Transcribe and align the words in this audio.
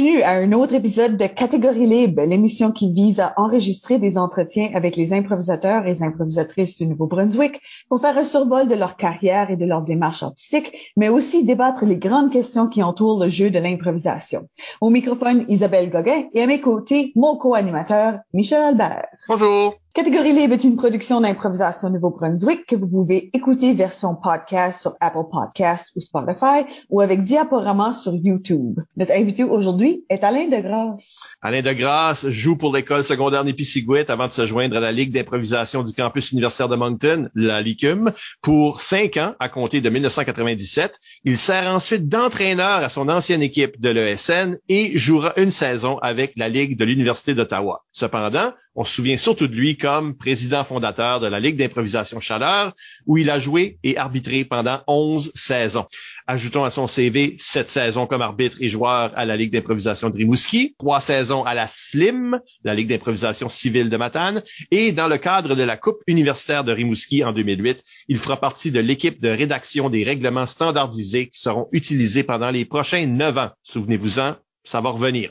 Bienvenue 0.00 0.22
à 0.22 0.30
un 0.30 0.52
autre 0.52 0.72
épisode 0.72 1.18
de 1.18 1.26
Catégorie 1.26 1.86
libre, 1.86 2.22
l'émission 2.22 2.72
qui 2.72 2.90
vise 2.90 3.20
à 3.20 3.34
enregistrer 3.36 3.98
des 3.98 4.16
entretiens 4.16 4.70
avec 4.72 4.96
les 4.96 5.12
improvisateurs 5.12 5.84
et 5.84 5.90
les 5.90 6.02
improvisatrices 6.02 6.78
du 6.78 6.86
Nouveau-Brunswick 6.86 7.60
pour 7.90 8.00
faire 8.00 8.16
un 8.16 8.24
survol 8.24 8.66
de 8.66 8.74
leur 8.74 8.96
carrière 8.96 9.50
et 9.50 9.58
de 9.58 9.66
leur 9.66 9.82
démarche 9.82 10.22
artistique, 10.22 10.72
mais 10.96 11.10
aussi 11.10 11.44
débattre 11.44 11.84
les 11.84 11.98
grandes 11.98 12.32
questions 12.32 12.66
qui 12.66 12.82
entourent 12.82 13.22
le 13.22 13.28
jeu 13.28 13.50
de 13.50 13.58
l'improvisation. 13.58 14.48
Au 14.80 14.88
microphone, 14.88 15.44
Isabelle 15.48 15.90
Gauguin 15.90 16.24
et 16.32 16.40
à 16.40 16.46
mes 16.46 16.62
côtés, 16.62 17.12
mon 17.14 17.36
co-animateur, 17.36 18.20
Michel 18.32 18.62
Albert. 18.62 19.08
Bonjour. 19.28 19.79
Catégorie 19.92 20.32
Libre 20.32 20.54
est 20.54 20.62
une 20.62 20.76
production 20.76 21.20
d'improvisation 21.20 21.90
Nouveau-Brunswick 21.90 22.64
que 22.64 22.76
vous 22.76 22.86
pouvez 22.86 23.28
écouter 23.34 23.74
version 23.74 24.14
podcast 24.14 24.82
sur 24.82 24.94
Apple 25.00 25.28
Podcast 25.32 25.90
ou 25.96 26.00
Spotify 26.00 26.62
ou 26.90 27.00
avec 27.00 27.24
diaporama 27.24 27.92
sur 27.92 28.14
YouTube. 28.14 28.78
Notre 28.96 29.10
invité 29.12 29.42
aujourd'hui 29.42 30.04
est 30.08 30.22
Alain 30.22 30.46
Degrasse. 30.46 31.34
Alain 31.42 31.62
Degrasse 31.62 32.28
joue 32.28 32.54
pour 32.54 32.72
l'école 32.72 33.02
secondaire 33.02 33.42
Nipisiguit 33.42 34.04
avant 34.06 34.28
de 34.28 34.32
se 34.32 34.46
joindre 34.46 34.76
à 34.76 34.80
la 34.80 34.92
Ligue 34.92 35.12
d'improvisation 35.12 35.82
du 35.82 35.92
campus 35.92 36.30
universitaire 36.30 36.68
de 36.68 36.76
Moncton, 36.76 37.28
la 37.34 37.60
LICUM, 37.60 38.12
pour 38.42 38.80
cinq 38.80 39.16
ans 39.16 39.34
à 39.40 39.48
compter 39.48 39.80
de 39.80 39.90
1997. 39.90 41.00
Il 41.24 41.36
sert 41.36 41.66
ensuite 41.66 42.06
d'entraîneur 42.06 42.84
à 42.84 42.88
son 42.90 43.08
ancienne 43.08 43.42
équipe 43.42 43.80
de 43.80 43.90
l'ESN 43.90 44.56
et 44.68 44.96
jouera 44.96 45.32
une 45.36 45.50
saison 45.50 45.98
avec 45.98 46.34
la 46.36 46.48
Ligue 46.48 46.78
de 46.78 46.84
l'Université 46.84 47.34
d'Ottawa. 47.34 47.82
Cependant, 47.90 48.52
on 48.76 48.84
se 48.84 48.94
souvient 48.94 49.16
surtout 49.16 49.48
de 49.48 49.54
lui 49.54 49.79
comme 49.80 50.14
président 50.14 50.62
fondateur 50.62 51.18
de 51.20 51.26
la 51.26 51.40
Ligue 51.40 51.56
d'improvisation 51.56 52.20
Chaleur, 52.20 52.72
où 53.06 53.18
il 53.18 53.30
a 53.30 53.38
joué 53.38 53.78
et 53.82 53.96
arbitré 53.96 54.44
pendant 54.44 54.82
11 54.86 55.32
saisons. 55.34 55.86
Ajoutons 56.26 56.64
à 56.64 56.70
son 56.70 56.86
CV 56.86 57.36
sept 57.38 57.70
saisons 57.70 58.06
comme 58.06 58.22
arbitre 58.22 58.58
et 58.60 58.68
joueur 58.68 59.12
à 59.16 59.24
la 59.24 59.36
Ligue 59.36 59.52
d'improvisation 59.52 60.10
de 60.10 60.16
Rimouski, 60.16 60.76
trois 60.78 61.00
saisons 61.00 61.42
à 61.44 61.54
la 61.54 61.66
SLIM, 61.66 62.40
la 62.62 62.74
Ligue 62.74 62.88
d'improvisation 62.88 63.48
civile 63.48 63.90
de 63.90 63.96
Matane, 63.96 64.42
et 64.70 64.92
dans 64.92 65.08
le 65.08 65.18
cadre 65.18 65.56
de 65.56 65.62
la 65.62 65.76
Coupe 65.76 66.02
universitaire 66.06 66.62
de 66.62 66.72
Rimouski 66.72 67.24
en 67.24 67.32
2008, 67.32 67.82
il 68.08 68.18
fera 68.18 68.38
partie 68.38 68.70
de 68.70 68.80
l'équipe 68.80 69.20
de 69.20 69.28
rédaction 69.28 69.90
des 69.90 70.04
règlements 70.04 70.46
standardisés 70.46 71.28
qui 71.28 71.40
seront 71.40 71.68
utilisés 71.72 72.22
pendant 72.22 72.50
les 72.50 72.64
prochains 72.64 73.06
neuf 73.06 73.38
ans. 73.38 73.50
Souvenez-vous-en, 73.62 74.36
ça 74.64 74.80
va 74.80 74.90
revenir. 74.90 75.30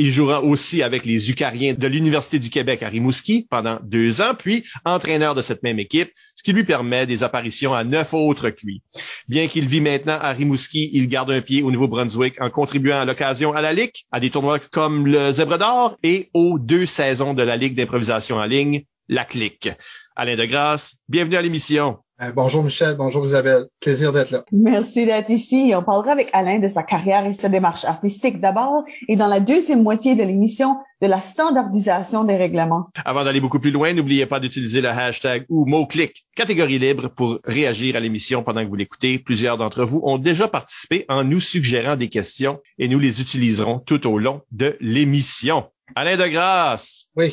Il 0.00 0.12
jouera 0.12 0.44
aussi 0.44 0.84
avec 0.84 1.04
les 1.04 1.28
Eucariens 1.28 1.74
de 1.74 1.86
l'Université 1.88 2.38
du 2.38 2.50
Québec 2.50 2.84
à 2.84 2.88
Rimouski 2.88 3.48
pendant 3.50 3.80
deux 3.82 4.20
ans, 4.20 4.36
puis 4.38 4.62
entraîneur 4.84 5.34
de 5.34 5.42
cette 5.42 5.64
même 5.64 5.80
équipe, 5.80 6.12
ce 6.36 6.44
qui 6.44 6.52
lui 6.52 6.62
permet 6.62 7.04
des 7.04 7.24
apparitions 7.24 7.74
à 7.74 7.82
neuf 7.82 8.14
autres 8.14 8.50
QI. 8.50 8.80
Bien 9.26 9.48
qu'il 9.48 9.66
vit 9.66 9.80
maintenant 9.80 10.16
à 10.20 10.32
Rimouski, 10.32 10.88
il 10.92 11.08
garde 11.08 11.32
un 11.32 11.40
pied 11.40 11.62
au 11.62 11.72
Nouveau-Brunswick 11.72 12.40
en 12.40 12.48
contribuant 12.48 13.00
à 13.00 13.04
l'occasion 13.04 13.52
à 13.52 13.60
la 13.60 13.72
Ligue, 13.72 13.90
à 14.12 14.20
des 14.20 14.30
tournois 14.30 14.60
comme 14.60 15.04
le 15.04 15.32
Zèbre 15.32 15.58
d'Or 15.58 15.96
et 16.04 16.30
aux 16.32 16.60
deux 16.60 16.86
saisons 16.86 17.34
de 17.34 17.42
la 17.42 17.56
Ligue 17.56 17.74
d'improvisation 17.74 18.36
en 18.36 18.44
ligne, 18.44 18.84
la 19.08 19.24
Clique. 19.24 19.68
Alain 20.14 20.36
de 20.36 20.44
Grasse, 20.44 20.94
bienvenue 21.08 21.36
à 21.36 21.42
l'émission. 21.42 21.98
Euh, 22.20 22.32
bonjour 22.34 22.64
Michel, 22.64 22.96
bonjour 22.96 23.24
Isabelle. 23.24 23.66
Plaisir 23.80 24.12
d'être 24.12 24.32
là. 24.32 24.44
Merci 24.50 25.06
d'être 25.06 25.30
ici. 25.30 25.72
On 25.76 25.84
parlera 25.84 26.10
avec 26.10 26.30
Alain 26.32 26.58
de 26.58 26.66
sa 26.66 26.82
carrière 26.82 27.24
et 27.26 27.32
sa 27.32 27.48
démarche 27.48 27.84
artistique 27.84 28.40
d'abord 28.40 28.82
et 29.08 29.14
dans 29.14 29.28
la 29.28 29.38
deuxième 29.38 29.84
moitié 29.84 30.16
de 30.16 30.24
l'émission 30.24 30.78
de 31.00 31.06
la 31.06 31.20
standardisation 31.20 32.24
des 32.24 32.36
règlements. 32.36 32.88
Avant 33.04 33.22
d'aller 33.22 33.40
beaucoup 33.40 33.60
plus 33.60 33.70
loin, 33.70 33.92
n'oubliez 33.92 34.26
pas 34.26 34.40
d'utiliser 34.40 34.80
le 34.80 34.88
hashtag 34.88 35.44
ou 35.48 35.64
mot-clic 35.64 36.26
catégorie 36.34 36.80
libre 36.80 37.06
pour 37.06 37.38
réagir 37.44 37.94
à 37.94 38.00
l'émission 38.00 38.42
pendant 38.42 38.64
que 38.64 38.68
vous 38.68 38.76
l'écoutez. 38.76 39.20
Plusieurs 39.20 39.56
d'entre 39.56 39.84
vous 39.84 40.00
ont 40.02 40.18
déjà 40.18 40.48
participé 40.48 41.04
en 41.08 41.22
nous 41.22 41.40
suggérant 41.40 41.94
des 41.94 42.08
questions 42.08 42.58
et 42.78 42.88
nous 42.88 42.98
les 42.98 43.20
utiliserons 43.20 43.78
tout 43.78 44.08
au 44.08 44.18
long 44.18 44.42
de 44.50 44.76
l'émission. 44.80 45.66
Alain 45.94 46.16
de 46.16 46.26
Grasse. 46.26 47.12
Oui. 47.14 47.32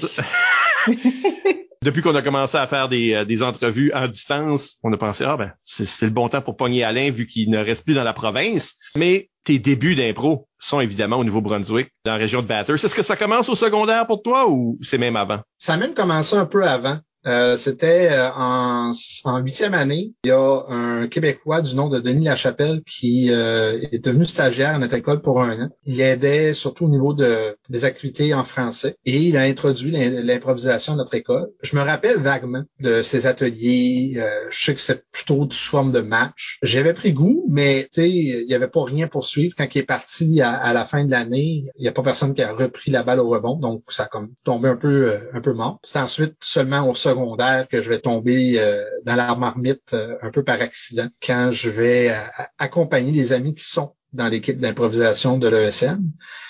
depuis 1.85 2.01
qu'on 2.01 2.15
a 2.15 2.23
commencé 2.23 2.57
à 2.57 2.65
faire 2.65 2.89
des, 2.89 3.13
euh, 3.13 3.25
des, 3.25 3.43
entrevues 3.43 3.91
en 3.93 4.07
distance, 4.07 4.77
on 4.83 4.91
a 4.91 4.97
pensé, 4.97 5.23
ah 5.23 5.37
ben, 5.37 5.51
c'est 5.63 6.05
le 6.05 6.11
bon 6.11 6.27
temps 6.27 6.41
pour 6.41 6.57
pogner 6.57 6.83
Alain 6.83 7.11
vu 7.11 7.27
qu'il 7.27 7.51
ne 7.51 7.59
reste 7.59 7.85
plus 7.85 7.93
dans 7.93 8.03
la 8.03 8.13
province. 8.13 8.73
Mais 8.95 9.29
tes 9.43 9.59
débuts 9.59 9.93
d'impro 9.93 10.47
sont 10.57 10.79
évidemment 10.79 11.17
au 11.17 11.23
Nouveau-Brunswick, 11.23 11.91
dans 12.03 12.13
la 12.13 12.17
région 12.17 12.41
de 12.41 12.47
Bathurst. 12.47 12.83
Est-ce 12.85 12.95
que 12.95 13.03
ça 13.03 13.15
commence 13.15 13.49
au 13.49 13.55
secondaire 13.55 14.07
pour 14.07 14.23
toi 14.23 14.49
ou 14.49 14.79
c'est 14.81 14.97
même 14.97 15.15
avant? 15.15 15.41
Ça 15.59 15.75
a 15.75 15.77
même 15.77 15.93
commencé 15.93 16.35
un 16.35 16.47
peu 16.47 16.67
avant. 16.67 16.99
Euh, 17.27 17.57
c'était 17.57 18.11
euh, 18.11 18.29
en, 18.31 18.91
en 19.23 19.37
huitième 19.39 19.73
année. 19.73 20.13
Il 20.23 20.27
y 20.27 20.31
a 20.31 20.65
un 20.69 21.07
Québécois 21.07 21.61
du 21.61 21.75
nom 21.75 21.89
de 21.89 21.99
Denis 21.99 22.25
Lachapelle 22.25 22.81
qui 22.83 23.31
euh, 23.31 23.79
est 23.91 24.03
devenu 24.03 24.25
stagiaire 24.25 24.75
à 24.75 24.79
notre 24.79 24.93
école 24.93 25.21
pour 25.21 25.41
un 25.41 25.65
an. 25.65 25.69
Il 25.85 26.01
aidait 26.01 26.53
surtout 26.53 26.85
au 26.85 26.89
niveau 26.89 27.13
de, 27.13 27.57
des 27.69 27.85
activités 27.85 28.33
en 28.33 28.43
français 28.43 28.97
et 29.05 29.17
il 29.21 29.37
a 29.37 29.41
introduit 29.41 29.91
l'improvisation 29.91 30.93
à 30.93 30.95
notre 30.97 31.15
école. 31.15 31.49
Je 31.61 31.75
me 31.75 31.81
rappelle 31.81 32.17
vaguement 32.17 32.63
de 32.79 33.01
ces 33.01 33.27
ateliers. 33.27 34.21
je 34.49 34.63
sais 34.63 34.73
que 34.73 34.81
c'était 34.81 35.03
plutôt 35.11 35.47
sous 35.49 35.71
forme 35.71 35.91
de 35.91 36.01
match. 36.01 36.59
J'avais 36.61 36.93
pris 36.93 37.13
goût, 37.13 37.45
mais 37.49 37.87
il 37.97 38.45
n'y 38.47 38.53
avait 38.53 38.67
pas 38.67 38.83
rien 38.83 39.07
pour 39.07 39.25
suivre. 39.25 39.55
Quand 39.57 39.67
il 39.73 39.79
est 39.79 39.83
parti 39.83 40.41
à, 40.41 40.73
la 40.73 40.85
fin 40.85 41.05
de 41.05 41.11
l'année, 41.11 41.65
il 41.75 41.81
n'y 41.81 41.87
a 41.87 41.91
pas 41.91 42.03
personne 42.03 42.33
qui 42.33 42.41
a 42.41 42.53
repris 42.53 42.91
la 42.91 43.03
balle 43.03 43.19
au 43.19 43.29
rebond, 43.29 43.57
donc 43.57 43.83
ça 43.89 44.03
a 44.03 44.07
comme 44.07 44.29
tombé 44.43 44.69
un 44.69 44.75
peu 44.75 45.17
un 45.33 45.41
peu 45.41 45.53
mort. 45.53 45.79
C'est 45.81 45.99
ensuite 45.99 46.35
seulement 46.39 46.87
au 46.87 46.93
second 46.93 47.14
secondaire 47.15 47.67
que 47.67 47.81
je 47.81 47.89
vais 47.89 47.99
tomber 47.99 48.59
euh, 48.59 48.83
dans 49.05 49.15
la 49.15 49.35
marmite 49.35 49.93
euh, 49.93 50.17
un 50.21 50.31
peu 50.31 50.43
par 50.43 50.61
accident 50.61 51.07
quand 51.25 51.51
je 51.51 51.69
vais 51.69 52.09
euh, 52.09 52.43
accompagner 52.57 53.11
des 53.11 53.33
amis 53.33 53.55
qui 53.55 53.65
sont 53.65 53.95
dans 54.15 54.27
l'équipe 54.27 54.59
d'improvisation 54.59 55.37
de 55.37 55.47
l'ESN. 55.47 55.99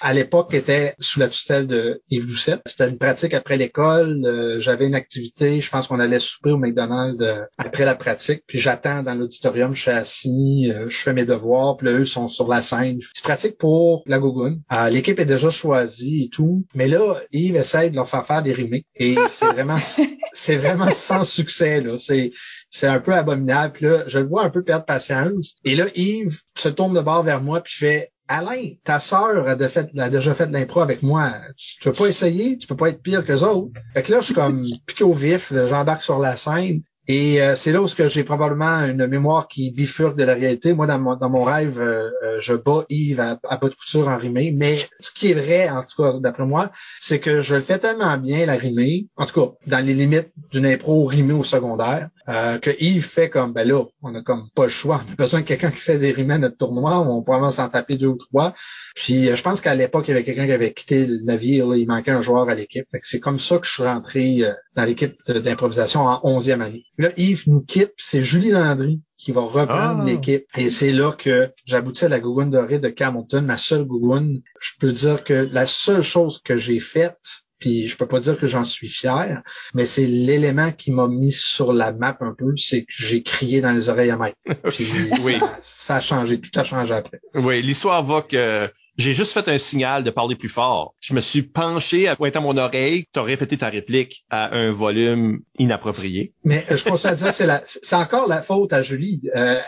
À 0.01 0.13
l'époque, 0.13 0.53
était 0.53 0.95
sous 0.99 1.19
la 1.19 1.27
tutelle 1.27 1.67
de 1.67 2.01
Yves 2.09 2.27
Doucet. 2.27 2.59
C'était 2.65 2.87
une 2.89 2.97
pratique 2.97 3.33
après 3.33 3.57
l'école. 3.57 4.21
Euh, 4.25 4.59
j'avais 4.59 4.85
une 4.85 4.95
activité. 4.95 5.61
Je 5.61 5.69
pense 5.69 5.87
qu'on 5.87 5.99
allait 5.99 6.19
souper 6.19 6.51
au 6.51 6.57
McDonald's 6.57 7.21
euh, 7.21 7.41
après 7.57 7.85
la 7.85 7.95
pratique. 7.95 8.43
Puis 8.47 8.59
j'attends 8.59 9.03
dans 9.03 9.15
l'auditorium. 9.15 9.73
Je 9.73 9.81
suis 9.81 9.91
assis. 9.91 10.71
Euh, 10.71 10.85
je 10.87 10.97
fais 10.97 11.13
mes 11.13 11.25
devoirs. 11.25 11.77
Puis 11.77 11.87
là, 11.87 11.93
eux 11.93 12.05
sont 12.05 12.27
sur 12.27 12.47
la 12.47 12.61
scène. 12.61 12.99
C'est 13.13 13.23
pratique 13.23 13.57
pour 13.57 14.03
la 14.05 14.19
Gogoune. 14.19 14.61
L'équipe 14.91 15.19
est 15.19 15.25
déjà 15.25 15.49
choisie 15.49 16.25
et 16.25 16.29
tout. 16.29 16.65
Mais 16.73 16.87
là, 16.87 17.19
Yves 17.31 17.55
essaie 17.55 17.89
de 17.89 17.95
leur 17.95 18.07
faire 18.07 18.25
faire 18.25 18.43
des 18.43 18.53
remakes. 18.53 18.85
Et 18.95 19.15
c'est 19.29 19.47
vraiment, 19.47 19.79
c'est 20.33 20.57
vraiment 20.57 20.91
sans 20.91 21.23
succès. 21.23 21.81
Là. 21.81 21.97
C'est, 21.99 22.31
c'est 22.69 22.87
un 22.87 22.99
peu 22.99 23.13
abominable. 23.13 23.73
Puis 23.73 23.85
là, 23.85 24.03
je 24.07 24.19
le 24.19 24.27
vois 24.27 24.43
un 24.43 24.49
peu 24.49 24.63
perdre 24.63 24.85
patience. 24.85 25.55
Et 25.63 25.75
là, 25.75 25.85
Yves 25.95 26.41
se 26.57 26.69
tourne 26.69 26.93
de 26.93 27.01
bord 27.01 27.23
vers 27.23 27.41
moi 27.41 27.54
puis 27.61 27.73
fait 27.73 28.11
Alain, 28.27 28.71
ta 28.83 28.99
sœur 28.99 29.47
a, 29.47 29.55
déjà 29.55 30.33
fait 30.33 30.47
de 30.47 30.53
l'impro 30.53 30.81
avec 30.81 31.03
moi. 31.03 31.33
Tu, 31.55 31.77
tu 31.79 31.89
peux 31.89 31.93
pas 31.93 32.07
essayer, 32.07 32.57
tu 32.57 32.65
peux 32.65 32.75
pas 32.75 32.89
être 32.89 33.01
pire 33.01 33.23
que 33.23 33.33
autres. 33.43 33.71
Fait 33.93 34.01
que 34.01 34.11
là, 34.11 34.19
je 34.19 34.25
suis 34.25 34.33
comme 34.33 34.65
piqué 34.87 35.03
au 35.03 35.13
vif, 35.13 35.53
j'embarque 35.53 36.01
sur 36.01 36.17
la 36.19 36.35
scène. 36.35 36.81
Et 37.07 37.39
euh, 37.39 37.53
c'est 37.53 37.71
là 37.71 37.83
où 37.83 37.87
j'ai 37.87 38.23
probablement 38.23 38.83
une 38.85 39.05
mémoire 39.05 39.47
qui 39.47 39.69
bifurque 39.69 40.17
de 40.17 40.23
la 40.23 40.33
réalité. 40.33 40.73
Moi, 40.73 40.87
dans 40.87 40.97
mon, 40.97 41.15
dans 41.15 41.29
mon 41.29 41.43
rêve, 41.43 41.79
euh, 41.79 42.09
euh, 42.23 42.39
je 42.39 42.55
bats 42.55 42.83
Yves 42.89 43.19
à, 43.19 43.39
à 43.47 43.57
bas 43.57 43.69
de 43.69 43.75
couture 43.75 44.07
en 44.07 44.17
rimé. 44.17 44.51
Mais 44.51 44.79
ce 44.99 45.11
qui 45.11 45.29
est 45.29 45.35
vrai, 45.35 45.69
en 45.69 45.83
tout 45.83 46.01
cas, 46.01 46.13
d'après 46.19 46.45
moi, 46.45 46.71
c'est 46.99 47.19
que 47.19 47.41
je 47.41 47.55
le 47.55 47.61
fais 47.61 47.77
tellement 47.77 48.17
bien, 48.17 48.47
la 48.47 48.55
rimée, 48.55 49.07
en 49.17 49.25
tout 49.25 49.39
cas, 49.39 49.53
dans 49.67 49.85
les 49.85 49.93
limites 49.93 50.31
d'une 50.51 50.65
impro 50.65 51.05
rimée 51.05 51.33
au 51.33 51.43
secondaire, 51.43 52.09
que 52.27 52.81
Yves 52.81 53.05
fait 53.05 53.29
comme, 53.29 53.53
ben 53.53 53.67
là, 53.67 53.83
on 54.01 54.15
a 54.15 54.21
comme 54.21 54.49
pas 54.55 54.63
le 54.63 54.69
choix. 54.69 55.03
On 55.07 55.13
a 55.13 55.15
besoin 55.15 55.41
de 55.41 55.45
quelqu'un 55.45 55.71
qui 55.71 55.79
fait 55.79 55.99
des 55.99 56.11
rimés 56.11 56.35
à 56.35 56.37
notre 56.37 56.57
tournoi. 56.57 56.99
On 56.99 57.21
peut 57.21 57.31
vraiment 57.31 57.51
s'en 57.51 57.69
taper 57.69 57.97
deux 57.97 58.07
ou 58.07 58.17
trois. 58.17 58.53
Puis 58.95 59.35
je 59.35 59.41
pense 59.41 59.61
qu'à 59.61 59.75
l'époque, 59.75 60.07
il 60.07 60.11
y 60.11 60.13
avait 60.13 60.23
quelqu'un 60.23 60.45
qui 60.45 60.51
avait 60.51 60.73
quitté 60.73 61.05
le 61.05 61.19
navire. 61.19 61.75
il 61.75 61.87
manquait 61.87 62.11
un 62.11 62.21
joueur 62.21 62.49
à 62.49 62.55
l'équipe. 62.55 62.87
C'est 63.01 63.19
comme 63.19 63.39
ça 63.39 63.57
que 63.57 63.67
je 63.67 63.71
suis 63.71 63.83
rentré 63.83 64.41
dans 64.75 64.85
l'équipe 64.85 65.15
d'improvisation 65.27 66.01
en 66.01 66.19
onzième 66.23 66.61
année. 66.61 66.85
Là, 66.97 67.11
Yves 67.17 67.43
nous 67.47 67.61
quitte, 67.61 67.93
c'est 67.97 68.21
Julie 68.21 68.51
Landry 68.51 69.01
qui 69.17 69.31
va 69.31 69.41
reprendre 69.41 70.01
ah. 70.01 70.05
l'équipe. 70.05 70.45
Et 70.57 70.69
c'est 70.69 70.91
là 70.91 71.11
que 71.11 71.51
j'aboutis 71.65 72.05
à 72.05 72.09
la 72.09 72.19
Gougoune 72.19 72.49
dorée 72.49 72.79
de 72.79 72.89
Campbellton, 72.89 73.43
ma 73.43 73.57
seule 73.57 73.85
Gougoune. 73.85 74.41
Je 74.59 74.71
peux 74.79 74.91
dire 74.91 75.23
que 75.23 75.33
la 75.33 75.65
seule 75.65 76.03
chose 76.03 76.41
que 76.41 76.57
j'ai 76.57 76.79
faite, 76.79 77.44
puis 77.65 77.87
je 77.87 77.97
peux 77.97 78.05
pas 78.05 78.19
dire 78.19 78.37
que 78.37 78.45
j'en 78.45 78.63
suis 78.63 78.89
fier, 78.89 79.41
mais 79.73 79.87
c'est 79.87 80.05
l'élément 80.05 80.71
qui 80.71 80.91
m'a 80.91 81.07
mis 81.07 81.31
sur 81.31 81.73
la 81.73 81.91
map 81.91 82.15
un 82.19 82.31
peu, 82.31 82.55
c'est 82.57 82.81
que 82.81 82.93
j'ai 82.93 83.23
crié 83.23 83.59
dans 83.59 83.71
les 83.71 83.89
oreilles 83.89 84.11
à 84.11 84.17
Mike. 84.17 84.35
Puis 84.69 84.87
oui. 85.23 85.39
ça, 85.61 85.95
a 85.95 85.99
changé, 85.99 86.39
tout 86.39 86.51
a 86.59 86.63
changé 86.63 86.93
après. 86.93 87.21
Oui, 87.33 87.63
l'histoire 87.63 88.03
va 88.03 88.21
que 88.21 88.69
J'ai 88.97 89.13
juste 89.13 89.31
fait 89.31 89.47
un 89.49 89.57
signal 89.57 90.03
de 90.03 90.09
parler 90.09 90.35
plus 90.35 90.49
fort. 90.49 90.95
Je 90.99 91.13
me 91.13 91.21
suis 91.21 91.41
penché 91.41 92.07
à 92.07 92.15
pointer 92.15 92.39
mon 92.39 92.57
oreille, 92.57 93.05
tu 93.13 93.19
as 93.19 93.23
répété 93.23 93.57
ta 93.57 93.69
réplique 93.69 94.25
à 94.29 94.55
un 94.55 94.71
volume 94.71 95.39
inapproprié. 95.57 96.33
Mais 96.43 96.63
euh, 96.71 96.77
je 96.77 96.83
continue 96.83 97.11
à 97.11 97.15
dire, 97.15 97.33
c'est 97.33 97.45
la, 97.45 97.61
c'est 97.65 97.95
encore 97.95 98.27
la 98.27 98.41
faute 98.41 98.71
à 98.73 98.81
Julie, 98.81 99.29
euh, 99.35 99.59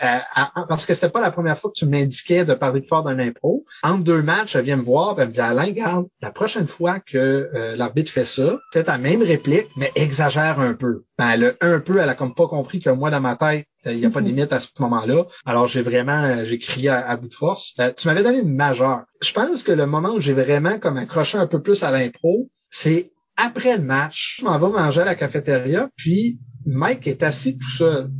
parce 0.68 0.86
que 0.86 0.94
c'était 0.94 1.10
pas 1.10 1.20
la 1.20 1.30
première 1.30 1.58
fois 1.58 1.70
que 1.70 1.78
tu 1.78 1.86
m'indiquais 1.86 2.44
de 2.44 2.54
parler 2.54 2.80
plus 2.80 2.88
fort 2.88 3.04
d'un 3.04 3.18
impro. 3.18 3.64
Entre 3.82 4.04
deux 4.04 4.22
matchs, 4.22 4.56
elle 4.56 4.64
vient 4.64 4.76
me 4.76 4.82
voir, 4.82 5.16
elle 5.18 5.28
me 5.28 5.32
dit 5.32 5.40
Alain, 5.40 5.70
garde, 5.70 6.06
la 6.22 6.30
prochaine 6.30 6.66
fois 6.66 7.00
que 7.00 7.18
euh, 7.18 7.76
l'arbitre 7.76 8.10
fait 8.10 8.24
ça, 8.24 8.58
fais 8.72 8.84
ta 8.84 8.98
même 8.98 9.22
réplique, 9.22 9.68
mais 9.76 9.92
exagère 9.94 10.58
un 10.60 10.74
peu. 10.74 11.04
Ben, 11.18 11.30
elle 11.30 11.44
a 11.44 11.52
un 11.60 11.80
peu, 11.80 11.98
elle 12.00 12.08
a 12.08 12.14
comme 12.14 12.34
pas 12.34 12.46
compris 12.46 12.80
que 12.80 12.90
moi 12.90 13.10
dans 13.10 13.20
ma 13.20 13.36
tête, 13.36 13.66
il 13.86 13.96
n'y 13.96 14.06
a 14.06 14.10
pas 14.10 14.20
de 14.20 14.26
limite 14.26 14.52
à 14.52 14.60
ce 14.60 14.68
moment-là. 14.78 15.24
Alors 15.46 15.66
j'ai 15.66 15.82
vraiment, 15.82 16.44
j'ai 16.44 16.58
crié 16.58 16.88
à, 16.90 17.16
bout 17.16 17.28
de 17.28 17.34
force. 17.34 17.74
tu 17.96 18.08
m'avais 18.08 18.22
donné 18.22 18.40
une 18.40 18.54
majeure. 18.54 19.04
Je 19.22 19.32
pense 19.32 19.62
que 19.62 19.72
le 19.72 19.86
moment 19.86 20.14
où 20.14 20.20
j'ai 20.20 20.32
vraiment 20.32 20.78
comme 20.78 20.96
accroché 20.96 21.38
un 21.38 21.46
peu 21.46 21.62
plus 21.62 21.82
à 21.82 21.90
l'impro, 21.90 22.50
c'est 22.70 23.12
après 23.36 23.76
le 23.76 23.82
match, 23.82 24.38
je 24.40 24.44
m'en 24.44 24.58
vais 24.58 24.68
manger 24.68 25.02
à 25.02 25.04
la 25.04 25.14
cafétéria, 25.14 25.88
puis 25.96 26.40
Mike 26.66 27.06
est 27.06 27.22
assis 27.22 27.56
tout 27.56 27.70
seul 27.70 28.10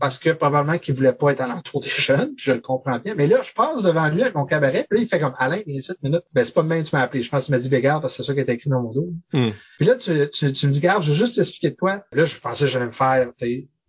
parce 0.00 0.18
que 0.18 0.30
probablement 0.30 0.78
qu'il 0.78 0.94
voulait 0.94 1.12
pas 1.12 1.30
être 1.30 1.40
à 1.40 1.46
l'entour 1.46 1.80
des 1.80 1.88
jeunes, 1.88 2.34
puis 2.34 2.46
je 2.46 2.52
le 2.52 2.60
comprends 2.60 2.98
bien. 2.98 3.14
Mais 3.14 3.26
là, 3.26 3.38
je 3.42 3.52
passe 3.52 3.82
devant 3.82 4.08
lui 4.08 4.22
avec 4.22 4.34
mon 4.34 4.44
cabaret, 4.44 4.86
puis 4.88 4.98
là, 4.98 5.04
il 5.04 5.08
fait 5.08 5.20
comme 5.20 5.34
Alain, 5.38 5.60
il 5.66 5.76
y 5.76 5.78
a 5.78 5.82
7 5.82 6.02
minutes. 6.02 6.24
Ben, 6.32 6.44
c'est 6.44 6.52
pas 6.52 6.62
de 6.62 6.68
même 6.68 6.82
que 6.82 6.90
tu 6.90 6.96
m'as 6.96 7.02
appelé. 7.02 7.22
Je 7.22 7.30
pense 7.30 7.44
que 7.44 7.46
tu 7.46 7.52
m'as 7.52 7.58
dit 7.58 7.68
Bégard 7.68 8.00
parce 8.00 8.16
que 8.16 8.22
c'est 8.22 8.26
ça 8.26 8.34
qui 8.34 8.40
est 8.40 8.52
écrit 8.52 8.70
dans 8.70 8.82
mon 8.82 8.92
dos. 8.92 9.12
Hmm. 9.32 9.50
Puis 9.78 9.86
là, 9.86 9.96
tu, 9.96 10.12
tu, 10.30 10.52
tu 10.52 10.66
me 10.66 10.72
dis, 10.72 10.80
garde, 10.80 11.02
je 11.02 11.12
vais 11.12 11.16
juste 11.16 11.36
t'expliquer 11.36 11.70
de 11.70 11.76
quoi. 11.76 12.04
Là, 12.12 12.24
je 12.24 12.36
pensais 12.38 12.64
que 12.64 12.70
j'allais 12.70 12.86
me 12.86 12.92
faire, 12.92 13.30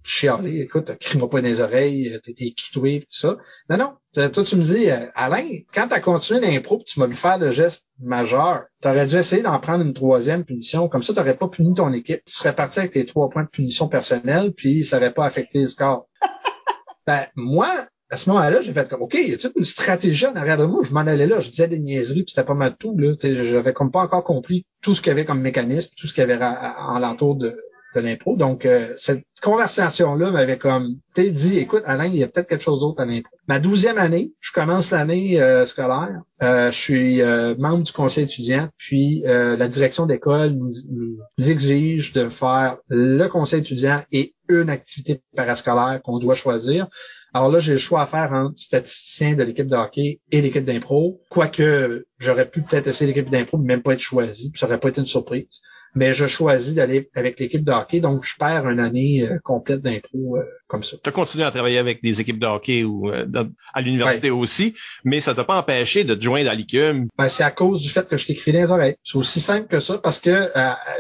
chialer, 0.06 0.62
écoute, 0.62 0.92
crie-moi 1.00 1.30
pas 1.30 1.42
dans 1.42 1.48
les 1.48 1.62
oreilles, 1.62 2.20
t'es 2.24 2.34
quitoué, 2.34 3.02
tout 3.02 3.18
ça. 3.18 3.38
Non, 3.70 3.78
non. 3.78 4.30
Toi, 4.30 4.44
tu 4.44 4.56
me 4.56 4.64
dis, 4.64 4.90
euh, 4.90 5.08
Alain, 5.16 5.48
quand 5.74 5.88
t'as 5.90 6.00
continué 6.00 6.40
l'impro, 6.40 6.82
tu 6.86 7.00
m'as 7.00 7.08
vu 7.08 7.16
faire 7.16 7.38
le 7.38 7.52
geste 7.52 7.86
majeur, 8.00 8.66
t'aurais 8.82 9.08
dû 9.08 9.16
essayer 9.18 9.42
d'en 9.42 9.60
prendre 9.60 9.84
une 9.84 9.94
troisième 9.94 10.46
punition. 10.46 10.88
Comme 10.88 11.04
ça, 11.04 11.14
t'aurais 11.14 11.36
pas 11.36 11.48
puni 11.48 11.74
ton 11.74 11.92
équipe. 11.92 12.24
Tu 12.26 12.34
serais 12.34 12.56
parti 12.56 12.80
avec 12.80 12.92
tes 12.92 13.06
trois 13.06 13.30
points 13.30 13.44
de 13.44 13.50
punition 13.50 13.88
personnelle, 13.90 14.54
puis 14.54 14.86
ça 14.86 14.98
aurait 14.98 15.14
pas 15.14 15.26
affecté 15.26 15.64
le 15.64 15.68
score. 15.68 16.08
ben, 17.08 17.26
moi, 17.36 17.88
à 18.10 18.18
ce 18.18 18.30
moment-là, 18.30 18.62
j'ai 18.62 18.72
fait 18.72 18.88
comme, 18.88 19.02
OK, 19.02 19.16
il 19.16 19.32
y 19.32 19.34
a 19.34 19.38
toute 19.38 19.56
une 19.58 19.66
stratégie 19.66 20.28
en 20.28 20.36
arrière 20.36 20.60
de 20.60 20.66
moi. 20.66 20.84
Je 20.84 20.94
m'en 20.94 21.02
allais 21.02 21.28
là, 21.28 21.42
je 21.42 21.50
disais 21.50 21.68
des 21.68 21.80
niaiseries, 21.80 22.24
puis 22.24 22.32
c'était 22.34 22.46
pas 22.46 22.54
mal 22.54 22.78
tout. 22.78 22.96
Là. 22.98 23.16
J'avais 23.20 23.74
comme 23.74 23.92
pas 23.92 24.02
encore 24.02 24.24
compris 24.24 24.66
tout 24.82 24.94
ce 24.94 25.02
qu'il 25.02 25.10
y 25.10 25.12
avait 25.12 25.26
comme 25.26 25.42
mécanisme, 25.42 25.92
tout 25.98 26.08
ce 26.08 26.14
qu'il 26.14 26.22
y 26.22 26.32
avait 26.32 26.42
en 26.44 27.00
l'entour 27.00 27.36
de, 27.36 27.58
de 27.96 28.02
l'impro. 28.02 28.36
Donc, 28.36 28.66
euh, 28.66 28.94
cette 28.98 29.24
conversation-là 29.42 30.32
m'avait 30.32 30.58
comme 30.58 30.98
dit, 31.16 31.58
écoute, 31.58 31.84
Alain, 31.86 32.06
il 32.06 32.18
y 32.18 32.24
a 32.24 32.28
peut-être 32.28 32.48
quelque 32.48 32.64
chose 32.64 32.82
d'autre 32.82 33.02
à 33.02 33.06
l'impro. 33.06 33.36
Ma 33.48 33.60
douzième 33.60 33.98
année, 33.98 34.34
je 34.40 34.52
commence 34.52 34.92
l'année 34.92 35.42
euh, 35.42 35.66
scolaire. 35.66 36.22
Euh, 36.44 36.72
je 36.72 36.78
suis 36.78 37.22
membre 37.58 37.84
du 37.84 37.92
conseil 37.92 38.26
étudiant, 38.26 38.70
puis 38.78 39.24
la 39.26 39.68
direction 39.68 40.06
d'école 40.06 40.52
nous, 40.52 40.72
nous, 40.92 41.18
exige 41.50 42.12
de 42.14 42.30
faire 42.30 42.78
le 42.90 43.28
conseil 43.28 43.62
étudiant 43.62 44.04
et 44.12 44.34
une 44.50 44.70
activité 44.70 45.22
parascolaire 45.36 46.02
qu'on 46.04 46.20
doit 46.20 46.36
choisir. 46.36 46.88
Alors 47.34 47.50
là, 47.50 47.60
j'ai 47.60 47.74
le 47.74 47.80
choix 47.80 48.02
à 48.02 48.06
faire 48.06 48.32
entre 48.34 48.58
statisticien 48.58 49.36
de 49.36 49.44
l'équipe 49.44 49.68
de 49.68 49.76
hockey 49.76 50.20
et 50.32 50.42
l'équipe 50.42 50.64
d'impro, 50.64 51.22
quoique 51.30 52.06
j'aurais 52.18 52.50
pu 52.50 52.62
peut-être 52.62 52.88
essayer 52.88 53.12
l'équipe 53.12 53.30
d'impro, 53.30 53.58
mais 53.58 53.76
même 53.76 53.82
pas 53.82 53.94
être 53.94 54.00
choisi, 54.00 54.52
puis 54.52 54.60
ça 54.60 54.68
aurait 54.68 54.80
pas 54.80 54.90
été 54.90 55.02
une 55.02 55.08
surprise 55.08 55.62
mais 55.96 56.14
je 56.14 56.28
choisis 56.28 56.74
d'aller 56.74 57.10
avec 57.16 57.40
l'équipe 57.40 57.64
de 57.64 57.72
hockey, 57.72 58.02
donc 58.02 58.24
je 58.24 58.36
perds 58.38 58.68
une 58.68 58.80
année 58.80 59.22
euh, 59.22 59.40
complète 59.44 59.82
d'impro 59.82 60.38
euh, 60.38 60.44
comme 60.68 60.84
ça. 60.84 60.98
Tu 61.02 61.10
as 61.10 61.14
continué 61.14 61.46
à 61.46 61.52
travailler 61.52 61.78
avec 61.78 62.04
des 62.04 62.20
équipes 62.20 62.40
de 62.40 62.46
hockey 62.46 62.84
ou 62.84 63.10
euh, 63.10 63.26
à 63.74 63.82
l'université 63.82 64.30
aussi, 64.30 64.76
mais 65.04 65.22
ça 65.22 65.34
t'a 65.34 65.46
pas 65.46 65.58
empêché 65.58 66.04
de 66.04 66.14
te 66.14 66.22
joindre 66.22 66.50
à 66.50 66.56
l'ICUM? 66.56 67.08
Ben, 67.18 67.30
c'est 67.30 67.44
à 67.44 67.52
cause 67.52 67.82
du 67.82 67.90
fait 67.90 68.08
que 68.08 68.18
je 68.18 68.26
t'écris 68.26 68.52
dans 68.52 68.60
les 68.60 68.72
oreilles. 68.72 68.96
C'est 69.04 69.18
aussi 69.18 69.40
simple 69.40 69.68
que 69.68 69.80
ça 69.80 69.98
parce 69.98 70.20
que 70.20 70.50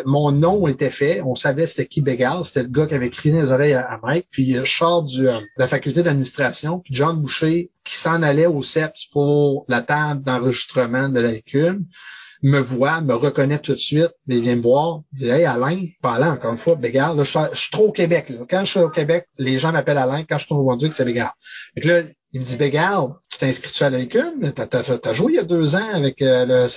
mon 0.06 0.32
nom 0.32 0.68
était 0.68 0.90
fait, 0.90 1.22
on 1.22 1.36
savait 1.36 1.68
c'était 1.68 1.88
qui 1.88 2.02
Bégal, 2.02 2.46
c'était 2.46 2.64
le 2.64 2.70
gars 2.70 2.88
qui 2.88 2.94
avait 2.94 3.08
écrit 3.08 3.32
les 3.32 3.52
oreilles 3.52 3.74
à, 3.74 4.00
Mike, 4.02 4.28
puis 4.32 4.54
je 4.54 4.72
sors 4.72 5.04
du, 5.04 5.24
de 5.24 5.42
la 5.58 5.68
faculté 5.68 6.04
d'administration, 6.04 6.80
puis 6.80 6.94
John 6.96 7.20
Boucher 7.22 7.72
qui 7.84 7.96
s'en 7.96 8.22
allait 8.24 8.48
au 8.48 8.62
CEPS 8.62 9.06
pour 9.12 9.66
la 9.68 9.82
table 9.82 10.24
d'enregistrement 10.24 11.10
de 11.10 11.20
l'ICUM 11.20 11.86
me 12.46 12.60
voit, 12.60 13.02
me 13.02 13.16
reconnaît 13.16 13.58
tout 13.58 13.74
de 13.74 13.80
suite, 13.80 14.12
il 14.28 14.42
vient 14.42 14.56
me 14.56 14.62
voir, 14.62 15.02
il 15.14 15.18
dit 15.18 15.30
Hey 15.30 15.46
Alain, 15.46 15.88
pas 16.04 16.14
Alain, 16.14 16.34
encore 16.34 16.52
une 16.52 16.60
fois, 16.60 16.76
Bégard, 16.76 17.16
là, 17.16 17.24
je, 17.24 17.56
suis 17.56 17.72
trop 17.72 17.88
au 17.88 17.92
Québec. 17.92 18.30
Là. 18.30 18.46
Quand 18.48 18.64
je 18.64 18.70
suis 18.70 18.80
au 18.80 18.90
Québec, 18.90 19.28
les 19.40 19.58
gens 19.58 19.72
m'appellent 19.72 19.98
Alain, 19.98 20.24
quand 20.30 20.38
je 20.38 20.46
suis 20.46 20.54
au 20.54 20.58
Nouveau-Brunswick, 20.58 20.94
c'est 20.94 21.06
Bégard. 21.06 21.36
Fait 21.74 21.88
là, 21.88 22.04
il 22.34 22.42
me 22.42 22.46
dit 22.46 22.56
Bégard, 22.56 23.20
tu 23.30 23.40
t'es 23.40 23.48
inscrit 23.48 23.84
à 23.84 23.90
l'école, 23.90 24.54
t'as, 24.54 24.68
as, 24.70 25.14
joué 25.14 25.34
il 25.34 25.36
y 25.38 25.40
a 25.40 25.44
deux 25.44 25.76
ans 25.76 25.90
avec 25.92 26.22
euh, 26.22 26.46
le. 26.46 26.68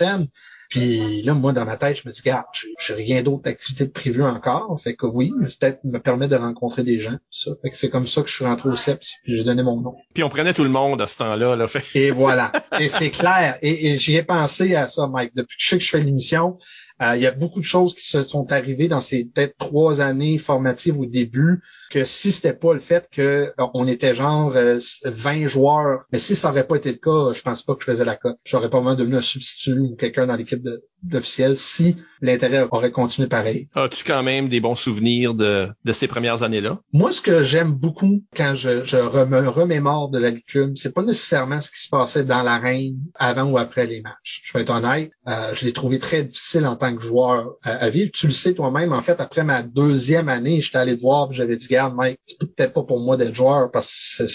Puis 0.69 1.23
là, 1.23 1.35
moi, 1.35 1.53
dans 1.53 1.65
ma 1.65 1.77
tête, 1.77 2.01
je 2.03 2.09
me 2.09 2.13
dis, 2.13 2.21
regarde, 2.21 2.45
j'ai 2.53 2.95
rien 2.95 3.23
d'autre 3.23 3.43
d'activité 3.43 3.87
de 3.87 3.91
prévu 3.91 4.23
encore. 4.23 4.79
Fait 4.83 4.95
que 4.95 5.07
oui, 5.07 5.33
peut-être 5.61 5.83
me 5.85 5.99
permet 5.99 6.29
de 6.29 6.37
rencontrer 6.37 6.85
des 6.85 7.01
gens. 7.01 7.17
Ça. 7.31 7.53
Fait 7.63 7.71
que 7.71 7.77
c'est 7.77 7.91
comme 7.91 8.07
ça 8.07 8.23
que 8.23 8.29
je 8.29 8.35
suis 8.35 8.45
rentré 8.45 8.69
au 8.69 8.77
CEPS, 8.77 9.09
puis 9.25 9.37
j'ai 9.37 9.45
donné 9.45 9.63
mon 9.63 9.81
nom. 9.81 9.95
Puis 10.15 10.23
on 10.23 10.29
prenait 10.29 10.53
tout 10.53 10.65
le 10.65 10.71
monde 10.71 11.01
à 11.01 11.07
ce 11.07 11.17
temps-là. 11.19 11.57
Là, 11.57 11.69
fait. 11.69 11.85
Et 11.95 12.11
voilà. 12.11 12.53
et 12.79 12.89
c'est 12.89 13.11
clair. 13.11 13.59
Et, 13.63 13.91
et 13.93 13.99
j'y 13.99 14.17
ai 14.17 14.23
pensé 14.23 14.77
à 14.77 14.89
ça, 14.89 15.07
Mike. 15.07 15.33
Depuis 15.35 15.57
que 15.57 15.63
je 15.63 15.69
sais 15.69 15.79
que 15.79 15.85
je 15.85 15.91
fais 15.91 16.01
l'émission, 16.01 16.59
euh, 17.01 17.17
il 17.17 17.23
y 17.23 17.27
a 17.27 17.31
beaucoup 17.31 17.61
de 17.61 17.65
choses 17.65 17.95
qui 17.95 18.03
se 18.03 18.23
sont 18.25 18.51
arrivées 18.53 18.89
dans 18.89 19.01
ces 19.01 19.25
peut-être 19.25 19.57
trois 19.57 20.01
années 20.01 20.39
formatives 20.39 20.99
au 20.99 21.07
début 21.07 21.63
que 21.91 22.05
si 22.05 22.33
c'était 22.33 22.53
pas 22.53 22.75
le 22.75 22.81
fait 22.81 23.09
que 23.11 23.53
euh, 23.59 23.67
on 23.75 23.87
était 23.87 24.15
genre 24.15 24.51
20 24.51 24.57
euh, 24.65 25.49
joueurs, 25.49 26.01
mais 26.13 26.19
si 26.19 26.35
ça 26.35 26.51
aurait 26.51 26.67
pas 26.67 26.77
été 26.77 26.91
le 26.91 26.99
cas, 26.99 27.33
je 27.33 27.43
pense 27.43 27.63
pas 27.63 27.75
que 27.75 27.81
je 27.83 27.87
faisais 27.87 28.05
la 28.05 28.17
cote. 28.17 28.39
J'aurais 28.45 28.71
pas 28.71 28.81
vraiment 28.81 28.97
devenu 28.97 29.17
un 29.17 29.21
substitut 29.21 29.79
ou 29.79 29.97
quelqu'un 29.97 30.27
dans 30.27 30.37
l'équipe 30.37 30.63
d'officiel 31.03 31.57
si 31.57 31.97
l'intérêt 32.21 32.67
aurait 32.71 32.91
continué 32.91 33.29
pareil. 33.29 33.69
As-tu 33.75 34.05
quand 34.05 34.23
même 34.23 34.49
des 34.49 34.61
bons 34.61 34.75
souvenirs 34.75 35.35
de, 35.35 35.69
de 35.85 35.93
ces 35.93 36.09
premières 36.09 36.43
années-là? 36.43 36.81
Moi, 36.93 37.13
ce 37.13 37.21
que 37.21 37.43
j'aime 37.43 37.73
beaucoup 37.73 38.25
quand 38.37 38.55
je, 38.55 38.85
je 38.85 38.97
me 38.97 39.49
remémore 39.49 40.09
de 40.09 40.19
la 40.19 40.31
licume, 40.31 40.75
c'est 40.75 40.93
pas 40.93 41.03
nécessairement 41.03 41.61
ce 41.61 41.71
qui 41.71 41.81
se 41.81 41.89
passait 41.89 42.25
dans 42.25 42.43
l'arène 42.43 42.97
avant 43.15 43.45
ou 43.45 43.59
après 43.59 43.87
les 43.87 44.01
matchs. 44.01 44.43
Je 44.45 44.53
vais 44.55 44.63
être 44.63 44.71
honnête, 44.71 45.13
je 45.27 45.65
l'ai 45.65 45.73
trouvé 45.73 45.99
très 45.99 46.25
difficile 46.25 46.67
en 46.67 46.77
tant 46.77 46.88
que 46.97 47.03
joueur 47.03 47.57
à, 47.63 47.89
vivre. 47.89 48.11
Tu 48.13 48.27
le 48.27 48.33
sais 48.33 48.55
toi-même, 48.55 48.93
en 48.93 49.03
fait, 49.03 49.21
après 49.21 49.45
ma 49.45 49.63
deuxième 49.63 50.29
année, 50.29 50.61
j'étais 50.61 50.79
allé 50.79 50.97
te 50.97 51.03
voir, 51.03 51.33
j'avais 51.33 51.57
dit, 51.57 51.67
garde, 51.67 51.95
Mike, 51.95 52.21
c'est 52.27 52.39
peut-être 52.39 52.73
pas 52.73 52.83
pour 52.83 53.01
moi 53.01 53.17
d'être 53.17 53.35
joueur 53.35 53.71
parce 53.71 54.17
que 54.19 54.27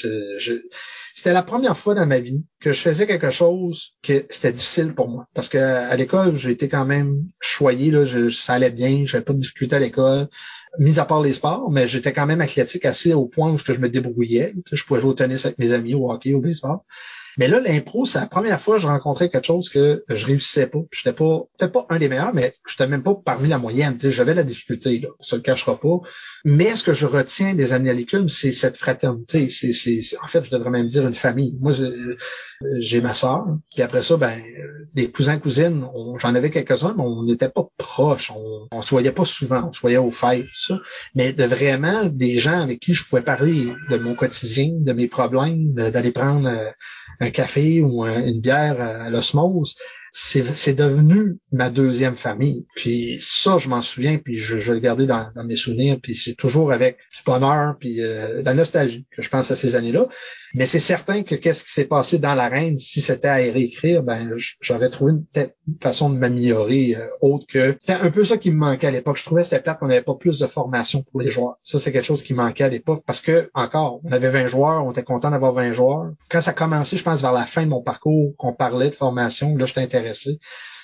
c'était 1.15 1.33
la 1.33 1.43
première 1.43 1.77
fois 1.77 1.93
dans 1.93 2.07
ma 2.07 2.19
vie 2.19 2.43
que 2.59 2.73
je 2.73 2.79
faisais 2.79 3.05
quelque 3.05 3.29
chose 3.29 3.91
que 4.01 4.25
c'était 4.29 4.51
difficile 4.51 4.95
pour 4.95 5.09
moi. 5.09 5.27
Parce 5.33 5.47
que 5.47 5.57
à 5.57 5.95
l'école, 5.95 6.35
j'ai 6.35 6.51
été 6.51 6.69
quand 6.69 6.85
même 6.85 7.23
choyé, 7.39 7.91
là, 7.91 8.03
je, 8.05 8.29
ça 8.29 8.53
allait 8.53 8.71
bien, 8.71 9.03
j'avais 9.05 9.23
pas 9.23 9.33
de 9.33 9.39
difficulté 9.39 9.75
à 9.75 9.79
l'école 9.79 10.27
mis 10.79 10.99
à 10.99 11.05
part 11.05 11.21
les 11.21 11.33
sports, 11.33 11.69
mais 11.69 11.87
j'étais 11.87 12.13
quand 12.13 12.25
même 12.25 12.41
athlétique 12.41 12.85
assez 12.85 13.13
au 13.13 13.25
point 13.25 13.51
où 13.51 13.57
je 13.57 13.79
me 13.79 13.89
débrouillais. 13.89 14.53
je 14.71 14.83
pouvais 14.83 14.99
jouer 14.99 15.11
au 15.11 15.13
tennis 15.13 15.45
avec 15.45 15.59
mes 15.59 15.73
amis, 15.73 15.93
au 15.93 16.11
hockey, 16.11 16.33
au 16.33 16.41
baseball. 16.41 16.79
Mais 17.37 17.47
là, 17.47 17.59
l'impro, 17.59 18.05
c'est 18.05 18.19
la 18.19 18.27
première 18.27 18.61
fois 18.61 18.75
que 18.75 18.81
je 18.81 18.87
rencontrais 18.87 19.29
quelque 19.29 19.45
chose 19.45 19.69
que 19.69 20.03
je 20.07 20.25
réussissais 20.25 20.67
pas. 20.67 20.79
J'étais 20.91 21.13
pas, 21.13 21.41
peut-être 21.57 21.71
pas 21.71 21.85
un 21.89 21.97
des 21.97 22.09
meilleurs, 22.09 22.33
mais 22.33 22.55
j'étais 22.67 22.87
même 22.87 23.03
pas 23.03 23.15
parmi 23.15 23.49
la 23.49 23.57
moyenne. 23.57 23.97
J'avais 24.01 24.33
la 24.33 24.43
difficulté, 24.43 24.99
là. 24.99 25.09
Ça 25.19 25.35
le 25.35 25.41
cachera 25.41 25.79
pas. 25.79 25.99
Mais 26.45 26.75
ce 26.75 26.83
que 26.83 26.93
je 26.93 27.05
retiens 27.05 27.53
des 27.53 27.71
années 27.71 27.89
à 27.89 28.27
c'est 28.27 28.51
cette 28.51 28.75
fraternité. 28.75 29.49
C'est, 29.49 29.71
c'est, 29.71 30.01
en 30.21 30.27
fait, 30.27 30.43
je 30.43 30.51
devrais 30.51 30.71
même 30.71 30.89
dire 30.89 31.07
une 31.07 31.15
famille. 31.15 31.57
Moi, 31.61 31.71
j'ai 32.79 32.99
ma 32.99 33.13
sœur. 33.13 33.45
Puis 33.71 33.81
après 33.81 34.03
ça, 34.03 34.17
ben, 34.17 34.37
des 34.93 35.09
cousins, 35.09 35.39
cousines, 35.39 35.87
j'en 36.17 36.35
avais 36.35 36.49
quelques-uns, 36.49 36.95
mais 36.97 37.03
on 37.03 37.23
n'était 37.23 37.47
pas 37.47 37.65
proches. 37.77 38.31
On, 38.35 38.67
on 38.71 38.81
se 38.81 38.89
voyait 38.89 39.13
pas 39.13 39.23
souvent. 39.23 39.69
On 39.69 39.71
se 39.71 39.79
voyait 39.79 39.97
aux 39.97 40.11
fêtes, 40.11 40.45
ça. 40.53 40.79
Mais 41.15 41.31
de 41.31 41.45
vraiment 41.45 42.05
des 42.05 42.37
gens 42.39 42.61
avec 42.61 42.81
qui 42.81 42.93
je 42.93 43.05
pouvais 43.05 43.21
parler 43.21 43.71
de 43.89 43.97
mon 43.97 44.13
quotidien, 44.13 44.69
de 44.73 44.91
mes 44.91 45.07
problèmes, 45.07 45.73
d'aller 45.73 46.11
prendre 46.11 46.49
euh, 46.49 46.71
un 47.21 47.31
café 47.31 47.81
ou 47.81 48.05
une 48.05 48.41
bière 48.41 48.81
à 48.81 49.09
l'osmose 49.09 49.75
c'est 50.15 50.75
devenu 50.75 51.39
ma 51.51 51.71
deuxième 51.71 52.15
famille. 52.15 52.67
Puis 52.75 53.17
ça, 53.19 53.57
je 53.57 53.67
m'en 53.67 53.81
souviens, 53.81 54.19
puis 54.19 54.37
je, 54.37 54.57
je 54.57 54.71
le 54.71 54.79
gardais 54.79 55.07
dans, 55.07 55.31
mes 55.43 55.55
souvenirs, 55.55 55.97
puis 56.01 56.13
c'est 56.13 56.35
toujours 56.35 56.71
avec 56.71 56.97
du 57.15 57.23
bonheur, 57.25 57.75
puis 57.79 58.01
euh, 58.01 58.41
de 58.41 58.45
la 58.45 58.53
nostalgie 58.53 59.07
que 59.11 59.23
je 59.23 59.29
pense 59.29 59.49
à 59.49 59.55
ces 59.55 59.75
années-là. 59.75 60.07
Mais 60.53 60.67
c'est 60.67 60.79
certain 60.79 61.23
que 61.23 61.33
qu'est-ce 61.33 61.63
qui 61.63 61.71
s'est 61.71 61.85
passé 61.85 62.19
dans 62.19 62.35
l'arène, 62.35 62.77
si 62.77 63.01
c'était 63.01 63.27
à 63.27 63.35
réécrire, 63.35 64.03
ben 64.03 64.35
j'aurais 64.61 64.91
trouvé 64.91 65.13
une, 65.13 65.25
une 65.35 65.79
façon 65.81 66.11
de 66.11 66.17
m'améliorer 66.17 66.95
euh, 66.95 67.07
autre 67.21 67.45
que... 67.47 67.75
C'était 67.79 67.99
un 67.99 68.11
peu 68.11 68.23
ça 68.23 68.37
qui 68.37 68.51
me 68.51 68.57
manquait 68.57 68.87
à 68.87 68.91
l'époque. 68.91 69.17
Je 69.17 69.23
trouvais 69.23 69.41
que 69.41 69.47
c'était 69.47 69.63
plate 69.63 69.79
qu'on 69.79 69.87
n'avait 69.87 70.03
pas 70.03 70.15
plus 70.15 70.37
de 70.37 70.45
formation 70.45 71.01
pour 71.01 71.21
les 71.21 71.31
joueurs. 71.31 71.57
Ça, 71.63 71.79
c'est 71.79 71.91
quelque 71.91 72.05
chose 72.05 72.21
qui 72.21 72.35
manquait 72.35 72.65
à 72.65 72.69
l'époque 72.69 73.03
parce 73.07 73.19
que, 73.19 73.49
encore, 73.55 73.99
on 74.03 74.11
avait 74.11 74.29
20 74.29 74.45
joueurs, 74.47 74.85
on 74.85 74.91
était 74.91 75.01
content 75.01 75.31
d'avoir 75.31 75.53
20 75.53 75.73
joueurs. 75.73 76.11
Quand 76.29 76.41
ça 76.41 76.51
a 76.51 76.53
commencé, 76.53 76.97
je 76.97 77.03
pense, 77.03 77.21
vers 77.21 77.31
la 77.31 77.45
fin 77.45 77.63
de 77.63 77.69
mon 77.69 77.81
parcours, 77.81 78.35
qu'on 78.37 78.53
parlait 78.53 78.91
de 78.91 78.95
formation, 78.95 79.55
là, 79.57 79.65
j'étais 79.65 79.81
intéressé 79.81 80.02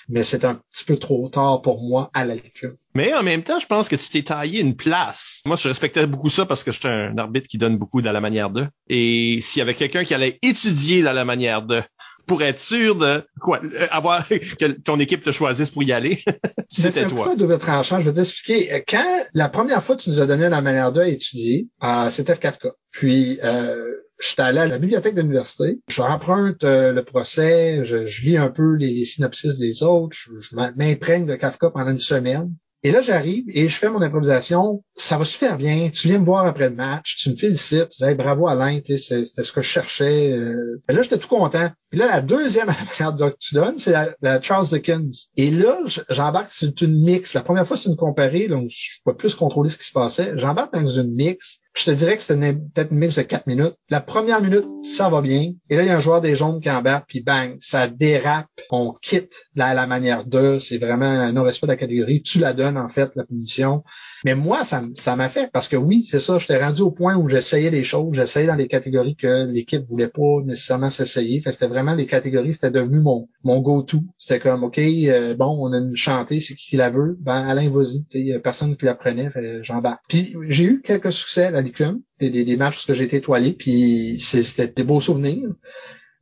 mais 0.08 0.22
c'est 0.22 0.44
un 0.44 0.60
petit 0.72 0.84
peu 0.84 0.96
trop 0.96 1.28
tard 1.28 1.62
pour 1.62 1.80
moi 1.82 2.10
à 2.14 2.24
la 2.24 2.34
lecture. 2.34 2.72
Mais 2.94 3.14
en 3.14 3.22
même 3.22 3.42
temps, 3.42 3.60
je 3.60 3.66
pense 3.66 3.88
que 3.88 3.96
tu 3.96 4.08
t'es 4.08 4.22
taillé 4.22 4.60
une 4.60 4.74
place. 4.74 5.42
Moi, 5.46 5.56
je 5.56 5.68
respectais 5.68 6.06
beaucoup 6.06 6.30
ça 6.30 6.46
parce 6.46 6.64
que 6.64 6.72
j'étais 6.72 6.88
un 6.88 7.16
arbitre 7.16 7.48
qui 7.48 7.58
donne 7.58 7.78
beaucoup 7.78 8.02
dans 8.02 8.12
la 8.12 8.20
manière 8.20 8.50
de. 8.50 8.66
Et 8.88 9.40
s'il 9.40 9.60
y 9.60 9.62
avait 9.62 9.74
quelqu'un 9.74 10.04
qui 10.04 10.14
allait 10.14 10.38
étudier 10.42 11.02
dans 11.02 11.12
la 11.12 11.24
manière 11.24 11.62
de 11.62 11.82
pour 12.26 12.42
être 12.42 12.60
sûr 12.60 12.96
de 12.96 13.24
quoi 13.40 13.60
euh, 13.62 13.86
avoir 13.90 14.26
que 14.28 14.66
ton 14.66 14.98
équipe 15.00 15.22
te 15.22 15.32
choisisse 15.32 15.70
pour 15.70 15.82
y 15.82 15.92
aller. 15.92 16.22
C'était 16.68 17.06
toi. 17.06 17.24
C'est 17.26 17.32
un 17.32 17.36
double 17.36 17.58
tranchant. 17.58 18.00
Je 18.00 18.08
vais 18.08 18.12
t'expliquer. 18.12 18.72
Euh, 18.72 18.80
quand 18.86 19.24
la 19.34 19.48
première 19.48 19.82
fois 19.82 19.96
que 19.96 20.02
tu 20.02 20.10
nous 20.10 20.20
as 20.20 20.26
donné 20.26 20.48
la 20.48 20.60
manière 20.60 20.92
de 20.92 21.02
étudier, 21.02 21.68
euh, 21.82 22.10
c'était 22.10 22.34
F4K. 22.34 22.72
Puis 22.92 23.38
euh, 23.42 23.84
J'étais 24.20 24.42
allé 24.42 24.58
à 24.58 24.66
la 24.66 24.78
bibliothèque 24.78 25.14
de 25.14 25.22
l'université, 25.22 25.80
je 25.88 26.02
emprunte 26.02 26.62
le 26.62 27.00
procès, 27.02 27.84
je, 27.84 27.96
lis 28.22 28.36
un 28.36 28.50
peu 28.50 28.74
les, 28.74 29.04
synopsis 29.04 29.58
des 29.58 29.82
autres, 29.82 30.16
je, 30.16 30.30
je 30.40 30.54
m'imprègne 30.54 31.26
de 31.26 31.34
Kafka 31.36 31.70
pendant 31.70 31.90
une 31.90 31.98
semaine. 31.98 32.54
Et 32.82 32.92
là, 32.92 33.02
j'arrive 33.02 33.44
et 33.48 33.68
je 33.68 33.76
fais 33.76 33.90
mon 33.90 34.00
improvisation. 34.00 34.82
Ça 34.94 35.18
va 35.18 35.26
super 35.26 35.58
bien. 35.58 35.90
Tu 35.90 36.08
viens 36.08 36.18
me 36.18 36.24
voir 36.24 36.46
après 36.46 36.70
le 36.70 36.74
match. 36.74 37.16
Tu 37.16 37.30
me 37.30 37.36
félicites. 37.36 37.90
Tu 37.90 38.06
dis 38.06 38.14
bravo 38.14 38.46
Alain, 38.46 38.80
c'était 38.84 39.24
ce 39.24 39.52
que 39.52 39.60
je 39.60 39.68
cherchais. 39.68 40.32
Euh. 40.32 40.80
Là, 40.88 41.02
j'étais 41.02 41.18
tout 41.18 41.28
content. 41.28 41.70
Puis 41.90 41.98
là, 41.98 42.06
la 42.06 42.20
deuxième 42.20 42.68
que 42.98 43.36
tu 43.38 43.54
donnes, 43.54 43.78
c'est 43.78 43.94
la, 44.20 44.40
Charles 44.40 44.68
Dickens. 44.68 45.30
Et 45.36 45.50
là, 45.50 45.78
j'embarque, 46.08 46.50
c'est 46.50 46.80
une 46.82 47.02
mix. 47.02 47.34
La 47.34 47.42
première 47.42 47.66
fois, 47.66 47.76
c'est 47.76 47.88
une 47.88 47.96
comparée, 47.96 48.48
donc 48.48 48.68
je 48.68 48.98
peux 49.04 49.14
plus 49.14 49.34
contrôler 49.34 49.70
ce 49.70 49.76
qui 49.76 49.84
se 49.84 49.92
passait. 49.92 50.38
J'embarque 50.38 50.72
dans 50.72 50.88
une 50.88 51.12
mix 51.14 51.60
je 51.74 51.84
te 51.84 51.90
dirais 51.92 52.16
que 52.16 52.22
c'était 52.22 52.52
peut-être 52.52 52.90
une 52.90 52.98
mix 52.98 53.14
de 53.14 53.22
quatre 53.22 53.46
minutes. 53.46 53.74
La 53.88 54.00
première 54.00 54.42
minute, 54.42 54.64
ça 54.82 55.08
va 55.08 55.22
bien. 55.22 55.52
Et 55.70 55.76
là, 55.76 55.82
il 55.82 55.86
y 55.86 55.90
a 55.90 55.96
un 55.96 56.00
joueur 56.00 56.20
des 56.20 56.34
jaunes 56.34 56.60
qui 56.60 56.68
embarque, 56.68 57.08
puis 57.08 57.20
bang, 57.20 57.56
ça 57.60 57.86
dérape. 57.86 58.48
On 58.70 58.92
quitte 58.92 59.32
la, 59.54 59.72
la 59.72 59.86
manière 59.86 60.24
de. 60.24 60.58
C'est 60.58 60.78
vraiment 60.78 61.06
un 61.06 61.32
non-respect 61.32 61.66
de 61.66 61.72
la 61.72 61.76
catégorie. 61.76 62.22
Tu 62.22 62.38
la 62.38 62.52
donnes, 62.52 62.76
en 62.76 62.88
fait, 62.88 63.10
la 63.14 63.24
punition. 63.24 63.84
Mais 64.24 64.34
moi, 64.34 64.64
ça, 64.64 64.82
ça 64.94 65.14
m'affecte 65.16 65.52
parce 65.52 65.68
que 65.68 65.76
oui, 65.76 66.04
c'est 66.04 66.20
ça, 66.20 66.38
j'étais 66.38 66.62
rendu 66.62 66.82
au 66.82 66.90
point 66.90 67.16
où 67.16 67.28
j'essayais 67.28 67.70
des 67.70 67.84
choses, 67.84 68.14
j'essayais 68.14 68.46
dans 68.46 68.56
les 68.56 68.68
catégories 68.68 69.16
que 69.16 69.46
l'équipe 69.46 69.84
voulait 69.86 70.08
pas 70.08 70.42
nécessairement 70.44 70.90
s'essayer. 70.90 71.40
Fait 71.40 71.52
c'était 71.52 71.68
les 71.96 72.06
catégories, 72.06 72.54
c'était 72.54 72.70
devenu 72.70 73.00
mon, 73.00 73.28
go-to. 73.60 74.02
C'était 74.18 74.40
comme, 74.40 74.64
OK, 74.64 74.78
euh, 74.78 75.34
bon, 75.34 75.56
on 75.60 75.72
a 75.72 75.78
une 75.78 75.96
chantée, 75.96 76.40
c'est 76.40 76.54
qui 76.54 76.70
qui 76.70 76.76
la 76.76 76.90
veut? 76.90 77.16
Ben, 77.20 77.46
Alain, 77.46 77.68
vas-y. 77.70 78.04
Y 78.12 78.34
a 78.34 78.40
personne 78.40 78.76
qui 78.76 78.84
la 78.84 78.94
prenait, 78.94 79.30
j'en 79.62 79.80
bats. 79.80 80.00
Puis 80.08 80.34
j'ai 80.48 80.64
eu 80.64 80.82
quelques 80.82 81.12
succès 81.12 81.44
à 81.44 81.50
la 81.50 81.60
Licum, 81.60 82.02
des, 82.18 82.30
des, 82.30 82.56
matchs 82.56 82.88
où 82.88 82.94
j'ai 82.94 83.04
été 83.04 83.16
étoilé, 83.16 83.52
puis 83.52 84.18
c'était 84.20 84.68
des 84.68 84.84
beaux 84.84 85.00
souvenirs. 85.00 85.48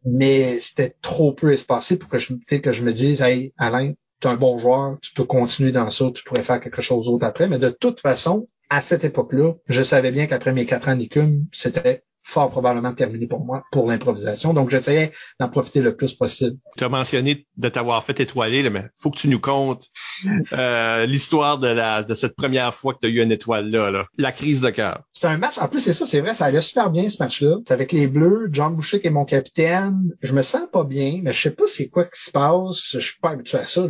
Mais 0.04 0.58
c'était 0.58 0.94
trop 1.02 1.32
peu 1.32 1.52
espacé 1.52 1.98
pour 1.98 2.08
que 2.08 2.18
je, 2.18 2.32
que 2.34 2.72
je 2.72 2.82
me 2.82 2.92
dise, 2.92 3.20
hey, 3.20 3.52
Alain, 3.58 3.92
tu 4.20 4.28
un 4.28 4.36
bon 4.36 4.58
joueur, 4.58 4.98
tu 5.00 5.12
peux 5.12 5.24
continuer 5.24 5.72
dans 5.72 5.90
ça, 5.90 6.10
tu 6.14 6.24
pourrais 6.24 6.42
faire 6.42 6.60
quelque 6.60 6.82
chose 6.82 7.06
d'autre 7.06 7.26
après. 7.26 7.48
Mais 7.48 7.58
de 7.58 7.70
toute 7.70 8.00
façon, 8.00 8.48
à 8.70 8.80
cette 8.80 9.04
époque-là, 9.04 9.54
je 9.66 9.82
savais 9.82 10.10
bien 10.10 10.26
qu'après 10.26 10.52
mes 10.52 10.66
quatre 10.66 10.88
ans 10.88 10.96
d'écume, 10.96 11.46
c'était 11.52 12.02
fort 12.28 12.50
probablement 12.50 12.92
terminé 12.92 13.26
pour 13.26 13.44
moi 13.44 13.64
pour 13.72 13.88
l'improvisation. 13.88 14.52
Donc, 14.52 14.68
j'essayais 14.68 15.12
d'en 15.40 15.48
profiter 15.48 15.80
le 15.80 15.96
plus 15.96 16.12
possible. 16.12 16.58
Tu 16.76 16.84
as 16.84 16.88
mentionné 16.88 17.46
de 17.56 17.68
t'avoir 17.68 18.04
fait 18.04 18.20
étoiler, 18.20 18.68
mais 18.68 18.84
faut 18.94 19.10
que 19.10 19.18
tu 19.18 19.28
nous 19.28 19.40
comptes 19.40 19.86
euh, 20.52 21.06
l'histoire 21.06 21.58
de 21.58 21.68
la 21.68 22.02
de 22.02 22.14
cette 22.14 22.36
première 22.36 22.74
fois 22.74 22.94
que 22.94 23.00
tu 23.00 23.06
as 23.06 23.10
eu 23.10 23.22
une 23.22 23.32
étoile 23.32 23.70
là, 23.70 23.90
là. 23.90 24.06
la 24.18 24.32
crise 24.32 24.60
de 24.60 24.70
cœur. 24.70 25.02
C'est 25.12 25.26
un 25.26 25.38
match. 25.38 25.58
En 25.58 25.68
plus, 25.68 25.80
c'est 25.80 25.92
ça, 25.92 26.04
c'est 26.04 26.20
vrai, 26.20 26.34
ça 26.34 26.44
allait 26.44 26.60
super 26.60 26.90
bien 26.90 27.08
ce 27.08 27.22
match-là. 27.22 27.56
C'est 27.66 27.72
avec 27.72 27.92
les 27.92 28.06
Bleus, 28.06 28.48
John 28.52 28.74
Boucher 28.74 29.00
qui 29.00 29.06
est 29.06 29.10
mon 29.10 29.24
capitaine. 29.24 30.10
Je 30.22 30.32
me 30.32 30.42
sens 30.42 30.68
pas 30.70 30.84
bien, 30.84 31.20
mais 31.22 31.32
je 31.32 31.40
sais 31.40 31.50
pas 31.50 31.64
c'est 31.66 31.88
quoi 31.88 32.04
qui 32.04 32.20
se 32.20 32.30
passe. 32.30 32.90
Je 32.92 32.98
suis 32.98 33.18
pas 33.20 33.30
habitué 33.30 33.58
à 33.58 33.66
ça. 33.66 33.86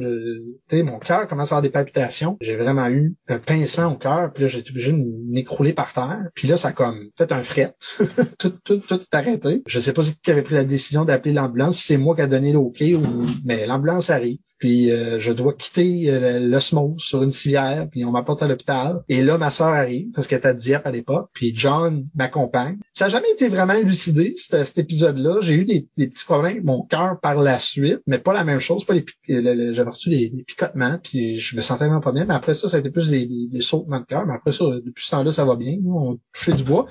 Tu 0.68 0.82
mon 0.84 0.98
cœur 1.00 1.26
commence 1.26 1.52
à 1.52 1.56
avoir 1.56 1.62
des 1.62 1.70
palpitations. 1.70 2.36
J'ai 2.40 2.56
vraiment 2.56 2.88
eu 2.88 3.16
un 3.28 3.38
pincement 3.38 3.86
au 3.92 3.96
cœur, 3.96 4.32
puis 4.32 4.44
là, 4.44 4.48
j'ai 4.48 4.60
été 4.60 4.70
obligé 4.70 4.92
de 4.92 5.04
m'écrouler 5.28 5.72
par 5.72 5.92
terre. 5.92 6.28
Puis 6.34 6.46
là, 6.46 6.56
ça 6.56 6.68
a 6.68 6.72
comme 6.72 7.10
fait 7.16 7.32
un 7.32 7.42
fret. 7.42 7.74
tout, 8.38 8.52
tout, 8.64 8.78
tout 8.78 9.00
est 9.00 9.14
arrêté. 9.14 9.62
Je 9.66 9.80
sais 9.80 9.92
pas 9.92 10.02
qui 10.22 10.30
avait 10.30 10.42
pris 10.42 10.54
la 10.54 10.64
décision 10.64 11.04
d'appeler 11.04 11.32
l'ambulance. 11.32 11.78
C'est 11.80 11.96
moi 11.96 12.14
qui 12.14 12.22
a 12.22 12.26
donné 12.26 12.52
l'OK, 12.52 12.82
ou... 12.82 13.26
mais 13.44 13.66
l'ambulance 13.66 14.10
arrive. 14.10 14.38
Puis 14.58 14.90
euh, 14.90 15.18
je 15.18 15.32
dois 15.32 15.54
quitter 15.54 16.10
euh, 16.10 16.40
l'osmose 16.40 17.00
sur 17.00 17.22
une 17.22 17.32
civière, 17.32 17.88
puis 17.90 18.04
on 18.04 18.10
m'apporte 18.10 18.42
à 18.42 18.48
l'hôpital. 18.48 19.02
Et 19.08 19.22
là, 19.22 19.38
ma 19.38 19.50
soeur 19.50 19.68
arrive, 19.68 20.10
parce 20.12 20.26
qu'elle 20.26 20.38
était 20.38 20.48
à 20.48 20.54
Dieppe 20.54 20.86
à 20.86 20.90
l'époque, 20.90 21.30
puis 21.32 21.52
John 21.54 22.06
m'accompagne. 22.14 22.78
Ça 22.92 23.06
n'a 23.06 23.10
jamais 23.10 23.30
été 23.32 23.48
vraiment 23.48 23.74
élucidé, 23.74 24.34
cet, 24.36 24.78
épisode-là. 24.78 25.40
J'ai 25.40 25.54
eu 25.54 25.64
des, 25.64 25.88
petits 25.96 26.24
problèmes 26.24 26.52
avec 26.52 26.64
mon 26.64 26.82
cœur 26.82 27.18
par 27.20 27.36
la 27.36 27.58
suite, 27.58 28.00
mais 28.06 28.18
pas 28.18 28.32
la 28.32 28.44
même 28.44 28.60
chose. 28.60 28.84
Pas 28.84 28.94
les 28.94 29.04
J'avais 29.28 29.90
reçu 29.90 30.10
des, 30.10 30.44
picotements, 30.46 30.98
puis 31.02 31.38
je 31.38 31.56
me 31.56 31.62
sentais 31.62 31.84
vraiment 31.84 32.00
pas 32.00 32.12
bien. 32.12 32.24
Mais 32.24 32.34
après 32.34 32.54
ça, 32.54 32.68
ça 32.68 32.76
a 32.76 32.80
été 32.80 32.90
plus 32.90 33.10
des, 33.10 33.26
des, 33.26 33.48
des 33.48 33.60
sautements 33.60 34.00
de 34.00 34.06
cœur. 34.06 34.26
Mais 34.26 34.34
après 34.34 34.52
ça, 34.52 34.64
depuis 34.84 35.04
ce 35.04 35.10
temps-là, 35.12 35.32
ça 35.32 35.44
va 35.44 35.56
bien. 35.56 35.76
On 35.86 36.18
touchait 36.32 36.52
du 36.52 36.64
bois. 36.64 36.86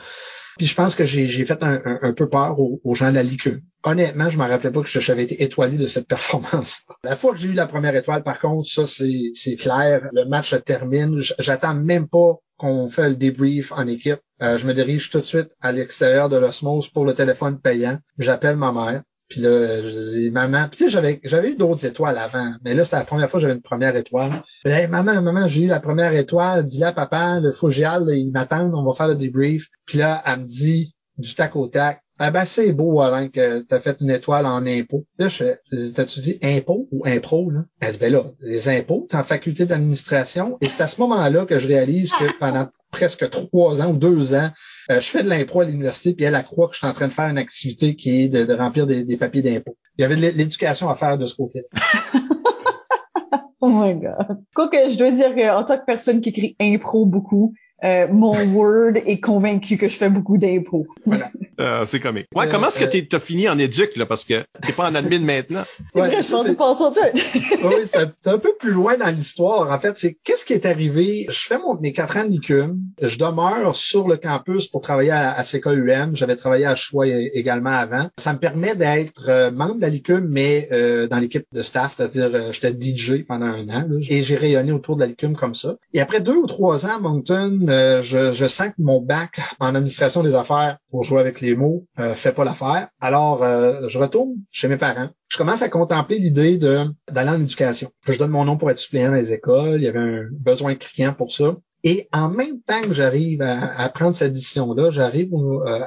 Puis 0.57 0.67
je 0.67 0.75
pense 0.75 0.95
que 0.95 1.05
j'ai 1.05 1.45
fait 1.45 1.61
un, 1.61 2.13
peu 2.13 2.29
peur 2.29 2.59
aux, 2.59 2.95
gens 2.95 3.09
de 3.09 3.15
la 3.15 3.23
liqueur. 3.23 3.57
Honnêtement, 3.83 4.29
je 4.29 4.37
me 4.37 4.43
rappelais 4.43 4.71
pas 4.71 4.81
que 4.81 4.99
j'avais 4.99 5.23
été 5.23 5.43
étoilé 5.43 5.77
de 5.77 5.87
cette 5.87 6.07
performance. 6.15 6.79
La 7.03 7.15
fois 7.15 7.33
que 7.33 7.39
j'ai 7.39 7.49
eu 7.49 7.53
la 7.53 7.67
première 7.67 7.95
étoile, 7.95 8.23
par 8.23 8.39
contre, 8.39 8.67
ça 8.67 8.85
c'est 8.85 9.55
clair. 9.55 10.09
Le 10.13 10.25
match 10.25 10.49
se 10.49 10.55
termine. 10.55 11.21
J'attends 11.39 11.75
même 11.75 12.07
pas 12.07 12.35
qu'on 12.57 12.89
fait 12.89 13.09
le 13.09 13.15
débrief 13.15 13.71
en 13.71 13.87
équipe. 13.87 14.19
Euh, 14.41 14.57
je 14.57 14.65
me 14.65 14.73
dirige 14.73 15.09
tout 15.09 15.19
de 15.19 15.25
suite 15.25 15.49
à 15.61 15.71
l'extérieur 15.71 16.29
de 16.29 16.37
l'osmose 16.37 16.87
pour 16.87 17.05
le 17.05 17.13
téléphone 17.13 17.59
payant. 17.59 17.99
J'appelle 18.17 18.57
ma 18.57 18.71
mère. 18.71 19.03
Puis 19.29 19.41
là, 19.41 19.81
je 19.81 19.89
dis, 19.89 20.31
maman, 20.31 20.67
puis 20.69 20.77
tu 20.77 20.83
sais, 20.85 20.89
j'avais, 20.89 21.19
j'avais 21.23 21.51
eu 21.51 21.55
d'autres 21.55 21.85
étoiles 21.85 22.17
avant, 22.17 22.53
mais 22.63 22.73
là, 22.73 22.85
c'était 22.85 22.97
la 22.97 23.03
première 23.03 23.29
fois 23.29 23.39
que 23.39 23.41
j'avais 23.41 23.55
une 23.55 23.61
première 23.61 23.95
étoile. 23.95 24.31
Puis, 24.63 24.87
maman, 24.87 25.21
maman, 25.21 25.47
j'ai 25.47 25.63
eu 25.63 25.67
la 25.67 25.81
première 25.81 26.13
étoile, 26.15 26.65
dis-là, 26.65 26.93
papa, 26.93 27.39
le 27.41 27.51
Fougial, 27.51 28.05
il 28.13 28.31
m'attend, 28.31 28.71
on 28.73 28.83
va 28.83 28.93
faire 28.93 29.09
le 29.09 29.15
débrief. 29.15 29.67
Puis 29.85 29.97
là, 29.97 30.23
elle 30.25 30.41
me 30.41 30.45
dit, 30.45 30.95
du 31.17 31.35
tac 31.35 31.55
au 31.55 31.67
tac, 31.67 32.03
ah 32.19 32.31
ben 32.31 32.45
c'est 32.45 32.73
beau, 32.73 32.99
Alain, 33.01 33.29
que 33.29 33.59
t'as 33.59 33.79
fait 33.79 34.01
une 34.01 34.09
étoile 34.09 34.45
en 34.47 34.65
impôt. 34.65 35.05
Là, 35.19 35.29
je 35.29 35.91
t'as-tu 35.91 36.19
dit 36.19 36.39
impôt 36.41 36.87
ou 36.91 37.03
impro, 37.05 37.51
là? 37.51 37.65
Elle 37.79 37.91
dit, 37.91 37.97
ben 37.99 38.11
là, 38.11 38.23
les 38.41 38.69
impôts, 38.69 39.05
t'es 39.09 39.17
en 39.17 39.23
faculté 39.23 39.65
d'administration. 39.65 40.57
Et 40.61 40.67
c'est 40.67 40.81
à 40.81 40.87
ce 40.87 40.99
moment-là 41.01 41.45
que 41.45 41.59
je 41.59 41.67
réalise 41.67 42.11
que 42.11 42.25
pendant 42.39 42.69
presque 42.91 43.29
trois 43.29 43.81
ans 43.81 43.91
ou 43.91 43.97
deux 43.97 44.33
ans, 44.33 44.49
euh, 44.89 44.99
je 44.99 45.07
fais 45.07 45.21
de 45.21 45.29
l'impro 45.29 45.61
à 45.61 45.65
l'université, 45.65 46.13
puis 46.13 46.25
elle, 46.25 46.35
a 46.35 46.41
croit 46.41 46.67
que 46.67 46.73
je 46.73 46.79
suis 46.79 46.87
en 46.87 46.93
train 46.93 47.07
de 47.07 47.13
faire 47.13 47.27
une 47.27 47.37
activité 47.37 47.95
qui 47.95 48.23
est 48.23 48.29
de, 48.29 48.53
remplir 48.53 48.87
des, 48.87 49.17
papiers 49.17 49.43
d'impôt. 49.43 49.77
Il 49.97 50.01
y 50.01 50.05
avait 50.05 50.15
de 50.15 50.21
l'éducation 50.21 50.89
à 50.89 50.95
faire 50.95 51.17
de 51.17 51.25
ce 51.27 51.35
côté-là. 51.35 51.81
oh 53.61 53.69
my 53.69 53.93
God. 53.93 54.39
Quoi 54.55 54.69
que 54.69 54.89
je 54.89 54.97
dois 54.97 55.11
dire 55.11 55.35
qu'en 55.35 55.63
tant 55.63 55.77
que 55.77 55.85
personne 55.85 56.21
qui 56.21 56.29
écrit 56.29 56.55
impro 56.59 57.05
beaucoup, 57.05 57.53
euh, 57.83 58.07
mon 58.11 58.35
Word 58.53 58.93
est 59.05 59.19
convaincu 59.19 59.77
que 59.77 59.87
je 59.87 59.95
fais 59.97 60.09
beaucoup 60.09 60.37
d'impôts. 60.37 60.87
Voilà. 61.05 61.29
Euh, 61.59 61.85
c'est 61.85 61.99
comique. 61.99 62.27
Ouais, 62.35 62.45
euh, 62.45 62.49
comment 62.49 62.67
est-ce 62.67 62.79
que 62.79 62.85
tu 62.85 63.15
as 63.15 63.19
fini 63.19 63.47
en 63.49 63.57
éduc, 63.57 63.95
là, 63.95 64.05
parce 64.05 64.25
que 64.25 64.45
t'es 64.61 64.73
pas 64.73 64.89
en 64.89 64.95
admin 64.95 65.19
maintenant? 65.19 65.63
C'est 65.93 65.99
vrai, 65.99 66.21
je 66.21 66.53
pense 66.53 66.83
oui, 67.63 67.73
c'est 67.85 68.29
un, 68.29 68.37
peu 68.37 68.53
plus 68.59 68.71
loin 68.71 68.97
dans 68.97 69.07
l'histoire. 69.07 69.71
En 69.71 69.79
fait, 69.79 69.97
c'est 69.97 70.17
qu'est-ce 70.23 70.45
qui 70.45 70.53
est 70.53 70.65
arrivé? 70.65 71.25
Je 71.29 71.39
fais 71.39 71.57
mon, 71.57 71.79
mes 71.79 71.93
quatre 71.93 72.17
ans 72.17 72.23
de 72.23 72.29
l'ICUM. 72.29 72.79
Je 73.01 73.17
demeure 73.17 73.75
sur 73.75 74.07
le 74.07 74.17
campus 74.17 74.67
pour 74.67 74.81
travailler 74.81 75.11
à, 75.11 75.31
à 75.31 75.43
UM. 75.65 76.15
J'avais 76.15 76.35
travaillé 76.35 76.65
à 76.65 76.75
Choix 76.75 77.07
également 77.07 77.71
avant. 77.71 78.09
Ça 78.17 78.33
me 78.33 78.39
permet 78.39 78.75
d'être 78.75 79.51
membre 79.51 79.75
de 79.75 79.81
la 79.81 79.89
LICUM, 79.89 80.27
mais 80.29 80.69
dans 81.09 81.17
l'équipe 81.17 81.45
de 81.51 81.61
staff, 81.61 81.95
c'est-à-dire 81.97 82.51
j'étais 82.51 82.71
DJ 82.71 83.23
pendant 83.27 83.45
un 83.45 83.67
an, 83.69 83.87
et 84.09 84.23
j'ai 84.23 84.35
rayonné 84.35 84.71
autour 84.71 84.95
de 84.95 85.01
la 85.01 85.07
LICUM 85.07 85.35
comme 85.35 85.55
ça. 85.55 85.75
Et 85.93 86.01
après 86.01 86.21
deux 86.21 86.35
ou 86.35 86.47
trois 86.47 86.85
ans 86.85 86.97
à 86.97 86.99
Moncton, 86.99 87.66
euh, 87.69 88.03
je, 88.03 88.31
je, 88.33 88.45
sens 88.45 88.69
que 88.69 88.81
mon 88.81 89.01
bac 89.01 89.39
en 89.59 89.75
administration 89.75 90.23
des 90.23 90.35
affaires, 90.35 90.77
pour 90.89 91.03
jouer 91.03 91.19
avec 91.19 91.41
les 91.41 91.55
mots, 91.55 91.85
euh, 91.99 92.13
fait 92.13 92.31
pas 92.31 92.43
l'affaire. 92.43 92.89
Alors, 92.99 93.43
euh, 93.43 93.87
je 93.87 93.99
retourne 93.99 94.35
chez 94.51 94.67
mes 94.67 94.77
parents. 94.77 95.09
Je 95.27 95.37
commence 95.37 95.61
à 95.61 95.69
contempler 95.69 96.19
l'idée 96.19 96.57
de 96.57 96.85
d'aller 97.11 97.29
en 97.29 97.41
éducation. 97.41 97.91
Je 98.07 98.17
donne 98.17 98.31
mon 98.31 98.45
nom 98.45 98.57
pour 98.57 98.71
être 98.71 98.79
suppléant 98.79 99.09
dans 99.09 99.15
les 99.15 99.33
écoles. 99.33 99.81
Il 99.81 99.83
y 99.83 99.87
avait 99.87 99.99
un 99.99 100.27
besoin 100.31 100.75
criant 100.75 101.13
pour 101.13 101.31
ça. 101.31 101.55
Et 101.83 102.07
en 102.11 102.29
même 102.29 102.61
temps 102.61 102.81
que 102.81 102.93
j'arrive 102.93 103.41
à, 103.41 103.87
prendre 103.89 104.15
cette 104.15 104.33
décision-là, 104.33 104.89
j'arrive 104.91 105.29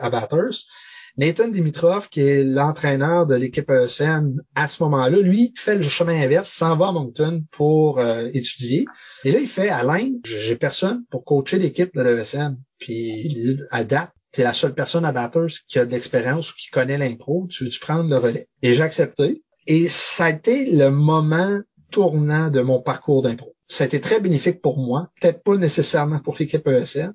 à 0.01 0.09
Bathurst 0.09 0.67
Nathan 1.21 1.49
Dimitrov, 1.49 2.09
qui 2.09 2.23
est 2.23 2.43
l'entraîneur 2.43 3.27
de 3.27 3.35
l'équipe 3.35 3.69
ESN 3.69 4.41
à 4.55 4.69
ce 4.69 4.83
moment-là, 4.85 5.21
lui 5.21 5.53
fait 5.55 5.77
le 5.77 5.83
chemin 5.83 6.19
inverse, 6.19 6.49
s'en 6.49 6.79
va 6.79 6.89
à 6.89 6.93
Moncton 6.93 7.45
pour 7.51 7.99
euh, 7.99 8.31
étudier. 8.33 8.87
Et 9.27 9.31
là, 9.31 9.39
il 9.39 9.47
fait 9.47 9.69
Alain, 9.69 10.13
j'ai 10.25 10.57
personne 10.57 11.05
pour 11.11 11.27
coacher 11.27 11.59
l'équipe 11.59 11.95
de 11.95 12.01
l'ESN. 12.01 12.57
Puis 12.79 13.59
à 13.71 13.85
date, 13.85 14.13
t'es 14.33 14.45
la 14.45 14.55
seule 14.55 14.73
personne 14.73 15.05
à 15.05 15.13
Batters 15.13 15.59
qui 15.69 15.79
a 15.79 15.85
de 15.85 15.91
l'expérience 15.91 16.53
ou 16.53 16.55
qui 16.57 16.71
connaît 16.71 16.97
l'impro, 16.97 17.47
tu 17.51 17.65
veux-tu 17.65 17.81
prendre 17.81 18.09
le 18.09 18.17
relais? 18.17 18.49
Et 18.63 18.73
j'ai 18.73 18.83
accepté. 18.83 19.43
Et 19.67 19.91
ça 19.91 20.25
a 20.25 20.31
été 20.31 20.75
le 20.75 20.91
moment 20.91 21.61
tournant 21.91 22.49
de 22.49 22.63
mon 22.63 22.81
parcours 22.81 23.21
d'impro. 23.21 23.55
Ça 23.71 23.85
a 23.85 23.87
été 23.87 24.01
très 24.01 24.21
bénéfique 24.21 24.61
pour 24.61 24.79
moi, 24.79 25.11
peut-être 25.21 25.45
pas 25.45 25.57
nécessairement 25.57 26.19
pour 26.19 26.35
l'équipe 26.37 26.67
ESN, 26.67 27.13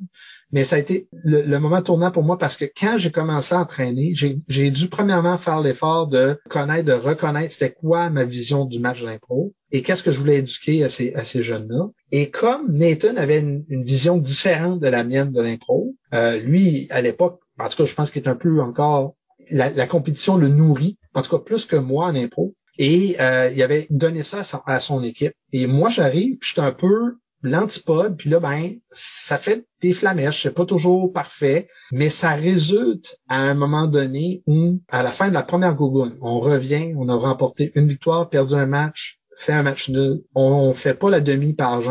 mais 0.54 0.64
ça 0.64 0.78
a 0.78 0.80
été 0.80 1.10
le, 1.12 1.58
moment 1.58 1.82
tournant 1.82 2.12
pour 2.12 2.24
moi 2.24 2.38
parce 2.38 2.56
que 2.56 2.64
quand 2.64 2.98
j'ai 2.98 3.12
commencé 3.12 3.54
à 3.54 3.60
entraîner, 3.60 4.14
j'ai 4.16 4.72
dû 4.72 4.88
premièrement 4.88 5.38
faire 5.38 5.60
l'effort 5.60 6.08
de 6.08 6.40
connaître, 6.50 6.86
de 6.86 6.94
reconnaître 6.94 7.52
c'était 7.52 7.74
quoi 7.74 8.10
ma 8.10 8.24
vision 8.24 8.64
du 8.64 8.80
match 8.80 9.04
d'impro 9.04 9.54
et 9.72 9.82
qu'est-ce 9.82 10.02
que 10.02 10.12
je 10.12 10.20
voulais 10.20 10.38
éduquer 10.38 10.86
à 10.86 10.90
ces, 10.90 11.44
jeunes-là. 11.44 11.90
Et 12.14 12.30
comme 12.30 12.72
Nathan 12.72 13.18
avait 13.18 13.40
une, 13.40 13.66
vision 13.68 14.18
différente 14.18 14.80
de 14.80 14.88
la 14.88 15.04
mienne 15.04 15.34
de 15.34 15.42
l'impro, 15.42 15.94
euh, 16.14 16.38
lui, 16.38 16.88
à 16.90 17.02
l'époque, 17.02 17.42
en 17.60 17.68
tout 17.68 17.78
cas, 17.78 17.86
je 17.86 17.96
pense 17.96 18.12
qu'il 18.12 18.24
est 18.24 18.30
un 18.30 18.36
peu 18.36 18.62
encore 18.62 19.16
la, 19.52 19.88
compétition 19.88 20.38
le 20.38 20.48
nourrit 20.48 20.98
en 21.14 21.22
tout 21.22 21.32
cas 21.32 21.44
plus 21.44 21.66
que 21.66 21.76
moi 21.76 22.06
en 22.06 22.16
impro. 22.16 22.56
Et 22.78 23.16
euh, 23.20 23.50
il 23.54 23.62
avait 23.62 23.88
donné 23.90 24.24
ça 24.24 24.42
à 24.66 24.80
son, 24.80 25.04
équipe. 25.04 25.34
Et 25.52 25.68
moi, 25.68 25.90
j'arrive, 25.90 26.38
puis 26.38 26.50
je 26.50 26.54
suis 26.54 26.62
un 26.62 26.72
peu 26.72 27.18
l'antipode, 27.42 28.18
puis 28.18 28.30
là, 28.30 28.40
ben, 28.40 28.76
ça 28.92 29.38
fait 29.38 29.66
des 29.82 29.94
flamèches, 29.94 30.44
c'est 30.44 30.54
pas 30.54 30.66
toujours 30.66 31.14
parfait, 31.14 31.68
mais 31.92 32.10
ça 32.10 32.34
résulte 32.34 33.18
à 33.30 33.38
un 33.38 33.54
moment 33.54 33.88
donné 33.88 34.42
où, 34.48 34.80
à 34.90 35.04
la 35.04 35.12
fin 35.12 35.30
de 35.30 35.34
la 35.34 35.44
première 35.44 35.76
gogoune, 35.76 36.18
on 36.22 36.40
revient, 36.40 36.94
on 36.98 37.08
a 37.08 37.16
remporté 37.16 37.72
une 37.76 37.88
victoire, 37.88 38.30
perdu 38.30 38.56
un 38.56 38.66
match, 38.66 39.20
fait 39.36 39.54
un 39.54 39.64
match 39.64 39.90
nul. 39.90 40.24
On 40.34 40.74
fait 40.74 40.94
pas 40.94 41.10
la 41.10 41.20
demi 41.20 41.54
par 41.54 41.82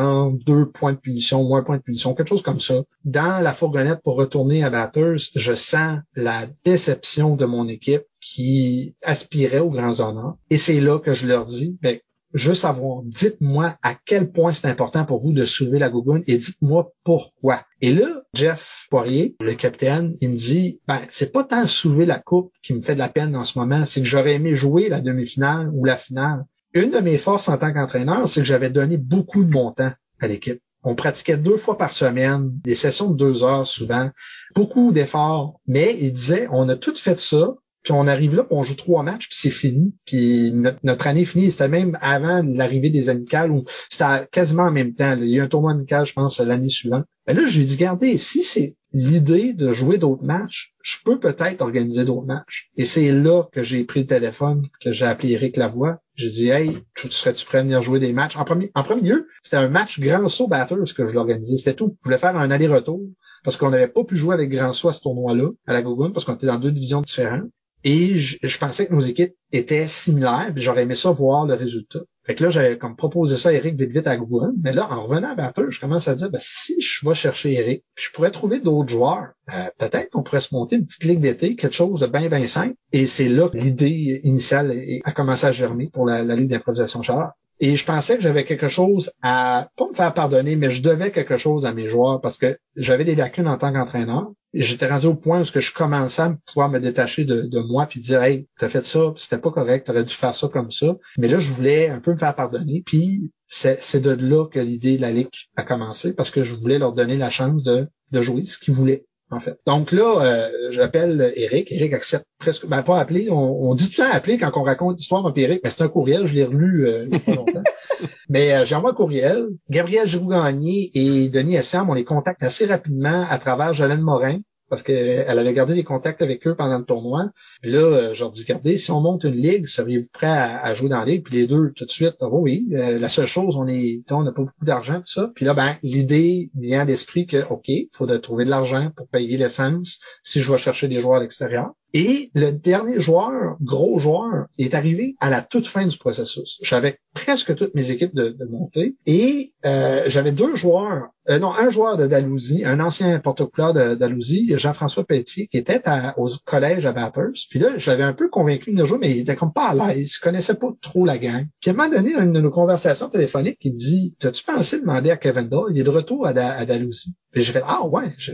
deux 0.47 0.71
points 0.71 0.93
de 0.93 0.99
punition 0.99 1.43
ou 1.43 1.57
un 1.57 1.63
point 1.63 1.77
de 1.77 1.83
punition, 1.83 2.15
quelque 2.15 2.29
chose 2.29 2.43
comme 2.43 2.61
ça. 2.61 2.83
Dans 3.05 3.43
la 3.43 3.53
fourgonnette 3.53 4.01
pour 4.03 4.17
retourner 4.17 4.65
à 4.65 4.71
Batters, 4.71 5.31
je 5.35 5.55
sens 5.55 5.99
la 6.15 6.47
déception 6.65 7.37
de 7.37 7.45
mon 7.45 7.69
équipe 7.69 8.03
qui 8.25 8.95
aspirait 9.03 9.59
aux 9.59 9.71
grands 9.71 10.01
honneurs. 10.01 10.37
Et 10.49 10.57
c'est 10.57 10.81
là 10.81 10.99
que 10.99 11.13
je 11.13 11.27
leur 11.27 11.45
dis, 11.45 11.77
ben, 11.83 11.99
je 12.33 12.49
veux 12.49 12.55
savoir, 12.55 13.03
dites-moi 13.05 13.77
à 13.83 13.95
quel 13.95 14.33
point 14.33 14.53
c'est 14.53 14.67
important 14.67 15.05
pour 15.05 15.21
vous 15.21 15.33
de 15.33 15.45
soulever 15.45 15.79
la 15.79 15.91
gougoune 15.91 16.25
et 16.27 16.37
dites-moi 16.37 16.93
pourquoi. 17.05 17.63
Et 17.81 17.93
là, 17.93 18.23
Jeff 18.33 18.87
Poirier, 18.91 19.37
le 19.41 19.55
capitaine, 19.55 20.17
il 20.21 20.31
me 20.31 20.37
dit, 20.37 20.81
ben, 20.89 21.01
c'est 21.11 21.33
pas 21.33 21.45
tant 21.45 21.67
soulever 21.67 22.07
la 22.07 22.19
coupe 22.19 22.53
qui 22.63 22.75
me 22.75 22.81
fait 22.81 22.95
de 22.95 22.99
la 22.99 23.09
peine 23.09 23.37
en 23.37 23.45
ce 23.45 23.59
moment, 23.59 23.87
c'est 23.87 24.01
que 24.01 24.07
j'aurais 24.07 24.35
aimé 24.35 24.57
jouer 24.57 24.89
la 24.89 25.01
demi-finale 25.01 25.71
ou 25.73 25.85
la 25.85 25.97
finale 25.97 26.45
une 26.75 26.91
de 26.91 26.99
mes 26.99 27.19
forces 27.19 27.49
en 27.49 27.57
tant 27.57 27.73
qu'entraîneur, 27.73 28.29
c'est 28.29 28.41
que 28.41 28.47
j'avais 28.47 28.71
donné 28.71 28.97
beaucoup 28.97 29.45
de 29.45 29.51
mon 29.51 29.71
temps 29.71 29.93
à 30.21 30.27
l'équipe. 30.27 30.61
On 30.83 30.97
pratiquait 30.97 31.39
deux 31.39 31.57
fois 31.57 31.79
par 31.79 31.93
semaine, 31.93 32.51
des 32.65 32.75
sessions 32.75 33.11
de 33.11 33.17
deux 33.17 33.45
heures 33.45 33.67
souvent, 33.67 34.11
beaucoup 34.55 34.93
d'efforts. 34.93 35.61
Mais 35.67 35.97
il 36.01 36.13
disait, 36.13 36.49
on 36.51 36.69
a 36.69 36.77
tout 36.77 36.95
fait 36.97 37.19
ça, 37.19 37.55
puis 37.85 37.93
on 37.93 38.07
arrive 38.07 38.35
là, 38.35 38.45
puis 38.45 38.57
on 38.57 38.63
joue 38.63 38.75
trois 38.75 39.03
matchs, 39.03 39.29
puis 39.29 39.37
c'est 39.39 39.51
fini. 39.51 39.95
Puis 40.07 40.53
notre, 40.83 41.07
année 41.07 41.27
finie, 41.27 41.53
c'était 41.53 41.69
même 41.69 41.97
avant 42.01 42.43
l'arrivée 42.43 42.91
des 42.91 43.11
amicales, 43.11 43.53
ou 43.53 43.65
c'était 43.91 44.27
quasiment 44.33 44.65
en 44.65 44.73
même 44.73 44.95
temps. 44.95 45.17
Il 45.21 45.29
y 45.29 45.39
a 45.39 45.45
un 45.45 45.49
tournoi 45.49 45.73
amical, 45.73 46.07
je 46.07 46.15
pense, 46.15 46.41
l'année 46.41 46.71
suivante. 46.71 47.05
Mais 47.27 47.35
là, 47.35 47.47
je 47.47 47.57
lui 47.59 47.65
ai 47.65 47.67
dit, 47.67 47.75
regardez, 47.75 48.17
si 48.17 48.43
c'est 48.43 48.77
l'idée 48.95 49.53
de 49.53 49.73
jouer 49.73 49.99
d'autres 49.99 50.25
matchs, 50.25 50.73
je 50.81 50.97
peux 51.05 51.19
peut-être 51.19 51.61
organiser 51.61 52.05
d'autres 52.05 52.27
matchs. 52.27 52.71
Et 52.77 52.87
c'est 52.87 53.11
là 53.11 53.43
que 53.53 53.63
j'ai 53.63 53.85
pris 53.85 54.01
le 54.01 54.07
téléphone, 54.07 54.63
que 54.81 54.93
j'ai 54.93 55.05
appelé 55.05 55.33
Eric 55.33 55.57
Lavoie. 55.57 56.01
J'ai 56.15 56.31
dit, 56.31 56.49
hey, 56.49 56.79
serais-tu 56.95 57.45
prêt 57.45 57.59
à 57.59 57.63
venir 57.63 57.83
jouer 57.83 57.99
des 57.99 58.13
matchs? 58.13 58.37
En 58.37 58.45
premier, 58.45 58.71
en 58.75 58.85
premier 58.85 59.03
lieu, 59.03 59.29
c'était 59.43 59.57
un 59.57 59.69
match 59.69 59.99
grand 59.99 60.29
saut 60.29 60.49
ce 60.85 60.95
que 60.95 61.07
je 61.07 61.13
l'organisais. 61.13 61.59
C'était 61.59 61.75
tout. 61.75 61.97
Je 62.01 62.05
voulais 62.05 62.19
faire 62.19 62.37
un 62.37 62.51
aller-retour 62.53 63.01
parce 63.43 63.57
qu'on 63.57 63.71
n'avait 63.71 63.89
pas 63.89 64.05
pu 64.05 64.17
jouer 64.17 64.35
avec 64.35 64.49
grand 64.49 64.73
saut 64.73 64.89
à 64.89 64.93
ce 64.93 65.01
tournoi-là, 65.01 65.51
à 65.67 65.73
la 65.73 65.83
Gogun, 65.83 66.13
parce 66.13 66.25
qu'on 66.25 66.37
était 66.37 66.47
dans 66.47 66.61
deux 66.61 66.73
divisions 66.73 67.01
différentes. 67.01 67.51
Et 67.83 68.19
je, 68.19 68.59
pensais 68.59 68.87
que 68.87 68.95
nos 68.95 69.01
équipes 69.01 69.35
étaient 69.53 69.87
similaires, 69.87 70.53
j'aurais 70.57 70.85
aimé 70.85 70.95
ça 70.95 71.11
voir 71.11 71.45
le 71.45 71.55
résultat. 71.55 72.01
Fait 72.27 72.35
que 72.35 72.43
là, 72.43 72.51
j'avais 72.51 72.79
comme 72.79 72.97
proposé 72.97 73.37
ça 73.37 73.51
à 73.51 73.53
Eric 73.53 73.79
vite 73.79 73.91
vite 73.91 74.07
à 74.07 74.17
Google. 74.17 74.53
Mais 74.63 74.73
là, 74.73 74.89
en 74.91 75.05
revenant 75.05 75.29
à 75.29 75.35
Battle, 75.35 75.67
je 75.71 75.79
commence 75.79 76.09
à 76.09 76.15
dire, 76.15 76.31
ben, 76.31 76.41
si 76.41 76.81
je 76.81 77.07
vais 77.07 77.15
chercher 77.15 77.53
Eric, 77.53 77.85
je 77.97 78.11
pourrais 78.11 78.31
trouver 78.31 78.61
d'autres 78.61 78.89
joueurs. 78.89 79.33
Euh, 79.53 79.67
peut-être 79.79 80.11
qu'on 80.11 80.23
pourrait 80.23 80.41
se 80.41 80.55
monter 80.55 80.77
une 80.77 80.87
petite 80.87 81.05
ligue 81.05 81.21
d'été, 81.21 81.55
quelque 81.55 81.75
chose 81.75 82.01
de 82.01 82.07
bien, 82.07 82.29
bien 82.29 82.47
simple. 82.47 82.75
Et 82.93 83.07
c'est 83.07 83.29
là 83.29 83.49
que 83.49 83.59
l'idée 83.59 84.21
initiale 84.25 84.75
a 85.05 85.13
commencé 85.13 85.47
à 85.47 85.53
germer 85.53 85.91
pour 85.93 86.07
la, 86.07 86.23
la 86.23 86.35
ligue 86.35 86.49
d'improvisation 86.49 87.03
chaleur. 87.03 87.33
Et 87.61 87.77
je 87.77 87.85
pensais 87.85 88.17
que 88.17 88.23
j'avais 88.23 88.45
quelque 88.45 88.69
chose 88.69 89.13
à, 89.23 89.69
pas 89.77 89.87
me 89.89 89.95
faire 89.95 90.13
pardonner, 90.13 90.57
mais 90.57 90.71
je 90.71 90.83
devais 90.83 91.13
quelque 91.13 91.37
chose 91.37 91.67
à 91.67 91.73
mes 91.73 91.89
joueurs 91.89 92.21
parce 92.21 92.37
que 92.37 92.59
j'avais 92.75 93.05
des 93.05 93.15
lacunes 93.15 93.47
en 93.47 93.59
tant 93.59 93.73
qu'entraîneur. 93.73 94.33
J'étais 94.55 94.87
rendu 94.87 95.07
au 95.07 95.15
point 95.15 95.41
où 95.41 95.45
je 95.45 95.73
commençais 95.73 96.23
à 96.23 96.37
pouvoir 96.47 96.69
me 96.71 96.79
détacher 96.79 97.25
de, 97.25 97.59
moi 97.61 97.87
puis 97.87 98.01
dire, 98.01 98.23
hey, 98.23 98.47
t'as 98.59 98.69
fait 98.69 98.85
ça, 98.85 99.13
c'était 99.17 99.39
pas 99.39 99.51
correct, 99.51 99.87
t'aurais 99.87 100.05
dû 100.05 100.15
faire 100.15 100.35
ça 100.35 100.49
comme 100.49 100.71
ça. 100.71 100.97
Mais 101.19 101.29
là, 101.29 101.39
je 101.39 101.51
voulais 101.53 101.89
un 101.89 102.01
peu 102.01 102.13
me 102.13 102.19
faire 102.19 102.35
pardonner. 102.35 102.83
Puis 102.87 103.31
c'est 103.49 104.01
de 104.01 104.11
là 104.11 104.47
que 104.47 104.59
l'idée 104.61 104.97
de 104.97 105.03
la 105.03 105.13
Ligue 105.13 105.29
a 105.57 105.63
commencé 105.63 106.13
parce 106.13 106.31
que 106.31 106.45
je 106.45 106.55
voulais 106.55 106.79
leur 106.79 106.93
donner 106.93 107.17
la 107.17 107.31
chance 107.31 107.63
de, 107.63 107.89
jouer 108.13 108.45
ce 108.45 108.59
qu'ils 108.59 108.75
voulaient 108.75 109.07
en 109.31 109.41
fait. 109.41 109.59
Donc 109.67 109.91
là, 109.91 110.21
euh, 110.23 110.51
j'appelle 110.71 111.33
Eric. 111.35 111.73
Eric 111.73 111.93
accepte 111.95 112.27
presque, 112.39 112.67
ben 112.67 112.83
pas 112.83 113.01
appeler. 113.01 113.29
On, 113.31 113.75
dit 113.75 113.91
tout 113.91 114.03
le 114.03 114.07
temps 114.07 114.15
appeler 114.15 114.39
quand 114.39 114.53
on 114.55 114.63
raconte 114.63 114.99
l'histoire 114.99 115.27
avec 115.27 115.39
Eric, 115.39 115.61
mais 115.65 115.71
c'est 115.71 115.83
un 115.83 115.89
courriel, 115.89 116.27
je 116.27 116.35
l'ai 116.35 116.45
relu 116.45 116.87
euh, 116.87 117.07
il 117.07 117.13
y 117.13 117.17
a 117.17 117.19
pas 117.19 117.35
longtemps. 117.35 117.63
mais 118.29 118.53
euh, 118.53 118.65
j'envoie 118.65 118.91
un 118.91 118.95
courriel. 118.95 119.49
Gabriel 119.71 120.07
Giroux-Gagné 120.07 120.91
et 120.95 121.29
Denis 121.29 121.57
Essam, 121.57 121.89
on 121.91 121.95
les 121.95 122.05
contacte 122.05 122.43
assez 122.43 122.67
rapidement 122.67 123.27
à 123.29 123.39
travers 123.39 123.75
Jolene 123.75 124.01
Morin, 124.01 124.41
parce 124.69 124.83
qu'elle 124.83 125.39
avait 125.39 125.55
gardé 125.55 125.75
des 125.75 125.85
contacts 125.85 126.23
avec 126.23 126.47
eux 126.47 126.57
pendant 126.57 126.79
le 126.79 126.85
tournoi. 126.85 127.31
Puis 127.63 127.71
là, 127.71 127.79
euh, 127.79 128.15
je 128.15 128.21
leur 128.21 128.31
dis, 128.31 128.43
regardez, 128.43 128.79
si 128.79 128.91
on 128.91 129.01
monte 129.01 129.25
une 129.25 129.35
ligue, 129.35 129.67
seriez-vous 129.67 130.09
prêts 130.13 130.27
à, 130.27 130.75
jouer 130.75 130.89
dans 130.89 131.01
la 131.01 131.05
ligue? 131.05 131.25
Puis 131.25 131.35
les 131.35 131.47
deux, 131.47 131.73
tout 131.77 131.85
de 131.85 131.91
suite, 131.91 132.17
oh 132.21 132.29
oui, 132.33 132.67
euh, 132.73 132.99
la 132.99 133.09
seule 133.09 133.27
chose, 133.27 133.57
on 133.57 133.69
est, 133.69 134.03
on 134.11 134.23
n'a 134.23 134.33
pas 134.33 134.43
beaucoup 134.43 134.65
d'argent, 134.65 135.01
tout 135.01 135.13
ça. 135.13 135.31
Puis 135.35 135.45
là, 135.45 135.55
ben, 135.55 135.77
l'idée 135.83 136.51
vient 136.59 136.81
à 136.81 136.85
l'esprit 136.85 137.27
que, 137.27 137.45
OK, 137.51 137.71
faut 137.93 138.07
trouver 138.19 138.45
de 138.45 138.51
l'argent 138.51 138.91
pour 138.97 139.07
payer 139.09 139.37
l'essence 139.37 139.99
si 140.23 140.41
je 140.41 140.51
vais 140.51 140.59
chercher 140.59 140.89
des 140.89 141.01
joueurs 141.01 141.17
à 141.17 141.21
l'extérieur. 141.21 141.73
Et 141.97 142.31
le 142.35 142.51
dernier 142.51 143.01
joueur, 143.01 143.57
gros 143.63 144.01
joueur, 144.01 144.47
est 144.59 144.75
arrivé 144.75 145.15
à 145.21 145.31
la 145.31 145.43
toute 145.43 145.69
fin 145.69 145.87
du 145.87 145.97
processus. 145.97 146.59
J'avais 146.61 146.99
presque 147.15 147.55
toutes 147.55 147.77
mes 147.77 147.93
équipes 147.93 148.17
de, 148.17 148.31
de 148.31 148.45
montée 148.47 148.97
et 149.07 149.53
euh, 149.65 150.03
j'avais 150.09 150.33
deux 150.33 150.57
joueurs, 150.57 151.11
euh, 151.31 151.39
non, 151.39 151.53
un 151.55 151.71
joueur 151.71 151.97
de 151.97 152.09
Dalhousie, 152.09 152.65
un 152.65 152.81
ancien 152.81 153.21
porte-couleur 153.21 153.73
de 153.75 153.95
Dalhousie, 153.95 154.53
Jean-François 154.57 155.05
Pelletier, 155.05 155.47
qui 155.47 155.57
était 155.57 155.81
au 156.17 156.31
collège 156.45 156.85
à 156.85 156.91
Batters. 156.91 157.47
Puis 157.49 157.61
là, 157.61 157.79
je 157.79 157.89
l'avais 157.89 158.03
un 158.03 158.13
peu 158.13 158.29
convaincu 158.29 158.73
de 158.73 158.85
jouer, 158.85 158.99
mais 159.01 159.13
il 159.13 159.19
était 159.21 159.37
comme 159.37 159.53
pas 159.53 159.69
à 159.69 159.75
l'aise, 159.95 160.17
il 160.17 160.19
connaissait 160.19 160.55
pas 160.55 160.73
trop 160.83 161.07
la 161.07 161.17
gang. 161.17 161.47
Puis 161.61 161.71
à 161.71 161.75
un 161.75 161.77
moment 161.77 161.91
donné, 161.95 162.15
dans 162.15 162.23
une 162.23 162.33
de 162.33 162.41
nos 162.41 162.51
conversations 162.51 163.09
téléphoniques, 163.09 163.59
il 163.61 163.75
me 163.75 163.79
dit, 163.79 164.17
t'as-tu 164.19 164.43
pensé 164.43 164.81
demander 164.81 165.13
à 165.13 165.17
Kevin? 165.17 165.49
Il 165.71 165.79
est 165.79 165.85
de 165.85 165.91
retour 165.91 166.27
à, 166.27 166.31
à 166.31 166.67
Dalhousie. 166.67 167.15
Puis 167.31 167.43
j'ai 167.43 167.53
fait, 167.53 167.63
ah 167.65 167.87
ouais, 167.87 168.15
je, 168.19 168.33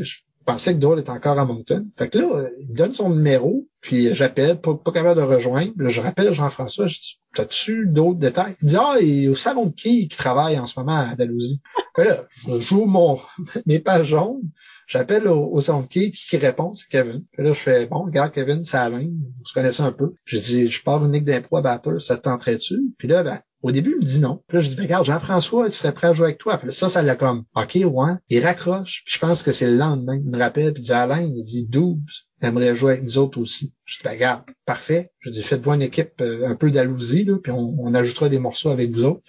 pensais 0.53 0.75
que 0.75 0.79
Doyle 0.79 1.01
était 1.01 1.11
encore 1.11 1.39
à 1.39 1.45
Moncton. 1.45 1.87
Fait 1.97 2.09
que 2.09 2.19
là, 2.19 2.29
euh, 2.35 2.49
il 2.61 2.69
me 2.69 2.75
donne 2.75 2.95
son 2.95 3.11
numéro, 3.11 3.67
puis 3.81 4.15
j'appelle, 4.15 4.61
pas, 4.61 4.75
pas 4.75 4.93
capable 4.93 5.21
de 5.21 5.25
rejoindre. 5.25 5.73
Là, 5.77 5.89
je 5.89 6.01
rappelle 6.01 6.33
Jean-François, 6.35 6.87
je 6.87 6.99
dis, 6.99 7.21
t'as-tu 7.35 7.87
d'autres 7.87 8.19
détails? 8.19 8.55
Il 8.63 8.69
dit, 8.69 8.77
ah, 8.79 8.97
il 9.01 9.25
est 9.25 9.29
au 9.29 9.35
salon 9.35 9.67
de 9.67 9.75
qui 9.75 10.09
qui 10.09 10.17
travaille 10.17 10.59
en 10.59 10.67
ce 10.67 10.79
moment 10.79 11.11
à 11.11 11.15
Dalhousie. 11.15 11.61
là, 11.97 12.27
je 12.47 12.59
joue 12.59 12.85
mon, 12.85 13.19
mes 13.67 13.79
pages 13.79 14.09
jaunes, 14.09 14.43
j'appelle 14.87 15.29
au, 15.29 15.61
salon 15.61 15.83
de 15.83 15.87
qui, 15.87 16.11
puis 16.11 16.23
qui 16.29 16.37
répond, 16.37 16.75
c'est 16.75 16.89
Kevin. 16.89 17.25
Puis 17.33 17.43
là, 17.43 17.53
je 17.53 17.59
fais, 17.59 17.87
bon, 17.87 18.05
regarde, 18.05 18.33
Kevin, 18.33 18.65
c'est 18.65 18.77
Alain, 18.77 19.09
vous 19.09 19.45
se 19.45 19.55
connaissez 19.55 19.83
un 19.83 19.93
peu. 19.93 20.13
Je 20.25 20.39
dis, 20.39 20.69
je 20.69 20.83
pars 20.83 21.05
une 21.05 21.13
ligue 21.13 21.25
d'impro 21.25 21.57
à 21.57 21.63
batteur, 21.63 22.01
ça 22.03 22.17
te 22.17 22.23
tenterait-tu? 22.23 22.95
Puis 22.99 23.09
là, 23.09 23.23
ben, 23.23 23.41
au 23.63 23.73
début, 23.73 23.93
il 23.93 24.05
me 24.05 24.05
dit 24.05 24.21
non. 24.21 24.43
Puis 24.47 24.57
là, 24.57 24.61
je 24.61 24.69
dis, 24.69 24.77
ben, 24.77 24.83
regarde, 24.83 25.07
Jean-François, 25.07 25.67
il 25.67 25.73
serait 25.73 25.93
prêt 25.93 26.09
à 26.09 26.13
jouer 26.13 26.27
avec 26.27 26.39
toi. 26.39 26.59
Puis 26.59 26.67
là, 26.67 26.73
ça, 26.73 26.89
ça 26.89 27.03
l'a 27.03 27.17
comme, 27.17 27.45
OK, 27.55 27.77
ouais. 27.77 28.13
Il 28.29 28.45
raccroche. 28.45 29.03
Puis 29.05 29.15
je 29.15 29.19
pense 29.19 29.43
que 29.43 29.53
c'est 29.53 29.71
le 29.71 29.77
lendemain. 29.77 30.17
Il 30.17 30.31
me 30.31 30.39
rappelle, 30.39 30.73
puis 30.73 30.83
il 30.83 30.87
dit, 30.87 30.93
Alain, 30.93 31.23
il 31.23 31.45
dit, 31.45 31.67
Doubs 31.67 32.01
aimerait 32.43 32.75
jouer 32.75 32.93
avec 32.93 33.05
nous 33.05 33.19
autres 33.19 33.39
aussi. 33.41 33.73
Je 33.85 33.99
dis, 33.99 34.05
ben, 34.05 34.13
regarde, 34.13 34.43
parfait. 34.65 35.11
Je 35.21 35.31
dis, 35.31 35.43
faites-vous 35.43 35.73
une 35.73 35.83
équipe 35.83 36.21
euh, 36.21 36.49
un 36.49 36.55
peu 36.55 36.71
d'Alousie, 36.71 37.27
puis 37.43 37.53
on, 37.53 37.95
ajoutera 37.95 38.29
des 38.29 38.39
morceaux 38.39 38.71
avec 38.71 38.91
vous 38.91 39.05
autres. 39.05 39.23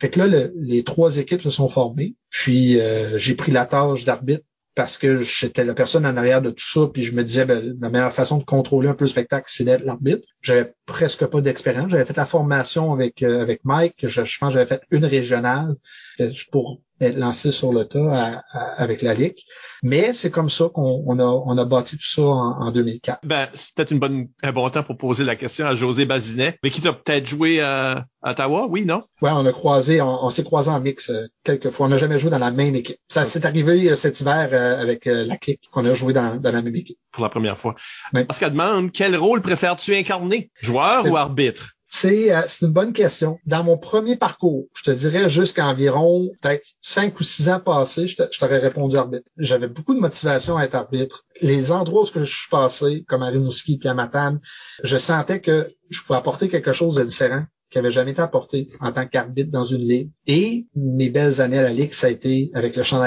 Fait 0.00 0.10
que 0.10 0.20
là, 0.20 0.48
les 0.56 0.82
trois 0.84 1.18
équipes 1.18 1.42
se 1.42 1.50
sont 1.50 1.68
formées. 1.68 2.16
Puis 2.30 2.80
euh, 2.80 3.18
j'ai 3.18 3.34
pris 3.34 3.52
la 3.52 3.66
tâche 3.66 4.04
d'arbitre 4.04 4.44
parce 4.74 4.96
que 4.96 5.18
j'étais 5.18 5.64
la 5.64 5.74
personne 5.74 6.06
en 6.06 6.16
arrière 6.16 6.40
de 6.40 6.50
tout 6.50 6.64
ça, 6.64 6.88
puis 6.92 7.04
je 7.04 7.14
me 7.14 7.22
disais, 7.22 7.44
ben, 7.44 7.76
la 7.78 7.90
meilleure 7.90 8.12
façon 8.12 8.38
de 8.38 8.44
contrôler 8.44 8.88
un 8.88 8.94
peu 8.94 9.04
le 9.04 9.10
spectacle, 9.10 9.46
c'est 9.48 9.64
d'être 9.64 9.84
l'arbitre. 9.84 10.26
J'avais 10.40 10.72
presque 10.86 11.26
pas 11.26 11.40
d'expérience. 11.40 11.90
J'avais 11.90 12.04
fait 12.04 12.16
la 12.16 12.26
formation 12.26 12.92
avec 12.92 13.22
euh, 13.22 13.42
avec 13.42 13.64
Mike. 13.64 14.06
Je, 14.06 14.24
je 14.24 14.38
pense 14.38 14.48
que 14.48 14.54
j'avais 14.54 14.66
fait 14.66 14.82
une 14.90 15.04
régionale 15.04 15.76
pour 16.50 16.80
être 17.00 17.16
lancé 17.16 17.50
sur 17.50 17.72
le 17.72 17.84
tas 17.84 18.42
avec 18.76 19.02
la 19.02 19.14
Ligue. 19.14 19.38
Mais 19.82 20.12
c'est 20.12 20.30
comme 20.30 20.50
ça 20.50 20.68
qu'on 20.72 21.18
a, 21.18 21.24
on 21.24 21.58
a 21.58 21.64
bâti 21.64 21.96
tout 21.96 22.06
ça 22.06 22.22
en, 22.22 22.70
2004. 22.70 23.20
Ben, 23.24 23.48
c'est 23.54 23.74
peut-être 23.74 23.90
une 23.90 23.98
bonne, 23.98 24.28
un 24.42 24.52
bon 24.52 24.68
temps 24.70 24.82
pour 24.82 24.96
poser 24.96 25.24
la 25.24 25.36
question 25.36 25.66
à 25.66 25.74
José 25.74 26.04
Bazinet, 26.04 26.58
mais 26.62 26.70
qui 26.70 26.80
t'a 26.80 26.92
peut-être 26.92 27.26
joué 27.26 27.60
à, 27.60 28.06
Ottawa, 28.24 28.66
oui, 28.68 28.84
non? 28.84 29.02
Ouais, 29.20 29.30
on 29.32 29.44
a 29.44 29.52
croisé, 29.52 30.00
on, 30.00 30.30
s'est 30.30 30.44
croisé 30.44 30.70
en 30.70 30.78
mix 30.80 31.10
euh, 31.10 31.26
quelques 31.42 31.70
fois. 31.70 31.86
On 31.86 31.88
n'a 31.88 31.98
jamais 31.98 32.20
joué 32.20 32.30
dans 32.30 32.38
la 32.38 32.52
même 32.52 32.76
équipe. 32.76 32.98
Ça 33.08 33.24
s'est 33.24 33.44
arrivé 33.44 33.90
euh, 33.90 33.96
cet 33.96 34.20
hiver 34.20 34.50
euh, 34.52 34.80
avec 34.80 35.06
la 35.06 35.36
clique 35.36 35.62
qu'on 35.72 35.84
a 35.86 35.94
joué 35.94 36.12
dans, 36.12 36.36
dans, 36.36 36.52
la 36.52 36.62
même 36.62 36.76
équipe. 36.76 36.98
Pour 37.10 37.24
la 37.24 37.30
première 37.30 37.58
fois. 37.58 37.74
Parce 38.12 38.38
qu'elle 38.38 38.52
demande, 38.52 38.92
quel 38.92 39.16
rôle 39.16 39.42
préfères-tu 39.42 39.94
incarner? 39.96 40.50
Joueur 40.60 41.10
ou 41.10 41.16
arbitre? 41.16 41.72
Euh, 42.04 42.42
c'est 42.46 42.66
une 42.66 42.72
bonne 42.72 42.92
question. 42.92 43.38
Dans 43.46 43.62
mon 43.62 43.76
premier 43.76 44.16
parcours, 44.16 44.66
je 44.74 44.82
te 44.82 44.90
dirais 44.90 45.28
jusqu'à 45.28 45.66
environ 45.66 46.30
peut-être 46.40 46.66
cinq 46.80 47.20
ou 47.20 47.24
six 47.24 47.48
ans 47.48 47.60
passés, 47.60 48.08
je 48.08 48.16
t'aurais 48.38 48.58
répondu 48.58 48.96
arbitre. 48.96 49.28
J'avais 49.36 49.68
beaucoup 49.68 49.94
de 49.94 50.00
motivation 50.00 50.56
à 50.56 50.64
être 50.64 50.74
arbitre. 50.74 51.24
Les 51.40 51.70
endroits 51.70 52.02
où 52.02 52.18
je 52.18 52.24
suis 52.24 52.50
passé, 52.50 53.04
comme 53.08 53.22
à 53.22 53.28
Rimouski 53.28 53.78
puis 53.78 53.88
à 53.88 53.94
Matane, 53.94 54.40
je 54.82 54.96
sentais 54.96 55.40
que 55.40 55.74
je 55.90 56.02
pouvais 56.02 56.18
apporter 56.18 56.48
quelque 56.48 56.72
chose 56.72 56.96
de 56.96 57.04
différent 57.04 57.44
qui 57.70 57.78
avait 57.78 57.90
jamais 57.90 58.12
été 58.12 58.20
apporté 58.20 58.68
en 58.80 58.92
tant 58.92 59.06
qu'arbitre 59.06 59.50
dans 59.50 59.64
une 59.64 59.82
ligue. 59.82 60.10
Et 60.26 60.66
mes 60.76 61.08
belles 61.08 61.40
années 61.40 61.58
à 61.58 61.62
la 61.62 61.72
ligue, 61.72 61.92
ça 61.94 62.08
a 62.08 62.10
été 62.10 62.50
avec 62.54 62.76
le 62.76 62.82
champ 62.82 63.02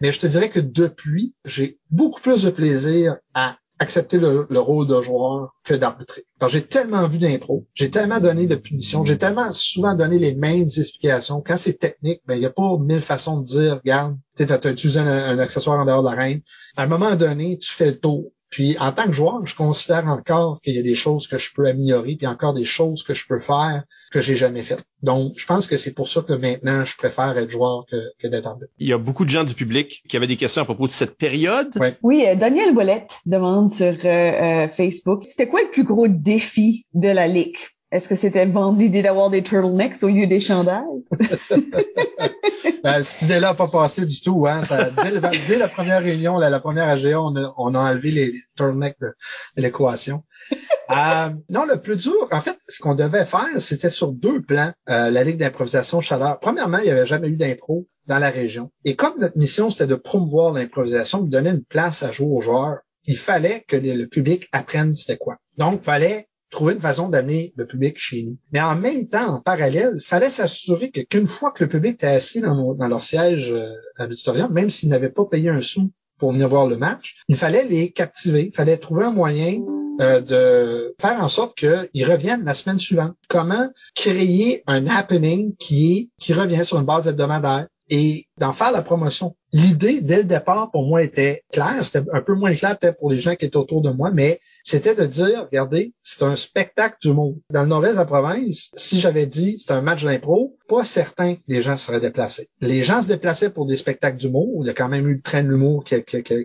Mais 0.00 0.12
je 0.12 0.18
te 0.18 0.26
dirais 0.26 0.48
que 0.48 0.60
depuis, 0.60 1.34
j'ai 1.44 1.78
beaucoup 1.90 2.20
plus 2.20 2.42
de 2.42 2.50
plaisir 2.50 3.16
à 3.34 3.58
accepter 3.78 4.18
le, 4.18 4.46
rôle 4.58 4.86
de 4.86 5.00
joueur 5.02 5.54
que 5.64 5.74
d'arbitrer. 5.74 6.24
Parce 6.38 6.52
j'ai 6.52 6.62
tellement 6.62 7.06
vu 7.06 7.18
d'impro, 7.18 7.66
j'ai 7.74 7.90
tellement 7.90 8.20
donné 8.20 8.46
de 8.46 8.56
punitions, 8.56 9.04
j'ai 9.04 9.18
tellement 9.18 9.52
souvent 9.52 9.94
donné 9.94 10.18
les 10.18 10.34
mêmes 10.34 10.66
explications. 10.66 11.42
Quand 11.46 11.56
c'est 11.56 11.74
technique, 11.74 12.22
ben 12.26 12.34
il 12.34 12.40
n'y 12.40 12.46
a 12.46 12.50
pas 12.50 12.76
mille 12.78 13.00
façons 13.00 13.40
de 13.40 13.44
dire, 13.44 13.76
regarde, 13.76 14.16
tu 14.36 14.44
as 14.44 14.70
utilisé 14.70 15.00
un, 15.00 15.06
un, 15.06 15.38
accessoire 15.38 15.80
en 15.80 15.84
dehors 15.84 16.02
de 16.02 16.08
la 16.08 16.16
reine. 16.16 16.40
À 16.76 16.84
un 16.84 16.86
moment 16.86 17.16
donné, 17.16 17.58
tu 17.58 17.70
fais 17.70 17.86
le 17.86 17.98
tour. 17.98 18.32
Puis 18.50 18.78
en 18.78 18.92
tant 18.92 19.06
que 19.06 19.12
joueur, 19.12 19.44
je 19.46 19.54
considère 19.54 20.06
encore 20.06 20.60
qu'il 20.62 20.74
y 20.74 20.78
a 20.78 20.82
des 20.82 20.94
choses 20.94 21.26
que 21.26 21.38
je 21.38 21.52
peux 21.54 21.66
améliorer, 21.66 22.16
puis 22.16 22.26
encore 22.26 22.54
des 22.54 22.64
choses 22.64 23.02
que 23.02 23.14
je 23.14 23.26
peux 23.26 23.40
faire 23.40 23.84
que 24.12 24.20
j'ai 24.20 24.36
jamais 24.36 24.62
faites. 24.62 24.84
Donc, 25.02 25.34
je 25.36 25.46
pense 25.46 25.66
que 25.66 25.76
c'est 25.76 25.92
pour 25.92 26.08
ça 26.08 26.22
que 26.22 26.32
maintenant, 26.32 26.84
je 26.84 26.96
préfère 26.96 27.36
être 27.36 27.50
joueur 27.50 27.84
que, 27.90 27.96
que 28.20 28.28
d'être 28.28 28.46
arbitre. 28.46 28.70
Il 28.78 28.88
y 28.88 28.92
a 28.92 28.98
beaucoup 28.98 29.24
de 29.24 29.30
gens 29.30 29.44
du 29.44 29.54
public 29.54 30.02
qui 30.08 30.16
avaient 30.16 30.26
des 30.26 30.36
questions 30.36 30.62
à 30.62 30.64
propos 30.64 30.86
de 30.86 30.92
cette 30.92 31.16
période. 31.16 31.70
Oui, 32.02 32.24
euh, 32.26 32.34
Daniel 32.34 32.74
Bolette 32.74 33.18
demande 33.26 33.70
sur 33.70 33.86
euh, 33.86 34.04
euh, 34.04 34.68
Facebook, 34.68 35.24
c'était 35.24 35.48
quoi 35.48 35.62
le 35.62 35.70
plus 35.70 35.84
gros 35.84 36.08
défi 36.08 36.86
de 36.94 37.08
la 37.08 37.28
Ligue 37.28 37.56
est-ce 37.92 38.08
que 38.08 38.16
c'était 38.16 38.44
vendre 38.46 38.78
l'idée 38.78 39.02
d'avoir 39.02 39.30
des 39.30 39.42
turtlenecks 39.42 40.02
au 40.02 40.08
lieu 40.08 40.26
des 40.26 40.40
chandails? 40.40 40.82
ben, 42.82 43.02
cette 43.04 43.22
idée-là 43.22 43.48
n'a 43.48 43.54
pas 43.54 43.68
passé 43.68 44.04
du 44.04 44.20
tout. 44.20 44.46
Hein. 44.48 44.64
Ça, 44.64 44.90
dès, 44.90 45.56
la 45.56 45.68
première 45.68 46.02
réunion, 46.02 46.36
la, 46.38 46.58
première 46.58 46.88
AGA, 46.88 47.20
on 47.20 47.36
a, 47.36 47.54
on 47.56 47.74
a 47.74 47.78
enlevé 47.78 48.10
les, 48.10 48.34
turtlenecks 48.56 48.98
de, 49.00 49.14
l'équation. 49.56 50.24
euh, 50.90 51.30
non, 51.48 51.64
le 51.64 51.80
plus 51.80 51.96
dur, 51.96 52.28
en 52.32 52.40
fait, 52.40 52.58
ce 52.66 52.80
qu'on 52.80 52.96
devait 52.96 53.24
faire, 53.24 53.48
c'était 53.58 53.90
sur 53.90 54.12
deux 54.12 54.42
plans, 54.42 54.72
euh, 54.88 55.10
la 55.10 55.22
Ligue 55.22 55.38
d'improvisation 55.38 56.00
chaleur. 56.00 56.40
Premièrement, 56.40 56.78
il 56.78 56.84
n'y 56.84 56.90
avait 56.90 57.06
jamais 57.06 57.28
eu 57.28 57.36
d'impro 57.36 57.86
dans 58.06 58.18
la 58.18 58.30
région. 58.30 58.72
Et 58.84 58.96
comme 58.96 59.20
notre 59.20 59.38
mission, 59.38 59.70
c'était 59.70 59.86
de 59.86 59.94
promouvoir 59.94 60.52
l'improvisation, 60.52 61.22
de 61.22 61.30
donner 61.30 61.50
une 61.50 61.64
place 61.64 62.02
à 62.02 62.10
jouer 62.10 62.28
aux 62.30 62.40
joueurs, 62.40 62.78
il 63.04 63.16
fallait 63.16 63.64
que 63.68 63.76
le 63.76 64.06
public 64.06 64.48
apprenne 64.50 64.96
c'était 64.96 65.16
quoi. 65.16 65.36
Donc, 65.56 65.80
il 65.80 65.84
fallait 65.84 66.28
trouver 66.50 66.74
une 66.74 66.80
façon 66.80 67.08
d'amener 67.08 67.52
le 67.56 67.66
public 67.66 67.98
chez 67.98 68.22
nous. 68.22 68.36
Mais 68.52 68.60
en 68.60 68.76
même 68.76 69.06
temps, 69.06 69.36
en 69.36 69.40
parallèle, 69.40 69.92
il 69.96 70.00
fallait 70.00 70.30
s'assurer 70.30 70.90
qu'une 70.90 71.28
fois 71.28 71.50
que 71.50 71.64
le 71.64 71.70
public 71.70 71.94
était 71.94 72.06
assis 72.06 72.40
dans, 72.40 72.74
leur 72.74 73.02
siège 73.02 73.52
euh, 73.52 73.72
à 73.98 74.04
l'auditorium, 74.04 74.52
même 74.52 74.70
s'ils 74.70 74.88
n'avaient 74.88 75.10
pas 75.10 75.24
payé 75.24 75.48
un 75.48 75.60
sou 75.60 75.90
pour 76.18 76.32
venir 76.32 76.48
voir 76.48 76.66
le 76.66 76.76
match, 76.76 77.16
il 77.28 77.36
fallait 77.36 77.64
les 77.64 77.90
captiver, 77.90 78.46
il 78.46 78.54
fallait 78.54 78.78
trouver 78.78 79.04
un 79.04 79.12
moyen 79.12 79.60
euh, 80.00 80.20
de 80.20 80.94
faire 81.00 81.22
en 81.22 81.28
sorte 81.28 81.58
qu'ils 81.58 82.10
reviennent 82.10 82.44
la 82.44 82.54
semaine 82.54 82.78
suivante. 82.78 83.14
Comment 83.28 83.68
créer 83.94 84.62
un 84.66 84.86
happening 84.86 85.54
qui 85.56 86.10
qui 86.18 86.32
revient 86.32 86.64
sur 86.64 86.78
une 86.78 86.86
base 86.86 87.08
hebdomadaire? 87.08 87.66
Et 87.88 88.26
d'en 88.38 88.52
faire 88.52 88.72
la 88.72 88.82
promotion. 88.82 89.36
L'idée, 89.52 90.00
dès 90.00 90.18
le 90.18 90.24
départ, 90.24 90.70
pour 90.70 90.86
moi, 90.86 91.02
était 91.02 91.44
claire. 91.52 91.84
C'était 91.84 92.02
un 92.12 92.20
peu 92.20 92.34
moins 92.34 92.52
clair 92.54 92.76
peut-être 92.76 92.98
pour 92.98 93.10
les 93.10 93.20
gens 93.20 93.36
qui 93.36 93.46
étaient 93.46 93.56
autour 93.56 93.80
de 93.80 93.90
moi, 93.90 94.10
mais 94.10 94.40
c'était 94.64 94.94
de 94.94 95.06
dire, 95.06 95.44
regardez, 95.44 95.94
c'est 96.02 96.22
un 96.22 96.36
spectacle 96.36 96.96
du 97.00 97.12
monde. 97.12 97.38
Dans 97.50 97.62
le 97.62 97.68
nord-est 97.68 97.92
de 97.92 97.98
la 97.98 98.04
province, 98.04 98.70
si 98.76 99.00
j'avais 99.00 99.26
dit 99.26 99.58
c'est 99.58 99.72
un 99.72 99.80
match 99.80 100.04
d'impro, 100.04 100.56
pas 100.68 100.84
certain 100.84 101.36
que 101.36 101.40
les 101.48 101.62
gens 101.62 101.76
seraient 101.76 102.00
déplacés. 102.00 102.50
Les 102.60 102.82
gens 102.82 103.02
se 103.02 103.08
déplaçaient 103.08 103.50
pour 103.50 103.66
des 103.66 103.76
spectacles 103.76 104.18
d'humour. 104.18 104.64
Il 104.64 104.66
y 104.66 104.70
a 104.70 104.74
quand 104.74 104.88
même 104.88 105.08
eu 105.08 105.14
le 105.14 105.22
train 105.22 105.42
de 105.42 105.48
l'humour 105.48 105.84
qui, 105.84 105.94
a 105.94 106.00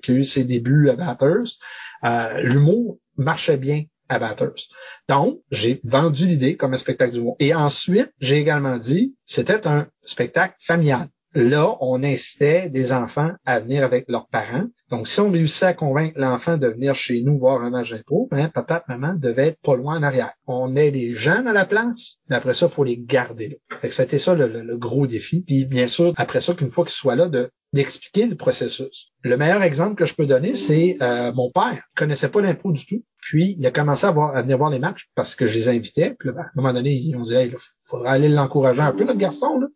eu 0.08 0.26
ses 0.26 0.44
débuts 0.44 0.90
à 0.90 0.96
Batters. 0.96 1.58
Euh, 2.06 2.42
l'humour 2.42 3.00
marchait 3.18 3.58
bien 3.58 3.84
à 4.12 4.20
Batters. 4.20 4.68
Donc, 5.08 5.42
j'ai 5.52 5.82
vendu 5.84 6.26
l'idée 6.26 6.56
comme 6.56 6.74
un 6.74 6.78
spectacle 6.78 7.14
d'humour. 7.14 7.36
Et 7.40 7.56
ensuite, 7.56 8.12
j'ai 8.20 8.38
également 8.38 8.78
dit, 8.78 9.16
c'était 9.26 9.66
un 9.68 9.88
spectacle 10.04 10.56
familial. 10.60 11.08
Là, 11.34 11.78
on 11.80 12.04
incitait 12.04 12.70
des 12.70 12.92
enfants 12.92 13.32
à 13.46 13.60
venir 13.62 13.86
avec 13.86 14.06
leurs 14.10 14.28
parents. 14.28 14.66
Donc, 14.90 15.08
si 15.08 15.22
on 15.22 15.32
réussissait 15.32 15.68
à 15.68 15.74
convaincre 15.74 16.20
l'enfant 16.20 16.58
de 16.58 16.68
venir 16.68 16.94
chez 16.94 17.22
nous 17.22 17.40
voir 17.40 17.62
un 17.62 17.70
match 17.70 17.92
d'impro, 17.92 18.28
ben, 18.30 18.50
papa 18.50 18.84
et 18.88 18.92
maman 18.92 19.14
devaient 19.14 19.48
être 19.48 19.62
pas 19.62 19.78
loin 19.78 19.98
en 19.98 20.04
arrière. 20.04 20.34
On 20.46 20.76
est 20.76 20.92
des 20.92 21.14
jeunes 21.14 21.48
à 21.48 21.54
la 21.54 21.66
place, 21.66 22.18
mais 22.30 22.36
après 22.36 22.54
ça, 22.54 22.68
faut 22.68 22.84
les 22.84 22.98
garder 22.98 23.60
là. 23.72 23.90
c'était 23.90 24.20
ça 24.20 24.36
le, 24.36 24.78
gros 24.78 25.08
défi. 25.08 25.42
Puis, 25.48 25.64
bien 25.64 25.88
sûr, 25.88 26.14
après 26.18 26.42
ça, 26.42 26.54
qu'une 26.54 26.70
fois 26.70 26.84
qu'ils 26.84 26.94
soient 26.94 27.16
là, 27.16 27.28
de 27.28 27.50
d'expliquer 27.74 28.26
le 28.26 28.36
processus. 28.36 29.14
Le 29.22 29.38
meilleur 29.38 29.64
exemple 29.64 29.96
que 29.96 30.06
je 30.06 30.14
peux 30.14 30.26
donner, 30.26 30.58
c'est 30.58 30.98
euh, 31.02 31.32
mon 31.32 31.50
père. 31.52 31.82
Il 31.96 31.98
connaissait 32.00 32.28
pas 32.28 32.42
l'impro 32.42 32.74
du 32.74 32.86
tout. 32.86 33.02
Puis, 33.22 33.56
il 33.58 33.66
a 33.66 33.72
commencé 33.72 34.06
à, 34.06 34.12
voir, 34.12 34.34
venir 34.42 34.58
voir 34.58 34.70
les 34.70 34.80
matchs 34.80 35.10
parce 35.16 35.36
que 35.36 35.48
je 35.48 35.54
les 35.54 35.70
invitais. 35.70 36.14
Puis, 36.20 36.32
ben, 36.32 36.42
à 36.42 36.46
un 36.48 36.52
moment 36.56 36.74
donné, 36.74 36.92
ils 36.92 37.16
ont 37.16 37.24
dit, 37.24 37.34
il 37.34 37.56
faudra 37.86 38.12
aller 38.12 38.28
l'encourager 38.28 38.82
un 38.82 38.92
peu, 38.92 39.06
notre 39.06 39.20
garçon. 39.20 39.58
Là. 39.58 39.68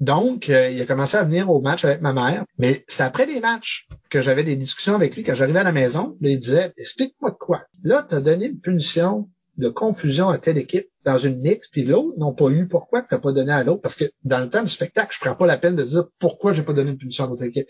Donc, 0.00 0.50
euh, 0.50 0.70
il 0.70 0.80
a 0.80 0.86
commencé 0.86 1.16
à 1.16 1.24
venir 1.24 1.50
au 1.50 1.60
match 1.60 1.84
avec 1.84 2.00
ma 2.00 2.12
mère. 2.12 2.44
Mais 2.58 2.84
c'est 2.88 3.02
après 3.02 3.26
les 3.26 3.40
matchs 3.40 3.88
que 4.10 4.20
j'avais 4.20 4.44
des 4.44 4.56
discussions 4.56 4.94
avec 4.94 5.16
lui. 5.16 5.22
Quand 5.22 5.34
j'arrivais 5.34 5.60
à 5.60 5.64
la 5.64 5.72
maison, 5.72 6.16
il 6.20 6.38
disait, 6.38 6.72
explique-moi 6.76 7.30
de 7.30 7.36
quoi. 7.36 7.62
Là, 7.82 8.04
tu 8.08 8.14
as 8.14 8.20
donné 8.20 8.46
une 8.46 8.60
punition 8.60 9.28
de 9.56 9.68
confusion 9.68 10.30
à 10.30 10.38
telle 10.38 10.58
équipe 10.58 10.88
dans 11.04 11.18
une 11.18 11.40
mix, 11.40 11.68
puis 11.68 11.84
l'autre 11.84 12.18
n'ont 12.18 12.32
pas 12.32 12.48
eu. 12.48 12.66
Pourquoi 12.66 13.02
tu 13.02 13.08
n'as 13.12 13.20
pas 13.20 13.32
donné 13.32 13.52
à 13.52 13.62
l'autre? 13.62 13.82
Parce 13.82 13.94
que 13.94 14.06
dans 14.24 14.40
le 14.40 14.48
temps 14.48 14.62
du 14.62 14.68
spectacle, 14.68 15.14
je 15.14 15.20
prends 15.20 15.36
pas 15.36 15.46
la 15.46 15.58
peine 15.58 15.76
de 15.76 15.82
dire 15.84 16.06
pourquoi 16.18 16.52
j'ai 16.52 16.62
pas 16.62 16.72
donné 16.72 16.90
une 16.90 16.98
punition 16.98 17.24
à 17.24 17.28
l'autre 17.28 17.44
équipe. 17.44 17.68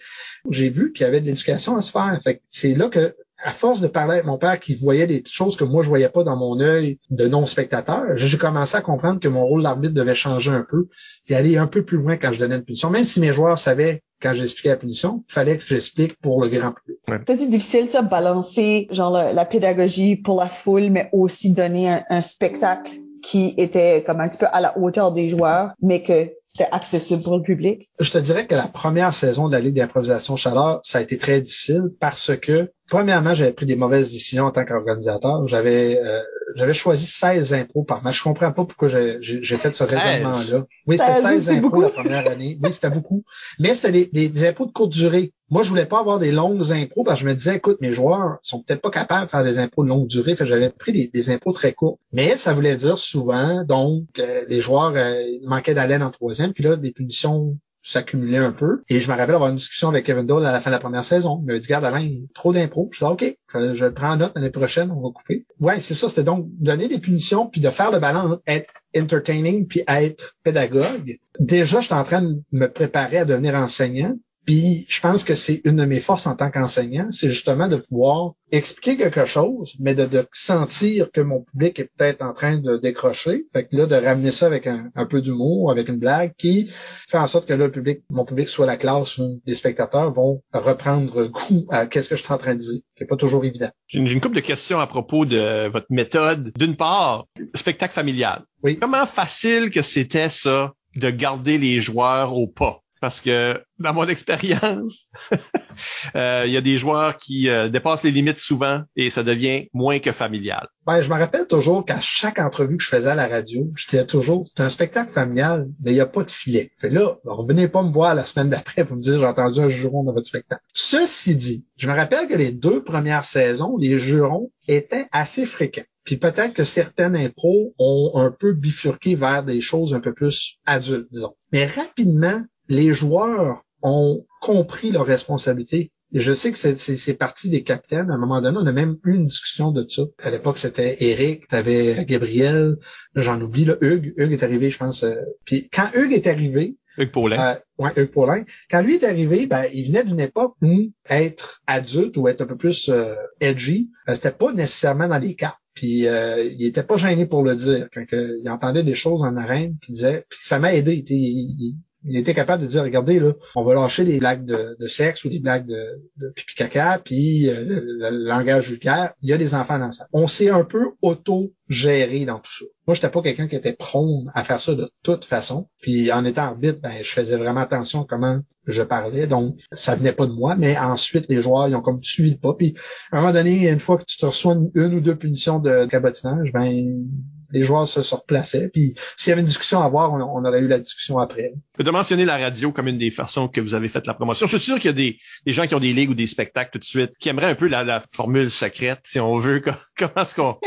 J'ai 0.48 0.70
vu 0.70 0.92
qu'il 0.92 1.04
y 1.04 1.06
avait 1.06 1.20
de 1.20 1.26
l'éducation 1.26 1.76
à 1.76 1.82
se 1.82 1.90
faire. 1.90 2.18
C'est 2.48 2.74
là 2.74 2.88
que 2.88 3.14
à 3.44 3.52
force 3.52 3.80
de 3.80 3.86
parler 3.86 4.14
avec 4.14 4.24
mon 4.24 4.38
père 4.38 4.58
qui 4.58 4.74
voyait 4.74 5.06
des 5.06 5.22
choses 5.26 5.56
que 5.56 5.64
moi 5.64 5.82
je 5.82 5.88
voyais 5.88 6.08
pas 6.08 6.24
dans 6.24 6.36
mon 6.36 6.58
œil 6.60 6.98
de 7.10 7.28
non-spectateur, 7.28 8.02
j'ai 8.16 8.38
commencé 8.38 8.76
à 8.76 8.80
comprendre 8.80 9.20
que 9.20 9.28
mon 9.28 9.44
rôle 9.44 9.62
d'arbitre 9.62 9.94
devait 9.94 10.14
changer 10.14 10.50
un 10.50 10.66
peu 10.68 10.88
et 11.28 11.36
aller 11.36 11.58
un 11.58 11.66
peu 11.66 11.84
plus 11.84 11.98
loin 11.98 12.16
quand 12.16 12.32
je 12.32 12.38
donnais 12.38 12.56
une 12.56 12.64
punition. 12.64 12.90
Même 12.90 13.04
si 13.04 13.20
mes 13.20 13.32
joueurs 13.32 13.58
savaient 13.58 14.02
quand 14.22 14.32
j'expliquais 14.32 14.70
la 14.70 14.76
punition, 14.76 15.24
il 15.28 15.32
fallait 15.32 15.58
que 15.58 15.64
j'explique 15.64 16.18
pour 16.20 16.42
le 16.42 16.48
grand 16.48 16.72
public. 16.72 16.98
C'est 17.26 17.48
difficile 17.48 17.88
ça, 17.88 18.00
balancer 18.00 18.88
genre 18.90 19.12
la, 19.12 19.44
pédagogie 19.44 20.16
pour 20.16 20.40
la 20.40 20.48
foule, 20.48 20.88
mais 20.90 21.10
aussi 21.12 21.52
donner 21.52 21.98
un 22.08 22.22
spectacle 22.22 22.92
qui 23.24 23.54
était 23.56 24.04
comme 24.06 24.20
un 24.20 24.28
petit 24.28 24.38
peu 24.38 24.46
à 24.52 24.60
la 24.60 24.78
hauteur 24.78 25.12
des 25.12 25.28
joueurs, 25.28 25.72
mais 25.80 26.02
que 26.02 26.32
c'était 26.42 26.68
accessible 26.70 27.22
pour 27.22 27.36
le 27.36 27.42
public? 27.42 27.88
Je 27.98 28.10
te 28.10 28.18
dirais 28.18 28.46
que 28.46 28.54
la 28.54 28.66
première 28.66 29.14
saison 29.14 29.48
de 29.48 29.52
la 29.52 29.60
Ligue 29.60 29.76
d'improvisation 29.76 30.36
chaleur, 30.36 30.80
ça 30.82 30.98
a 30.98 31.00
été 31.00 31.16
très 31.16 31.40
difficile 31.40 31.90
parce 32.00 32.36
que, 32.36 32.70
premièrement, 32.88 33.34
j'avais 33.34 33.52
pris 33.52 33.66
des 33.66 33.76
mauvaises 33.76 34.12
décisions 34.12 34.44
en 34.44 34.50
tant 34.50 34.64
qu'organisateur. 34.64 35.46
J'avais 35.48 36.00
euh, 36.02 36.20
j'avais 36.56 36.74
choisi 36.74 37.06
16 37.06 37.54
impôts 37.54 37.82
par 37.82 38.02
match. 38.02 38.18
Je 38.18 38.22
comprends 38.22 38.52
pas 38.52 38.64
pourquoi 38.64 38.88
j'ai 38.88 39.56
fait 39.56 39.74
ce 39.74 39.84
raisonnement-là. 39.84 40.66
Oui, 40.86 40.98
c'était 40.98 41.14
16 41.14 41.50
impôts 41.50 41.80
la 41.80 41.88
première 41.88 42.30
année. 42.30 42.58
Oui, 42.62 42.72
c'était 42.72 42.90
beaucoup. 42.90 43.24
Mais 43.58 43.74
c'était 43.74 43.92
des, 43.92 44.06
des, 44.06 44.28
des 44.28 44.48
impôts 44.48 44.66
de 44.66 44.72
courte 44.72 44.92
durée. 44.92 45.32
Moi, 45.50 45.62
je 45.62 45.68
voulais 45.68 45.86
pas 45.86 46.00
avoir 46.00 46.18
des 46.18 46.32
longues 46.32 46.72
impôts 46.72 47.04
parce 47.04 47.20
que 47.20 47.26
je 47.26 47.30
me 47.30 47.34
disais, 47.34 47.56
écoute, 47.56 47.78
mes 47.80 47.92
joueurs 47.92 48.38
sont 48.42 48.62
peut-être 48.62 48.80
pas 48.80 48.90
capables 48.90 49.26
de 49.26 49.30
faire 49.30 49.44
des 49.44 49.58
impôts 49.58 49.84
de 49.84 49.88
longue 49.88 50.06
durée. 50.06 50.36
Fait 50.36 50.46
j'avais 50.46 50.70
pris 50.70 50.92
des, 50.92 51.08
des, 51.08 51.30
impôts 51.30 51.52
très 51.52 51.72
courts. 51.72 51.98
Mais 52.12 52.36
ça 52.36 52.52
voulait 52.54 52.76
dire 52.76 52.98
souvent, 52.98 53.64
donc, 53.64 54.04
euh, 54.18 54.44
les 54.48 54.60
joueurs 54.60 54.94
euh, 54.96 55.22
manquaient 55.44 55.74
d'haleine 55.74 56.02
en 56.02 56.10
troisième, 56.10 56.52
puis 56.52 56.64
là, 56.64 56.76
des 56.76 56.92
punitions 56.92 57.58
s'accumulaient 57.84 58.38
un 58.38 58.50
peu. 58.50 58.82
Et 58.88 58.98
je 58.98 59.10
me 59.10 59.16
rappelle 59.16 59.34
avoir 59.34 59.50
une 59.50 59.56
discussion 59.56 59.90
avec 59.90 60.06
Kevin 60.06 60.26
Dole 60.26 60.44
à 60.44 60.52
la 60.52 60.60
fin 60.60 60.70
de 60.70 60.74
la 60.74 60.80
première 60.80 61.04
saison. 61.04 61.40
Il 61.42 61.52
m'a 61.52 61.58
dit, 61.58 61.68
garde, 61.68 61.84
Alain, 61.84 62.10
trop 62.34 62.52
d'impôts. 62.52 62.88
Je 62.92 62.98
dis, 62.98 63.04
OK, 63.04 63.36
je, 63.54 63.84
le 63.84 63.94
prends 63.94 64.12
en 64.12 64.16
note 64.16 64.32
l'année 64.34 64.50
prochaine, 64.50 64.90
on 64.90 65.00
va 65.00 65.10
couper. 65.10 65.46
Ouais, 65.60 65.80
c'est 65.80 65.94
ça. 65.94 66.08
C'était 66.08 66.24
donc 66.24 66.46
donner 66.48 66.88
des 66.88 66.98
punitions, 66.98 67.46
puis 67.46 67.60
de 67.60 67.70
faire 67.70 67.92
le 67.92 68.00
balance, 68.00 68.38
être 68.46 68.72
entertaining, 68.96 69.66
puis 69.66 69.82
être 69.86 70.34
pédagogue. 70.42 71.18
Déjà, 71.38 71.80
j'étais 71.80 71.94
en 71.94 72.04
train 72.04 72.22
de 72.22 72.40
me 72.52 72.66
préparer 72.66 73.18
à 73.18 73.24
devenir 73.24 73.54
enseignant. 73.54 74.16
Puis 74.44 74.86
je 74.88 75.00
pense 75.00 75.24
que 75.24 75.34
c'est 75.34 75.60
une 75.64 75.76
de 75.76 75.84
mes 75.84 76.00
forces 76.00 76.26
en 76.26 76.36
tant 76.36 76.50
qu'enseignant, 76.50 77.08
c'est 77.10 77.30
justement 77.30 77.68
de 77.68 77.76
pouvoir 77.76 78.32
expliquer 78.50 78.96
quelque 78.96 79.24
chose, 79.24 79.74
mais 79.80 79.94
de, 79.94 80.08
sentir 80.32 81.10
que 81.12 81.20
mon 81.20 81.40
public 81.40 81.78
est 81.80 81.90
peut-être 81.96 82.22
en 82.22 82.32
train 82.32 82.58
de 82.58 82.76
décrocher. 82.76 83.46
Fait 83.52 83.66
que 83.66 83.76
là, 83.76 83.86
de 83.86 83.94
ramener 83.94 84.32
ça 84.32 84.46
avec 84.46 84.66
un, 84.66 85.06
peu 85.06 85.20
d'humour, 85.20 85.70
avec 85.70 85.88
une 85.88 85.98
blague, 85.98 86.34
qui 86.36 86.70
fait 87.08 87.18
en 87.18 87.26
sorte 87.26 87.46
que 87.48 87.52
là, 87.52 87.66
le 87.66 87.72
public, 87.72 88.02
mon 88.10 88.24
public 88.24 88.48
soit 88.48 88.66
la 88.66 88.76
classe 88.76 89.18
où 89.18 89.40
les 89.46 89.54
spectateurs 89.54 90.12
vont 90.12 90.42
reprendre 90.52 91.26
goût 91.26 91.66
à 91.70 91.86
qu'est-ce 91.86 92.08
que 92.08 92.16
je 92.16 92.22
suis 92.22 92.32
en 92.32 92.38
train 92.38 92.54
de 92.54 92.60
dire, 92.60 92.80
qui 92.96 93.02
n'est 93.02 93.06
pas 93.06 93.16
toujours 93.16 93.44
évident. 93.44 93.70
J'ai 93.86 93.98
une, 93.98 94.08
une 94.08 94.20
couple 94.20 94.36
de 94.36 94.40
questions 94.40 94.80
à 94.80 94.86
propos 94.86 95.24
de 95.24 95.68
votre 95.68 95.86
méthode. 95.90 96.52
D'une 96.56 96.76
part, 96.76 97.26
spectacle 97.54 97.94
familial. 97.94 98.44
Oui. 98.62 98.78
Comment 98.78 99.06
facile 99.06 99.70
que 99.70 99.82
c'était 99.82 100.28
ça 100.28 100.72
de 100.96 101.10
garder 101.10 101.58
les 101.58 101.80
joueurs 101.80 102.36
au 102.36 102.46
pas? 102.46 102.83
Parce 103.04 103.20
que 103.20 103.62
dans 103.78 103.92
mon 103.92 104.04
expérience, 104.08 105.10
euh, 106.16 106.44
il 106.46 106.52
y 106.52 106.56
a 106.56 106.62
des 106.62 106.78
joueurs 106.78 107.18
qui 107.18 107.50
euh, 107.50 107.68
dépassent 107.68 108.02
les 108.02 108.10
limites 108.10 108.38
souvent 108.38 108.80
et 108.96 109.10
ça 109.10 109.22
devient 109.22 109.68
moins 109.74 109.98
que 109.98 110.10
familial. 110.10 110.68
Ben, 110.86 111.02
je 111.02 111.10
me 111.10 111.18
rappelle 111.18 111.46
toujours 111.46 111.84
qu'à 111.84 112.00
chaque 112.00 112.38
entrevue 112.38 112.78
que 112.78 112.82
je 112.82 112.88
faisais 112.88 113.10
à 113.10 113.14
la 113.14 113.28
radio, 113.28 113.70
je 113.74 113.86
disais 113.86 114.06
toujours, 114.06 114.48
c'est 114.56 114.62
un 114.62 114.70
spectacle 114.70 115.12
familial, 115.12 115.68
mais 115.82 115.90
il 115.90 115.96
n'y 115.96 116.00
a 116.00 116.06
pas 116.06 116.24
de 116.24 116.30
filet. 116.30 116.70
Fait 116.78 116.88
là, 116.88 117.18
revenez 117.26 117.68
pas 117.68 117.82
me 117.82 117.92
voir 117.92 118.14
la 118.14 118.24
semaine 118.24 118.48
d'après 118.48 118.86
pour 118.86 118.96
me 118.96 119.02
dire, 119.02 119.18
j'ai 119.18 119.26
entendu 119.26 119.60
un 119.60 119.68
juron 119.68 120.02
dans 120.02 120.14
votre 120.14 120.26
spectacle. 120.26 120.62
Ceci 120.72 121.36
dit, 121.36 121.66
je 121.76 121.86
me 121.86 121.94
rappelle 121.94 122.26
que 122.26 122.34
les 122.34 122.52
deux 122.52 122.82
premières 122.82 123.26
saisons, 123.26 123.76
les 123.76 123.98
jurons 123.98 124.50
étaient 124.66 125.08
assez 125.12 125.44
fréquents. 125.44 125.84
Puis 126.04 126.18
peut-être 126.18 126.52
que 126.52 126.64
certaines 126.64 127.16
impros 127.16 127.74
ont 127.78 128.12
un 128.14 128.30
peu 128.30 128.52
bifurqué 128.52 129.14
vers 129.14 129.42
des 129.42 129.60
choses 129.60 129.94
un 129.94 130.00
peu 130.00 130.12
plus 130.12 130.58
adultes, 130.66 131.08
disons. 131.10 131.34
Mais 131.50 131.66
rapidement, 131.66 132.42
les 132.68 132.92
joueurs 132.92 133.62
ont 133.82 134.24
compris 134.40 134.90
leur 134.90 135.06
responsabilité. 135.06 135.92
Et 136.12 136.20
je 136.20 136.32
sais 136.32 136.52
que 136.52 136.58
c'est 136.58 137.14
parti 137.14 137.50
des 137.50 137.64
capitaines. 137.64 138.10
À 138.10 138.14
un 138.14 138.18
moment 138.18 138.40
donné, 138.40 138.56
on 138.60 138.66
a 138.66 138.72
même 138.72 138.98
eu 139.04 139.14
une 139.14 139.26
discussion 139.26 139.72
de 139.72 139.84
ça. 139.88 140.02
À 140.22 140.30
l'époque, 140.30 140.58
c'était 140.58 140.96
Eric, 141.00 141.48
t'avais 141.48 142.04
Gabriel, 142.04 142.76
j'en 143.16 143.40
oublie, 143.40 143.64
là, 143.64 143.74
Hugues. 143.80 144.14
Hugues 144.16 144.32
est 144.32 144.44
arrivé, 144.44 144.70
je 144.70 144.78
pense. 144.78 145.02
Euh, 145.02 145.16
puis 145.44 145.68
quand 145.72 145.88
Hugues 145.94 146.12
est 146.12 146.28
arrivé, 146.28 146.76
Hugues 146.98 147.10
Paulin. 147.10 147.38
Euh, 147.38 147.54
ouais, 147.78 147.90
Hugues 147.96 148.12
Paulin. 148.12 148.44
Quand 148.70 148.82
lui 148.82 148.94
est 148.94 149.04
arrivé, 149.04 149.46
ben, 149.46 149.64
il 149.72 149.88
venait 149.88 150.04
d'une 150.04 150.20
époque 150.20 150.54
où 150.62 150.92
être 151.08 151.62
adulte 151.66 152.16
ou 152.16 152.28
être 152.28 152.42
un 152.42 152.46
peu 152.46 152.56
plus 152.56 152.88
euh, 152.88 153.14
edgy, 153.40 153.90
euh, 154.08 154.14
c'était 154.14 154.30
pas 154.30 154.52
nécessairement 154.52 155.08
dans 155.08 155.18
les 155.18 155.34
cartes. 155.34 155.58
Puis 155.74 156.06
euh, 156.06 156.44
il 156.44 156.64
était 156.64 156.84
pas 156.84 156.96
gêné 156.96 157.26
pour 157.26 157.42
le 157.42 157.56
dire. 157.56 157.88
Quand 157.92 158.04
il 158.12 158.48
entendait 158.48 158.84
des 158.84 158.94
choses 158.94 159.24
en 159.24 159.36
arène, 159.36 159.76
puis 159.80 159.92
il 159.92 159.94
disait, 159.96 160.24
puis 160.28 160.38
ça 160.42 160.60
m'a 160.60 160.72
aidé. 160.72 161.04
Il, 161.08 161.14
il 161.16 161.76
était 162.10 162.34
capable 162.34 162.62
de 162.62 162.68
dire, 162.68 162.82
regardez, 162.82 163.18
là, 163.18 163.32
on 163.54 163.64
va 163.64 163.74
lâcher 163.74 164.04
les 164.04 164.18
blagues 164.18 164.44
de, 164.44 164.76
sexe 164.88 165.24
ou 165.24 165.28
les 165.28 165.38
blagues 165.38 165.66
de, 165.66 166.02
de 166.18 166.30
pipi 166.30 166.54
caca, 166.54 167.00
puis 167.02 167.48
euh, 167.48 167.64
le, 167.64 168.10
langage 168.10 168.68
vulgaire. 168.68 169.14
Il 169.22 169.30
y 169.30 169.32
a 169.32 169.38
des 169.38 169.54
enfants 169.54 169.78
dans 169.78 169.92
ça. 169.92 170.06
On 170.12 170.28
s'est 170.28 170.50
un 170.50 170.64
peu 170.64 170.92
auto-géré 171.02 172.24
dans 172.24 172.38
tout 172.38 172.52
ça. 172.52 172.64
Moi, 172.86 172.94
j'étais 172.94 173.08
pas 173.08 173.22
quelqu'un 173.22 173.48
qui 173.48 173.56
était 173.56 173.72
prône 173.72 174.30
à 174.34 174.44
faire 174.44 174.60
ça 174.60 174.74
de 174.74 174.90
toute 175.02 175.24
façon. 175.24 175.68
Puis 175.80 176.12
en 176.12 176.24
étant 176.24 176.42
arbitre, 176.42 176.80
ben, 176.82 176.92
je 177.02 177.10
faisais 177.10 177.36
vraiment 177.36 177.62
attention 177.62 178.02
à 178.02 178.06
comment 178.06 178.40
je 178.66 178.82
parlais. 178.82 179.26
Donc, 179.26 179.56
ça 179.72 179.94
venait 179.94 180.12
pas 180.12 180.26
de 180.26 180.32
moi. 180.32 180.56
Mais 180.56 180.76
ensuite, 180.76 181.26
les 181.28 181.40
joueurs, 181.40 181.68
ils 181.68 181.74
ont 181.74 181.82
comme 181.82 182.02
suivi 182.02 182.32
le 182.32 182.38
pas. 182.38 182.54
Puis 182.54 182.74
à 183.10 183.16
un 183.16 183.20
moment 183.20 183.32
donné, 183.32 183.68
une 183.70 183.78
fois 183.78 183.96
que 183.96 184.04
tu 184.04 184.18
te 184.18 184.26
reçois 184.26 184.54
une, 184.74 184.94
ou 184.94 185.00
deux 185.00 185.16
punitions 185.16 185.58
de 185.58 185.86
cabotinage, 185.86 186.52
ben 186.52 187.06
les 187.54 187.62
joueurs 187.62 187.88
se, 187.88 188.02
se 188.02 188.14
replaçaient. 188.14 188.68
Puis 188.68 188.94
s'il 189.16 189.30
y 189.30 189.32
avait 189.32 189.40
une 189.40 189.46
discussion 189.46 189.80
à 189.80 189.84
avoir, 189.84 190.12
on, 190.12 190.44
aurait 190.44 190.60
eu 190.60 190.68
la 190.68 190.78
discussion 190.78 191.18
après. 191.18 191.54
Tu 191.78 191.88
as 191.88 191.92
mentionné 191.92 192.24
la 192.24 192.36
radio 192.36 192.72
comme 192.72 192.88
une 192.88 192.98
des 192.98 193.10
façons 193.10 193.48
que 193.48 193.60
vous 193.60 193.74
avez 193.74 193.88
fait 193.88 194.06
la 194.06 194.14
promotion. 194.14 194.46
Je 194.46 194.56
suis 194.56 194.66
sûr 194.66 194.76
qu'il 194.76 194.86
y 194.86 194.88
a 194.88 194.92
des, 194.92 195.18
gens 195.46 195.66
qui 195.66 195.74
ont 195.74 195.80
des 195.80 195.92
ligues 195.92 196.10
ou 196.10 196.14
des 196.14 196.26
spectacles 196.26 196.70
tout 196.72 196.78
de 196.78 196.84
suite 196.84 197.12
qui 197.18 197.28
aimeraient 197.28 197.50
un 197.50 197.54
peu 197.54 197.68
la, 197.68 197.84
la 197.84 198.02
formule 198.12 198.50
secrète, 198.50 199.00
si 199.04 199.20
on 199.20 199.36
veut. 199.36 199.62
Comment 199.98 200.22
est-ce 200.22 200.34
qu'on 200.34 200.58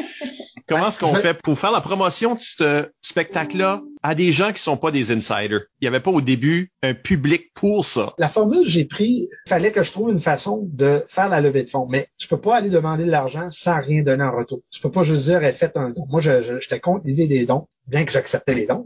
comment 0.67 0.87
est-ce 0.87 0.99
qu'on 0.99 1.15
fait 1.15 1.33
pour 1.41 1.57
faire 1.57 1.71
la 1.71 1.81
promotion 1.81 2.35
de 2.35 2.41
ce 2.41 2.91
spectacle-là 3.01 3.81
à 4.03 4.15
des 4.15 4.31
gens 4.31 4.51
qui 4.53 4.61
sont 4.61 4.77
pas 4.77 4.91
des 4.91 5.11
insiders? 5.11 5.61
Il 5.81 5.85
y 5.85 5.87
avait 5.87 5.99
pas 5.99 6.11
au 6.11 6.21
début 6.21 6.71
un 6.83 6.93
public 6.93 7.51
pour 7.53 7.85
ça. 7.85 8.13
La 8.17 8.29
formule 8.29 8.67
j'ai 8.67 8.85
pris, 8.85 9.29
fallait 9.47 9.71
que 9.71 9.83
je 9.83 9.91
trouve 9.91 10.11
une 10.11 10.19
façon 10.19 10.61
de 10.71 11.03
faire 11.07 11.29
la 11.29 11.41
levée 11.41 11.63
de 11.63 11.69
fonds. 11.69 11.87
Mais 11.89 12.07
tu 12.17 12.27
peux 12.27 12.39
pas 12.39 12.57
aller 12.57 12.69
demander 12.69 13.05
de 13.05 13.11
l'argent 13.11 13.49
sans 13.51 13.79
rien 13.79 14.03
donner 14.03 14.23
en 14.23 14.35
retour. 14.35 14.61
Tu 14.71 14.81
peux 14.81 14.91
pas 14.91 15.03
juste 15.03 15.23
dire, 15.23 15.43
elle 15.43 15.53
fait 15.53 15.75
un 15.75 15.91
don. 15.91 16.05
Moi, 16.09 16.21
j'étais 16.21 16.79
contre 16.79 17.05
l'idée 17.05 17.27
des 17.27 17.45
dons, 17.45 17.67
bien 17.87 18.05
que 18.05 18.11
j'acceptais 18.11 18.53
les 18.53 18.65
dons. 18.65 18.85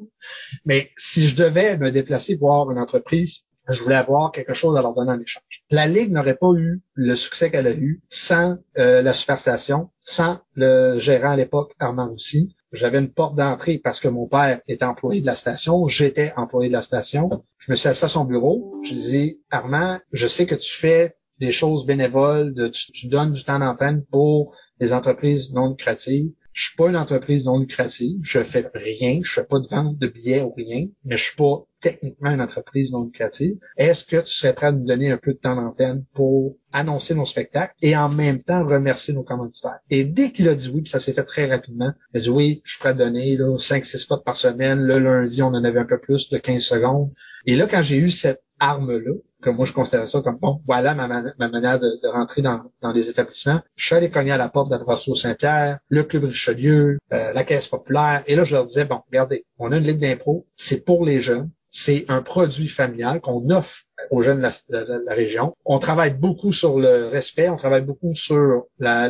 Mais 0.65 0.91
si 0.97 1.27
je 1.27 1.36
devais 1.36 1.77
me 1.77 1.91
déplacer 1.91 2.36
voir 2.36 2.71
une 2.71 2.80
entreprise 2.80 3.43
je 3.67 3.84
voulais 3.84 3.95
avoir 3.95 4.32
quelque 4.32 4.54
chose 4.54 4.78
à 4.78 4.82
leur 4.82 4.93
donner 4.93 5.12
en 5.12 5.19
échange. 5.19 5.63
La 5.69 5.88
Ligue 5.88 6.12
n'aurait 6.12 6.36
pas 6.36 6.52
eu 6.56 6.82
le 6.93 7.15
succès 7.15 7.52
qu'elle 7.52 7.67
a 7.67 7.71
eu 7.71 8.02
sans 8.10 8.58
euh, 8.78 9.02
la 9.02 9.13
superstation, 9.13 9.89
sans 10.02 10.39
le 10.56 11.00
gérant 11.00 11.32
à 11.32 11.36
l'époque, 11.36 11.74
Armand 11.80 12.12
aussi. 12.12 12.56
J'avais 12.71 13.00
une 13.00 13.12
porte 13.12 13.36
d'entrée 13.36 13.78
parce 13.78 14.00
que 14.00 14.08
mon 14.08 14.28
père 14.28 14.62
était 14.67 14.86
employé 14.86 15.21
de 15.21 15.26
la 15.26 15.36
station, 15.36 15.88
j'étais 15.88 16.34
employé 16.38 16.69
de 16.69 16.74
la 16.74 16.82
station. 16.82 17.30
Je 17.58 17.71
me 17.71 17.76
suis 17.76 17.89
assis 17.89 18.06
à 18.06 18.08
son 18.08 18.26
bureau, 18.26 18.80
je 18.84 18.93
dis 18.93 19.41
Armand, 19.50 20.00
je 20.12 20.28
sais 20.28 20.45
que 20.45 20.56
tu 20.56 20.71
fais 20.71 21.17
des 21.39 21.52
choses 21.52 21.86
bénévoles, 21.86 22.71
tu, 22.71 22.91
tu 22.91 23.08
donnes 23.08 23.34
du 23.34 23.43
temps 23.43 23.60
d'antenne 23.60 24.06
pour 24.12 24.56
les 24.80 24.93
entreprises 24.93 25.52
non 25.54 25.71
lucratives. 25.71 26.32
Je 26.54 26.66
suis 26.66 26.76
pas 26.76 26.90
une 26.90 26.98
entreprise 26.98 27.46
non 27.46 27.60
lucrative. 27.60 28.20
Je 28.24 28.44
fais 28.44 28.70
rien. 28.74 29.20
Je 29.24 29.32
fais 29.32 29.44
pas 29.44 29.60
de 29.60 29.68
vente 29.68 29.98
de 29.98 30.08
billets 30.08 30.42
ou 30.42 30.54
rien. 30.54 30.88
Mais 31.06 31.18
je 31.18 31.24
suis 31.24 31.36
pas 31.36 31.66
techniquement 31.80 32.32
une 32.32 32.42
entreprise 32.42 32.92
non 32.92 33.06
lucrative. 33.06 33.58
Est-ce 33.78 34.06
que 34.06 34.18
tu 34.18 34.28
serais 34.28 34.54
prêt 34.54 34.68
à 34.68 34.72
nous 34.72 34.86
donner 34.86 35.12
un 35.12 35.18
peu 35.18 35.34
de 35.34 35.38
temps 35.38 35.56
d'antenne 35.56 36.06
pour 36.14 36.58
annoncer 36.72 37.16
nos 37.16 37.26
spectacles 37.26 37.74
et 37.82 37.96
en 37.96 38.10
même 38.10 38.42
temps 38.42 38.66
remercier 38.66 39.14
nos 39.14 39.24
commanditaires? 39.24 39.80
Et 39.90 40.04
dès 40.04 40.32
qu'il 40.32 40.50
a 40.50 40.56
dit 40.56 40.70
oui, 40.74 40.82
puis 40.82 40.92
ça 40.92 41.00
s'est 41.00 41.14
fait 41.14 41.24
très 41.24 41.50
rapidement, 41.50 41.94
il 42.14 42.18
a 42.18 42.22
dit 42.22 42.30
oui, 42.30 42.62
je 42.64 42.74
suis 42.74 42.80
prêt 42.80 42.90
à 42.90 42.94
donner 42.94 43.38
là, 43.38 43.56
5-6 43.58 43.98
spots 43.98 44.18
par 44.18 44.38
semaine. 44.38 44.80
Le 44.80 45.00
lundi, 45.00 45.42
on 45.42 45.48
en 45.48 45.64
avait 45.64 45.80
un 45.80 45.86
peu 45.86 46.00
plus 46.00 46.30
de 46.30 46.38
15 46.38 46.62
secondes. 46.62 47.12
Et 47.46 47.56
là, 47.56 47.68
quand 47.68 47.82
j'ai 47.82 47.98
eu 47.98 48.12
cette 48.12 48.44
arme-là, 48.60 49.14
que 49.41 49.49
moi 49.49 49.65
je 49.65 49.73
considère 49.73 50.08
ça 50.08 50.21
comme 50.21 50.38
bon, 50.38 50.62
voilà 50.65 50.93
ma, 50.93 51.08
ma 51.08 51.47
manière 51.49 51.80
de, 51.80 52.08
rentrer 52.08 52.41
dans, 52.41 52.62
dans, 52.82 52.91
les 52.91 53.10
établissements. 53.10 53.62
Je 53.75 53.86
suis 53.86 53.95
allé 53.95 54.10
cogner 54.10 54.32
à 54.32 54.38
la 54.38 54.49
porte 54.49 54.71
de 54.71 54.77
la 54.77 55.15
Saint-Pierre, 55.15 55.80
le 55.89 56.04
Club 56.04 56.25
Richelieu, 56.25 56.99
euh, 57.13 57.34
la 57.34 57.43
Caisse 57.43 57.67
populaire, 57.67 58.23
et 58.27 58.36
là 58.36 58.43
je 58.43 58.56
leur 58.56 58.65
disais, 58.65 58.86
bon, 58.86 59.01
regardez, 59.08 59.45
on 59.58 59.71
a 59.71 59.77
une 59.77 59.84
ligue 59.84 59.99
d'impro, 59.99 60.45
c'est 60.56 60.86
pour 60.86 61.06
les 61.06 61.19
jeunes, 61.19 61.49
c'est 61.69 62.06
un 62.10 62.21
produit 62.21 62.67
familial 62.67 63.21
qu'on 63.21 63.49
offre 63.49 63.84
aux 64.10 64.21
jeunes 64.21 64.39
de 64.39 64.49
la, 64.69 64.99
la, 65.06 65.13
région. 65.13 65.56
On 65.63 65.80
travaille 65.80 66.13
beaucoup 66.13 66.51
sur 66.51 66.80
le 66.80 67.08
respect, 67.08 67.47
on 67.49 67.56
travaille 67.56 67.84
beaucoup 67.84 68.13
sur 68.13 68.65
la, 68.80 69.08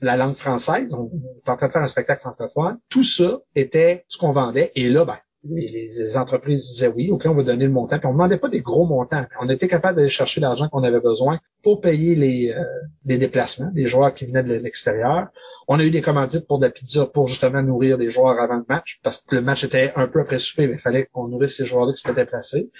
la 0.00 0.16
langue 0.16 0.34
française. 0.34 0.88
On, 0.92 1.10
est 1.46 1.50
en 1.50 1.56
train 1.56 1.66
de 1.68 1.72
faire 1.72 1.82
un 1.82 1.88
spectacle 1.88 2.20
francophone. 2.20 2.78
Tout 2.88 3.02
ça 3.02 3.40
était 3.54 4.04
ce 4.08 4.18
qu'on 4.18 4.32
vendait. 4.32 4.72
Et 4.74 4.88
là, 4.88 5.04
ben, 5.04 5.18
les, 5.44 6.16
entreprises 6.16 6.68
disaient 6.68 6.88
oui, 6.88 7.10
OK, 7.10 7.22
on 7.26 7.34
va 7.34 7.42
donner 7.42 7.66
le 7.66 7.72
montant. 7.72 7.98
Puis 7.98 8.06
on 8.06 8.10
ne 8.10 8.14
demandait 8.14 8.38
pas 8.38 8.48
des 8.48 8.60
gros 8.60 8.86
montants. 8.86 9.24
On 9.40 9.48
était 9.48 9.68
capable 9.68 9.96
d'aller 9.96 10.08
chercher 10.08 10.40
l'argent 10.40 10.68
qu'on 10.68 10.82
avait 10.82 11.00
besoin 11.00 11.40
pour 11.62 11.80
payer 11.80 12.14
les, 12.14 12.50
euh, 12.50 12.64
les 13.04 13.18
déplacements 13.18 13.70
des 13.72 13.86
joueurs 13.86 14.14
qui 14.14 14.26
venaient 14.26 14.42
de 14.42 14.54
l'extérieur. 14.54 15.28
On 15.68 15.78
a 15.78 15.84
eu 15.84 15.90
des 15.90 16.02
commandites 16.02 16.46
pour 16.46 16.58
de 16.58 16.66
la 16.66 16.70
pizza 16.70 17.06
pour 17.06 17.26
justement 17.26 17.62
nourrir 17.62 17.96
les 17.96 18.10
joueurs 18.10 18.40
avant 18.40 18.56
le 18.56 18.64
match, 18.68 19.00
parce 19.02 19.18
que 19.18 19.36
le 19.36 19.42
match 19.42 19.64
était 19.64 19.92
un 19.96 20.06
peu 20.06 20.20
après 20.20 20.38
souper, 20.38 20.66
mais 20.66 20.74
il 20.74 20.80
fallait 20.80 21.08
qu'on 21.12 21.28
nourrisse 21.28 21.56
ces 21.56 21.64
joueurs-là 21.64 21.92
qui 21.92 22.00
s'étaient 22.00 22.22
déplacés. 22.22 22.70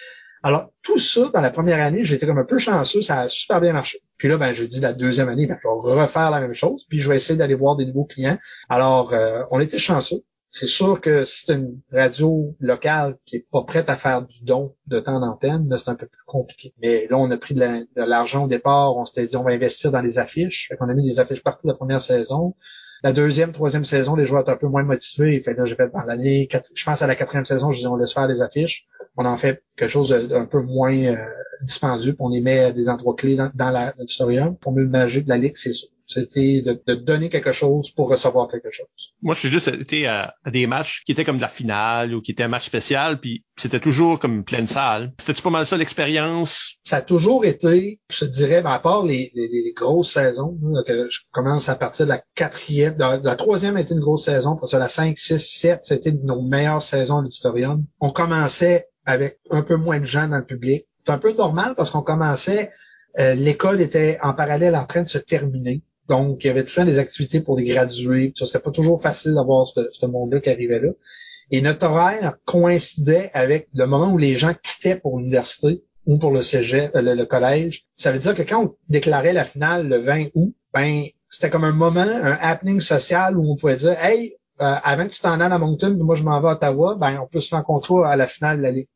Alors, 0.42 0.70
tout 0.82 0.98
ça, 0.98 1.30
dans 1.32 1.40
la 1.40 1.50
première 1.50 1.80
année, 1.80 2.04
j'étais 2.04 2.26
comme 2.26 2.36
un 2.36 2.44
peu 2.44 2.58
chanceux, 2.58 3.00
ça 3.00 3.20
a 3.22 3.28
super 3.30 3.62
bien 3.62 3.72
marché. 3.72 4.02
Puis 4.18 4.28
là, 4.28 4.36
ben, 4.36 4.52
je 4.52 4.64
dis 4.64 4.78
la 4.78 4.92
deuxième 4.92 5.30
année, 5.30 5.46
ben, 5.46 5.56
je 5.62 5.66
vais 5.66 6.02
refaire 6.02 6.30
la 6.30 6.40
même 6.40 6.52
chose, 6.52 6.84
puis 6.86 6.98
je 6.98 7.08
vais 7.08 7.16
essayer 7.16 7.38
d'aller 7.38 7.54
voir 7.54 7.76
des 7.76 7.86
nouveaux 7.86 8.04
clients. 8.04 8.36
Alors, 8.68 9.14
euh, 9.14 9.42
on 9.50 9.58
était 9.58 9.78
chanceux. 9.78 10.22
C'est 10.56 10.68
sûr 10.68 11.00
que 11.00 11.24
c'est 11.24 11.52
une 11.52 11.80
radio 11.90 12.54
locale 12.60 13.16
qui 13.24 13.34
est 13.34 13.46
pas 13.50 13.64
prête 13.64 13.90
à 13.90 13.96
faire 13.96 14.22
du 14.22 14.44
don 14.44 14.76
de 14.86 15.00
temps 15.00 15.18
d'antenne, 15.18 15.68
c'est 15.76 15.88
un 15.88 15.96
peu 15.96 16.06
plus 16.06 16.22
compliqué. 16.28 16.72
Mais 16.80 17.08
là, 17.10 17.18
on 17.18 17.28
a 17.32 17.36
pris 17.36 17.56
de 17.56 17.88
l'argent 17.96 18.44
au 18.44 18.46
départ. 18.46 18.96
On 18.96 19.04
s'était 19.04 19.26
dit, 19.26 19.36
on 19.36 19.42
va 19.42 19.50
investir 19.50 19.90
dans 19.90 20.00
les 20.00 20.20
affiches. 20.20 20.68
Fait 20.68 20.76
qu'on 20.76 20.88
a 20.88 20.94
mis 20.94 21.02
des 21.02 21.18
affiches 21.18 21.42
partout 21.42 21.66
la 21.66 21.74
première 21.74 22.00
saison. 22.00 22.54
La 23.02 23.12
deuxième, 23.12 23.50
troisième 23.50 23.84
saison, 23.84 24.14
les 24.14 24.26
joueurs 24.26 24.42
étaient 24.42 24.52
un 24.52 24.56
peu 24.56 24.68
moins 24.68 24.84
motivés. 24.84 25.40
Fait 25.40 25.54
là, 25.54 25.64
j'ai 25.64 25.74
fait 25.74 25.90
dans 25.92 26.04
l'année, 26.04 26.48
je 26.72 26.84
pense 26.84 27.02
à 27.02 27.08
la 27.08 27.16
quatrième 27.16 27.44
saison, 27.44 27.72
je 27.72 27.80
dis, 27.80 27.88
on 27.88 27.96
laisse 27.96 28.14
faire 28.14 28.28
les 28.28 28.40
affiches. 28.40 28.86
On 29.16 29.24
en 29.24 29.36
fait 29.36 29.64
quelque 29.76 29.90
chose 29.90 30.10
d'un 30.10 30.46
peu 30.46 30.62
moins 30.62 30.96
euh, 30.96 31.16
dispendieux. 31.62 32.14
On 32.20 32.28
les 32.28 32.40
met 32.40 32.60
à 32.60 32.70
des 32.70 32.88
endroits 32.88 33.16
clés 33.16 33.36
dans, 33.36 33.92
l'auditorium. 33.98 34.56
Pour 34.56 34.70
mieux 34.70 34.86
magique 34.86 35.24
de 35.24 35.30
la 35.30 35.38
ligue, 35.38 35.56
c'est 35.56 35.72
ça. 35.72 35.88
C'était 36.06 36.62
de, 36.62 36.94
donner 36.94 37.30
quelque 37.30 37.52
chose 37.52 37.90
pour 37.90 38.08
recevoir 38.08 38.48
quelque 38.48 38.70
chose. 38.70 39.14
Moi, 39.22 39.34
je 39.34 39.40
suis 39.40 39.48
juste 39.48 39.68
été 39.68 40.06
à, 40.06 40.34
des 40.50 40.66
matchs 40.66 41.02
qui 41.04 41.12
étaient 41.12 41.24
comme 41.24 41.36
de 41.36 41.42
la 41.42 41.48
finale 41.48 42.14
ou 42.14 42.20
qui 42.20 42.32
étaient 42.32 42.42
un 42.42 42.48
match 42.48 42.66
spécial, 42.66 43.18
puis 43.18 43.44
c'était 43.56 43.80
toujours 43.80 44.18
comme 44.18 44.34
une 44.34 44.44
pleine 44.44 44.66
salle. 44.66 45.12
C'était-tu 45.18 45.42
pas 45.42 45.50
mal 45.50 45.66
ça 45.66 45.76
l'expérience? 45.76 46.78
Ça 46.82 46.96
a 46.96 47.02
toujours 47.02 47.44
été, 47.44 48.00
je 48.10 48.24
dirais, 48.24 48.62
à 48.64 48.78
part 48.78 49.04
les, 49.04 49.32
grosses 49.76 50.12
saisons, 50.12 50.58
que 50.86 51.08
je 51.10 51.20
commence 51.32 51.68
à 51.68 51.74
partir 51.74 52.06
de 52.06 52.10
la 52.10 52.22
quatrième, 52.34 52.96
de 52.96 53.24
la, 53.24 53.36
troisième 53.36 53.78
était 53.78 53.94
une 53.94 54.00
grosse 54.00 54.24
saison, 54.24 54.56
pour 54.56 54.68
ça 54.68 54.78
la 54.78 54.88
5, 54.88 55.16
6, 55.16 55.38
7, 55.38 55.80
c'était 55.84 56.12
nos 56.12 56.42
meilleures 56.42 56.82
saisons 56.82 57.18
à 57.18 57.22
l'auditorium. 57.22 57.84
On 58.00 58.10
commençait 58.10 58.88
avec 59.06 59.38
un 59.50 59.62
peu 59.62 59.76
moins 59.76 60.00
de 60.00 60.04
gens 60.04 60.28
dans 60.28 60.38
le 60.38 60.44
public. 60.44 60.86
C'est 61.04 61.12
un 61.12 61.18
peu 61.18 61.32
normal 61.32 61.74
parce 61.76 61.90
qu'on 61.90 62.02
commençait, 62.02 62.70
euh, 63.18 63.34
l'école 63.34 63.80
était 63.80 64.18
en 64.22 64.32
parallèle 64.32 64.76
en 64.76 64.86
train 64.86 65.02
de 65.02 65.08
se 65.08 65.18
terminer. 65.18 65.82
Donc, 66.08 66.44
il 66.44 66.48
y 66.48 66.50
avait 66.50 66.64
toujours 66.64 66.84
des 66.84 66.98
activités 66.98 67.40
pour 67.40 67.56
les 67.56 67.64
gradués. 67.64 68.32
Ça, 68.36 68.46
c'était 68.46 68.58
pas 68.58 68.70
toujours 68.70 69.00
facile 69.00 69.34
d'avoir 69.34 69.66
ce, 69.66 69.88
ce 69.92 70.06
monde-là 70.06 70.40
qui 70.40 70.50
arrivait 70.50 70.80
là. 70.80 70.90
Et 71.50 71.60
notre 71.60 71.86
horaire 71.86 72.36
coïncidait 72.44 73.30
avec 73.34 73.68
le 73.74 73.86
moment 73.86 74.12
où 74.12 74.18
les 74.18 74.34
gens 74.36 74.52
quittaient 74.54 74.96
pour 74.96 75.18
l'université 75.18 75.82
ou 76.06 76.18
pour 76.18 76.30
le 76.30 76.42
cégep, 76.42 76.94
euh, 76.94 77.14
le, 77.14 77.24
collège. 77.24 77.86
Ça 77.94 78.12
veut 78.12 78.18
dire 78.18 78.34
que 78.34 78.42
quand 78.42 78.64
on 78.64 78.76
déclarait 78.88 79.32
la 79.32 79.44
finale 79.44 79.88
le 79.88 79.98
20 79.98 80.26
août, 80.34 80.54
ben, 80.72 81.04
c'était 81.28 81.50
comme 81.50 81.64
un 81.64 81.72
moment, 81.72 82.00
un 82.00 82.38
happening 82.40 82.80
social 82.80 83.36
où 83.36 83.50
on 83.50 83.56
pouvait 83.56 83.76
dire, 83.76 83.96
hey, 84.02 84.36
euh, 84.60 84.74
avant 84.82 85.06
que 85.06 85.12
tu 85.12 85.20
t'en 85.20 85.40
ailles 85.40 85.52
à 85.52 85.58
Moncton, 85.58 85.96
moi 86.00 86.14
je 86.14 86.22
m'en 86.22 86.40
vais 86.40 86.48
à 86.48 86.52
Ottawa, 86.52 86.96
ben, 86.96 87.18
on 87.22 87.26
peut 87.26 87.40
se 87.40 87.54
rencontrer 87.54 88.04
à 88.04 88.16
la 88.16 88.26
finale 88.26 88.58
de 88.58 88.62
la 88.62 88.70
Ligue. 88.70 88.88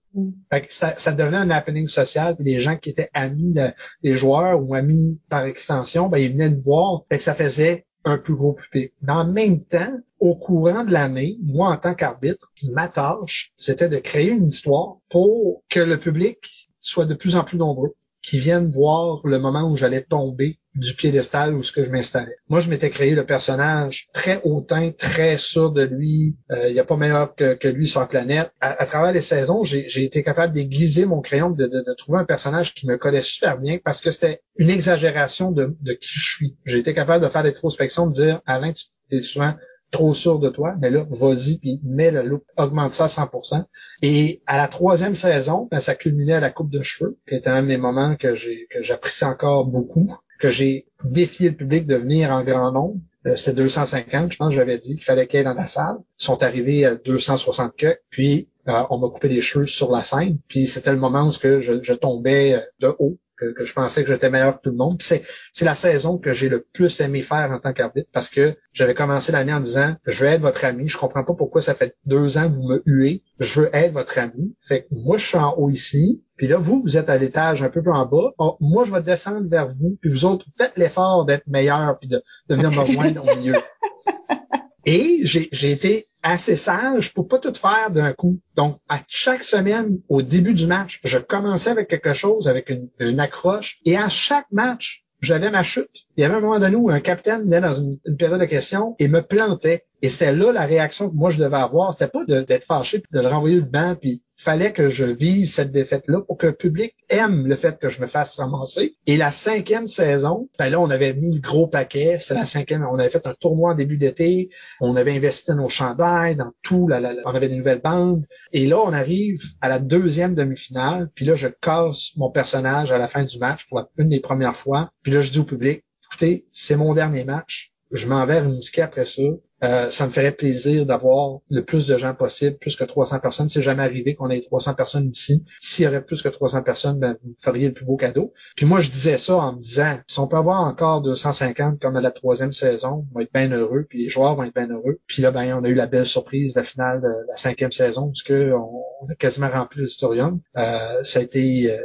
Fait 0.51 0.63
que 0.63 0.73
ça, 0.73 1.13
devenait 1.13 1.37
un 1.37 1.51
happening 1.51 1.87
social, 1.87 2.35
puis 2.35 2.45
les 2.45 2.61
gens 2.61 2.77
qui 2.77 2.91
étaient 2.91 3.11
amis 3.15 3.55
des 4.03 4.17
joueurs 4.17 4.63
ou 4.63 4.75
amis 4.75 5.21
par 5.29 5.45
extension, 5.45 6.09
ben, 6.09 6.19
ils 6.19 6.33
venaient 6.33 6.51
nous 6.51 6.63
voir, 6.63 7.03
fait 7.09 7.19
que 7.19 7.25
ça 7.25 7.35
faisait 7.35 7.87
un 8.05 8.19
plus 8.19 8.35
gros 8.35 8.55
public. 8.55 8.93
Mais 9.03 9.13
en 9.13 9.27
même 9.27 9.65
temps, 9.65 9.93
au 10.19 10.35
courant 10.35 10.85
de 10.85 10.93
l'année, 10.93 11.39
moi 11.43 11.69
en 11.69 11.77
tant 11.77 11.95
qu'arbitre, 11.95 12.53
ma 12.71 12.89
tâche, 12.89 13.53
c'était 13.57 13.89
de 13.89 13.99
créer 13.99 14.31
une 14.31 14.49
histoire 14.49 14.97
pour 15.09 15.63
que 15.69 15.81
le 15.81 15.99
public 15.99 16.71
soit 16.81 17.07
de 17.07 17.15
plus 17.15 17.37
en 17.37 17.45
plus 17.45 17.59
nombreux 17.59 17.95
qui 18.29 18.39
viennent 18.39 18.71
voir 18.71 19.23
le 19.25 19.39
moment 19.39 19.63
où 19.71 19.75
j'allais 19.75 20.03
tomber 20.03 20.59
du 20.75 20.93
piédestal 20.93 21.55
où 21.55 21.63
ce 21.63 21.73
que 21.73 21.83
je 21.83 21.89
m'installais. 21.89 22.37
Moi, 22.51 22.61
je 22.61 22.69
m'étais 22.69 22.91
créé 22.91 23.15
le 23.15 23.25
personnage 23.25 24.09
très 24.13 24.39
hautain, 24.45 24.91
très 24.91 25.39
sûr 25.39 25.73
de 25.73 25.81
lui. 25.81 26.37
Euh, 26.51 26.69
il 26.69 26.75
n'y 26.75 26.79
a 26.79 26.85
pas 26.85 26.99
meilleur 26.99 27.35
que, 27.35 27.69
lui 27.69 27.89
sur 27.89 28.01
la 28.01 28.07
planète. 28.07 28.53
À, 28.61 28.85
travers 28.85 29.13
les 29.13 29.23
saisons, 29.23 29.65
j'ai 29.65 30.05
été 30.05 30.23
capable 30.23 30.53
d'aiguiser 30.53 31.07
mon 31.07 31.23
crayon, 31.23 31.49
de, 31.49 31.67
de, 31.67 31.95
trouver 31.97 32.19
un 32.19 32.27
personnage 32.27 32.75
qui 32.75 32.87
me 32.87 32.99
collait 32.99 33.23
super 33.23 33.57
bien 33.57 33.79
parce 33.83 34.03
que 34.03 34.11
c'était 34.11 34.43
une 34.57 34.69
exagération 34.69 35.51
de, 35.51 35.75
de 35.81 35.95
qui 35.95 36.11
je 36.13 36.31
suis. 36.31 36.57
J'ai 36.67 36.79
été 36.79 36.93
capable 36.93 37.25
de 37.25 37.31
faire 37.31 37.43
l'introspection, 37.43 38.07
de 38.09 38.13
dire, 38.13 38.43
Alain, 38.45 38.75
tu 38.75 39.17
es 39.17 39.23
souvent 39.23 39.55
trop 39.91 40.15
sûr 40.15 40.39
de 40.39 40.49
toi, 40.49 40.75
mais 40.81 40.91
là, 40.91 41.07
vas-y, 41.11 41.59
puis 41.59 41.81
mets 41.83 42.11
le 42.11 42.23
look, 42.23 42.45
augmente 42.57 42.93
ça 42.93 43.05
à 43.05 43.07
100%. 43.09 43.65
Et 44.03 44.43
à 44.47 44.57
la 44.57 44.69
troisième 44.69 45.15
saison, 45.15 45.69
ben, 45.71 45.81
ça 45.81 45.95
culminait 45.95 46.35
à 46.35 46.41
la 46.41 46.51
coupe 46.51 46.71
de 46.71 46.83
cheveux, 46.83 47.19
qui 47.29 47.35
était 47.35 47.51
un 47.51 47.63
de 47.63 47.69
mes 47.69 47.77
moments 47.77 48.17
que 48.17 48.35
j'ai 48.35 48.69
j'apprécie 48.81 49.25
encore 49.25 49.67
beaucoup, 49.67 50.15
que 50.39 50.51
j'ai 50.51 50.87
défié 51.05 51.51
le 51.51 51.57
public 51.57 51.87
de 51.87 51.97
venir 51.97 52.31
en 52.31 52.45
grand 52.45 52.73
nombre. 52.73 53.01
Euh, 53.27 53.37
c'était 53.37 53.55
250, 53.63 54.33
je 54.33 54.37
pense, 54.37 54.55
j'avais 54.55 54.79
dit 54.79 54.95
qu'il 54.95 55.05
fallait 55.05 55.27
qu'il 55.27 55.39
y 55.39 55.41
ait 55.41 55.45
dans 55.45 55.55
la 55.55 55.67
salle. 55.67 55.97
Ils 56.21 56.25
sont 56.25 56.43
arrivés 56.43 56.85
à 56.85 56.95
260 56.95 57.77
que, 57.77 57.99
puis 58.11 58.49
euh, 58.69 58.83
on 58.91 58.99
m'a 58.99 59.09
coupé 59.09 59.29
les 59.29 59.41
cheveux 59.41 59.67
sur 59.67 59.91
la 59.91 60.03
scène, 60.03 60.39
puis 60.49 60.67
c'était 60.67 60.93
le 60.93 60.99
moment 60.99 61.27
où 61.27 61.33
je, 61.33 61.81
je 61.83 61.93
tombais 61.95 62.55
euh, 62.55 62.61
de 62.81 62.95
haut 62.99 63.19
que, 63.39 63.65
je 63.65 63.73
pensais 63.73 64.03
que 64.03 64.13
j'étais 64.13 64.31
meilleur 64.31 64.57
que 64.57 64.63
tout 64.63 64.71
le 64.71 64.77
monde. 64.77 65.01
C'est, 65.01 65.23
c'est 65.53 65.65
la 65.65 65.75
saison 65.75 66.19
que 66.19 66.33
j'ai 66.33 66.49
le 66.49 66.67
plus 66.73 67.01
aimé 67.01 67.23
faire 67.23 67.51
en 67.53 67.59
tant 67.59 67.73
qu'arbitre 67.73 68.09
parce 68.13 68.29
que 68.29 68.57
j'avais 68.73 68.95
commencé 68.95 69.33
l'année 69.33 69.53
en 69.53 69.61
disant 69.61 69.97
je 70.07 70.25
veux 70.25 70.31
être 70.31 70.41
votre 70.41 70.65
ami. 70.65 70.89
Je 70.89 70.99
comprends 70.99 71.25
pas 71.25 71.35
pourquoi 71.35 71.61
ça 71.61 71.75
fait 71.75 71.97
deux 72.05 72.39
ans 72.39 72.51
que 72.51 72.57
vous 72.57 72.69
me 72.69 72.83
huez. 72.87 73.23
Je 73.39 73.61
veux 73.61 73.71
être 73.73 73.93
votre 73.93 74.19
ami. 74.19 74.55
Fait 74.61 74.83
que 74.83 74.89
moi, 74.91 75.17
je 75.17 75.27
suis 75.27 75.39
en 75.39 75.55
haut 75.57 75.71
ici. 75.71 76.23
Puis 76.37 76.47
là, 76.47 76.57
vous, 76.57 76.83
vous 76.83 76.97
êtes 76.97 77.11
à 77.11 77.17
l'étage 77.17 77.63
un 77.63 77.69
peu 77.69 77.83
plus 77.83 77.93
en 77.93 78.07
bas. 78.07 78.33
Oh, 78.39 78.57
moi, 78.61 78.85
je 78.85 78.93
vais 78.93 79.03
descendre 79.03 79.49
vers 79.49 79.67
vous. 79.67 79.99
Puis 80.01 80.11
vous 80.11 80.25
autres, 80.25 80.47
faites 80.57 80.77
l'effort 80.77 81.25
d'être 81.25 81.47
meilleur 81.47 81.99
puis 81.99 82.09
de, 82.09 82.23
de 82.49 82.55
venir 82.55 82.71
me 82.71 82.79
rejoindre 82.79 83.23
au 83.23 83.37
milieu. 83.37 83.55
Et 84.85 85.21
j'ai 85.25 85.71
été 85.71 86.07
assez 86.29 86.57
sage 86.57 87.13
pour 87.15 87.29
pas 87.29 87.39
tout 87.39 87.55
faire 87.55 87.91
d'un 87.91 88.13
coup. 88.13 88.39
Donc, 88.57 88.79
à 88.89 88.99
chaque 89.07 89.43
semaine, 89.43 90.01
au 90.09 90.23
début 90.23 90.55
du 90.55 90.67
match, 90.67 91.01
je 91.05 91.19
commençais 91.19 91.71
avec 91.71 91.89
quelque 91.89 92.15
chose, 92.15 92.49
avec 92.49 92.71
une, 93.01 93.21
accroche. 93.21 93.79
Et 93.85 93.97
à 93.97 94.09
chaque 94.09 94.51
match, 94.53 95.05
j'avais 95.21 95.51
ma 95.51 95.63
chute. 95.63 96.07
Il 96.17 96.21
y 96.21 96.25
avait 96.25 96.37
un 96.37 96.41
moment 96.41 96.61
donné 96.61 96.77
où 96.77 96.91
un 96.91 97.01
capitaine 97.01 97.43
venait 97.43 97.61
dans 97.61 97.75
une, 97.75 97.99
période 98.17 98.41
de 98.41 98.45
questions 98.45 98.95
et 98.99 99.09
me 99.09 99.23
plantait. 99.23 99.85
Et 100.03 100.09
c'est 100.09 100.33
là 100.33 100.53
la 100.53 100.65
réaction 100.65 101.11
que 101.11 101.15
moi 101.15 101.31
je 101.31 101.39
devais 101.39 101.57
avoir. 101.57 101.93
C'était 101.93 102.11
pas 102.11 102.25
d'être 102.25 102.65
fâché 102.65 103.01
puis 103.01 103.11
de 103.13 103.21
le 103.21 103.29
renvoyer 103.29 103.57
le 103.57 103.63
banc 103.63 103.97
puis 104.01 104.23
fallait 104.39 104.73
que 104.73 104.89
je 104.89 105.05
vive 105.05 105.49
cette 105.49 105.73
défaite-là 105.73 106.23
pour 106.23 106.39
que 106.39 106.47
le 106.47 106.53
public 106.55 106.95
aime 107.09 107.47
le 107.47 107.57
fait 107.57 107.79
que 107.79 107.91
je 107.91 108.01
me 108.01 108.07
fasse 108.07 108.37
ramasser. 108.37 108.97
Et 109.07 109.17
la 109.17 109.33
cinquième 109.33 109.89
saison, 109.89 110.49
ben 110.59 110.71
là, 110.71 110.81
on 110.81 110.91
avait 110.91 111.13
mis 111.13 111.35
le 111.35 111.41
gros 111.41 111.67
paquet. 111.67 112.19
C'est 112.21 112.35
la 112.35 112.45
cinquième. 112.45 112.87
On 112.91 112.99
avait 112.99 113.11
fait 113.11 113.27
un 113.27 113.35
tournoi 113.35 113.73
en 113.73 113.75
début 113.75 113.99
d'été. 113.99 114.51
On 114.81 114.95
avait 114.97 115.17
investi 115.17 115.51
dans 115.51 115.57
nos 115.57 115.69
chandails, 115.69 116.37
dans 116.37 116.53
tout. 116.63 116.89
on 116.91 117.35
avait 117.35 117.49
des 117.49 117.57
nouvelles 117.57 117.83
bandes. 117.83 118.25
Et 118.53 118.67
là, 118.67 118.79
on 118.79 118.93
arrive 118.93 119.43
à 119.61 119.69
la 119.69 119.81
deuxième 119.81 120.35
demi-finale. 120.35 121.11
Puis 121.15 121.25
là, 121.25 121.35
je 121.35 121.49
casse 121.49 122.13
mon 122.17 122.31
personnage 122.31 122.93
à 122.93 122.99
la 122.99 123.09
fin 123.09 123.25
du 123.25 123.39
match 123.39 123.67
pour 123.69 123.83
une 123.99 124.09
des 124.09 124.21
premières 124.21 124.57
fois. 124.57 124.91
Puis 125.03 125.13
là, 125.13 125.21
je 125.21 125.31
dis 125.31 125.41
au 125.41 125.45
public, 125.45 125.85
écoutez, 126.07 126.47
c'est 126.53 126.77
mon 126.77 126.95
dernier 126.95 127.25
match. 127.25 127.73
Je 127.91 128.07
m'en 128.07 128.25
vais 128.27 128.37
à 128.37 128.85
après 128.85 129.05
ça. 129.05 129.23
Euh, 129.65 129.91
ça 129.91 130.07
me 130.07 130.11
ferait 130.11 130.33
plaisir 130.33 130.87
d'avoir 130.87 131.39
le 131.51 131.65
plus 131.65 131.87
de 131.87 131.97
gens 131.97 132.15
possible, 132.15 132.57
plus 132.59 132.77
que 132.77 132.85
300 132.85 133.19
personnes. 133.19 133.49
C'est 133.49 133.63
jamais 133.63 133.83
arrivé 133.83 134.15
qu'on 134.15 134.31
ait 134.31 134.41
300 134.41 134.75
personnes 134.75 135.09
ici. 135.09 135.45
S'il 135.59 135.85
y 135.85 135.89
aurait 135.89 136.05
plus 136.05 136.23
que 136.23 136.29
300 136.29 136.63
personnes, 136.63 136.99
ben, 136.99 137.17
vous 137.25 137.35
feriez 137.39 137.69
le 137.69 137.73
plus 137.73 137.85
beau 137.85 137.97
cadeau. 137.97 138.33
Puis 138.57 138.67
moi, 138.67 138.81
je 138.81 138.89
disais 138.89 139.19
ça 139.19 139.37
en 139.37 139.55
me 139.55 139.61
disant, 139.61 139.99
si 140.07 140.19
on 140.21 140.29
peut 140.29 140.37
avoir 140.37 140.61
encore 140.61 141.03
250 141.03 141.81
comme 141.81 141.97
à 141.97 142.01
la 142.01 142.11
troisième 142.11 142.53
saison, 142.53 143.07
on 143.13 143.19
va 143.19 143.23
être 143.23 143.33
bien 143.33 143.51
heureux, 143.51 143.87
puis 143.89 144.03
les 144.03 144.09
joueurs 144.09 144.37
vont 144.37 144.45
être 144.45 144.55
bien 144.55 144.71
heureux. 144.71 145.01
Puis 145.07 145.23
là, 145.23 145.31
ben, 145.31 145.55
on 145.55 145.65
a 145.65 145.69
eu 145.69 145.75
la 145.75 145.87
belle 145.87 146.07
surprise 146.07 146.55
de 146.55 146.61
la 146.61 146.65
finale 146.65 147.01
de 147.01 147.09
la 147.29 147.37
cinquième 147.37 147.73
saison, 147.73 148.07
parce 148.07 148.23
que 148.23 148.53
on, 148.53 149.11
a 149.11 149.15
quasiment 149.15 149.49
rempli 149.49 149.83
l'historium. 149.83 150.41
Euh, 150.57 151.03
ça 151.03 151.21
a 151.21 151.23
été 151.23 151.71
euh, 151.71 151.79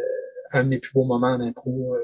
un 0.53 0.63
de 0.63 0.69
mes 0.69 0.79
plus 0.79 0.91
beaux 0.93 1.05
moments 1.05 1.33
en 1.33 1.41
impro 1.41 1.95
euh, 1.95 1.99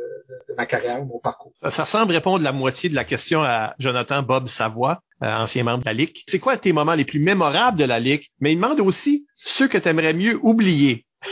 de 0.50 0.54
ma 0.56 0.66
carrière, 0.66 1.04
mon 1.06 1.20
parcours. 1.20 1.54
Ça 1.70 1.86
semble 1.86 2.14
répondre 2.14 2.44
la 2.44 2.52
moitié 2.52 2.90
de 2.90 2.96
la 2.96 3.04
question 3.04 3.44
à 3.44 3.76
Jonathan 3.80 4.24
Bob 4.24 4.48
Savoie, 4.48 5.02
euh, 5.24 5.34
ancien 5.34 5.64
membre 5.64 5.80
de 5.80 5.86
la 5.86 5.94
Ligue. 5.94 6.24
C'est 6.28 6.40
quoi 6.40 6.58
tes 6.58 6.74
moments 6.74 6.96
les 6.96 7.06
plus 7.06 7.20
mémorables 7.20 7.78
de 7.78 7.86
la 7.86 8.00
Ligue? 8.00 8.28
Mais 8.40 8.54
il 8.54 8.56
demande 8.56 8.80
aussi 8.80 9.26
ceux 9.36 9.68
que 9.68 9.78
tu 9.78 9.88
aimerais 9.88 10.14
mieux 10.14 10.40
oublier. 10.42 11.06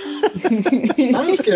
je 0.44 1.12
pense 1.14 1.42
que 1.42 1.52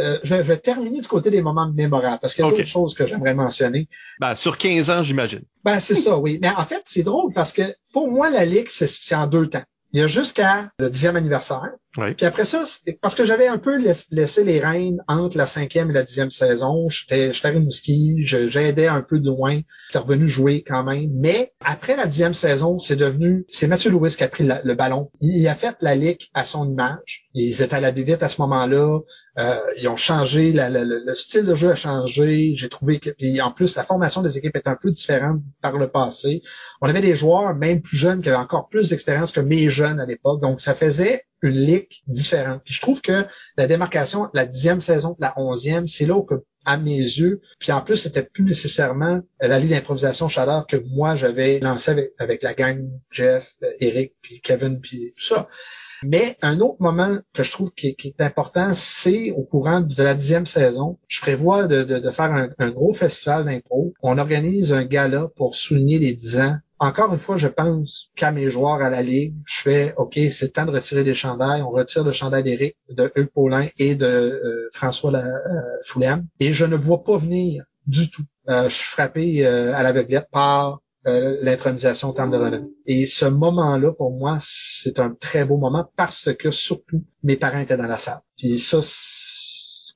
euh, 0.00 0.18
je, 0.24 0.34
vais 0.34 0.56
terminer 0.56 1.00
du 1.00 1.06
côté 1.06 1.30
des 1.30 1.42
moments 1.42 1.70
mémorables 1.70 2.18
parce 2.20 2.34
qu'il 2.34 2.44
y 2.44 2.48
a 2.48 2.50
d'autres 2.50 2.64
choses 2.64 2.94
que 2.94 3.06
j'aimerais 3.06 3.34
mentionner. 3.34 3.88
Ben, 4.20 4.34
sur 4.34 4.58
15 4.58 4.90
ans, 4.90 5.02
j'imagine. 5.02 5.42
Ben, 5.64 5.78
c'est 5.78 5.94
ça, 5.94 6.18
oui. 6.18 6.38
Mais 6.42 6.50
en 6.50 6.64
fait, 6.64 6.82
c'est 6.86 7.04
drôle 7.04 7.32
parce 7.32 7.52
que 7.52 7.74
pour 7.92 8.10
moi, 8.10 8.30
la 8.30 8.44
Ligue, 8.44 8.68
c'est 8.68 9.14
en 9.14 9.26
deux 9.26 9.48
temps. 9.48 9.62
Il 9.92 10.00
y 10.00 10.02
a 10.02 10.06
jusqu'à 10.06 10.68
le 10.78 10.90
dixième 10.90 11.16
anniversaire. 11.16 11.70
Puis 11.94 12.26
après 12.26 12.44
ça, 12.44 12.64
parce 13.00 13.14
que 13.14 13.24
j'avais 13.24 13.48
un 13.48 13.58
peu 13.58 13.82
laissé 14.10 14.44
les 14.44 14.60
rênes 14.60 15.02
entre 15.08 15.36
la 15.36 15.46
cinquième 15.46 15.90
et 15.90 15.94
la 15.94 16.02
dixième 16.02 16.30
saison. 16.30 16.88
J'étais 16.88 17.32
à 17.42 17.48
Rimouski, 17.48 18.18
j'aidais 18.22 18.86
un 18.86 19.02
peu 19.02 19.18
de 19.18 19.26
loin. 19.26 19.60
J'étais 19.88 19.98
revenu 19.98 20.28
jouer 20.28 20.62
quand 20.66 20.84
même. 20.84 21.10
Mais 21.14 21.52
après 21.60 21.96
la 21.96 22.06
dixième 22.06 22.34
saison, 22.34 22.78
c'est 22.78 22.96
devenu, 22.96 23.44
c'est 23.48 23.66
Mathieu 23.66 23.90
Louis 23.90 24.10
qui 24.10 24.22
a 24.22 24.28
pris 24.28 24.46
le 24.46 24.74
ballon. 24.74 25.10
Il 25.20 25.46
a 25.48 25.54
fait 25.54 25.76
la 25.80 25.94
ligue 25.94 26.28
à 26.34 26.44
son 26.44 26.70
image. 26.70 27.28
Ils 27.34 27.62
étaient 27.62 27.76
à 27.76 27.80
la 27.80 27.90
vite 27.90 28.22
à 28.22 28.28
ce 28.28 28.40
moment-là. 28.42 29.00
Euh, 29.38 29.60
ils 29.78 29.88
ont 29.88 29.96
changé, 29.96 30.52
le 30.54 31.14
style 31.14 31.46
de 31.46 31.54
jeu 31.54 31.70
a 31.70 31.76
changé. 31.76 32.52
J'ai 32.54 32.68
trouvé 32.68 32.98
que, 32.98 33.10
puis 33.10 33.40
en 33.40 33.52
plus, 33.52 33.76
la 33.76 33.84
formation 33.84 34.22
des 34.22 34.36
équipes 34.38 34.56
est 34.56 34.68
un 34.68 34.76
peu 34.80 34.90
différente 34.90 35.40
par 35.62 35.78
le 35.78 35.88
passé. 35.88 36.42
On 36.80 36.88
avait 36.88 37.00
des 37.00 37.14
joueurs, 37.14 37.54
même 37.54 37.80
plus 37.80 37.96
jeunes, 37.96 38.20
qui 38.20 38.28
avaient 38.28 38.38
encore 38.38 38.68
plus 38.68 38.90
d'expérience 38.90 39.32
que 39.32 39.40
mes 39.40 39.70
jeunes 39.70 40.00
à 40.00 40.06
l'époque. 40.06 40.40
Donc, 40.40 40.60
ça 40.60 40.74
faisait 40.74 41.22
une 41.42 41.56
ligue 41.56 41.88
différente. 42.06 42.62
Puis 42.64 42.74
je 42.74 42.80
trouve 42.80 43.00
que 43.00 43.26
la 43.56 43.66
démarcation, 43.66 44.28
la 44.34 44.46
dixième 44.46 44.80
saison, 44.80 45.16
la 45.18 45.34
onzième, 45.36 45.88
c'est 45.88 46.06
là 46.06 46.16
où 46.16 46.26
à 46.64 46.76
mes 46.76 46.98
yeux, 46.98 47.40
puis 47.58 47.72
en 47.72 47.80
plus, 47.80 47.96
c'était 47.96 48.22
plus 48.22 48.44
nécessairement 48.44 49.22
la 49.40 49.58
ligue 49.58 49.70
d'improvisation 49.70 50.28
chaleur 50.28 50.66
que 50.66 50.76
moi 50.76 51.16
j'avais 51.16 51.60
lancé 51.60 52.10
avec, 52.18 52.42
la 52.42 52.52
gang, 52.52 52.90
Jeff, 53.10 53.54
Eric, 53.80 54.14
puis 54.20 54.40
Kevin, 54.42 54.78
puis 54.78 55.14
tout 55.16 55.24
ça. 55.24 55.48
Mais 56.02 56.36
un 56.42 56.60
autre 56.60 56.76
moment 56.80 57.18
que 57.34 57.42
je 57.42 57.50
trouve 57.50 57.72
qui, 57.72 57.96
est 58.02 58.20
important, 58.20 58.72
c'est 58.74 59.30
au 59.32 59.42
courant 59.42 59.80
de 59.80 60.02
la 60.02 60.14
dixième 60.14 60.46
saison, 60.46 60.98
je 61.08 61.20
prévois 61.20 61.66
de, 61.66 62.10
faire 62.10 62.50
un, 62.58 62.70
gros 62.70 62.94
festival 62.94 63.44
d'impro. 63.44 63.92
On 64.02 64.18
organise 64.18 64.72
un 64.72 64.84
gala 64.84 65.28
pour 65.36 65.54
souligner 65.54 65.98
les 65.98 66.12
dix 66.12 66.38
ans 66.40 66.56
encore 66.80 67.12
une 67.12 67.18
fois, 67.18 67.36
je 67.36 67.48
pense 67.48 68.12
qu'à 68.14 68.30
mes 68.30 68.50
joueurs 68.50 68.80
à 68.80 68.88
la 68.88 69.02
Ligue, 69.02 69.34
je 69.46 69.62
fais 69.62 69.94
OK, 69.96 70.18
c'est 70.30 70.52
temps 70.52 70.64
de 70.64 70.70
retirer 70.70 71.02
les 71.02 71.14
chandails. 71.14 71.62
On 71.62 71.70
retire 71.70 72.04
le 72.04 72.12
chandail 72.12 72.44
d'Éric, 72.44 72.76
de 72.88 73.10
Hugues 73.16 73.30
Paulin 73.34 73.66
et 73.78 73.96
de 73.96 74.06
euh, 74.06 74.68
François 74.72 75.10
la, 75.10 75.24
euh, 75.24 76.16
Et 76.38 76.52
je 76.52 76.64
ne 76.64 76.76
vois 76.76 77.02
pas 77.02 77.18
venir 77.18 77.64
du 77.88 78.10
tout. 78.10 78.22
Euh, 78.48 78.68
je 78.68 78.74
suis 78.74 78.92
frappé 78.92 79.44
euh, 79.44 79.74
à 79.74 79.82
l'aveuglette 79.82 80.28
par 80.30 80.80
l'intronisation 81.42 82.10
au 82.10 82.12
terme 82.12 82.30
de 82.30 82.36
renommée. 82.36 82.70
Et 82.86 83.06
ce 83.06 83.24
moment-là, 83.24 83.92
pour 83.92 84.16
moi, 84.16 84.38
c'est 84.40 84.98
un 84.98 85.10
très 85.10 85.44
beau 85.44 85.56
moment 85.56 85.90
parce 85.96 86.34
que 86.34 86.50
surtout, 86.50 87.04
mes 87.22 87.36
parents 87.36 87.58
étaient 87.58 87.76
dans 87.76 87.86
la 87.86 87.98
salle. 87.98 88.20
Puis 88.36 88.58
ça, 88.58 88.78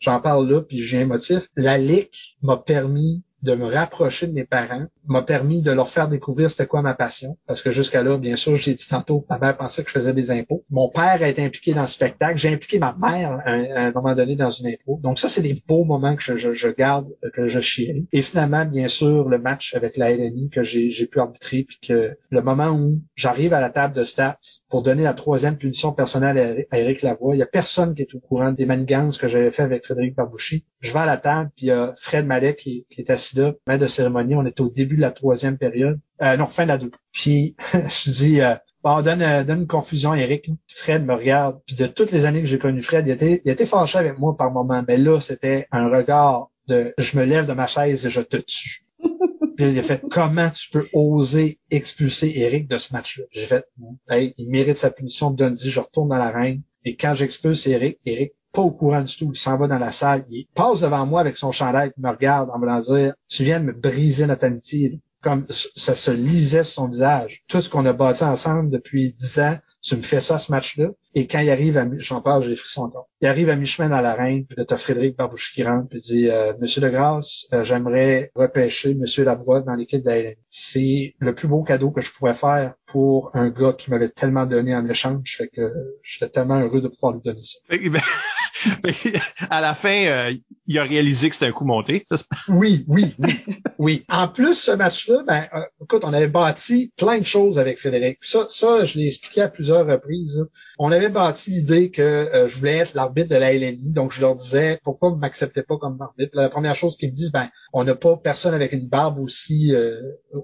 j'en 0.01 0.20
parle 0.20 0.48
là, 0.48 0.62
puis 0.62 0.79
j'ai 0.79 1.03
un 1.03 1.07
motif. 1.07 1.48
La 1.57 1.79
Ligue 1.79 2.11
m'a 2.42 2.57
permis 2.57 3.22
de 3.43 3.55
me 3.55 3.67
rapprocher 3.67 4.27
de 4.27 4.33
mes 4.33 4.45
parents 4.45 4.87
m'a 5.07 5.23
permis 5.23 5.63
de 5.63 5.73
leur 5.73 5.91
faire 5.91 6.09
découvrir 6.09 6.51
c'était 6.51 6.67
quoi 6.67 6.83
ma 6.83 6.95
passion. 6.95 7.37
Parce 7.47 7.61
que 7.61 7.73
jusqu'à 7.73 8.03
là, 8.03 8.17
bien 8.17 8.37
sûr, 8.37 8.57
j'ai 8.57 8.75
dit 8.75 8.87
tantôt, 8.87 9.27
ma 9.29 9.39
mère 9.39 9.57
pensait 9.57 9.83
que 9.83 9.89
je 9.89 9.95
faisais 9.95 10.13
des 10.13 10.31
impôts. 10.31 10.65
Mon 10.71 10.89
père 10.89 11.19
a 11.23 11.29
été 11.29 11.45
impliqué 11.45 11.75
dans 11.75 11.83
le 11.83 11.89
spectacle. 11.89 12.39
J'ai 12.39 12.53
impliqué 12.53 12.79
ma 12.79 12.97
mère 12.99 13.41
à 13.45 13.51
un, 13.51 13.93
moment 13.93 14.15
donné 14.15 14.37
dans 14.37 14.51
une 14.51 14.69
impôt. 14.69 15.01
Donc 15.03 15.19
ça, 15.19 15.29
c'est 15.29 15.43
des 15.43 15.61
beaux 15.67 15.85
moments 15.85 16.15
que 16.17 16.37
je, 16.37 16.69
garde, 16.69 17.09
que 17.35 17.49
je 17.49 17.61
chéris. 17.61 18.07
Et 18.13 18.23
finalement, 18.23 18.65
bien 18.65 18.89
sûr, 18.89 19.29
le 19.29 19.39
match 19.39 19.75
avec 19.75 19.97
la 19.97 20.15
LNI 20.15 20.51
que 20.51 20.63
j'ai 20.63 21.07
pu 21.07 21.19
arbitrer, 21.19 21.65
puis 21.65 21.79
que 21.83 22.17
le 22.31 22.43
moment 22.43 22.71
où 22.71 23.01
j'arrive 23.17 23.55
à 23.55 23.61
la 23.61 23.71
table 23.71 23.95
de 23.95 24.05
stats 24.05 24.39
pour 24.69 24.83
donner 24.83 25.03
la 25.03 25.15
troisième 25.15 25.57
punition 25.57 25.93
personnelle 25.93 26.67
à 26.71 26.79
Eric 26.79 27.03
Lavoie, 27.03 27.35
il 27.35 27.39
y 27.39 27.43
a 27.43 27.47
personne 27.47 27.95
qui 27.95 28.03
est 28.03 28.15
au 28.15 28.21
courant 28.21 28.53
des 28.53 28.67
manigances 28.67 29.19
que 29.19 29.29
j'avais 29.29 29.51
fait 29.51 29.63
avec 29.63 29.85
Frédéric 29.85 30.15
Barbouchi. 30.15 30.65
Je 30.81 30.93
vais 30.93 31.01
à 31.01 31.07
la 31.07 31.17
table, 31.17 31.51
puis 31.57 31.67
il 31.67 31.69
y 31.69 31.73
a 31.73 31.95
Fred 31.97 32.27
Malek 32.27 32.59
qui 32.59 32.87
est 32.97 33.11
assis 33.11 33.32
maître 33.66 33.83
de 33.83 33.87
cérémonie. 33.87 34.35
On 34.35 34.47
était 34.47 34.61
au 34.61 34.71
début 34.71 34.97
de 34.97 35.01
la 35.01 35.11
troisième 35.11 35.59
période. 35.59 35.99
Euh, 36.23 36.37
non, 36.37 36.47
fin 36.47 36.64
de 36.64 36.68
la 36.68 36.79
deux. 36.79 36.90
Puis 37.12 37.57
je 37.73 38.11
dis 38.11 38.40
euh, 38.40 38.55
bon, 38.83 39.03
donne, 39.03 39.23
euh, 39.23 39.45
donne 39.45 39.61
une 39.61 39.66
confusion, 39.66 40.14
Eric. 40.14 40.51
Fred 40.68 41.05
me 41.05 41.14
regarde. 41.14 41.61
Puis 41.66 41.77
de 41.77 41.87
toutes 41.87 42.12
les 42.12 42.25
années 42.25 42.40
que 42.40 42.47
j'ai 42.47 42.59
connu 42.59 42.83
Fred, 42.83 43.07
il 43.07 43.12
était, 43.12 43.42
il 43.45 43.51
était 43.51 43.66
fâché 43.66 43.99
avec 43.99 44.18
moi 44.18 44.37
par 44.37 44.52
moment. 44.52 44.83
Mais 44.87 44.96
là, 44.96 45.21
c'était 45.21 45.67
un 45.71 45.88
regard 45.88 46.50
de 46.69 46.94
je 46.98 47.19
me 47.19 47.25
lève 47.25 47.46
de 47.46 47.52
ma 47.52 47.67
chaise 47.67 48.07
et 48.07 48.11
je 48.11 48.21
te 48.21 48.37
tue. 48.37 48.83
Puis 49.57 49.71
il 49.71 49.79
a 49.79 49.83
fait 49.83 50.02
comment 50.11 50.48
tu 50.50 50.71
peux 50.71 50.87
oser 50.92 51.59
expulser 51.71 52.33
Eric 52.37 52.69
de 52.69 52.79
ce 52.79 52.92
match-là? 52.92 53.25
J'ai 53.31 53.46
fait 53.46 53.67
hey, 54.09 54.33
il 54.38 54.48
mérite 54.48 54.79
sa 54.79 54.90
punition 54.90 55.31
de 55.31 55.37
Dundee, 55.37 55.69
je 55.69 55.81
retourne 55.81 56.09
dans 56.09 56.17
l'arène. 56.17 56.63
Et 56.85 56.96
quand 56.96 57.15
j'expulse 57.15 57.67
Eric, 57.67 57.98
Eric 58.07 58.33
pas 58.53 58.63
au 58.63 58.71
courant 58.71 59.03
du 59.03 59.17
tout. 59.17 59.31
Il 59.33 59.38
s'en 59.38 59.57
va 59.57 59.67
dans 59.67 59.79
la 59.79 59.92
salle. 59.92 60.25
Il 60.29 60.46
passe 60.55 60.81
devant 60.81 61.07
moi 61.07 61.21
avec 61.21 61.37
son 61.37 61.53
chandail, 61.53 61.92
il 61.96 62.03
me 62.03 62.11
regarde 62.11 62.50
en 62.50 62.59
me 62.59 62.81
disant, 62.81 63.13
tu 63.29 63.44
viens 63.44 63.61
de 63.61 63.67
me 63.67 63.73
briser 63.73 64.27
notre 64.27 64.44
amitié. 64.44 65.00
Comme 65.23 65.46
ça 65.48 65.94
se 65.94 66.11
lisait 66.11 66.65
sur 66.65 66.75
son 66.75 66.88
visage. 66.88 67.44
Tout 67.46 67.61
ce 67.61 67.71
qu'on 67.71 67.87
a 67.87 67.92
bâti 67.92 68.25
ensemble 68.25 68.71
depuis 68.71 69.13
dix 69.13 69.38
ans, 69.38 69.57
tu 69.83 69.97
me 69.97 70.03
fais 70.03 70.21
ça, 70.21 70.39
ce 70.39 70.51
match-là. 70.53 70.89
Et 71.15 71.27
quand 71.27 71.41
il 71.41 71.51
arrive 71.51 71.77
à, 71.77 71.87
j'en 71.99 72.21
parle, 72.23 72.43
j'ai 72.43 72.51
les 72.51 72.57
frissons 72.57 72.83
encore. 72.83 73.09
Il 73.21 73.29
arrive 73.29 73.51
à 73.51 73.57
mi-chemin 73.57 73.89
dans 73.89 74.01
l'arène, 74.01 74.47
puis 74.47 74.57
là, 74.57 74.65
t'as 74.65 74.77
Frédéric 74.77 75.17
Barbouche 75.17 75.53
qui 75.53 75.65
rentre, 75.65 75.89
puis 75.89 76.01
dit, 76.01 76.29
euh, 76.29 76.53
Monsieur 76.61 76.81
de 76.81 76.89
Grasse, 76.89 77.47
euh, 77.53 77.65
j'aimerais 77.65 78.31
repêcher 78.35 78.95
Monsieur 78.95 79.25
Labroide 79.25 79.65
dans 79.65 79.75
l'équipe 79.75 80.03
d'Aélanie. 80.03 80.37
C'est 80.49 81.15
le 81.19 81.35
plus 81.35 81.49
beau 81.49 81.63
cadeau 81.63 81.91
que 81.91 82.01
je 82.01 82.13
pouvais 82.13 82.35
faire 82.35 82.75
pour 82.87 83.31
un 83.35 83.51
gars 83.51 83.73
qui 83.73 83.91
m'avait 83.91 84.09
tellement 84.09 84.47
donné 84.47 84.75
en 84.75 84.89
échange, 84.89 85.37
fait 85.37 85.49
que 85.49 85.73
j'étais 86.03 86.29
tellement 86.29 86.61
heureux 86.61 86.81
de 86.81 86.89
pouvoir 86.89 87.15
lui 87.15 87.21
donner 87.23 87.43
ça. 87.43 87.59
à 89.51 89.61
la 89.61 89.75
fin, 89.75 90.05
euh, 90.07 90.35
il 90.67 90.79
a 90.79 90.85
réalisé 90.85 91.29
que 91.29 91.35
c'était 91.35 91.47
un 91.47 91.53
coup 91.53 91.65
monté. 91.65 92.07
oui, 92.49 92.85
oui, 92.87 93.15
oui, 93.19 93.35
oui. 93.79 94.05
En 94.09 94.29
plus, 94.29 94.55
ce 94.55 94.71
match-là, 94.71 95.23
ben, 95.27 95.49
euh, 95.55 95.63
écoute, 95.83 96.05
on 96.05 96.13
avait 96.13 96.29
bâti 96.29 96.93
plein 96.97 97.19
de 97.19 97.27
choses 97.27 97.59
avec 97.59 97.79
Frédéric. 97.79 98.19
ça, 98.23 98.47
ça, 98.49 98.85
je 98.85 98.99
l'ai 98.99 99.07
expliqué 99.07 99.43
à 99.43 99.49
plusieurs 99.49 99.71
reprises. 99.75 100.44
On 100.79 100.92
avait 100.92 101.08
bâti 101.08 101.50
l'idée 101.50 101.90
que 101.90 102.02
euh, 102.02 102.46
je 102.48 102.58
voulais 102.58 102.79
être 102.79 102.94
l'arbitre 102.94 103.31
de 103.31 103.37
la 103.37 103.52
LNI, 103.52 103.90
donc 103.90 104.12
je 104.12 104.20
leur 104.20 104.35
disais 104.35 104.81
pourquoi 104.85 105.10
vous 105.10 105.16
m'acceptez 105.16 105.62
pas 105.62 105.77
comme 105.79 106.00
arbitre? 106.00 106.33
La 106.35 106.48
première 106.48 106.77
chose 106.77 106.96
qu'ils 106.96 107.10
me 107.10 107.14
disent, 107.14 107.33
ben, 107.33 107.48
on 107.73 107.85
n'a 107.85 107.94
pas 107.94 108.16
personne 108.16 108.54
avec 108.54 108.73
une 108.73 108.88
barbe 108.88 109.18
aussi 109.18 109.73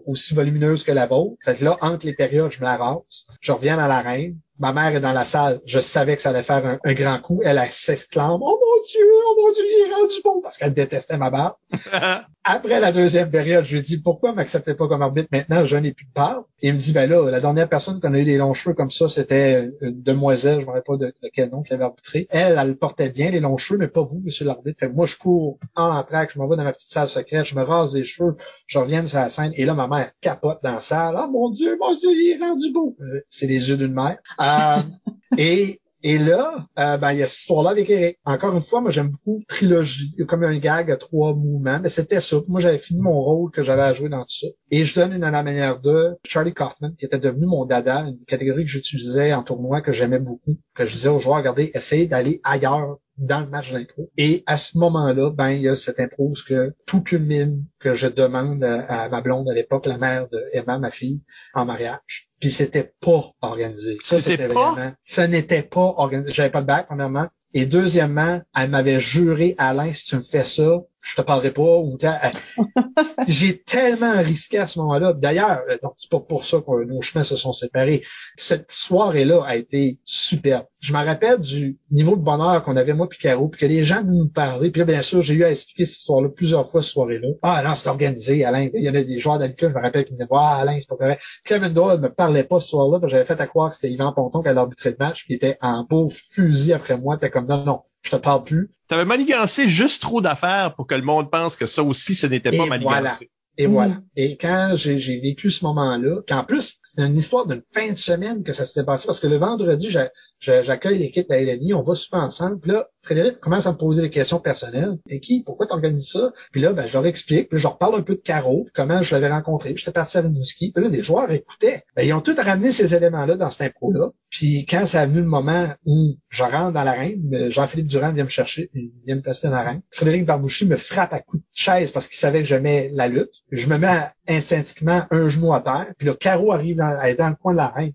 aussi 0.07 0.35
volumineuse 0.35 0.85
que 0.85 0.93
la 0.93 1.07
vôtre. 1.07 1.37
Fait 1.45 1.55
que 1.55 1.65
là, 1.65 1.77
entre 1.81 2.07
les 2.07 2.13
périodes, 2.13 2.53
je 2.53 2.59
me 2.59 2.65
la 2.65 2.77
rase. 2.77 3.27
Je 3.41 3.53
reviens 3.53 3.77
dans 3.77 3.87
l'arène. 3.87 4.39
Ma 4.59 4.73
mère 4.73 4.95
est 4.95 5.01
dans 5.01 5.13
la 5.13 5.25
salle. 5.25 5.61
Je 5.67 5.79
savais 5.79 6.17
que 6.17 6.23
ça 6.23 6.31
allait 6.31 6.43
faire 6.43 6.79
un, 6.83 6.93
grand 6.95 7.21
coup. 7.21 7.41
Elle, 7.45 7.61
s'exclame, 7.71 8.41
oh 8.41 8.61
mon 8.61 8.87
Dieu, 8.89 9.07
oh 9.13 9.37
mon 9.41 9.53
Dieu, 9.53 9.65
il 9.65 9.89
est 9.89 9.95
rendu 9.95 10.15
bon 10.25 10.41
parce 10.41 10.59
qu'elle 10.59 10.75
détestait 10.75 11.17
ma 11.17 11.31
barbe. 11.31 11.55
Après 12.51 12.81
la 12.81 12.93
deuxième 12.93 13.31
période, 13.31 13.67
je 13.67 13.73
lui 13.73 13.81
ai 13.81 13.83
dit, 13.83 13.99
pourquoi 13.99 14.33
m'acceptez 14.33 14.73
pas 14.73 14.89
comme 14.89 15.03
arbitre 15.03 15.29
maintenant? 15.31 15.67
Je 15.67 15.77
n'ai 15.77 15.93
plus 15.93 16.07
de. 16.07 16.23
Et 16.63 16.69
il 16.69 16.73
me 16.73 16.79
dit, 16.79 16.93
ben 16.95 17.09
là, 17.09 17.31
la 17.31 17.41
dernière 17.41 17.69
personne 17.69 18.01
qu'on 18.01 18.15
a 18.15 18.19
eu 18.19 18.25
les 18.25 18.39
longs 18.39 18.55
cheveux 18.55 18.75
comme 18.75 18.91
ça, 18.91 19.07
c'était 19.11 19.69
une 19.83 20.03
demoiselle, 20.03 20.61
je 20.61 20.65
me 20.65 20.71
rappelle 20.71 20.83
pas 20.83 20.97
de, 20.97 21.15
quel 21.31 21.51
nom 21.51 21.63
qui 21.63 21.75
avait 21.75 21.85
arbitré. 21.85 22.27
Elle, 22.31 22.59
elle 22.59 22.79
portait 22.79 23.11
bien 23.11 23.31
les 23.31 23.41
longs 23.41 23.59
cheveux, 23.59 23.79
mais 23.79 23.87
pas 23.87 24.01
vous, 24.01 24.23
monsieur 24.25 24.47
l'arbitre. 24.47 24.81
Fait 24.81 24.89
que 24.89 24.95
moi, 24.95 25.05
je 25.05 25.17
cours 25.17 25.59
en 25.77 25.91
entraque, 25.91 26.31
je 26.33 26.39
m'en 26.39 26.49
vais 26.49 26.57
dans 26.57 26.65
ma 26.65 26.73
petite 26.73 26.91
salle 26.91 27.09
secrète, 27.09 27.45
je 27.45 27.55
me 27.55 27.63
rase 27.63 27.95
les 27.95 28.05
cheveux, 28.05 28.35
je 28.67 28.79
reviens 28.79 29.07
sur 29.07 29.19
la 29.19 29.29
scène, 29.29 29.53
et 29.55 29.67
là, 29.67 29.75
ma 29.75 29.87
mère 29.87 30.13
capote 30.23 30.61
dans 30.63 30.73
la 30.73 30.81
salle. 30.81 31.17
Oh 31.19 31.31
mon 31.31 31.51
Dieu, 31.51 31.77
mon 31.79 31.95
Dieu, 31.97 32.09
il 32.13 32.31
est 32.31 32.43
rendu 32.43 32.73
beau. 32.73 32.97
Euh, 33.03 33.21
c'est 33.29 33.47
les 33.47 33.69
yeux 33.69 33.77
d'une 33.77 33.93
mère. 33.93 34.17
Euh, 34.41 34.81
et 35.37 35.83
et 36.03 36.19
là, 36.19 36.67
euh, 36.79 36.97
ben, 36.97 37.13
il 37.13 37.19
y 37.19 37.23
a 37.23 37.27
cette 37.27 37.41
histoire-là 37.41 37.71
avec 37.71 37.91
Eric. 37.91 38.19
Encore 38.25 38.55
une 38.55 38.63
fois, 38.63 38.81
moi, 38.81 38.91
j'aime 38.91 39.11
beaucoup 39.11 39.43
trilogie. 39.49 40.15
Comme 40.29 40.45
un 40.45 40.59
gag 40.59 40.91
à 40.91 40.97
trois 40.97 41.35
mouvements, 41.35 41.81
mais 41.81 41.89
c'était 41.89 42.21
ça. 42.21 42.37
Moi, 42.47 42.61
j'avais 42.61 42.79
fini 42.79 43.01
mon 43.01 43.21
rôle 43.21 43.51
que 43.51 43.63
j'avais 43.63 43.83
à 43.83 43.93
jouer 43.93 44.09
dans 44.09 44.23
tout 44.23 44.39
ça. 44.41 44.47
Et 44.71 44.85
je 44.85 44.95
donne 44.95 45.13
une 45.13 45.25
à 45.25 45.31
la 45.31 45.43
manière 45.43 45.81
de 45.81 46.17
Charlie 46.25 46.55
Kaufman, 46.55 46.95
qui 46.99 47.05
était 47.05 47.19
devenu 47.19 47.47
mon 47.47 47.65
dada, 47.65 48.01
une 48.03 48.25
catégorie 48.27 48.65
que 48.65 48.71
j'utilisais 48.71 49.33
en 49.33 49.43
tournoi, 49.43 49.81
que 49.81 49.93
j'aimais 49.93 50.21
beaucoup, 50.21 50.57
que 50.75 50.85
je 50.85 50.95
disais 50.95 51.09
aux 51.09 51.19
joueurs, 51.19 51.39
regardez, 51.39 51.71
essayez 51.75 52.07
d'aller 52.07 52.41
ailleurs 52.45 52.99
dans 53.17 53.41
le 53.41 53.49
match 53.49 53.73
d'impro. 53.73 54.11
Et 54.17 54.45
à 54.47 54.57
ce 54.57 54.79
moment-là, 54.79 55.31
ben, 55.31 55.51
il 55.51 55.63
y 55.63 55.69
a 55.69 55.75
cette 55.75 55.99
impro 55.99 56.33
que 56.47 56.75
tout 56.87 57.03
culmine, 57.03 57.65
que 57.81 57.95
je 57.95 58.07
demande 58.07 58.63
à 58.63 59.09
ma 59.09 59.21
blonde 59.21 59.49
à 59.51 59.55
l'époque, 59.55 59.87
la 59.87 59.99
mère 59.99 60.29
de 60.29 60.41
Emma, 60.53 60.79
ma 60.79 60.91
fille, 60.91 61.25
en 61.55 61.65
mariage. 61.65 62.28
Puis 62.41 62.51
c'était 62.51 62.93
pas 63.01 63.33
organisé. 63.43 63.99
Ça, 64.03 64.21
c'était 64.21 64.47
vraiment, 64.47 64.93
ça 65.05 65.27
n'était 65.27 65.63
pas 65.63 65.95
organisé. 65.97 66.33
J'avais 66.33 66.51
pas 66.51 66.61
de 66.61 66.67
bac, 66.67 66.87
premièrement. 66.87 67.29
Et 67.55 67.67
deuxièmement, 67.67 68.43
elle 68.55 68.71
m'avait 68.71 69.01
juré, 69.01 69.55
Alain, 69.59 69.93
si 69.93 70.05
tu 70.05 70.17
me 70.17 70.23
fais 70.23 70.45
ça, 70.45 70.83
je 71.09 71.15
te 71.15 71.23
parlerai 71.23 71.53
pas. 71.53 71.79
Ou 71.79 71.97
j'ai 73.29 73.59
tellement 73.63 74.21
risqué 74.21 74.59
à 74.59 74.67
ce 74.67 74.79
moment-là. 74.81 75.15
D'ailleurs, 75.15 75.63
euh, 75.71 75.79
c'est 75.97 76.11
pas 76.11 76.21
pour 76.21 76.45
ça 76.45 76.59
que 76.59 76.85
nos 76.85 77.01
chemins 77.01 77.25
se 77.25 77.37
sont 77.37 77.53
séparés. 77.53 78.05
Cette 78.37 78.71
soirée-là 78.71 79.43
a 79.47 79.57
été 79.57 80.01
superbe. 80.05 80.67
Je 80.81 80.93
me 80.93 80.99
rappelle 80.99 81.41
du 81.41 81.79
niveau 81.91 82.15
de 82.15 82.23
bonheur 82.23 82.63
qu'on 82.63 82.77
avait 82.77 82.93
moi 82.93 83.09
puis 83.09 83.19
Caro, 83.19 83.49
puis 83.49 83.61
que 83.61 83.67
les 83.67 83.85
gens 83.85 84.03
nous 84.05 84.29
parlaient. 84.29 84.71
Puis 84.71 84.81
là, 84.81 84.85
bien 84.85 85.03
sûr, 85.03 85.23
j'ai 85.23 85.35
eu 85.35 85.45
à 85.45 85.51
expliquer 85.51 85.87
cette 85.87 85.99
histoire-là 85.99 86.29
plusieurs 86.29 86.69
fois 86.71 86.83
cette 86.83 86.93
soirée-là. 86.93 87.29
Ah 87.43 87.63
non, 87.65 87.75
c'est 87.75 87.89
organisé, 87.89 88.45
Alain. 88.45 88.69
Il 88.75 88.85
y 88.85 88.91
en 88.91 88.95
a 88.95 89.03
des 89.03 89.19
joueurs 89.19 89.39
d'alcool, 89.39 89.71
je 89.73 89.79
me 89.79 89.83
rappelle, 89.83 90.05
qui 90.05 90.13
me 90.13 90.19
disaient 90.19 90.29
Ah, 90.31 90.59
Alain, 90.61 90.77
c'est 90.79 90.89
pas 90.89 90.97
correct. 90.97 91.23
Kevin 91.45 91.73
Doyle 91.73 92.01
me 92.01 92.09
parlait 92.13 92.45
pas 92.45 92.61
ce 92.61 92.69
soir-là, 92.69 93.01
j'avais 93.07 93.25
fait 93.25 93.41
à 93.41 93.47
croire 93.47 93.71
que 93.71 93.77
c'était 93.77 93.91
Yvan 93.91 94.13
Ponton 94.13 94.43
qui 94.43 94.49
allait 94.49 94.61
arbitrer 94.61 94.91
le 94.91 94.97
match, 94.99 95.25
puis 95.25 95.35
il 95.35 95.37
était 95.37 95.57
en 95.63 95.85
beau 95.85 96.09
fusil 96.09 96.75
après 96.75 96.99
moi. 96.99 97.17
T'es 97.17 97.31
comme 97.31 97.47
non, 97.47 97.65
non, 97.65 97.81
je 98.03 98.11
te 98.11 98.17
parle 98.17 98.45
plus. 98.45 98.71
T'avais 98.87 99.05
manigancé 99.05 99.69
juste 99.69 100.03
trop 100.03 100.21
d'affaires 100.21 100.75
pour 100.75 100.87
que 100.87 100.95
le 100.95 101.03
monde 101.03 101.31
pense 101.31 101.57
que 101.57 101.67
ça 101.67 101.83
aussi, 101.83 102.15
ce 102.15 102.27
n'était 102.27 102.57
pas 102.57 102.67
manigancé. 102.67 103.31
Et 103.59 103.67
voilà. 103.67 103.95
Mm. 103.95 104.05
Et 104.17 104.37
quand 104.37 104.73
j'ai 104.77 105.21
vécu 105.21 105.51
ce 105.51 105.65
moment-là, 105.65 106.23
qu'en 106.27 106.45
plus, 106.45 106.79
c'est 106.83 107.03
une 107.03 107.17
histoire 107.17 107.47
d'une 107.47 107.63
fin 107.73 107.91
de 107.91 107.99
semaine 107.99 108.43
que 108.43 108.53
ça 108.53 108.65
s'était 108.65 108.85
passé, 108.85 109.07
parce 109.07 109.21
que 109.21 109.27
le 109.27 109.37
vendredi, 109.37 109.95
j'accueille 110.41 110.99
l'équipe 110.99 111.29
de 111.29 111.35
la 111.35 111.43
LNI, 111.43 111.75
on 111.75 111.83
va 111.83 111.95
super 111.95 112.21
ensemble. 112.21 112.59
Puis 112.61 112.71
là, 112.71 112.89
Frédéric 113.03 113.41
commence 113.41 113.67
à 113.67 113.73
me 113.73 113.77
poser 113.77 114.03
des 114.03 114.11
questions 114.11 114.39
personnelles. 114.39 114.99
T'es 115.09 115.21
qui? 115.21 115.43
Pourquoi 115.43 115.67
t'organises 115.67 116.11
ça? 116.11 116.33
Puis 116.53 116.61
là, 116.61 116.73
ben, 116.73 116.87
je 116.87 116.93
leur 116.93 117.07
explique. 117.07 117.49
Puis 117.49 117.59
je 117.59 117.65
leur 117.65 117.79
parle 117.79 117.97
un 117.97 118.03
peu 118.03 118.15
de 118.15 118.21
Caro, 118.21 118.67
comment 118.75 119.03
je 119.03 119.15
l'avais 119.15 119.31
rencontré. 119.31 119.75
J'étais 119.77 119.93
parti 119.93 120.19
à 120.19 120.21
Rimouski. 120.21 120.73
Puis 120.73 120.83
là, 120.83 120.91
les 120.91 121.03
joueurs 121.03 121.31
écoutaient. 121.31 121.85
Ben, 121.97 122.07
ils 122.07 122.13
ont 122.13 122.21
tous 122.21 122.39
ramené 122.39 122.71
ces 122.71 122.95
éléments-là 122.95 123.37
dans 123.37 123.51
cette 123.51 123.69
impro-là. 123.69 124.11
Puis 124.31 124.67
quand 124.67 124.87
ça 124.87 125.01
a 125.03 125.07
venu 125.07 125.21
le 125.21 125.27
moment 125.27 125.69
où 125.87 126.15
je 126.29 126.43
rentre 126.43 126.73
dans 126.73 126.85
l'arène, 126.85 127.49
Jean-Philippe 127.51 127.87
Durand 127.89 128.13
vient 128.13 128.25
me 128.25 128.29
chercher, 128.29 128.69
puis 128.73 128.93
il 128.95 129.07
vient 129.07 129.17
me 129.17 129.23
placer 129.23 129.49
dans 129.49 129.55
l'arène. 129.55 129.81
Frédéric 129.91 130.27
Barbouchi 130.27 130.67
me 130.67 130.77
frappe 130.77 131.13
à 131.13 131.21
coups 131.21 131.43
de 131.43 131.49
chaise 131.51 131.91
parce 131.91 132.09
qu'il 132.09 132.19
savait 132.19 132.41
que 132.41 132.47
j'aimais 132.47 132.91
la 132.93 133.09
lutte. 133.09 133.33
Je 133.51 133.69
me 133.69 133.79
mets 133.79 134.11
instinctivement 134.29 135.03
un 135.11 135.29
genou 135.29 135.55
à 135.55 135.61
terre. 135.61 135.93
Puis 135.97 136.07
là, 136.07 136.15
Caro 136.15 136.53
arrive 136.53 136.77
dans, 136.77 137.01
elle 137.03 137.13
est 137.13 137.15
dans 137.15 137.31
le 137.31 137.35
coin 137.35 137.53
de 137.53 137.59
l'arène 137.59 137.93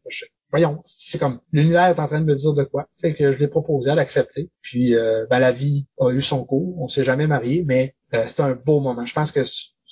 voyons, 0.54 0.84
c'est 0.86 1.18
comme 1.18 1.39
l'univers 1.51 1.88
est 1.88 1.99
en 1.99 2.08
train 2.08 2.22
de 2.22 2.26
me 2.26 2.36
dire 2.36 2.54
de 2.54 2.64
quoi. 2.64 2.88
Fait 3.01 3.16
que 3.16 3.34
je 3.34 3.39
l'ai 3.39 3.47
proposé, 3.47 3.89
elle 3.89 3.97
a 3.97 4.04
accepté. 4.04 4.51
Puis 4.62 4.95
euh, 4.95 5.26
ben, 5.30 5.39
la 5.39 5.51
vie 5.51 5.88
a 5.99 6.12
eu 6.12 6.22
son 6.22 6.45
cours. 6.45 6.80
On 6.80 6.88
s'est 6.88 7.04
jamais 7.04 7.26
marié, 7.26 7.66
mais 7.68 7.95
euh, 8.14 8.26
c'était 8.28 8.43
un 8.43 8.54
beau 8.54 8.80
moment. 8.80 9.04
Je 9.04 9.14
pense 9.14 9.32
que 9.32 9.41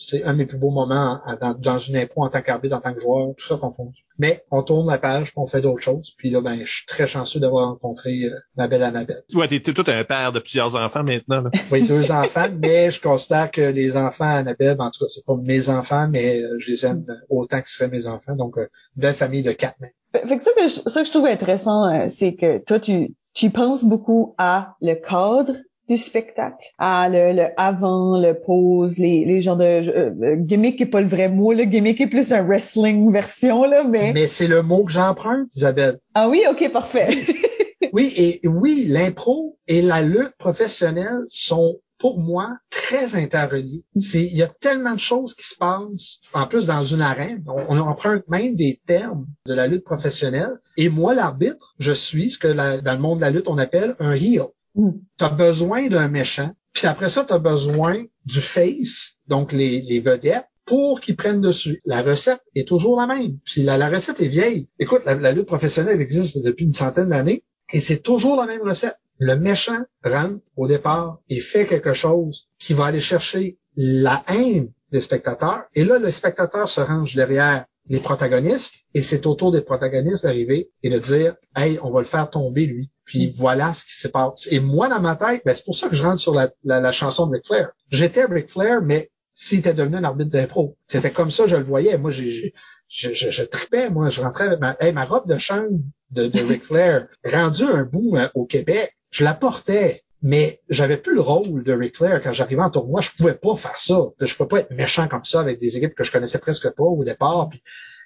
c'est 0.03 0.23
un 0.23 0.33
de 0.33 0.39
mes 0.39 0.45
plus 0.45 0.57
beaux 0.57 0.71
moments 0.71 1.21
dans, 1.59 1.77
une 1.77 1.95
impro 1.95 2.25
en 2.25 2.29
tant 2.29 2.41
qu'arbitre, 2.41 2.75
en 2.75 2.81
tant 2.81 2.93
que 2.93 2.99
joueur, 2.99 3.29
tout 3.37 3.45
ça 3.45 3.57
confondu. 3.57 4.01
Mais 4.17 4.43
on 4.51 4.63
tourne 4.63 4.89
la 4.89 4.97
page, 4.97 5.31
on 5.35 5.45
fait 5.45 5.61
d'autres 5.61 5.81
choses. 5.81 6.13
Puis 6.17 6.29
là, 6.29 6.41
ben, 6.41 6.61
je 6.63 6.71
suis 6.71 6.85
très 6.85 7.07
chanceux 7.07 7.39
d'avoir 7.39 7.69
rencontré 7.69 8.23
euh, 8.23 8.39
ma 8.57 8.67
belle 8.67 8.83
Annabelle. 8.83 9.23
Ouais, 9.33 9.47
t'es 9.47 9.59
tout 9.59 9.83
un 9.87 10.03
père 10.03 10.31
de 10.31 10.39
plusieurs 10.39 10.75
enfants 10.75 11.03
maintenant. 11.03 11.41
Là. 11.41 11.51
oui, 11.71 11.87
deux 11.87 12.11
enfants, 12.11 12.47
mais 12.59 12.91
je 12.91 13.01
constate 13.01 13.51
que 13.51 13.61
les 13.61 13.95
enfants 13.95 14.25
Annabelle, 14.25 14.77
en 14.79 14.89
tout 14.89 15.05
cas, 15.05 15.09
c'est 15.09 15.25
pas 15.25 15.35
mes 15.35 15.69
enfants, 15.69 16.07
mais 16.09 16.41
je 16.57 16.71
les 16.71 16.85
aime 16.85 17.05
autant 17.29 17.61
que 17.61 17.69
ce 17.69 17.77
seraient 17.77 17.89
mes 17.89 18.07
enfants. 18.07 18.35
Donc, 18.35 18.57
une 18.57 18.67
belle 18.95 19.13
famille 19.13 19.43
de 19.43 19.51
quatre 19.51 19.79
mains. 19.79 19.89
Fait 20.13 20.37
que 20.37 20.43
ça 20.43 20.51
que 20.53 20.67
je, 20.67 20.89
ça 20.89 21.01
que 21.01 21.07
je 21.07 21.11
trouve 21.11 21.27
intéressant, 21.27 21.85
euh, 21.85 22.05
c'est 22.09 22.35
que 22.35 22.57
toi, 22.57 22.79
tu, 22.79 23.15
tu 23.33 23.49
penses 23.49 23.83
beaucoup 23.83 24.35
à 24.37 24.75
le 24.81 24.95
cadre 24.95 25.53
du 25.91 25.97
spectacle, 25.97 26.67
à 26.77 27.09
le, 27.09 27.33
le 27.33 27.47
avant, 27.57 28.19
le 28.19 28.39
pose, 28.39 28.97
les, 28.97 29.25
les 29.25 29.41
genres 29.41 29.57
de 29.57 29.65
euh, 29.65 30.35
gimmick 30.37 30.79
est 30.81 30.85
pas 30.85 31.01
le 31.01 31.07
vrai 31.07 31.29
mot, 31.29 31.51
le 31.51 31.63
gimmick 31.63 31.99
est 31.99 32.07
plus 32.07 32.31
un 32.31 32.43
wrestling 32.43 33.11
version 33.11 33.65
là, 33.65 33.83
mais 33.83 34.13
mais 34.13 34.27
c'est 34.27 34.47
le 34.47 34.61
mot 34.61 34.83
que 34.85 34.91
j'emprunte, 34.91 35.53
Isabelle. 35.55 35.99
Ah 36.13 36.29
oui, 36.29 36.43
ok, 36.49 36.71
parfait. 36.71 37.09
oui 37.93 38.13
et 38.15 38.41
oui, 38.47 38.85
l'impro 38.87 39.57
et 39.67 39.81
la 39.81 40.01
lutte 40.01 40.35
professionnelle 40.37 41.23
sont 41.27 41.79
pour 42.01 42.19
moi, 42.19 42.57
très 42.71 43.15
interreliés. 43.15 43.83
C'est, 43.95 44.23
il 44.23 44.35
y 44.35 44.41
a 44.41 44.47
tellement 44.47 44.95
de 44.95 44.99
choses 44.99 45.35
qui 45.35 45.45
se 45.45 45.55
passent, 45.55 46.19
en 46.33 46.47
plus 46.47 46.65
dans 46.65 46.83
une 46.83 47.01
arène. 47.01 47.43
On, 47.45 47.77
emprunte 47.77 48.27
même 48.27 48.55
des 48.55 48.81
termes 48.87 49.27
de 49.45 49.53
la 49.53 49.67
lutte 49.67 49.83
professionnelle. 49.83 50.59
Et 50.77 50.89
moi, 50.89 51.13
l'arbitre, 51.13 51.75
je 51.77 51.91
suis 51.91 52.31
ce 52.31 52.39
que 52.39 52.47
dans 52.47 52.93
le 52.93 52.97
monde 52.97 53.19
de 53.19 53.21
la 53.21 53.29
lutte, 53.29 53.47
on 53.47 53.59
appelle 53.59 53.95
un 53.99 54.13
heel. 54.13 54.47
Mm. 54.75 54.91
Tu 55.17 55.25
as 55.25 55.29
besoin 55.29 55.87
d'un 55.87 56.07
méchant. 56.07 56.51
Puis 56.73 56.87
après 56.87 57.09
ça, 57.09 57.25
tu 57.25 57.33
as 57.33 57.39
besoin 57.39 58.05
du 58.25 58.39
face, 58.39 59.13
donc 59.27 59.51
les, 59.51 59.99
vedettes, 59.99 60.47
pour 60.65 61.01
qu'ils 61.01 61.17
prennent 61.17 61.41
dessus. 61.41 61.81
La 61.85 62.01
recette 62.01 62.41
est 62.55 62.67
toujours 62.67 62.99
la 62.99 63.07
même. 63.07 63.39
Puis 63.43 63.63
la, 63.63 63.89
recette 63.89 64.21
est 64.21 64.27
vieille. 64.27 64.69
Écoute, 64.79 65.03
la 65.05 65.31
lutte 65.31 65.47
professionnelle 65.47 65.99
existe 65.99 66.41
depuis 66.43 66.65
une 66.65 66.73
centaine 66.73 67.09
d'années 67.09 67.43
et 67.73 67.79
c'est 67.81 67.99
toujours 67.99 68.37
la 68.37 68.45
même 68.45 68.61
recette 68.61 68.97
le 69.21 69.35
méchant 69.35 69.83
rentre 70.03 70.39
au 70.57 70.67
départ 70.67 71.21
et 71.29 71.41
fait 71.41 71.67
quelque 71.67 71.93
chose 71.93 72.49
qui 72.57 72.73
va 72.73 72.85
aller 72.85 72.99
chercher 72.99 73.59
la 73.75 74.23
haine 74.27 74.73
des 74.91 74.99
spectateurs. 74.99 75.65
Et 75.75 75.85
là, 75.85 75.99
le 75.99 76.11
spectateur 76.11 76.67
se 76.67 76.81
range 76.81 77.15
derrière 77.15 77.65
les 77.87 77.99
protagonistes 77.99 78.73
et 78.95 79.03
c'est 79.03 79.27
autour 79.27 79.51
des 79.51 79.61
protagonistes 79.61 80.23
d'arriver 80.23 80.71
et 80.81 80.89
de 80.89 80.97
dire, 80.97 81.35
hey, 81.55 81.77
on 81.83 81.91
va 81.91 81.99
le 81.99 82.07
faire 82.07 82.31
tomber 82.31 82.65
lui. 82.65 82.89
Puis 83.11 83.29
voilà 83.29 83.73
ce 83.73 83.83
qui 83.83 83.93
se 83.93 84.07
passe. 84.07 84.47
Et 84.51 84.61
moi, 84.61 84.87
dans 84.87 85.01
ma 85.01 85.17
tête, 85.17 85.41
ben, 85.43 85.53
c'est 85.53 85.65
pour 85.65 85.75
ça 85.75 85.89
que 85.89 85.95
je 85.95 86.03
rentre 86.03 86.21
sur 86.21 86.33
la, 86.33 86.91
chanson 86.93 87.27
de 87.27 87.33
Ric 87.33 87.45
Flair. 87.45 87.71
J'étais 87.89 88.23
Ric 88.23 88.49
Flair, 88.49 88.81
mais 88.81 89.11
s'il 89.33 89.59
était 89.59 89.73
devenu 89.73 89.97
un 89.97 90.03
arbitre 90.05 90.31
d'impro. 90.31 90.77
C'était 90.87 91.11
comme 91.11 91.29
ça, 91.29 91.45
je 91.45 91.57
le 91.57 91.63
voyais. 91.63 91.97
Moi, 91.97 92.11
je, 92.11 92.49
je, 92.87 93.43
tripais, 93.43 93.89
moi, 93.89 94.09
je 94.09 94.21
rentrais 94.21 94.45
avec 94.45 94.59
ma, 94.59 94.75
ma 94.93 95.05
robe 95.05 95.27
de 95.27 95.37
chambre 95.37 95.79
de, 96.11 96.27
de 96.27 96.39
Ric 96.39 96.63
Flair, 96.63 97.07
rendu 97.25 97.63
un 97.63 97.83
bout 97.83 98.15
hein, 98.15 98.31
au 98.33 98.45
Québec 98.45 98.95
je 99.11 99.23
la 99.23 99.33
portais. 99.33 100.03
mais 100.23 100.61
j'avais 100.69 100.97
plus 100.97 101.15
le 101.15 101.21
rôle 101.21 101.63
de 101.63 101.73
Ric 101.73 101.97
Flair 101.97 102.21
quand 102.23 102.31
j'arrivais 102.31 102.61
en 102.61 102.69
tournoi. 102.69 103.01
Je 103.01 103.09
pouvais 103.11 103.33
pas 103.33 103.55
faire 103.55 103.79
ça. 103.79 103.99
Je 104.19 104.35
pouvais 104.35 104.47
pas 104.47 104.59
être 104.59 104.71
méchant 104.71 105.07
comme 105.07 105.25
ça 105.25 105.39
avec 105.39 105.59
des 105.59 105.77
équipes 105.77 105.95
que 105.95 106.03
je 106.03 106.11
connaissais 106.11 106.39
presque 106.39 106.69
pas 106.69 106.83
au 106.83 107.03
départ. 107.03 107.49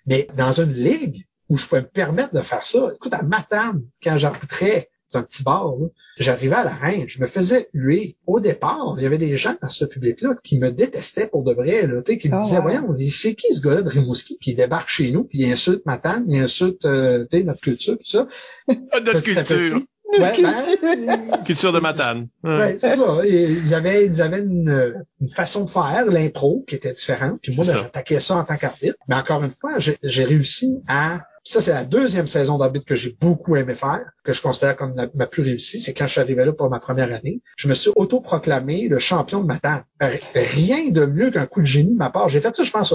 Mais 0.05 0.27
dans 0.35 0.53
une 0.53 0.73
ligue 0.73 1.25
où 1.49 1.57
je 1.57 1.67
pouvais 1.67 1.81
me 1.81 1.87
permettre 1.87 2.33
de 2.33 2.39
faire 2.39 2.65
ça, 2.65 2.91
écoute, 2.95 3.13
à 3.13 3.21
Matane, 3.21 3.83
quand 4.01 4.17
j'arbitrais, 4.17 4.89
c'est 5.07 5.17
un 5.17 5.23
petit 5.23 5.43
bar, 5.43 5.73
j'arrivais 6.17 6.55
à 6.55 6.63
la 6.63 6.73
reine, 6.73 7.07
je 7.07 7.19
me 7.19 7.27
faisais 7.27 7.69
huer. 7.73 8.17
Au 8.25 8.39
départ, 8.39 8.95
il 8.97 9.03
y 9.03 9.05
avait 9.05 9.17
des 9.17 9.37
gens 9.37 9.55
dans 9.61 9.69
ce 9.69 9.85
public-là 9.85 10.35
qui 10.43 10.57
me 10.57 10.71
détestaient 10.71 11.27
pour 11.27 11.43
de 11.43 11.53
vrai, 11.53 11.87
là, 11.87 12.01
qui 12.01 12.29
me 12.29 12.37
oh, 12.37 12.41
disaient, 12.41 12.59
voyons, 12.59 12.93
c'est 13.11 13.35
qui 13.35 13.53
ce 13.53 13.61
gars-là 13.61 13.81
de 13.81 13.89
Rimouski 13.89 14.37
qui 14.39 14.55
débarque 14.55 14.89
chez 14.89 15.11
nous, 15.11 15.23
puis 15.23 15.39
il 15.39 15.51
insulte 15.51 15.85
Matane, 15.85 16.25
il 16.27 16.39
insulte 16.39 16.85
euh, 16.85 17.25
notre 17.31 17.61
culture, 17.61 17.97
tout 17.97 18.05
ça. 18.05 18.27
notre 18.67 19.21
culture. 19.21 19.81
Ouais, 20.19 20.33
ben, 20.41 21.43
culture 21.45 21.73
de 21.73 21.79
Matane. 21.79 22.27
Ouais, 22.43 22.77
c'est 22.79 22.95
ça. 22.95 23.25
ils 23.25 23.73
avaient, 23.73 24.05
ils 24.05 24.21
avaient 24.21 24.39
une, 24.39 25.03
une 25.19 25.27
façon 25.27 25.65
de 25.65 25.69
faire, 25.69 26.05
l'impro, 26.05 26.63
qui 26.67 26.75
était 26.75 26.93
différente. 26.93 27.39
Puis 27.41 27.55
moi, 27.55 27.65
ben, 27.65 27.73
j'attaquais 27.73 28.19
ça 28.19 28.37
en 28.37 28.43
tant 28.43 28.55
qu'arbitre. 28.55 28.95
Mais 29.07 29.15
encore 29.15 29.43
une 29.43 29.51
fois, 29.51 29.77
j'ai 29.79 30.23
réussi 30.23 30.81
à 30.87 31.25
ça, 31.45 31.61
c'est 31.61 31.73
la 31.73 31.85
deuxième 31.85 32.27
saison 32.27 32.57
d'arbitre 32.57 32.87
que 32.87 32.95
j'ai 32.95 33.15
beaucoup 33.21 33.55
aimé 33.55 33.75
faire, 33.75 34.03
que 34.23 34.33
je 34.33 34.41
considère 34.41 34.75
comme 34.75 34.95
ma 35.13 35.27
plus 35.27 35.43
réussie. 35.43 35.79
C'est 35.79 35.93
quand 35.93 36.07
je 36.07 36.13
suis 36.13 36.21
arrivé 36.21 36.43
là 36.43 36.51
pour 36.53 36.71
ma 36.71 36.79
première 36.79 37.13
année. 37.13 37.41
Je 37.55 37.67
me 37.67 37.75
suis 37.75 37.91
autoproclamé 37.95 38.87
le 38.87 38.97
champion 38.97 39.41
de 39.41 39.45
ma 39.45 39.59
table. 39.59 39.85
Rien 40.33 40.89
de 40.89 41.05
mieux 41.05 41.29
qu'un 41.29 41.45
coup 41.45 41.61
de 41.61 41.67
génie 41.67 41.93
de 41.93 41.97
ma 41.99 42.09
part. 42.09 42.29
J'ai 42.29 42.41
fait 42.41 42.55
ça, 42.55 42.63
je 42.63 42.71
pense, 42.71 42.93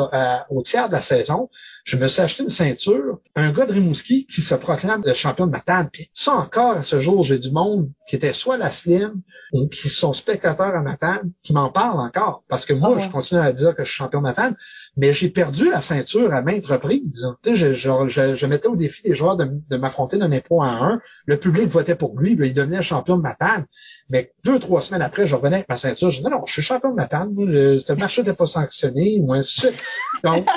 au, 0.50 0.62
tiers 0.62 0.88
de 0.88 0.94
la 0.94 1.00
saison. 1.00 1.48
Je 1.84 1.96
me 1.96 2.08
suis 2.08 2.22
acheté 2.22 2.42
une 2.42 2.48
ceinture. 2.48 3.20
Un 3.36 3.52
gars 3.52 3.66
de 3.66 3.72
Rimouski 3.72 4.26
qui 4.26 4.40
se 4.40 4.56
proclame 4.56 5.02
le 5.04 5.14
champion 5.14 5.46
de 5.46 5.52
ma 5.52 5.60
table. 5.60 5.90
Puis 5.92 6.10
ça 6.12 6.32
encore, 6.32 6.78
à 6.78 6.82
ce 6.82 7.00
jour, 7.00 7.22
j'ai 7.22 7.38
du 7.38 7.52
monde 7.52 7.88
qui 8.08 8.16
était 8.16 8.32
soit 8.32 8.56
la 8.56 8.72
slim 8.72 9.22
ou 9.52 9.68
qui 9.68 9.88
sont 9.88 10.12
spectateurs 10.12 10.74
à 10.74 10.82
ma 10.82 10.96
table 10.96 11.30
qui 11.44 11.52
m'en 11.52 11.70
parlent 11.70 12.00
encore. 12.00 12.42
Parce 12.48 12.66
que 12.66 12.72
moi, 12.72 12.96
ah 12.96 13.00
je 13.00 13.08
continue 13.08 13.40
à 13.40 13.52
dire 13.52 13.76
que 13.76 13.84
je 13.84 13.90
suis 13.90 13.98
champion 13.98 14.18
de 14.18 14.24
ma 14.24 14.34
table 14.34 14.56
mais 14.96 15.12
j'ai 15.12 15.30
perdu 15.30 15.70
la 15.70 15.82
ceinture 15.82 16.32
à 16.34 16.42
maintes 16.42 16.66
reprises. 16.66 17.26
Je, 17.44 17.72
je, 17.72 18.34
je, 18.34 18.46
mettais 18.46 18.68
au 18.68 18.76
défi 18.76 19.02
des 19.02 19.14
joueurs 19.14 19.36
de, 19.36 19.50
de 19.68 19.76
m'affronter 19.76 20.18
d'un 20.18 20.32
impôt 20.32 20.62
à 20.62 20.68
un. 20.68 21.00
Le 21.26 21.36
public 21.36 21.68
votait 21.68 21.94
pour 21.94 22.18
lui, 22.18 22.36
il 22.38 22.54
devenait 22.54 22.82
champion 22.82 23.16
de 23.16 23.22
Matane. 23.22 23.66
Mais 24.08 24.32
deux, 24.44 24.58
trois 24.58 24.80
semaines 24.80 25.02
après, 25.02 25.26
je 25.26 25.34
revenais 25.34 25.56
avec 25.56 25.68
ma 25.68 25.76
ceinture. 25.76 26.10
Je 26.10 26.18
disais, 26.18 26.30
non, 26.30 26.38
non, 26.38 26.46
je 26.46 26.52
suis 26.52 26.62
champion 26.62 26.90
de 26.90 26.96
Matane. 26.96 27.34
Ce 27.36 27.92
marché 27.92 28.22
n'était 28.22 28.34
pas 28.34 28.46
sanctionné 28.46 29.20
ou 29.20 29.34
Donc, 30.24 30.48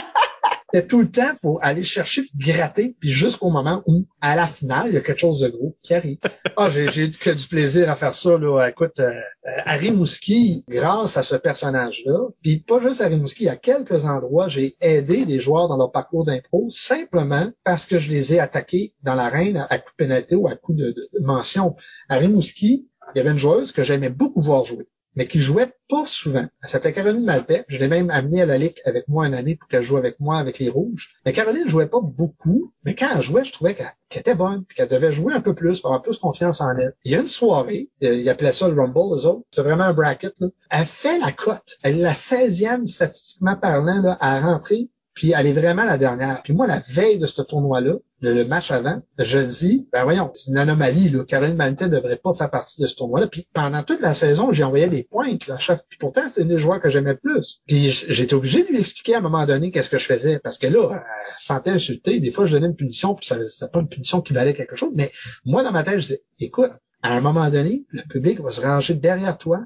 c'était 0.74 0.88
tout 0.88 1.01
le 1.01 1.11
temps 1.11 1.36
pour 1.41 1.63
aller 1.63 1.84
chercher, 1.84 2.24
puis 2.24 2.51
gratter, 2.51 2.95
puis 2.99 3.11
jusqu'au 3.11 3.51
moment 3.51 3.84
où, 3.86 4.07
à 4.21 4.36
la 4.36 4.47
finale, 4.47 4.88
il 4.88 4.93
y 4.95 4.97
a 4.97 5.01
quelque 5.01 5.19
chose 5.19 5.41
de 5.41 5.49
gros 5.49 5.78
qui 5.84 5.93
arrive. 5.93 6.17
Ah, 6.55 6.69
j'ai, 6.69 6.88
j'ai 6.91 7.09
que 7.09 7.32
du 7.32 7.47
plaisir 7.47 7.89
à 7.89 7.95
faire 7.95 8.13
ça. 8.13 8.38
Là. 8.38 8.67
Écoute, 8.67 8.99
euh, 8.99 9.09
euh, 9.09 9.49
Harry 9.65 9.91
Mouski, 9.91 10.63
grâce 10.69 11.17
à 11.17 11.24
ce 11.24 11.36
personnage-là, 11.36 12.28
puis 12.43 12.59
pas 12.59 12.80
juste 12.80 13.01
Harry 13.01 13.19
Mouski, 13.19 13.49
à 13.49 13.55
quelques 13.55 14.05
endroits, 14.05 14.47
j'ai 14.49 14.76
aidé 14.80 15.26
des 15.26 15.39
joueurs 15.39 15.67
dans 15.67 15.78
leur 15.78 15.91
parcours 15.91 16.26
d'impro 16.26 16.67
simplement 16.69 17.49
parce 17.63 17.88
que 17.88 17.97
je 17.97 18.11
les 18.11 18.36
ai 18.36 18.39
attaqués 18.39 18.93
dans 19.01 19.15
l'arène 19.15 19.65
à 19.67 19.80
coup 19.80 19.89
de 19.89 19.95
pénalité 19.95 20.36
ou 20.36 20.47
à 20.47 20.55
coup 20.55 20.74
de, 20.74 20.91
de, 20.91 21.09
de 21.11 21.26
mention. 21.26 21.76
Harry 22.07 22.28
Mouski, 22.28 22.88
il 23.15 23.17
y 23.17 23.21
avait 23.21 23.32
une 23.32 23.39
joueuse 23.39 23.71
que 23.71 23.84
j'aimais 23.84 24.09
beaucoup 24.09 24.43
voir 24.43 24.63
jouer 24.63 24.88
mais 25.16 25.28
qui 25.28 25.39
jouait 25.39 25.74
pas 25.89 26.05
souvent. 26.05 26.45
Elle 26.61 26.70
s'appelait 26.70 26.93
Caroline 26.93 27.24
Maltais. 27.24 27.66
Je 27.68 27.78
l'ai 27.78 27.88
même 27.88 28.09
amenée 28.09 28.41
à 28.41 28.45
la 28.45 28.57
Ligue 28.57 28.82
avec 28.86 29.07
moi 29.07 29.28
une 29.28 29.34
année 29.34 29.55
pour 29.55 29.70
qu'elle 29.70 29.82
joue 29.82 29.97
avec 29.97 30.20
moi 30.20 30.39
avec 30.39 30.59
les 30.59 30.70
Rouges. 30.70 31.09
Mais 31.26 31.34
Caroline 31.34 31.68
jouait 31.68 31.88
pas 31.88 32.01
beaucoup, 32.01 32.74
mais 32.84 32.95
quand 32.95 33.09
elle 33.16 33.22
jouait, 33.22 33.43
je 33.43 33.51
trouvais 33.51 33.76
qu'elle 33.76 33.91
était 34.16 34.36
bonne, 34.36 34.64
puis 34.66 34.76
qu'elle 34.76 34.88
devait 34.88 35.11
jouer 35.11 35.34
un 35.34 35.41
peu 35.41 35.53
plus, 35.53 35.82
pour 35.82 35.91
avoir 35.91 36.01
plus 36.01 36.18
confiance 36.18 36.61
en 36.61 36.76
elle. 36.78 36.93
Il 37.03 37.11
y 37.11 37.16
a 37.16 37.20
une 37.20 37.28
soirée, 37.28 37.89
euh, 38.03 38.16
il 38.16 38.30
appelait 38.30 38.51
ça 38.51 38.68
le 38.68 38.80
Rumble, 38.80 39.16
eux 39.16 39.26
autres. 39.26 39.45
C'est 39.51 39.61
vraiment 39.61 39.84
un 39.84 39.93
bracket, 39.93 40.34
là. 40.39 40.47
Elle 40.70 40.86
fait 40.86 41.20
la 41.20 41.32
cote. 41.32 41.78
Elle 41.84 41.99
est 41.99 42.03
la 42.03 42.14
16e, 42.14 42.88
statistiquement 42.88 43.55
parlant, 43.55 44.18
à 44.20 44.39
rentrer 44.39 44.89
puis 45.14 45.34
elle 45.36 45.47
est 45.47 45.53
vraiment 45.53 45.84
la 45.84 45.97
dernière. 45.97 46.41
Puis 46.43 46.53
moi, 46.53 46.66
la 46.66 46.80
veille 46.80 47.20
de 47.20 47.28
ce 47.28 47.41
tournoi-là, 47.41 47.95
le, 48.22 48.43
match 48.45 48.72
avant, 48.72 49.01
je 49.20 49.39
dis, 49.39 49.88
ben 49.91 50.03
voyons, 50.03 50.32
c'est 50.34 50.49
une 50.49 50.57
anomalie. 50.57 51.09
Là. 51.09 51.24
Caroline 51.26 51.55
ne 51.57 51.88
devrait 51.88 52.18
pas 52.18 52.34
faire 52.34 52.49
partie 52.49 52.82
de 52.82 52.88
ce 52.88 52.95
tournoi-là. 52.95 53.28
Puis 53.28 53.47
pendant 53.53 53.84
toute 53.84 54.01
la 54.01 54.14
saison, 54.16 54.51
j'ai 54.51 54.64
envoyé 54.64 54.88
des 54.88 55.03
pointes. 55.03 55.47
Là, 55.47 55.57
chef. 55.57 55.82
Puis 55.88 55.97
pourtant, 55.99 56.24
c'est 56.30 56.41
une 56.41 56.47
des 56.47 56.57
joueurs 56.57 56.82
que 56.82 56.89
j'aimais 56.89 57.16
plus. 57.16 57.61
Puis 57.68 57.89
j'étais 57.89 58.34
obligé 58.34 58.64
de 58.64 58.70
lui 58.70 58.80
expliquer 58.80 59.16
à 59.16 59.18
un 59.20 59.22
moment 59.22 59.45
donné 59.45 59.72
qu'est-ce 59.72 59.89
que 59.89 59.97
je 59.97 60.05
faisais. 60.05 60.39
Parce 60.39 60.57
que 60.57 60.68
là, 60.68 60.89
elle 60.93 61.38
se 61.38 61.45
sentait 61.45 61.72
insultée. 61.72 62.20
Des 62.20 62.32
fois, 62.32 62.45
je 62.45 62.53
donnais 62.53 62.68
une 62.68 62.76
punition, 62.76 63.14
puis 63.14 63.26
ça 63.26 63.38
n'était 63.38 63.72
pas 63.72 63.80
une 63.82 63.89
punition 63.89 64.22
qui 64.22 64.34
valait 64.34 64.53
quelque 64.53 64.76
chose. 64.76 64.91
Mais 64.95 65.11
moi, 65.45 65.64
dans 65.64 65.72
ma 65.72 65.84
tête, 65.84 65.95
je 65.95 65.99
disais, 65.99 66.24
écoute, 66.39 66.72
à 67.01 67.14
un 67.14 67.22
moment 67.22 67.49
donné, 67.49 67.86
le 67.89 68.01
public 68.03 68.39
va 68.39 68.51
se 68.51 68.61
ranger 68.61 68.93
derrière 68.95 69.38
toi 69.38 69.59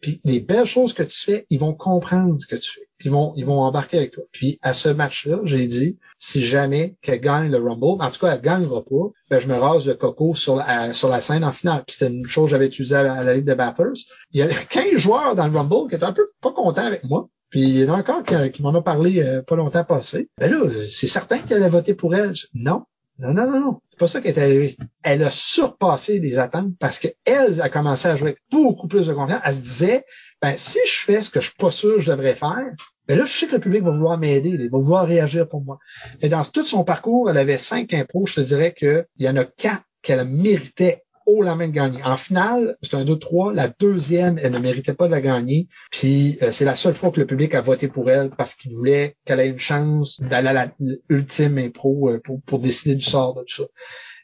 puis 0.00 0.20
les 0.24 0.40
belles 0.40 0.66
choses 0.66 0.92
que 0.92 1.02
tu 1.02 1.18
fais, 1.18 1.46
ils 1.50 1.58
vont 1.58 1.74
comprendre 1.74 2.36
ce 2.40 2.46
que 2.46 2.56
tu 2.56 2.72
fais. 2.72 2.88
Ils 3.04 3.10
vont, 3.10 3.32
ils 3.36 3.44
vont 3.44 3.60
embarquer 3.60 3.98
avec 3.98 4.12
toi. 4.12 4.24
Puis 4.32 4.58
à 4.62 4.72
ce 4.72 4.88
match-là, 4.88 5.40
j'ai 5.44 5.66
dit, 5.66 5.98
si 6.18 6.42
jamais 6.42 6.96
qu'elle 7.02 7.20
gagne 7.20 7.50
le 7.50 7.58
Rumble, 7.58 8.02
en 8.02 8.10
tout 8.10 8.20
cas, 8.20 8.34
elle 8.34 8.40
gagnera 8.40 8.82
pas, 8.82 9.10
ben, 9.30 9.40
je 9.40 9.46
me 9.46 9.56
rase 9.56 9.86
le 9.86 9.94
coco 9.94 10.34
sur 10.34 10.56
la, 10.56 10.92
sur 10.94 11.08
la 11.08 11.20
scène 11.20 11.44
en 11.44 11.52
finale. 11.52 11.84
Puis 11.86 11.96
c'était 11.98 12.12
une 12.12 12.26
chose 12.26 12.46
que 12.46 12.50
j'avais 12.52 12.66
utilisée 12.66 12.96
à 12.96 13.22
la, 13.22 13.34
Ligue 13.34 13.46
de 13.46 13.54
Bathurst. 13.54 14.08
Il 14.32 14.40
y 14.40 14.42
a 14.42 14.48
15 14.70 14.96
joueurs 14.96 15.34
dans 15.34 15.46
le 15.46 15.56
Rumble 15.56 15.88
qui 15.88 15.96
étaient 15.96 16.04
un 16.04 16.12
peu 16.12 16.30
pas 16.40 16.52
contents 16.52 16.84
avec 16.84 17.04
moi. 17.04 17.28
Puis 17.50 17.62
il 17.62 17.78
y 17.80 17.90
en 17.90 17.94
a 17.94 17.98
encore 17.98 18.22
qui, 18.22 18.62
m'en 18.62 18.74
ont 18.74 18.82
parlé 18.82 19.20
euh, 19.20 19.42
pas 19.42 19.56
longtemps 19.56 19.84
passé. 19.84 20.28
Ben 20.38 20.50
là, 20.50 20.70
c'est 20.88 21.08
certain 21.08 21.38
qu'elle 21.38 21.64
a 21.64 21.68
voté 21.68 21.94
pour 21.94 22.14
elle. 22.14 22.34
Non, 22.54 22.84
non, 23.18 23.34
non, 23.34 23.50
non, 23.50 23.60
non. 23.60 23.80
Pas 24.00 24.08
ça 24.08 24.22
qui 24.22 24.28
est 24.28 24.38
arrivé. 24.38 24.78
Elle 25.02 25.22
a 25.22 25.30
surpassé 25.30 26.20
les 26.20 26.38
attentes 26.38 26.72
parce 26.78 26.98
qu'elle 26.98 27.60
a 27.60 27.68
commencé 27.68 28.08
à 28.08 28.16
jouer 28.16 28.38
beaucoup 28.50 28.88
plus 28.88 29.08
de 29.08 29.12
confiance. 29.12 29.42
Elle 29.44 29.54
se 29.54 29.60
disait, 29.60 30.04
ben, 30.40 30.54
si 30.56 30.78
je 30.86 31.04
fais 31.04 31.20
ce 31.20 31.28
que 31.28 31.42
je 31.42 31.48
suis 31.48 31.56
pas 31.58 31.70
sûr 31.70 31.96
que 31.96 32.00
je 32.00 32.10
devrais 32.10 32.34
faire, 32.34 32.72
ben 33.06 33.18
là, 33.18 33.26
je 33.26 33.30
sais 33.30 33.46
que 33.46 33.56
le 33.56 33.60
public 33.60 33.82
va 33.82 33.90
vouloir 33.90 34.16
m'aider, 34.16 34.56
il 34.58 34.70
va 34.70 34.78
vouloir 34.78 35.06
réagir 35.06 35.46
pour 35.46 35.62
moi. 35.62 35.78
Et 36.22 36.30
dans 36.30 36.46
tout 36.46 36.64
son 36.64 36.82
parcours, 36.82 37.28
elle 37.28 37.36
avait 37.36 37.58
cinq 37.58 37.92
impôts. 37.92 38.24
Je 38.24 38.36
te 38.36 38.40
dirais 38.40 38.72
qu'il 38.72 39.04
y 39.18 39.28
en 39.28 39.36
a 39.36 39.44
quatre 39.44 39.84
qu'elle 40.00 40.26
méritait 40.26 41.02
la 41.42 41.54
main 41.54 41.68
de 41.68 41.72
gagner. 41.72 42.02
En 42.02 42.16
finale, 42.16 42.76
c'est 42.82 42.94
un 42.94 43.04
2-3. 43.04 43.54
La 43.54 43.68
deuxième, 43.68 44.38
elle 44.42 44.52
ne 44.52 44.58
méritait 44.58 44.94
pas 44.94 45.06
de 45.06 45.12
la 45.12 45.20
gagner. 45.20 45.68
Puis 45.90 46.38
euh, 46.42 46.52
c'est 46.52 46.64
la 46.64 46.76
seule 46.76 46.94
fois 46.94 47.10
que 47.10 47.20
le 47.20 47.26
public 47.26 47.54
a 47.54 47.60
voté 47.60 47.88
pour 47.88 48.10
elle 48.10 48.30
parce 48.30 48.54
qu'il 48.54 48.72
voulait 48.72 49.16
qu'elle 49.24 49.40
ait 49.40 49.48
une 49.48 49.58
chance 49.58 50.20
d'aller 50.20 50.48
à 50.48 50.72
l'ultime 51.08 51.58
impro 51.58 52.10
euh, 52.10 52.20
pour, 52.22 52.40
pour 52.42 52.58
décider 52.58 52.94
du 52.94 53.02
sort 53.02 53.34
de 53.34 53.40
tout 53.40 53.62
ça. 53.62 53.64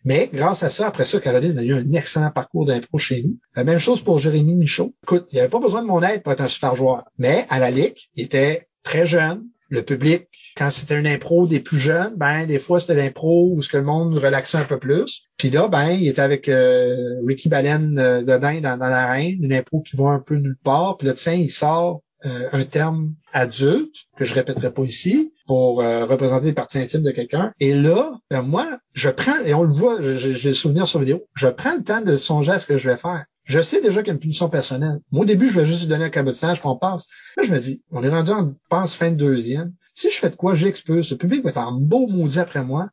Mais 0.05 0.31
grâce 0.33 0.63
à 0.63 0.71
ça, 0.71 0.87
après 0.87 1.05
ça, 1.05 1.19
Caroline 1.19 1.59
a 1.59 1.65
eu 1.65 1.75
un 1.75 1.93
excellent 1.93 2.31
parcours 2.31 2.65
d'impro 2.65 2.97
chez 2.97 3.23
nous. 3.25 3.39
La 3.57 3.65
même 3.65 3.81
chose 3.81 4.01
pour 4.03 4.21
Jérémy 4.21 4.55
Michaud. 4.55 4.95
Écoute, 5.03 5.27
il 5.33 5.39
avait 5.41 5.49
pas 5.49 5.59
besoin 5.59 5.83
de 5.83 5.89
mon 5.89 6.01
aide 6.03 6.23
pour 6.23 6.33
être 6.33 6.43
un 6.43 6.49
super 6.49 6.77
joueur. 6.77 7.05
Mais 7.19 7.45
à 7.51 7.59
la 7.59 7.73
Ligue, 7.73 7.99
il 8.15 8.25
était 8.25 8.69
très 8.85 9.07
jeune. 9.07 9.45
Le 9.69 9.83
public 9.83 10.29
quand 10.57 10.71
c'était 10.71 10.99
une 10.99 11.07
impro 11.07 11.47
des 11.47 11.61
plus 11.61 11.79
jeunes, 11.79 12.14
ben 12.17 12.47
des 12.47 12.59
fois 12.59 12.81
c'était 12.81 12.95
l'impro 12.95 13.53
où 13.53 13.62
ce 13.62 13.69
que 13.69 13.77
le 13.77 13.85
monde 13.85 14.19
relaxait 14.19 14.57
un 14.57 14.64
peu 14.64 14.79
plus. 14.79 15.25
Puis 15.37 15.51
là, 15.51 15.69
ben 15.69 15.91
il 15.91 16.09
était 16.09 16.23
avec 16.23 16.49
euh, 16.49 17.21
Ricky 17.27 17.49
Baleine 17.49 17.99
euh, 17.99 18.23
Godin 18.23 18.61
dans, 18.62 18.79
dans 18.79 18.89
l'arène, 18.89 19.37
une 19.43 19.53
impro 19.53 19.83
qui 19.83 19.97
va 19.97 20.09
un 20.09 20.21
peu 20.21 20.37
nulle 20.37 20.57
part. 20.64 20.97
Puis 20.97 21.07
là, 21.07 21.14
tiens, 21.14 21.35
il 21.35 21.51
sort 21.51 22.01
euh, 22.25 22.49
un 22.53 22.64
terme 22.64 23.14
adulte 23.35 23.95
que 24.17 24.25
je 24.25 24.35
répéterai 24.35 24.73
pas 24.73 24.83
ici 24.83 25.35
pour 25.47 25.83
euh, 25.83 26.07
représenter 26.07 26.47
les 26.47 26.53
parties 26.55 26.79
intimes 26.79 27.03
de 27.03 27.11
quelqu'un. 27.11 27.53
Et 27.61 27.75
là, 27.75 28.12
ben 28.31 28.41
moi, 28.41 28.79
je 28.95 29.11
prends 29.11 29.39
et 29.45 29.53
on 29.53 29.62
le 29.62 29.75
voit, 29.75 30.01
j'ai 30.01 30.49
le 30.49 30.55
souvenir 30.55 30.87
sur 30.87 31.01
vidéo, 31.01 31.27
je 31.35 31.49
prends 31.49 31.75
le 31.77 31.85
temps 31.85 32.01
de 32.01 32.17
songer 32.17 32.53
à 32.53 32.59
ce 32.59 32.67
que 32.67 32.79
je 32.79 32.89
vais 32.89 32.97
faire. 32.97 33.27
Je 33.47 33.61
sais 33.61 33.80
déjà 33.80 34.01
qu'il 34.03 34.09
y 34.09 34.11
a 34.11 34.14
une 34.14 34.20
punition 34.20 34.49
personnelle. 34.49 34.99
Moi, 35.12 35.22
au 35.22 35.24
début, 35.24 35.49
je 35.49 35.61
vais 35.61 35.66
juste 35.66 35.82
lui 35.82 35.86
donner 35.86 36.05
un 36.05 36.11
cabotinage, 36.11 36.59
puis 36.59 36.68
on 36.68 36.76
passe. 36.76 37.07
Là, 37.36 37.44
je 37.44 37.53
me 37.53 37.59
dis, 37.61 37.82
on 37.92 38.03
est 38.03 38.09
rendu 38.09 38.32
en 38.32 38.53
passe 38.68 38.94
fin 38.94 39.11
de 39.11 39.16
deuxième. 39.16 39.72
Si 39.94 40.11
je 40.11 40.16
fais 40.16 40.30
de 40.30 40.36
quoi, 40.36 40.57
j'expulse. 40.57 41.12
Le 41.12 41.16
public 41.16 41.44
va 41.44 41.51
être 41.51 41.59
en 41.59 41.72
beau 41.72 42.09
maudit 42.09 42.40
après 42.40 42.64
moi. 42.64 42.90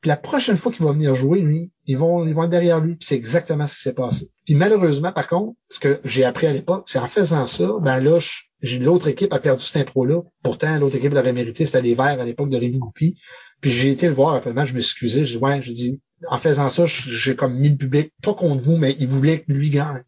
Puis 0.00 0.08
la 0.08 0.16
prochaine 0.16 0.56
fois 0.56 0.72
qu'il 0.72 0.84
va 0.84 0.92
venir 0.92 1.14
jouer, 1.14 1.40
lui, 1.40 1.72
ils 1.86 1.96
vont, 1.96 2.26
ils 2.26 2.34
vont 2.34 2.42
être 2.42 2.50
derrière 2.50 2.80
lui. 2.80 2.96
Puis 2.96 3.06
c'est 3.06 3.14
exactement 3.14 3.66
ce 3.66 3.76
qui 3.76 3.80
s'est 3.82 3.94
passé. 3.94 4.28
Puis 4.44 4.54
malheureusement, 4.54 5.12
par 5.12 5.28
contre, 5.28 5.56
ce 5.70 5.78
que 5.78 6.00
j'ai 6.04 6.24
appris 6.24 6.48
à 6.48 6.52
l'époque, 6.52 6.84
c'est 6.88 6.98
en 6.98 7.06
faisant 7.06 7.46
ça, 7.46 7.70
ben 7.80 8.00
là, 8.00 8.18
j'ai 8.60 8.78
l'autre 8.80 9.06
équipe 9.08 9.32
a 9.32 9.38
perdu 9.38 9.64
cette 9.64 9.76
impro-là. 9.76 10.22
Pourtant, 10.42 10.76
l'autre 10.78 10.96
équipe 10.96 11.14
l'avait 11.14 11.32
mérité, 11.32 11.66
c'était 11.66 11.82
les 11.82 11.94
Verts 11.94 12.20
à 12.20 12.24
l'époque 12.24 12.50
de 12.50 12.56
Rémi 12.56 12.78
Goupy. 12.78 13.16
Puis 13.60 13.70
j'ai 13.70 13.92
été 13.92 14.08
le 14.08 14.12
voir 14.12 14.34
après 14.34 14.50
je 14.50 14.74
me 14.74 14.80
suis 14.80 14.90
excusé. 14.90 15.24
J'ai 15.24 15.38
dit, 15.38 15.42
ouais, 15.42 15.62
j'ai 15.62 15.72
dit, 15.72 16.00
en 16.28 16.38
faisant 16.38 16.70
ça, 16.70 16.84
j'ai 16.86 17.36
comme 17.36 17.54
mis 17.54 17.70
le 17.70 17.76
public, 17.76 18.12
pas 18.22 18.34
contre 18.34 18.62
vous, 18.62 18.76
mais 18.76 18.96
il 18.98 19.08
voulait 19.08 19.40
que 19.40 19.52
lui 19.52 19.70
gagne. 19.70 20.02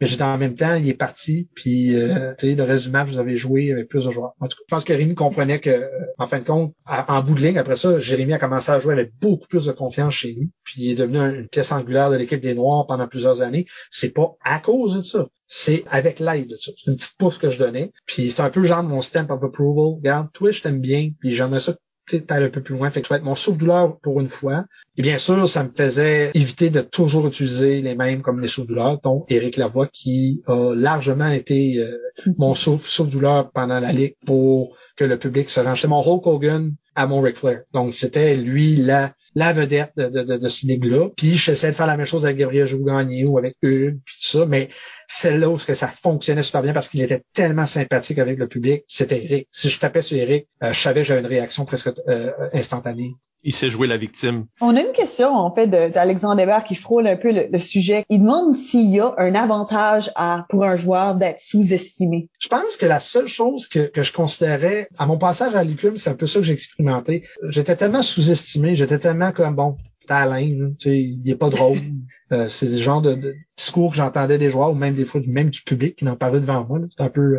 Mais 0.00 0.08
j'étais 0.08 0.24
en 0.24 0.38
même 0.38 0.56
temps, 0.56 0.74
il 0.74 0.88
est 0.88 0.94
parti, 0.94 1.48
puis 1.54 1.94
euh, 1.94 2.34
le 2.42 2.62
reste 2.62 2.84
du 2.84 2.90
match, 2.90 3.08
vous 3.08 3.18
avez 3.18 3.36
joué 3.36 3.70
avec 3.70 3.88
plus 3.88 4.04
de 4.04 4.10
joueurs. 4.10 4.34
En 4.40 4.48
tout 4.48 4.56
cas, 4.56 4.64
je 4.68 4.74
pense 4.74 4.84
que 4.84 4.92
Rémi 4.92 5.14
comprenait 5.14 5.60
que, 5.60 5.70
euh, 5.70 5.88
en 6.18 6.26
fin 6.26 6.40
de 6.40 6.44
compte, 6.44 6.74
en 6.86 7.22
bout 7.22 7.34
de 7.34 7.40
ligne, 7.40 7.58
après 7.58 7.76
ça, 7.76 7.98
Jérémy 8.00 8.34
a 8.34 8.38
commencé 8.38 8.72
à 8.72 8.80
jouer 8.80 8.92
avec 8.92 9.12
beaucoup 9.20 9.46
plus 9.46 9.66
de 9.66 9.72
confiance 9.72 10.14
chez 10.14 10.32
lui, 10.32 10.50
puis 10.64 10.82
il 10.82 10.90
est 10.90 10.94
devenu 10.96 11.18
une 11.18 11.48
pièce 11.48 11.70
angulaire 11.70 12.10
de 12.10 12.16
l'équipe 12.16 12.40
des 12.40 12.54
Noirs 12.54 12.86
pendant 12.86 13.06
plusieurs 13.06 13.40
années. 13.40 13.66
C'est 13.88 14.12
pas 14.12 14.32
à 14.44 14.58
cause 14.58 14.96
de 14.96 15.02
ça. 15.02 15.28
C'est 15.46 15.84
avec 15.88 16.18
l'aide 16.18 16.48
de 16.48 16.56
ça. 16.56 16.72
C'est 16.76 16.90
une 16.90 16.96
petite 16.96 17.16
pousse 17.16 17.38
que 17.38 17.50
je 17.50 17.58
donnais. 17.58 17.92
Puis 18.06 18.30
c'est 18.30 18.42
un 18.42 18.50
peu 18.50 18.64
genre 18.64 18.82
mon 18.82 19.02
stamp 19.02 19.30
of 19.30 19.42
approval. 19.44 19.98
Regarde, 19.98 20.28
je 20.40 20.60
t'aime 20.60 20.80
bien, 20.80 21.10
puis 21.20 21.34
j'aimerais 21.34 21.60
ça 21.60 21.74
peut-être 22.06 22.30
aller 22.32 22.46
un 22.46 22.50
peu 22.50 22.62
plus 22.62 22.74
loin. 22.76 22.90
Fait 22.90 23.00
que 23.00 23.06
je 23.06 23.12
vais 23.12 23.18
être 23.18 23.24
mon 23.24 23.34
souffle-douleur 23.34 23.98
pour 24.00 24.20
une 24.20 24.28
fois. 24.28 24.64
Et 24.96 25.02
bien 25.02 25.18
sûr, 25.18 25.48
ça 25.48 25.64
me 25.64 25.70
faisait 25.74 26.30
éviter 26.34 26.70
de 26.70 26.80
toujours 26.80 27.26
utiliser 27.26 27.80
les 27.80 27.94
mêmes 27.94 28.22
comme 28.22 28.40
les 28.40 28.48
souffles-douleurs, 28.48 29.00
dont 29.02 29.24
Éric 29.28 29.56
Lavoie, 29.56 29.88
qui 29.88 30.42
a 30.46 30.74
largement 30.74 31.30
été 31.30 31.78
euh, 31.78 31.98
mon 32.38 32.54
souffle-douleur 32.54 33.50
pendant 33.52 33.80
la 33.80 33.92
Ligue 33.92 34.16
pour 34.26 34.76
que 34.96 35.04
le 35.04 35.18
public 35.18 35.50
se 35.50 35.60
range. 35.60 35.78
C'était 35.78 35.88
mon 35.88 36.00
Hulk 36.00 36.26
Hogan 36.26 36.74
à 36.94 37.06
mon 37.06 37.20
Ric 37.20 37.36
Flair. 37.36 37.62
Donc, 37.72 37.94
c'était 37.94 38.36
lui 38.36 38.76
la 38.76 39.12
la 39.34 39.52
vedette 39.52 39.92
de, 39.96 40.08
de, 40.08 40.36
de, 40.36 40.48
ce 40.48 40.66
ligue-là. 40.66 41.08
Puis 41.16 41.36
j'essaie 41.36 41.70
de 41.70 41.76
faire 41.76 41.86
la 41.86 41.96
même 41.96 42.06
chose 42.06 42.24
avec 42.24 42.36
Gabriel 42.36 42.66
Jougagné 42.66 43.24
ou 43.24 43.36
avec 43.36 43.56
Hugues, 43.62 43.98
puis 44.04 44.16
tout 44.22 44.38
ça, 44.38 44.46
mais 44.46 44.70
celle-là 45.06 45.48
où 45.48 45.56
que 45.64 45.74
ça 45.74 45.88
fonctionnait 45.88 46.42
super 46.42 46.62
bien 46.62 46.72
parce 46.72 46.88
qu'il 46.88 47.00
était 47.00 47.22
tellement 47.32 47.66
sympathique 47.66 48.18
avec 48.18 48.38
le 48.38 48.48
public, 48.48 48.84
c'était 48.86 49.24
Eric. 49.24 49.48
Si 49.50 49.70
je 49.70 49.78
tapais 49.78 50.02
sur 50.02 50.18
Eric, 50.18 50.46
euh, 50.62 50.72
je 50.72 50.80
savais 50.80 51.00
que 51.00 51.06
j'avais 51.06 51.20
une 51.20 51.26
réaction 51.26 51.64
presque 51.64 51.90
euh, 52.08 52.32
instantanée 52.52 53.14
il 53.44 53.54
s'est 53.54 53.68
joué 53.68 53.86
la 53.86 53.98
victime. 53.98 54.46
On 54.60 54.74
a 54.74 54.80
une 54.80 54.92
question, 54.92 55.28
en 55.28 55.54
fait, 55.54 55.68
d'Alexandre 55.68 56.40
Hébert 56.40 56.64
qui 56.64 56.74
frôle 56.74 57.06
un 57.06 57.16
peu 57.16 57.30
le, 57.30 57.60
sujet. 57.60 58.04
Il 58.08 58.20
demande 58.20 58.56
s'il 58.56 58.90
y 58.90 59.00
a 59.00 59.14
un 59.18 59.34
avantage 59.34 60.10
à, 60.16 60.46
pour 60.48 60.64
un 60.64 60.76
joueur 60.76 61.14
d'être 61.14 61.40
sous-estimé. 61.40 62.28
Je 62.38 62.48
pense 62.48 62.76
que 62.78 62.86
la 62.86 63.00
seule 63.00 63.28
chose 63.28 63.68
que, 63.68 63.80
que 63.80 64.02
je 64.02 64.12
considérais, 64.12 64.88
à 64.98 65.06
mon 65.06 65.18
passage 65.18 65.54
à 65.54 65.62
l'ICUM, 65.62 65.98
c'est 65.98 66.10
un 66.10 66.14
peu 66.14 66.26
ça 66.26 66.38
que 66.40 66.46
j'ai 66.46 66.54
expérimenté. 66.54 67.24
J'étais 67.50 67.76
tellement 67.76 68.02
sous-estimé, 68.02 68.76
j'étais 68.76 68.98
tellement 68.98 69.32
comme, 69.32 69.54
bon, 69.54 69.76
talent, 70.06 70.74
tu 70.78 70.90
sais, 70.90 70.98
il 70.98 71.30
est 71.30 71.36
pas 71.36 71.50
drôle. 71.50 71.78
Euh, 72.34 72.48
c'est 72.48 72.66
le 72.66 72.78
genre 72.78 73.00
de, 73.00 73.34
discours 73.56 73.92
que 73.92 73.96
j'entendais 73.96 74.38
des 74.38 74.50
joueurs 74.50 74.72
ou 74.72 74.74
même 74.74 74.94
des 74.94 75.04
fois 75.04 75.20
du 75.20 75.30
même 75.30 75.50
du 75.50 75.62
public 75.62 75.96
qui 75.96 76.08
en 76.08 76.16
parlait 76.16 76.40
devant 76.40 76.66
moi. 76.66 76.80
C'est 76.88 77.02
un 77.02 77.08
peu, 77.08 77.38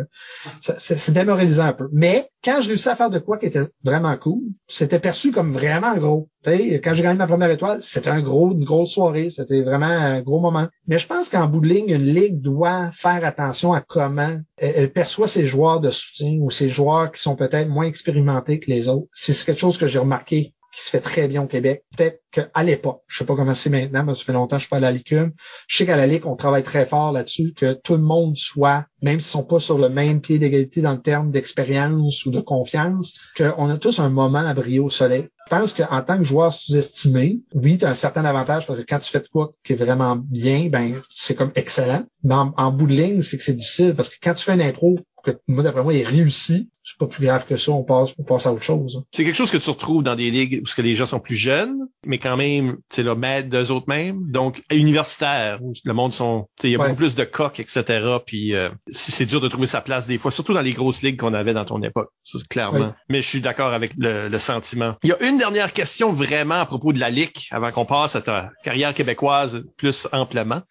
euh, 0.62 0.74
c'est 0.78 1.12
démoralisant 1.12 1.64
un 1.64 1.72
peu. 1.72 1.88
Mais 1.92 2.30
quand 2.42 2.60
je 2.62 2.68
réussis 2.68 2.88
à 2.88 2.96
faire 2.96 3.10
de 3.10 3.18
quoi 3.18 3.38
qui 3.38 3.46
était 3.46 3.66
vraiment 3.84 4.16
cool, 4.16 4.40
c'était 4.66 4.98
perçu 4.98 5.30
comme 5.30 5.52
vraiment 5.52 5.94
gros. 5.96 6.28
quand 6.44 6.94
j'ai 6.94 7.02
gagné 7.02 7.18
ma 7.18 7.26
première 7.26 7.50
étoile, 7.50 7.82
c'était 7.82 8.08
un 8.08 8.22
gros, 8.22 8.52
une 8.52 8.64
grosse 8.64 8.92
soirée. 8.92 9.28
C'était 9.30 9.62
vraiment 9.62 9.86
un 9.86 10.22
gros 10.22 10.40
moment. 10.40 10.68
Mais 10.86 10.98
je 10.98 11.06
pense 11.06 11.28
qu'en 11.28 11.46
bout 11.46 11.60
de 11.60 11.68
ligne, 11.68 11.90
une 11.90 12.04
ligue 12.04 12.40
doit 12.40 12.90
faire 12.92 13.24
attention 13.24 13.74
à 13.74 13.82
comment 13.82 14.38
elle, 14.56 14.92
perçoit 14.92 15.28
ses 15.28 15.46
joueurs 15.46 15.80
de 15.80 15.90
soutien 15.90 16.38
ou 16.40 16.50
ses 16.50 16.68
joueurs 16.68 17.12
qui 17.12 17.20
sont 17.20 17.36
peut-être 17.36 17.68
moins 17.68 17.86
expérimentés 17.86 18.58
que 18.58 18.70
les 18.70 18.88
autres. 18.88 19.08
C'est 19.12 19.36
quelque 19.44 19.60
chose 19.60 19.76
que 19.76 19.86
j'ai 19.86 19.98
remarqué 19.98 20.54
qui 20.76 20.82
se 20.82 20.90
fait 20.90 21.00
très 21.00 21.26
bien 21.26 21.42
au 21.42 21.46
Québec. 21.46 21.84
Peut-être 21.96 22.22
qu'à 22.30 22.62
l'époque, 22.62 23.00
je 23.06 23.16
sais 23.16 23.24
pas 23.24 23.34
comment 23.34 23.54
c'est 23.54 23.70
maintenant, 23.70 24.04
mais 24.04 24.14
ça 24.14 24.24
fait 24.24 24.34
longtemps 24.34 24.56
que 24.56 24.60
je 24.60 24.66
suis 24.66 24.70
pas 24.70 24.76
à 24.76 24.80
la 24.80 24.92
Ligue. 24.92 25.30
Je 25.68 25.76
sais 25.76 25.86
qu'à 25.86 25.96
la 25.96 26.06
Ligue, 26.06 26.26
on 26.26 26.36
travaille 26.36 26.64
très 26.64 26.84
fort 26.84 27.12
là-dessus, 27.12 27.54
que 27.54 27.72
tout 27.72 27.94
le 27.94 28.02
monde 28.02 28.36
soit, 28.36 28.84
même 29.00 29.20
s'ils 29.20 29.30
sont 29.30 29.42
pas 29.42 29.58
sur 29.58 29.78
le 29.78 29.88
même 29.88 30.20
pied 30.20 30.38
d'égalité 30.38 30.82
dans 30.82 30.92
le 30.92 31.00
terme 31.00 31.30
d'expérience 31.30 32.26
ou 32.26 32.30
de 32.30 32.40
confiance, 32.40 33.14
qu'on 33.38 33.70
a 33.70 33.78
tous 33.78 34.00
un 34.00 34.10
moment 34.10 34.40
à 34.40 34.52
briller 34.52 34.80
au 34.80 34.90
soleil. 34.90 35.28
Je 35.46 35.56
pense 35.56 35.72
qu'en 35.72 36.02
tant 36.02 36.18
que 36.18 36.24
joueur 36.24 36.52
sous-estimé, 36.52 37.40
oui, 37.54 37.78
tu 37.78 37.86
as 37.86 37.90
un 37.90 37.94
certain 37.94 38.24
avantage 38.24 38.66
parce 38.66 38.78
que 38.80 38.84
quand 38.84 38.98
tu 38.98 39.10
fais 39.10 39.20
de 39.20 39.28
quoi 39.28 39.54
qui 39.64 39.72
est 39.72 39.76
vraiment 39.76 40.16
bien, 40.16 40.68
ben 40.68 41.00
c'est 41.14 41.36
comme 41.36 41.52
excellent. 41.54 42.04
Mais 42.24 42.34
en, 42.34 42.72
bout 42.72 42.86
de 42.86 42.92
ligne, 42.92 43.22
c'est 43.22 43.38
que 43.38 43.44
c'est 43.44 43.54
difficile 43.54 43.94
parce 43.94 44.10
que 44.10 44.16
quand 44.20 44.34
tu 44.34 44.44
fais 44.44 44.54
une 44.54 44.60
intro 44.60 44.96
que 45.32 45.38
moi, 45.48 45.62
d'après 45.62 45.82
moi, 45.82 45.94
est 45.94 46.04
réussi, 46.04 46.68
c'est 46.84 46.98
pas 46.98 47.06
plus 47.06 47.26
grave 47.26 47.46
que 47.46 47.56
ça, 47.56 47.72
on 47.72 47.82
passe, 47.82 48.10
on 48.18 48.22
passe 48.22 48.46
à 48.46 48.52
autre 48.52 48.62
chose. 48.62 49.02
C'est 49.10 49.24
quelque 49.24 49.34
chose 49.34 49.50
que 49.50 49.56
tu 49.56 49.70
retrouves 49.70 50.04
dans 50.04 50.14
des 50.14 50.30
ligues 50.30 50.62
où 50.62 50.82
les 50.82 50.94
gens 50.94 51.06
sont 51.06 51.18
plus 51.18 51.34
jeunes, 51.34 51.76
mais 52.06 52.18
quand 52.18 52.36
même, 52.36 52.76
c'est 52.90 53.02
le 53.02 53.16
maître 53.16 53.48
d'eux 53.48 53.72
autres 53.72 53.88
mêmes. 53.88 54.30
Donc, 54.30 54.62
universitaire, 54.70 55.58
où 55.62 55.72
le 55.84 55.92
monde 55.92 56.12
sont, 56.12 56.46
il 56.62 56.70
y 56.70 56.74
a 56.76 56.78
beaucoup 56.78 56.94
plus 56.94 57.16
de 57.16 57.24
coques, 57.24 57.58
etc. 57.58 58.18
Puis 58.24 58.54
euh, 58.54 58.70
c'est 58.86 59.26
dur 59.26 59.40
de 59.40 59.48
trouver 59.48 59.66
sa 59.66 59.80
place 59.80 60.06
des 60.06 60.18
fois, 60.18 60.30
surtout 60.30 60.54
dans 60.54 60.60
les 60.60 60.72
grosses 60.72 61.02
ligues 61.02 61.18
qu'on 61.18 61.34
avait 61.34 61.54
dans 61.54 61.64
ton 61.64 61.82
époque, 61.82 62.10
clairement. 62.48 62.94
Mais 63.08 63.20
je 63.20 63.28
suis 63.28 63.40
d'accord 63.40 63.72
avec 63.72 63.92
le, 63.98 64.28
le, 64.28 64.38
sentiment. 64.38 64.94
Il 65.02 65.10
y 65.10 65.12
a 65.12 65.28
une 65.28 65.38
dernière 65.38 65.72
question 65.72 66.12
vraiment 66.12 66.60
à 66.60 66.66
propos 66.66 66.92
de 66.92 67.00
la 67.00 67.10
ligue, 67.10 67.48
avant 67.50 67.72
qu'on 67.72 67.84
passe 67.84 68.14
à 68.14 68.20
ta 68.20 68.50
carrière 68.62 68.94
québécoise 68.94 69.64
plus 69.76 70.06
amplement. 70.12 70.62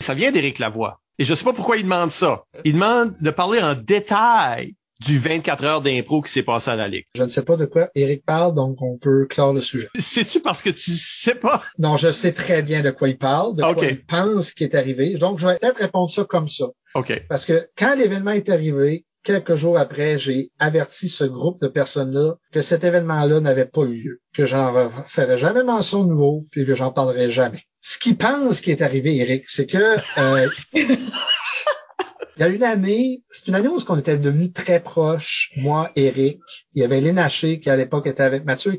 Ça 0.00 0.14
vient 0.14 0.30
d'Éric 0.30 0.60
Lavoie. 0.60 1.00
Et 1.18 1.24
je 1.24 1.34
sais 1.34 1.44
pas 1.44 1.52
pourquoi 1.52 1.76
il 1.76 1.84
demande 1.84 2.10
ça. 2.10 2.44
Il 2.64 2.74
demande 2.74 3.14
de 3.20 3.30
parler 3.30 3.60
en 3.60 3.74
détail 3.74 4.74
du 5.00 5.18
24 5.18 5.64
heures 5.64 5.80
d'impro 5.80 6.22
qui 6.22 6.32
s'est 6.32 6.42
passé 6.42 6.70
à 6.70 6.76
la 6.76 6.88
Ligue. 6.88 7.04
Je 7.14 7.22
ne 7.22 7.28
sais 7.28 7.44
pas 7.44 7.56
de 7.56 7.66
quoi 7.66 7.88
Eric 7.94 8.24
parle, 8.24 8.54
donc 8.54 8.80
on 8.80 8.96
peut 8.96 9.26
clore 9.26 9.52
le 9.52 9.60
sujet. 9.60 9.88
Sais-tu 9.98 10.40
parce 10.40 10.62
que 10.62 10.70
tu 10.70 10.92
sais 10.96 11.34
pas? 11.34 11.62
Non, 11.78 11.96
je 11.96 12.10
sais 12.10 12.32
très 12.32 12.62
bien 12.62 12.82
de 12.82 12.90
quoi 12.90 13.08
il 13.08 13.18
parle, 13.18 13.54
de 13.56 13.62
quoi 13.62 13.86
il 13.86 14.04
pense 14.04 14.52
qui 14.52 14.64
est 14.64 14.74
arrivé. 14.74 15.14
Donc, 15.14 15.38
je 15.38 15.46
vais 15.46 15.58
peut-être 15.58 15.78
répondre 15.78 16.10
ça 16.10 16.24
comme 16.24 16.48
ça. 16.48 16.66
OK. 16.94 17.24
Parce 17.28 17.44
que 17.44 17.68
quand 17.76 17.94
l'événement 17.96 18.30
est 18.30 18.48
arrivé, 18.48 19.04
quelques 19.24 19.56
jours 19.56 19.78
après, 19.78 20.18
j'ai 20.18 20.50
averti 20.58 21.08
ce 21.08 21.24
groupe 21.24 21.60
de 21.60 21.68
personnes-là 21.68 22.34
que 22.52 22.62
cet 22.62 22.84
événement-là 22.84 23.40
n'avait 23.40 23.66
pas 23.66 23.82
eu 23.82 23.94
lieu, 23.94 24.20
que 24.32 24.44
j'en 24.44 24.90
ferais 25.06 25.38
jamais 25.38 25.64
mention 25.64 26.04
de 26.04 26.10
nouveau, 26.10 26.46
puis 26.50 26.64
que 26.64 26.74
j'en 26.74 26.92
parlerai 26.92 27.30
jamais. 27.30 27.62
Ce 27.80 27.98
qu'il 27.98 28.16
pense 28.16 28.60
qui 28.60 28.70
est 28.70 28.82
arrivé, 28.82 29.16
Eric, 29.16 29.44
c'est 29.48 29.66
que 29.66 29.96
euh, 30.18 30.48
Il 32.36 32.40
y 32.40 32.42
a 32.42 32.48
une 32.48 32.64
année, 32.64 33.22
c'est 33.30 33.46
une 33.46 33.54
année 33.54 33.68
où 33.68 33.78
on 33.88 33.96
était 33.96 34.18
devenus 34.18 34.52
très 34.52 34.80
proches, 34.80 35.52
moi, 35.56 35.92
Eric. 35.94 36.40
Il 36.74 36.82
y 36.82 36.84
avait 36.84 37.00
Lénaché 37.00 37.60
qui 37.60 37.70
à 37.70 37.76
l'époque 37.76 38.08
était 38.08 38.24
avec 38.24 38.44
Mathieu 38.44 38.74
et 38.74 38.78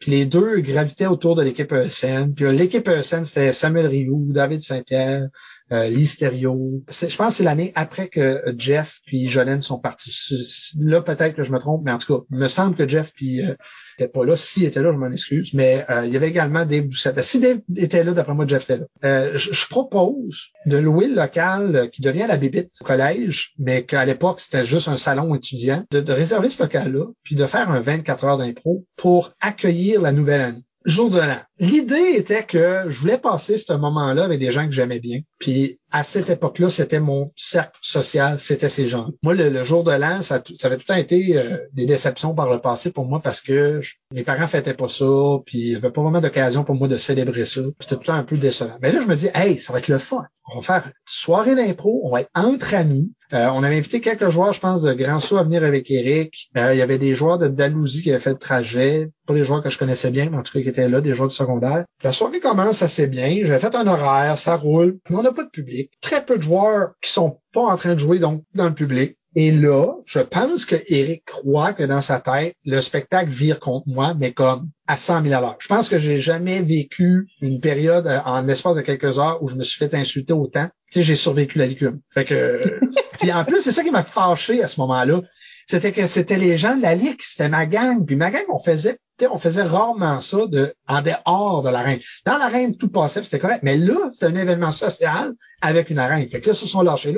Puis 0.00 0.10
les 0.10 0.26
deux 0.26 0.58
gravitaient 0.58 1.06
autour 1.06 1.36
de 1.36 1.42
l'équipe 1.42 1.70
ESN. 1.70 2.34
Puis 2.34 2.50
l'équipe 2.50 2.88
ESN, 2.88 3.24
c'était 3.24 3.52
Samuel 3.52 3.86
Rioux, 3.86 4.26
David 4.30 4.62
Saint-Pierre, 4.62 5.28
euh, 5.72 5.90
Je 5.90 7.16
pense 7.16 7.28
que 7.28 7.34
c'est 7.34 7.44
l'année 7.44 7.72
après 7.74 8.08
que 8.08 8.42
Jeff 8.56 9.00
puis 9.06 9.28
Jolene 9.28 9.62
sont 9.62 9.78
partis. 9.78 10.14
Là, 10.80 11.00
peut-être 11.00 11.34
que 11.34 11.44
je 11.44 11.52
me 11.52 11.58
trompe, 11.58 11.82
mais 11.84 11.92
en 11.92 11.98
tout 11.98 12.18
cas, 12.18 12.24
il 12.30 12.38
me 12.38 12.48
semble 12.48 12.76
que 12.76 12.88
Jeff 12.88 13.12
puis 13.14 13.44
euh, 13.44 13.54
était 13.98 14.08
pas 14.08 14.24
là. 14.24 14.36
S'il 14.36 14.64
était 14.64 14.82
là, 14.82 14.92
je 14.92 14.96
m'en 14.98 15.10
excuse. 15.10 15.54
Mais 15.54 15.84
euh, 15.90 16.06
il 16.06 16.12
y 16.12 16.16
avait 16.16 16.28
également 16.28 16.64
Dave 16.64 16.86
Doucet. 16.86 17.12
Ben, 17.12 17.22
si 17.22 17.40
Dave 17.40 17.60
était 17.76 18.04
là, 18.04 18.12
d'après 18.12 18.34
moi, 18.34 18.46
Jeff 18.46 18.64
était 18.64 18.78
là. 18.78 18.86
Euh, 19.04 19.36
je, 19.36 19.68
propose 19.68 20.48
de 20.66 20.78
louer 20.78 21.08
le 21.08 21.14
local 21.14 21.90
qui 21.92 22.00
devient 22.00 22.24
la 22.26 22.36
bibite 22.36 22.70
au 22.80 22.84
collège, 22.84 23.52
mais 23.58 23.84
qu'à 23.84 24.04
l'époque, 24.04 24.40
c'était 24.40 24.64
juste 24.64 24.88
un 24.88 24.96
salon 24.96 25.34
étudiant, 25.34 25.84
de, 25.90 26.00
de 26.00 26.12
réserver 26.12 26.48
ce 26.48 26.62
local-là, 26.62 27.06
puis 27.22 27.34
de 27.34 27.44
faire 27.44 27.70
un 27.70 27.80
24 27.80 28.24
heures 28.24 28.38
d'impro 28.38 28.86
pour 28.96 29.32
accueillir 29.40 30.00
la 30.00 30.12
nouvelle 30.12 30.40
année 30.40 30.64
jour 30.88 31.10
de 31.10 31.18
l'an. 31.18 31.38
L'idée 31.58 32.14
était 32.16 32.44
que 32.44 32.84
je 32.88 33.00
voulais 33.00 33.18
passer 33.18 33.58
ce 33.58 33.72
moment-là 33.72 34.24
avec 34.24 34.40
des 34.40 34.50
gens 34.50 34.66
que 34.66 34.72
j'aimais 34.72 35.00
bien. 35.00 35.20
Puis 35.38 35.78
à 35.90 36.04
cette 36.04 36.30
époque-là, 36.30 36.70
c'était 36.70 37.00
mon 37.00 37.32
cercle 37.36 37.78
social, 37.82 38.40
c'était 38.40 38.68
ces 38.68 38.86
gens. 38.86 39.08
Moi, 39.22 39.34
le, 39.34 39.64
jour 39.64 39.84
de 39.84 39.92
l'an, 39.92 40.22
ça, 40.22 40.42
ça, 40.58 40.66
avait 40.68 40.76
tout 40.76 40.84
le 40.88 40.94
temps 40.94 41.00
été 41.00 41.36
euh, 41.36 41.58
des 41.72 41.86
déceptions 41.86 42.34
par 42.34 42.50
le 42.52 42.60
passé 42.60 42.90
pour 42.90 43.06
moi 43.06 43.20
parce 43.20 43.40
que 43.40 43.80
mes 44.12 44.22
parents 44.22 44.46
fêtaient 44.46 44.74
pas 44.74 44.88
ça, 44.88 45.06
puis 45.44 45.58
il 45.58 45.72
y 45.72 45.76
avait 45.76 45.90
pas 45.90 46.02
vraiment 46.02 46.20
d'occasion 46.20 46.64
pour 46.64 46.74
moi 46.74 46.88
de 46.88 46.96
célébrer 46.96 47.44
ça. 47.44 47.60
C'était 47.80 47.94
tout 47.96 48.00
le 48.00 48.06
temps 48.06 48.14
un 48.14 48.24
peu 48.24 48.36
décevant. 48.36 48.78
Mais 48.80 48.92
là, 48.92 49.00
je 49.00 49.06
me 49.06 49.16
dis, 49.16 49.28
hey, 49.34 49.58
ça 49.58 49.72
va 49.72 49.78
être 49.78 49.88
le 49.88 49.98
fun. 49.98 50.24
On 50.52 50.60
va 50.60 50.62
faire 50.62 50.92
soirée 51.04 51.54
d'impro, 51.54 52.00
on 52.04 52.10
va 52.10 52.22
être 52.22 52.30
entre 52.34 52.74
amis. 52.74 53.12
Euh, 53.34 53.48
on 53.52 53.62
avait 53.62 53.76
invité 53.76 54.00
quelques 54.00 54.30
joueurs, 54.30 54.52
je 54.52 54.60
pense, 54.60 54.82
de 54.82 54.92
Grand 54.92 55.20
Saut 55.20 55.36
à 55.36 55.42
venir 55.42 55.62
avec 55.64 55.90
Eric. 55.90 56.48
Euh, 56.56 56.74
il 56.74 56.78
y 56.78 56.82
avait 56.82 56.98
des 56.98 57.14
joueurs 57.14 57.38
de 57.38 57.48
Dalhousie 57.48 58.02
qui 58.02 58.10
avaient 58.10 58.20
fait 58.20 58.30
le 58.30 58.38
trajet. 58.38 59.10
Pas 59.26 59.34
des 59.34 59.44
joueurs 59.44 59.62
que 59.62 59.70
je 59.70 59.78
connaissais 59.78 60.10
bien, 60.10 60.30
mais 60.30 60.38
en 60.38 60.42
tout 60.42 60.52
cas 60.52 60.62
qui 60.62 60.68
étaient 60.68 60.88
là, 60.88 61.00
des 61.00 61.14
joueurs 61.14 61.28
du 61.28 61.34
secondaire. 61.34 61.84
La 62.02 62.12
soirée 62.12 62.40
commence 62.40 62.82
assez 62.82 63.06
bien. 63.06 63.44
J'avais 63.44 63.58
fait 63.58 63.74
un 63.74 63.86
horaire, 63.86 64.38
ça 64.38 64.56
roule. 64.56 64.98
Mais 65.10 65.16
on 65.16 65.22
n'a 65.22 65.32
pas 65.32 65.44
de 65.44 65.50
public. 65.50 65.90
Très 66.00 66.24
peu 66.24 66.38
de 66.38 66.42
joueurs 66.42 66.92
qui 67.02 67.10
sont 67.10 67.40
pas 67.52 67.62
en 67.62 67.76
train 67.76 67.94
de 67.94 68.00
jouer 68.00 68.18
donc 68.18 68.44
dans 68.54 68.68
le 68.68 68.74
public. 68.74 69.16
Et 69.40 69.52
là, 69.52 69.92
je 70.04 70.18
pense 70.18 70.64
que 70.64 70.74
Eric 70.88 71.24
croit 71.24 71.72
que 71.72 71.84
dans 71.84 72.00
sa 72.00 72.18
tête, 72.18 72.56
le 72.64 72.80
spectacle 72.80 73.30
vire 73.30 73.60
contre 73.60 73.86
moi, 73.86 74.12
mais 74.18 74.32
comme 74.32 74.70
à 74.88 74.96
100 74.96 75.22
000 75.22 75.32
à 75.32 75.40
l'heure. 75.40 75.56
Je 75.60 75.68
pense 75.68 75.88
que 75.88 76.00
j'ai 76.00 76.20
jamais 76.20 76.60
vécu 76.60 77.28
une 77.40 77.60
période 77.60 78.08
euh, 78.08 78.18
en 78.24 78.40
l'espace 78.42 78.74
de 78.74 78.80
quelques 78.80 79.20
heures 79.20 79.40
où 79.40 79.46
je 79.46 79.54
me 79.54 79.62
suis 79.62 79.78
fait 79.78 79.94
insulter 79.94 80.32
autant. 80.32 80.66
Tu 80.90 80.94
sais, 80.98 81.02
j'ai 81.04 81.14
survécu 81.14 81.56
la 81.58 81.66
licume. 81.66 82.00
Fait 82.10 82.24
que, 82.24 82.80
puis 83.20 83.32
en 83.32 83.44
plus, 83.44 83.60
c'est 83.60 83.70
ça 83.70 83.84
qui 83.84 83.92
m'a 83.92 84.02
fâché 84.02 84.60
à 84.60 84.66
ce 84.66 84.80
moment-là. 84.80 85.22
C'était 85.68 85.92
que 85.92 86.08
c'était 86.08 86.38
les 86.38 86.56
gens 86.56 86.76
de 86.76 86.82
la 86.82 86.96
Ligue, 86.96 87.20
c'était 87.20 87.48
ma 87.48 87.66
gang. 87.66 88.04
Puis 88.04 88.16
ma 88.16 88.32
gang, 88.32 88.42
on 88.48 88.58
faisait 88.58 88.98
on 89.26 89.38
faisait 89.38 89.62
rarement 89.62 90.20
ça 90.20 90.46
de, 90.46 90.74
en 90.86 91.02
dehors 91.02 91.62
de 91.62 91.70
l'arène. 91.70 91.98
Dans 92.24 92.38
l'arène, 92.38 92.76
tout 92.76 92.88
passait, 92.88 93.22
c'était 93.24 93.38
correct. 93.38 93.60
Mais 93.62 93.76
là, 93.76 93.96
c'était 94.10 94.26
un 94.26 94.36
événement 94.36 94.72
social 94.72 95.32
avec 95.60 95.90
une 95.90 95.98
arène. 95.98 96.28
Fait 96.28 96.40
que 96.40 96.48
là, 96.48 96.54
se 96.54 96.66
sont 96.66 96.82
lâchés. 96.82 97.14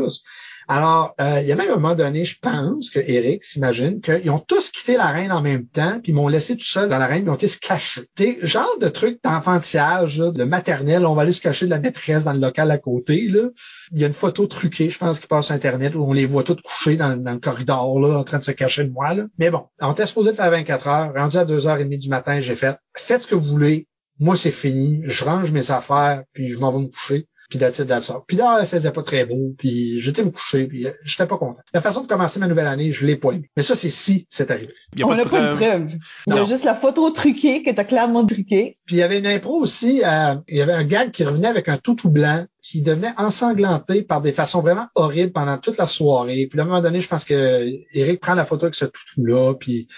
Alors, 0.72 1.16
euh, 1.20 1.40
il 1.42 1.48
y 1.48 1.52
a 1.52 1.56
même 1.56 1.68
un 1.68 1.74
moment 1.74 1.96
donné, 1.96 2.24
je 2.24 2.38
pense 2.38 2.90
que 2.90 3.00
Eric 3.00 3.42
s'imagine 3.42 4.00
qu'ils 4.00 4.30
ont 4.30 4.38
tous 4.38 4.70
quitté 4.70 4.96
la 4.96 5.08
reine 5.08 5.32
en 5.32 5.40
même 5.40 5.66
temps, 5.66 5.98
puis 6.00 6.12
ils 6.12 6.14
m'ont 6.14 6.28
laissé 6.28 6.56
tout 6.56 6.64
seul 6.64 6.88
dans 6.88 6.98
la 6.98 7.08
reine, 7.08 7.24
ils 7.26 7.28
ont 7.28 7.34
été 7.34 7.48
se 7.48 7.58
cacher. 7.58 8.02
T'sais, 8.14 8.38
genre 8.42 8.78
de 8.80 8.86
truc 8.86 9.18
d'enfantillage, 9.24 10.18
de 10.18 10.44
maternelle, 10.44 11.06
on 11.06 11.14
va 11.16 11.22
aller 11.22 11.32
se 11.32 11.40
cacher 11.40 11.66
de 11.66 11.70
la 11.70 11.80
maîtresse 11.80 12.22
dans 12.22 12.34
le 12.34 12.38
local 12.38 12.70
à 12.70 12.78
côté. 12.78 13.16
Il 13.16 13.50
y 13.98 14.04
a 14.04 14.06
une 14.06 14.12
photo 14.12 14.46
truquée, 14.46 14.90
je 14.90 14.98
pense, 14.98 15.18
qui 15.18 15.26
passe 15.26 15.46
sur 15.46 15.56
Internet, 15.56 15.96
où 15.96 16.04
on 16.04 16.12
les 16.12 16.24
voit 16.24 16.44
toutes 16.44 16.62
couchées 16.62 16.96
dans, 16.96 17.20
le 17.20 17.40
corridor, 17.40 17.98
là, 17.98 18.16
en 18.16 18.22
train 18.22 18.38
de 18.38 18.44
se 18.44 18.52
cacher 18.52 18.84
de 18.84 18.92
moi. 18.92 19.12
Mais 19.38 19.50
bon, 19.50 19.64
on 19.80 19.90
était 19.90 20.06
supposé 20.06 20.34
faire 20.34 20.52
24 20.52 20.86
heures, 20.86 21.12
rendu 21.16 21.36
à 21.36 21.44
2h30 21.44 21.98
du 21.98 22.08
matin, 22.08 22.40
j'ai 22.40 22.54
fait, 22.54 22.76
faites 22.96 23.24
ce 23.24 23.26
que 23.26 23.34
vous 23.34 23.42
voulez, 23.42 23.88
moi 24.20 24.36
c'est 24.36 24.52
fini, 24.52 25.02
je 25.06 25.24
range 25.24 25.50
mes 25.50 25.72
affaires, 25.72 26.22
puis 26.32 26.48
je 26.48 26.58
m'en 26.58 26.70
vais 26.70 26.84
me 26.84 26.86
coucher. 26.86 27.26
Puis 27.50 27.58
that's 27.58 27.80
it, 27.80 27.92
Puis 28.28 28.36
là, 28.36 28.58
elle 28.60 28.66
faisait 28.66 28.92
pas 28.92 29.02
très 29.02 29.26
beau, 29.26 29.54
puis 29.58 30.00
j'étais 30.00 30.22
me 30.22 30.30
coucher, 30.30 30.66
puis 30.66 30.86
euh, 30.86 30.92
j'étais 31.02 31.26
pas 31.26 31.36
content. 31.36 31.60
La 31.74 31.80
façon 31.80 32.02
de 32.02 32.06
commencer 32.06 32.38
ma 32.38 32.46
nouvelle 32.46 32.68
année, 32.68 32.92
je 32.92 33.04
l'ai 33.04 33.16
pas 33.16 33.32
aimé. 33.32 33.50
Mais 33.56 33.62
ça, 33.62 33.74
c'est 33.74 33.90
si 33.90 34.28
c'est 34.30 34.52
arrivé. 34.52 34.72
On 35.02 35.14
n'a 35.14 35.24
pas 35.24 35.50
de 35.50 35.56
preuve. 35.56 35.96
Il 36.28 36.34
y 36.34 36.38
a 36.38 36.44
juste 36.44 36.64
la 36.64 36.76
photo 36.76 37.10
truquée 37.10 37.64
que 37.64 37.72
t'as 37.72 37.82
clairement 37.82 38.24
truquée. 38.24 38.78
Puis 38.86 38.96
il 38.96 38.98
y 39.00 39.02
avait 39.02 39.18
une 39.18 39.26
impro 39.26 39.58
aussi, 39.60 40.02
euh, 40.04 40.36
il 40.46 40.58
y 40.58 40.62
avait 40.62 40.72
un 40.72 40.84
gag 40.84 41.10
qui 41.10 41.24
revenait 41.24 41.48
avec 41.48 41.68
un 41.68 41.76
toutou 41.76 42.08
blanc 42.08 42.46
qui 42.62 42.82
devenait 42.82 43.12
ensanglanté 43.16 44.02
par 44.02 44.20
des 44.20 44.32
façons 44.32 44.60
vraiment 44.60 44.86
horribles 44.94 45.32
pendant 45.32 45.58
toute 45.58 45.76
la 45.76 45.88
soirée. 45.88 46.46
Puis 46.48 46.60
à 46.60 46.62
un 46.62 46.66
moment 46.66 46.80
donné, 46.80 47.00
je 47.00 47.08
pense 47.08 47.24
que 47.24 47.66
Eric 47.92 48.20
prend 48.20 48.34
la 48.34 48.44
photo 48.44 48.66
avec 48.66 48.76
ce 48.76 48.84
toutou-là, 48.84 49.54
puis 49.54 49.88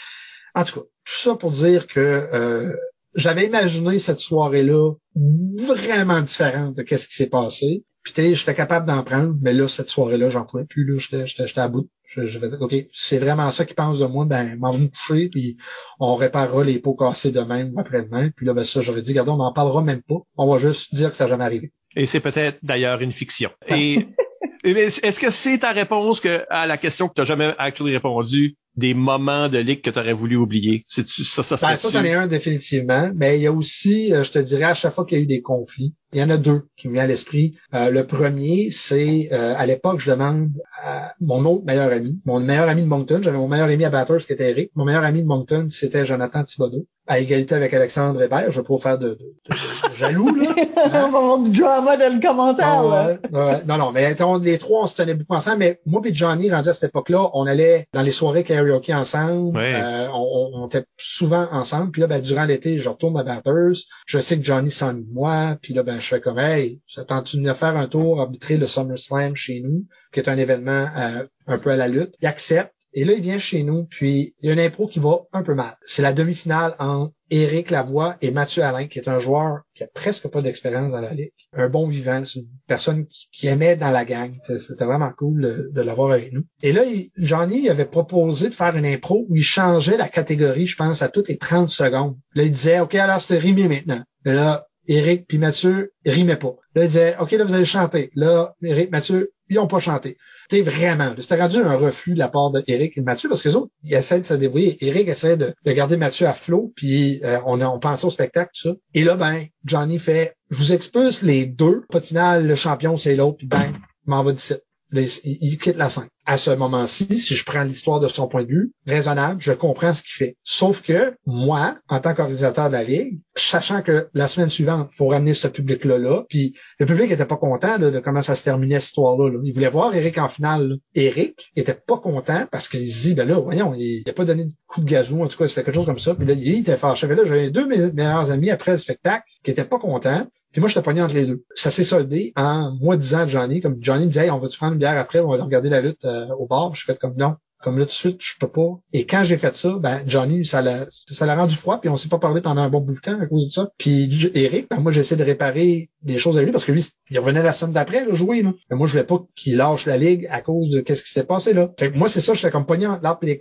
en 0.55 0.65
tout 0.65 0.81
cas, 0.81 0.87
tout 1.05 1.19
ça 1.19 1.35
pour 1.35 1.51
dire 1.51 1.87
que 1.87 2.01
euh, 2.01 2.75
j'avais 3.15 3.47
imaginé 3.47 3.99
cette 3.99 4.19
soirée-là 4.19 4.95
vraiment 5.15 6.21
différente 6.21 6.77
de 6.77 6.85
ce 6.89 7.09
qui 7.09 7.15
s'est 7.15 7.29
passé. 7.29 7.85
Puis 8.03 8.35
j'étais 8.35 8.55
capable 8.55 8.87
d'en 8.87 9.05
prendre, 9.05 9.37
mais 9.41 9.53
là, 9.53 9.69
cette 9.69 9.89
soirée-là, 9.89 10.29
j'en 10.29 10.45
pouvais 10.45 10.65
plus. 10.65 10.85
Là, 10.85 10.99
j'étais, 10.99 11.47
j'étais, 11.47 11.61
à 11.61 11.69
bout. 11.69 11.89
Je, 12.05 12.27
je 12.27 12.39
vais 12.41 12.49
dire, 12.49 12.61
OK, 12.61 12.75
c'est 12.93 13.19
vraiment 13.19 13.51
ça 13.53 13.65
qu'ils 13.65 13.77
pensent 13.77 14.01
de 14.01 14.07
moi, 14.07 14.25
ben, 14.25 14.57
m'en 14.59 14.77
me 14.77 14.89
coucher, 14.89 15.29
puis 15.29 15.57
on 16.01 16.17
réparera 16.17 16.65
les 16.65 16.81
pots 16.81 16.95
cassés 16.95 17.31
demain 17.31 17.71
ou 17.71 17.79
après-demain. 17.79 18.31
Puis 18.35 18.45
là, 18.45 18.55
ben 18.55 18.65
ça, 18.65 18.81
j'aurais 18.81 19.03
dit, 19.03 19.13
regardez, 19.13 19.31
on 19.31 19.37
n'en 19.37 19.53
parlera 19.53 19.83
même 19.83 20.03
pas. 20.03 20.17
On 20.37 20.53
va 20.53 20.59
juste 20.59 20.93
dire 20.95 21.11
que 21.11 21.17
ça 21.17 21.25
n'a 21.25 21.31
jamais 21.31 21.45
arrivé. 21.45 21.73
Et 21.95 22.07
c'est 22.07 22.21
peut-être 22.21 22.59
d'ailleurs 22.63 23.01
une 23.03 23.13
fiction. 23.13 23.51
Et 23.69 24.09
est-ce 24.65 25.21
que 25.21 25.31
c'est 25.31 25.59
ta 25.59 25.71
réponse 25.71 26.21
que, 26.21 26.45
à 26.51 26.67
la 26.67 26.79
question 26.79 27.09
que 27.09 27.15
tu 27.15 27.21
n'as 27.21 27.27
jamais 27.27 27.55
actually 27.59 27.93
répondu, 27.93 28.57
des 28.77 28.95
moments 28.95 29.49
de 29.49 29.59
ligue 29.59 29.83
que 29.83 29.91
tu 29.91 29.99
aurais 29.99 30.13
voulu 30.13 30.37
oublier? 30.37 30.85
C'est 30.87 31.07
ça, 31.07 31.43
ça, 31.43 31.57
ben, 31.57 31.77
ça, 31.77 31.91
c'en 31.91 32.05
est 32.05 32.15
un 32.15 32.27
définitivement. 32.27 33.11
Mais 33.15 33.39
il 33.39 33.43
y 33.43 33.47
a 33.47 33.53
aussi, 33.53 34.13
euh, 34.13 34.25
je 34.25 34.31
te 34.31 34.39
dirais, 34.39 34.65
à 34.65 34.75
chaque 34.75 34.93
fois 34.93 35.05
qu'il 35.05 35.19
y 35.19 35.21
a 35.21 35.25
eu 35.25 35.27
des 35.27 35.43
conflits, 35.43 35.95
il 36.13 36.21
y 36.21 36.23
en 36.23 36.31
a 36.31 36.37
deux 36.37 36.63
qui 36.77 36.89
me 36.89 36.95
viennent 36.95 37.05
à 37.05 37.09
l'esprit. 37.09 37.55
Euh, 37.75 37.91
le 37.91 38.07
premier, 38.07 38.71
c'est 38.71 39.31
euh, 39.33 39.55
à 39.57 39.67
l'époque, 39.67 40.01
je 40.01 40.11
demande 40.11 40.51
à 40.83 41.15
mon 41.21 41.45
autre 41.45 41.65
meilleur 41.65 41.91
ami, 41.91 42.21
mon 42.25 42.41
meilleur 42.41 42.69
ami 42.69 42.83
de 42.83 42.89
Moncton, 42.89 43.21
j'avais 43.23 43.39
mon 43.39 43.49
meilleur 43.49 43.69
ami 43.69 43.85
à 43.85 43.91
Batters 43.91 44.27
qui 44.27 44.33
était 44.33 44.51
Eric. 44.51 44.71
Mon 44.75 44.85
meilleur 44.85 45.05
ami 45.05 45.23
de 45.23 45.27
Moncton, 45.27 45.69
c'était 45.71 46.05
Jonathan 46.05 46.45
Thibodeau. 46.45 46.87
À 47.09 47.19
égalité 47.19 47.57
avec 47.57 47.75
Alexandre 47.75 48.23
Hébert, 48.23 48.53
je 48.53 48.61
vais 48.61 48.67
pas 48.67 48.79
faire 48.79 48.99
de, 48.99 49.19
de, 49.19 49.57
jaloux, 49.97 50.33
là. 50.37 50.55
on 50.87 51.11
va 51.11 51.19
avoir 51.19 51.39
du 51.39 51.51
drama 51.51 51.97
dans 51.97 52.15
le 52.15 52.21
commentaire, 52.21 52.83
là. 52.85 53.61
non, 53.67 53.77
non, 53.77 53.91
mais 53.91 54.15
les 54.43 54.59
trois, 54.59 54.85
on 54.85 54.87
se 54.87 54.95
tenait 54.95 55.15
beaucoup 55.15 55.35
ensemble, 55.35 55.59
mais 55.59 55.81
moi 55.85 56.01
et 56.05 56.15
Johnny, 56.15 56.51
rendu 56.51 56.69
à 56.69 56.73
cette 56.73 56.91
époque-là, 56.91 57.31
on 57.35 57.47
allait 57.47 57.89
dans 57.93 58.03
les 58.03 58.13
soirées 58.13 58.45
karaoke 58.45 58.95
ensemble, 58.95 59.59
euh, 59.59 60.09
on, 60.13 60.51
on, 60.55 60.67
était 60.69 60.85
souvent 60.97 61.49
ensemble, 61.51 61.91
puis 61.91 62.03
là, 62.03 62.07
ben, 62.07 62.21
durant 62.21 62.45
l'été, 62.45 62.79
je 62.79 62.89
retourne 62.89 63.19
à 63.19 63.25
Batters, 63.25 63.85
je 64.07 64.19
sais 64.19 64.39
que 64.39 64.45
Johnny 64.45 64.71
s'ennuie 64.71 65.05
de 65.05 65.13
moi, 65.13 65.57
puis 65.61 65.75
là, 65.75 65.83
ben, 65.83 66.01
je 66.03 66.09
fais 66.09 66.21
comme, 66.21 66.39
hey, 66.39 66.81
tente 67.09 67.37
de 67.37 67.53
faire 67.53 67.77
un 67.77 67.89
tour, 67.89 68.21
arbitrer 68.21 68.57
le 68.57 68.67
SummerSlam 68.67 69.35
chez 69.35 69.61
nous, 69.61 69.87
qui 70.13 70.21
est 70.21 70.29
un 70.29 70.37
événement 70.37 70.89
euh, 70.97 71.25
un 71.47 71.59
peu 71.59 71.71
à 71.71 71.77
la 71.77 71.89
lutte. 71.89 72.15
Il 72.21 72.27
accepte. 72.27 72.75
Et 72.95 73.05
là, 73.05 73.15
il 73.15 73.23
vient 73.23 73.39
chez 73.39 73.63
nous, 73.63 73.85
puis 73.85 74.35
il 74.41 74.47
y 74.47 74.51
a 74.51 74.53
une 74.53 74.61
impro 74.61 74.87
qui 74.87 74.99
va 74.99 75.21
un 75.33 75.43
peu 75.43 75.55
mal. 75.55 75.79
C'est 75.83 76.03
la 76.03 76.13
demi-finale 76.13 76.77
entre 76.79 77.15
Éric 77.31 77.71
Lavoie 77.71 78.17
et 78.21 78.31
Mathieu 78.31 78.63
Alain, 78.63 78.87
qui 78.87 78.99
est 78.99 79.09
un 79.09 79.19
joueur 79.19 79.63
qui 79.75 79.83
a 79.83 79.87
presque 79.87 80.29
pas 80.29 80.43
d'expérience 80.43 80.93
dans 80.93 81.01
la 81.01 81.15
ligue. 81.15 81.33
Un 81.55 81.71
bon 81.71 81.89
vivant, 81.89 82.23
c'est 82.27 82.41
une 82.41 82.49
personne 82.67 83.07
qui, 83.33 83.47
aimait 83.47 83.77
dans 83.77 83.91
la 83.91 84.05
gang. 84.05 84.35
C'était 84.45 84.85
vraiment 84.85 85.11
cool 85.17 85.71
de, 85.73 85.81
l'avoir 85.81 86.13
avec 86.13 86.35
nous. 86.35 86.43
Et 86.63 86.73
là, 86.73 86.83
Johnny 87.17 87.71
avait 87.71 87.87
proposé 87.87 88.51
de 88.51 88.55
faire 88.55 88.77
une 88.77 88.85
impro 88.85 89.25
où 89.31 89.37
il 89.37 89.43
changeait 89.43 89.97
la 89.97 90.09
catégorie, 90.09 90.67
je 90.67 90.77
pense, 90.77 91.01
à 91.01 91.09
toutes 91.09 91.29
les 91.29 91.39
30 91.39 91.71
secondes. 91.71 92.19
Là, 92.35 92.43
il 92.43 92.53
disait, 92.53 92.81
OK, 92.81 92.95
alors 92.95 93.23
c'est 93.23 93.39
rimé 93.39 93.69
maintenant. 93.69 94.03
Là, 94.27 94.67
Éric 94.89 95.27
puis 95.27 95.39
Mathieu 95.39 95.93
rimaient 96.05 96.37
pas. 96.37 96.55
Là, 96.75 96.85
ils 96.85 96.89
disaient, 96.89 97.17
OK, 97.21 97.33
là, 97.33 97.45
vous 97.45 97.55
allez 97.55 97.65
chanter. 97.65 98.11
Là, 98.15 98.55
Éric, 98.63 98.91
Mathieu, 98.91 99.33
ils 99.49 99.59
ont 99.59 99.67
pas 99.67 99.81
chanté. 99.81 100.17
C'était 100.49 100.63
vraiment, 100.63 101.15
c'était 101.19 101.41
rendu 101.41 101.59
un 101.59 101.77
refus 101.77 102.15
de 102.15 102.19
la 102.19 102.29
part 102.29 102.51
d'Éric 102.51 102.97
et 102.97 103.01
de 103.01 103.05
Mathieu 103.05 103.29
parce 103.29 103.43
que 103.43 103.49
les 103.49 103.57
autres, 103.57 103.71
ils 103.85 103.95
essaient 103.95 104.21
de 104.21 104.27
se 104.27 104.35
débrouiller. 104.35 104.83
Éric 104.85 105.09
essaie 105.09 105.37
de, 105.37 105.55
garder 105.67 105.97
Mathieu 105.97 106.27
à 106.27 106.35
flot, 106.35 106.73
puis 106.75 107.21
euh, 107.23 107.39
on, 107.47 107.61
on 107.61 107.79
pensait 107.79 108.07
au 108.07 108.11
spectacle, 108.11 108.51
tout 108.55 108.71
ça. 108.71 108.75
Et 108.95 109.05
là, 109.05 109.17
ben, 109.17 109.45
Johnny 109.65 109.99
fait, 109.99 110.35
je 110.51 110.57
vous 110.57 110.73
expulse 110.73 111.23
les 111.23 111.47
deux. 111.47 111.85
Pas 111.91 112.01
de 112.01 112.05
finale, 112.05 112.47
le 112.47 112.55
champion, 112.55 112.97
c'est 112.97 113.15
l'autre, 113.15 113.39
puis 113.39 113.47
bang, 113.47 113.73
m'en 114.07 114.23
va 114.23 114.33
d'ici 114.33 114.55
il, 114.93 115.59
quitte 115.59 115.77
la 115.77 115.91
scène. 115.91 116.09
À 116.27 116.37
ce 116.37 116.51
moment-ci, 116.51 117.19
si 117.19 117.35
je 117.35 117.45
prends 117.45 117.65
l'histoire 117.65 118.01
de 118.01 118.09
son 118.09 118.29
point 118.29 118.45
de 118.45 118.49
vue, 118.49 118.73
raisonnable, 118.87 119.41
je 119.41 119.53
comprends 119.53 119.95
ce 119.95 120.03
qu'il 120.03 120.13
fait. 120.13 120.37
Sauf 120.45 120.83
que 120.83 121.15
moi, 121.27 121.79
en 121.89 122.01
tant 122.01 122.15
qu'organisateur 122.15 122.69
de 122.69 122.73
la 122.73 122.85
Ligue, 122.85 123.21
sachant 123.35 123.83
que 123.83 124.09
la 124.15 124.29
semaine 124.29 124.51
suivante, 124.51 124.91
il 124.93 124.97
faut 124.97 125.09
ramener 125.09 125.35
ce 125.35 125.49
public-là 125.49 125.99
là, 125.99 126.25
puis 126.29 126.55
le 126.79 126.87
public 126.87 127.11
était 127.11 127.27
pas 127.27 127.37
content 127.37 127.79
de 127.79 127.99
comment 127.99 128.23
ça 128.23 128.35
se 128.35 128.43
terminait 128.43 128.81
cette 128.81 128.91
histoire-là. 128.91 129.31
Il 129.45 129.53
voulait 129.53 129.69
voir 129.69 129.95
Eric 129.95 130.19
en 130.19 130.29
finale. 130.29 130.77
Eric 130.95 131.51
était 131.57 131.75
pas 131.75 131.99
content 131.99 132.47
parce 132.51 132.69
qu'il 132.69 132.91
se 132.91 133.09
dit, 133.09 133.15
ben 133.15 133.27
là, 133.27 133.39
voyons, 133.39 133.75
il 133.75 134.03
n'a 134.07 134.13
pas 134.13 134.25
donné 134.25 134.45
de 134.45 134.53
coup 134.67 134.81
de 134.81 134.87
gazou, 134.87 135.23
en 135.23 135.29
tout 135.29 135.39
cas, 135.39 135.49
c'était 135.49 135.65
quelque 135.65 135.75
chose 135.75 135.87
comme 135.87 135.99
ça. 135.99 136.15
Puis 136.15 136.27
là, 136.27 136.35
il 136.35 136.59
était 136.59 136.77
fâché. 136.77 137.07
Là, 137.07 137.25
j'avais 137.25 137.51
deux 137.51 137.67
meilleurs 137.67 138.31
amis 138.31 138.51
après 138.51 138.73
le 138.73 138.79
spectacle 138.79 139.25
qui 139.43 139.51
étaient 139.51 139.65
pas 139.65 139.79
contents. 139.79 140.27
Puis 140.53 140.61
moi, 140.61 140.69
j'étais 140.69 140.83
pogné 140.83 141.03
entre 141.03 141.15
les 141.15 141.27
deux. 141.27 141.45
Ça 141.55 141.71
s'est 141.71 141.85
soldé 141.85 142.33
en 142.37 142.77
moi 142.81 142.97
disant 142.97 143.21
à 143.21 143.29
Johnny, 143.29 143.61
comme 143.61 143.79
Johnny 143.81 144.05
me 144.05 144.11
disait, 144.11 144.31
on 144.31 144.39
va-tu 144.39 144.59
prendre 144.59 144.75
une 144.75 144.79
bière 144.79 144.99
après, 144.99 145.21
on 145.21 145.29
va 145.29 145.43
regarder 145.43 145.71
la 145.71 145.81
lutte 145.81 146.05
euh, 146.05 146.29
au 146.39 146.47
bar? 146.47 146.75
Je 146.75 146.85
fais 146.85 146.95
comme 146.95 147.17
non. 147.17 147.37
Comme 147.63 147.79
là, 147.79 147.85
tout 147.85 147.91
de 147.91 147.95
suite, 147.95 148.17
je 148.21 148.35
peux 148.41 148.49
pas. 148.49 148.81
Et 148.93 149.07
quand 149.07 149.23
j'ai 149.23 149.37
fait 149.37 149.55
ça, 149.55 149.77
ben, 149.79 150.03
Johnny, 150.05 150.45
ça 150.45 150.63
l'a, 150.63 150.87
ça 150.91 151.27
l'a 151.27 151.37
rendu 151.37 151.55
froid, 151.55 151.81
puis 151.81 151.89
on 151.89 151.97
s'est 151.97 152.09
pas 152.09 152.19
parlé 152.19 152.41
pendant 152.41 152.61
un 152.61 152.69
bon 152.69 152.81
bout 152.81 152.95
de 152.95 152.99
temps 152.99 153.21
à 153.21 153.27
cause 153.27 153.47
de 153.47 153.53
ça. 153.53 153.71
Puis 153.79 154.31
Eric, 154.35 154.67
ben, 154.69 154.81
moi, 154.81 154.91
j'essaie 154.91 155.15
de 155.15 155.23
réparer 155.23 155.89
des 156.03 156.19
choses 156.19 156.37
avec 156.37 156.47
lui, 156.47 156.53
parce 156.53 156.65
que 156.65 156.73
lui, 156.73 156.85
il 157.11 157.19
revenait 157.21 157.43
la 157.43 157.53
semaine 157.53 157.73
d'après, 157.73 158.05
là, 158.05 158.15
jouer, 158.17 158.43
là. 158.43 158.53
Mais 158.69 158.77
moi, 158.77 158.89
je 158.89 158.93
voulais 158.93 159.05
pas 159.05 159.25
qu'il 159.37 159.57
lâche 159.57 159.87
la 159.87 159.97
ligue 159.97 160.27
à 160.31 160.41
cause 160.41 160.71
de 160.71 160.81
qu'est-ce 160.81 161.05
qui 161.05 161.11
s'est 161.11 161.25
passé, 161.25 161.53
là. 161.53 161.71
Fait 161.79 161.93
que 161.93 161.97
moi, 161.97 162.09
c'est 162.09 162.21
ça, 162.21 162.35
je 162.35 162.41
j'étais 162.41 162.51
comme 162.51 162.67
pogné 162.67 162.89
entre 162.89 163.05
l'arbre 163.05 163.29
et 163.29 163.39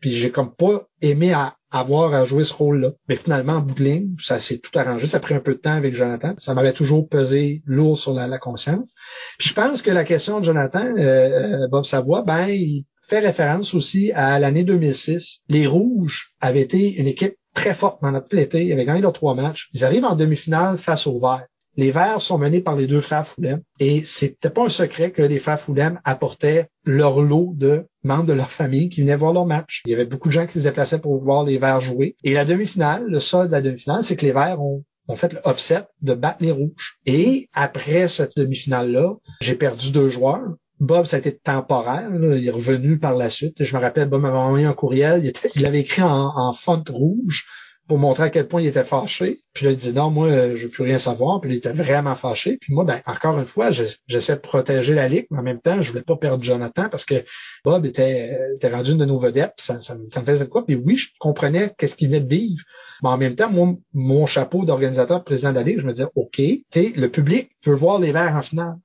Puis 0.00 0.12
j'ai 0.12 0.30
comme 0.30 0.54
pas 0.54 0.86
aimé 1.00 1.32
à 1.32 1.56
avoir 1.72 2.14
à 2.14 2.24
jouer 2.24 2.44
ce 2.44 2.54
rôle-là. 2.54 2.92
Mais 3.08 3.16
finalement, 3.16 3.54
en 3.54 3.60
bout 3.60 3.74
ça 4.20 4.38
s'est 4.38 4.58
tout 4.58 4.78
arrangé. 4.78 5.06
Ça 5.06 5.16
a 5.16 5.20
pris 5.20 5.34
un 5.34 5.40
peu 5.40 5.54
de 5.54 5.58
temps 5.58 5.72
avec 5.72 5.94
Jonathan. 5.94 6.34
Ça 6.36 6.54
m'avait 6.54 6.74
toujours 6.74 7.08
pesé 7.08 7.62
lourd 7.64 7.98
sur 7.98 8.12
la, 8.12 8.38
conscience. 8.38 8.90
Puis 9.38 9.48
je 9.48 9.54
pense 9.54 9.82
que 9.82 9.90
la 9.90 10.04
question 10.04 10.40
de 10.40 10.44
Jonathan, 10.44 10.84
euh, 10.84 11.64
euh, 11.64 11.68
Bob 11.68 11.84
Savoie, 11.84 12.22
ben, 12.22 12.46
il 12.48 12.84
fait 13.08 13.20
référence 13.20 13.74
aussi 13.74 14.12
à 14.12 14.38
l'année 14.38 14.64
2006. 14.64 15.40
Les 15.48 15.66
Rouges 15.66 16.34
avaient 16.40 16.60
été 16.60 16.94
une 16.94 17.06
équipe 17.06 17.36
très 17.54 17.74
forte 17.74 18.00
pendant 18.00 18.20
tout 18.20 18.36
l'été. 18.36 18.64
Ils 18.64 18.72
avaient 18.72 18.84
gagné 18.84 19.00
leurs 19.00 19.12
trois 19.12 19.34
matchs. 19.34 19.68
Ils 19.72 19.84
arrivent 19.84 20.04
en 20.04 20.16
demi-finale 20.16 20.78
face 20.78 21.06
aux 21.06 21.18
Verts. 21.18 21.46
Les 21.76 21.90
Verts 21.90 22.20
sont 22.20 22.36
menés 22.36 22.60
par 22.60 22.76
les 22.76 22.86
deux 22.86 23.00
frères 23.00 23.26
Foulem 23.26 23.62
et 23.78 24.04
c'était 24.04 24.50
pas 24.50 24.64
un 24.64 24.68
secret 24.68 25.10
que 25.10 25.22
les 25.22 25.38
frères 25.38 25.58
Foulem 25.58 26.00
apportaient 26.04 26.68
leur 26.84 27.22
lot 27.22 27.54
de 27.56 27.86
membres 28.04 28.24
de 28.24 28.32
leur 28.32 28.50
famille 28.50 28.88
qui 28.88 29.00
venaient 29.00 29.16
voir 29.16 29.32
leur 29.32 29.46
match. 29.46 29.82
Il 29.86 29.90
y 29.90 29.94
avait 29.94 30.06
beaucoup 30.06 30.28
de 30.28 30.32
gens 30.32 30.46
qui 30.46 30.58
se 30.58 30.64
déplaçaient 30.64 30.98
pour 30.98 31.22
voir 31.22 31.44
les 31.44 31.58
Verts 31.58 31.80
jouer. 31.80 32.16
Et 32.24 32.32
la 32.32 32.44
demi-finale, 32.44 33.06
le 33.06 33.20
sol 33.20 33.46
de 33.46 33.52
la 33.52 33.62
demi-finale, 33.62 34.02
c'est 34.02 34.16
que 34.16 34.26
les 34.26 34.32
Verts 34.32 34.60
ont 34.60 34.84
fait 35.16 35.32
le 35.32 35.40
de 36.02 36.14
battre 36.14 36.38
les 36.40 36.52
rouges. 36.52 36.98
Et 37.06 37.48
après 37.54 38.08
cette 38.08 38.36
demi-finale-là, 38.36 39.14
j'ai 39.40 39.54
perdu 39.54 39.90
deux 39.90 40.08
joueurs. 40.08 40.54
Bob, 40.80 41.06
ça 41.06 41.16
a 41.16 41.20
été 41.20 41.36
temporaire. 41.36 42.10
Il 42.12 42.46
est 42.46 42.50
revenu 42.50 42.98
par 42.98 43.14
la 43.14 43.30
suite. 43.30 43.62
Je 43.62 43.76
me 43.76 43.80
rappelle, 43.80 44.08
Bob 44.08 44.22
m'avait 44.22 44.36
envoyé 44.36 44.66
un 44.66 44.72
courriel. 44.72 45.24
Il, 45.24 45.32
il 45.54 45.66
avait 45.66 45.80
écrit 45.80 46.02
en, 46.02 46.32
en 46.34 46.52
font 46.52 46.82
rouge 46.88 47.46
pour 47.92 47.98
montrer 47.98 48.22
à 48.22 48.30
quel 48.30 48.48
point 48.48 48.62
il 48.62 48.68
était 48.68 48.84
fâché. 48.84 49.38
Puis 49.52 49.66
là, 49.66 49.72
il 49.72 49.76
dit 49.76 49.92
non, 49.92 50.08
moi, 50.08 50.26
euh, 50.26 50.56
je 50.56 50.62
veux 50.62 50.70
plus 50.70 50.82
rien 50.82 50.98
savoir. 50.98 51.42
Puis 51.42 51.50
il 51.50 51.56
était 51.58 51.74
vraiment 51.74 52.14
fâché. 52.14 52.56
Puis 52.58 52.72
moi, 52.72 52.84
ben, 52.84 53.02
encore 53.04 53.38
une 53.38 53.44
fois, 53.44 53.68
j'essaie 53.70 54.36
de 54.36 54.40
protéger 54.40 54.94
la 54.94 55.08
ligue, 55.08 55.26
mais 55.30 55.40
en 55.40 55.42
même 55.42 55.60
temps, 55.60 55.82
je 55.82 55.90
voulais 55.90 56.02
pas 56.02 56.16
perdre 56.16 56.42
Jonathan 56.42 56.88
parce 56.88 57.04
que 57.04 57.22
Bob 57.66 57.84
était, 57.84 58.38
était 58.56 58.70
rendu 58.70 58.92
une 58.92 58.96
de 58.96 59.04
nos 59.04 59.20
vedettes. 59.20 59.52
ça, 59.58 59.82
ça, 59.82 59.94
me 59.94 60.24
faisait 60.24 60.48
quoi? 60.48 60.64
Puis 60.64 60.74
oui, 60.74 60.96
je 60.96 61.08
comprenais 61.18 61.70
qu'est-ce 61.76 61.94
qu'il 61.94 62.08
venait 62.08 62.22
de 62.22 62.30
vivre. 62.30 62.64
Mais 63.02 63.10
en 63.10 63.18
même 63.18 63.34
temps, 63.34 63.50
moi, 63.50 63.74
mon 63.92 64.24
chapeau 64.24 64.64
d'organisateur 64.64 65.22
président 65.22 65.50
de 65.50 65.56
la 65.56 65.62
Ligue, 65.62 65.80
je 65.80 65.84
me 65.84 65.92
disais, 65.92 66.08
OK, 66.14 66.38
le 66.38 67.06
public 67.08 67.50
veut 67.66 67.74
voir 67.74 67.98
les 67.98 68.12
Verts 68.12 68.34
en 68.34 68.40
finale. 68.40 68.76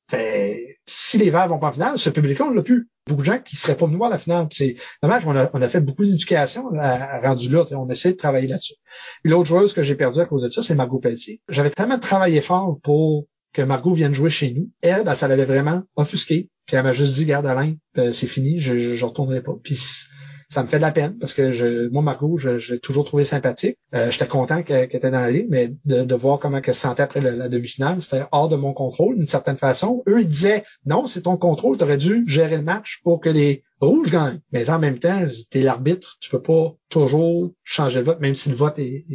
Si 0.87 1.17
les 1.17 1.29
Verts 1.29 1.49
vont 1.49 1.59
pas 1.59 1.67
en 1.67 1.73
finale, 1.73 1.99
ce 1.99 2.09
public-là, 2.09 2.45
on 2.45 2.53
l'a 2.53 2.63
plus 2.63 2.89
beaucoup 3.07 3.21
de 3.21 3.25
gens 3.25 3.39
qui 3.39 3.55
seraient 3.55 3.77
pas 3.77 3.85
venus 3.85 3.97
voir 3.97 4.09
la 4.09 4.17
finale. 4.17 4.47
C'est 4.51 4.75
dommage, 5.01 5.23
on 5.25 5.35
a, 5.35 5.49
on 5.53 5.61
a 5.61 5.67
fait 5.67 5.81
beaucoup 5.81 6.05
d'éducation 6.05 6.69
à, 6.75 7.21
rendu 7.21 7.49
là. 7.49 7.65
On 7.71 7.89
essaie 7.89 8.11
de 8.11 8.17
travailler 8.17 8.47
là-dessus. 8.47 8.75
L'autre 9.23 9.47
joueuse 9.47 9.73
que 9.73 9.83
j'ai 9.83 9.95
perdue 9.95 10.19
à 10.19 10.25
cause 10.25 10.43
de 10.43 10.49
ça, 10.49 10.61
c'est 10.61 10.75
Margot 10.75 10.99
Pelletier. 10.99 11.41
J'avais 11.49 11.69
tellement 11.69 11.99
travaillé 11.99 12.41
fort 12.41 12.79
pour 12.81 13.25
que 13.53 13.61
Margot 13.61 13.93
vienne 13.93 14.13
jouer 14.13 14.29
chez 14.29 14.53
nous. 14.53 14.69
Elle, 14.81 15.03
ben, 15.03 15.15
ça 15.15 15.27
l'avait 15.27 15.45
vraiment 15.45 15.83
offusqué. 15.95 16.49
Puis 16.65 16.75
elle 16.75 16.83
m'a 16.83 16.93
juste 16.93 17.13
dit, 17.13 17.25
garde 17.25 17.45
Alain, 17.45 17.75
ben, 17.95 18.13
c'est 18.13 18.27
fini, 18.27 18.59
je, 18.59 18.95
je 18.95 19.05
retournerai 19.05 19.41
pas. 19.41 19.55
Ça 20.49 20.63
me 20.63 20.67
fait 20.67 20.77
de 20.77 20.81
la 20.81 20.91
peine 20.91 21.17
parce 21.19 21.33
que 21.33 21.51
je, 21.51 21.89
moi, 21.89 22.01
Margot, 22.01 22.37
je, 22.37 22.57
je 22.57 22.73
l'ai 22.73 22.79
toujours 22.79 23.05
trouvé 23.05 23.25
sympathique. 23.25 23.77
Euh, 23.93 24.11
J'étais 24.11 24.27
content 24.27 24.63
qu'elle 24.63 24.83
était 24.83 25.11
dans 25.11 25.19
la 25.19 25.31
ligue, 25.31 25.47
mais 25.49 25.73
de, 25.85 26.03
de 26.03 26.15
voir 26.15 26.39
comment 26.39 26.57
elle 26.57 26.73
se 26.73 26.81
sentait 26.81 27.03
après 27.03 27.21
la, 27.21 27.49
demi-finale, 27.49 28.01
c'était 28.01 28.23
hors 28.31 28.49
de 28.49 28.55
mon 28.55 28.73
contrôle 28.73 29.17
d'une 29.17 29.27
certaine 29.27 29.57
façon. 29.57 30.03
Eux, 30.07 30.21
ils 30.21 30.27
disaient, 30.27 30.63
non, 30.85 31.05
c'est 31.05 31.23
ton 31.23 31.37
contrôle, 31.37 31.77
tu 31.77 31.83
aurais 31.83 31.97
dû 31.97 32.23
gérer 32.27 32.57
le 32.57 32.63
match 32.63 33.01
pour 33.03 33.19
que 33.19 33.29
les 33.29 33.63
rouges 33.81 34.09
gagnent. 34.09 34.39
Mais 34.51 34.69
en 34.69 34.79
même 34.79 34.99
temps, 34.99 35.19
tu 35.51 35.59
es 35.59 35.63
l'arbitre, 35.63 36.17
tu 36.19 36.29
peux 36.29 36.41
pas 36.41 36.75
toujours 36.89 37.51
changer 37.63 37.99
le 37.99 38.05
vote, 38.05 38.19
même 38.21 38.35
si 38.35 38.49
le 38.49 38.55
vote 38.55 38.79
est, 38.79 39.05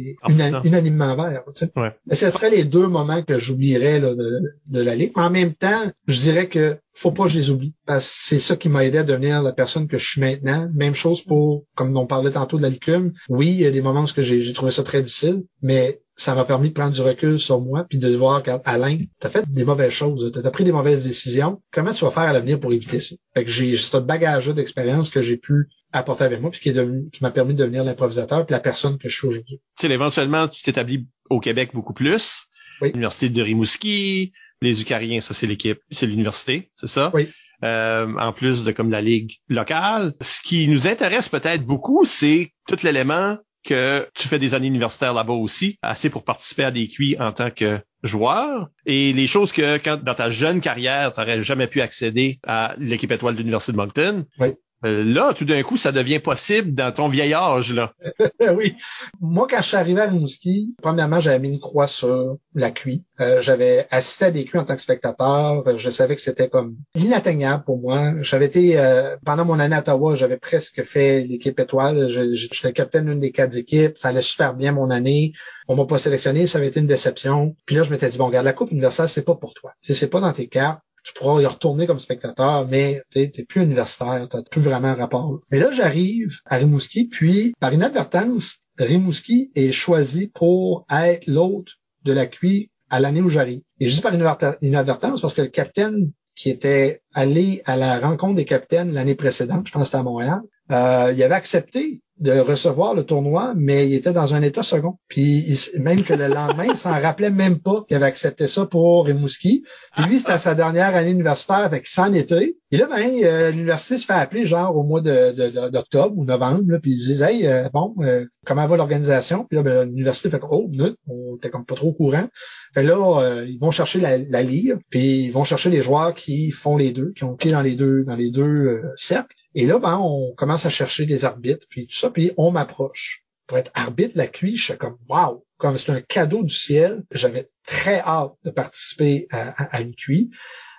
unanimement 0.63 1.15
vert. 1.15 1.43
Tu 1.55 1.65
sais. 1.65 2.15
ce 2.15 2.29
serait 2.29 2.51
les 2.51 2.63
deux 2.63 2.87
moments 2.87 3.23
que 3.23 3.39
j'oublierais 3.39 3.99
de, 3.99 4.41
de 4.67 4.79
la 4.81 4.95
ligue. 4.95 5.13
Mais 5.15 5.23
en 5.23 5.29
même 5.31 5.53
temps, 5.53 5.91
je 6.07 6.19
dirais 6.19 6.47
que 6.47 6.77
faut 6.93 7.11
pas 7.11 7.23
que 7.23 7.31
je 7.31 7.37
les 7.37 7.49
oublie. 7.49 7.73
Parce 7.85 8.05
que 8.05 8.11
c'est 8.13 8.39
ça 8.39 8.55
qui 8.55 8.69
m'a 8.69 8.85
aidé 8.85 8.99
à 8.99 9.03
devenir 9.03 9.41
la 9.41 9.51
personne 9.51 9.87
que 9.87 9.97
je 9.97 10.07
suis 10.07 10.21
maintenant. 10.21 10.69
Même 10.73 10.95
chose 10.95 11.23
pour, 11.23 11.65
comme 11.75 11.95
on 11.97 12.05
parlait 12.05 12.31
tantôt 12.31 12.57
de 12.57 12.61
la 12.61 12.69
licume. 12.69 13.13
Oui, 13.29 13.49
il 13.49 13.61
y 13.61 13.65
a 13.65 13.71
des 13.71 13.81
moments 13.81 14.03
où 14.03 14.21
j'ai 14.21 14.53
trouvé 14.53 14.71
ça 14.71 14.83
très 14.83 15.01
difficile, 15.01 15.43
mais 15.61 16.01
ça 16.15 16.35
m'a 16.35 16.45
permis 16.45 16.69
de 16.69 16.73
prendre 16.73 16.93
du 16.93 17.01
recul 17.01 17.39
sur 17.39 17.59
moi 17.59 17.85
puis 17.89 17.97
de 17.97 18.15
voir, 18.15 18.37
regarde, 18.37 18.61
Alain, 18.65 18.99
t'as 19.19 19.29
fait 19.29 19.51
des 19.51 19.65
mauvaises 19.65 19.91
choses, 19.91 20.31
t'as 20.31 20.47
as 20.47 20.51
pris 20.51 20.63
des 20.63 20.71
mauvaises 20.71 21.03
décisions. 21.03 21.61
Comment 21.71 21.91
tu 21.91 22.05
vas 22.05 22.11
faire 22.11 22.23
à 22.23 22.33
l'avenir 22.33 22.59
pour 22.59 22.71
éviter 22.71 22.99
ça? 22.99 23.15
Fait 23.33 23.43
que 23.43 23.49
j'ai 23.49 23.75
ce 23.75 23.97
bagage 23.97 24.47
d'expérience 24.49 25.09
que 25.09 25.21
j'ai 25.21 25.37
pu 25.37 25.69
apporter 25.91 26.23
avec 26.23 26.41
moi 26.41 26.51
puis 26.51 26.59
qui 26.59 26.73
qui 26.73 27.23
m'a 27.23 27.31
permis 27.31 27.53
de 27.53 27.59
devenir 27.59 27.83
l'improvisateur 27.83 28.45
puis 28.45 28.53
la 28.53 28.59
personne 28.59 28.97
que 28.97 29.09
je 29.09 29.15
suis 29.15 29.27
aujourd'hui. 29.27 29.59
Tu 29.79 29.87
sais, 29.87 29.93
éventuellement, 29.93 30.47
tu 30.47 30.61
t'établis 30.61 31.07
au 31.29 31.39
Québec 31.39 31.71
beaucoup 31.73 31.93
plus. 31.93 32.45
Oui. 32.83 32.89
L'université 32.89 33.29
de 33.29 33.41
Rimouski, 33.41 34.33
les 34.61 34.81
Eucariens, 34.81 35.21
ça 35.21 35.33
c'est 35.33 35.47
l'équipe, 35.47 35.79
c'est 35.89 36.05
l'université, 36.05 36.69
c'est 36.75 36.87
ça? 36.87 37.11
Oui. 37.13 37.29
Euh, 37.63 38.13
en 38.19 38.33
plus 38.33 38.65
de 38.65 38.73
comme 38.73 38.91
la 38.91 38.99
ligue 38.99 39.37
locale. 39.47 40.13
Ce 40.19 40.41
qui 40.41 40.67
nous 40.67 40.85
intéresse 40.85 41.29
peut-être 41.29 41.65
beaucoup, 41.65 42.03
c'est 42.03 42.51
tout 42.67 42.75
l'élément 42.83 43.37
que 43.63 44.05
tu 44.13 44.27
fais 44.27 44.37
des 44.37 44.53
années 44.53 44.67
universitaires 44.67 45.13
là-bas 45.13 45.31
aussi, 45.31 45.77
assez 45.81 46.09
pour 46.09 46.25
participer 46.25 46.65
à 46.65 46.71
des 46.71 46.89
QI 46.89 47.15
en 47.21 47.31
tant 47.31 47.51
que 47.51 47.79
joueur. 48.03 48.67
Et 48.85 49.13
les 49.13 49.27
choses 49.27 49.53
que 49.53 49.77
quand 49.77 50.03
dans 50.03 50.15
ta 50.15 50.29
jeune 50.29 50.59
carrière, 50.59 51.13
tu 51.13 51.21
n'aurais 51.21 51.41
jamais 51.41 51.67
pu 51.67 51.79
accéder 51.79 52.39
à 52.45 52.75
l'équipe 52.77 53.11
étoile 53.11 53.35
de 53.35 53.39
l'Université 53.39 53.71
de 53.71 53.77
Moncton. 53.77 54.25
Oui. 54.39 54.49
Euh, 54.85 55.03
là, 55.03 55.33
tout 55.33 55.45
d'un 55.45 55.61
coup, 55.63 55.77
ça 55.77 55.91
devient 55.91 56.19
possible 56.19 56.73
dans 56.73 56.91
ton 56.91 57.07
vieil 57.07 57.33
âge, 57.33 57.73
là. 57.73 57.93
oui. 58.55 58.75
Moi, 59.21 59.47
quand 59.49 59.61
je 59.61 59.67
suis 59.67 59.77
arrivé 59.77 60.01
à 60.01 60.05
Rimouski, 60.05 60.75
premièrement, 60.81 61.19
j'avais 61.19 61.39
mis 61.39 61.53
une 61.53 61.59
croix 61.59 61.87
sur 61.87 62.37
la 62.53 62.71
QI. 62.71 63.03
Euh, 63.21 63.41
j'avais 63.41 63.87
assisté 63.91 64.25
à 64.25 64.31
des 64.31 64.43
QI 64.45 64.57
en 64.57 64.65
tant 64.65 64.75
que 64.75 64.81
spectateur. 64.81 65.63
Je 65.77 65.89
savais 65.89 66.15
que 66.15 66.21
c'était 66.21 66.49
comme 66.49 66.75
inatteignable 66.95 67.63
pour 67.63 67.79
moi. 67.79 68.13
J'avais 68.21 68.45
été, 68.45 68.77
euh, 68.77 69.15
pendant 69.25 69.45
mon 69.45 69.59
année 69.59 69.75
à 69.75 69.79
Ottawa, 69.79 70.15
j'avais 70.15 70.37
presque 70.37 70.83
fait 70.83 71.23
l'équipe 71.23 71.59
étoile. 71.59 72.09
J'étais 72.09 72.73
capitaine 72.73 73.05
d'une 73.05 73.19
des 73.19 73.31
quatre 73.31 73.55
équipes. 73.55 73.97
Ça 73.97 74.09
allait 74.09 74.21
super 74.21 74.53
bien 74.53 74.73
mon 74.73 74.89
année. 74.89 75.33
On 75.67 75.75
m'a 75.75 75.85
pas 75.85 75.97
sélectionné. 75.97 76.45
Ça 76.45 76.57
avait 76.57 76.67
été 76.67 76.79
une 76.81 76.87
déception. 76.87 77.55
Puis 77.65 77.75
là, 77.75 77.83
je 77.83 77.91
m'étais 77.91 78.09
dit, 78.09 78.17
bon, 78.17 78.27
regarde, 78.27 78.45
la 78.45 78.53
Coupe 78.53 78.71
universelle, 78.71 79.09
c'est 79.09 79.23
pas 79.23 79.35
pour 79.35 79.53
toi. 79.53 79.73
C'est 79.81 80.09
pas 80.09 80.19
dans 80.19 80.33
tes 80.33 80.47
cartes 80.47 80.81
tu 81.03 81.13
pourras 81.13 81.41
y 81.41 81.45
retourner 81.45 81.85
comme 81.87 81.99
spectateur, 81.99 82.67
mais 82.67 83.03
tu 83.11 83.19
n'es 83.19 83.45
plus 83.47 83.61
universitaire, 83.61 84.27
tu 84.29 84.37
n'as 84.37 84.43
plus 84.43 84.61
vraiment 84.61 84.89
un 84.89 84.95
rapport. 84.95 85.41
Mais 85.51 85.59
là, 85.59 85.71
j'arrive 85.71 86.39
à 86.45 86.55
Rimouski, 86.57 87.05
puis 87.05 87.53
par 87.59 87.73
inadvertance, 87.73 88.57
Rimouski 88.77 89.51
est 89.55 89.71
choisi 89.71 90.27
pour 90.27 90.85
être 90.89 91.27
l'hôte 91.27 91.73
de 92.03 92.13
la 92.13 92.25
QI 92.25 92.69
à 92.89 92.99
l'année 92.99 93.21
où 93.21 93.29
j'arrive. 93.29 93.61
Et 93.79 93.87
juste 93.87 94.01
par 94.03 94.13
inadvertance, 94.61 95.21
parce 95.21 95.33
que 95.33 95.41
le 95.41 95.47
capitaine 95.49 96.11
qui 96.35 96.49
était 96.49 97.01
allé 97.13 97.61
à 97.65 97.75
la 97.75 97.99
rencontre 97.99 98.35
des 98.35 98.45
capitaines 98.45 98.91
l'année 98.91 99.15
précédente, 99.15 99.67
je 99.67 99.71
pense 99.71 99.83
que 99.83 99.85
c'était 99.85 99.97
à 99.97 100.03
Montréal, 100.03 100.41
euh, 100.71 101.11
il 101.15 101.21
avait 101.23 101.35
accepté 101.35 102.01
de 102.19 102.39
recevoir 102.39 102.93
le 102.93 103.03
tournoi, 103.03 103.53
mais 103.55 103.87
il 103.87 103.95
était 103.95 104.13
dans 104.13 104.35
un 104.35 104.41
état 104.41 104.63
second. 104.63 104.97
Puis 105.07 105.57
même 105.79 106.03
que 106.03 106.13
le 106.13 106.27
lendemain, 106.27 106.65
il 106.69 106.77
s'en 106.77 106.91
rappelait 106.91 107.31
même 107.31 107.59
pas 107.59 107.83
qu'il 107.87 107.97
avait 107.97 108.05
accepté 108.05 108.47
ça 108.47 108.65
pour 108.65 109.05
Rimouski. 109.05 109.63
Puis 109.95 110.05
lui, 110.05 110.19
c'était 110.19 110.37
sa 110.37 110.53
dernière 110.53 110.95
année 110.95 111.09
universitaire, 111.09 111.69
fait 111.69 111.79
qu'il 111.79 111.89
s'en 111.89 112.13
était. 112.13 112.55
Et 112.71 112.77
là, 112.77 112.87
ben, 112.87 113.11
euh, 113.23 113.51
l'université 113.51 113.97
se 113.97 114.05
fait 114.05 114.13
appeler 114.13 114.45
genre 114.45 114.75
au 114.75 114.83
mois 114.83 115.01
d'octobre 115.01 116.17
ou 116.17 116.23
novembre, 116.23 116.77
puis 116.81 116.91
ils 116.91 117.07
disent 117.07 117.23
Hey, 117.23 117.47
euh, 117.47 117.67
bon, 117.73 117.93
euh, 117.99 118.25
comment 118.45 118.67
va 118.67 118.77
l'organisation? 118.77 119.45
Puis 119.45 119.57
là, 119.57 119.63
ben, 119.63 119.83
l'université 119.89 120.29
fait 120.29 120.39
Oh, 120.49 120.67
minute, 120.69 120.95
on 121.07 121.35
était 121.35 121.49
comme 121.49 121.65
pas 121.65 121.75
trop 121.75 121.89
au 121.89 121.93
courant. 121.93 122.27
Fait 122.73 122.83
là, 122.83 123.43
ils 123.45 123.59
vont 123.59 123.71
chercher 123.71 123.99
la, 123.99 124.17
la 124.17 124.43
puis 124.89 125.25
ils 125.25 125.31
vont 125.31 125.43
chercher 125.43 125.69
les 125.69 125.81
joueurs 125.81 126.15
qui 126.15 126.51
font 126.51 126.77
les 126.77 126.91
deux, 126.91 127.11
qui 127.11 127.23
ont 127.23 127.35
pied 127.35 127.51
dans 127.51 127.61
les 127.61 127.75
deux, 127.75 128.03
dans 128.03 128.15
les 128.15 128.31
deux 128.31 128.81
cercles. 128.95 129.35
Et 129.55 129.65
là, 129.65 129.79
ben, 129.79 129.97
on 129.97 130.33
commence 130.35 130.65
à 130.65 130.69
chercher 130.69 131.05
des 131.05 131.25
arbitres, 131.25 131.67
puis 131.69 131.85
tout 131.85 131.95
ça, 131.95 132.09
puis 132.09 132.31
on 132.37 132.51
m'approche. 132.51 133.23
Pour 133.45 133.57
être 133.57 133.71
arbitre 133.73 134.13
la 134.15 134.27
cuisse, 134.27 134.59
je 134.59 134.63
suis 134.65 134.77
comme 134.77 134.97
wow, 135.09 135.45
comme 135.57 135.77
c'est 135.77 135.91
un 135.91 136.01
cadeau 136.01 136.43
du 136.43 136.53
ciel. 136.53 137.03
J'avais 137.11 137.49
très 137.65 137.99
hâte 137.99 138.33
de 138.43 138.49
participer 138.49 139.27
à, 139.31 139.81
une 139.81 139.93
cuisse. 139.93 140.29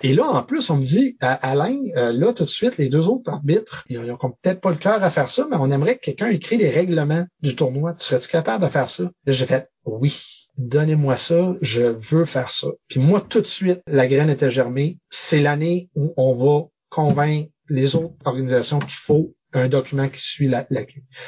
Et 0.02 0.14
là, 0.14 0.24
en 0.24 0.42
plus, 0.42 0.70
on 0.70 0.78
me 0.78 0.84
dit, 0.84 1.16
Alain, 1.20 1.76
euh, 1.96 2.12
là, 2.12 2.32
tout 2.32 2.44
de 2.44 2.50
suite, 2.50 2.78
les 2.78 2.88
deux 2.88 3.08
autres 3.08 3.30
arbitres, 3.30 3.84
ils 3.88 4.00
n'ont 4.00 4.16
peut-être 4.16 4.60
pas 4.60 4.70
le 4.70 4.76
cœur 4.76 5.02
à 5.02 5.10
faire 5.10 5.30
ça, 5.30 5.46
mais 5.48 5.56
on 5.58 5.70
aimerait 5.70 5.96
que 5.96 6.04
quelqu'un 6.04 6.28
écrit 6.28 6.56
les 6.56 6.70
règlements 6.70 7.26
du 7.42 7.54
tournoi. 7.54 7.94
Tu 7.94 8.04
serais-tu 8.06 8.28
capable 8.28 8.64
de 8.64 8.70
faire 8.70 8.90
ça? 8.90 9.10
J'ai 9.26 9.46
fait 9.46 9.70
oui. 9.84 10.43
Donnez-moi 10.58 11.16
ça, 11.16 11.54
je 11.60 11.82
veux 11.82 12.24
faire 12.24 12.50
ça. 12.50 12.68
Puis 12.88 13.00
moi, 13.00 13.20
tout 13.20 13.40
de 13.40 13.46
suite, 13.46 13.80
la 13.86 14.06
graine 14.06 14.30
était 14.30 14.50
germée. 14.50 14.98
C'est 15.10 15.40
l'année 15.40 15.90
où 15.94 16.14
on 16.16 16.34
va 16.34 16.68
convaincre 16.88 17.50
les 17.68 17.96
autres 17.96 18.14
organisations 18.24 18.78
qu'il 18.78 18.94
faut 18.94 19.34
un 19.54 19.68
document 19.68 20.08
qui 20.08 20.20
suit 20.20 20.48
la, 20.48 20.66
la 20.70 20.82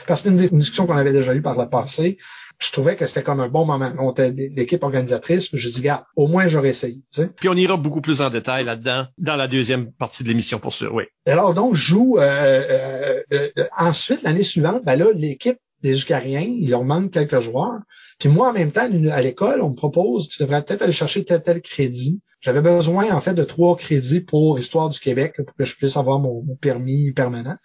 Parce 0.07 0.23
que 0.23 0.29
c'est 0.29 0.49
une, 0.49 0.59
discussion 0.59 0.87
qu'on 0.87 0.97
avait 0.97 1.13
déjà 1.13 1.35
eue 1.35 1.43
par 1.43 1.57
le 1.57 1.69
passé. 1.69 2.19
Je 2.59 2.71
trouvais 2.73 2.97
que 2.97 3.07
c'était 3.07 3.23
comme 3.23 3.41
un 3.41 3.49
bon 3.49 3.67
moment. 3.67 3.93
On 3.99 4.11
était 4.11 4.31
l'équipe 4.31 4.83
organisatrice, 4.83 5.49
je 5.53 5.69
dis, 5.69 5.81
gars, 5.81 6.07
au 6.17 6.27
moins 6.27 6.49
j'aurais 6.49 6.71
essayé. 6.71 7.03
Puis 7.37 7.49
on 7.49 7.55
ira 7.55 7.77
beaucoup 7.77 8.01
plus 8.01 8.23
en 8.23 8.31
détail 8.31 8.65
là-dedans 8.65 9.07
dans 9.19 9.37
la 9.37 9.47
deuxième 9.47 9.93
partie 9.93 10.25
de 10.25 10.29
l'émission 10.29 10.59
pour 10.59 10.73
sûr, 10.73 10.93
oui. 10.95 11.05
Alors 11.27 11.55
donc, 11.55 11.75
je 11.75 11.83
joue 11.83 12.19
euh, 12.19 13.23
euh, 13.33 13.51
euh, 13.59 13.65
ensuite, 13.77 14.23
l'année 14.23 14.43
suivante, 14.43 14.83
ben 14.85 14.97
là, 14.97 15.07
l'équipe 15.15 15.59
des 15.83 15.95
Eucariens, 15.95 16.41
il 16.41 16.71
leur 16.71 16.85
manque 16.85 17.13
quelques 17.13 17.41
joueurs. 17.41 17.81
Puis 18.19 18.29
moi, 18.29 18.51
en 18.51 18.53
même 18.53 18.73
temps, 18.73 18.89
à 19.11 19.23
l'école, 19.23 19.61
on 19.61 19.71
me 19.71 19.77
propose, 19.77 20.29
tu 20.29 20.43
devrais 20.43 20.63
peut-être 20.63 20.83
aller 20.83 20.93
chercher 20.93 21.25
tel 21.25 21.43
tel 21.43 21.61
crédit 21.61 22.21
j'avais 22.47 22.63
besoin, 22.63 23.13
en 23.13 23.21
fait, 23.21 23.35
de 23.35 23.43
trois 23.43 23.77
crédits 23.77 24.21
pour 24.21 24.57
Histoire 24.59 24.89
du 24.89 25.01
Québec, 25.01 25.35
pour 25.45 25.57
que 25.57 25.65
je 25.65 25.75
puisse 25.75 25.97
avoir 25.97 26.21
mon, 26.21 26.45
permis 26.61 27.11
permanent. 27.13 27.57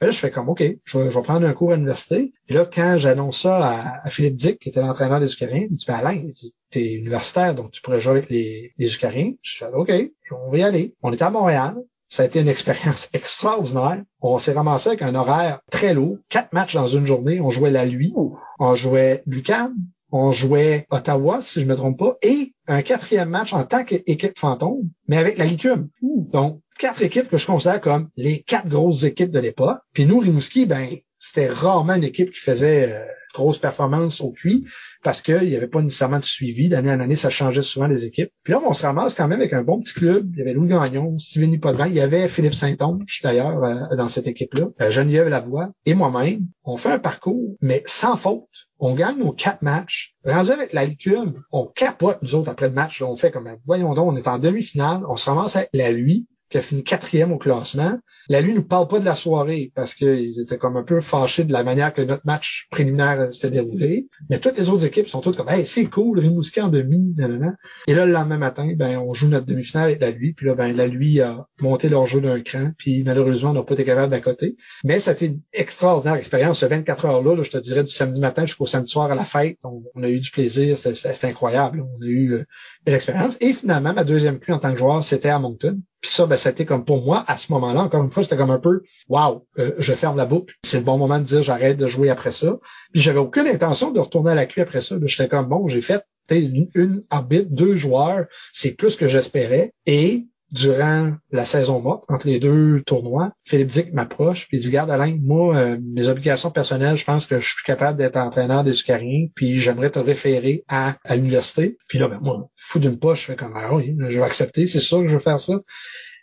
là, 0.00 0.10
je 0.10 0.18
fais 0.18 0.32
comme, 0.32 0.48
OK, 0.48 0.64
je 0.84 0.98
vais, 0.98 1.22
prendre 1.22 1.46
un 1.46 1.52
cours 1.52 1.70
à 1.70 1.76
l'université. 1.76 2.32
Et 2.48 2.54
là, 2.54 2.64
quand 2.66 2.96
j'annonce 2.98 3.42
ça 3.42 4.00
à, 4.02 4.10
Philippe 4.10 4.34
Dick, 4.34 4.58
qui 4.58 4.70
était 4.70 4.80
l'entraîneur 4.80 5.20
des 5.20 5.32
Eucariens, 5.32 5.66
il 5.66 5.70
me 5.70 5.76
dit, 5.76 5.84
ben 5.86 5.94
Alain, 5.94 6.22
t'es 6.70 6.94
universitaire, 6.94 7.54
donc 7.54 7.70
tu 7.70 7.82
pourrais 7.82 8.00
jouer 8.00 8.12
avec 8.12 8.28
les, 8.28 8.72
les 8.78 8.94
Eucariens. 8.94 9.34
Je 9.42 9.58
fais, 9.58 9.66
OK, 9.72 9.92
on 10.32 10.50
va 10.50 10.58
y 10.58 10.62
aller. 10.62 10.94
On 11.02 11.12
était 11.12 11.22
à 11.22 11.30
Montréal. 11.30 11.76
Ça 12.08 12.22
a 12.22 12.26
été 12.26 12.40
une 12.40 12.48
expérience 12.48 13.08
extraordinaire. 13.12 14.02
On 14.20 14.38
s'est 14.38 14.52
ramassé 14.52 14.90
avec 14.90 15.02
un 15.02 15.14
horaire 15.14 15.60
très 15.70 15.94
lourd. 15.94 16.18
Quatre 16.28 16.52
matchs 16.52 16.74
dans 16.74 16.86
une 16.86 17.06
journée. 17.06 17.40
On 17.40 17.50
jouait 17.50 17.70
la 17.70 17.84
lui. 17.84 18.14
On 18.58 18.74
jouait 18.74 19.22
Lucam 19.26 19.74
on 20.12 20.32
jouait 20.32 20.86
Ottawa, 20.90 21.40
si 21.42 21.60
je 21.60 21.66
me 21.66 21.76
trompe 21.76 21.98
pas, 21.98 22.16
et 22.22 22.52
un 22.66 22.82
quatrième 22.82 23.28
match 23.28 23.52
en 23.52 23.64
tant 23.64 23.84
qu'équipe 23.84 24.38
fantôme, 24.38 24.88
mais 25.08 25.16
avec 25.16 25.38
la 25.38 25.44
Licume. 25.44 25.88
Donc, 26.00 26.60
quatre 26.78 27.02
équipes 27.02 27.28
que 27.28 27.38
je 27.38 27.46
considère 27.46 27.80
comme 27.80 28.08
les 28.16 28.42
quatre 28.42 28.68
grosses 28.68 29.04
équipes 29.04 29.30
de 29.30 29.40
l'époque. 29.40 29.78
Puis 29.92 30.06
nous, 30.06 30.18
Rimouski, 30.18 30.66
ben, 30.66 30.88
c'était 31.18 31.48
rarement 31.48 31.94
une 31.94 32.04
équipe 32.04 32.32
qui 32.32 32.40
faisait 32.40 32.92
euh, 32.92 33.04
grosse 33.34 33.58
performance 33.58 34.20
au 34.20 34.30
QI 34.30 34.64
parce 35.06 35.22
qu'il 35.22 35.48
n'y 35.48 35.54
avait 35.54 35.68
pas 35.68 35.82
nécessairement 35.82 36.18
de 36.18 36.24
suivi. 36.24 36.68
D'année 36.68 36.90
en 36.90 36.98
année, 36.98 37.14
ça 37.14 37.30
changeait 37.30 37.62
souvent 37.62 37.86
les 37.86 38.06
équipes. 38.06 38.32
Puis 38.42 38.52
là, 38.52 38.60
on 38.66 38.72
se 38.72 38.82
ramasse 38.82 39.14
quand 39.14 39.28
même 39.28 39.38
avec 39.38 39.52
un 39.52 39.62
bon 39.62 39.78
petit 39.78 39.94
club. 39.94 40.28
Il 40.32 40.38
y 40.40 40.42
avait 40.42 40.52
Louis 40.52 40.66
Gagnon, 40.66 41.16
Steven 41.16 41.52
Hippodran, 41.52 41.84
il 41.84 41.94
y 41.94 42.00
avait 42.00 42.26
Philippe 42.26 42.56
Saint-Onge, 42.56 43.20
d'ailleurs, 43.22 43.62
euh, 43.62 43.94
dans 43.96 44.08
cette 44.08 44.26
équipe-là, 44.26 44.66
euh, 44.80 44.90
Geneviève 44.90 45.28
Lavoie 45.28 45.70
et 45.84 45.94
moi-même. 45.94 46.48
On 46.64 46.76
fait 46.76 46.90
un 46.90 46.98
parcours, 46.98 47.54
mais 47.60 47.84
sans 47.86 48.16
faute. 48.16 48.48
On 48.80 48.96
gagne 48.96 49.18
nos 49.18 49.30
quatre 49.30 49.62
matchs. 49.62 50.16
Rendu 50.24 50.50
avec 50.50 50.72
la 50.72 50.84
licume, 50.84 51.40
on 51.52 51.66
capote, 51.66 52.18
nous 52.22 52.34
autres, 52.34 52.50
après 52.50 52.66
le 52.66 52.74
match. 52.74 53.00
on 53.00 53.14
fait 53.14 53.30
comme, 53.30 53.48
voyons 53.64 53.94
donc, 53.94 54.12
on 54.12 54.16
est 54.16 54.26
en 54.26 54.40
demi-finale. 54.40 55.02
On 55.08 55.16
se 55.16 55.30
ramasse 55.30 55.54
avec 55.54 55.70
la 55.72 55.92
lui 55.92 56.26
qui 56.48 56.58
a 56.58 56.62
fini 56.62 56.84
quatrième 56.84 57.32
au 57.32 57.38
classement. 57.38 57.98
La 58.28 58.40
lui 58.40 58.54
nous 58.54 58.62
parle 58.62 58.88
pas 58.88 59.00
de 59.00 59.04
la 59.04 59.14
soirée 59.14 59.72
parce 59.74 59.94
qu'ils 59.94 60.40
étaient 60.40 60.58
comme 60.58 60.76
un 60.76 60.82
peu 60.82 61.00
fâchés 61.00 61.44
de 61.44 61.52
la 61.52 61.64
manière 61.64 61.92
que 61.92 62.02
notre 62.02 62.24
match 62.24 62.66
préliminaire 62.70 63.32
s'était 63.32 63.50
déroulé. 63.50 64.08
Mais 64.30 64.38
toutes 64.38 64.58
les 64.58 64.68
autres 64.70 64.84
équipes 64.84 65.08
sont 65.08 65.20
toutes 65.20 65.36
comme 65.36 65.48
Hey, 65.48 65.66
c'est 65.66 65.86
cool, 65.86 66.18
Rimouski 66.18 66.60
en 66.60 66.68
demi, 66.68 67.14
nanana. 67.16 67.56
Et 67.86 67.94
là, 67.94 68.06
le 68.06 68.12
lendemain 68.12 68.38
matin, 68.38 68.72
ben, 68.76 68.98
on 68.98 69.12
joue 69.12 69.28
notre 69.28 69.46
demi-finale 69.46 69.84
avec 69.84 70.00
la 70.00 70.10
lui, 70.10 70.32
puis 70.32 70.46
là, 70.46 70.54
ben, 70.54 70.72
la 70.72 70.86
lui 70.86 71.20
a 71.20 71.46
monté 71.60 71.88
leur 71.88 72.06
jeu 72.06 72.20
d'un 72.20 72.40
cran, 72.40 72.70
puis 72.78 73.02
malheureusement, 73.02 73.50
on 73.50 73.54
n'a 73.54 73.62
pas 73.62 73.74
été 73.74 73.84
capable 73.84 74.10
d'à 74.10 74.20
côté. 74.20 74.56
Mais 74.84 74.98
ça 74.98 75.14
une 75.24 75.40
extraordinaire 75.52 76.16
expérience. 76.16 76.60
Ce 76.60 76.66
24 76.66 77.04
heures-là, 77.06 77.42
je 77.42 77.50
te 77.50 77.58
dirais, 77.58 77.84
du 77.84 77.90
samedi 77.90 78.20
matin 78.20 78.46
jusqu'au 78.46 78.66
samedi 78.66 78.90
soir 78.90 79.10
à 79.10 79.14
la 79.14 79.24
fête, 79.24 79.58
on, 79.64 80.02
a 80.02 80.08
eu 80.08 80.20
du 80.20 80.30
plaisir, 80.30 80.76
c'était 80.76 81.26
incroyable. 81.26 81.82
On 81.82 82.02
a 82.02 82.06
eu 82.06 82.32
euh, 82.32 82.44
une 82.86 82.94
expérience. 82.94 83.36
Et 83.40 83.52
finalement, 83.52 83.92
ma 83.92 84.04
deuxième 84.04 84.38
pluie 84.38 84.52
en 84.52 84.58
tant 84.58 84.72
que 84.72 84.78
joueur, 84.78 85.02
c'était 85.04 85.28
à 85.28 85.38
Moncton. 85.38 85.80
Puis 86.00 86.10
ça, 86.10 86.26
ben, 86.26 86.36
c'était 86.36 86.66
comme 86.66 86.84
pour 86.84 87.02
moi, 87.02 87.24
à 87.26 87.38
ce 87.38 87.50
moment-là, 87.52 87.80
encore 87.82 88.04
une 88.04 88.10
fois, 88.10 88.22
c'était 88.22 88.36
comme 88.36 88.50
un 88.50 88.58
peu, 88.58 88.82
wow, 89.08 89.46
euh, 89.58 89.72
je 89.78 89.94
ferme 89.94 90.16
la 90.16 90.26
boucle. 90.26 90.54
C'est 90.62 90.78
le 90.78 90.84
bon 90.84 90.98
moment 90.98 91.18
de 91.18 91.24
dire 91.24 91.42
j'arrête 91.42 91.78
de 91.78 91.88
jouer 91.88 92.10
après 92.10 92.32
ça. 92.32 92.58
Puis 92.92 93.02
j'avais 93.02 93.18
aucune 93.18 93.46
intention 93.46 93.90
de 93.90 94.00
retourner 94.00 94.32
à 94.32 94.34
la 94.34 94.46
QI 94.46 94.60
après 94.60 94.82
ça. 94.82 94.96
J'étais 95.02 95.28
comme, 95.28 95.48
bon, 95.48 95.66
j'ai 95.68 95.80
fait 95.80 96.04
une, 96.30 96.68
une 96.74 97.04
arbitre, 97.10 97.50
deux 97.50 97.76
joueurs, 97.76 98.26
c'est 98.52 98.72
plus 98.72 98.96
que 98.96 99.08
j'espérais. 99.08 99.72
Et 99.86 100.26
durant 100.52 101.12
la 101.32 101.44
saison 101.44 101.80
morte, 101.80 102.04
entre 102.08 102.28
les 102.28 102.38
deux 102.38 102.82
tournois, 102.82 103.32
Philippe 103.44 103.68
Dick 103.68 103.92
m'approche 103.92 104.48
puis 104.48 104.58
il 104.58 104.60
dit 104.60 104.70
Garde 104.70 104.90
Alain, 104.90 105.18
moi, 105.20 105.56
euh, 105.56 105.78
mes 105.82 106.08
obligations 106.08 106.50
personnelles, 106.50 106.96
je 106.96 107.04
pense 107.04 107.26
que 107.26 107.40
je 107.40 107.46
suis 107.46 107.64
capable 107.64 107.98
d'être 107.98 108.16
entraîneur 108.16 108.64
des 108.64 108.72
Sucariens, 108.72 109.26
puis 109.34 109.60
j'aimerais 109.60 109.90
te 109.90 109.98
référer 109.98 110.64
à, 110.68 110.96
à 111.04 111.16
l'université. 111.16 111.78
Puis 111.88 111.98
là, 111.98 112.08
ben 112.08 112.20
moi, 112.20 112.48
fou 112.54 112.78
d'une 112.78 112.98
poche, 112.98 113.22
je 113.22 113.26
fais 113.26 113.36
comme 113.36 113.54
ah 113.56 113.74
oui, 113.74 113.96
je 114.08 114.18
vais 114.18 114.24
accepter, 114.24 114.66
c'est 114.66 114.80
sûr 114.80 115.02
que 115.02 115.08
je 115.08 115.16
vais 115.16 115.22
faire 115.22 115.40
ça 115.40 115.54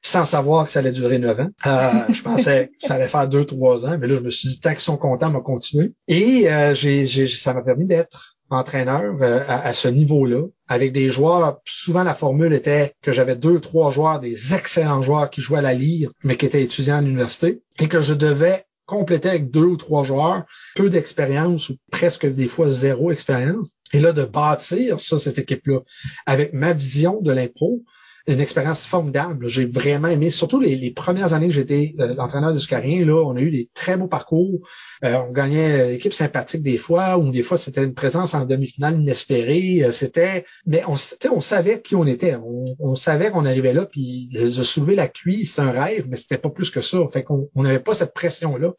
sans 0.06 0.26
savoir 0.26 0.66
que 0.66 0.72
ça 0.72 0.80
allait 0.80 0.92
durer 0.92 1.18
neuf 1.18 1.40
ans. 1.40 1.50
Euh, 1.66 2.14
je 2.14 2.22
pensais 2.22 2.72
que 2.82 2.88
ça 2.88 2.96
allait 2.96 3.08
faire 3.08 3.28
deux, 3.28 3.46
trois 3.46 3.86
ans, 3.86 3.98
mais 3.98 4.08
là, 4.08 4.16
je 4.16 4.20
me 4.20 4.30
suis 4.30 4.50
dit, 4.50 4.60
tant 4.60 4.72
qu'ils 4.72 4.82
sont 4.82 4.98
contents, 4.98 5.30
on 5.30 5.34
va 5.34 5.40
continuer. 5.40 5.94
Et 6.10 6.52
euh, 6.52 6.76
j'ai, 6.76 7.28
ça 7.28 7.54
m'a 7.54 7.62
permis 7.62 7.86
d'être 7.86 8.33
entraîneur 8.54 9.16
euh, 9.22 9.44
à, 9.48 9.74
ce 9.74 9.88
niveau-là, 9.88 10.48
avec 10.68 10.94
des 10.94 11.10
joueurs, 11.10 11.60
souvent 11.66 12.04
la 12.04 12.14
formule 12.14 12.54
était 12.54 12.94
que 13.02 13.12
j'avais 13.12 13.36
deux, 13.36 13.60
trois 13.60 13.92
joueurs, 13.92 14.20
des 14.20 14.54
excellents 14.54 15.02
joueurs 15.02 15.30
qui 15.30 15.42
jouaient 15.42 15.60
à 15.60 15.64
la 15.64 15.74
lyre, 15.74 16.12
mais 16.24 16.38
qui 16.38 16.46
étaient 16.46 16.64
étudiants 16.64 16.98
à 16.98 17.02
l'université, 17.02 17.62
et 17.80 17.88
que 17.88 18.02
je 18.02 18.14
devais 18.14 18.66
compléter 18.86 19.30
avec 19.30 19.50
deux 19.50 19.66
ou 19.66 19.78
trois 19.78 20.04
joueurs, 20.04 20.44
peu 20.76 20.90
d'expérience 20.90 21.70
ou 21.70 21.78
presque 21.92 22.26
des 22.26 22.48
fois 22.48 22.70
zéro 22.70 23.12
expérience. 23.12 23.70
Et 23.94 24.00
là, 24.00 24.12
de 24.12 24.24
bâtir 24.24 25.00
ça, 25.00 25.18
cette 25.18 25.38
équipe-là, 25.38 25.80
avec 26.26 26.54
ma 26.54 26.74
vision 26.74 27.22
de 27.22 27.32
l'impro, 27.32 27.84
une 28.28 28.40
expérience 28.40 28.86
formidable. 28.86 29.50
J'ai 29.50 29.66
vraiment 29.66 30.08
aimé, 30.08 30.32
surtout 30.32 30.60
les, 30.60 30.92
premières 30.92 31.34
années 31.34 31.48
que 31.48 31.54
j'étais 31.54 31.94
euh, 32.00 32.14
l'entraîneur 32.14 32.54
du 32.54 32.60
Scarien, 32.60 33.06
là, 33.06 33.22
on 33.26 33.36
a 33.36 33.42
eu 33.42 33.52
des 33.52 33.70
très 33.74 33.98
beaux 33.98 34.08
parcours. 34.08 34.68
Euh, 35.04 35.16
on 35.28 35.32
gagnait 35.32 35.92
l'équipe 35.92 36.14
sympathique 36.14 36.62
des 36.62 36.78
fois, 36.78 37.18
ou 37.18 37.32
des 37.32 37.44
fois 37.44 37.58
c'était 37.58 37.84
une 37.84 37.94
présence 37.94 38.34
en 38.34 38.46
demi-finale 38.46 39.02
inespérée. 39.02 39.84
Euh, 39.84 39.92
c'était, 39.92 40.46
mais 40.66 40.84
on, 40.88 41.42
savait 41.42 41.82
qui 41.82 41.96
on 41.96 42.06
était. 42.06 42.38
On, 42.80 42.96
savait 42.96 43.32
qu'on 43.32 43.46
arrivait 43.46 43.74
là, 43.74 43.86
puis 43.86 44.30
de 44.32 44.50
soulever 44.50 44.96
la 44.96 45.08
cuisse, 45.08 45.52
c'était 45.52 45.62
un 45.64 45.72
rêve, 45.72 46.06
mais 46.08 46.16
c'était 46.16 46.38
pas 46.38 46.50
plus 46.50 46.70
que 46.70 46.82
ça. 46.82 47.00
Fait 47.12 47.24
qu'on 47.24 47.50
n'avait 47.56 47.80
pas 47.80 47.94
cette 47.94 48.14
pression-là 48.14 48.74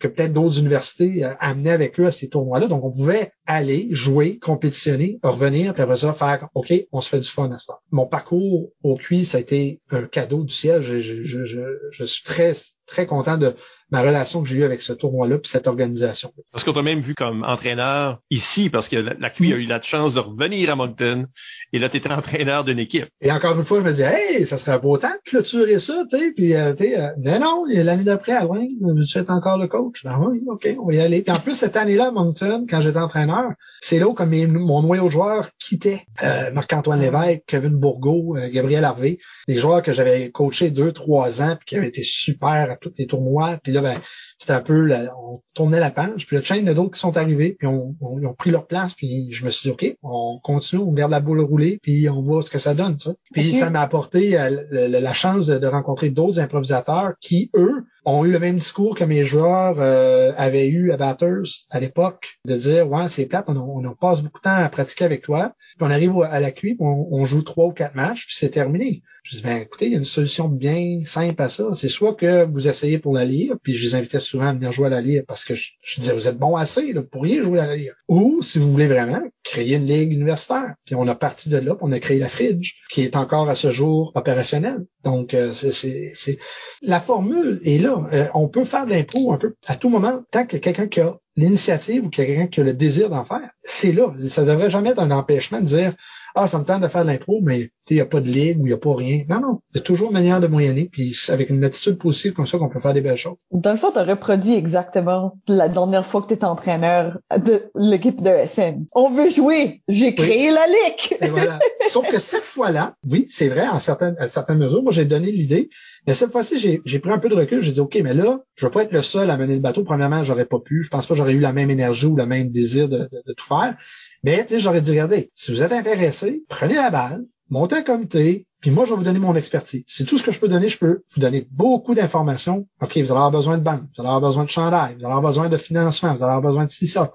que 0.00 0.08
peut-être 0.08 0.32
d'autres 0.32 0.58
universités 0.58 1.24
euh, 1.24 1.34
amenaient 1.38 1.70
avec 1.70 2.00
eux 2.00 2.06
à 2.06 2.10
ces 2.10 2.28
tournois-là. 2.28 2.66
Donc, 2.66 2.82
on 2.84 2.90
pouvait 2.90 3.32
aller, 3.46 3.88
jouer, 3.92 4.38
compétitionner, 4.38 5.20
revenir, 5.22 5.74
puis 5.74 5.82
après 5.82 5.98
ça, 5.98 6.12
faire 6.12 6.48
OK, 6.54 6.72
on 6.90 7.00
se 7.00 7.08
fait 7.08 7.20
du 7.20 7.28
fun 7.28 7.52
à 7.52 7.58
ce 7.58 7.66
moment. 7.68 7.80
Mon 7.90 8.06
parcours 8.06 8.70
au 8.82 8.96
QI, 8.96 9.26
ça 9.26 9.38
a 9.38 9.40
été 9.40 9.80
un 9.90 10.04
cadeau 10.04 10.42
du 10.42 10.52
ciel. 10.52 10.82
Je, 10.82 11.00
je, 11.00 11.22
je, 11.22 11.60
je 11.90 12.04
suis 12.04 12.24
très, 12.24 12.54
très 12.90 13.06
content 13.06 13.38
de 13.38 13.54
ma 13.90 14.02
relation 14.02 14.42
que 14.42 14.48
j'ai 14.48 14.58
eue 14.58 14.64
avec 14.64 14.82
ce 14.82 14.92
tournoi-là 14.92 15.38
puis 15.38 15.50
cette 15.50 15.66
organisation. 15.66 16.32
Parce 16.52 16.64
qu'on 16.64 16.72
t'a 16.72 16.82
même 16.82 17.00
vu 17.00 17.14
comme 17.14 17.44
entraîneur 17.44 18.20
ici, 18.30 18.70
parce 18.70 18.88
que 18.88 18.96
la, 18.96 19.30
QI 19.30 19.52
a 19.52 19.56
eu 19.56 19.64
la 19.64 19.80
chance 19.80 20.14
de 20.14 20.20
revenir 20.20 20.70
à 20.70 20.76
Moncton, 20.76 21.26
et 21.72 21.78
là, 21.78 21.88
tu 21.88 21.96
étais 21.96 22.12
entraîneur 22.12 22.64
d'une 22.64 22.78
équipe. 22.78 23.08
Et 23.20 23.32
encore 23.32 23.56
une 23.56 23.64
fois, 23.64 23.80
je 23.80 23.84
me 23.84 23.92
dis, 23.92 24.02
hey, 24.02 24.46
ça 24.46 24.58
serait 24.58 24.72
un 24.72 24.78
beau 24.78 24.96
temps 24.96 25.08
de 25.08 25.30
clôturer 25.30 25.78
ça, 25.78 26.04
tu 26.08 26.18
sais, 26.18 26.32
puis, 26.32 26.54
euh, 26.54 26.74
tu 26.74 26.94
euh, 26.94 27.08
non, 27.18 27.40
non, 27.40 27.64
l'année 27.66 28.04
d'après, 28.04 28.32
à 28.32 28.44
loin, 28.44 28.60
veux-tu 28.80 29.18
être 29.18 29.30
encore 29.30 29.58
le 29.58 29.66
coach? 29.66 30.04
Ben 30.04 30.18
oui, 30.20 30.40
OK, 30.46 30.68
on 30.78 30.86
va 30.86 30.94
y 30.94 31.00
aller. 31.00 31.22
Puis 31.22 31.32
en 31.32 31.40
plus, 31.40 31.54
cette 31.54 31.76
année-là, 31.76 32.08
à 32.08 32.10
Moncton, 32.10 32.66
quand 32.68 32.80
j'étais 32.80 32.98
entraîneur, 32.98 33.52
c'est 33.80 33.98
là 33.98 34.06
où 34.06 34.14
comme 34.14 34.30
mon 34.46 34.82
noyau 34.82 35.06
de 35.06 35.10
joueurs 35.10 35.50
quittait 35.58 36.02
euh, 36.22 36.52
Marc-Antoine 36.52 37.00
Lévesque, 37.00 37.42
Kevin 37.46 37.74
Bourgault, 37.76 38.36
euh, 38.36 38.48
Gabriel 38.50 38.84
Harvey, 38.84 39.18
des 39.48 39.58
joueurs 39.58 39.82
que 39.82 39.92
j'avais 39.92 40.30
coachés 40.30 40.70
deux, 40.70 40.92
trois 40.92 41.42
ans, 41.42 41.56
puis 41.56 41.66
qui 41.66 41.76
avaient 41.76 41.88
été 41.88 42.02
super 42.02 42.70
tous 42.80 42.92
les 42.98 43.06
tournois, 43.06 43.58
puis 43.62 43.72
là, 43.72 43.82
ben, 43.82 44.00
c'était 44.40 44.54
un 44.54 44.62
peu, 44.62 44.90
on 45.18 45.42
tournait 45.52 45.80
la 45.80 45.90
page, 45.90 46.26
puis 46.26 46.36
le 46.36 46.42
chaîne 46.42 46.64
de 46.64 46.72
d'autres 46.72 46.92
qui 46.92 46.98
sont 46.98 47.18
arrivés, 47.18 47.56
puis 47.58 47.68
on, 47.68 47.94
ils 48.18 48.26
ont 48.26 48.32
pris 48.32 48.50
leur 48.50 48.66
place, 48.66 48.94
puis 48.94 49.30
je 49.32 49.44
me 49.44 49.50
suis 49.50 49.68
dit, 49.68 49.70
OK, 49.70 49.98
on 50.02 50.40
continue, 50.42 50.80
on 50.80 50.92
garde 50.92 51.10
la 51.10 51.20
boule 51.20 51.42
rouler, 51.42 51.78
puis 51.82 52.08
on 52.08 52.22
voit 52.22 52.40
ce 52.40 52.48
que 52.48 52.58
ça 52.58 52.72
donne, 52.72 52.98
ça. 52.98 53.12
Puis 53.32 53.52
ça 53.52 53.68
m'a 53.68 53.82
apporté 53.82 54.40
euh, 54.40 54.88
la 54.88 55.12
chance 55.12 55.46
de, 55.46 55.66
rencontrer 55.66 56.08
d'autres 56.08 56.40
improvisateurs 56.40 57.12
qui, 57.20 57.50
eux, 57.54 57.84
ont 58.06 58.24
eu 58.24 58.32
le 58.32 58.38
même 58.38 58.56
discours 58.56 58.96
que 58.96 59.04
mes 59.04 59.24
joueurs 59.24 59.76
euh, 59.78 60.32
avaient 60.38 60.68
eu 60.68 60.90
à 60.90 60.96
Batters 60.96 61.66
à 61.68 61.78
l'époque, 61.78 62.38
de 62.46 62.56
dire, 62.56 62.90
ouais, 62.90 63.08
c'est 63.08 63.26
plate, 63.26 63.44
on, 63.48 63.56
on, 63.56 63.94
passe 63.94 64.22
beaucoup 64.22 64.38
de 64.38 64.44
temps 64.44 64.56
à 64.56 64.68
pratiquer 64.70 65.04
avec 65.04 65.20
toi, 65.20 65.52
puis 65.76 65.86
on 65.86 65.90
arrive 65.90 66.18
à 66.22 66.40
la 66.40 66.50
cuite, 66.50 66.78
on, 66.80 67.08
on 67.10 67.26
joue 67.26 67.42
trois 67.42 67.66
ou 67.66 67.72
quatre 67.72 67.94
matchs, 67.94 68.24
puis 68.24 68.36
c'est 68.36 68.48
terminé. 68.48 69.02
Je 69.22 69.36
dis, 69.36 69.42
ben 69.42 69.58
écoutez, 69.58 69.86
il 69.86 69.92
y 69.92 69.94
a 69.94 69.98
une 69.98 70.04
solution 70.04 70.48
bien 70.48 71.02
simple 71.04 71.40
à 71.42 71.50
ça. 71.50 71.68
C'est 71.74 71.88
soit 71.88 72.14
que 72.14 72.46
vous 72.46 72.68
essayez 72.68 72.98
pour 72.98 73.14
la 73.14 73.24
lire, 73.26 73.56
puis 73.62 73.74
je 73.74 73.86
les 73.86 73.94
invitais 73.94 74.20
souvent 74.30 74.52
venir 74.54 74.72
jouer 74.72 74.86
à 74.86 74.90
la 74.90 75.00
lire 75.00 75.22
parce 75.26 75.44
que 75.44 75.54
je, 75.54 75.72
disais, 75.98 76.12
vous 76.12 76.28
êtes 76.28 76.38
bon 76.38 76.56
assez, 76.56 76.92
là, 76.92 77.00
vous 77.00 77.06
pourriez 77.06 77.42
jouer 77.42 77.58
à 77.60 77.66
la 77.66 77.76
lire. 77.76 77.94
Ou, 78.08 78.42
si 78.42 78.58
vous 78.58 78.70
voulez 78.70 78.86
vraiment, 78.86 79.22
créer 79.42 79.76
une 79.76 79.86
ligue 79.86 80.12
universitaire. 80.12 80.74
Puis 80.84 80.94
on 80.94 81.06
a 81.08 81.14
parti 81.14 81.48
de 81.48 81.58
là, 81.58 81.74
puis 81.74 81.84
on 81.86 81.92
a 81.92 81.98
créé 81.98 82.18
la 82.18 82.28
Fridge, 82.28 82.74
qui 82.90 83.02
est 83.02 83.16
encore 83.16 83.48
à 83.48 83.54
ce 83.54 83.70
jour 83.70 84.12
opérationnelle. 84.14 84.86
Donc, 85.04 85.34
euh, 85.34 85.52
c'est 85.52 86.38
la 86.82 87.00
formule 87.00 87.60
est 87.64 87.78
là. 87.78 88.06
Euh, 88.12 88.28
on 88.34 88.48
peut 88.48 88.64
faire 88.64 88.86
de 88.86 88.90
l'impro 88.90 89.32
un 89.32 89.38
peu 89.38 89.54
à 89.66 89.76
tout 89.76 89.88
moment, 89.88 90.22
tant 90.30 90.46
que 90.46 90.56
quelqu'un 90.56 90.86
qui 90.86 91.00
a 91.00 91.18
l'initiative 91.36 92.04
ou 92.04 92.10
quelqu'un 92.10 92.46
qui 92.46 92.60
a 92.60 92.64
le 92.64 92.74
désir 92.74 93.10
d'en 93.10 93.24
faire, 93.24 93.50
c'est 93.62 93.92
là. 93.92 94.12
Ça 94.28 94.44
devrait 94.44 94.70
jamais 94.70 94.90
être 94.90 95.00
un 95.00 95.10
empêchement 95.10 95.60
de 95.60 95.66
dire 95.66 95.92
ah, 96.34 96.46
ça 96.46 96.58
me 96.58 96.64
tente 96.64 96.82
de 96.82 96.88
faire 96.88 97.02
de 97.02 97.08
l'impro, 97.08 97.40
mais 97.42 97.70
il 97.88 97.94
n'y 97.94 98.00
a 98.00 98.06
pas 98.06 98.20
de 98.20 98.28
ligue 98.28 98.58
ou 98.58 98.66
il 98.66 98.68
n'y 98.68 98.72
a 98.72 98.78
pas 98.78 98.94
rien. 98.94 99.24
Non, 99.28 99.40
non. 99.40 99.60
Il 99.74 99.78
y 99.78 99.80
a 99.80 99.82
toujours 99.82 100.08
une 100.08 100.14
manière 100.14 100.40
de 100.40 100.46
moyenner, 100.46 100.88
puis 100.90 101.16
avec 101.28 101.50
une 101.50 101.64
attitude 101.64 101.98
positive 101.98 102.32
comme 102.32 102.46
ça 102.46 102.58
qu'on 102.58 102.68
peut 102.68 102.80
faire 102.80 102.94
des 102.94 103.00
belles 103.00 103.16
choses. 103.16 103.36
Dans 103.50 103.72
le 103.72 103.78
fond, 103.78 103.90
tu 103.90 103.98
as 103.98 104.04
reproduit 104.04 104.54
exactement 104.54 105.36
la 105.48 105.68
dernière 105.68 106.06
fois 106.06 106.22
que 106.22 106.28
tu 106.28 106.34
étais 106.34 106.44
entraîneur 106.44 107.18
de 107.36 107.70
l'équipe 107.74 108.22
de 108.22 108.30
SN. 108.46 108.86
On 108.92 109.10
veut 109.10 109.28
jouer. 109.28 109.82
J'ai 109.88 110.14
créé 110.14 110.50
la 110.50 110.66
ligue. 110.66 111.18
Et 111.20 111.28
voilà. 111.28 111.58
Sauf 111.90 112.08
que 112.08 112.20
cette 112.20 112.44
fois-là, 112.44 112.94
oui, 113.08 113.26
c'est 113.28 113.48
vrai, 113.48 113.66
en 113.66 113.80
certaines, 113.80 114.16
à 114.18 114.28
certaines 114.28 114.58
mesures, 114.58 114.82
moi 114.82 114.92
j'ai 114.92 115.04
donné 115.04 115.32
l'idée, 115.32 115.70
mais 116.06 116.14
cette 116.14 116.30
fois-ci, 116.30 116.80
j'ai 116.84 116.98
pris 117.00 117.10
un 117.10 117.18
peu 117.18 117.28
de 117.28 117.34
recul. 117.34 117.62
J'ai 117.62 117.72
dit, 117.72 117.80
OK, 117.80 117.98
mais 118.02 118.14
là, 118.14 118.40
je 118.54 118.66
veux 118.66 118.70
pas 118.70 118.84
être 118.84 118.92
le 118.92 119.02
seul 119.02 119.30
à 119.30 119.36
mener 119.36 119.54
le 119.54 119.60
bateau. 119.60 119.82
Premièrement, 119.82 120.22
j'aurais 120.22 120.44
pas 120.44 120.60
pu. 120.60 120.84
Je 120.84 120.88
pense 120.88 121.06
pas 121.06 121.14
que 121.14 121.18
j'aurais 121.18 121.32
eu 121.32 121.40
la 121.40 121.52
même 121.52 121.70
énergie 121.70 122.06
ou 122.06 122.14
le 122.16 122.26
même 122.26 122.50
désir 122.50 122.88
de, 122.88 123.08
de 123.26 123.32
tout 123.32 123.46
faire. 123.46 123.76
Mais 124.22 124.46
j'aurais 124.58 124.80
dit, 124.80 124.90
regardez, 124.90 125.30
si 125.34 125.50
vous 125.50 125.62
êtes 125.62 125.72
intéressé, 125.72 126.44
prenez 126.48 126.74
la 126.74 126.90
balle, 126.90 127.24
montez 127.48 127.76
un 127.76 127.82
comité, 127.82 128.46
puis 128.60 128.70
moi, 128.70 128.84
je 128.84 128.90
vais 128.90 128.96
vous 128.96 129.04
donner 129.04 129.18
mon 129.18 129.34
expertise. 129.34 129.84
C'est 129.86 130.04
tout 130.04 130.18
ce 130.18 130.22
que 130.22 130.32
je 130.32 130.38
peux 130.38 130.48
donner. 130.48 130.68
Je 130.68 130.78
peux 130.78 131.02
vous 131.14 131.20
donner 131.20 131.48
beaucoup 131.50 131.94
d'informations. 131.94 132.68
OK, 132.82 132.92
vous 132.92 132.98
allez 132.98 133.10
avoir 133.10 133.30
besoin 133.30 133.56
de 133.56 133.62
banque, 133.62 133.82
vous 133.96 134.02
allez 134.02 134.08
avoir 134.08 134.20
besoin 134.20 134.44
de 134.44 134.50
chandail, 134.50 134.94
vous 134.94 135.04
allez 135.04 135.14
avoir 135.14 135.22
besoin 135.22 135.48
de 135.48 135.56
financement, 135.56 136.12
vous 136.14 136.22
allez 136.22 136.34
avoir 136.34 136.42
besoin 136.42 136.66
de 136.66 136.70
ci, 136.70 136.86
ça. 136.86 137.12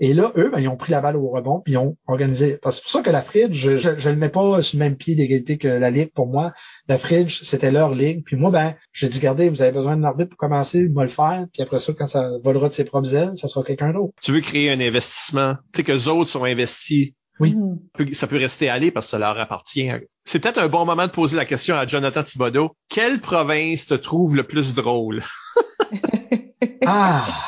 Et 0.00 0.14
là, 0.14 0.32
eux, 0.36 0.50
ben, 0.52 0.60
ils 0.60 0.68
ont 0.68 0.76
pris 0.76 0.92
la 0.92 1.00
balle 1.00 1.16
au 1.16 1.28
rebond, 1.28 1.60
puis 1.60 1.74
ils 1.74 1.78
ont 1.78 1.96
organisé. 2.06 2.58
C'est 2.70 2.82
pour 2.82 2.90
ça 2.90 3.02
que 3.02 3.10
la 3.10 3.22
Fridge, 3.22 3.54
je, 3.54 3.78
je, 3.78 4.10
le 4.10 4.16
mets 4.16 4.28
pas 4.28 4.62
sur 4.62 4.78
le 4.78 4.84
même 4.84 4.96
pied 4.96 5.14
d'égalité 5.14 5.58
que 5.58 5.68
la 5.68 5.90
Ligue 5.90 6.12
pour 6.12 6.26
moi. 6.26 6.52
La 6.88 6.98
Fridge, 6.98 7.42
c'était 7.42 7.70
leur 7.70 7.94
ligue. 7.94 8.24
Puis 8.24 8.36
moi, 8.36 8.50
ben, 8.50 8.74
j'ai 8.92 9.08
dit, 9.08 9.18
regardez, 9.18 9.48
vous 9.48 9.62
avez 9.62 9.72
besoin 9.72 9.96
d'un 9.96 10.04
arbitre 10.04 10.30
pour 10.30 10.38
commencer, 10.38 10.86
moi 10.88 11.04
le 11.04 11.10
faire. 11.10 11.46
Puis 11.52 11.62
après 11.62 11.80
ça, 11.80 11.92
quand 11.92 12.06
ça 12.06 12.30
volera 12.44 12.68
de 12.68 12.74
ses 12.74 12.84
propres 12.84 13.14
ailes, 13.14 13.32
ça 13.36 13.48
sera 13.48 13.64
quelqu'un 13.64 13.92
d'autre. 13.92 14.12
Tu 14.22 14.32
veux 14.32 14.40
créer 14.40 14.70
un 14.70 14.80
investissement? 14.80 15.54
Tu 15.72 15.78
sais, 15.78 15.84
que 15.84 15.92
les 15.92 16.08
autres 16.08 16.30
sont 16.30 16.44
investis 16.44 17.12
oui. 17.38 17.54
Ça 18.14 18.26
peut 18.26 18.38
rester 18.38 18.70
aller 18.70 18.90
parce 18.90 19.06
que 19.06 19.10
ça 19.10 19.18
leur 19.18 19.38
appartient. 19.38 19.90
C'est 20.24 20.38
peut-être 20.38 20.58
un 20.58 20.68
bon 20.68 20.86
moment 20.86 21.06
de 21.06 21.12
poser 21.12 21.36
la 21.36 21.44
question 21.44 21.76
à 21.76 21.86
Jonathan 21.86 22.22
Thibodeau. 22.22 22.74
Quelle 22.88 23.20
province 23.20 23.86
te 23.86 23.92
trouve 23.94 24.36
le 24.36 24.42
plus 24.42 24.74
drôle? 24.74 25.22
ah! 26.86 27.45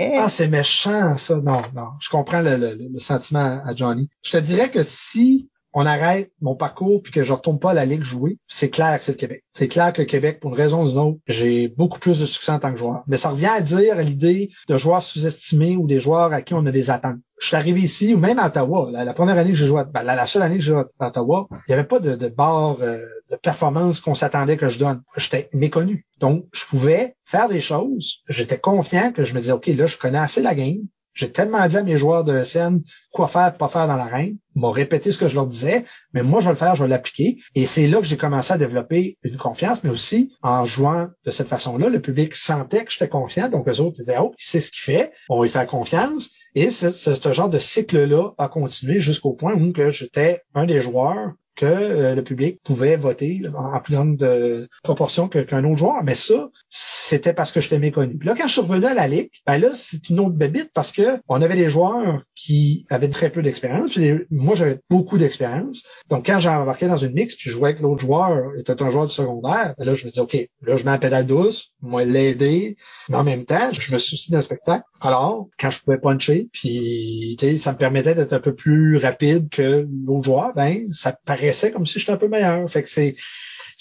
Ah, 0.00 0.28
c'est 0.28 0.48
méchant, 0.48 1.16
ça. 1.16 1.36
Non, 1.36 1.60
non. 1.74 1.90
Je 2.00 2.08
comprends 2.08 2.40
le, 2.40 2.56
le, 2.56 3.00
sentiment 3.00 3.62
à 3.64 3.74
Johnny. 3.74 4.08
Je 4.22 4.30
te 4.32 4.36
dirais 4.38 4.70
que 4.70 4.82
si 4.82 5.50
on 5.72 5.86
arrête 5.86 6.32
mon 6.40 6.54
parcours 6.54 7.02
puis 7.02 7.12
que 7.12 7.22
je 7.22 7.32
retourne 7.32 7.58
pas 7.58 7.70
à 7.70 7.74
la 7.74 7.84
Ligue 7.84 8.02
jouer, 8.02 8.38
c'est 8.46 8.70
clair 8.70 8.98
que 8.98 9.04
c'est 9.04 9.12
le 9.12 9.18
Québec. 9.18 9.44
C'est 9.52 9.68
clair 9.68 9.92
que 9.92 10.02
Québec, 10.02 10.40
pour 10.40 10.50
une 10.50 10.56
raison 10.56 10.84
ou 10.84 10.90
une 10.90 10.98
autre, 10.98 11.18
j'ai 11.26 11.68
beaucoup 11.68 11.98
plus 11.98 12.20
de 12.20 12.26
succès 12.26 12.52
en 12.52 12.58
tant 12.58 12.72
que 12.72 12.78
joueur. 12.78 13.02
Mais 13.06 13.16
ça 13.16 13.30
revient 13.30 13.46
à 13.46 13.60
dire 13.60 13.98
à 13.98 14.02
l'idée 14.02 14.50
de 14.68 14.78
joueurs 14.78 15.02
sous-estimés 15.02 15.76
ou 15.76 15.86
des 15.86 16.00
joueurs 16.00 16.32
à 16.32 16.42
qui 16.42 16.54
on 16.54 16.66
a 16.66 16.72
des 16.72 16.90
attentes. 16.90 17.20
Je 17.40 17.46
suis 17.46 17.56
arrivé 17.56 17.80
ici, 17.80 18.14
ou 18.14 18.18
même 18.18 18.38
à 18.38 18.48
Ottawa, 18.48 18.90
la, 18.92 19.14
première 19.14 19.38
année 19.38 19.50
que 19.50 19.56
j'ai 19.56 19.66
joué, 19.66 19.82
ben, 19.92 20.02
la, 20.02 20.26
seule 20.26 20.42
année 20.42 20.56
que 20.56 20.62
j'ai 20.62 20.72
joué 20.72 20.82
à 20.98 21.08
Ottawa, 21.08 21.48
il 21.50 21.70
n'y 21.70 21.74
avait 21.74 21.88
pas 21.88 22.00
de, 22.00 22.14
de 22.14 22.28
barre 22.28 22.76
euh, 22.82 22.98
de 23.30 23.36
performance 23.36 24.00
qu'on 24.00 24.14
s'attendait 24.14 24.56
que 24.56 24.68
je 24.68 24.78
donne. 24.78 25.02
J'étais 25.16 25.48
méconnu. 25.52 26.04
Donc, 26.18 26.46
je 26.52 26.64
pouvais 26.66 27.16
faire 27.24 27.48
des 27.48 27.60
choses. 27.60 28.22
J'étais 28.28 28.58
confiant 28.58 29.12
que 29.12 29.24
je 29.24 29.34
me 29.34 29.40
disais, 29.40 29.52
OK, 29.52 29.68
là, 29.68 29.86
je 29.86 29.96
connais 29.96 30.18
assez 30.18 30.42
la 30.42 30.54
game. 30.54 30.82
J'ai 31.12 31.30
tellement 31.30 31.66
dit 31.66 31.76
à 31.76 31.82
mes 31.82 31.98
joueurs 31.98 32.24
de 32.24 32.44
scène 32.44 32.82
quoi 33.12 33.26
faire, 33.28 33.56
pas 33.56 33.68
faire 33.68 33.86
dans 33.86 33.96
l'arène. 33.96 34.38
Ils 34.54 34.60
m'ont 34.60 34.70
répété 34.70 35.10
ce 35.10 35.18
que 35.18 35.28
je 35.28 35.34
leur 35.34 35.46
disais, 35.46 35.84
mais 36.12 36.22
moi, 36.22 36.40
je 36.40 36.46
vais 36.46 36.52
le 36.52 36.56
faire, 36.56 36.76
je 36.76 36.84
vais 36.84 36.88
l'appliquer. 36.88 37.38
Et 37.54 37.66
c'est 37.66 37.86
là 37.86 37.98
que 37.98 38.04
j'ai 38.04 38.16
commencé 38.16 38.52
à 38.52 38.58
développer 38.58 39.18
une 39.22 39.36
confiance, 39.36 39.82
mais 39.82 39.90
aussi 39.90 40.32
en 40.42 40.64
jouant 40.66 41.08
de 41.24 41.30
cette 41.30 41.48
façon-là, 41.48 41.88
le 41.88 42.00
public 42.00 42.34
sentait 42.34 42.84
que 42.84 42.92
j'étais 42.92 43.08
confiant. 43.08 43.48
Donc, 43.48 43.68
eux 43.68 43.80
autres 43.80 43.96
disaient, 43.96 44.18
oh, 44.20 44.32
il 44.38 44.44
sait 44.44 44.60
ce 44.60 44.70
qu'il 44.70 44.82
fait, 44.82 45.12
on 45.28 45.42
lui 45.42 45.50
faire 45.50 45.66
confiance. 45.66 46.30
Et 46.54 46.70
ce, 46.70 46.90
ce 46.92 47.32
genre 47.32 47.48
de 47.48 47.58
cycle-là 47.58 48.32
a 48.38 48.48
continué 48.48 48.98
jusqu'au 48.98 49.34
point 49.34 49.54
où 49.54 49.72
j'étais 49.90 50.42
un 50.54 50.66
des 50.66 50.80
joueurs 50.80 51.32
que 51.60 51.66
euh, 51.66 52.14
le 52.14 52.24
public 52.24 52.58
pouvait 52.64 52.96
voter 52.96 53.42
en, 53.54 53.78
plus 53.80 53.94
grande 53.94 54.22
euh, 54.22 54.66
proportion 54.82 55.28
qu'un 55.28 55.64
autre 55.64 55.76
joueur. 55.76 56.02
Mais 56.02 56.14
ça, 56.14 56.48
c'était 56.70 57.34
parce 57.34 57.52
que 57.52 57.60
j'étais 57.60 57.78
méconnu. 57.78 58.16
Puis 58.16 58.26
là, 58.26 58.34
quand 58.34 58.46
je 58.46 58.52
suis 58.52 58.60
revenu 58.62 58.86
à 58.86 58.94
la 58.94 59.06
Ligue, 59.06 59.30
ben 59.46 59.58
là, 59.58 59.68
c'est 59.74 60.08
une 60.08 60.20
autre 60.20 60.36
bébite 60.36 60.70
parce 60.74 60.90
que 60.90 61.20
on 61.28 61.42
avait 61.42 61.56
des 61.56 61.68
joueurs 61.68 62.22
qui 62.34 62.86
avaient 62.88 63.08
très 63.08 63.28
peu 63.28 63.42
d'expérience. 63.42 63.98
Moi, 64.30 64.54
j'avais 64.54 64.80
beaucoup 64.88 65.18
d'expérience. 65.18 65.82
Donc, 66.08 66.26
quand 66.26 66.40
j'ai 66.40 66.48
embarqué 66.48 66.88
dans 66.88 66.96
une 66.96 67.12
mix, 67.12 67.34
puis 67.34 67.50
je 67.50 67.58
voyais 67.58 67.74
que 67.74 67.82
l'autre 67.82 68.00
joueur 68.00 68.52
était 68.58 68.80
un 68.82 68.90
joueur 68.90 69.06
du 69.06 69.12
secondaire, 69.12 69.74
ben 69.76 69.84
là, 69.84 69.94
je 69.94 70.06
me 70.06 70.10
dis, 70.10 70.20
OK, 70.20 70.34
là, 70.62 70.76
je 70.78 70.84
mets 70.84 70.92
la 70.92 70.98
pédale 70.98 71.26
douce, 71.26 71.72
moi 71.82 72.04
l'aider, 72.04 72.76
mais 73.10 73.16
en 73.16 73.24
même 73.24 73.44
temps, 73.44 73.70
je 73.72 73.92
me 73.92 73.98
soucie 73.98 74.30
d'un 74.30 74.40
spectacle. 74.40 74.84
Alors, 75.02 75.48
quand 75.58 75.70
je 75.70 75.80
pouvais 75.80 75.98
puncher, 75.98 76.48
puis 76.52 77.36
ça 77.58 77.72
me 77.72 77.78
permettait 77.78 78.14
d'être 78.14 78.32
un 78.32 78.40
peu 78.40 78.54
plus 78.54 78.96
rapide 78.96 79.48
que 79.50 79.86
l'autre 80.06 80.24
joueur, 80.24 80.52
ben, 80.54 80.90
ça 80.92 81.12
paraissait 81.50 81.72
comme 81.72 81.86
si 81.86 81.98
j'étais 81.98 82.12
un 82.12 82.16
peu 82.16 82.28
meilleur. 82.28 82.68
Fait 82.70 82.82
que 82.82 82.88
c'est 82.88 83.16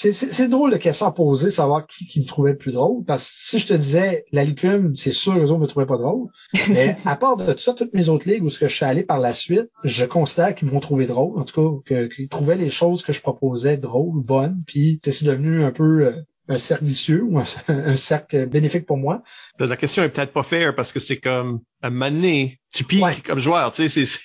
c'est 0.01 0.47
drôle 0.47 0.71
de 0.71 0.77
question 0.77 1.07
à 1.07 1.11
poser, 1.11 1.49
savoir 1.49 1.85
qui, 1.85 2.07
qui 2.07 2.21
me 2.21 2.25
trouvait 2.25 2.51
le 2.51 2.57
plus 2.57 2.71
drôle. 2.71 3.03
Parce 3.03 3.25
que 3.25 3.31
si 3.37 3.59
je 3.59 3.67
te 3.67 3.73
disais 3.73 4.23
la 4.31 4.45
licume, 4.45 4.95
c'est 4.95 5.11
sûr 5.11 5.37
eux 5.37 5.51
autres 5.51 5.59
me 5.59 5.67
trouvaient 5.67 5.85
pas 5.85 5.97
drôle. 5.97 6.29
Mais 6.69 6.97
à 7.03 7.17
part 7.17 7.35
de 7.35 7.51
tout 7.51 7.59
ça, 7.59 7.73
toutes 7.73 7.93
mes 7.93 8.07
autres 8.07 8.29
ligues 8.29 8.45
où 8.45 8.49
ce 8.49 8.59
que 8.59 8.69
je 8.69 8.75
suis 8.75 8.85
allé 8.85 9.03
par 9.03 9.19
la 9.19 9.33
suite, 9.33 9.69
je 9.83 10.05
considère 10.05 10.55
qu'ils 10.55 10.69
m'ont 10.69 10.79
trouvé 10.79 11.05
drôle. 11.05 11.37
En 11.37 11.43
tout 11.43 11.81
cas, 11.85 12.07
qu'ils 12.07 12.29
trouvaient 12.29 12.55
les 12.55 12.69
choses 12.69 13.03
que 13.03 13.11
je 13.11 13.19
proposais 13.19 13.75
drôles, 13.75 14.23
bonnes. 14.23 14.63
Puis 14.65 15.01
c'est 15.03 15.25
devenu 15.25 15.63
un 15.63 15.71
peu 15.71 16.05
euh, 16.05 16.13
un 16.47 16.57
cercle 16.57 16.85
vicieux 16.85 17.23
ou 17.23 17.39
un, 17.39 17.95
cercle 17.97 18.45
bénéfique 18.47 18.85
pour 18.85 18.97
moi. 18.97 19.21
La 19.59 19.75
question 19.75 20.03
est 20.03 20.09
peut-être 20.09 20.31
pas 20.31 20.43
fair 20.43 20.73
parce 20.75 20.91
que 20.91 20.99
c'est 20.99 21.17
comme 21.17 21.59
un 21.81 21.89
mané, 21.89 22.59
tu 22.73 22.83
piques 22.83 23.23
comme 23.25 23.39
joueur, 23.39 23.71
tu 23.71 23.89
sais, 23.89 24.05
c'est 24.05 24.19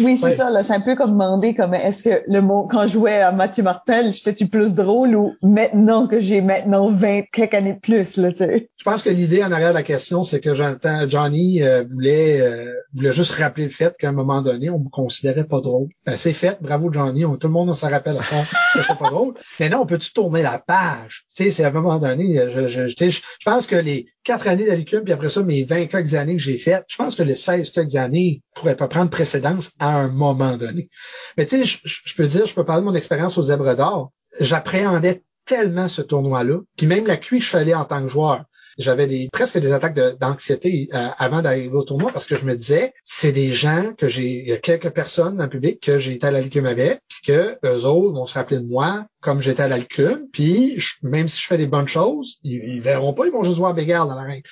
Oui, 0.00 0.16
c'est 0.16 0.34
ça. 0.34 0.50
Là, 0.50 0.62
c'est 0.62 0.74
un 0.74 0.80
peu 0.80 0.94
comme 0.94 1.10
demander 1.10 1.54
comme 1.54 1.74
est-ce 1.74 2.02
que 2.02 2.22
le 2.28 2.40
mot 2.40 2.68
quand 2.70 2.86
je 2.86 2.92
jouais 2.92 3.20
à 3.20 3.32
Mathieu 3.32 3.62
Martel, 3.62 4.12
j'étais-tu 4.12 4.46
plus 4.46 4.74
drôle 4.74 5.14
ou 5.16 5.34
maintenant 5.42 6.06
que 6.06 6.20
j'ai 6.20 6.40
maintenant 6.40 6.88
20 6.88 7.22
quelques 7.32 7.54
années 7.54 7.74
de 7.74 7.80
plus 7.80 8.16
là, 8.16 8.30
tu 8.30 8.38
sais? 8.38 8.70
Je 8.76 8.84
pense 8.84 9.02
que 9.02 9.10
l'idée 9.10 9.42
en 9.42 9.50
arrière 9.50 9.70
de 9.70 9.74
la 9.74 9.82
question, 9.82 10.22
c'est 10.22 10.40
que 10.40 10.54
Johnny 10.54 11.62
euh, 11.62 11.84
voulait 11.90 12.40
euh, 12.40 12.72
voulait 12.94 13.12
juste 13.12 13.32
rappeler 13.32 13.64
le 13.64 13.70
fait 13.70 13.96
qu'à 13.98 14.08
un 14.08 14.12
moment 14.12 14.40
donné, 14.40 14.70
on 14.70 14.78
me 14.78 14.88
considérait 14.88 15.44
pas 15.44 15.60
drôle. 15.60 15.88
Ben, 16.06 16.16
c'est 16.16 16.32
fait, 16.32 16.58
bravo 16.62 16.92
Johnny, 16.92 17.24
on, 17.24 17.36
tout 17.36 17.48
le 17.48 17.52
monde 17.52 17.74
s'en 17.76 17.90
rappelle 17.90 18.16
à 18.18 18.22
ça, 18.22 18.36
que 18.74 18.82
c'est 18.86 18.98
pas 18.98 19.10
drôle. 19.10 19.34
Mais 19.58 19.68
non, 19.68 19.80
on 19.80 19.86
peut-tu 19.86 20.12
tourner 20.12 20.42
la 20.42 20.58
page? 20.58 21.24
Tu 21.34 21.44
sais, 21.44 21.50
c'est 21.50 21.64
à 21.64 21.68
un 21.68 21.72
moment 21.72 21.98
donné, 21.98 22.40
je, 22.54 22.68
je, 22.68 22.88
je, 22.88 23.10
je 23.10 23.20
pense 23.44 23.66
que 23.66 23.76
les 23.76 24.06
quatre 24.38 24.48
années 24.48 24.66
d'Alicum, 24.66 25.02
puis 25.02 25.12
après 25.12 25.28
ça, 25.28 25.42
mes 25.42 25.64
20 25.64 25.86
quelques 25.86 26.14
années 26.14 26.36
que 26.36 26.42
j'ai 26.42 26.58
faites, 26.58 26.84
je 26.88 26.96
pense 26.96 27.14
que 27.14 27.22
les 27.22 27.34
16 27.34 27.70
quelques 27.70 27.96
années 27.96 28.42
pourraient 28.54 28.76
pas 28.76 28.88
prendre 28.88 29.10
précédence 29.10 29.70
à 29.78 29.96
un 29.98 30.08
moment 30.08 30.56
donné. 30.56 30.88
Mais 31.36 31.46
tu 31.46 31.64
sais, 31.64 31.80
je, 31.84 32.14
peux 32.14 32.26
dire, 32.26 32.46
je 32.46 32.54
peux 32.54 32.64
parler 32.64 32.82
de 32.82 32.86
mon 32.86 32.94
expérience 32.94 33.36
aux 33.38 33.42
Zèbres 33.42 33.74
d'Or. 33.74 34.12
J'appréhendais 34.40 35.24
tellement 35.44 35.88
ce 35.88 36.02
tournoi-là, 36.02 36.60
puis 36.76 36.86
même 36.86 37.06
la 37.06 37.16
cuit 37.16 37.40
que 37.40 37.44
je 37.44 37.74
en 37.74 37.84
tant 37.84 38.02
que 38.02 38.08
joueur 38.08 38.44
j'avais 38.78 39.06
des 39.06 39.28
presque 39.32 39.58
des 39.58 39.72
attaques 39.72 39.94
d'anxiété 40.18 40.88
euh, 40.94 41.08
avant 41.18 41.42
d'arriver 41.42 41.74
au 41.74 41.82
tournoi 41.82 42.10
parce 42.12 42.26
que 42.26 42.36
je 42.36 42.44
me 42.44 42.56
disais, 42.56 42.94
c'est 43.04 43.32
des 43.32 43.52
gens 43.52 43.92
que 43.98 44.08
j'ai, 44.08 44.40
il 44.40 44.48
y 44.48 44.52
a 44.52 44.58
quelques 44.58 44.90
personnes 44.90 45.36
dans 45.36 45.44
le 45.44 45.50
public 45.50 45.80
que 45.80 45.98
j'ai 45.98 46.12
été 46.14 46.26
à 46.26 46.30
l'alcume 46.30 46.66
avec, 46.66 47.00
puis 47.08 47.18
que 47.26 47.58
eux 47.64 47.84
autres 47.84 48.14
vont 48.14 48.26
se 48.26 48.34
rappeler 48.34 48.58
de 48.58 48.66
moi 48.66 49.06
comme 49.20 49.42
j'étais 49.42 49.62
à 49.62 49.68
l'alcume, 49.68 50.28
puis 50.32 50.80
même 51.02 51.28
si 51.28 51.42
je 51.42 51.46
fais 51.46 51.58
des 51.58 51.66
bonnes 51.66 51.88
choses, 51.88 52.38
ils, 52.44 52.80
verront 52.80 53.12
pas, 53.12 53.26
ils 53.26 53.32
vont 53.32 53.42
juste 53.42 53.58
voir 53.58 53.74
Bégard 53.74 54.06
dans 54.06 54.14
la 54.14 54.22
reine. 54.22 54.42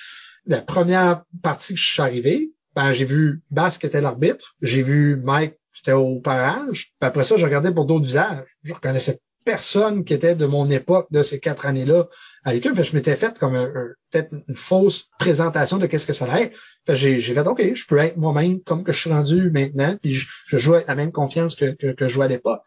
La 0.45 0.61
première 0.61 1.23
partie 1.41 1.73
que 1.73 1.79
je 1.79 1.87
suis 1.87 2.01
arrivé, 2.01 2.51
ben, 2.75 2.91
j'ai 2.91 3.05
vu 3.05 3.41
Bass 3.49 3.77
qui 3.77 3.85
était 3.85 4.01
l'arbitre, 4.01 4.55
j'ai 4.61 4.81
vu 4.81 5.17
Mike 5.23 5.55
qui 5.73 5.81
était 5.81 5.93
au 5.93 6.19
parage, 6.19 6.91
puis 6.99 7.07
après 7.07 7.23
ça, 7.23 7.37
je 7.37 7.45
regardais 7.45 7.71
pour 7.71 7.85
d'autres 7.85 8.05
visages. 8.05 8.45
Je 8.63 8.73
reconnaissais 8.73 9.19
personne 9.47 10.03
qui 10.03 10.13
était 10.13 10.35
de 10.35 10.45
mon 10.45 10.69
époque 10.69 11.07
de 11.09 11.23
ces 11.23 11.39
quatre 11.39 11.65
années-là 11.65 12.09
à 12.43 12.53
l'école. 12.53 12.83
Je 12.83 12.93
m'étais 12.93 13.15
fait 13.15 13.39
comme 13.39 13.53
peut-être 14.11 14.33
une 14.33 14.55
fausse 14.55 15.05
présentation 15.19 15.77
de 15.77 15.85
qu'est-ce 15.85 16.05
que 16.05 16.11
ça 16.11 16.25
allait 16.25 16.51
être. 16.87 16.95
J'ai, 16.95 17.21
fait 17.21 17.47
OK, 17.47 17.61
je 17.73 17.85
peux 17.87 17.97
être 17.97 18.17
moi-même 18.17 18.59
comme 18.61 18.83
que 18.83 18.91
je 18.91 18.99
suis 18.99 19.09
rendu 19.09 19.49
maintenant, 19.49 19.97
puis 20.01 20.13
je, 20.13 20.57
joue 20.57 20.73
avec 20.73 20.87
la 20.87 20.95
même 20.95 21.13
confiance 21.13 21.55
que, 21.55 21.75
que, 21.77 21.93
que 21.93 22.09
je 22.09 22.13
jouais 22.13 22.25
à 22.25 22.27
l'époque. 22.27 22.59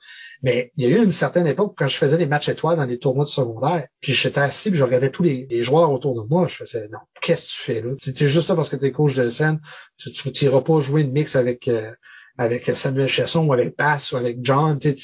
Mais 0.43 0.73
il 0.79 0.89
y 0.89 0.91
a 0.91 0.97
eu 0.97 1.05
une 1.05 1.13
certaine 1.13 1.47
époque 1.47 1.75
quand 1.77 1.87
je 1.87 1.99
faisais 1.99 2.17
des 2.17 2.25
matchs 2.25 2.49
étoiles 2.49 2.79
dans 2.79 2.87
des 2.87 2.99
tournois 2.99 3.27
de 3.27 3.31
secondaire, 3.31 3.87
puis 4.01 4.15
j'étais 4.15 4.41
assis, 4.41 4.71
puis 4.71 4.79
je 4.79 4.85
regardais 4.85 5.11
tous 5.11 5.23
les, 5.23 5.63
joueurs 5.63 5.93
autour 5.93 6.15
de 6.15 6.27
moi, 6.27 6.47
je 6.49 6.57
faisais 6.57 6.89
non, 6.89 7.01
qu'est-ce 7.21 7.43
que 7.43 7.49
tu 7.51 7.59
fais 7.59 7.81
là? 7.83 7.91
Tu 8.01 8.25
es 8.25 8.29
juste 8.29 8.49
là 8.49 8.57
parce 8.57 8.71
que 8.71 8.77
tu 8.77 8.87
es 8.87 8.91
coach 8.91 9.15
de 9.15 9.29
scène, 9.29 9.61
tu 9.99 10.11
n'iras 10.31 10.63
pas 10.63 10.81
jouer 10.81 11.03
une 11.03 11.13
mix 11.13 11.37
avec 11.37 11.69
euh, 11.69 11.93
avec 12.41 12.65
Samuel 12.75 13.07
Chesson 13.07 13.45
ou 13.45 13.53
avec 13.53 13.77
Bass 13.77 14.13
ou 14.13 14.17
avec 14.17 14.39
John, 14.41 14.79
tu 14.79 14.95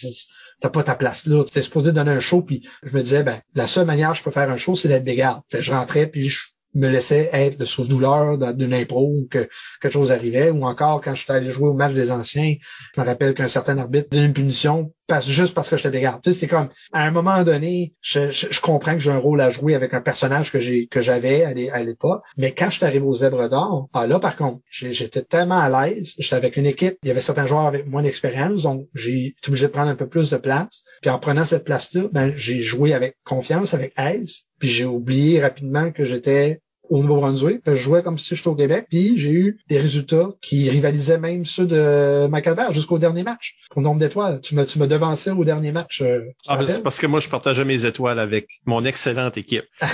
t'as 0.59 0.71
pas 0.71 0.83
ta 0.83 0.95
place 0.95 1.27
là. 1.27 1.45
Tu 1.45 1.61
supposé 1.61 1.93
donner 1.93 2.13
un 2.13 2.21
show, 2.21 2.41
puis 2.41 2.67
je 2.83 2.97
me 2.97 3.03
disais, 3.03 3.23
ben, 3.23 3.43
la 3.55 3.67
seule 3.67 3.85
manière 3.85 4.13
que 4.13 4.17
je 4.17 4.23
peux 4.23 4.31
faire 4.31 4.51
un 4.51 4.57
show, 4.57 4.75
c'est 4.75 4.89
d'être 4.89 5.05
bégarde. 5.05 5.43
Fait 5.51 5.61
je 5.61 5.71
rentrais, 5.71 6.07
puis 6.07 6.31
je 6.31 6.47
me 6.77 6.89
laissais 6.89 7.31
être 7.33 7.59
le 7.59 7.65
souffle-douleur 7.65 8.39
d'une 8.55 8.75
impro 8.75 9.07
ou 9.07 9.27
que 9.31 9.49
quelque 9.81 9.93
chose 9.93 10.13
arrivait. 10.13 10.51
Ou 10.51 10.65
encore, 10.65 11.01
quand 11.01 11.15
je 11.15 11.23
suis 11.23 11.33
allé 11.33 11.51
jouer 11.51 11.69
au 11.69 11.75
match 11.75 11.95
des 11.95 12.13
anciens, 12.13 12.55
je 12.95 13.01
me 13.01 13.07
rappelle 13.07 13.35
qu'un 13.35 13.49
certain 13.49 13.79
arbitre 13.79 14.09
donne 14.11 14.27
une 14.27 14.33
punition 14.33 14.93
parce, 15.07 15.27
juste 15.27 15.55
parce 15.55 15.69
que 15.69 15.77
je 15.77 15.85
te 15.85 15.89
dégarde. 15.89 16.21
Tu 16.23 16.33
sais, 16.33 16.41
c'est 16.41 16.47
comme, 16.49 16.69
à 16.93 17.05
un 17.05 17.11
moment 17.11 17.43
donné, 17.45 17.95
je, 18.01 18.31
je, 18.31 18.61
comprends 18.61 18.95
que 18.95 18.99
j'ai 18.99 19.11
un 19.11 19.19
rôle 19.19 19.41
à 19.41 19.51
jouer 19.51 19.75
avec 19.75 19.95
un 19.95 20.01
personnage 20.01 20.51
que 20.51 20.59
j'ai 20.59 20.89
que 20.89 21.01
j'avais 21.01 21.45
à 21.45 21.83
l'époque. 21.83 22.23
Mais 22.37 22.53
quand 22.53 22.71
je 22.71 22.77
suis 22.77 22.85
arrivé 22.85 23.05
aux 23.05 23.15
Zèbres 23.15 23.49
d'Or, 23.49 23.89
ah, 23.93 24.07
là, 24.07 24.19
par 24.19 24.37
contre, 24.37 24.61
j'étais 24.69 25.23
tellement 25.23 25.59
à 25.59 25.69
l'aise. 25.69 26.15
J'étais 26.19 26.35
avec 26.35 26.57
une 26.57 26.67
équipe, 26.67 26.99
il 27.03 27.09
y 27.09 27.11
avait 27.11 27.21
certains 27.21 27.47
joueurs 27.47 27.67
avec 27.67 27.87
moins 27.87 28.03
d'expérience, 28.03 28.63
donc 28.63 28.89
j'ai 28.95 29.27
été 29.27 29.49
obligé 29.49 29.67
de 29.67 29.73
prendre 29.73 29.91
un 29.91 29.97
peu 29.97 30.09
plus 30.09 30.31
de 30.31 30.37
place. 30.37 30.83
Puis 31.03 31.11
en 31.11 31.19
prenant 31.19 31.45
cette 31.45 31.65
place-là, 31.65 32.09
ben, 32.13 32.33
j'ai 32.37 32.63
joué 32.63 32.93
avec 32.93 33.17
confiance, 33.25 33.75
avec 33.75 33.93
aise. 33.97 34.43
Puis 34.59 34.69
j'ai 34.69 34.85
oublié 34.85 35.41
rapidement 35.41 35.93
que 35.93 36.05
j'étais 36.05 36.61
au 36.89 37.03
Nouveau-Brunswick. 37.03 37.61
Je 37.67 37.75
jouais 37.75 38.03
comme 38.03 38.19
si 38.19 38.35
j'étais 38.35 38.49
au 38.49 38.55
Québec. 38.55 38.87
Puis 38.91 39.19
j'ai 39.19 39.33
eu 39.33 39.59
des 39.69 39.79
résultats 39.79 40.31
qui 40.41 40.69
rivalisaient 40.71 41.19
même 41.19 41.45
ceux 41.45 41.67
de 41.67 42.27
Michael 42.29 42.53
Albert 42.53 42.73
jusqu'au 42.73 42.99
dernier 42.99 43.23
match. 43.23 43.57
Au 43.75 43.81
nombre 43.81 44.01
d'étoiles. 44.01 44.41
Tu 44.41 44.55
me, 44.55 44.65
tu 44.65 44.79
me 44.79 44.87
devançais 44.87 45.31
au 45.31 45.45
dernier 45.45 45.73
match. 45.73 46.03
Euh, 46.03 46.21
ah, 46.47 46.57
ben, 46.57 46.67
c'est 46.67 46.83
parce 46.83 46.99
que 46.99 47.07
moi, 47.07 47.21
je 47.21 47.29
partageais 47.29 47.65
mes 47.65 47.85
étoiles 47.85 48.19
avec 48.19 48.47
mon 48.65 48.85
excellente 48.85 49.37
équipe. 49.37 49.65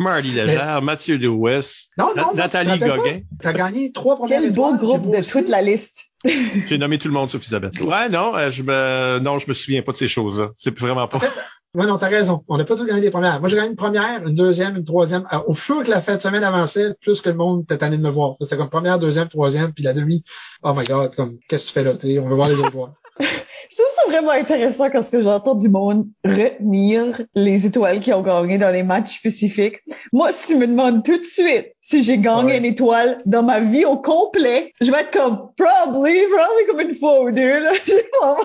Marty 0.00 0.32
Legère, 0.32 0.80
Mathieu 0.80 1.16
Lewis, 1.18 1.90
non, 1.98 2.08
non, 2.16 2.34
Nathalie 2.34 2.78
Gauguin. 2.78 3.20
T'as 3.42 3.52
gagné 3.52 3.92
trois 3.92 4.16
premières 4.16 4.40
Quel 4.40 4.52
beau 4.52 4.74
groupe 4.76 5.14
de 5.14 5.22
toute 5.22 5.48
la 5.48 5.60
liste. 5.60 6.09
J'ai 6.68 6.78
nommé 6.78 6.98
tout 6.98 7.08
le 7.08 7.14
monde 7.14 7.30
sauf 7.30 7.44
Isabelle. 7.46 7.70
Ouais, 7.80 8.08
non, 8.08 8.34
euh, 8.36 8.50
je 8.50 8.62
me, 8.62 9.18
non, 9.20 9.38
je 9.38 9.48
me 9.48 9.54
souviens 9.54 9.82
pas 9.82 9.92
de 9.92 9.96
ces 9.96 10.08
choses-là. 10.08 10.50
C'est 10.54 10.78
vraiment 10.78 11.08
pas. 11.08 11.20
Oui, 11.72 11.86
non, 11.86 11.98
t'as 11.98 12.08
raison. 12.08 12.42
On 12.48 12.58
n'a 12.58 12.64
pas 12.64 12.74
tous 12.74 12.84
gagné 12.84 13.00
des 13.00 13.12
premières. 13.12 13.38
Moi, 13.38 13.48
j'ai 13.48 13.54
gagné 13.54 13.68
une 13.68 13.76
première, 13.76 14.26
une 14.26 14.34
deuxième, 14.34 14.76
une 14.76 14.82
troisième. 14.82 15.24
au 15.46 15.54
fur 15.54 15.84
que 15.84 15.90
la 15.90 16.00
fête 16.00 16.16
de 16.16 16.22
semaine 16.22 16.42
avançait, 16.42 16.94
plus 17.00 17.20
que 17.20 17.28
le 17.28 17.36
monde 17.36 17.62
était 17.62 17.78
tanné 17.78 17.96
de 17.96 18.02
me 18.02 18.10
voir. 18.10 18.34
C'était 18.40 18.56
comme 18.56 18.70
première, 18.70 18.98
deuxième, 18.98 19.28
troisième, 19.28 19.72
puis 19.72 19.84
la 19.84 19.92
demi. 19.92 20.24
Oh 20.64 20.74
my 20.74 20.84
God, 20.84 21.14
comme, 21.14 21.38
qu'est-ce 21.48 21.62
que 21.62 21.68
tu 21.68 21.74
fais 21.74 21.84
là? 21.84 21.92
on 22.24 22.28
veut 22.28 22.34
voir 22.34 22.48
les 22.48 22.56
autres 22.56 22.72
joueurs. 22.72 22.94
Je 23.20 23.76
trouve 23.76 23.94
ça 23.94 24.10
vraiment 24.10 24.32
intéressant 24.32 24.90
quand 24.90 25.08
que 25.08 25.22
j'entends 25.22 25.54
du 25.54 25.68
monde 25.68 26.08
retenir 26.24 27.20
les 27.36 27.66
étoiles 27.66 28.00
qui 28.00 28.12
ont 28.12 28.22
gagné 28.22 28.58
dans 28.58 28.72
les 28.72 28.82
matchs 28.82 29.18
spécifiques. 29.18 29.76
Moi, 30.12 30.32
si 30.32 30.48
tu 30.48 30.56
me 30.56 30.66
demandes 30.66 31.04
tout 31.04 31.18
de 31.18 31.24
suite 31.24 31.72
si 31.80 32.02
j'ai 32.02 32.18
gagné 32.18 32.58
une 32.58 32.64
étoile 32.66 33.22
dans 33.24 33.42
ma 33.42 33.58
vie 33.60 33.84
au 33.84 33.96
complet, 33.96 34.72
je 34.80 34.90
vais 34.90 35.00
être 35.00 35.10
comme 35.10 35.48
probably, 35.56 36.18
probably 36.26 36.66
comme 36.68 36.80
une 36.80 36.94
fois 36.94 37.22
ou 37.22 37.30
deux. 37.30 37.62
Là. 37.62 37.72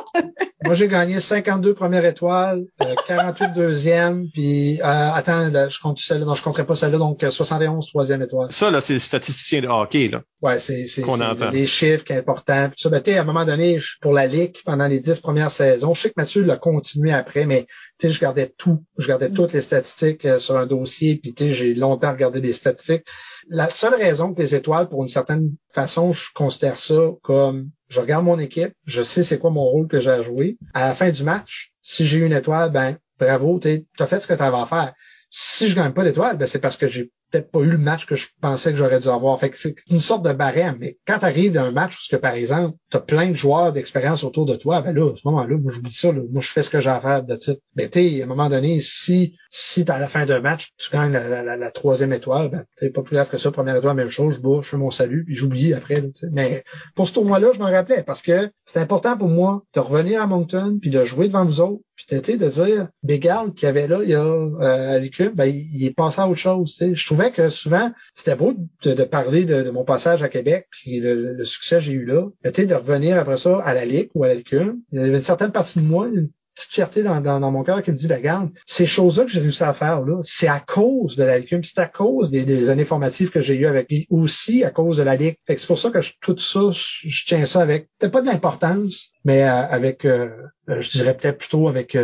Moi, 0.66 0.74
j'ai 0.74 0.88
gagné 0.88 1.20
52 1.20 1.74
premières 1.74 2.06
étoiles, 2.06 2.64
48 3.08 3.44
euh, 3.44 3.48
deuxièmes, 3.56 4.28
puis 4.34 4.80
euh, 4.80 4.84
attends, 4.84 5.50
je 5.52 5.80
compte 5.80 6.00
celle-là, 6.00 6.26
non, 6.26 6.34
je 6.34 6.42
compterai 6.42 6.66
pas 6.66 6.76
celle-là, 6.76 6.98
donc 6.98 7.24
71 7.30 7.86
euh, 7.86 7.88
troisième 7.88 8.22
étoile. 8.22 8.52
Ça, 8.52 8.72
là, 8.72 8.82
c'est 8.82 8.94
le 8.94 9.00
statisticien 9.00 9.62
de 9.62 9.68
hockey, 9.68 10.08
là. 10.08 10.22
Ouais, 10.42 10.60
c'est 10.60 10.88
c'est 10.88 11.04
les 11.52 11.68
chiffres 11.68 12.04
qui 12.04 12.14
sont 12.14 12.20
importants. 12.20 12.70
Puis 12.70 12.80
ça, 12.80 12.90
ben, 12.90 13.02
à 13.06 13.22
un 13.22 13.24
moment 13.26 13.46
donné, 13.46 13.80
pour 14.02 14.14
la 14.14 14.28
Ligue, 14.28 14.56
pendant 14.64 14.88
les 14.88 15.00
dix 15.00 15.20
premières 15.20 15.52
saisons, 15.52 15.94
je 15.94 16.02
sais 16.02 16.10
que 16.10 16.16
Mathieu 16.18 16.44
l'a 16.44 16.58
continué 16.58 17.12
après, 17.12 17.46
mais 17.46 17.68
tu 18.00 18.08
sais, 18.08 18.10
je 18.10 18.20
gardais 18.20 18.52
tout. 18.58 18.84
Je 18.98 19.08
gardais 19.08 19.30
toutes 19.30 19.54
les 19.54 19.62
statistiques 19.62 20.28
sur 20.40 20.58
un 20.58 20.66
dossier, 20.66 21.20
puis 21.22 21.34
tu 21.34 21.46
sais, 21.46 21.54
j'ai 21.54 21.74
longtemps 21.74 22.12
regardé 22.12 22.42
les 22.42 22.54
statistiques. 22.54 23.04
La 23.48 23.70
seule 23.70 23.96
raison 23.96 24.34
que 24.34 24.42
les 24.42 24.56
étoiles, 24.56 24.90
pour 24.90 25.04
une 25.04 25.08
certaine 25.08 25.56
façon, 25.70 26.12
je 26.12 26.30
considère 26.34 26.80
ça 26.80 27.12
comme 27.22 27.70
je 27.90 28.00
regarde 28.00 28.26
mon 28.26 28.40
équipe, 28.40 28.74
je 28.86 29.02
sais 29.02 29.24
c'est 29.24 29.38
quoi 29.38 29.52
mon 29.52 29.64
rôle 29.64 29.88
que 29.88 30.00
j'ai 30.00 30.10
à 30.10 30.22
jouer. 30.24 30.58
À 30.74 30.88
la 30.88 30.96
fin 30.96 31.12
du 31.12 31.24
match, 31.24 31.74
si 31.82 32.06
j'ai 32.06 32.20
une 32.20 32.34
étoile, 32.34 32.72
ben 32.72 32.98
bravo, 33.20 33.60
tu 33.60 33.86
as 34.00 34.08
fait 34.08 34.20
ce 34.20 34.28
que 34.28 34.34
tu 34.34 34.42
avais 34.42 34.58
à 34.58 34.66
faire. 34.66 34.94
Si 35.30 35.68
je 35.68 35.76
gagne 35.76 35.94
pas 35.94 36.04
l'étoile, 36.04 36.38
ben 36.38 36.48
c'est 36.48 36.60
parce 36.60 36.78
que 36.78 36.88
j'ai 36.88 37.12
peut-être 37.32 37.52
pas 37.52 37.60
eu 37.60 37.72
le 37.72 37.78
match 37.78 38.06
que 38.06 38.16
je 38.16 38.28
pensais 38.42 38.72
que 38.72 38.78
j'aurais 38.78 39.00
dû 39.00 39.08
avoir. 39.08 39.40
Fait 39.40 39.52
c'est 39.54 39.76
une 39.90 40.00
sorte 40.00 40.26
de 40.26 40.34
barème. 40.34 40.78
Mais 40.80 40.98
quand 41.06 41.20
tu 41.20 41.26
arrives 41.26 41.54
dans 41.54 41.64
un 41.64 41.72
match 41.72 41.96
où, 41.96 42.16
que, 42.16 42.20
par 42.20 42.34
exemple, 42.34 42.78
tu 42.92 42.98
as 42.98 43.00
plein 43.00 43.30
de 43.30 43.36
joueurs 43.36 43.74
d'expérience 43.74 44.24
autour 44.24 44.46
de 44.46 44.56
toi, 44.56 44.82
ben 44.82 44.94
là, 44.94 45.12
à 45.12 45.16
ce 45.16 45.22
moment-là, 45.26 45.58
moi, 45.58 45.72
j'oublie 45.72 45.92
ça. 45.92 46.12
Moi, 46.12 46.42
je 46.42 46.50
fais 46.50 46.64
ce 46.64 46.70
que 46.70 46.80
j'ai 46.80 46.90
à 46.90 47.00
faire 47.02 47.24
de 47.24 47.36
titre. 47.36 47.62
Ben, 47.76 47.90
tu 47.90 48.22
à 48.22 48.24
un 48.24 48.28
moment 48.28 48.50
donné, 48.50 48.80
si, 48.80 49.36
si 49.50 49.86
à 49.90 50.00
la 50.00 50.08
fin 50.08 50.26
d'un 50.26 50.42
match, 50.42 50.74
tu 50.78 50.90
gagnes 50.92 51.12
la, 51.12 51.72
troisième 51.72 52.14
étoile, 52.14 52.50
ben, 52.50 52.66
t'es 52.78 52.90
pas 52.90 53.02
plus 53.02 53.16
grave 53.16 53.30
que 53.30 53.38
ça. 53.38 53.52
Première 53.52 53.76
étoile, 53.76 53.96
même 53.96 54.10
chose. 54.10 54.36
Je 54.36 54.42
bats, 54.42 54.60
je 54.62 54.70
fais 54.70 54.78
mon 54.78 54.92
salut, 54.92 55.26
puis 55.26 55.36
j'oublie 55.36 55.74
après. 55.74 56.04
Mais 56.32 56.64
pour 56.96 57.08
ce 57.08 57.14
tournoi-là, 57.14 57.52
je 57.54 57.60
m'en 57.60 57.70
rappelais 57.70 58.04
parce 58.04 58.22
que 58.22 58.52
c'était 58.66 58.80
important 58.80 59.18
pour 59.18 59.30
moi 59.30 59.64
de 59.74 59.80
revenir 59.80 60.22
à 60.22 60.28
Moncton 60.28 60.78
puis 60.82 60.90
de 60.90 61.04
jouer 61.04 61.28
devant 61.28 61.46
vous 61.46 61.62
autres 61.62 61.82
puis 61.96 62.06
t'étais 62.08 62.38
de 62.38 62.48
dire, 62.48 62.90
Bégal 63.04 63.54
qui 63.54 63.66
avait 63.66 63.88
là, 63.88 64.00
il 64.04 64.10
y 64.10 64.16
a 64.16 64.24
euh, 64.24 64.96
à 64.96 65.00
l'équipe, 65.00 65.34
ben, 65.34 65.46
il, 65.46 65.86
est 65.86 65.94
passé 65.94 66.22
à 66.22 66.28
autre 66.28 66.40
chose. 66.40 66.78
Je 66.80 67.06
trouvais 67.06 67.32
que 67.32 67.50
souvent, 67.50 67.92
c'était 68.14 68.36
beau 68.36 68.54
de, 68.84 69.04
parler 69.04 69.46
de, 69.46 69.70
mon 69.70 69.86
passage 69.86 70.22
à 70.22 70.30
Québec, 70.30 70.68
puis 70.70 71.00
le, 71.00 71.44
succès 71.46 71.78
que 71.78 71.82
j'ai 71.84 71.94
eu 71.94 72.06
là. 72.06 72.28
Mais 72.44 72.52
de 72.52 72.74
revenir 72.74 73.18
après 73.18 73.38
ça 73.38 73.60
à 73.62 73.74
la 73.74 73.86
Ligue 73.86 74.10
ou 74.14 74.24
à 74.24 74.28
la 74.28 74.36
Il 74.36 74.76
y 74.92 75.00
avait 75.00 75.18
une 75.18 75.22
certaine 75.22 75.52
partie 75.52 75.80
de 75.80 75.86
moi, 75.86 76.08
petite 76.56 76.72
fierté 76.72 77.04
dans, 77.04 77.22
dans, 77.22 77.52
mon 77.52 77.64
cœur 77.64 77.82
qui 77.84 77.92
me 77.92 77.98
dit, 77.98 78.08
ben, 78.08 78.18
regarde, 78.18 78.50
ces 78.66 78.86
choses-là 78.86 79.26
que 79.26 79.32
j'ai 79.32 79.42
réussi 79.42 79.64
à 79.64 79.74
faire, 79.74 80.02
là, 80.02 80.22
c'est 80.24 80.48
à 80.48 80.60
cause 80.60 81.16
de 81.16 81.24
la 81.24 81.36
c'est 81.46 81.80
à 81.80 81.88
cause 81.88 82.32
des, 82.32 82.70
années 82.70 82.86
formatives 82.86 83.30
que 83.30 83.42
j'ai 83.42 83.56
eues 83.56 83.68
avec 83.68 83.90
lui, 83.90 84.08
aussi 84.10 84.64
à 84.64 84.72
cause 84.72 84.98
de 84.98 85.04
la 85.04 85.16
Ligue. 85.16 85.36
c'est 85.48 85.68
pour 85.68 85.78
ça 85.78 85.92
que 85.92 86.00
tout 86.22 86.38
ça, 86.38 86.72
je, 86.72 87.26
tiens 87.26 87.46
ça 87.46 87.62
avec, 87.62 87.90
peut-être 88.00 88.12
pas 88.12 88.22
d'importance, 88.22 89.10
mais 89.24 89.44
euh, 89.44 89.68
avec, 89.68 90.06
euh, 90.06 90.30
euh, 90.70 90.82
je 90.82 90.90
dirais 90.90 91.16
peut-être 91.16 91.38
plutôt 91.38 91.68
avec 91.68 91.96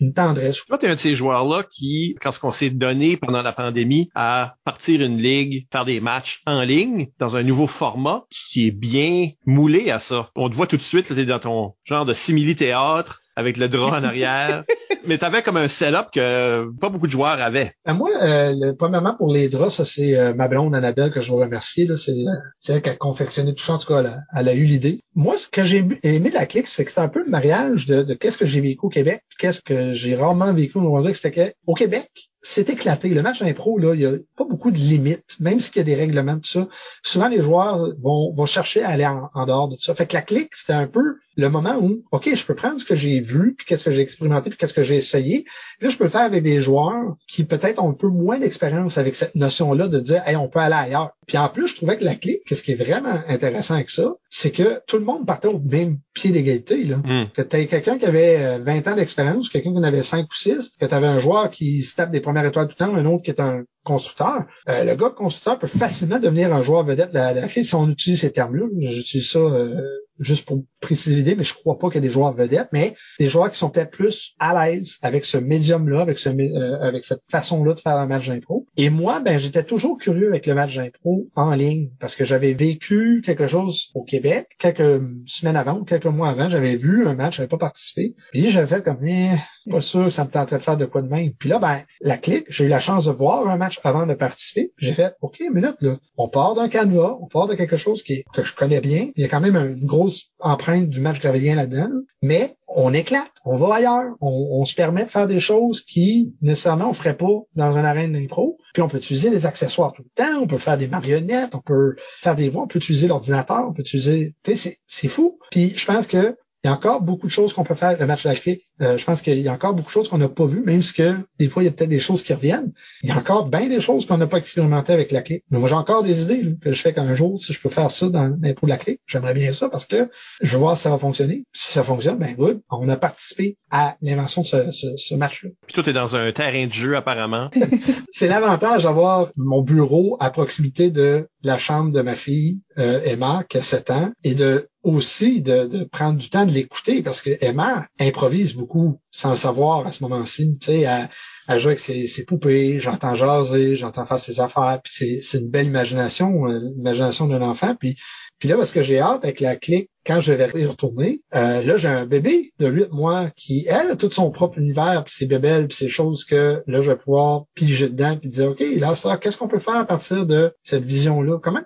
une 0.00 0.12
tendresse. 0.12 0.64
Toi, 0.66 0.78
tu 0.78 0.86
es 0.86 0.88
un 0.90 0.94
de 0.94 1.00
ces 1.00 1.14
joueurs-là 1.14 1.64
qui, 1.64 2.16
quand 2.20 2.30
on 2.42 2.50
s'est 2.50 2.70
donné 2.70 3.16
pendant 3.16 3.42
la 3.42 3.52
pandémie 3.52 4.10
à 4.14 4.56
partir 4.64 5.00
une 5.00 5.18
ligue, 5.18 5.66
faire 5.72 5.84
des 5.84 6.00
matchs 6.00 6.42
en 6.46 6.62
ligne, 6.62 7.08
dans 7.18 7.36
un 7.36 7.42
nouveau 7.42 7.66
format, 7.66 8.24
qui 8.50 8.68
est 8.68 8.72
bien 8.72 9.30
moulé 9.46 9.90
à 9.90 9.98
ça. 9.98 10.30
On 10.36 10.48
te 10.48 10.54
voit 10.54 10.66
tout 10.66 10.76
de 10.76 10.82
suite, 10.82 11.06
tu 11.06 11.18
es 11.18 11.24
dans 11.24 11.38
ton 11.38 11.74
genre 11.84 12.04
de 12.04 12.12
simili-théâtre, 12.12 13.23
avec 13.36 13.56
le 13.56 13.68
drap 13.68 13.98
en 13.98 14.04
arrière. 14.04 14.64
mais 15.06 15.18
tu 15.18 15.24
avais 15.24 15.42
comme 15.42 15.56
un 15.56 15.68
setup 15.68 16.10
que 16.12 16.70
pas 16.80 16.88
beaucoup 16.88 17.06
de 17.06 17.12
joueurs 17.12 17.40
avaient. 17.40 17.72
Ben 17.84 17.94
moi, 17.94 18.10
euh, 18.22 18.72
premièrement, 18.78 19.14
pour 19.14 19.32
les 19.32 19.48
draps, 19.48 19.74
ça 19.74 19.84
c'est 19.84 20.16
euh, 20.16 20.34
ma 20.34 20.48
blonde 20.48 20.74
Annabelle 20.74 21.10
que 21.10 21.20
je 21.20 21.32
veux 21.32 21.38
remercier. 21.38 21.86
Là, 21.86 21.96
c'est, 21.96 22.24
c'est 22.58 22.74
elle 22.74 22.82
qui 22.82 22.90
a 22.90 22.96
confectionné 22.96 23.54
tout 23.54 23.64
ça. 23.64 23.74
En 23.74 23.78
tout 23.78 23.88
cas, 23.88 24.00
elle 24.00 24.06
a, 24.06 24.18
elle 24.36 24.48
a 24.48 24.54
eu 24.54 24.64
l'idée. 24.64 25.00
Moi, 25.14 25.36
ce 25.36 25.48
que 25.48 25.62
j'ai 25.62 25.86
aimé 26.02 26.30
de 26.30 26.34
la 26.34 26.46
clique, 26.46 26.66
c'est 26.66 26.84
que 26.84 26.90
c'était 26.90 27.02
un 27.02 27.08
peu 27.08 27.22
le 27.22 27.30
mariage 27.30 27.86
de, 27.86 28.02
de 28.02 28.14
qu'est-ce 28.14 28.38
que 28.38 28.46
j'ai 28.46 28.60
vécu 28.60 28.80
au 28.82 28.88
Québec, 28.88 29.22
qu'est-ce 29.38 29.60
que 29.60 29.92
j'ai 29.94 30.16
rarement 30.16 30.52
vécu 30.52 30.78
au 30.78 30.80
Nouveau-Brunswick. 30.80 31.16
C'était 31.16 31.54
qu'au 31.66 31.74
Québec, 31.74 32.10
c'est 32.46 32.68
éclaté. 32.68 33.08
Le 33.08 33.22
match 33.22 33.40
d'impro, 33.40 33.78
là, 33.78 33.94
il 33.94 34.00
n'y 34.00 34.06
a 34.06 34.18
pas 34.36 34.44
beaucoup 34.44 34.70
de 34.70 34.76
limites, 34.76 35.36
même 35.40 35.62
s'il 35.62 35.76
y 35.76 35.80
a 35.80 35.82
des 35.82 35.94
règlements, 35.94 36.36
tout 36.36 36.44
ça. 36.44 36.68
Souvent, 37.02 37.28
les 37.28 37.40
joueurs 37.40 37.94
vont, 38.02 38.44
chercher 38.44 38.82
à 38.82 38.90
aller 38.90 39.06
en, 39.06 39.46
dehors 39.46 39.68
de 39.68 39.76
tout 39.76 39.82
ça. 39.82 39.94
Fait 39.94 40.06
que 40.06 40.12
la 40.12 40.20
clique, 40.20 40.54
c'était 40.54 40.74
un 40.74 40.86
peu 40.86 41.16
le 41.36 41.48
moment 41.48 41.76
où, 41.80 42.04
OK, 42.12 42.28
je 42.34 42.44
peux 42.44 42.54
prendre 42.54 42.78
ce 42.78 42.84
que 42.84 42.94
j'ai 42.94 43.18
vu, 43.20 43.54
puis 43.54 43.64
qu'est-ce 43.66 43.82
que 43.82 43.90
j'ai 43.90 44.02
expérimenté, 44.02 44.50
puis 44.50 44.58
qu'est-ce 44.58 44.74
que 44.74 44.82
j'ai 44.82 44.96
essayé. 44.96 45.44
Puis 45.78 45.86
là, 45.86 45.88
je 45.88 45.96
peux 45.96 46.04
le 46.04 46.10
faire 46.10 46.20
avec 46.20 46.42
des 46.42 46.60
joueurs 46.60 47.16
qui 47.26 47.44
peut-être 47.44 47.82
ont 47.82 47.88
un 47.88 47.94
peu 47.94 48.08
moins 48.08 48.38
d'expérience 48.38 48.98
avec 48.98 49.14
cette 49.14 49.34
notion-là 49.34 49.88
de 49.88 49.98
dire, 49.98 50.22
hey, 50.26 50.36
on 50.36 50.48
peut 50.48 50.60
aller 50.60 50.74
ailleurs. 50.74 51.16
Puis 51.26 51.38
en 51.38 51.48
plus, 51.48 51.68
je 51.68 51.76
trouvais 51.76 51.96
que 51.96 52.04
la 52.04 52.14
clé, 52.14 52.42
qu'est-ce 52.46 52.62
qui 52.62 52.72
est 52.72 52.74
vraiment 52.76 53.18
intéressant 53.26 53.74
avec 53.74 53.88
ça, 53.88 54.14
c'est 54.28 54.50
que 54.50 54.82
tout 54.86 54.98
le 54.98 55.04
monde 55.04 55.26
partait 55.26 55.48
au 55.48 55.58
même 55.58 55.98
pied 56.14 56.30
d'égalité. 56.30 56.84
Là. 56.84 56.96
Hmm. 56.96 57.26
Que 57.34 57.42
tu 57.42 57.66
quelqu'un 57.66 57.98
qui 57.98 58.06
avait 58.06 58.58
20 58.60 58.86
euh, 58.86 58.92
ans 58.92 58.96
d'expérience, 58.96 59.48
quelqu'un 59.48 59.72
qui 59.72 59.78
en 59.78 59.82
avait 59.82 60.02
5 60.02 60.24
ou 60.24 60.34
6, 60.34 60.70
que 60.80 60.86
tu 60.86 60.94
avais 60.94 61.06
un 61.06 61.18
joueur 61.18 61.50
qui 61.50 61.82
se 61.82 61.94
tape 61.96 62.10
des 62.10 62.20
premières 62.20 62.46
étoiles 62.46 62.68
tout 62.68 62.76
le 62.78 62.86
temps, 62.86 62.94
un 62.94 63.06
autre 63.06 63.22
qui 63.22 63.30
est 63.30 63.40
un 63.40 63.64
constructeur. 63.84 64.46
Euh, 64.68 64.82
le 64.82 64.96
gars 64.96 65.10
constructeur 65.10 65.58
peut 65.58 65.66
facilement 65.66 66.18
devenir 66.18 66.52
un 66.52 66.62
joueur 66.62 66.84
vedette 66.84 67.10
de 67.10 67.18
la, 67.18 67.46
clé 67.46 67.62
si 67.62 67.74
on 67.74 67.88
utilise 67.88 68.20
ces 68.20 68.32
termes-là. 68.32 68.66
J'utilise 68.80 69.28
ça 69.28 69.38
euh, 69.38 69.80
juste 70.18 70.46
pour 70.46 70.62
préciser 70.80 71.16
l'idée, 71.16 71.34
mais 71.34 71.44
je 71.44 71.54
crois 71.54 71.78
pas 71.78 71.88
qu'il 71.88 71.96
y 71.96 71.98
ait 71.98 72.08
des 72.08 72.12
joueurs 72.12 72.32
vedettes, 72.32 72.68
mais 72.72 72.94
des 73.18 73.28
joueurs 73.28 73.50
qui 73.50 73.58
sont 73.58 73.70
peut-être 73.70 73.90
plus 73.90 74.34
à 74.38 74.66
l'aise 74.66 74.96
avec 75.02 75.24
ce 75.24 75.36
médium-là, 75.36 76.00
avec 76.00 76.18
ce 76.18 76.30
euh, 76.30 76.80
avec 76.80 77.04
cette 77.04 77.22
façon-là 77.30 77.74
de 77.74 77.80
faire 77.80 77.96
un 77.96 78.06
match 78.06 78.28
d'impro. 78.28 78.66
Et 78.76 78.90
moi, 78.90 79.20
ben 79.20 79.38
j'étais 79.38 79.64
toujours 79.64 79.98
curieux 79.98 80.28
avec 80.28 80.46
le 80.46 80.54
match 80.54 80.74
d'impro 80.74 81.28
en 81.34 81.54
ligne 81.54 81.90
parce 82.00 82.16
que 82.16 82.24
j'avais 82.24 82.54
vécu 82.54 83.22
quelque 83.24 83.46
chose 83.46 83.90
au 83.94 84.02
Québec 84.02 84.48
quelques 84.58 85.02
semaines 85.26 85.56
avant 85.56 85.78
ou 85.78 85.84
quelques 85.84 86.03
mois 86.12 86.30
avant, 86.30 86.48
j'avais 86.48 86.76
vu 86.76 87.06
un 87.06 87.14
match, 87.14 87.36
j'avais 87.36 87.48
pas 87.48 87.58
participé. 87.58 88.14
Puis 88.32 88.50
j'avais 88.50 88.66
fait 88.66 88.84
comme 88.84 89.04
eh, 89.04 89.30
pas 89.70 89.80
sûr 89.80 90.04
que 90.04 90.10
ça 90.10 90.24
me 90.24 90.30
tenterait 90.30 90.58
de 90.58 90.62
faire 90.62 90.76
de 90.76 90.84
quoi 90.84 91.02
de 91.02 91.08
même. 91.08 91.32
Puis 91.32 91.48
là, 91.48 91.58
ben 91.58 91.82
la 92.00 92.16
clique, 92.16 92.46
j'ai 92.48 92.64
eu 92.64 92.68
la 92.68 92.80
chance 92.80 93.06
de 93.06 93.10
voir 93.10 93.48
un 93.48 93.56
match 93.56 93.80
avant 93.84 94.06
de 94.06 94.14
participer. 94.14 94.72
J'ai 94.78 94.92
fait 94.92 95.14
OK, 95.20 95.40
minute 95.40 95.76
là, 95.80 95.96
on 96.16 96.28
part 96.28 96.54
d'un 96.54 96.68
canevas, 96.68 97.16
on 97.20 97.26
part 97.26 97.46
de 97.46 97.54
quelque 97.54 97.76
chose 97.76 98.02
qui 98.02 98.24
que 98.32 98.42
je 98.42 98.54
connais 98.54 98.80
bien. 98.80 99.10
Il 99.16 99.22
y 99.22 99.24
a 99.24 99.28
quand 99.28 99.40
même 99.40 99.56
une 99.56 99.86
grosse 99.86 100.30
empreinte 100.38 100.88
du 100.88 101.00
match 101.00 101.20
gravélien 101.20 101.54
là-dedans, 101.54 101.90
mais 102.22 102.56
on 102.68 102.92
éclate, 102.92 103.30
on 103.44 103.56
va 103.56 103.76
ailleurs, 103.76 104.14
on, 104.20 104.64
se 104.64 104.74
permet 104.74 105.04
de 105.04 105.10
faire 105.10 105.26
des 105.26 105.40
choses 105.40 105.82
qui 105.82 106.34
nécessairement 106.40 106.88
on 106.88 106.94
ferait 106.94 107.16
pas 107.16 107.42
dans 107.54 107.76
un 107.76 107.84
arène 107.84 108.12
d'impro. 108.12 108.58
Puis 108.72 108.82
on 108.82 108.88
peut 108.88 108.96
utiliser 108.96 109.30
des 109.30 109.46
accessoires 109.46 109.92
tout 109.92 110.02
le 110.02 110.24
temps, 110.24 110.40
on 110.40 110.46
peut 110.46 110.58
faire 110.58 110.78
des 110.78 110.88
marionnettes, 110.88 111.54
on 111.54 111.60
peut 111.60 111.94
faire 112.22 112.34
des 112.34 112.48
voix, 112.48 112.62
on 112.62 112.66
peut 112.66 112.78
utiliser 112.78 113.06
l'ordinateur, 113.06 113.66
on 113.68 113.72
peut 113.72 113.82
utiliser, 113.82 114.34
tu 114.42 114.56
sais, 114.56 114.78
c'est 114.86 115.08
fou. 115.08 115.38
Puis 115.50 115.74
je 115.76 115.84
pense 115.84 116.06
que 116.06 116.36
il 116.64 116.68
y 116.68 116.70
a 116.70 116.72
encore 116.72 117.02
beaucoup 117.02 117.26
de 117.26 117.32
choses 117.32 117.52
qu'on 117.52 117.62
peut 117.62 117.74
faire 117.74 117.98
le 117.98 118.06
match 118.06 118.24
de 118.24 118.30
la 118.30 118.34
euh, 118.80 118.96
je 118.96 119.04
pense 119.04 119.20
qu'il 119.20 119.38
y 119.38 119.48
a 119.48 119.52
encore 119.52 119.74
beaucoup 119.74 119.88
de 119.88 119.92
choses 119.92 120.08
qu'on 120.08 120.16
n'a 120.16 120.30
pas 120.30 120.46
vues, 120.46 120.62
même 120.62 120.82
si 120.82 120.94
que 120.94 121.14
des 121.38 121.48
fois, 121.48 121.62
il 121.62 121.66
y 121.66 121.68
a 121.68 121.72
peut-être 121.72 121.90
des 121.90 121.98
choses 122.00 122.22
qui 122.22 122.32
reviennent. 122.32 122.72
Il 123.02 123.10
y 123.10 123.12
a 123.12 123.18
encore 123.18 123.48
bien 123.48 123.68
des 123.68 123.82
choses 123.82 124.06
qu'on 124.06 124.16
n'a 124.16 124.26
pas 124.26 124.38
expérimentées 124.38 124.94
avec 124.94 125.12
la 125.12 125.20
clé. 125.20 125.44
Mais 125.50 125.58
moi, 125.58 125.68
j'ai 125.68 125.74
encore 125.74 126.02
des 126.02 126.22
idées 126.22 126.56
que 126.62 126.72
je 126.72 126.80
fais 126.80 126.94
qu'un 126.94 127.14
jour, 127.14 127.38
si 127.38 127.52
je 127.52 127.60
peux 127.60 127.68
faire 127.68 127.90
ça 127.90 128.08
dans 128.08 128.34
l'impro 128.40 128.66
de 128.66 128.70
la 128.70 128.78
clé, 128.78 128.98
j'aimerais 129.06 129.34
bien 129.34 129.52
ça 129.52 129.68
parce 129.68 129.84
que 129.84 130.08
je 130.40 130.52
veux 130.52 130.58
voir 130.58 130.78
si 130.78 130.84
ça 130.84 130.90
va 130.90 130.96
fonctionner. 130.96 131.44
Si 131.52 131.72
ça 131.72 131.84
fonctionne, 131.84 132.16
ben 132.16 132.34
good. 132.34 132.62
On 132.70 132.88
a 132.88 132.96
participé 132.96 133.58
à 133.76 133.96
l'invention 134.02 134.42
de 134.42 134.46
ce, 134.46 134.70
ce, 134.70 134.96
ce 134.96 135.14
match-là. 135.16 135.50
Puis 135.66 135.74
toi, 135.74 135.82
tu 135.82 135.90
es 135.90 135.92
dans 135.92 136.14
un 136.14 136.30
terrain 136.30 136.68
de 136.68 136.72
jeu, 136.72 136.96
apparemment. 136.96 137.50
C'est 138.12 138.28
l'avantage 138.28 138.84
d'avoir 138.84 139.32
mon 139.36 139.62
bureau 139.62 140.16
à 140.20 140.30
proximité 140.30 140.92
de 140.92 141.26
la 141.42 141.58
chambre 141.58 141.90
de 141.90 142.00
ma 142.00 142.14
fille, 142.14 142.60
euh, 142.78 143.00
Emma, 143.04 143.42
qui 143.48 143.58
a 143.58 143.62
7 143.62 143.90
ans, 143.90 144.12
et 144.22 144.34
de 144.34 144.68
aussi 144.84 145.40
de, 145.40 145.66
de, 145.66 145.84
prendre 145.84 146.20
du 146.20 146.30
temps 146.30 146.46
de 146.46 146.52
l'écouter 146.52 147.02
parce 147.02 147.20
que 147.20 147.30
Emma 147.40 147.88
improvise 147.98 148.54
beaucoup 148.54 149.00
sans 149.10 149.30
le 149.30 149.36
savoir 149.36 149.84
à 149.86 149.90
ce 149.90 150.04
moment-ci. 150.04 150.56
Tu 150.60 150.66
sais, 150.66 150.80
elle, 150.82 151.08
elle, 151.48 151.58
joue 151.58 151.68
avec 151.68 151.80
ses, 151.80 152.06
ses 152.06 152.24
poupées, 152.24 152.78
j'entends 152.78 153.16
jaser, 153.16 153.74
j'entends 153.74 154.06
faire 154.06 154.20
ses 154.20 154.38
affaires, 154.38 154.78
puis 154.84 155.20
c'est 155.20 155.38
une 155.38 155.48
belle 155.48 155.66
imagination, 155.66 156.46
euh, 156.46 156.60
l'imagination 156.76 157.26
d'un 157.26 157.42
enfant. 157.42 157.74
Puis 157.74 157.96
puis 158.38 158.48
là, 158.48 158.56
parce 158.56 158.72
que 158.72 158.82
j'ai 158.82 159.00
hâte 159.00 159.24
avec 159.24 159.40
la 159.40 159.56
clique, 159.56 159.90
quand 160.04 160.20
je 160.20 160.32
vais 160.32 160.60
y 160.60 160.66
retourner, 160.66 161.20
euh, 161.34 161.62
là, 161.62 161.76
j'ai 161.76 161.88
un 161.88 162.04
bébé 162.04 162.52
de 162.58 162.68
8 162.68 162.92
mois 162.92 163.30
qui, 163.36 163.66
elle, 163.68 163.90
a 163.90 163.96
tout 163.96 164.10
son 164.10 164.30
propre 164.30 164.58
univers, 164.58 165.02
puis 165.04 165.14
ses 165.14 165.26
bébelles, 165.26 165.66
puis 165.66 165.76
ses 165.76 165.88
choses 165.88 166.24
que 166.24 166.62
là, 166.66 166.82
je 166.82 166.90
vais 166.90 166.96
pouvoir 166.96 167.44
piger 167.54 167.88
dedans, 167.88 168.16
puis 168.16 168.28
dire, 168.28 168.50
OK, 168.50 168.62
là, 168.76 168.94
ça, 168.94 169.16
qu'est-ce 169.16 169.38
qu'on 169.38 169.48
peut 169.48 169.60
faire 169.60 169.76
à 169.76 169.86
partir 169.86 170.26
de 170.26 170.54
cette 170.62 170.84
vision-là? 170.84 171.38
Comment 171.42 171.60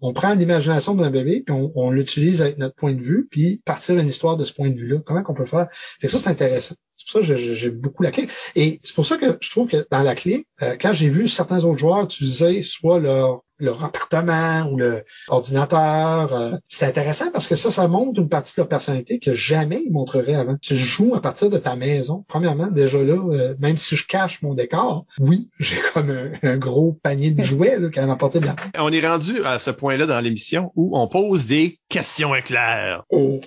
on, 0.00 0.12
prend 0.12 0.34
l'imagination 0.34 0.94
d'un 0.94 1.10
bébé, 1.10 1.42
puis 1.46 1.54
on, 1.74 1.90
l'utilise 1.90 2.42
avec 2.42 2.58
notre 2.58 2.74
point 2.74 2.94
de 2.94 3.02
vue, 3.02 3.28
puis 3.30 3.62
partir 3.64 3.96
une 3.98 4.08
histoire 4.08 4.36
de 4.36 4.44
ce 4.44 4.52
point 4.52 4.70
de 4.70 4.76
vue-là? 4.76 4.98
Comment 5.06 5.22
qu'on 5.22 5.34
peut 5.34 5.46
faire? 5.46 5.68
Fait 6.00 6.08
ça, 6.08 6.18
c'est 6.18 6.28
intéressant. 6.28 6.74
Pour 7.10 7.22
ça 7.22 7.34
que 7.34 7.36
j'ai 7.36 7.70
beaucoup 7.70 8.02
la 8.02 8.10
clé. 8.10 8.28
Et 8.54 8.80
c'est 8.82 8.94
pour 8.94 9.06
ça 9.06 9.16
que 9.16 9.38
je 9.40 9.50
trouve 9.50 9.68
que 9.68 9.86
dans 9.90 10.02
la 10.02 10.14
clé, 10.14 10.46
euh, 10.62 10.76
quand 10.80 10.92
j'ai 10.92 11.08
vu 11.08 11.28
certains 11.28 11.64
autres 11.64 11.78
joueurs 11.78 12.02
utiliser 12.04 12.62
soit 12.62 13.00
leur 13.00 13.42
leur 13.60 13.84
appartement 13.84 14.70
ou 14.70 14.76
le 14.76 15.02
ordinateur. 15.28 16.32
Euh, 16.32 16.52
c'est 16.66 16.86
intéressant 16.86 17.30
parce 17.32 17.46
que 17.46 17.56
ça, 17.56 17.70
ça 17.70 17.88
montre 17.88 18.20
une 18.20 18.28
partie 18.28 18.54
de 18.54 18.60
leur 18.60 18.68
personnalité 18.68 19.18
que 19.18 19.34
jamais 19.34 19.82
ils 19.84 19.92
montreraient 19.92 20.34
avant. 20.34 20.56
Tu 20.60 20.76
joues 20.76 21.14
à 21.14 21.20
partir 21.20 21.50
de 21.50 21.58
ta 21.58 21.76
maison. 21.76 22.24
Premièrement, 22.28 22.68
déjà 22.68 23.02
là, 23.02 23.20
euh, 23.32 23.54
même 23.58 23.76
si 23.76 23.96
je 23.96 24.06
cache 24.06 24.42
mon 24.42 24.54
décor, 24.54 25.06
oui, 25.18 25.48
j'ai 25.58 25.76
comme 25.92 26.10
un, 26.42 26.56
gros 26.56 26.92
panier 26.92 27.30
de 27.30 27.42
jouets 27.42 27.78
là, 27.78 27.88
qui 27.90 28.00
m'a 28.00 28.12
apporté 28.12 28.40
de 28.40 28.46
la 28.46 28.56
On 28.78 28.92
est 28.92 29.06
rendu 29.06 29.44
à 29.44 29.58
ce 29.58 29.70
point-là 29.70 30.06
dans 30.06 30.20
l'émission 30.20 30.72
où 30.76 30.96
on 30.96 31.08
pose 31.08 31.46
des 31.46 31.78
questions 31.88 32.34
éclairs. 32.34 33.04
Oh. 33.10 33.40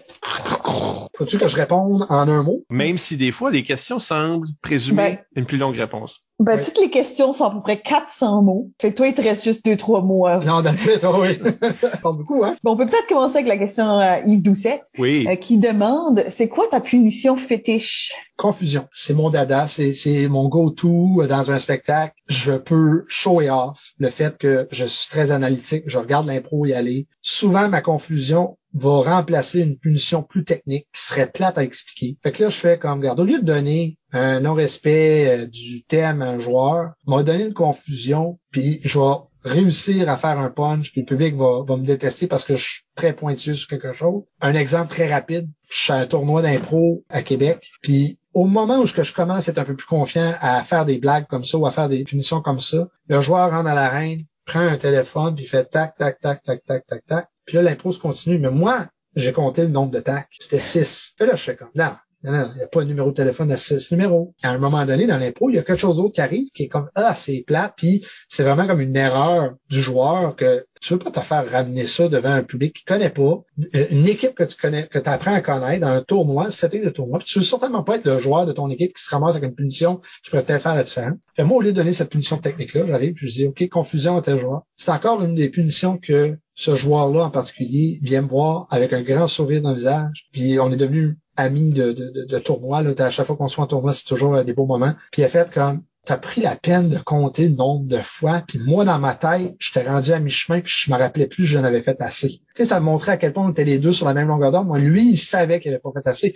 Faut-tu 1.15 1.37
que 1.37 1.47
je 1.47 1.55
réponde 1.55 2.05
en 2.09 2.27
un 2.27 2.43
mot? 2.43 2.65
Même 2.69 2.97
si 2.97 3.17
des 3.17 3.31
fois, 3.31 3.51
les 3.51 3.63
questions 3.63 3.99
semblent 3.99 4.47
présumer 4.61 4.95
ben, 4.95 5.19
une 5.35 5.45
plus 5.45 5.57
longue 5.57 5.75
réponse. 5.75 6.27
Ben, 6.41 6.61
toutes 6.61 6.79
les 6.79 6.89
questions 6.89 7.33
sont 7.33 7.45
à 7.45 7.51
peu 7.51 7.61
près 7.61 7.77
400 7.77 8.41
mots. 8.41 8.71
Fait 8.81 8.91
que 8.91 8.97
toi, 8.97 9.07
il 9.07 9.13
te 9.13 9.21
reste 9.21 9.43
juste 9.43 9.65
deux, 9.65 9.77
trois 9.77 10.01
mots. 10.01 10.27
Non, 10.45 10.61
that's 10.61 10.85
it, 10.85 11.03
oh 11.03 11.17
oui. 11.21 11.37
Pas 12.01 12.11
beaucoup, 12.11 12.43
hein? 12.43 12.55
Bon, 12.63 12.71
on 12.71 12.77
peut 12.77 12.85
peut-être 12.85 13.07
commencer 13.07 13.37
avec 13.37 13.47
la 13.47 13.57
question 13.57 13.97
à 13.97 14.19
Yves 14.19 14.41
Doucette. 14.41 14.83
Oui. 14.97 15.27
Euh, 15.29 15.35
qui 15.35 15.57
demande, 15.57 16.23
c'est 16.29 16.47
quoi 16.47 16.65
ta 16.69 16.81
punition 16.81 17.37
fétiche? 17.37 18.13
confusion. 18.41 18.87
C'est 18.91 19.13
mon 19.13 19.29
dada, 19.29 19.67
c'est, 19.67 19.93
c'est 19.93 20.27
mon 20.27 20.49
go-to 20.49 21.27
dans 21.27 21.51
un 21.51 21.59
spectacle. 21.59 22.15
Je 22.27 22.53
peux 22.53 23.05
show 23.07 23.39
it 23.39 23.49
off 23.51 23.91
le 23.99 24.09
fait 24.09 24.35
que 24.37 24.67
je 24.71 24.85
suis 24.85 25.09
très 25.09 25.31
analytique, 25.31 25.83
je 25.85 25.99
regarde 25.99 26.25
l'impro 26.25 26.65
y 26.65 26.73
aller. 26.73 27.07
Souvent, 27.21 27.69
ma 27.69 27.81
confusion 27.81 28.57
va 28.73 29.01
remplacer 29.01 29.59
une 29.59 29.77
punition 29.77 30.23
plus 30.23 30.43
technique 30.43 30.87
qui 30.93 31.03
serait 31.03 31.29
plate 31.29 31.57
à 31.59 31.63
expliquer. 31.63 32.17
Fait 32.23 32.31
que 32.31 32.43
là, 32.43 32.49
je 32.49 32.55
fais 32.55 32.79
comme, 32.79 32.99
regarde, 32.99 33.19
au 33.19 33.25
lieu 33.25 33.39
de 33.39 33.45
donner 33.45 33.97
un 34.11 34.39
non-respect 34.41 35.43
euh, 35.43 35.47
du 35.47 35.83
thème 35.83 36.21
à 36.21 36.25
un 36.25 36.39
joueur, 36.39 36.93
m'a 37.07 37.23
donné 37.23 37.45
une 37.45 37.53
confusion, 37.53 38.39
puis 38.51 38.79
je 38.83 38.99
vais 38.99 39.15
réussir 39.43 40.09
à 40.09 40.17
faire 40.17 40.37
un 40.39 40.49
punch, 40.49 40.91
puis 40.91 41.01
le 41.01 41.05
public 41.05 41.35
va, 41.35 41.63
me 41.75 41.85
détester 41.85 42.27
parce 42.27 42.45
que 42.45 42.55
je 42.55 42.63
suis 42.63 42.81
très 42.95 43.13
pointu 43.13 43.55
sur 43.55 43.67
quelque 43.67 43.93
chose. 43.93 44.23
Un 44.41 44.53
exemple 44.53 44.91
très 44.91 45.11
rapide, 45.11 45.49
je 45.69 45.77
suis 45.77 45.93
à 45.93 45.97
un 45.97 46.05
tournoi 46.05 46.41
d'impro 46.41 47.03
à 47.09 47.23
Québec, 47.23 47.71
puis 47.81 48.19
au 48.33 48.45
moment 48.45 48.79
où 48.79 48.85
je 48.85 49.13
commence 49.13 49.47
à 49.47 49.51
être 49.51 49.57
un 49.57 49.65
peu 49.65 49.75
plus 49.75 49.87
confiant 49.87 50.33
à 50.39 50.63
faire 50.63 50.85
des 50.85 50.99
blagues 50.99 51.27
comme 51.27 51.43
ça 51.43 51.57
ou 51.57 51.65
à 51.65 51.71
faire 51.71 51.89
des 51.89 52.03
punitions 52.03 52.41
comme 52.41 52.61
ça, 52.61 52.87
le 53.07 53.21
joueur 53.21 53.51
rentre 53.51 53.69
à 53.69 53.73
l'arène, 53.73 54.25
prend 54.45 54.61
un 54.61 54.77
téléphone, 54.77 55.35
puis 55.35 55.45
fait 55.45 55.65
tac, 55.65 55.97
tac, 55.97 56.19
tac, 56.19 56.43
tac, 56.43 56.63
tac, 56.65 56.85
tac, 56.85 57.05
tac. 57.05 57.27
Puis 57.45 57.55
là, 57.55 57.63
l'impro 57.63 57.91
se 57.91 57.99
continue. 57.99 58.39
Mais 58.39 58.49
moi, 58.49 58.87
j'ai 59.15 59.33
compté 59.33 59.63
le 59.63 59.69
nombre 59.69 59.91
de 59.91 59.99
tacs. 59.99 60.29
C'était 60.39 60.59
six. 60.59 61.13
Puis 61.17 61.27
là, 61.27 61.35
je 61.35 61.43
fais 61.43 61.55
comme, 61.55 61.71
non, 61.75 61.95
non, 62.23 62.31
non, 62.31 62.51
il 62.53 62.57
n'y 62.57 62.63
a 62.63 62.67
pas 62.67 62.81
de 62.81 62.85
numéro 62.85 63.09
de 63.09 63.15
téléphone 63.15 63.51
à 63.51 63.57
ce 63.57 63.93
numéro. 63.93 64.35
À 64.43 64.51
un 64.51 64.59
moment 64.59 64.85
donné, 64.85 65.07
dans 65.07 65.17
l'impro, 65.17 65.49
il 65.49 65.55
y 65.55 65.59
a 65.59 65.63
quelque 65.63 65.79
chose 65.79 65.97
d'autre 65.97 66.13
qui 66.13 66.21
arrive 66.21 66.49
qui 66.53 66.63
est 66.63 66.67
comme 66.67 66.89
Ah, 66.93 67.15
c'est 67.15 67.43
plat, 67.45 67.73
puis 67.75 68.05
c'est 68.27 68.43
vraiment 68.43 68.67
comme 68.67 68.81
une 68.81 68.95
erreur 68.95 69.55
du 69.69 69.81
joueur 69.81 70.35
que 70.35 70.65
tu 70.81 70.93
veux 70.93 70.99
pas 70.99 71.11
te 71.11 71.19
faire 71.19 71.49
ramener 71.49 71.85
ça 71.87 72.09
devant 72.09 72.31
un 72.31 72.43
public 72.43 72.75
qui 72.75 72.83
connaît 72.83 73.09
pas, 73.09 73.43
euh, 73.75 73.85
une 73.91 74.07
équipe 74.07 74.33
que 74.33 74.43
tu 74.43 74.57
connais, 74.57 74.87
que 74.87 74.99
tu 74.99 75.09
apprends 75.09 75.33
à 75.33 75.41
connaître 75.41 75.81
dans 75.81 75.93
un 75.93 76.01
tournoi, 76.01 76.51
setting 76.51 76.83
de 76.83 76.89
tournoi, 76.89 77.19
puis 77.19 77.27
tu 77.27 77.39
veux 77.39 77.45
certainement 77.45 77.83
pas 77.83 77.95
être 77.97 78.05
le 78.05 78.17
joueur 78.19 78.45
de 78.45 78.51
ton 78.51 78.69
équipe 78.69 78.93
qui 78.95 79.03
se 79.03 79.09
ramasse 79.09 79.35
avec 79.35 79.49
une 79.49 79.55
punition 79.55 80.01
qui 80.23 80.31
pourrait 80.31 80.43
peut-être 80.43 80.63
faire 80.63 80.75
la 80.75 80.83
différence. 80.83 81.17
Moi, 81.37 81.57
au 81.57 81.61
lieu 81.61 81.71
de 81.71 81.75
donner 81.75 81.93
cette 81.93 82.09
punition 82.09 82.37
technique-là, 82.37 82.85
j'arrive, 82.87 83.13
puis 83.13 83.29
je 83.29 83.33
dis 83.33 83.45
OK, 83.45 83.67
confusion 83.69 84.17
à 84.17 84.21
tel 84.21 84.39
joueur. 84.39 84.63
C'est 84.75 84.91
encore 84.91 85.21
une 85.23 85.35
des 85.35 85.49
punitions 85.49 85.97
que 85.97 86.37
ce 86.55 86.75
joueur-là 86.75 87.23
en 87.25 87.29
particulier 87.29 87.99
vient 88.01 88.21
me 88.21 88.27
voir 88.27 88.67
avec 88.69 88.93
un 88.93 89.01
grand 89.01 89.27
sourire 89.27 89.61
dans 89.61 89.69
le 89.69 89.75
visage. 89.75 90.27
Puis 90.31 90.59
on 90.59 90.71
est 90.71 90.77
devenu 90.77 91.17
ami 91.35 91.71
de, 91.71 91.91
de, 91.91 92.25
de, 92.25 92.39
tournoi. 92.39 92.83
Là. 92.83 92.91
À 92.99 93.09
chaque 93.09 93.25
fois 93.25 93.35
qu'on 93.35 93.47
soit 93.47 93.63
en 93.63 93.67
tournoi, 93.67 93.93
c'est 93.93 94.05
toujours 94.05 94.43
des 94.43 94.53
beaux 94.53 94.65
moments. 94.65 94.93
Puis 95.11 95.21
il 95.21 95.25
a 95.25 95.29
fait 95.29 95.51
comme 95.51 95.83
t'as 96.05 96.17
pris 96.17 96.41
la 96.41 96.55
peine 96.55 96.89
de 96.89 96.97
compter 96.97 97.47
le 97.47 97.55
nombre 97.55 97.87
de 97.87 97.99
fois, 97.99 98.43
puis 98.47 98.59
moi, 98.59 98.85
dans 98.85 98.99
ma 98.99 99.15
tête, 99.15 99.55
j'étais 99.59 99.87
rendu 99.87 100.11
à 100.11 100.19
mi-chemin, 100.19 100.61
puis 100.61 100.73
je 100.75 100.91
me 100.91 100.97
rappelais 100.97 101.27
plus 101.27 101.43
que 101.43 101.49
j'en 101.49 101.63
avais 101.63 101.81
fait 101.81 102.01
assez. 102.01 102.29
Tu 102.29 102.41
sais, 102.55 102.65
ça 102.65 102.79
montrait 102.79 103.13
à 103.13 103.17
quel 103.17 103.33
point 103.33 103.45
on 103.45 103.51
était 103.51 103.65
les 103.65 103.77
deux 103.77 103.93
sur 103.93 104.07
la 104.07 104.13
même 104.13 104.27
longueur 104.27 104.51
d'onde. 104.51 104.67
Moi, 104.67 104.79
lui, 104.79 105.11
il 105.11 105.17
savait 105.17 105.59
qu'il 105.59 105.71
avait 105.71 105.79
pas 105.79 105.91
fait 105.93 106.07
assez. 106.07 106.35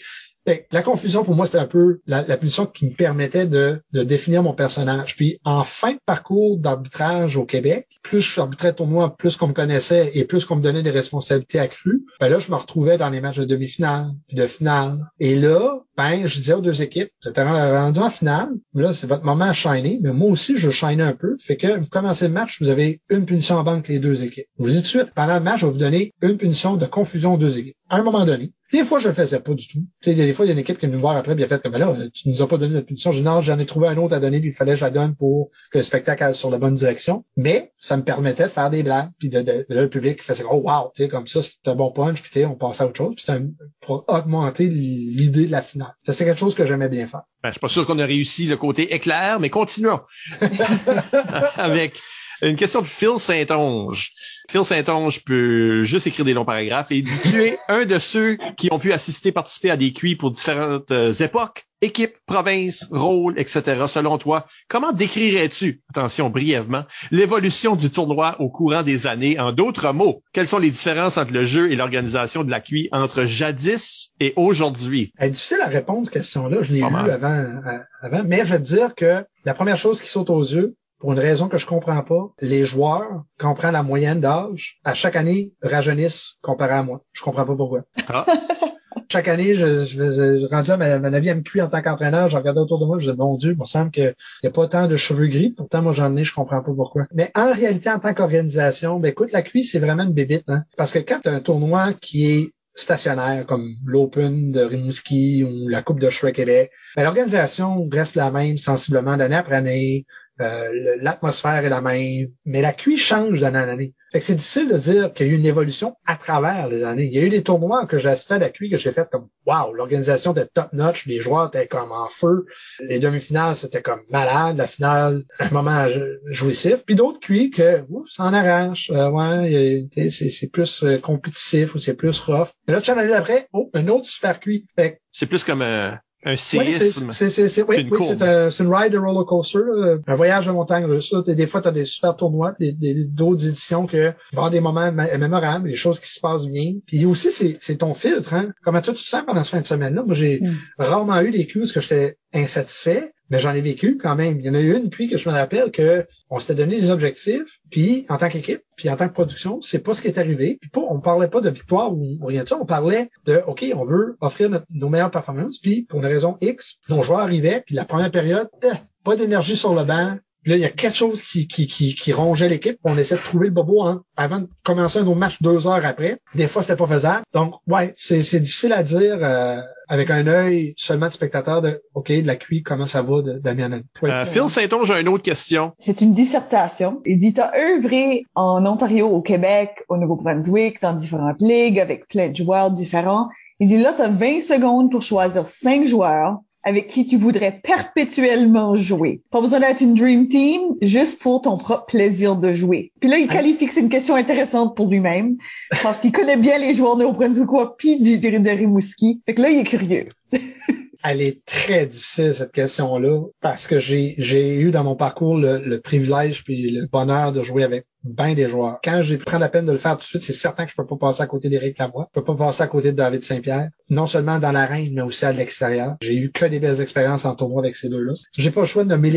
La 0.72 0.82
confusion, 0.84 1.24
pour 1.24 1.36
moi, 1.36 1.46
c'était 1.46 1.58
un 1.58 1.68
peu 1.68 2.02
la, 2.06 2.24
punition 2.38 2.66
qui 2.66 2.86
me 2.86 2.92
permettait 2.92 3.48
de, 3.48 3.82
définir 3.92 4.44
mon 4.44 4.54
personnage. 4.54 5.16
Puis, 5.16 5.40
en 5.44 5.64
fin 5.64 5.94
de 5.94 6.00
parcours 6.06 6.58
d'arbitrage 6.58 7.38
au 7.38 7.46
Québec, 7.46 7.88
plus 8.04 8.22
je 8.22 8.40
arbitrais 8.40 8.74
tournoi, 8.74 9.16
plus 9.18 9.38
qu'on 9.38 9.48
me 9.48 9.54
connaissait 9.54 10.12
et 10.14 10.26
plus 10.26 10.46
qu'on 10.46 10.58
me 10.58 10.62
donnait 10.62 10.84
des 10.84 10.92
responsabilités 10.92 11.60
accrues, 11.60 12.06
ben 12.20 12.30
là, 12.30 12.40
je 12.40 12.52
me 12.52 12.56
retrouvais 12.56 12.98
dans 12.98 13.10
les 13.10 13.22
matchs 13.22 13.40
de 13.40 13.46
demi-finale, 13.46 14.12
de 14.32 14.48
finale. 14.48 15.00
Et 15.20 15.36
là, 15.36 15.80
ben, 15.98 16.28
je 16.28 16.40
disais 16.40 16.54
aux 16.54 16.62
deux 16.62 16.82
équipes, 16.82 17.10
vous 17.26 17.32
rendu 17.36 18.00
en 18.00 18.10
finale, 18.10 18.50
là, 18.74 18.94
c'est 18.94 19.08
votre 19.08 19.24
moment 19.24 19.46
à 19.46 19.54
shiner, 19.54 20.00
mais 20.02 20.12
moi 20.12 20.30
aussi, 20.30 20.58
je 20.58 20.70
shine 20.70 21.02
un 21.02 21.14
peu. 21.14 21.38
Fait 21.40 21.56
que 21.56 21.80
vous 21.80 21.88
commencez 21.88 22.28
le 22.28 22.34
match, 22.34 22.62
vous 22.62 22.70
avez 22.70 23.02
une 23.10 23.26
punition 23.26 23.56
en 23.56 23.64
banque 23.64 23.88
les 23.88 24.00
deux 24.00 24.24
équipes. 24.24 24.48
Je 24.60 24.64
vous 24.64 24.70
dis 24.70 24.78
tout 24.78 24.82
de 24.82 24.88
suite, 24.88 25.14
pendant 25.16 25.36
le 25.36 25.44
match, 25.44 25.62
je 25.62 25.66
vais 25.66 25.72
vous 25.72 25.78
donner 25.78 26.14
une 26.22 26.38
punition 26.38 26.76
de 26.76 26.86
confusion 26.86 27.36
aux 27.36 27.38
deux 27.38 27.58
équipes. 27.58 27.78
À 27.90 27.98
un 27.98 28.03
moment 28.03 28.26
donné, 28.26 28.52
des 28.72 28.84
fois, 28.84 28.99
je 28.99 29.07
le 29.07 29.14
faisais 29.14 29.40
pas 29.40 29.53
du 29.53 29.68
tout. 29.68 29.86
Tu 30.02 30.10
sais, 30.10 30.16
des 30.16 30.34
fois, 30.34 30.45
il 30.45 30.49
y 30.49 30.52
a 30.52 30.53
une 30.53 30.60
équipe 30.60 30.80
qui 30.80 30.88
vient 30.88 30.95
me 30.95 30.99
voir 30.99 31.16
après, 31.16 31.36
bien 31.36 31.48
fait 31.48 31.62
comme 31.62 31.78
là, 31.78 31.95
tu 32.14 32.30
nous 32.30 32.41
as 32.41 32.48
pas 32.48 32.57
donné 32.57 32.74
de 32.74 32.82
punition. 32.82 33.12
Dis 33.12 33.22
non, 33.22 33.41
j'en 33.41 33.60
ai 33.60 33.66
trouvé 33.66 33.88
un 33.88 33.98
autre 33.98 34.16
à 34.16 34.20
donner, 34.20 34.40
puis 34.40 34.49
il 34.49 34.56
fallait 34.56 34.74
que 34.74 34.80
je 34.80 34.86
la 34.86 34.90
donne 34.90 35.16
pour 35.16 35.52
que 35.72 35.78
le 35.78 35.84
spectacle 35.84 36.24
aille 36.24 36.36
sur 36.36 36.49
la 36.49 36.57
bonne 36.57 36.74
direction. 36.74 37.26
Mais 37.38 37.74
ça 37.78 37.95
me 37.95 38.03
permettait 38.03 38.44
de 38.44 38.49
faire 38.49 38.70
des 38.72 38.82
blagues, 38.82 39.12
puis 39.20 39.30
de, 39.30 39.41
de, 39.41 39.66
le 39.70 39.88
public 39.88 40.24
faisait 40.24 40.44
oh 40.49 40.64
wow, 40.66 40.91
tu 40.95 41.03
sais, 41.03 41.10
comme 41.10 41.28
ça, 41.28 41.41
c'est 41.44 41.68
un 41.68 41.76
bon 41.76 41.91
punch, 41.91 42.22
puis 42.22 42.45
on 42.45 42.56
passait 42.56 42.84
à 42.84 42.88
autre 42.88 42.98
chose. 42.98 43.16
Puis 43.16 43.34
pour 43.82 44.03
augmenter 44.07 44.68
l'idée 44.68 45.45
de 45.45 45.52
la 45.52 45.62
finale. 45.62 45.94
C'est 46.07 46.26
quelque 46.26 46.40
chose 46.40 46.56
que 46.56 46.66
j'aimais 46.66 46.90
bien 46.90 47.07
faire. 47.07 47.24
Ben, 47.44 47.49
je 47.49 47.53
suis 47.53 47.60
pas 47.60 47.70
sûr 47.70 47.86
qu'on 47.86 47.99
a 47.99 48.06
réussi 48.06 48.48
le 48.48 48.57
côté 48.57 48.95
éclair, 48.95 49.40
mais 49.40 49.52
continuons 49.52 49.99
avec 51.57 52.02
une 52.41 52.56
question 52.56 52.82
de 52.82 52.88
Phil 52.88 53.18
Saint-Onge. 53.18 54.12
Phil 54.49 54.64
Saint-Onge 54.64 55.24
peut 55.24 55.84
juste 55.84 56.07
écrire 56.07 56.26
des 56.26 56.34
longs 56.34 56.45
paragraphes 56.45 56.91
et 56.91 57.02
dit 57.02 57.12
tu 57.30 57.44
es 57.44 57.57
un 57.68 57.86
de 57.86 57.99
ceux 57.99 58.38
qui 58.57 58.70
ont 58.72 58.80
pu 58.80 58.91
assister, 58.94 59.32
participer 59.32 59.72
à 59.72 59.78
des 59.78 59.94
cuits 59.94 60.16
pour 60.16 60.32
différentes 60.32 60.91
euh, 60.91 61.14
époques, 61.14 61.66
équipes, 61.82 62.16
provinces, 62.26 62.88
rôles, 62.91 63.40
etc. 63.40 63.86
Selon 63.88 64.18
toi, 64.18 64.45
comment 64.68 64.91
décrirais-tu, 64.91 65.82
attention 65.90 66.30
brièvement, 66.30 66.84
l'évolution 67.12 67.76
du 67.76 67.90
tournoi 67.90 68.36
au 68.40 68.49
courant 68.49 68.84
des 68.84 69.07
années? 69.07 69.40
En 69.40 69.52
d'autres 69.52 69.91
mots, 69.94 70.22
quelles 70.34 70.48
sont 70.48 70.60
les 70.60 70.72
différences 70.72 71.18
entre 71.18 71.34
le 71.34 71.44
jeu 71.44 71.72
et 71.72 71.76
l'organisation 71.76 72.44
de 72.44 72.52
la 72.52 72.62
cuit 72.62 72.90
entre 72.91 73.26
jadis 73.26 74.14
et 74.20 74.34
aujourd'hui? 74.36 75.12
Difficile 75.22 75.62
à 75.62 75.68
répondre, 75.68 76.06
cette 76.06 76.14
question-là. 76.14 76.57
Je 76.62 76.74
l'ai 76.74 76.80
lu 76.80 76.86
avant, 76.86 77.34
euh, 77.34 77.80
avant, 78.02 78.24
mais 78.26 78.45
je 78.45 78.53
veux 78.53 78.60
dire 78.60 78.95
que 78.95 79.26
la 79.44 79.53
première 79.53 79.78
chose 79.78 80.02
qui 80.02 80.10
saute 80.10 80.30
aux 80.30 80.44
yeux, 80.44 80.76
pour 81.00 81.12
une 81.12 81.20
raison 81.20 81.48
que 81.48 81.58
je 81.58 81.66
comprends 81.66 82.04
pas, 82.04 82.34
les 82.40 82.66
joueurs, 82.66 83.24
quand 83.38 83.52
on 83.52 83.54
prend 83.54 83.72
la 83.72 83.84
moyenne 83.84 84.22
d'âge, 84.22 84.80
à 84.84 84.94
chaque 84.94 85.16
année, 85.16 85.54
rajeunissent 85.62 86.36
comparé 86.42 86.74
à 86.74 86.84
moi. 86.84 87.02
Je 87.14 87.22
comprends 87.22 87.46
pas 87.46 87.56
pourquoi. 87.56 87.82
Ah. 88.08 88.26
chaque 89.12 89.28
année, 89.28 89.54
je, 89.56 89.86
je, 89.86 90.50
rendu 90.54 90.72
à 90.72 90.78
ma, 90.78 91.00
ma 91.00 91.10
9e 91.10 91.44
cuit 91.44 91.62
en 91.62 91.68
tant 91.68 91.82
qu'entraîneur, 91.82 92.28
je 92.28 92.38
regardais 92.38 92.60
autour 92.60 92.80
de 92.80 92.86
moi, 92.86 92.98
je 93.00 93.06
disais, 93.06 93.18
mon 93.18 93.38
Dieu, 93.38 93.52
il 93.52 93.60
me 93.60 93.66
semble 93.66 93.92
qu'il 93.92 94.14
n'y 94.44 94.48
a 94.48 94.52
pas 94.52 94.68
tant 94.68 94.88
de 94.88 94.98
cheveux 94.98 95.28
gris, 95.28 95.52
pourtant 95.52 95.82
moi 95.82 95.94
j'en 95.94 96.16
ai, 96.16 96.24
je 96.24 96.34
comprends 96.34 96.62
pas 96.62 96.74
pourquoi. 96.76 97.04
Mais 97.14 97.32
en 97.36 97.54
réalité, 97.54 97.90
en 97.90 98.00
tant 98.00 98.14
qu'organisation, 98.14 99.00
ben 99.00 99.10
écoute, 99.10 99.32
la 99.32 99.42
cuit, 99.42 99.64
c'est 99.64 99.80
vraiment 99.80 100.04
une 100.04 100.14
bébite, 100.14 100.50
hein? 100.50 100.64
Parce 100.78 100.92
que 100.92 101.00
quand 101.00 101.20
tu 101.24 101.30
as 101.30 101.34
un 101.34 101.40
tournoi 101.40 101.94
qui 101.94 102.26
est 102.32 102.52
stationnaire 102.76 103.46
comme 103.46 103.76
l'Open 103.86 104.52
de 104.52 104.62
Rimouski 104.62 105.44
ou 105.44 105.70
la 105.70 105.82
Coupe 105.82 106.00
de 106.00 106.10
Shrek 106.10 106.36
Québec, 106.36 106.72
ben, 106.96 107.04
l'organisation 107.04 107.88
reste 107.92 108.16
la 108.16 108.32
même 108.32 108.58
sensiblement 108.58 109.16
d'année 109.18 109.38
après 109.38 109.56
année. 109.56 110.06
Euh, 110.41 110.98
l'atmosphère 111.02 111.64
est 111.64 111.70
la 111.70 111.82
même, 111.82 112.28
mais 112.44 112.62
la 112.62 112.74
QI 112.74 112.98
change 112.98 113.40
d'année 113.40 113.60
en 113.60 113.70
année. 113.70 113.94
Fait 114.12 114.20
que 114.20 114.26
c'est 114.26 114.36
difficile 114.36 114.68
de 114.68 114.78
dire 114.78 115.14
qu'il 115.14 115.28
y 115.28 115.30
a 115.30 115.34
eu 115.34 115.36
une 115.36 115.45
évolution 115.45 115.95
à 116.06 116.18
travers 116.18 116.68
les 116.68 116.84
années. 116.84 117.06
Il 117.06 117.14
y 117.14 117.20
a 117.20 117.22
eu 117.22 117.30
des 117.30 117.44
tournois 117.44 117.86
que 117.86 117.99
j'ai 117.99 118.10
assisté 118.10 118.36
à 118.36 118.40
la 118.40 118.49
QI 118.49 118.70
que 118.70 118.78
j'ai 118.78 118.91
fait 118.91 119.10
comme 119.10 119.30
wow, 119.45 119.74
l'organisation 119.74 120.34
était 120.34 120.48
top 120.48 120.74
notch, 120.74 121.06
les 121.06 121.20
joueurs 121.20 121.48
étaient 121.48 121.68
comme 121.68 121.91
en 121.91 122.10
feu, 122.10 122.45
les 122.80 122.99
demi-finales 122.99 123.56
c'était 123.56 123.82
comme 123.82 124.02
malade, 124.10 124.57
la 124.57 124.68
finale 124.68 125.24
un 125.40 125.49
moment 125.49 125.88
jouissif, 126.26 126.84
puis 126.86 126.95
d'autres 126.95 127.20
QI 127.20 127.49
que 127.49 127.84
ça 128.10 128.24
en 128.24 128.34
arrache, 128.34 128.91
euh, 128.91 129.10
ouais, 129.10 129.88
c'est 130.10 130.52
plus 130.52 130.84
euh, 130.84 130.98
compétitif 130.98 131.76
ou 131.76 131.80
c'est 131.80 131.94
plus 131.94 132.20
rough. 132.20 132.49
Mais 132.68 132.74
là, 132.74 132.82
tu 132.82 132.94
l'année 132.94 133.14
après, 133.14 133.48
oh, 133.53 133.70
un 133.74 133.88
autre 133.88 134.07
super 134.07 134.40
QI. 134.40 134.66
C'est 135.12 135.28
plus 135.28 135.44
comme 135.44 135.62
un 135.62 135.99
un 136.26 136.36
séisme. 136.36 137.12
c'est, 137.12 137.30
c'est, 137.30 137.62
oui, 137.62 137.88
oui 137.90 138.00
c'est, 138.08 138.22
un, 138.22 138.50
c'est 138.50 138.64
une 138.64 138.74
ride 138.74 138.92
de 138.94 138.98
roller 138.98 139.26
coaster, 139.26 139.60
un 140.06 140.16
voyage 140.16 140.48
de 140.48 140.52
montagne 140.52 140.86
russe. 140.86 141.14
Des 141.14 141.46
fois, 141.48 141.62
tu 141.62 141.68
as 141.68 141.72
des 141.72 141.86
super 141.86 142.16
tournois, 142.16 142.54
des, 142.60 142.72
des, 142.72 143.06
d'autres 143.06 143.48
éditions 143.48 143.86
que 143.86 144.14
y 144.34 144.50
des 144.50 144.60
moments 144.60 144.92
mémorables, 144.92 145.70
des 145.70 145.76
choses 145.76 146.00
qui 146.00 146.12
se 146.12 146.20
passent 146.20 146.48
bien. 146.48 146.74
Puis 146.88 147.06
aussi, 147.06 147.32
c'est, 147.32 147.76
ton 147.76 147.94
filtre. 147.94 148.34
Hein? 148.34 148.50
Comment 148.64 148.82
toi, 148.82 148.94
tu 148.94 149.04
te 149.04 149.10
sens 149.10 149.24
pendant 149.26 149.44
ce 149.44 149.52
fin 149.52 149.62
de 149.62 149.66
semaine-là? 149.66 150.04
Moi, 150.04 150.16
j'ai 150.16 150.40
mm. 150.42 150.56
rarement 150.80 151.22
eu 151.22 151.32
des 151.32 151.46
cues 151.46 151.72
que 151.72 151.80
j'étais 151.80 152.18
insatisfait 152.36 153.16
mais 153.30 153.40
j'en 153.40 153.53
ai 153.53 153.62
vécu 153.62 153.98
quand 153.98 154.16
même. 154.16 154.40
Il 154.40 154.45
y 154.45 154.49
en 154.49 154.53
a 154.53 154.60
eu 154.60 154.76
une 154.76 154.90
puis 154.90 155.10
que 155.10 155.18
je 155.18 155.28
me 155.30 155.34
rappelle 155.34 155.72
que 155.72 156.07
on 156.30 156.40
s'était 156.40 156.56
donné 156.56 156.80
des 156.80 156.91
objectifs, 156.91 157.60
puis 157.70 158.06
en 158.10 158.18
tant 158.18 158.30
qu'équipe, 158.30 158.62
puis 158.78 158.90
en 158.90 158.95
tant 158.95 159.07
que 159.07 159.14
production, 159.14 159.62
c'est 159.62 159.80
pas 159.80 159.94
ce 159.94 160.02
qui 160.02 160.07
est 160.07 160.18
arrivé. 160.18 160.57
Puis 160.60 160.70
pas, 160.70 160.82
on 160.82 160.99
parlait 160.99 161.28
pas 161.28 161.41
de 161.41 161.49
victoire 161.49 161.94
ou, 161.94 162.18
rien 162.26 162.44
de 162.44 162.49
ça, 162.49 162.57
on 162.60 162.66
parlait 162.66 163.10
de 163.26 163.41
OK, 163.48 163.66
on 163.76 163.86
veut 163.86 164.18
offrir 164.22 164.49
nos 164.74 164.90
meilleures 164.90 165.12
performances, 165.12 165.60
puis 165.60 165.84
pour 165.84 165.99
une 165.99 166.06
raison 166.06 166.38
X, 166.41 166.76
nos 166.90 167.03
joueurs 167.03 167.20
arrivaient, 167.20 167.64
puis 167.66 167.76
la 167.76 167.86
première 167.86 168.12
période, 168.12 168.49
eh, 168.64 168.76
pas 169.03 169.16
d'énergie 169.16 169.56
sur 169.56 169.76
le 169.76 169.84
banc, 169.84 170.18
là, 170.46 170.56
il 170.56 170.62
y 170.62 170.66
a 170.66 170.70
quelque 170.70 170.96
chose 170.96 171.22
qui, 171.22 171.48
qui, 171.48 171.68
qui, 171.68 171.96
qui 171.96 172.14
rongeait 172.14 172.48
l'équipe. 172.48 172.78
On 172.84 172.98
essaie 172.98 173.16
de 173.16 173.22
trouver 173.22 173.48
le 173.48 173.54
bobo 173.54 173.84
hein, 173.84 174.04
avant 174.16 174.40
de 174.40 174.48
commencer 174.64 175.00
un 175.00 175.08
autre 175.08 175.16
match 175.16 175.42
deux 175.42 175.68
heures 175.68 175.86
après. 175.86 176.20
Des 176.36 176.48
fois, 176.48 176.62
c'était 176.62 176.76
pas 176.76 176.88
faisable. 176.88 177.24
Donc, 177.34 177.56
ouais, 177.68 177.94
c'est, 177.98 178.24
c'est 178.24 178.40
difficile 178.40 178.74
à 178.74 178.84
dire 178.84 179.18
euh, 179.22 179.60
avec 179.88 180.10
un 180.10 180.28
œil 180.28 180.74
seulement 180.78 181.08
de 181.08 181.14
spectateur 181.14 181.62
de 181.62 181.82
OK, 181.94 182.12
de 182.12 182.28
la 182.28 182.36
QI, 182.36 182.64
comment 182.64 182.88
ça 182.88 183.02
va 183.02 183.22
d'année 183.22 183.64
en 183.64 183.72
année. 183.72 183.84
Euh, 184.04 184.26
Phil 184.26 184.50
Saint-Onge, 184.50 184.88
j'ai 184.88 185.02
une 185.02 185.08
autre 185.08 185.24
question. 185.24 185.74
C'est 185.80 186.02
une 186.02 186.14
dissertation. 186.14 187.02
Il 187.06 187.20
dit, 187.20 187.34
t'as 187.34 187.52
œuvré 187.58 188.24
en 188.36 188.66
Ontario, 188.66 189.08
au 189.08 189.22
Québec, 189.22 189.84
au 189.90 189.98
Nouveau-Brunswick, 189.98 190.82
dans 190.82 190.94
différentes 190.94 191.42
ligues, 191.42 191.80
avec 191.80 192.08
plein 192.08 192.30
de 192.30 192.36
joueurs 192.36 192.72
différents. 192.72 193.30
Il 193.60 193.68
dit, 193.68 193.82
là, 193.82 193.94
t'as 193.96 194.10
20 194.10 194.42
secondes 194.42 194.92
pour 194.92 195.02
choisir 195.02 195.48
cinq 195.48 195.88
joueurs 195.88 196.40
avec 196.66 196.88
qui 196.88 197.08
tu 197.08 197.16
voudrais 197.16 197.60
perpétuellement 197.64 198.76
jouer. 198.76 199.22
Pas 199.30 199.40
besoin 199.40 199.60
d'être 199.60 199.82
une 199.82 199.94
dream 199.94 200.28
team, 200.28 200.62
juste 200.82 201.20
pour 201.20 201.42
ton 201.44 201.58
propre 201.58 201.86
plaisir 201.86 202.36
de 202.36 202.54
jouer. 202.54 202.92
Puis 203.00 203.10
là, 203.10 203.18
il 203.18 203.28
qualifie 203.28 203.68
que 203.68 203.74
c'est 203.74 203.82
une 203.82 203.90
question 203.90 204.16
intéressante 204.16 204.76
pour 204.76 204.90
lui-même, 204.90 205.38
parce 205.84 206.00
qu'il 206.00 206.12
connaît 206.12 206.38
bien 206.38 206.58
les 206.58 206.74
joueurs 206.74 206.98
néo-brunswickois 206.98 207.78
puis 207.78 208.02
du, 208.02 208.18
de 208.18 208.50
Rimouski. 208.50 209.22
Fait 209.28 209.36
que 209.36 209.42
là, 209.44 209.50
il 209.52 209.60
est 209.60 209.64
curieux. 209.64 210.06
elle 211.04 211.22
est 211.22 211.46
très 211.46 211.86
difficile, 211.86 212.34
cette 212.34 212.52
question-là, 212.52 213.26
parce 213.42 213.68
que 213.68 213.80
j'ai, 213.80 214.16
j'ai 214.18 214.60
eu 214.60 214.72
dans 214.72 214.84
mon 214.84 214.96
parcours 214.96 215.38
le, 215.38 215.60
le 215.60 215.80
privilège 215.80 216.44
puis 216.44 216.72
le 216.72 216.88
bonheur 216.88 217.32
de 217.32 217.44
jouer 217.44 217.64
avec 217.64 217.86
bien 218.06 218.34
des 218.34 218.48
joueurs. 218.48 218.80
Quand 218.84 219.02
j'ai 219.02 219.18
pris 219.18 219.40
la 219.40 219.49
peine 219.49 219.65
de 219.65 219.72
le 219.72 219.77
faire 219.77 219.94
tout 219.94 220.02
de 220.02 220.06
suite, 220.06 220.23
c'est 220.23 220.34
certain 220.34 220.65
que 220.65 220.72
je 220.72 220.76
peux 220.76 220.86
pas 220.86 220.98
passer 220.98 221.23
à 221.23 221.27
côté 221.27 221.49
d'Éric 221.49 221.80
Lavoie. 221.80 222.10
Je 222.14 222.19
peux 222.19 222.26
pas 222.26 222.36
passer 222.36 222.64
à 222.64 222.68
côté 222.68 222.91
de 222.91 222.98
David 222.98 223.23
Saint-Pierre. 223.23 223.69
Non 223.90 224.07
seulement 224.07 224.40
dans 224.40 224.52
l'arène, 224.52 224.94
mais 224.94 225.02
aussi 225.02 225.26
à 225.26 225.32
l'extérieur. 225.32 225.95
J'ai 226.02 226.15
eu 226.15 226.32
que 226.32 226.45
des 226.45 226.60
belles 226.60 226.82
expériences 226.82 227.26
en 227.26 227.36
tournoi 227.36 227.61
avec 227.61 227.76
ces 227.76 227.90
deux-là. 227.90 228.14
J'ai 228.38 228.52
pas 228.52 228.61
le 228.61 228.68
choix 228.68 228.84
de 228.84 228.90
nommer 228.90 229.11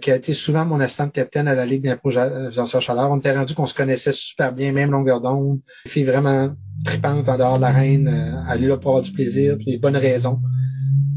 qui 0.00 0.10
a 0.10 0.16
été 0.16 0.34
souvent 0.34 0.64
mon 0.64 0.80
assistant 0.80 1.08
capitaine 1.08 1.48
à 1.48 1.54
la 1.54 1.66
Ligue 1.66 1.84
d'improvisation 1.84 2.80
chaleur. 2.80 3.10
On 3.10 3.18
était 3.18 3.36
rendu 3.36 3.54
qu'on 3.54 3.66
se 3.66 3.74
connaissait 3.74 4.12
super 4.12 4.52
bien, 4.52 4.72
même 4.72 4.90
longueur 4.90 5.20
d'onde. 5.20 5.60
Fille 5.86 6.04
vraiment 6.04 6.50
tripante 6.84 7.28
en 7.28 7.36
dehors 7.36 7.56
de 7.56 7.62
l'arène, 7.62 8.08
euh, 8.08 8.50
aller 8.50 8.66
là 8.66 8.76
pour 8.76 8.92
avoir 8.92 9.02
du 9.02 9.12
plaisir, 9.12 9.56
puis 9.56 9.66
des 9.66 9.78
bonnes 9.78 9.96
raisons. 9.96 10.40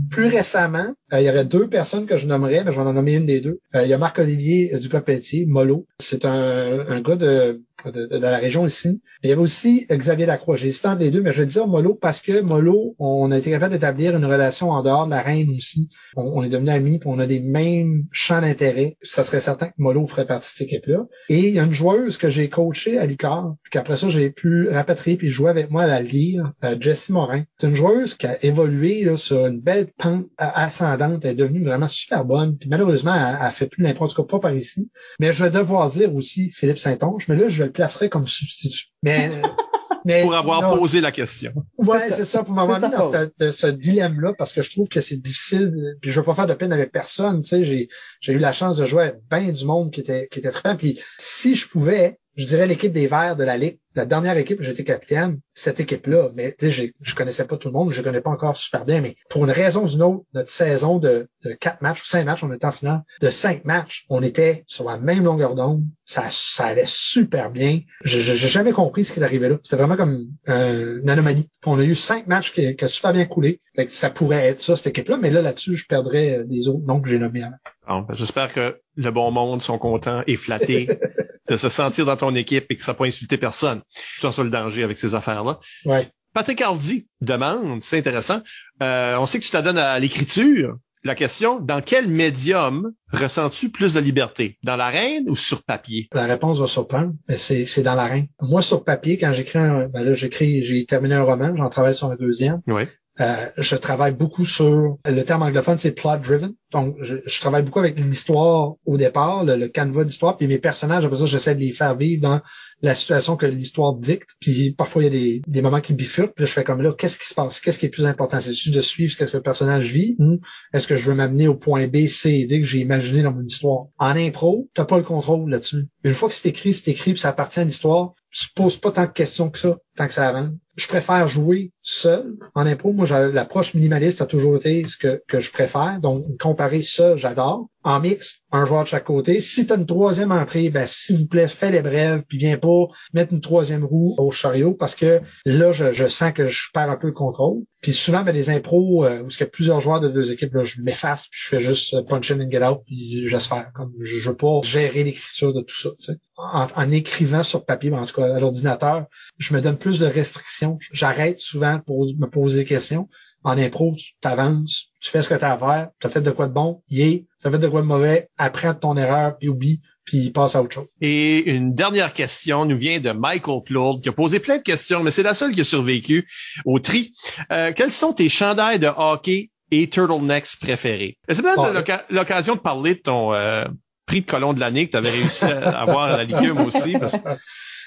Plus 0.10 0.28
récemment, 0.28 0.94
euh, 1.14 1.20
il 1.20 1.26
y 1.26 1.30
aurait 1.30 1.46
deux 1.46 1.70
personnes 1.70 2.06
que 2.06 2.18
je 2.18 2.28
nommerais, 2.28 2.64
mais 2.64 2.72
je 2.72 2.78
vais 2.78 2.88
en 2.88 2.94
nommer 2.94 3.16
une 3.16 3.26
des 3.26 3.42
deux. 3.42 3.60
Euh, 3.76 3.84
il 3.84 3.90
y 3.90 3.94
a 3.94 3.98
Marc-Olivier 3.98 4.74
euh, 4.74 4.80
Ducas-Pelletier, 4.80 5.46
Molo. 5.46 5.86
C'est 6.00 6.26
un, 6.26 6.88
un 6.88 7.02
gars 7.02 7.16
de, 7.16 7.64
de, 7.86 8.08
de, 8.08 8.18
la 8.18 8.38
région 8.38 8.66
ici. 8.66 9.02
il 9.24 9.30
y 9.30 9.34
avait 9.34 9.42
aussi 9.42 9.86
Xavier 9.90 10.26
Lacroix. 10.26 10.58
Hésité 10.58 10.88
entre 10.88 11.02
les 11.02 11.12
deux, 11.12 11.22
mais 11.22 11.34
je 11.34 11.42
vais 11.42 11.46
dire 11.46 11.68
Molo 11.68 11.94
parce 11.94 12.20
que 12.20 12.42
Molo, 12.42 12.96
on 13.00 13.32
a 13.32 13.38
été 13.38 13.52
capable 13.52 13.74
d'établir 13.74 14.16
une 14.16 14.26
relation 14.26 14.72
en 14.72 14.82
dehors 14.82 15.06
de 15.06 15.12
la 15.12 15.22
reine 15.22 15.50
aussi. 15.56 15.90
On, 16.16 16.44
est 16.44 16.50
devenus 16.50 16.74
amis, 16.74 17.00
puis 17.00 17.10
on 17.12 17.20
a 17.20 17.26
des 17.26 17.40
mêmes 17.40 18.06
champs 18.12 18.42
d'intérêt. 18.42 18.98
Ça 19.04 19.24
serait 19.24 19.42
certain 19.42 19.68
que 19.68 19.76
Molo 19.78 20.08
ferait 20.08 20.26
partie 20.26 20.52
de 20.52 20.58
cette 20.58 20.68
équipe-là. 20.68 21.06
Et 21.30 21.50
il 21.50 21.54
y 21.54 21.60
a 21.60 21.64
une 21.64 21.74
joueuse 21.74 22.18
que 22.18 22.30
j'ai 22.30 22.50
coachée 22.50 22.98
à 22.98 23.06
Lucar, 23.06 23.56
puis 23.64 23.72
qu'après 23.72 23.98
ça, 23.98 24.10
j'ai 24.10 24.32
pu 24.32 24.70
rapatrier 24.70 25.18
puis 25.18 25.30
jouer 25.30 25.50
avec 25.50 25.70
moi 25.70 25.84
à 25.84 25.88
la 25.88 26.02
lire, 26.02 26.54
Jessie 26.80 27.12
Morin. 27.12 27.44
C'est 27.60 27.68
une 27.68 27.76
joueuse 27.76 28.16
qui 28.16 28.26
a 28.26 28.44
évolué 28.44 29.04
là, 29.04 29.16
sur 29.16 29.46
une 29.46 29.60
belle 29.60 29.88
pente 29.98 30.26
ascendante. 30.38 31.24
Elle 31.24 31.32
est 31.32 31.36
devenue 31.36 31.64
vraiment 31.64 31.88
super 31.88 32.26
bonne. 32.26 32.58
Puis 32.58 32.70
malheureusement, 32.70 33.14
elle, 33.14 33.38
elle 33.42 33.52
fait 33.52 33.68
plus 33.68 33.84
n'importe 33.84 34.16
quoi 34.16 34.28
pas 34.28 34.40
par 34.40 34.56
ici. 34.56 34.90
Mais 35.20 35.32
je 35.32 35.44
vais 35.44 35.52
devoir 35.52 35.90
dire 35.90 36.14
aussi 36.16 36.52
Philippe 36.52 36.80
Saint-Onge, 36.80 37.28
mais 37.28 37.36
là, 37.36 37.50
je 37.50 37.67
le 37.68 37.72
placerai 37.72 38.10
comme 38.10 38.28
substitut. 38.28 38.88
Mais, 39.04 39.32
mais 40.06 40.24
pour 40.24 40.36
avoir 40.36 40.78
posé 40.78 41.02
la 41.02 41.12
question. 41.12 41.54
Ouais, 41.78 42.12
c'est 42.12 42.26
ça, 42.26 42.44
pour 42.44 42.54
m'avoir 42.54 42.80
mis 42.80 42.90
dans 42.90 43.12
ce, 43.12 43.52
ce 43.52 43.68
dilemme-là, 43.68 44.34
parce 44.38 44.54
que 44.54 44.62
je 44.62 44.72
trouve 44.72 44.88
que 44.90 45.02
c'est 45.02 45.18
difficile, 45.18 45.74
puis 46.02 46.12
je 46.12 46.20
veux 46.20 46.26
pas 46.26 46.34
faire 46.34 46.48
de 46.48 46.54
peine 46.54 46.74
avec 46.74 46.92
personne, 46.92 47.42
tu 47.42 47.50
sais, 47.50 47.64
j'ai, 47.64 47.90
j'ai 48.22 48.34
eu 48.34 48.40
la 48.40 48.54
chance 48.54 48.78
de 48.78 48.86
jouer 48.86 49.04
avec 49.04 49.16
bien 49.30 49.52
du 49.52 49.66
monde 49.66 49.92
qui 49.92 50.00
était, 50.00 50.28
qui 50.28 50.40
était 50.40 50.52
très 50.52 50.70
bien, 50.70 50.76
puis 50.76 51.00
si 51.18 51.56
je 51.56 51.68
pouvais, 51.68 52.20
je 52.36 52.46
dirais 52.46 52.68
l'équipe 52.68 52.92
des 52.92 53.08
Verts 53.08 53.36
de 53.36 53.44
la 53.44 53.58
Ligue, 53.58 53.80
la 53.98 54.06
dernière 54.06 54.38
équipe 54.38 54.60
où 54.60 54.64
j'étais 54.64 54.84
capitaine, 54.84 55.40
cette 55.54 55.80
équipe-là, 55.80 56.30
mais 56.36 56.56
je 56.62 57.16
connaissais 57.16 57.46
pas 57.46 57.58
tout 57.58 57.70
le 57.70 57.74
monde, 57.74 57.92
je 57.92 58.02
connais 58.02 58.22
pas 58.22 58.30
encore 58.30 58.56
super 58.56 58.86
bien, 58.86 59.02
mais 59.02 59.16
pour 59.30 59.44
une 59.44 59.52
raison 59.52 59.86
ou 59.86 59.90
une 59.90 60.04
autre, 60.04 60.24
notre 60.34 60.52
saison 60.52 61.00
de, 61.00 61.28
de 61.44 61.54
quatre 61.54 61.82
matchs 61.82 62.04
ou 62.04 62.06
cinq 62.06 62.26
matchs, 62.26 62.44
on 62.44 62.54
était 62.54 62.66
en 62.66 62.72
finale, 62.72 63.02
de 63.22 63.30
cinq 63.30 63.66
matchs, 63.66 64.06
on 64.10 64.22
était 64.22 64.64
sur 64.68 64.86
la 64.86 64.98
même 65.00 65.24
longueur 65.24 65.56
d'onde, 65.56 65.84
ça, 66.06 66.26
ça 66.30 66.68
allait 66.68 66.86
super 66.86 67.50
bien. 67.50 67.82
Je 68.04 68.20
J'ai 68.20 68.48
jamais 68.48 68.72
compris 68.72 69.04
ce 69.04 69.12
qui 69.12 69.20
est 69.20 69.24
arrivé 69.24 69.50
là. 69.50 69.58
C'était 69.64 69.78
vraiment 69.78 69.98
comme 69.98 70.28
euh, 70.48 71.02
une 71.02 71.10
anomalie. 71.10 71.50
On 71.66 71.80
a 71.80 71.84
eu 71.84 71.96
cinq 71.96 72.28
matchs 72.28 72.54
qui, 72.54 72.76
qui 72.76 72.86
ont 72.86 72.88
super 72.88 73.14
bien 73.14 73.26
coulé. 73.26 73.62
ça 73.90 74.10
pourrait 74.10 74.46
être 74.46 74.62
ça, 74.62 74.78
cette 74.78 74.88
équipe-là, 74.88 75.18
mais 75.18 75.32
là, 75.32 75.42
là-dessus, 75.42 75.76
je 75.76 75.88
perdrais 75.88 76.44
des 76.46 76.70
autres 76.70 76.86
noms 76.86 77.02
que 77.02 77.10
j'ai 77.10 77.20
nommés 77.20 77.44
avant. 77.44 77.58
Ben, 77.88 78.16
j'espère 78.16 78.54
que 78.54 78.80
le 78.96 79.12
bon 79.12 79.32
monde 79.32 79.62
sont 79.62 79.78
contents 79.78 80.24
et 80.28 80.36
flattés 80.36 80.88
de 81.48 81.56
se 81.56 81.70
sentir 81.70 82.06
dans 82.06 82.18
ton 82.18 82.36
équipe 82.36 82.66
et 82.70 82.76
que 82.76 82.84
ça 82.84 82.92
n'a 82.92 82.98
pas 82.98 83.06
insulté 83.06 83.38
personne. 83.38 83.82
Tu 83.94 84.32
sur 84.32 84.44
le 84.44 84.50
danger 84.50 84.84
avec 84.84 84.98
ces 84.98 85.16
affaires-là. 85.16 85.60
Ouais. 85.86 86.12
Patrick 86.34 86.62
Hardy 86.62 87.08
demande, 87.22 87.82
c'est 87.82 87.98
intéressant, 87.98 88.42
euh, 88.84 89.18
on 89.18 89.26
sait 89.26 89.40
que 89.40 89.46
tu 89.46 89.52
t'adonnes 89.52 89.78
à 89.80 89.98
l'écriture. 89.98 90.78
La 91.04 91.16
question, 91.16 91.60
dans 91.60 91.82
quel 91.82 92.08
médium 92.08 92.92
ressens-tu 93.14 93.70
plus 93.70 93.94
de 93.94 94.00
liberté? 94.00 94.58
Dans 94.64 94.76
l'arène 94.76 95.30
ou 95.30 95.36
sur 95.36 95.64
papier? 95.64 96.10
La 96.12 96.26
réponse 96.26 96.60
va 96.60 96.68
surprendre, 96.68 97.14
mais 97.30 97.38
c'est, 97.38 97.66
c'est 97.66 97.82
dans 97.82 97.96
l'arène. 97.96 98.28
Moi, 98.42 98.62
sur 98.62 98.84
papier, 98.84 99.18
quand 99.18 99.32
j'écris 99.32 99.60
un, 99.60 99.88
ben 99.88 100.04
là, 100.04 100.14
j'écris, 100.14 100.64
j'ai 100.64 100.86
terminé 100.86 101.16
un 101.16 101.24
roman, 101.24 101.56
j'en 101.56 101.70
travaille 101.70 101.96
sur 101.96 102.10
un 102.10 102.18
deuxième. 102.18 102.62
Oui. 102.68 102.84
Euh, 103.20 103.50
je 103.58 103.76
travaille 103.76 104.14
beaucoup 104.14 104.46
sur 104.46 104.98
le 105.06 105.22
terme 105.24 105.44
anglophone, 105.44 105.78
c'est 105.78 105.92
plot 105.92 106.18
driven. 106.18 106.54
Donc, 106.72 106.98
je, 107.02 107.40
travaille 107.40 107.64
beaucoup 107.64 107.80
avec 107.80 107.98
l'histoire 107.98 108.74
au 108.86 108.98
départ, 108.98 109.44
le, 109.44 109.56
le 109.56 109.68
canevas 109.70 110.04
d'histoire, 110.04 110.38
puis 110.38 110.48
mes 110.48 110.60
personnages, 110.60 111.06
après 111.06 111.18
ça, 111.18 111.26
j'essaie 111.26 111.56
de 111.56 111.62
les 111.62 111.72
faire 111.72 111.96
vivre 111.96 112.22
dans 112.22 112.42
la 112.82 112.94
situation 112.94 113.36
que 113.36 113.46
l'histoire 113.46 113.96
dicte. 113.96 114.30
Puis 114.40 114.74
parfois, 114.78 115.04
il 115.04 115.06
y 115.06 115.08
a 115.08 115.12
des, 115.12 115.42
des 115.48 115.62
moments 115.62 115.82
qui 115.82 115.94
bifurquent. 115.94 116.34
Puis 116.36 116.44
là, 116.44 116.48
je 116.48 116.54
fais 116.54 116.64
comme 116.64 116.82
là, 116.82 116.94
qu'est-ce 116.94 117.18
qui 117.18 117.26
se 117.26 117.34
passe? 117.34 117.60
Qu'est-ce 117.60 117.80
qui 117.80 117.86
est 117.86 117.90
plus 117.90 118.06
important? 118.06 118.40
C'est-tu 118.40 118.72
de 118.72 118.82
suivre 118.82 119.12
ce 119.12 119.24
que 119.24 119.38
le 119.38 119.42
personnage 119.42 119.92
vit 119.92 120.16
ou 120.20 120.40
est-ce 120.74 120.88
que 120.88 120.98
je 120.98 121.10
veux 121.10 121.16
m'amener 121.16 121.48
au 121.48 121.56
point 121.56 121.88
B, 121.88 122.08
C 122.08 122.32
et 122.32 122.46
D 122.46 122.60
que 122.60 122.68
j'ai 122.68 122.80
imaginé 122.80 123.24
dans 123.24 123.34
mon 123.34 123.44
histoire? 123.44 123.86
En 123.98 124.16
impro, 124.16 124.70
t'as 124.74 124.86
pas 124.86 124.98
le 124.98 125.04
contrôle 125.04 125.50
là-dessus. 125.50 125.88
Une 126.04 126.14
fois 126.14 126.30
que 126.30 126.36
c'est 126.36 126.50
écrit, 126.50 126.74
c'est 126.74 126.92
écrit, 126.92 127.14
puis 127.14 127.22
ça 127.22 127.30
appartient 127.30 127.60
à 127.60 127.64
l'histoire, 127.64 128.14
tu 128.32 128.48
poses 128.56 128.78
pas 128.78 128.92
tant 128.92 129.06
de 129.06 129.12
questions 129.12 129.50
que 129.50 129.58
ça, 129.58 129.78
tant 129.96 130.08
que 130.08 130.14
ça 130.14 130.28
avance. 130.28 130.54
Je 130.76 130.88
préfère 130.88 131.28
jouer 131.28 131.72
seul 131.88 132.36
en 132.54 132.66
impro. 132.68 132.92
Moi, 132.92 133.08
l'approche 133.30 133.74
minimaliste 133.74 134.22
a 134.22 134.26
toujours 134.26 134.58
été 134.58 134.86
ce 134.88 134.98
que, 134.98 135.24
que 135.28 135.40
je 135.40 135.52
préfère. 135.52 136.00
Donc, 136.02 136.38
comparer 136.38 136.84
ça, 136.84 137.16
j'adore. 137.16 137.70
En 137.84 138.02
mix, 138.02 138.42
un 138.52 138.66
joueur 138.66 138.84
de 138.84 138.90
chaque 138.90 139.06
côté. 139.06 139.40
Si 139.40 139.66
tu 139.66 139.72
as 139.72 139.78
une 139.78 139.86
troisième 139.86 140.34
entrée, 140.34 140.70
ben 140.70 140.86
s'il 140.86 141.20
vous 141.20 141.28
plaît, 141.28 141.48
fais 141.48 141.72
les 141.72 141.82
brèves, 141.82 142.24
puis 142.28 142.38
viens 142.38 142.58
pas 142.58 142.88
mettre 143.14 143.32
une 143.32 143.40
troisième 143.40 143.86
roue 143.86 144.14
au 144.18 144.30
chariot 144.30 144.74
parce 144.74 144.96
que 144.96 145.22
là, 145.46 145.72
je, 145.72 145.94
je 145.94 146.06
sens 146.08 146.34
que 146.34 146.50
je 146.50 146.68
perds 146.74 146.90
un 146.90 146.98
peu 146.98 147.08
le 147.08 147.14
contrôle. 147.14 147.64
Puis 147.82 147.94
souvent, 147.94 148.24
ben, 148.24 148.34
les 148.34 148.50
impros 148.50 149.06
euh, 149.06 149.22
où 149.22 149.30
il 149.30 149.40
y 149.40 149.44
a 149.44 149.46
plusieurs 149.46 149.80
joueurs 149.80 150.02
de 150.02 150.10
deux 150.10 150.32
équipes, 150.32 150.56
là, 150.56 150.66
je 150.66 150.82
m'efface, 150.82 151.28
puis 151.28 151.40
je 151.42 151.48
fais 151.48 151.62
juste 151.62 151.94
euh, 151.94 152.02
punch 152.02 152.32
in 152.32 152.42
and 152.42 152.52
get 152.52 152.64
out, 152.64 152.82
puis 152.86 153.28
je 153.28 153.38
faire. 153.38 153.72
Comme 153.74 153.94
je, 154.02 154.18
je 154.18 154.30
veux 154.30 154.36
pas 154.36 154.60
gérer 154.64 155.04
l'écriture 155.04 155.54
de 155.54 155.62
tout 155.62 155.76
ça. 155.76 156.14
En, 156.38 156.68
en, 156.76 156.92
écrivant 156.92 157.44
sur 157.44 157.64
papier, 157.64 157.92
ben, 157.92 158.00
en 158.00 158.06
tout 158.06 158.16
cas 158.16 158.36
à 158.36 158.40
l'ordinateur, 158.40 159.06
je 159.38 159.54
me 159.54 159.62
donne 159.62 159.78
plus 159.78 160.00
de 160.00 160.08
restrictions. 160.08 160.78
J'arrête 160.92 161.40
souvent 161.40 161.77
pour 161.80 162.06
me 162.06 162.28
poser 162.28 162.60
des 162.60 162.66
questions. 162.66 163.10
En 163.44 163.58
impro, 163.58 163.96
tu 163.98 164.14
t'avances, 164.20 164.88
tu 165.00 165.10
fais 165.10 165.22
ce 165.22 165.30
que 165.30 165.36
tu 165.36 165.46
as 165.46 165.54
à 165.54 165.58
faire, 165.58 165.90
tu 166.00 166.08
as 166.08 166.10
fait 166.10 166.22
de 166.22 166.32
quoi 166.32 166.48
de 166.48 166.54
bon, 166.54 166.82
yeah, 166.90 167.20
tu 167.20 167.48
as 167.48 167.52
fait 167.52 167.60
de 167.60 167.68
quoi 167.68 167.82
de 167.82 167.86
mauvais, 167.86 168.30
apprends 168.38 168.74
de 168.74 168.80
ton 168.80 168.98
erreur, 168.98 169.38
puis 169.38 169.48
oublie, 169.48 169.82
puis 170.04 170.32
passe 170.32 170.56
à 170.56 170.64
autre 170.64 170.74
chose. 170.74 170.88
Et 171.02 171.50
une 171.50 171.74
dernière 171.74 172.14
question 172.14 172.66
nous 172.66 172.78
vient 172.78 173.00
de 173.00 173.12
Michael 173.12 173.62
Claude, 173.66 174.02
qui 174.02 174.10
a 174.10 174.12
posé 174.12 174.40
plein 174.40 174.58
de 174.58 174.64
questions, 174.64 175.04
mais 175.04 175.12
c'est 175.12 175.24
la 175.24 175.34
seule 175.34 175.54
qui 175.54 175.62
a 175.62 175.64
survécu 175.64 176.28
au 176.66 176.80
tri. 176.80 177.14
Euh, 177.52 177.72
quels 177.76 177.92
sont 177.92 178.14
tes 178.14 178.30
chandails 178.30 178.80
de 178.80 178.88
hockey 178.88 179.52
et 179.70 179.88
turtlenecks 179.90 180.58
préférés? 180.60 181.18
C'est 181.30 181.42
peut-être 181.42 182.06
l'occasion 182.10 182.56
de 182.56 182.60
parler 182.60 182.96
de 182.96 183.02
ton 183.02 183.34
euh, 183.34 183.66
prix 184.06 184.22
de 184.22 184.26
colon 184.26 184.54
de 184.54 184.60
l'année 184.60 184.88
que 184.88 184.92
tu 184.92 184.98
avais 184.98 185.12
réussi 185.12 185.46
à 185.46 185.80
avoir 185.80 186.06
à 186.06 186.18
la 186.18 186.24
Ligue 186.24 186.60
aussi. 186.60 186.94
Parce 186.94 187.18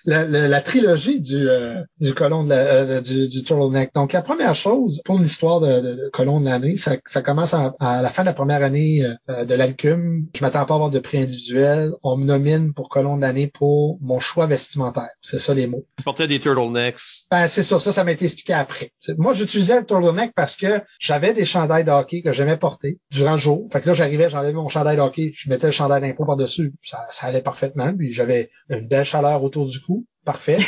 la, 0.05 0.25
la, 0.27 0.61
trilogie 0.61 1.21
du, 1.21 1.49
euh, 1.49 1.83
du 2.01 2.15
colon 2.15 2.45
de 2.45 2.51
la, 2.51 2.57
euh, 2.57 3.01
du, 3.01 3.29
du 3.29 3.43
turtleneck. 3.43 3.93
Donc, 3.95 4.13
la 4.13 4.23
première 4.23 4.55
chose 4.55 5.03
pour 5.05 5.19
l'histoire 5.19 5.61
de, 5.61 5.81
de, 5.81 5.95
de, 5.95 6.11
colon 6.13 6.41
de 6.41 6.47
l'année, 6.47 6.77
ça, 6.77 6.97
ça 7.07 7.23
commence 7.23 7.55
à, 7.55 7.75
la 7.81 8.09
fin 8.11 8.23
de 8.23 8.27
la 8.27 8.33
première 8.33 8.63
année 8.63 9.05
euh, 9.29 9.45
de 9.45 9.55
l'alcume. 9.55 10.27
Je 10.35 10.45
m'attends 10.45 10.65
pas 10.65 10.75
à 10.75 10.77
avoir 10.77 10.91
de 10.91 10.99
prix 10.99 11.19
individuel. 11.19 11.93
On 12.03 12.17
me 12.17 12.25
nomine 12.25 12.73
pour 12.73 12.89
colon 12.89 13.17
de 13.17 13.23
l'année 13.23 13.47
pour 13.47 13.99
mon 14.01 14.21
choix 14.21 14.47
vestimentaire. 14.47 15.11
C'est 15.21 15.39
ça 15.39 15.55
les 15.55 15.67
mots. 15.67 15.87
Tu 15.97 16.05
portais 16.05 16.27
des 16.27 16.41
turtlenecks. 16.41 17.01
Ben, 17.31 17.47
c'est 17.47 17.63
ça. 17.63 17.79
Ça, 17.79 17.93
ça 17.93 18.05
m'a 18.05 18.13
été 18.13 18.25
expliqué 18.25 18.53
après. 18.53 18.93
moi, 19.19 19.33
j'utilisais 19.33 19.81
le 19.81 19.87
turtleneck 19.87 20.33
parce 20.35 20.57
que 20.57 20.83
j'avais 20.99 21.33
des 21.33 21.45
chandails 21.45 21.85
de 21.85 21.91
hockey 21.91 22.23
que 22.23 22.33
j'aimais 22.33 22.57
porter 22.57 22.99
durant 23.11 23.33
le 23.33 23.39
jour. 23.39 23.69
Fait 23.73 23.81
que 23.81 23.89
là, 23.89 23.95
j'arrivais, 23.95 24.29
j'enlevais 24.29 24.53
mon 24.53 24.69
chandail 24.69 24.97
de 24.97 25.03
hockey, 25.03 25.33
je 25.35 25.49
mettais 25.51 25.67
le 25.67 25.73
chandail 25.73 26.01
d'impôt 26.01 26.25
par-dessus. 26.25 26.73
Ça, 26.83 27.07
ça 27.11 27.27
allait 27.27 27.43
parfaitement. 27.43 27.95
Puis 27.97 28.13
j'avais 28.13 28.51
une 28.69 28.89
belle 28.89 29.05
chaleur 29.05 29.43
autour 29.43 29.67
du 29.67 29.81
cou 29.81 30.00
Parfait. 30.31 30.61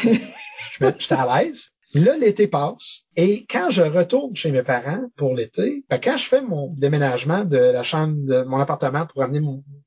J'étais 0.80 1.14
à 1.14 1.44
l'aise. 1.44 1.68
Là, 1.94 2.16
l'été 2.16 2.48
passe. 2.48 3.02
Et 3.16 3.44
quand 3.50 3.70
je 3.70 3.82
retourne 3.82 4.34
chez 4.34 4.50
mes 4.50 4.62
parents 4.62 5.02
pour 5.16 5.34
l'été, 5.34 5.84
ben, 5.90 5.98
quand 6.02 6.16
je 6.16 6.26
fais 6.26 6.40
mon 6.40 6.72
déménagement 6.76 7.44
de 7.44 7.58
la 7.58 7.82
chambre 7.82 8.14
de 8.16 8.42
mon 8.44 8.58
appartement 8.58 9.06
pour 9.06 9.22
amener 9.22 9.40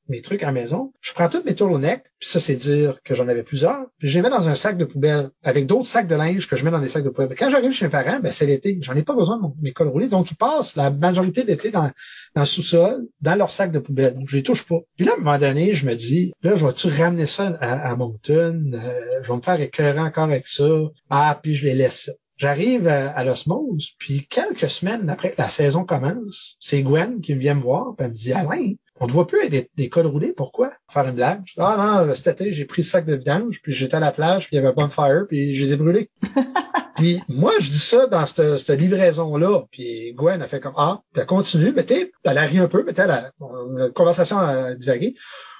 mes 0.08 0.20
trucs 0.20 0.44
à 0.44 0.46
la 0.46 0.52
maison, 0.52 0.92
je 1.00 1.12
prends 1.12 1.28
toutes 1.28 1.44
mes 1.44 1.54
turtlenecks, 1.56 2.04
puis 2.20 2.28
ça, 2.28 2.38
c'est 2.38 2.54
dire 2.54 3.00
que 3.04 3.16
j'en 3.16 3.26
avais 3.26 3.42
plusieurs, 3.42 3.86
puis 3.98 4.08
je 4.08 4.16
les 4.16 4.22
mets 4.22 4.30
dans 4.30 4.48
un 4.48 4.54
sac 4.54 4.78
de 4.78 4.84
poubelle 4.84 5.30
avec 5.42 5.66
d'autres 5.66 5.88
sacs 5.88 6.06
de 6.06 6.14
linge 6.14 6.48
que 6.48 6.56
je 6.56 6.64
mets 6.64 6.70
dans 6.70 6.78
des 6.78 6.86
sacs 6.86 7.02
de 7.02 7.10
poubelle. 7.10 7.36
Quand 7.36 7.50
j'arrive 7.50 7.72
chez 7.72 7.86
mes 7.86 7.90
parents, 7.90 8.20
ben, 8.20 8.30
c'est 8.30 8.46
l'été. 8.46 8.78
J'en 8.80 8.94
ai 8.94 9.02
pas 9.02 9.14
besoin 9.14 9.38
de 9.38 9.46
mes 9.60 9.72
cols 9.72 9.88
roulés. 9.88 10.08
Donc, 10.08 10.30
ils 10.30 10.36
passent 10.36 10.76
la 10.76 10.90
majorité 10.90 11.42
de 11.42 11.48
l'été 11.48 11.70
dans, 11.72 11.90
dans 12.34 12.42
le 12.42 12.46
sous-sol, 12.46 13.08
dans 13.20 13.34
leur 13.34 13.50
sac 13.50 13.72
de 13.72 13.80
poubelle. 13.80 14.14
Donc, 14.14 14.28
je 14.28 14.36
les 14.36 14.44
touche 14.44 14.64
pas. 14.64 14.78
Puis 14.96 15.04
là, 15.04 15.12
à 15.12 15.14
un 15.16 15.18
moment 15.18 15.38
donné, 15.38 15.74
je 15.74 15.84
me 15.84 15.94
dis, 15.94 16.32
là, 16.42 16.54
je 16.54 16.64
vais-tu 16.64 16.88
ramener 16.88 17.26
ça 17.26 17.56
à, 17.60 17.90
à 17.90 17.96
Moncton? 17.96 18.70
Euh, 18.72 19.20
je 19.22 19.28
vais 19.28 19.36
me 19.36 19.42
faire 19.42 19.60
écœurer 19.60 19.98
encore 19.98 20.24
avec 20.24 20.46
ça. 20.46 20.68
Ah, 21.10 21.38
puis 21.42 21.54
je 21.54 21.64
les 21.64 21.74
laisse 21.74 22.10
J'arrive 22.36 22.86
à, 22.86 23.24
l'osmose, 23.24 23.92
puis 23.98 24.26
quelques 24.28 24.68
semaines 24.68 25.08
après 25.08 25.32
que 25.32 25.40
la 25.40 25.48
saison 25.48 25.84
commence, 25.84 26.56
c'est 26.60 26.82
Gwen 26.82 27.20
qui 27.20 27.34
vient 27.34 27.54
me 27.54 27.62
voir, 27.62 27.94
puis 27.96 28.04
elle 28.04 28.10
me 28.10 28.16
dit 28.16 28.32
Alain, 28.32 28.74
on 29.00 29.06
ne 29.06 29.12
voit 29.12 29.26
plus 29.26 29.38
avec 29.38 29.50
des, 29.50 29.70
des 29.76 29.88
cols 29.88 30.06
roulés, 30.06 30.32
pourquoi? 30.32 30.72
Faire 30.90 31.06
une 31.06 31.14
blague. 31.14 31.42
ah 31.58 32.04
non, 32.06 32.14
cet 32.14 32.40
été, 32.40 32.52
j'ai 32.52 32.64
pris 32.64 32.82
le 32.82 32.86
sac 32.86 33.06
de 33.06 33.14
vidange, 33.14 33.60
puis 33.62 33.72
j'étais 33.72 33.96
à 33.96 34.00
la 34.00 34.12
plage, 34.12 34.46
puis 34.46 34.56
il 34.56 34.56
y 34.56 34.58
avait 34.58 34.68
un 34.68 34.72
bonfire, 34.72 35.24
puis 35.28 35.54
je 35.54 35.64
les 35.64 35.72
ai 35.72 35.76
brûlés. 35.76 36.10
Puis 36.96 37.20
moi, 37.28 37.52
je 37.60 37.68
dis 37.68 37.78
ça 37.78 38.06
dans 38.06 38.24
cette, 38.24 38.56
cette 38.56 38.80
livraison-là. 38.80 39.64
Puis 39.70 40.14
Gwen 40.14 40.40
a 40.40 40.46
fait 40.46 40.60
comme 40.60 40.72
Ah, 40.76 41.02
puis 41.12 41.20
elle 41.20 41.26
continue, 41.26 41.72
mais 41.76 41.84
tu 41.84 42.10
elle 42.24 42.38
a 42.38 42.42
ri 42.42 42.58
un 42.58 42.68
peu, 42.68 42.84
mais 42.84 42.94
la, 42.96 43.30
la 43.38 43.90
conversation 43.90 44.38
a 44.38 44.74
divagué. 44.74 45.14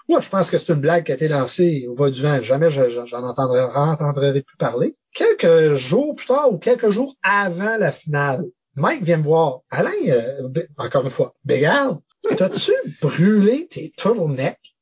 Moi, 0.08 0.20
je 0.20 0.28
pense 0.28 0.50
que 0.50 0.56
c'est 0.56 0.72
une 0.72 0.80
blague 0.80 1.04
qui 1.04 1.12
a 1.12 1.16
été 1.16 1.28
lancée 1.28 1.86
au 1.88 1.94
bas 1.94 2.10
du 2.10 2.22
vent. 2.22 2.40
Jamais 2.40 2.70
j'en 2.70 3.22
entendrai, 3.22 3.60
entendrai 3.60 4.40
plus 4.40 4.56
parler. 4.56 4.96
Quelques 5.16 5.76
jours 5.76 6.14
plus 6.14 6.26
tard 6.26 6.52
ou 6.52 6.58
quelques 6.58 6.90
jours 6.90 7.16
avant 7.22 7.78
la 7.78 7.90
finale, 7.90 8.44
Mike 8.74 9.02
vient 9.02 9.16
me 9.16 9.22
voir. 9.22 9.60
Alain, 9.70 9.90
euh, 10.08 10.50
encore 10.76 11.04
une 11.04 11.10
fois, 11.10 11.34
Bégarde, 11.42 12.00
t'as-tu 12.36 12.72
brûlé 13.00 13.66
tes 13.66 13.94
turtlenecks? 13.96 14.76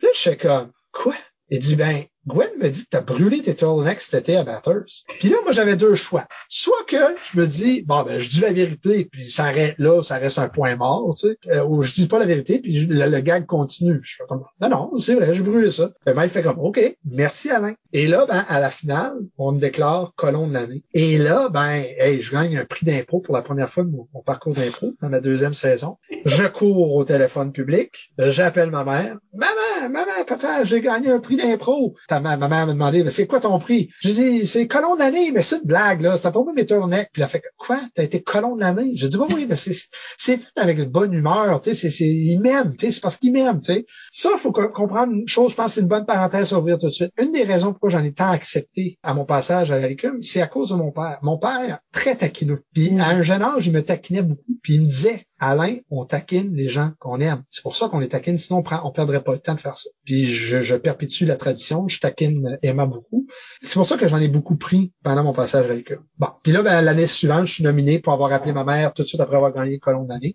Là, 0.00 0.08
je 0.14 0.18
suis 0.18 0.38
comme, 0.38 0.70
quoi? 0.92 1.16
Il 1.48 1.58
dit, 1.58 1.74
ben, 1.74 2.04
Gwen 2.30 2.48
me 2.60 2.68
dit 2.68 2.84
que 2.84 2.90
t'as 2.90 3.00
brûlé 3.00 3.42
tes 3.42 3.54
turtlenecks 3.54 4.00
cet 4.00 4.22
été 4.22 4.36
à 4.36 4.44
Batters. 4.44 5.04
Puis 5.18 5.28
là, 5.28 5.36
moi, 5.42 5.52
j'avais 5.52 5.76
deux 5.76 5.94
choix. 5.94 6.26
Soit 6.48 6.84
que 6.86 6.96
je 7.32 7.40
me 7.40 7.46
dis, 7.46 7.82
bon, 7.82 8.02
ben, 8.02 8.20
je 8.20 8.28
dis 8.28 8.40
la 8.40 8.52
vérité, 8.52 9.08
puis 9.10 9.28
ça 9.30 9.44
arrête 9.44 9.74
là, 9.78 10.02
ça 10.02 10.16
reste 10.16 10.38
un 10.38 10.48
point 10.48 10.76
mort, 10.76 11.14
tu 11.18 11.28
sais, 11.28 11.50
euh, 11.50 11.64
ou 11.64 11.82
je 11.82 11.92
dis 11.92 12.06
pas 12.06 12.18
la 12.18 12.26
vérité, 12.26 12.60
puis 12.60 12.86
le, 12.86 13.20
gag 13.20 13.46
continue. 13.46 14.00
je 14.02 14.16
fais 14.16 14.24
comme, 14.28 14.44
non, 14.60 14.68
non, 14.68 14.98
c'est 15.00 15.14
vrai, 15.14 15.34
j'ai 15.34 15.42
brûlé 15.42 15.70
ça. 15.70 15.90
Ben, 16.06 16.22
il 16.22 16.30
fait 16.30 16.42
comme, 16.42 16.58
OK, 16.58 16.80
merci 17.04 17.50
Alain. 17.50 17.74
Et 17.92 18.06
là, 18.06 18.26
ben, 18.26 18.44
à 18.48 18.60
la 18.60 18.70
finale, 18.70 19.18
on 19.36 19.52
me 19.52 19.60
déclare 19.60 20.12
colon 20.16 20.46
de 20.46 20.54
l'année. 20.54 20.84
Et 20.94 21.18
là, 21.18 21.48
ben, 21.48 21.84
hey, 21.98 22.20
je 22.20 22.32
gagne 22.32 22.56
un 22.56 22.64
prix 22.64 22.86
d'impôt 22.86 23.20
pour 23.20 23.34
la 23.34 23.42
première 23.42 23.68
fois 23.68 23.84
de 23.84 23.90
mon, 23.90 24.06
parcours 24.24 24.54
d'impôt 24.54 24.92
dans 25.02 25.08
ma 25.08 25.20
deuxième 25.20 25.54
saison. 25.54 25.96
Je 26.24 26.44
cours 26.44 26.94
au 26.94 27.04
téléphone 27.04 27.52
public, 27.52 28.12
j'appelle 28.18 28.70
ma 28.70 28.84
mère. 28.84 29.18
Maman, 29.34 29.90
maman, 29.90 30.24
papa, 30.26 30.64
j'ai 30.64 30.80
gagné 30.80 31.10
un 31.10 31.20
prix 31.20 31.36
d'impôt 31.36 31.94
ma, 32.20 32.36
ma 32.36 32.48
mère 32.48 32.66
m'a 32.66 32.72
demandé, 32.72 33.08
c'est 33.10 33.26
quoi 33.26 33.40
ton 33.40 33.58
prix? 33.58 33.90
Je 34.00 34.10
dis, 34.10 34.46
c'est 34.46 34.66
colon 34.66 34.94
de 34.94 35.00
l'année, 35.00 35.32
mais 35.32 35.42
c'est 35.42 35.56
une 35.56 35.66
blague, 35.66 36.00
là. 36.00 36.16
C'était 36.16 36.32
pas 36.32 36.42
moi 36.42 36.52
mes 36.52 36.66
tournettes. 36.66 37.10
Puis 37.12 37.22
elle 37.22 37.26
a 37.26 37.28
fait, 37.28 37.42
quoi? 37.58 37.80
T'as 37.94 38.02
été 38.02 38.22
colon 38.22 38.56
de 38.56 38.60
l'année? 38.60 38.92
Je 38.96 39.06
dis, 39.06 39.16
oui, 39.16 39.26
oui, 39.34 39.46
mais 39.48 39.56
c'est, 39.56 39.74
c'est 40.16 40.38
fait 40.38 40.60
avec 40.60 40.78
une 40.78 40.84
bonne 40.86 41.12
humeur, 41.12 41.60
tu 41.60 41.70
sais, 41.70 41.74
c'est, 41.74 41.90
c'est, 41.90 42.06
il 42.06 42.38
m'aime, 42.40 42.74
tu 42.76 42.86
sais, 42.86 42.92
c'est 42.92 43.00
parce 43.00 43.16
qu'il 43.16 43.32
m'aime, 43.32 43.60
tu 43.60 43.72
sais. 43.72 43.86
Ça, 44.10 44.30
faut 44.38 44.52
comprendre 44.52 45.12
une 45.12 45.28
chose, 45.28 45.52
je 45.52 45.56
pense 45.56 45.66
que 45.66 45.72
c'est 45.72 45.80
une 45.80 45.88
bonne 45.88 46.06
parenthèse 46.06 46.52
à 46.52 46.58
ouvrir 46.58 46.78
tout 46.78 46.86
de 46.86 46.92
suite. 46.92 47.12
Une 47.18 47.32
des 47.32 47.44
raisons 47.44 47.72
pourquoi 47.72 47.90
j'en 47.90 48.04
ai 48.04 48.12
tant 48.12 48.30
accepté 48.30 48.98
à 49.02 49.14
mon 49.14 49.24
passage 49.24 49.70
à 49.70 49.78
la 49.78 49.88
l'écume, 49.88 50.22
c'est 50.22 50.40
à 50.40 50.46
cause 50.46 50.70
de 50.70 50.76
mon 50.76 50.92
père. 50.92 51.18
Mon 51.22 51.38
père, 51.38 51.80
très 51.92 52.16
taquineux. 52.16 52.62
Puis, 52.72 52.98
à 52.98 53.08
un 53.08 53.22
jeune 53.22 53.42
âge, 53.42 53.66
il 53.66 53.72
me 53.72 53.82
taquinait 53.82 54.22
beaucoup. 54.22 54.58
Puis, 54.62 54.74
il 54.74 54.82
me 54.82 54.86
disait, 54.86 55.26
Alain, 55.40 55.76
on 55.90 56.04
taquine 56.04 56.54
les 56.54 56.68
gens 56.68 56.92
qu'on 56.98 57.18
aime. 57.20 57.42
C'est 57.48 57.62
pour 57.62 57.74
ça 57.74 57.88
qu'on 57.88 57.98
les 57.98 58.08
taquine, 58.08 58.36
sinon 58.36 58.58
on, 58.58 58.62
prend, 58.62 58.82
on 58.84 58.92
perdrait 58.92 59.22
pas 59.22 59.32
le 59.32 59.38
temps 59.38 59.54
de 59.54 59.60
faire 59.60 59.78
ça. 59.78 59.88
Puis 60.04 60.26
je, 60.26 60.60
je 60.60 60.76
perpétue 60.76 61.24
la 61.24 61.36
tradition, 61.36 61.88
je 61.88 61.98
taquine 61.98 62.58
Emma 62.62 62.84
beaucoup. 62.84 63.26
C'est 63.62 63.74
pour 63.74 63.86
ça 63.86 63.96
que 63.96 64.06
j'en 64.06 64.18
ai 64.18 64.28
beaucoup 64.28 64.56
pris 64.56 64.92
pendant 65.02 65.24
mon 65.24 65.32
passage 65.32 65.64
avec 65.64 65.92
eux. 65.92 66.00
Bon, 66.18 66.28
puis 66.42 66.52
là, 66.52 66.62
ben, 66.62 66.82
l'année 66.82 67.06
suivante, 67.06 67.46
je 67.46 67.54
suis 67.54 67.64
nominé 67.64 67.98
pour 67.98 68.12
avoir 68.12 68.32
appelé 68.32 68.52
ma 68.52 68.64
mère 68.64 68.92
tout 68.92 69.02
de 69.02 69.06
suite 69.08 69.20
après 69.20 69.36
avoir 69.36 69.52
gagné 69.52 69.72
le 69.72 69.78
colon 69.78 70.04
d'année. 70.04 70.34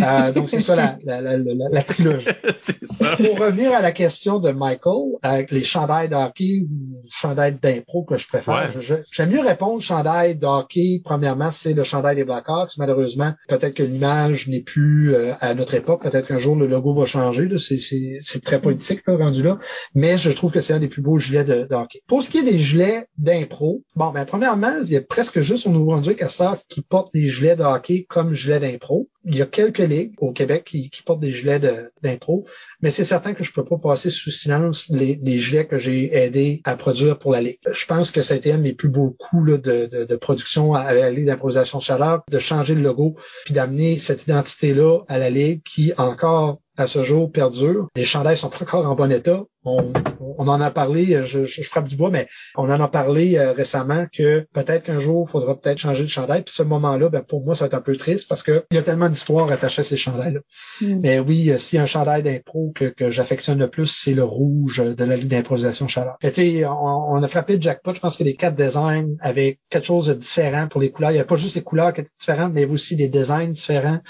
Euh, 0.00 0.32
donc 0.32 0.50
c'est 0.50 0.60
ça 0.60 0.74
la, 0.74 0.98
la, 1.04 1.20
la, 1.20 1.38
la, 1.38 1.82
trilogie. 1.82 2.26
ça. 2.90 3.16
Pour 3.16 3.38
revenir 3.38 3.72
à 3.72 3.80
la 3.80 3.92
question 3.92 4.40
de 4.40 4.50
Michael, 4.50 5.12
avec 5.22 5.52
les 5.52 5.64
chandails 5.64 6.08
de 6.08 6.16
hockey 6.16 6.64
ou 6.68 7.02
chandails 7.10 7.58
d'impro 7.62 8.04
que 8.04 8.16
je 8.16 8.26
préfère, 8.26 8.70
j'aime 9.10 9.30
mieux 9.30 9.40
répondre 9.40 9.80
chandail 9.80 10.36
de 10.36 10.46
hockey. 10.46 11.00
Premièrement, 11.04 11.50
c'est 11.50 11.74
le 11.74 11.84
chandail 11.84 12.16
des 12.16 12.24
Blackhawks. 12.24 12.76
Malheureusement, 12.78 13.34
peut-être 13.48 13.74
que 13.74 13.82
l'image 13.82 14.31
n'est 14.48 14.62
plus 14.62 15.14
euh, 15.14 15.34
à 15.40 15.54
notre 15.54 15.74
époque. 15.74 16.02
Peut-être 16.02 16.26
qu'un 16.26 16.38
jour 16.38 16.56
le 16.56 16.66
logo 16.66 16.94
va 16.94 17.06
changer. 17.06 17.48
C'est 17.58 18.42
très 18.42 18.60
politique 18.60 19.00
rendu 19.06 19.42
là. 19.42 19.58
Mais 19.94 20.18
je 20.18 20.30
trouve 20.30 20.52
que 20.52 20.60
c'est 20.60 20.72
un 20.72 20.78
des 20.78 20.88
plus 20.88 21.02
beaux 21.02 21.18
gilets 21.18 21.44
de, 21.44 21.66
hockey. 21.70 22.00
Pour 22.06 22.22
ce 22.22 22.30
qui 22.30 22.38
est 22.38 22.44
des 22.44 22.58
gilets 22.58 23.06
d'impro, 23.18 23.82
bon, 23.96 24.10
ben 24.10 24.24
premièrement, 24.24 24.72
il 24.84 24.90
y 24.90 24.96
a 24.96 25.02
presque 25.02 25.40
juste 25.40 25.66
au 25.66 25.70
Nouveau-Brunswick 25.70 26.22
à 26.22 26.28
qui 26.68 26.82
porte 26.82 27.12
des 27.14 27.28
gilets 27.28 27.56
de 27.56 27.62
hockey 27.62 28.06
comme 28.08 28.34
gilets 28.34 28.60
d'impro 28.60 29.08
il 29.24 29.36
y 29.36 29.42
a 29.42 29.46
quelques 29.46 29.78
ligues 29.78 30.14
au 30.18 30.32
Québec 30.32 30.64
qui, 30.64 30.90
portent 31.04 31.20
des 31.20 31.30
gilets 31.30 31.60
d'impro, 32.02 32.44
mais 32.80 32.90
c'est 32.90 33.04
certain 33.04 33.34
que 33.34 33.44
je 33.44 33.52
peux 33.52 33.64
pas 33.64 33.78
passer 33.78 34.10
sous 34.10 34.30
silence 34.30 34.88
les, 34.88 35.18
gilets 35.38 35.66
que 35.66 35.78
j'ai 35.78 36.14
aidé 36.14 36.60
à 36.64 36.76
produire 36.76 37.18
pour 37.18 37.32
la 37.32 37.40
Ligue. 37.40 37.58
Je 37.70 37.86
pense 37.86 38.10
que 38.10 38.22
ça 38.22 38.34
a 38.34 38.36
été 38.36 38.52
un 38.52 38.58
des 38.58 38.72
plus 38.72 38.88
beaux 38.88 39.10
coups 39.10 39.60
de, 39.60 40.16
production 40.16 40.74
à 40.74 40.92
la 40.92 41.10
Ligue 41.10 41.26
d'improvisation 41.26 41.80
chaleur, 41.80 42.22
de 42.30 42.38
changer 42.38 42.74
le 42.74 42.82
logo, 42.82 43.16
puis 43.44 43.54
d'amener 43.54 43.98
cette 43.98 44.24
identité-là 44.24 45.00
à 45.08 45.18
la 45.18 45.30
Ligue 45.30 45.62
qui 45.62 45.92
encore 45.98 46.61
à 46.76 46.86
ce 46.86 47.02
jour 47.02 47.30
perdure. 47.30 47.88
Les 47.96 48.04
chandails 48.04 48.36
sont 48.36 48.50
encore 48.62 48.86
en 48.86 48.94
bon 48.94 49.10
état. 49.12 49.42
On, 49.64 49.92
on 50.38 50.48
en 50.48 50.60
a 50.60 50.70
parlé, 50.70 51.24
je, 51.24 51.44
je, 51.44 51.62
frappe 51.62 51.88
du 51.88 51.96
bois, 51.96 52.10
mais 52.10 52.26
on 52.56 52.68
en 52.70 52.80
a 52.80 52.88
parlé 52.88 53.36
euh, 53.36 53.52
récemment 53.52 54.06
que 54.12 54.46
peut-être 54.52 54.84
qu'un 54.84 54.98
jour, 54.98 55.26
il 55.28 55.30
faudra 55.30 55.58
peut-être 55.58 55.78
changer 55.78 56.02
de 56.02 56.08
chandail. 56.08 56.42
Puis 56.42 56.54
ce 56.54 56.62
moment-là, 56.62 57.08
ben, 57.08 57.22
pour 57.22 57.44
moi, 57.44 57.54
ça 57.54 57.64
va 57.64 57.66
être 57.66 57.74
un 57.74 57.80
peu 57.80 57.96
triste 57.96 58.26
parce 58.28 58.42
qu'il 58.42 58.62
y 58.72 58.78
a 58.78 58.82
tellement 58.82 59.08
d'histoires 59.08 59.50
attachées 59.52 59.80
à 59.80 59.84
ces 59.84 59.96
chandails-là. 59.96 60.40
Mm. 60.80 61.00
Mais 61.00 61.18
oui, 61.20 61.50
euh, 61.50 61.58
si 61.58 61.78
un 61.78 61.86
chandail 61.86 62.22
d'impro 62.22 62.72
que, 62.74 62.86
que 62.86 63.10
j'affectionne 63.10 63.58
le 63.58 63.68
plus, 63.68 63.86
c'est 63.86 64.14
le 64.14 64.24
rouge 64.24 64.82
de 64.82 65.04
la 65.04 65.16
ligne 65.16 65.28
d'improvisation 65.28 65.86
chaleur. 65.86 66.16
Et, 66.22 66.66
on, 66.66 67.12
on 67.12 67.22
a 67.22 67.28
frappé 67.28 67.56
le 67.56 67.62
jackpot. 67.62 67.94
Je 67.94 68.00
pense 68.00 68.16
que 68.16 68.24
les 68.24 68.34
quatre 68.34 68.56
designs 68.56 69.16
avaient 69.20 69.60
quelque 69.70 69.86
chose 69.86 70.06
de 70.06 70.14
différent 70.14 70.66
pour 70.68 70.80
les 70.80 70.90
couleurs. 70.90 71.12
Il 71.12 71.14
n'y 71.14 71.20
a 71.20 71.24
pas 71.24 71.36
juste 71.36 71.54
les 71.54 71.62
couleurs 71.62 71.92
qui 71.92 72.00
étaient 72.00 72.10
différentes, 72.18 72.52
mais 72.52 72.64
aussi 72.64 72.96
des 72.96 73.08
designs 73.08 73.50
différents. 73.50 74.00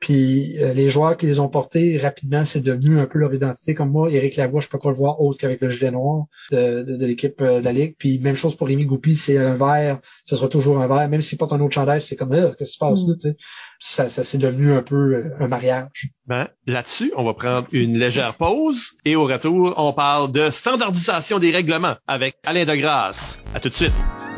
Puis 0.00 0.56
euh, 0.58 0.72
les 0.72 0.88
joueurs 0.88 1.16
qui 1.16 1.26
les 1.26 1.40
ont 1.40 1.48
portés 1.48 1.98
rapidement, 1.98 2.46
c'est 2.46 2.62
devenu 2.62 2.98
un 2.98 3.06
peu 3.06 3.18
leur 3.18 3.32
identité. 3.34 3.74
Comme 3.74 3.90
moi, 3.90 4.10
Éric 4.10 4.36
Lavoie, 4.36 4.60
je 4.60 4.68
peux 4.68 4.78
pas 4.78 4.88
le 4.88 4.94
voir 4.94 5.20
autre 5.20 5.38
qu'avec 5.38 5.60
le 5.60 5.68
gilet 5.68 5.90
noir 5.90 6.24
de, 6.50 6.82
de, 6.82 7.06
l'équipe 7.06 7.40
euh, 7.42 7.60
de 7.60 7.64
la 7.64 7.72
Ligue. 7.72 7.96
Puis 7.98 8.18
même 8.18 8.36
chose 8.36 8.56
pour 8.56 8.66
Rémi 8.66 8.86
Goupil, 8.86 9.18
c'est 9.18 9.36
un 9.36 9.54
vert, 9.56 10.00
ce 10.24 10.36
sera 10.36 10.48
toujours 10.48 10.80
un 10.80 10.86
vert. 10.88 11.06
Même 11.08 11.20
s'il 11.20 11.36
porte 11.36 11.52
un 11.52 11.60
autre 11.60 11.74
chandail, 11.74 12.00
c'est 12.00 12.16
comme 12.16 12.32
euh, 12.32 12.52
qu'est-ce 12.58 12.70
qui 12.70 12.74
se 12.74 12.78
passe 12.78 13.00
là, 13.06 13.14
mm. 13.30 13.34
Ça, 13.78 14.08
ça 14.08 14.24
c'est 14.24 14.38
devenu 14.38 14.72
un 14.72 14.82
peu 14.82 15.24
un 15.38 15.48
mariage. 15.48 16.08
Ben, 16.26 16.48
là-dessus, 16.66 17.12
on 17.16 17.24
va 17.24 17.34
prendre 17.34 17.66
une 17.72 17.98
légère 17.98 18.36
pause 18.36 18.92
et 19.04 19.16
au 19.16 19.24
retour, 19.24 19.74
on 19.76 19.92
parle 19.92 20.32
de 20.32 20.50
standardisation 20.50 21.38
des 21.38 21.50
règlements 21.50 21.96
avec 22.06 22.36
Alain 22.44 22.64
Degrasse. 22.64 23.38
À 23.54 23.60
tout 23.60 23.68
de 23.68 23.74
suite. 23.74 24.29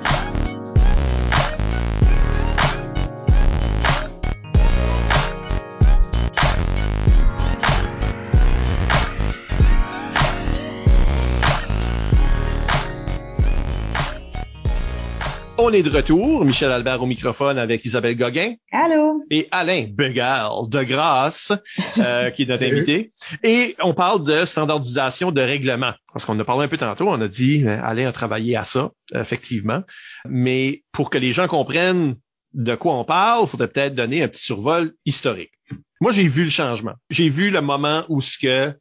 On 15.65 15.73
est 15.73 15.85
de 15.85 15.91
retour. 15.91 16.45
Michel 16.45 16.73
Albert 16.73 17.01
au 17.01 17.07
microphone 17.07 17.57
avec 17.57 17.85
Isabelle 17.85 18.17
Gauguin. 18.17 18.55
Allô? 18.73 19.23
Et 19.31 19.47
Alain 19.53 19.87
Begal 19.89 20.51
de 20.69 20.83
Grâce, 20.83 21.53
euh, 21.99 22.31
qui 22.31 22.43
est 22.43 22.47
notre 22.47 22.65
invité. 22.65 23.13
Et 23.45 23.77
on 23.81 23.95
parle 23.95 24.25
de 24.25 24.45
standardisation 24.45 25.31
de 25.31 25.41
règlement. 25.41 25.93
Parce 26.13 26.25
qu'on 26.25 26.37
a 26.41 26.43
parlé 26.43 26.65
un 26.65 26.69
peu 26.69 26.79
tantôt, 26.79 27.09
on 27.09 27.21
a 27.21 27.29
dit, 27.29 27.63
euh, 27.65 27.79
Alain 27.81 28.09
a 28.09 28.13
travaillé 28.13 28.57
à 28.57 28.65
ça, 28.65 28.91
effectivement. 29.15 29.85
Mais 30.29 30.83
pour 30.91 31.11
que 31.11 31.19
les 31.19 31.31
gens 31.31 31.47
comprennent 31.47 32.17
de 32.55 32.75
quoi 32.75 32.95
on 32.95 33.05
parle, 33.05 33.45
il 33.45 33.49
faudrait 33.49 33.69
peut-être 33.69 33.95
donner 33.95 34.25
un 34.25 34.29
petit 34.29 34.43
survol 34.43 34.95
historique. 35.07 35.53
Moi, 36.01 36.11
j'ai 36.11 36.27
vu 36.27 36.43
le 36.43 36.51
changement. 36.51 36.95
J'ai 37.09 37.29
vu 37.29 37.51
le 37.51 37.61
moment 37.61 38.03
où 38.09 38.21
ce 38.21 38.37
que 38.37 38.75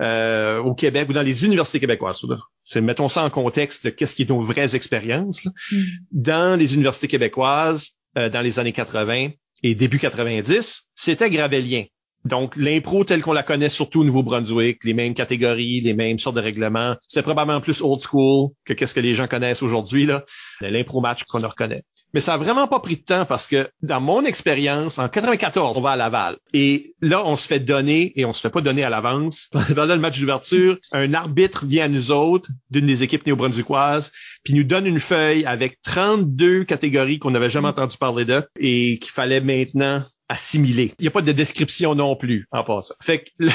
euh, 0.00 0.58
au 0.58 0.74
Québec 0.74 1.08
ou 1.10 1.12
dans 1.12 1.22
les 1.22 1.44
universités 1.44 1.80
québécoises. 1.80 2.24
C'est, 2.70 2.80
mettons 2.80 3.08
ça 3.08 3.24
en 3.24 3.30
contexte 3.30 3.86
de 3.86 3.90
qu'est-ce 3.90 4.14
qui 4.14 4.22
est 4.22 4.28
nos 4.28 4.42
vraies 4.42 4.76
expériences. 4.76 5.44
Mm. 5.72 5.82
Dans 6.12 6.58
les 6.58 6.74
universités 6.74 7.08
québécoises, 7.08 7.94
euh, 8.16 8.28
dans 8.28 8.42
les 8.42 8.60
années 8.60 8.72
80 8.72 9.30
et 9.64 9.74
début 9.74 9.98
90, 9.98 10.88
c'était 10.94 11.30
gravélien. 11.30 11.86
Donc, 12.24 12.56
l'impro 12.56 13.04
telle 13.04 13.22
qu'on 13.22 13.32
la 13.32 13.42
connaît 13.42 13.68
surtout 13.68 14.00
au 14.00 14.04
Nouveau-Brunswick, 14.04 14.84
les 14.84 14.94
mêmes 14.94 15.14
catégories, 15.14 15.80
les 15.80 15.94
mêmes 15.94 16.18
sortes 16.18 16.36
de 16.36 16.40
règlements, 16.40 16.96
c'est 17.06 17.22
probablement 17.22 17.60
plus 17.60 17.80
old 17.80 18.00
school 18.00 18.50
que 18.64 18.72
qu'est-ce 18.72 18.94
que 18.94 19.00
les 19.00 19.14
gens 19.14 19.26
connaissent 19.26 19.62
aujourd'hui, 19.62 20.06
là. 20.06 20.24
L'impro 20.60 21.00
match 21.00 21.24
qu'on 21.24 21.40
reconnaît. 21.40 21.82
Mais 22.12 22.20
ça 22.20 22.34
a 22.34 22.36
vraiment 22.36 22.66
pas 22.66 22.80
pris 22.80 22.96
de 22.96 23.02
temps 23.02 23.24
parce 23.24 23.46
que 23.46 23.70
dans 23.82 24.00
mon 24.00 24.24
expérience, 24.24 24.98
en 24.98 25.08
94, 25.08 25.78
on 25.78 25.80
va 25.80 25.90
à 25.90 25.96
Laval. 25.96 26.36
Et 26.52 26.94
là, 27.00 27.24
on 27.24 27.36
se 27.36 27.46
fait 27.46 27.60
donner, 27.60 28.12
et 28.16 28.24
on 28.24 28.32
se 28.32 28.40
fait 28.40 28.50
pas 28.50 28.60
donner 28.60 28.82
à 28.82 28.90
l'avance, 28.90 29.48
pendant 29.74 29.94
le 29.94 30.00
match 30.00 30.18
d'ouverture, 30.18 30.76
un 30.92 31.14
arbitre 31.14 31.64
vient 31.64 31.84
à 31.84 31.88
nous 31.88 32.10
autres, 32.10 32.48
d'une 32.70 32.86
des 32.86 33.02
équipes 33.02 33.24
néo-brunswickoises, 33.26 34.10
puis 34.42 34.54
nous 34.54 34.64
donne 34.64 34.86
une 34.86 35.00
feuille 35.00 35.44
avec 35.44 35.80
32 35.82 36.64
catégories 36.64 37.18
qu'on 37.18 37.30
n'avait 37.30 37.50
jamais 37.50 37.68
entendu 37.68 37.96
parler 37.96 38.24
d'eux 38.24 38.44
et 38.58 38.98
qu'il 38.98 39.12
fallait 39.12 39.40
maintenant 39.40 40.02
assimiler. 40.30 40.94
Il 40.98 41.02
n'y 41.02 41.08
a 41.08 41.10
pas 41.10 41.22
de 41.22 41.32
description 41.32 41.94
non 41.94 42.16
plus 42.16 42.46
en 42.52 42.62
passant. 42.62 42.94
Fait 43.02 43.24
que 43.24 43.46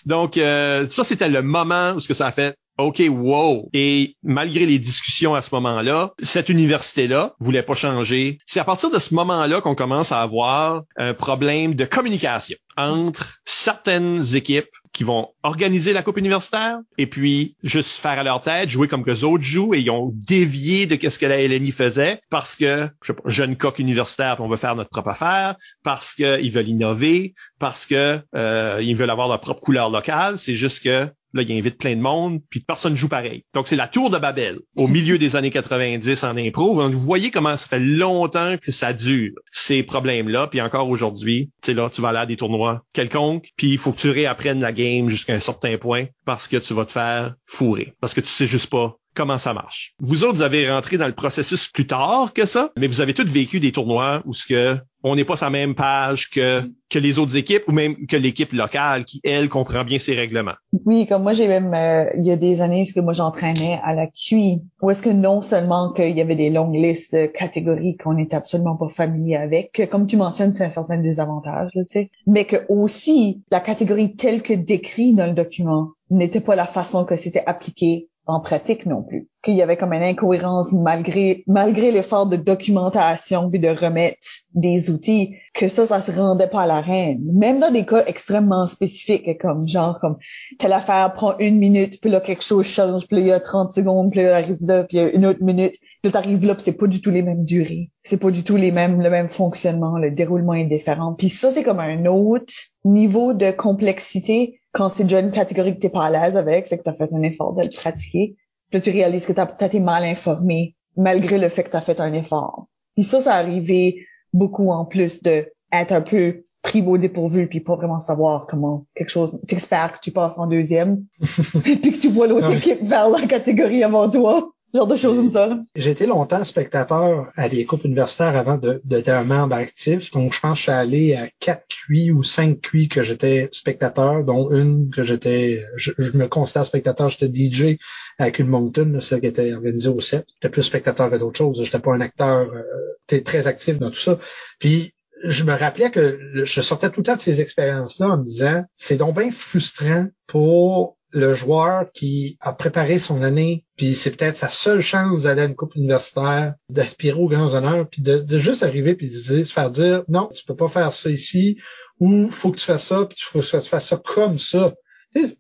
Donc, 0.06 0.38
euh, 0.38 0.86
ça, 0.86 1.04
c'était 1.04 1.28
le 1.30 1.42
moment 1.42 1.94
où 1.94 2.00
ce 2.00 2.08
que 2.08 2.14
ça 2.14 2.28
a 2.28 2.32
fait 2.32 2.58
OK, 2.78 3.02
wow. 3.10 3.70
Et 3.74 4.16
malgré 4.24 4.66
les 4.66 4.80
discussions 4.80 5.34
à 5.34 5.42
ce 5.42 5.54
moment-là, 5.56 6.14
cette 6.22 6.50
université-là 6.50 7.36
voulait 7.40 7.64
pas 7.64 7.76
changer. 7.76 8.38
C'est 8.46 8.60
à 8.60 8.66
partir 8.66 8.90
de 8.90 9.00
ce 9.00 9.14
moment-là 9.14 9.62
qu'on 9.62 9.76
commence 9.76 10.12
à 10.12 10.22
avoir 10.22 10.84
un 10.98 11.14
problème 11.14 11.76
de 11.76 11.86
communication 11.86 12.58
entre 12.78 13.40
certaines 13.46 14.36
équipes 14.36 14.70
qui 14.96 15.04
vont 15.04 15.30
organiser 15.44 15.92
la 15.92 16.04
coupe 16.04 16.18
universitaire 16.18 16.80
et 16.98 17.06
puis 17.06 17.58
juste 17.64 17.98
faire 17.98 18.18
à 18.18 18.24
leur 18.24 18.42
tête, 18.42 18.70
jouer 18.70 18.88
comme 18.88 19.04
que 19.04 19.12
les 19.12 19.26
autres 19.26 19.44
jouent 19.44 19.74
et 19.74 19.80
ils 19.80 19.90
ont 19.90 20.12
dévié 20.14 20.86
de 20.86 21.10
ce 21.10 21.20
que 21.20 21.26
la 21.26 21.46
LNI 21.46 21.72
faisait 21.72 22.22
parce 22.30 22.56
que, 22.56 22.90
je 23.02 23.08
sais 23.08 23.14
pas, 23.14 23.30
jeune 23.30 23.58
coq 23.58 23.80
universitaire, 23.80 24.38
on 24.40 24.48
veut 24.48 24.58
faire 24.58 24.76
notre 24.76 24.90
propre 24.90 25.10
affaire, 25.10 25.56
parce 25.84 26.16
qu'ils 26.16 26.52
veulent 26.52 26.70
innover, 26.70 27.34
parce 27.60 27.86
que 27.86 28.20
euh, 28.36 28.94
veulent 28.96 29.10
avoir 29.10 29.28
leur 29.28 29.42
propre 29.42 29.60
couleur 29.60 29.90
locale. 29.90 30.40
C'est 30.40 30.56
juste 30.56 30.82
que 30.82 31.10
Là, 31.36 31.44
il 31.44 31.52
invite 31.52 31.78
plein 31.78 31.96
de 31.98 32.02
monde, 32.02 32.40
puis 32.50 32.62
personne 32.62 32.96
joue 32.96 33.10
pareil. 33.10 33.44
Donc, 33.54 33.68
c'est 33.68 33.76
la 33.76 33.90
tour 33.90 34.10
de 34.10 34.18
Babel, 34.18 34.60
au 34.78 34.88
milieu 34.88 35.18
des 35.18 35.36
années 35.36 35.52
90 35.52 36.24
en 36.24 36.38
impro. 36.38 36.82
Donc, 36.82 36.94
vous 36.94 37.00
voyez 37.00 37.30
comment 37.30 37.58
ça 37.58 37.68
fait 37.68 37.80
longtemps 37.80 38.56
que 38.58 38.72
ça 38.72 38.94
dure, 38.94 39.34
ces 39.52 39.84
problèmes-là. 39.84 40.48
Puis 40.48 40.62
encore 40.62 40.90
aujourd'hui, 40.90 41.52
tu 41.62 41.68
sais, 41.68 41.74
là, 41.74 41.90
tu 41.90 42.02
vas 42.02 42.10
aller 42.10 42.20
à 42.20 42.26
des 42.26 42.38
tournois 42.38 42.84
quelconques, 42.94 43.50
puis 43.58 43.72
il 43.72 43.78
faut 43.78 43.92
que 43.92 44.00
tu 44.00 44.10
réapprennes 44.10 44.62
la 44.62 44.72
game 44.72 45.10
jusqu'à 45.10 45.34
un 45.34 45.42
certain 45.42 45.78
point 45.78 46.06
parce 46.24 46.48
que 46.48 46.56
tu 46.56 46.74
vas 46.74 46.86
te 46.86 46.94
faire 46.94 47.36
fourrer. 47.46 47.94
Parce 48.00 48.14
que 48.14 48.22
tu 48.22 48.28
sais 48.28 48.48
juste 48.48 48.70
pas 48.70 48.98
comment 49.16 49.38
ça 49.38 49.54
marche. 49.54 49.94
Vous 50.00 50.24
autres, 50.24 50.36
vous 50.36 50.42
avez 50.42 50.70
rentré 50.70 50.98
dans 50.98 51.08
le 51.08 51.16
processus 51.16 51.68
plus 51.68 51.88
tard 51.88 52.34
que 52.34 52.46
ça, 52.46 52.72
mais 52.78 52.88
vous 52.88 53.02
avez 53.02 53.14
tous 53.14 53.26
vécu 53.26 53.60
des 53.60 53.72
tournois 53.72 54.22
où 54.26 54.34
ce 54.34 54.46
que 54.46 54.78
on 55.08 55.16
n'est 55.16 55.24
pas 55.24 55.36
sur 55.36 55.46
la 55.46 55.52
même 55.52 55.76
page 55.76 56.32
que, 56.32 56.64
que 56.90 56.98
les 56.98 57.20
autres 57.20 57.38
équipes 57.38 57.62
ou 57.68 57.72
même 57.72 58.08
que 58.08 58.18
l'équipe 58.18 58.52
locale 58.54 59.06
qui, 59.06 59.22
elle, 59.24 59.50
comprend 59.50 59.84
bien 59.84 60.00
ses 60.00 60.16
règlements. 60.16 60.56
Oui, 60.84 61.06
comme 61.06 61.22
moi, 61.22 61.34
j'ai 61.34 61.48
même, 61.48 61.76
euh, 61.76 62.10
il 62.16 62.26
y 62.26 62.32
a 62.32 62.36
des 62.36 62.60
années, 62.62 62.88
ce 62.88 62.94
que 62.94 63.02
moi 63.02 63.14
j'entraînais 63.14 63.80
à 63.84 63.94
la 63.94 64.08
QI, 64.08 64.64
où 64.82 64.90
est-ce 64.90 65.04
que 65.04 65.12
non 65.12 65.44
seulement 65.44 65.94
qu'il 65.94 66.18
y 66.18 66.22
avait 66.22 66.36
des 66.36 66.50
longues 66.50 66.76
listes 66.76 67.14
de 67.14 67.28
catégories 67.28 67.98
qu'on 67.98 68.16
n'était 68.16 68.36
absolument 68.36 68.78
pas 68.78 68.90
familier 68.90 69.36
avec, 69.36 69.74
que 69.74 69.84
comme 69.84 70.08
tu 70.08 70.18
mentionnes, 70.18 70.54
c'est 70.54 70.66
un 70.66 70.72
certain 70.72 71.00
désavantage, 71.00 71.70
tu 71.74 71.86
sais, 71.88 72.10
mais 72.26 72.46
que 72.46 72.66
aussi 72.68 73.44
la 73.52 73.60
catégorie 73.60 74.16
telle 74.16 74.42
que 74.42 74.54
décrite 74.54 75.16
dans 75.16 75.28
le 75.28 75.34
document 75.34 75.92
n'était 76.10 76.42
pas 76.42 76.56
la 76.56 76.66
façon 76.66 77.06
que 77.06 77.16
c'était 77.16 77.44
appliqué 77.46 78.10
en 78.28 78.40
pratique 78.40 78.86
non 78.86 79.04
plus. 79.04 79.30
Qu'il 79.44 79.54
y 79.54 79.62
avait 79.62 79.78
comme 79.78 79.94
une 79.94 80.04
incohérence 80.04 80.74
malgré 80.74 81.44
malgré 81.48 81.92
l'effort 81.92 82.26
de 82.26 82.36
documentation 82.36 83.50
puis 83.50 83.60
de 83.60 83.70
remettre 83.70 84.28
des 84.54 84.90
outils, 84.90 85.36
que 85.54 85.68
ça, 85.68 85.86
ça 85.86 86.02
se 86.02 86.12
rendait 86.12 86.48
pas 86.48 86.64
à 86.64 86.68
la 86.68 86.82
reine. 86.82 87.22
Même 87.34 87.60
dans 87.60 87.72
des 87.72 87.86
cas 87.86 88.04
extrêmement 88.06 88.68
spécifiques, 88.68 89.40
comme 89.40 89.68
genre 89.68 90.00
comme 90.00 90.18
telle 90.58 90.74
affaire 90.74 91.14
prend 91.14 91.38
une 91.38 91.58
minute, 91.58 92.00
puis 92.02 92.10
là 92.10 92.20
quelque 92.20 92.44
chose 92.44 92.66
change, 92.66 93.08
puis 93.08 93.18
là 93.18 93.22
il 93.22 93.28
y 93.28 93.32
a 93.32 93.40
30 93.40 93.74
secondes, 93.74 94.12
puis 94.12 94.24
là 94.24 94.38
arrive 94.38 94.58
là, 94.62 94.84
puis 94.84 94.98
il 94.98 95.02
y 95.02 95.04
a 95.04 95.10
une 95.12 95.26
autre 95.26 95.44
minute, 95.44 95.74
puis 95.80 96.06
là 96.06 96.12
t'arrives 96.12 96.46
là, 96.46 96.56
puis 96.56 96.64
c'est 96.64 96.78
pas 96.78 96.88
du 96.88 97.02
tout 97.02 97.12
les 97.12 97.22
mêmes 97.22 97.46
durées. 97.46 97.92
C'est 98.04 98.18
pas 98.18 98.32
du 98.32 98.44
tout 98.44 98.56
les 98.56 98.72
mêmes, 98.72 99.02
le 99.02 99.10
même 99.10 99.30
fonctionnement, 99.30 99.98
le 99.98 100.12
déroulement 100.12 100.54
est 100.54 100.66
différent. 100.66 101.14
Puis 101.14 101.30
ça, 101.30 101.52
c'est 101.52 101.64
comme 101.64 101.80
un 101.80 102.06
autre 102.06 102.54
niveau 102.84 103.34
de 103.34 103.52
complexité 103.52 104.60
quand 104.76 104.90
c'est 104.90 105.04
déjà 105.04 105.22
une 105.22 105.32
catégorie 105.32 105.74
que 105.74 105.80
t'es 105.80 105.90
pas 105.90 106.06
à 106.06 106.10
l'aise 106.12 106.36
avec, 106.36 106.68
fait 106.68 106.78
que 106.78 106.84
t'as 106.84 106.94
fait 106.94 107.12
un 107.14 107.22
effort 107.22 107.54
de 107.54 107.64
le 107.64 107.70
pratiquer. 107.70 108.36
Puis 108.70 108.78
là, 108.78 108.82
tu 108.82 108.90
réalises 108.90 109.26
que 109.26 109.32
t'as 109.32 109.46
peut-être 109.46 109.74
été 109.74 109.80
mal 109.80 110.04
informé, 110.04 110.76
malgré 110.98 111.38
le 111.38 111.48
fait 111.48 111.64
que 111.64 111.70
t'as 111.70 111.82
fait 111.82 112.02
un 112.02 112.14
effort. 112.14 112.68
Puis 112.96 113.06
ça, 113.06 113.22
ça 113.22 113.36
arrivé 113.36 114.06
beaucoup 114.34 114.72
en 114.72 114.84
plus 114.84 115.24
de 115.24 115.50
être 115.72 115.94
un 115.94 116.02
peu 116.02 116.44
pris 116.62 116.84
au 116.86 116.98
dépourvu 116.98 117.48
puis 117.48 117.62
pas 117.62 117.76
vraiment 117.76 118.00
savoir 118.00 118.48
comment 118.48 118.86
quelque 118.96 119.10
chose 119.10 119.40
t'espères 119.48 119.94
que 119.94 120.00
tu 120.02 120.12
passes 120.12 120.38
en 120.38 120.48
deuxième 120.48 121.06
puis 121.64 121.80
que 121.80 122.00
tu 122.00 122.10
vois 122.10 122.26
l'autre 122.26 122.52
équipe 122.52 122.82
vers 122.82 123.08
la 123.10 123.22
catégorie 123.28 123.84
avant 123.84 124.10
toi 124.10 124.52
genre 124.74 124.88
de 124.88 124.96
choses 124.96 125.18
comme 125.18 125.30
ça. 125.30 125.58
Été 125.76 126.06
longtemps 126.06 126.44
spectateur 126.44 127.32
à 127.36 127.50
des 127.50 127.66
coupes 127.66 127.86
universitaires 127.86 128.36
avant 128.36 128.58
de 128.58 128.82
un 129.08 129.24
membre 129.24 129.56
actif. 129.56 130.12
Donc, 130.12 130.34
je 130.34 130.40
pense 130.40 130.54
que 130.54 130.58
je 130.58 130.62
suis 130.64 130.72
allé 130.72 131.16
à 131.16 131.30
quatre 131.40 131.68
cuits 131.68 132.12
ou 132.12 132.24
cinq 132.24 132.62
cuits 132.62 132.90
que 132.90 133.04
j'étais 133.04 133.50
spectateur, 133.52 134.24
dont 134.24 134.52
une 134.52 134.90
que 134.92 135.04
j'étais, 135.04 135.64
je, 135.76 135.92
me 136.18 136.28
considère 136.28 136.66
spectateur, 136.66 137.10
j'étais 137.10 137.32
DJ 137.32 137.78
à 138.18 138.32
Kuhl 138.32 138.48
Mountain, 138.48 139.00
celle 139.00 139.22
qui 139.22 139.28
était 139.28 139.54
organisée 139.54 139.90
au 139.90 140.02
CEP. 140.02 140.26
J'étais 140.28 140.52
plus 140.52 140.64
spectateur 140.64 141.10
que 141.10 141.16
d'autres 141.16 141.38
choses. 141.38 141.64
J'étais 141.64 141.80
pas 141.80 141.94
un 141.94 142.02
acteur 142.02 142.50
euh, 142.52 143.22
très 143.22 143.48
actif 143.48 143.80
dans 143.80 143.90
tout 143.90 144.00
ça. 144.00 144.20
Puis, 144.60 144.94
je 145.24 145.44
me 145.44 145.54
rappelais 145.54 145.92
que 145.92 146.20
je 146.44 146.62
sortais 146.62 146.90
tout 146.90 147.00
le 147.00 147.06
temps 147.06 147.16
de 147.16 147.22
ces 147.22 147.42
expériences-là 147.42 148.10
en 148.10 148.18
me 148.18 148.24
disant, 148.24 148.64
c'est 148.76 148.98
donc 148.98 149.18
bien 149.18 149.32
frustrant 149.32 150.08
pour 150.28 150.98
le 151.12 151.34
joueur 151.34 151.92
qui 151.94 152.38
a 152.42 152.54
préparé 152.54 153.00
son 153.00 153.22
année, 153.22 153.66
puis 153.78 153.96
c'est 153.96 154.12
peut-être 154.12 154.38
sa 154.38 154.50
seule 154.50 154.82
chance 154.82 155.24
d'aller 155.24 155.44
à 155.44 155.46
une 155.46 155.56
coupe 155.56 155.76
universitaire, 155.76 156.56
d'aspirer 156.70 157.20
aux 157.20 157.30
grands 157.30 157.54
honneurs, 157.54 157.88
puis 157.90 158.02
de, 158.02 158.38
juste 158.38 158.64
arriver 158.64 158.96
puis 158.96 159.08
de 159.08 159.44
se 159.44 159.54
faire 159.54 159.72
dire 159.72 160.04
non, 160.08 160.30
tu 160.34 160.44
peux 160.46 160.56
pas 160.56 160.68
faire 160.68 160.94
ça 160.94 161.10
ici, 161.10 161.58
ou 162.00 162.30
faut 162.30 162.52
que 162.52 162.58
tu 162.58 162.66
fasses 162.66 162.88
ça, 162.88 163.06
puis 163.06 163.18
faut 163.22 163.40
que 163.40 163.46
tu 163.46 163.70
fasses 163.70 163.88
ça 163.88 164.02
comme 164.04 164.38
ça 164.38 164.74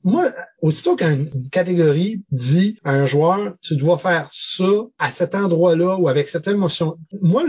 moi, 0.03 0.31
aussitôt 0.65 0.95
qu'une 0.95 1.29
catégorie 1.51 2.23
dit 2.31 2.79
à 2.83 2.91
un 2.91 3.05
joueur, 3.05 3.53
tu 3.61 3.75
dois 3.75 3.99
faire 3.99 4.27
ça 4.31 4.63
à 4.97 5.11
cet 5.11 5.35
endroit-là 5.35 5.97
ou 5.97 6.09
avec 6.09 6.27
cette 6.27 6.47
émotion. 6.47 6.97
Moi, 7.21 7.43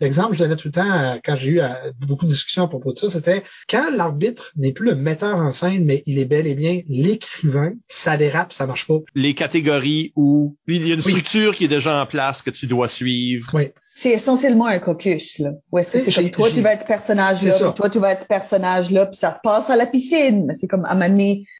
l'exemple 0.00 0.30
que 0.30 0.36
je 0.36 0.42
donnais 0.42 0.56
tout 0.56 0.68
le 0.68 0.72
temps 0.72 1.20
quand 1.22 1.36
j'ai 1.36 1.50
eu 1.50 1.60
beaucoup 2.00 2.24
de 2.24 2.30
discussions 2.30 2.64
à 2.64 2.68
propos 2.68 2.94
de 2.94 2.98
ça, 2.98 3.10
c'était 3.10 3.42
quand 3.68 3.90
l'arbitre 3.94 4.52
n'est 4.56 4.72
plus 4.72 4.86
le 4.86 4.94
metteur 4.94 5.36
en 5.36 5.52
scène, 5.52 5.84
mais 5.84 6.02
il 6.06 6.18
est 6.18 6.24
bel 6.24 6.46
et 6.46 6.54
bien 6.54 6.80
l'écrivain, 6.88 7.72
ça 7.88 8.16
dérape, 8.16 8.54
ça 8.54 8.66
marche 8.66 8.86
pas. 8.86 9.00
Les 9.14 9.34
catégories 9.34 10.14
où 10.16 10.56
il 10.66 10.88
y 10.88 10.92
a 10.92 10.94
une 10.94 11.02
structure 11.02 11.54
qui 11.54 11.66
est 11.66 11.68
déjà 11.68 12.00
en 12.00 12.06
place 12.06 12.40
que 12.40 12.50
tu 12.50 12.66
dois 12.66 12.88
suivre. 12.88 13.50
Oui. 13.52 13.64
C'est 13.96 14.10
essentiellement 14.10 14.66
un 14.66 14.80
caucus, 14.80 15.38
là. 15.38 15.50
Ou 15.70 15.78
est-ce 15.78 15.92
que 15.92 16.00
c'est 16.00 16.10
comme 16.10 16.28
toi, 16.32 16.50
tu 16.50 16.60
vas 16.62 16.72
être 16.72 16.84
personnage 16.84 17.44
là, 17.44 17.70
toi, 17.70 17.88
tu 17.88 18.00
vas 18.00 18.10
être 18.10 18.26
personnage 18.26 18.90
là, 18.90 19.06
puis 19.06 19.16
ça 19.16 19.32
se 19.32 19.38
passe 19.40 19.70
à 19.70 19.76
la 19.76 19.86
piscine. 19.86 20.46
Mais 20.46 20.54
c'est 20.54 20.66
comme 20.66 20.84
à 20.84 20.96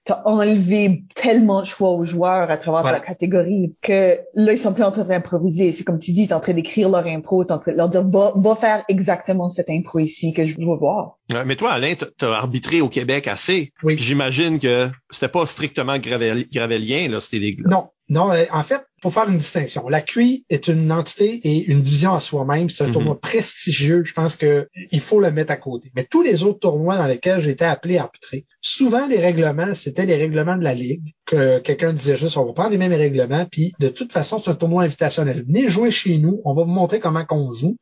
t'as 0.05 0.23
enlevé 0.27 1.05
tellement 1.15 1.61
de 1.63 1.67
choix 1.67 1.91
aux 1.91 2.05
joueurs 2.05 2.51
à 2.51 2.57
travers 2.57 2.93
la 2.93 3.01
catégorie 3.01 3.75
que 3.81 4.19
là, 4.35 4.53
ils 4.53 4.59
sont 4.59 4.75
plus 4.75 4.85
en 4.85 4.93
train 4.93 5.05
d'improviser. 5.05 5.73
C'est 5.73 5.85
comme 5.85 5.99
tu 5.99 6.13
dis, 6.13 6.29
t'es 6.29 6.35
en 6.35 6.41
train 6.41 6.53
d'écrire 6.53 6.91
leur 6.91 7.07
impro, 7.07 7.45
t'es 7.45 7.53
en 7.53 7.59
train 7.59 7.73
de 7.73 7.79
leur 7.79 7.89
dire, 7.89 8.05
va, 8.07 8.57
faire 8.57 8.85
exactement 8.89 9.49
cette 9.49 9.71
impro 9.71 9.99
ici 10.01 10.33
que 10.35 10.45
je 10.45 10.57
veux 10.59 10.77
voir. 10.77 11.19
mais 11.47 11.57
toi, 11.57 11.73
Alain, 11.73 11.95
t'as 12.19 12.33
arbitré 12.33 12.81
au 12.81 12.89
Québec 12.89 13.29
assez. 13.29 13.73
Oui. 13.83 13.97
J'imagine 13.99 14.59
que 14.59 14.91
c'était 15.11 15.29
pas 15.29 15.47
strictement 15.47 15.99
gravelien, 15.99 17.09
là, 17.09 17.21
c'était 17.21 17.41
des... 17.41 17.57
Non, 17.65 17.89
non, 18.09 18.31
euh, 18.33 18.45
en 18.53 18.63
fait, 18.63 18.85
faut 19.05 19.11
faire 19.11 19.29
une 19.29 19.37
distinction. 19.37 19.87
La 19.91 20.01
QI 20.01 20.47
est 20.49 20.67
une 20.67 20.91
entité 20.91 21.35
et 21.45 21.67
une 21.67 21.83
division 21.83 22.15
à 22.15 22.21
soi-même. 22.21 22.71
C'est 22.71 22.85
un 22.85 22.87
mhm. 22.87 22.93
tournoi 22.95 23.21
prestigieux. 23.21 24.03
Je 24.03 24.15
pense 24.15 24.35
que 24.35 24.67
il 24.91 25.01
faut 25.01 25.21
le 25.21 25.31
mettre 25.31 25.53
à 25.53 25.59
côté. 25.59 25.93
Mais 25.95 26.05
tous 26.05 26.23
les 26.23 26.43
autres 26.43 26.61
tournois 26.61 26.97
dans 26.97 27.07
lesquels 27.07 27.47
été 27.47 27.67
appelé 27.67 27.99
à 27.99 28.05
arbitrer, 28.05 28.47
souvent 28.63 29.07
les 29.07 29.19
règlements, 29.19 29.75
c'était 29.75 30.07
les 30.07 30.17
règlements 30.17 30.57
de 30.57 30.65
la 30.65 30.73
ligue 30.73 31.13
que 31.27 31.59
quelqu'un 31.59 31.93
disait 31.93 32.17
juste, 32.17 32.39
on 32.39 32.47
va 32.47 32.55
prendre 32.55 32.71
les 32.71 32.79
mêmes 32.79 32.95
règlements. 32.95 33.45
Puis 33.45 33.75
de 33.79 33.91
toute 33.91 34.11
façon, 34.11 34.39
c'est 34.39 34.51
un 34.51 34.55
tournoi 34.55 34.85
invitationnel. 34.85 35.45
Venez 35.47 35.69
jouer 35.69 35.91
chez 35.91 36.17
nous. 36.17 36.41
On 36.47 36.55
va 36.55 36.65
vous 36.65 36.71
montrer 36.71 36.99
comment 36.99 37.27
qu'on 37.27 37.53
joue. 37.53 37.77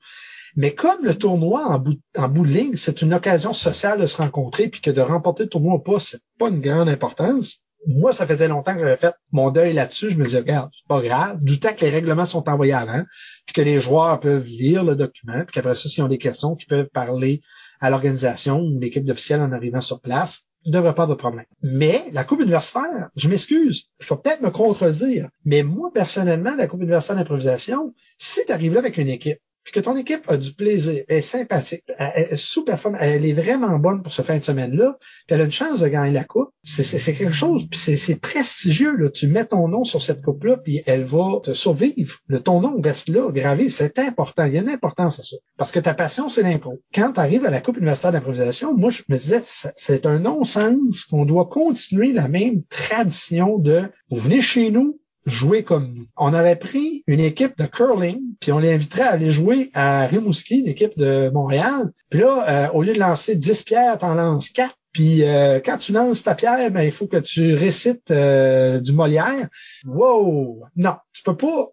Mais 0.56 0.74
comme 0.74 1.04
le 1.04 1.16
tournoi 1.16 1.64
en 1.68 1.78
bout, 1.78 2.00
en 2.18 2.28
bout 2.28 2.44
de 2.44 2.52
ligne, 2.52 2.74
c'est 2.74 3.00
une 3.00 3.14
occasion 3.14 3.52
sociale 3.52 4.00
de 4.00 4.08
se 4.08 4.16
rencontrer, 4.16 4.66
puis 4.66 4.80
que 4.80 4.90
de 4.90 5.00
remporter 5.00 5.44
le 5.44 5.48
tournoi 5.48 5.74
ou 5.74 5.78
pas, 5.78 6.00
c'est 6.00 6.20
pas 6.36 6.48
une 6.48 6.60
grande 6.60 6.88
importance 6.88 7.60
moi, 7.86 8.12
ça 8.12 8.26
faisait 8.26 8.48
longtemps 8.48 8.74
que 8.74 8.80
j'avais 8.80 8.96
fait 8.96 9.14
mon 9.32 9.50
deuil 9.50 9.72
là-dessus. 9.72 10.10
Je 10.10 10.16
me 10.16 10.24
disais, 10.24 10.38
regarde, 10.38 10.70
c'est 10.72 10.88
pas 10.88 11.00
grave. 11.00 11.42
Du 11.42 11.58
temps 11.58 11.74
que 11.74 11.84
les 11.84 11.90
règlements 11.90 12.24
sont 12.24 12.48
envoyés 12.48 12.72
avant, 12.72 13.02
puis 13.46 13.54
que 13.54 13.60
les 13.60 13.80
joueurs 13.80 14.20
peuvent 14.20 14.46
lire 14.46 14.84
le 14.84 14.96
document, 14.96 15.44
puis 15.44 15.52
qu'après 15.52 15.74
ça, 15.74 15.88
s'ils 15.88 16.04
ont 16.04 16.08
des 16.08 16.18
questions, 16.18 16.54
qu'ils 16.54 16.68
peuvent 16.68 16.88
parler 16.92 17.40
à 17.80 17.90
l'organisation 17.90 18.60
ou 18.60 18.78
l'équipe 18.78 19.04
d'officiels 19.04 19.40
en 19.40 19.52
arrivant 19.52 19.80
sur 19.80 20.00
place, 20.00 20.42
il 20.64 20.70
ne 20.70 20.78
devrait 20.78 20.94
pas 20.94 21.06
de 21.06 21.14
problème. 21.14 21.46
Mais 21.62 22.04
la 22.12 22.22
Coupe 22.24 22.40
universitaire, 22.40 23.10
je 23.16 23.28
m'excuse, 23.28 23.88
je 23.98 24.08
vais 24.08 24.20
peut-être 24.22 24.42
me 24.42 24.50
contredire, 24.50 25.28
mais 25.44 25.64
moi, 25.64 25.90
personnellement, 25.92 26.54
la 26.54 26.68
Coupe 26.68 26.82
universitaire 26.82 27.16
d'improvisation, 27.16 27.94
si 28.16 28.44
tu 28.46 28.52
arrives 28.52 28.76
avec 28.76 28.96
une 28.96 29.08
équipe, 29.08 29.40
puis 29.64 29.72
que 29.72 29.80
ton 29.80 29.96
équipe 29.96 30.28
a 30.28 30.36
du 30.36 30.54
plaisir, 30.54 31.04
est 31.08 31.20
sympathique, 31.20 31.84
elle, 31.98 32.28
est 32.30 32.36
sous-performe, 32.36 32.96
elle 33.00 33.24
est 33.24 33.32
vraiment 33.32 33.78
bonne 33.78 34.02
pour 34.02 34.12
ce 34.12 34.22
fin 34.22 34.38
de 34.38 34.44
semaine-là, 34.44 34.96
puis 35.26 35.34
elle 35.34 35.40
a 35.40 35.44
une 35.44 35.52
chance 35.52 35.80
de 35.80 35.88
gagner 35.88 36.12
la 36.12 36.24
coupe, 36.24 36.50
c'est 36.62 36.84
quelque 37.14 37.32
chose, 37.32 37.66
puis 37.70 37.78
c'est 37.78 38.16
prestigieux, 38.16 38.96
là. 38.96 39.10
Tu 39.10 39.26
mets 39.28 39.44
ton 39.44 39.68
nom 39.68 39.84
sur 39.84 40.02
cette 40.02 40.22
coupe-là, 40.22 40.56
puis 40.56 40.82
elle 40.86 41.04
va 41.04 41.40
te 41.42 41.52
survivre. 41.52 42.18
Le, 42.26 42.40
ton 42.40 42.60
nom 42.60 42.80
reste 42.80 43.08
là, 43.08 43.30
gravé, 43.30 43.68
c'est 43.68 43.98
important. 43.98 44.44
Il 44.44 44.54
y 44.54 44.58
a 44.58 44.62
une 44.62 44.68
importance 44.68 45.20
à 45.20 45.22
ça. 45.22 45.36
Parce 45.56 45.72
que 45.72 45.80
ta 45.80 45.94
passion, 45.94 46.28
c'est 46.28 46.42
l'impro. 46.42 46.80
Quand 46.94 47.12
tu 47.12 47.20
arrives 47.20 47.44
à 47.44 47.50
la 47.50 47.60
Coupe 47.60 47.76
universitaire 47.76 48.12
d'improvisation, 48.12 48.74
moi, 48.74 48.90
je 48.90 49.02
me 49.08 49.16
disais, 49.16 49.40
c'est 49.42 50.06
un 50.06 50.18
non-sens 50.18 51.04
qu'on 51.04 51.24
doit 51.24 51.46
continuer 51.46 52.12
la 52.12 52.28
même 52.28 52.62
tradition 52.64 53.58
de, 53.58 53.88
vous 54.10 54.18
venez 54.18 54.40
chez 54.40 54.70
nous, 54.70 55.00
jouer 55.26 55.62
comme 55.62 55.92
nous. 55.94 56.06
On 56.16 56.34
aurait 56.34 56.58
pris 56.58 57.04
une 57.06 57.20
équipe 57.20 57.56
de 57.58 57.66
curling, 57.66 58.20
puis 58.40 58.52
on 58.52 58.58
les 58.58 58.72
inviterait 58.72 59.02
à 59.02 59.10
aller 59.10 59.30
jouer 59.30 59.70
à 59.74 60.06
Rimouski, 60.06 60.60
une 60.60 60.68
équipe 60.68 60.96
de 60.96 61.30
Montréal. 61.32 61.92
Puis 62.10 62.20
là, 62.20 62.44
euh, 62.48 62.72
au 62.72 62.82
lieu 62.82 62.92
de 62.92 62.98
lancer 62.98 63.36
10 63.36 63.62
pierres, 63.62 63.98
t'en 63.98 64.14
lances 64.14 64.50
4. 64.50 64.74
Puis 64.92 65.24
euh, 65.24 65.60
quand 65.64 65.78
tu 65.78 65.92
lances 65.92 66.22
ta 66.22 66.34
pierre, 66.34 66.70
ben, 66.70 66.82
il 66.82 66.92
faut 66.92 67.06
que 67.06 67.16
tu 67.16 67.54
récites 67.54 68.10
euh, 68.10 68.80
du 68.80 68.92
Molière. 68.92 69.48
Wow! 69.86 70.64
Non, 70.76 70.96
tu 71.12 71.22
peux 71.22 71.36
pas. 71.36 71.70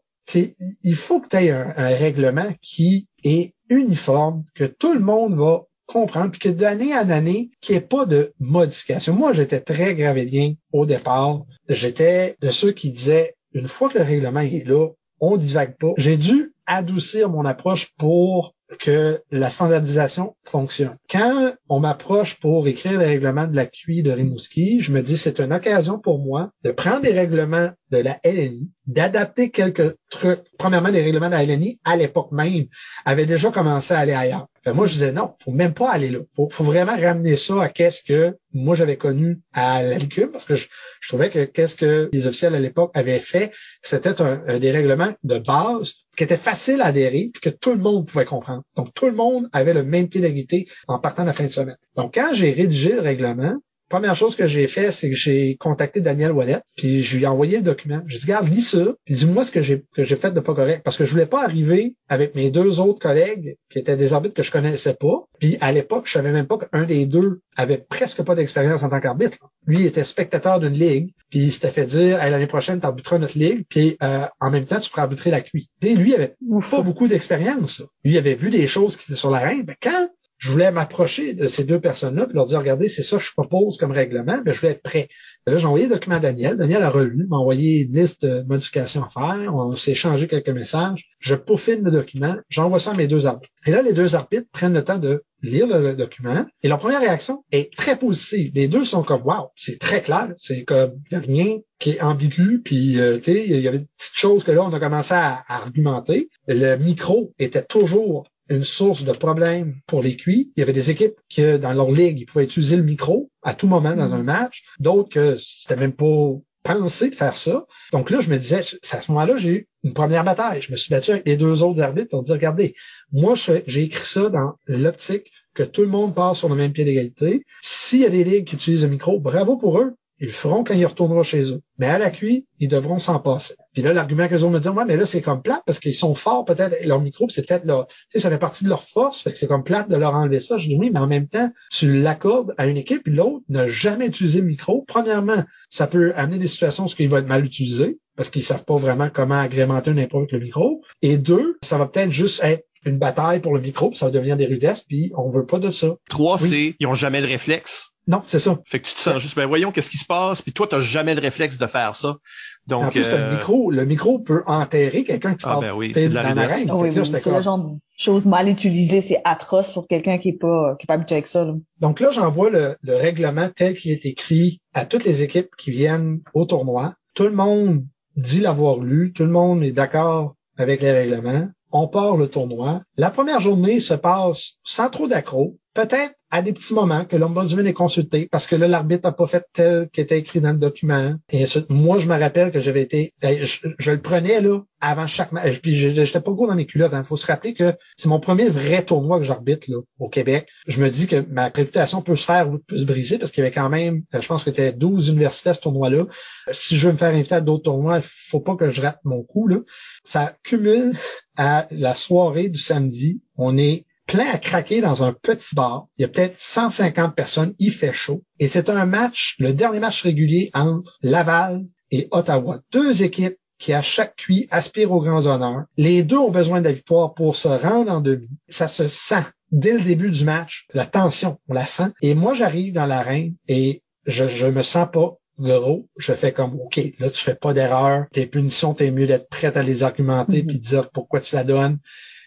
Il 0.84 0.96
faut 0.96 1.22
que 1.22 1.28
tu 1.28 1.38
aies 1.38 1.50
un, 1.50 1.74
règlement 1.96 2.54
qui 2.62 3.08
est 3.24 3.56
uniforme, 3.70 4.44
que 4.54 4.64
tout 4.64 4.94
le 4.94 5.00
monde 5.00 5.36
va 5.36 5.64
comprendre, 5.88 6.30
puis 6.32 6.40
que 6.40 6.50
d'année 6.50 6.94
en 6.94 7.10
année, 7.10 7.50
qu'il 7.62 7.74
n'y 7.74 7.80
ait 7.80 7.86
pas 7.86 8.06
de 8.06 8.34
modification. 8.40 9.14
Moi, 9.16 9.34
j'étais 9.34 9.60
très 9.60 9.96
gravédien 9.96 10.54
au 10.72 10.86
départ. 10.86 11.46
J'étais 11.68 12.38
de 12.42 12.52
ceux 12.52 12.72
qui 12.72 12.92
disaient, 12.92 13.36
une 13.54 13.68
fois 13.68 13.90
que 13.90 13.98
le 13.98 14.04
règlement 14.04 14.40
est 14.40 14.68
là, 14.68 14.88
on 15.20 15.38
divague 15.38 15.76
pas. 15.78 15.92
J'ai 15.98 16.18
dû 16.18 16.54
adoucir 16.66 17.30
mon 17.30 17.46
approche 17.46 17.92
pour 17.98 18.56
que 18.78 19.22
la 19.32 19.50
standardisation 19.50 20.36
fonctionne. 20.44 20.96
Quand 21.10 21.54
on 21.70 21.80
m'approche 21.80 22.40
pour 22.40 22.68
écrire 22.68 23.00
les 23.00 23.06
règlements 23.06 23.48
de 23.48 23.56
la 23.56 23.66
QI 23.66 24.04
de 24.04 24.12
Rimouski, 24.12 24.82
je 24.82 24.92
me 24.92 25.02
dis 25.02 25.18
c'est 25.18 25.40
une 25.40 25.54
occasion 25.54 26.00
pour 26.00 26.20
moi 26.20 26.52
de 26.64 26.72
prendre 26.72 27.04
les 27.04 27.12
règlements 27.12 27.72
de 27.92 27.98
la 27.98 28.20
LNI, 28.24 28.70
d'adapter 28.86 29.50
quelques 29.50 29.96
trucs. 30.10 30.42
Premièrement, 30.58 30.90
les 30.90 31.02
règlements 31.02 31.28
de 31.28 31.34
la 31.34 31.44
LNI, 31.44 31.80
à 31.84 31.96
l'époque 31.96 32.32
même, 32.32 32.66
avaient 33.06 33.26
déjà 33.26 33.52
commencé 33.52 33.94
à 33.94 34.00
aller 34.00 34.14
ailleurs. 34.14 34.48
moi, 34.66 34.88
je 34.88 34.94
disais 34.94 35.12
non, 35.12 35.36
faut 35.44 35.52
même 35.52 35.74
pas 35.74 35.92
aller 35.92 36.10
là. 36.10 36.20
Faut, 36.36 36.50
faut 36.50 36.64
vraiment 36.64 36.96
ramener 36.96 37.36
ça 37.36 37.62
à 37.64 37.70
qu'est-ce 37.70 38.04
que 38.04 38.38
moi 38.54 38.76
j'avais 38.76 38.98
connu 38.98 39.40
à 39.54 39.84
la 39.84 39.98
parce 40.32 40.46
que 40.46 40.56
je, 40.56 40.68
trouvais 41.08 41.30
que 41.30 41.46
qu'est-ce 41.46 41.76
que 41.76 42.10
les 42.12 42.28
officiels 42.28 42.56
à 42.56 42.60
l'époque 42.60 42.92
avaient 42.96 43.20
fait, 43.20 43.52
c'était 43.82 44.22
un, 44.22 44.60
des 44.60 44.72
règlements 44.72 45.14
de 45.24 45.38
base 45.38 45.94
qui 46.18 46.24
étaient 46.24 46.38
faciles 46.38 46.82
à 46.82 46.88
adhérer 46.88 47.30
puis 47.34 47.42
que 47.42 47.50
tout 47.50 47.72
le 47.72 47.78
monde 47.80 48.08
pouvait 48.08 48.26
comprendre. 48.26 48.64
Donc, 48.76 48.94
tout 48.94 49.06
le 49.06 49.14
monde 49.14 49.50
avait 49.54 49.74
le 49.74 49.84
même 49.84 50.10
pied 50.10 50.22
d'égalité 50.22 50.68
en 50.88 51.00
partant 51.00 51.24
de 51.24 51.28
la 51.28 51.34
fin 51.34 51.46
de 51.46 51.52
semaine. 51.52 51.78
Donc, 51.96 52.16
quand 52.16 52.34
j'ai 52.34 52.52
rédigé 52.52 52.94
le 52.94 53.02
règlement, 53.02 53.56
première 53.90 54.16
chose 54.16 54.36
que 54.36 54.48
j'ai 54.48 54.68
fait, 54.68 54.92
c'est 54.92 55.10
que 55.10 55.16
j'ai 55.16 55.58
contacté 55.58 56.00
Daniel 56.02 56.32
Wallet, 56.32 56.62
puis 56.78 57.04
je 57.04 57.18
lui 57.18 57.24
ai 57.24 57.28
envoyé 57.28 57.58
le 57.58 57.64
document. 57.64 58.02
J'ai 58.08 58.20
dit, 58.20 58.26
regarde, 58.26 58.48
lis 58.48 58.62
ça, 58.62 58.94
puis 59.06 59.16
dis-moi 59.16 59.44
ce 59.44 59.52
que 59.52 59.62
j'ai 59.62 59.84
que 59.94 60.04
j'ai 60.04 60.16
fait 60.16 60.32
de 60.32 60.40
pas 60.40 60.54
correct. 60.54 60.82
Parce 60.84 60.98
que 60.98 61.06
je 61.06 61.12
voulais 61.12 61.26
pas 61.26 61.44
arriver 61.44 61.96
avec 62.08 62.36
mes 62.36 62.52
deux 62.52 62.80
autres 62.80 63.00
collègues 63.00 63.58
qui 63.70 63.80
étaient 63.80 63.98
des 63.98 64.14
arbitres 64.14 64.36
que 64.36 64.44
je 64.44 64.52
connaissais 64.52 64.94
pas. 64.94 65.26
Puis 65.40 65.58
à 65.62 65.72
l'époque, 65.72 66.06
je 66.06 66.14
savais 66.14 66.32
même 66.32 66.48
pas 66.48 66.58
qu'un 66.58 66.86
des 66.86 67.06
deux 67.06 67.42
avait 67.56 67.78
presque 67.78 68.22
pas 68.22 68.36
d'expérience 68.36 68.84
en 68.84 68.90
tant 68.90 69.00
qu'arbitre. 69.00 69.38
Lui, 69.66 69.80
il 69.80 69.86
était 69.86 70.04
spectateur 70.04 70.60
d'une 70.60 70.74
ligue, 70.74 71.12
puis 71.30 71.40
il 71.40 71.52
s'était 71.52 71.72
fait 71.72 71.86
dire 71.86 72.18
l'année 72.18 72.48
prochaine, 72.48 72.80
tu 72.80 72.86
arbitreras 72.86 73.20
notre 73.20 73.38
ligue, 73.38 73.66
puis 73.70 73.98
euh, 74.02 74.26
en 74.40 74.52
même 74.52 74.66
temps, 74.66 74.80
tu 74.80 74.90
pourras 74.90 75.04
arbitrer 75.04 75.32
la 75.32 75.42
QI. 75.42 75.70
Et 75.82 75.96
lui, 75.96 76.12
il 76.12 76.16
avait 76.16 76.36
pas 76.72 76.82
beaucoup 76.82 77.08
d'expérience. 77.08 77.82
Lui, 78.04 78.14
il 78.14 78.18
avait 78.18 78.36
vu 78.36 78.50
des 78.50 78.68
choses 78.68 78.96
qui 78.96 79.06
étaient 79.06 79.20
sur 79.20 79.32
la 79.32 79.40
reine. 79.40 79.66
Quand 79.82 80.10
je 80.40 80.52
voulais 80.52 80.72
m'approcher 80.72 81.34
de 81.34 81.48
ces 81.48 81.66
deux 81.66 81.82
personnes-là 81.82 82.26
puis 82.26 82.34
leur 82.34 82.46
dire, 82.46 82.60
regardez, 82.60 82.88
c'est 82.88 83.04
ça 83.04 83.18
que 83.18 83.24
je 83.24 83.34
propose 83.34 83.78
comme 83.78 83.92
règlement, 83.92 84.42
mais 84.44 84.54
je 84.54 84.62
voulais 84.62 84.72
être 84.72 84.82
prêt. 84.82 85.10
là, 85.46 85.58
j'ai 85.58 85.66
envoyé 85.66 85.86
le 85.88 85.94
document 85.94 86.16
à 86.16 86.20
Daniel. 86.20 86.56
Daniel 86.56 86.82
a 86.82 86.90
relu, 86.90 87.28
m'a 87.28 87.38
envoyé 87.38 87.84
une 87.84 87.94
liste 87.94 88.26
de 88.26 88.44
modifications 88.44 89.04
à 89.04 89.10
faire. 89.10 89.54
On 89.54 89.76
s'est 89.76 89.92
échangé 89.92 90.28
quelques 90.30 90.50
messages. 90.50 91.10
Je 91.20 91.36
peaufine 91.36 91.84
le 91.84 91.92
document. 91.92 92.36
J'envoie 92.48 92.80
ça 92.80 92.92
à 92.92 92.94
mes 92.94 93.08
deux 93.08 93.28
arbitres. 93.28 93.52
Et 93.66 93.72
là, 93.72 93.82
les 93.82 93.92
deux 93.92 94.16
arbitres 94.16 94.48
prennent 94.54 94.74
le 94.74 94.84
temps 94.84 94.98
de 94.98 95.24
lire 95.42 95.68
le, 95.68 95.94
document. 95.96 96.46
Et 96.64 96.70
leur 96.70 96.80
première 96.80 97.02
réaction 97.02 97.44
est 97.52 97.74
très 97.76 97.98
positive. 97.98 98.52
Les 98.56 98.70
deux 98.70 98.86
sont 98.86 99.04
comme, 99.04 99.24
wow, 99.24 99.50
c'est 99.58 99.78
très 99.78 100.02
clair. 100.02 100.30
C'est 100.38 100.64
comme, 100.64 101.02
il 101.12 101.18
n'y 101.18 101.24
a 101.24 101.28
rien 101.28 101.58
qui 101.80 101.92
est 101.92 102.02
ambigu. 102.02 102.62
Puis, 102.64 102.98
euh, 102.98 103.18
tu 103.18 103.34
sais, 103.34 103.46
il 103.46 103.60
y 103.60 103.68
avait 103.68 103.80
des 103.80 103.88
petites 103.98 104.16
choses 104.16 104.46
que 104.46 104.52
là, 104.52 104.64
on 104.64 104.72
a 104.72 104.80
commencé 104.80 105.14
à 105.14 105.44
argumenter. 105.48 106.30
Le 106.48 106.78
micro 106.78 107.34
était 107.40 107.64
toujours 107.64 108.26
une 108.50 108.64
source 108.64 109.04
de 109.04 109.12
problème 109.12 109.76
pour 109.88 110.02
les 110.02 110.16
QI. 110.16 110.52
Il 110.56 110.60
y 110.60 110.64
avait 110.64 110.74
des 110.74 110.92
équipes 110.92 111.16
qui, 111.30 111.42
dans 111.60 111.74
leur 111.74 111.92
ligue, 111.92 112.20
ils 112.20 112.26
pouvaient 112.26 112.46
utiliser 112.46 112.76
le 112.76 112.84
micro 112.84 113.30
à 113.44 113.54
tout 113.54 113.68
moment 113.68 113.96
dans 113.96 114.14
un 114.14 114.24
mm. 114.24 114.26
match. 114.26 114.64
D'autres 114.80 115.10
que 115.10 115.38
c'était 115.38 115.76
même 115.76 115.94
pas 115.94 116.34
pensé 116.64 117.10
de 117.10 117.16
faire 117.16 117.38
ça. 117.38 117.66
Donc 117.92 118.10
là, 118.10 118.22
je 118.22 118.30
me 118.30 118.38
disais, 118.38 118.60
à 118.92 119.02
ce 119.02 119.12
moment-là, 119.12 119.38
j'ai 119.38 119.50
eu 119.50 119.68
une 119.84 119.94
première 119.94 120.24
bataille. 120.24 120.62
Je 120.62 120.72
me 120.72 120.78
suis 120.78 120.90
battu 120.90 121.12
avec 121.12 121.26
les 121.26 121.38
deux 121.38 121.64
autres 121.64 121.82
arbitres 121.82 122.10
pour 122.10 122.24
dire, 122.24 122.36
regardez, 122.36 122.76
moi, 123.12 123.36
j'ai 123.36 123.84
écrit 123.84 124.06
ça 124.06 124.30
dans 124.30 124.56
l'optique 124.68 125.32
que 125.54 125.64
tout 125.64 125.82
le 125.82 125.88
monde 125.88 126.14
passe 126.14 126.40
sur 126.40 126.50
le 126.50 126.56
même 126.56 126.74
pied 126.74 126.86
d'égalité. 126.86 127.44
S'il 127.62 128.00
y 128.00 128.06
a 128.06 128.10
des 128.10 128.24
ligues 128.24 128.46
qui 128.46 128.56
utilisent 128.56 128.84
le 128.84 128.90
micro, 128.90 129.20
bravo 129.20 129.58
pour 129.58 129.80
eux. 129.80 129.94
Ils 130.20 130.28
le 130.28 130.34
feront 130.34 130.64
quand 130.64 130.74
ils 130.74 130.86
retourneront 130.86 131.24
chez 131.24 131.52
eux. 131.52 131.62
Mais 131.78 131.88
à 131.88 131.98
la 131.98 132.10
QI, 132.10 132.46
ils 132.60 132.68
devront 132.68 133.00
s'en 133.00 133.20
passer. 133.20 133.56
Puis 133.74 133.82
là, 133.82 133.94
l'argument 133.94 134.28
que 134.28 134.44
ont 134.44 134.50
me 134.50 134.60
dire, 134.60 134.76
ouais, 134.76 134.86
mais 134.86 134.98
là, 134.98 135.06
c'est 135.06 135.22
comme 135.22 135.42
plate 135.42 135.64
parce 135.66 135.80
qu'ils 135.80 135.96
sont 135.96 136.16
forts 136.16 136.46
peut-être, 136.46 136.76
leur 136.84 137.02
micro, 137.02 137.28
c'est 137.30 137.48
peut-être 137.48 137.66
leur, 137.66 137.88
tu 137.88 137.96
sais, 138.10 138.20
ça 138.20 138.30
fait 138.30 138.38
partie 138.38 138.64
de 138.64 138.70
leur 138.70 138.84
force, 138.84 139.22
fait 139.22 139.32
que 139.32 139.38
c'est 139.38 139.48
comme 139.48 139.64
plate 139.64 139.90
de 139.90 139.96
leur 139.96 140.14
enlever 140.14 140.40
ça. 140.40 140.58
Je 140.58 140.68
dis 140.68 140.76
oui, 140.76 140.90
mais 140.92 141.00
en 141.00 141.08
même 141.08 141.28
temps, 141.28 141.52
tu 141.72 142.02
l'accordes 142.02 142.54
à 142.58 142.68
une 142.68 142.78
équipe, 142.78 143.04
puis 143.04 143.14
l'autre 143.14 143.44
n'a 143.50 143.70
jamais 143.70 144.08
utilisé 144.08 144.42
le 144.42 144.48
micro. 144.48 144.84
Premièrement, 144.88 145.44
ça 145.70 145.88
peut 145.88 146.14
amener 146.16 146.38
des 146.38 146.48
situations 146.48 146.86
où 146.86 146.90
il 147.00 147.10
va 147.10 147.20
être 147.20 147.28
mal 147.28 147.46
utilisé 147.46 148.00
parce 148.16 148.30
qu'ils 148.30 148.44
savent 148.44 148.66
pas 148.66 148.76
vraiment 148.76 149.10
comment 149.10 149.40
agrémenter 149.40 149.92
un 149.92 149.98
impro 149.98 150.20
avec 150.20 150.34
le 150.34 150.40
micro. 150.40 150.82
Et 151.02 151.18
deux, 151.18 151.58
ça 151.64 151.78
va 151.78 151.86
peut-être 151.86 152.12
juste 152.12 152.44
être 152.44 152.66
une 152.86 152.98
bataille 152.98 153.40
pour 153.40 153.54
le 153.54 153.62
micro, 153.62 153.90
puis 153.90 153.98
ça 153.98 154.08
va 154.08 154.12
devenir 154.12 154.38
des 154.38 154.46
rudesses, 154.46 154.82
puis 154.82 155.12
on 155.16 155.30
veut 155.30 155.46
pas 155.46 155.60
de 155.60 155.72
ça. 155.72 155.96
Trois, 156.10 156.38
c'est 156.38 156.76
ils 156.80 156.88
ont 156.88 156.94
jamais 156.94 157.22
le 157.22 157.28
réflexe. 157.28 157.94
Non, 158.10 158.24
c'est 158.26 158.40
ça. 158.40 158.58
Fait 158.66 158.80
que 158.80 158.88
tu 158.88 158.96
te 158.96 159.00
sens 159.00 159.20
juste, 159.20 159.36
ben 159.36 159.46
voyons 159.46 159.72
qu'est-ce 159.72 159.92
qui 159.92 160.00
se 160.00 160.06
passe, 160.06 160.42
puis 160.42 160.52
toi, 160.52 160.66
tu 160.66 160.76
n'as 160.76 160.82
jamais 160.82 161.14
le 161.14 161.22
réflexe 161.22 161.60
de 161.60 161.68
faire 161.68 161.96
ça. 161.96 162.18
Donc, 162.66 162.86
en 162.86 162.90
plus, 162.90 163.06
euh... 163.06 163.30
le 163.30 163.36
micro, 163.36 163.70
le 163.70 163.86
micro 163.86 164.18
peut 164.18 164.42
enterrer 164.48 165.04
quelqu'un 165.04 165.36
qui 165.36 165.46
ah, 165.46 165.50
parle 165.50 165.66
ben 165.66 165.74
oui, 165.74 165.92
c'est 165.94 166.10
de 166.10 166.16
la 166.16 166.34
oui, 166.34 166.66
oui, 166.72 167.06
c'est 167.06 167.32
le 167.32 167.42
genre 167.44 167.60
de 167.60 167.78
chose 167.96 168.26
mal 168.26 168.50
utilisée, 168.50 169.02
c'est 169.02 169.22
atroce 169.26 169.70
pour 169.70 169.88
quelqu'un 169.88 170.18
qui 170.18 170.30
est 170.30 170.40
pas 170.40 170.76
qui 170.80 170.86
est 170.86 170.88
pas 170.88 170.96
habitué 170.96 171.18
avec 171.18 171.28
ça. 171.28 171.46
Là. 171.46 171.54
Donc 171.82 172.00
là, 172.00 172.10
j'envoie 172.10 172.50
le, 172.50 172.76
le 172.82 172.96
règlement 172.96 173.48
tel 173.56 173.78
qu'il 173.78 173.92
est 173.92 174.04
écrit 174.08 174.60
à 174.74 174.86
toutes 174.86 175.06
les 175.06 175.22
équipes 175.22 175.56
qui 175.56 175.70
viennent 175.70 176.22
au 176.34 176.46
tournoi. 176.46 176.96
Tout 177.14 177.26
le 177.26 177.34
monde 177.34 177.86
dit 178.16 178.40
l'avoir 178.40 178.80
lu, 178.80 179.14
tout 179.14 179.24
le 179.24 179.30
monde 179.30 179.64
est 179.64 179.72
d'accord 179.72 180.34
avec 180.58 180.82
les 180.82 180.92
règlements. 180.92 181.48
On 181.72 181.88
part 181.88 182.18
le 182.18 182.28
tournoi. 182.28 182.82
La 182.98 183.12
première 183.12 183.40
journée 183.40 183.80
se 183.80 183.94
passe 183.94 184.54
sans 184.64 184.90
trop 184.90 185.08
d'accro. 185.08 185.58
Peut-être 185.76 186.16
à 186.32 186.42
des 186.42 186.54
petits 186.54 186.74
moments 186.74 187.06
que 187.06 187.16
l'ombudsman 187.16 187.66
est 187.66 187.74
consulté 187.74 188.28
parce 188.32 188.46
que 188.46 188.56
là, 188.56 188.68
l'arbitre 188.68 189.08
n'a 189.08 189.12
pas 189.12 189.26
fait 189.26 189.46
tel 189.54 189.90
qui 189.92 190.02
était 190.02 190.20
écrit 190.20 190.42
dans 190.42 190.52
le 190.52 190.58
document. 190.58 191.16
Et 191.32 191.46
moi, 191.70 192.00
je 192.00 192.08
me 192.08 192.18
rappelle 192.18 192.52
que 192.52 192.60
j'avais 192.60 192.84
été, 192.84 193.14
je, 193.22 193.92
le 193.92 194.02
prenais 194.02 194.40
là 194.40 194.60
avant 194.80 195.08
chaque 195.08 195.32
match. 195.32 195.60
Puis 195.60 195.76
j'étais 195.76 196.22
pas 196.22 196.32
gros 196.32 196.48
dans 196.48 196.56
mes 196.56 196.68
culottes. 196.68 196.92
Il 196.94 196.98
hein. 196.98 197.04
faut 197.04 197.18
se 197.18 197.26
rappeler 197.26 197.54
que 197.54 197.76
c'est 197.98 198.10
mon 198.10 198.20
premier 198.20 198.48
vrai 198.48 198.84
tournoi 198.84 199.18
que 199.18 199.26
j'arbitre 199.26 199.72
là 199.72 199.80
au 199.98 200.08
Québec. 200.08 200.48
Je 200.68 200.80
me 200.82 200.90
dis 200.90 201.08
que 201.08 201.18
ma 201.30 201.50
réputation 201.50 202.02
peut 202.02 202.16
se 202.16 202.26
faire 202.26 202.50
ou 202.50 202.60
peut 202.60 202.78
se 202.78 202.86
briser 202.86 203.18
parce 203.18 203.32
qu'il 203.32 203.44
y 203.44 203.48
avait 203.48 203.54
quand 203.54 203.70
même, 203.70 204.04
je 204.14 204.28
pense 204.28 204.44
que 204.44 204.52
c'était 204.52 204.72
12 204.72 205.10
universités 205.10 205.50
à 205.50 205.54
ce 205.56 205.62
tournoi-là. 205.62 206.06
Si 206.52 206.78
je 206.78 206.88
veux 206.88 206.94
me 206.94 206.98
faire 206.98 207.14
inviter 207.14 207.36
à 207.36 207.42
d'autres 207.42 207.64
tournois, 207.64 207.98
il 207.98 208.04
faut 208.04 208.40
pas 208.40 208.56
que 208.56 208.70
je 208.70 208.82
rate 208.82 209.00
mon 209.04 209.24
coup. 209.24 209.48
Là. 209.48 209.58
Ça 210.04 210.36
cumule 210.44 210.94
à 211.38 211.68
la 211.72 211.96
soirée 211.96 212.50
du 212.50 212.60
samedi. 212.60 213.22
On 213.36 213.58
est 213.58 213.86
plein 214.10 214.28
à 214.32 214.40
craquer 214.40 214.82
dans 214.82 215.04
un 215.04 215.14
petit 215.14 215.54
bar. 215.54 215.88
Il 215.98 216.02
y 216.02 216.06
a 216.06 216.08
peut-être 216.08 216.40
150 216.40 217.16
personnes, 217.16 217.54
il 217.60 217.72
fait 217.72 217.94
chaud. 217.94 218.24
Et 218.40 218.48
c'est 218.48 218.68
un 218.70 218.86
match, 218.88 219.36
le 219.38 219.54
dernier 219.54 219.80
match 219.80 220.02
régulier 220.02 220.50
entre 220.56 220.98
Laval 221.04 221.68
et 221.92 222.08
Ottawa. 222.10 222.60
Deux 222.72 223.04
équipes 223.04 223.38
qui 223.60 223.72
à 223.72 223.84
chaque 223.84 224.16
cuit 224.16 224.48
aspirent 224.50 224.94
aux 224.94 225.02
grands 225.02 225.28
honneurs. 225.28 225.66
Les 225.78 226.02
deux 226.02 226.18
ont 226.18 226.32
besoin 226.32 226.60
de 226.60 226.66
la 226.66 226.72
victoire 226.72 227.14
pour 227.14 227.36
se 227.36 227.50
rendre 227.50 227.92
en 227.92 228.02
demi. 228.02 228.30
Ça 228.48 228.68
se 228.68 228.88
sent 228.88 229.24
dès 229.52 229.74
le 229.74 229.82
début 229.82 230.10
du 230.10 230.26
match. 230.26 230.66
La 230.74 230.88
tension, 230.88 231.38
on 231.48 231.54
la 231.54 231.68
sent. 231.68 231.92
Et 232.02 232.16
moi, 232.16 232.34
j'arrive 232.34 232.74
dans 232.74 232.88
l'arène 232.88 233.36
et 233.48 233.84
je, 234.08 234.28
je 234.28 234.48
me 234.48 234.64
sens 234.64 234.88
pas 234.92 235.18
gros. 235.38 235.88
Je 235.98 236.14
fais 236.14 236.32
comme, 236.32 236.56
OK, 236.60 236.80
là, 236.98 237.12
tu 237.12 237.24
fais 237.24 237.36
pas 237.36 237.54
d'erreur. 237.54 238.06
Tes 238.12 238.26
punitions, 238.26 238.74
t'es 238.74 238.90
mieux 238.90 239.06
d'être 239.06 239.30
prête 239.30 239.56
à 239.56 239.62
les 239.62 239.84
argumenter 239.84 240.42
mm-hmm. 240.42 240.48
puis 240.48 240.58
dire 240.58 240.90
pourquoi 240.90 241.20
tu 241.20 241.36
la 241.36 241.44
donnes. 241.44 241.78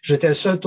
J'étais 0.03 0.29
le 0.29 0.35
seul 0.35 0.59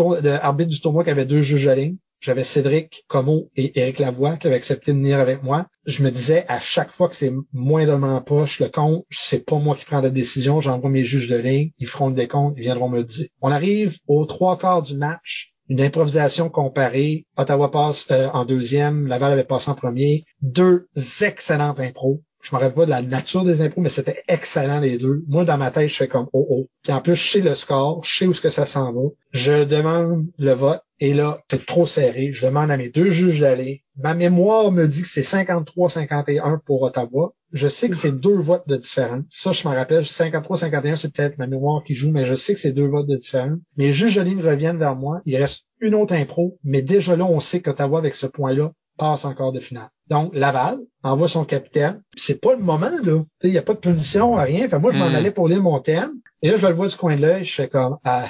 arbitre 0.42 0.72
du 0.72 0.80
tournoi 0.80 1.04
qui 1.04 1.10
avait 1.10 1.26
deux 1.26 1.42
juges 1.42 1.66
de 1.66 1.72
ligne. 1.72 1.98
J'avais 2.22 2.46
Cédric 2.46 3.04
Como 3.08 3.52
et 3.56 3.78
Éric 3.78 4.00
Lavoie 4.00 4.38
qui 4.38 4.48
avaient 4.48 4.56
accepté 4.56 4.94
de 4.94 4.98
venir 4.98 5.20
avec 5.20 5.44
moi. 5.44 5.68
Je 5.86 6.02
me 6.02 6.10
disais 6.10 6.46
à 6.48 6.60
chaque 6.60 6.92
fois 6.92 7.10
que 7.10 7.16
c'est 7.16 7.34
moindrement 7.52 8.20
poche, 8.22 8.60
le 8.62 8.70
compte, 8.70 9.06
c'est 9.12 9.46
pas 9.46 9.60
moi 9.60 9.76
qui 9.76 9.86
prends 9.86 10.02
la 10.02 10.10
décision, 10.10 10.62
j'envoie 10.62 10.90
mes 10.90 11.04
juges 11.04 11.28
de 11.28 11.36
ligne, 11.36 11.72
ils 11.78 11.88
feront 11.88 12.08
le 12.08 12.16
décompte, 12.16 12.56
ils 12.58 12.64
viendront 12.64 12.90
me 12.90 12.98
le 12.98 13.04
dire. 13.04 13.28
On 13.42 13.52
arrive 13.52 13.98
aux 14.08 14.26
trois 14.26 14.58
quarts 14.58 14.82
du 14.82 14.98
match, 14.98 15.54
une 15.68 15.82
improvisation 15.82 16.50
comparée. 16.50 17.26
Ottawa 17.38 17.70
passe 17.70 18.08
euh, 18.12 18.30
en 18.34 18.46
deuxième, 18.46 19.08
Laval 19.08 19.34
avait 19.34 19.44
passé 19.44 19.70
en 19.70 19.76
premier. 19.76 20.24
Deux 20.42 20.88
excellentes 21.22 21.80
impros 21.80 22.24
Je 22.46 22.56
me 22.56 22.60
rappelle 22.60 22.76
pas 22.76 22.86
de 22.86 22.92
la 22.92 23.02
nature 23.02 23.44
des 23.44 23.64
impôts, 23.64 23.82
mais 23.82 23.90
c'était 23.90 24.22
excellent 24.28 24.80
les 24.80 25.00
deux. 25.00 25.24
Moi, 25.28 25.46
dans 25.46 25.58
ma 25.58 25.72
tête, 25.72 25.90
je 25.90 25.96
fais 25.96 26.08
comme 26.08 26.28
oh 26.32 26.46
oh. 26.48 26.70
Puis 26.84 26.94
en 26.94 27.02
plus, 27.02 27.16
je 27.16 27.28
sais 27.28 27.42
le 27.42 27.56
score, 27.56 28.04
je 28.04 28.18
sais 28.20 28.28
où 28.28 28.34
ce 28.34 28.42
que 28.42 28.52
ça 28.52 28.68
s'en 28.68 28.94
va. 28.94 29.02
Je 29.32 29.64
demande 29.64 30.28
le 30.38 30.52
vote. 30.52 30.84
Et 31.00 31.16
là, 31.16 31.40
c'est 31.50 31.66
trop 31.66 31.88
serré. 31.88 32.34
Je 32.34 32.46
demande 32.46 32.70
à 32.70 32.78
mes 32.78 32.90
deux 32.90 33.10
juges 33.10 33.40
d'aller. 33.40 33.84
Ma 33.98 34.14
mémoire 34.14 34.72
me 34.72 34.88
dit 34.88 35.02
que 35.02 35.08
c'est 35.08 35.22
53-51 35.22 36.60
pour 36.64 36.84
Ottawa. 36.84 37.34
Je 37.52 37.68
sais 37.68 37.90
que 37.90 37.96
c'est 37.96 38.12
deux 38.12 38.38
votes 38.38 38.68
de 38.68 38.78
différence. 38.78 39.24
Ça, 39.30 39.52
je 39.52 39.68
m'en 39.68 39.74
rappelle. 39.74 40.04
53-51, 40.04 40.98
c'est 40.98 41.12
peut-être 41.12 41.40
ma 41.40 41.48
mémoire 41.48 41.84
qui 41.84 41.96
joue, 41.96 42.12
mais 42.12 42.26
je 42.26 42.36
sais 42.36 42.54
que 42.54 42.60
c'est 42.60 42.74
deux 42.74 42.88
votes 42.88 43.08
de 43.08 43.16
différence. 43.16 43.58
Les 43.76 43.92
juges 43.92 44.18
de 44.18 44.22
ligne 44.22 44.42
reviennent 44.42 44.78
vers 44.78 44.96
moi. 44.96 45.20
Il 45.26 45.36
reste 45.36 45.66
une 45.80 45.96
autre 45.96 46.14
impro, 46.14 46.60
mais 46.64 46.84
déjà 46.84 47.16
là, 47.16 47.26
on 47.26 47.40
sait 47.40 47.62
qu'Ottawa, 47.62 47.98
avec 47.98 48.14
ce 48.14 48.28
point-là, 48.28 48.72
passe 49.00 49.26
encore 49.26 49.52
de 49.52 49.60
finale. 49.60 49.90
Donc, 50.10 50.36
Laval 50.36 50.80
envoie 51.04 51.28
son 51.28 51.46
capitaine. 51.46 52.02
C'est 52.16 52.40
pas 52.40 52.54
le 52.54 52.62
moment, 52.62 52.92
là. 53.04 53.24
Il 53.44 53.50
n'y 53.52 53.58
a 53.58 53.62
pas 53.62 53.74
de 53.74 53.80
punition, 53.80 54.36
rien. 54.36 54.68
Fait 54.70 54.80
moi, 54.80 54.92
je 54.92 54.98
m'en 54.98 55.10
Mm. 55.10 55.16
allais 55.16 55.32
pour 55.32 55.48
lire 55.48 55.62
mon 55.64 55.80
thème. 55.80 56.12
Et 56.42 56.50
là, 56.52 56.58
je 56.58 56.68
le 56.68 56.74
vois 56.74 56.88
du 56.88 56.96
coin 56.96 57.16
de 57.16 57.22
l'œil. 57.22 57.44
Je 57.46 57.54
fais 57.54 57.68
comme, 57.70 57.98
ah, 58.04 58.28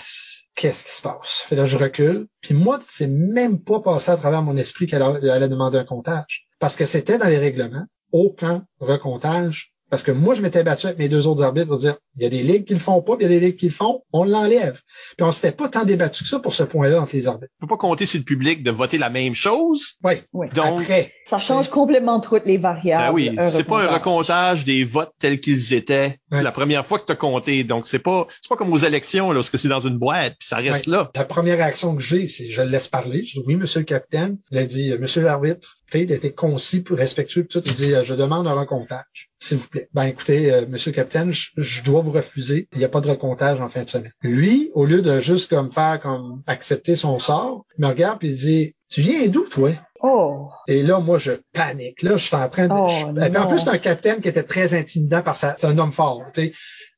qu'est-ce 0.56 0.85
qui 0.85 0.91
se 0.91 1.02
passe? 1.02 1.43
Fait 1.47 1.56
là, 1.56 1.65
je 1.65 1.77
recule. 1.77 2.27
Puis 2.41 2.53
moi, 2.53 2.80
c'est 2.88 3.07
même 3.07 3.60
pas 3.60 3.81
passé 3.81 4.11
à 4.11 4.18
travers 4.18 4.41
mon 4.41 4.56
esprit 4.57 4.88
qu'elle 4.88 5.02
allait 5.03 5.49
demander 5.49 5.77
un 5.77 5.84
comptage. 5.85 6.47
Parce 6.60 6.76
que 6.77 6.85
c'était 6.85 7.18
dans 7.18 7.27
les 7.27 7.38
règlements. 7.38 7.85
Aucun 8.14 8.65
recomptage. 8.80 9.73
Parce 9.90 10.03
que 10.03 10.12
moi, 10.12 10.34
je 10.34 10.41
m'étais 10.41 10.64
battu 10.64 10.88
avec 10.88 10.98
mes 10.98 11.10
deux 11.10 11.28
autres 11.28 11.44
arbitres 11.44 11.68
pour 11.68 11.78
dire, 11.78 11.98
il 12.16 12.24
y 12.24 12.26
a 12.26 12.30
des 12.30 12.44
ligues 12.44 12.66
qui 12.66 12.74
le 12.74 12.80
font 12.80 13.02
pas, 13.02 13.16
puis 13.18 13.26
il 13.26 13.32
y 13.32 13.36
a 13.36 13.40
des 13.40 13.45
ligues 13.45 13.57
qui 13.57 13.68
le 13.68 13.72
font, 13.74 14.02
on 14.12 14.24
l'enlève. 14.24 14.80
Puis 15.18 15.26
on 15.26 15.32
s'était 15.32 15.52
pas 15.52 15.70
tant 15.70 15.84
débattu 15.84 16.24
que 16.24 16.30
ça 16.30 16.40
pour 16.40 16.53
ce 16.53 16.64
point-là 16.64 17.02
entre 17.02 17.16
les 17.16 17.28
arbitres. 17.28 17.52
On 17.62 17.68
peut 17.68 17.76
pas 17.76 17.78
compter 17.78 18.06
sur 18.06 18.18
le 18.18 18.24
public 18.24 18.64
de 18.64 18.72
voter 18.72 18.98
la 18.98 19.10
même 19.10 19.36
chose. 19.36 19.94
Oui. 20.03 20.16
Oui. 20.34 20.48
Donc, 20.56 20.82
Après, 20.82 21.12
Ça 21.26 21.40
change 21.40 21.70
complètement 21.70 22.20
toutes 22.20 22.45
les 22.45 22.57
variables. 22.57 23.07
Ben 23.07 23.14
oui, 23.14 23.36
c'est 23.49 23.64
pas 23.64 23.84
un 23.84 23.88
recomptage. 23.88 24.66
des 24.66 24.84
votes 24.84 25.12
tels 25.20 25.40
qu'ils 25.40 25.74
étaient 25.74 26.18
la 26.32 26.52
première 26.52 26.86
fois 26.86 26.99
que 26.99 27.06
tu 27.06 27.12
as 27.12 27.16
compté. 27.16 27.64
Donc 27.64 27.88
c'est 27.88 27.99
pas 27.99 28.28
c'est 28.41 28.49
pas 28.49 28.56
comme 28.56 28.74
aux 28.74 28.78
élections 28.78 29.32
lorsque 29.32 29.57
c'est 29.57 29.68
dans 29.68 29.80
une 29.80 29.98
boîte 29.98 30.36
puis 30.40 30.48
ça 30.48 30.57
reste 30.57 30.88
là. 30.88 31.12
La 31.16 31.26
première 31.26 31.57
réaction 31.57 31.95
que 31.95 32.02
j'ai, 32.02 32.28
c'est 32.28 32.48
je 32.49 32.62
le 32.62 32.70
laisse 32.70 32.88
parler. 32.88 33.24
Je 33.24 33.40
dis 33.40 33.44
oui, 33.45 33.56
monsieur 33.56 33.80
le 33.80 33.86
capitaine. 33.86 34.38
Il 34.52 34.57
a 34.57 34.66
dit, 34.66 34.94
monsieur 34.99 35.22
l'arbitre, 35.22 35.78
Était 35.94 36.32
concis, 36.34 36.84
respectueux, 36.90 37.45
tout. 37.48 37.62
Il 37.66 37.74
dit, 37.74 37.94
je 38.03 38.14
demande 38.16 38.48
un 38.48 38.53
recomptage, 38.53 39.30
s'il 39.40 39.57
vous 39.57 39.68
plaît. 39.68 39.88
Ben 39.94 40.03
écoutez, 40.03 40.52
euh, 40.52 40.66
monsieur 40.68 40.91
le 40.91 40.95
capitaine, 40.95 41.32
je, 41.32 41.49
je 41.57 41.84
dois 41.84 42.02
vous 42.02 42.12
refuser. 42.12 42.68
Il 42.74 42.80
n'y 42.80 42.84
a 42.86 42.90
pas 42.90 43.02
de 43.02 43.07
recomptage 43.10 43.62
en 43.62 43.70
fin 43.70 43.84
de 43.84 43.90
semaine. 43.90 44.12
Lui, 44.22 44.72
au 44.74 44.86
lieu 44.86 45.02
de 45.02 45.20
juste 45.22 45.49
comme 45.49 45.72
faire 45.72 45.99
comme 46.02 46.41
accepter 46.48 46.95
son 46.95 47.18
sort, 47.20 47.66
il 47.78 47.84
me 47.84 47.88
regarde 47.88 48.20
puis 48.20 48.30
il 48.30 48.36
dit, 48.36 48.76
tu 48.90 49.02
viens 49.02 49.28
d'où, 49.28 49.48
toi? 49.48 49.72
Oh. 50.02 50.49
Et 50.68 50.84
là, 50.84 50.99
moi, 50.99 51.18
je 51.18 51.34
panique. 51.53 52.02
Là, 52.02 52.18
je 52.18 52.26
suis 52.26 52.36
en 52.36 52.49
train 52.49 52.68
de. 52.68 52.74
Oh, 52.74 52.88
je- 52.90 53.38
en 53.38 53.48
plus, 53.48 53.60
c'est 53.60 53.70
un 53.70 53.78
capitaine 53.78 54.22
qui 54.22 54.28
était 54.28 54.44
très 54.44 54.74
intimidant 54.74 55.22
par 55.22 55.38
sa. 55.38 55.56
C'est 55.57 55.68
un 55.68 55.78
homme 55.78 55.94
fort. 55.94 56.22
Tu 56.34 56.41
sais. 56.48 56.53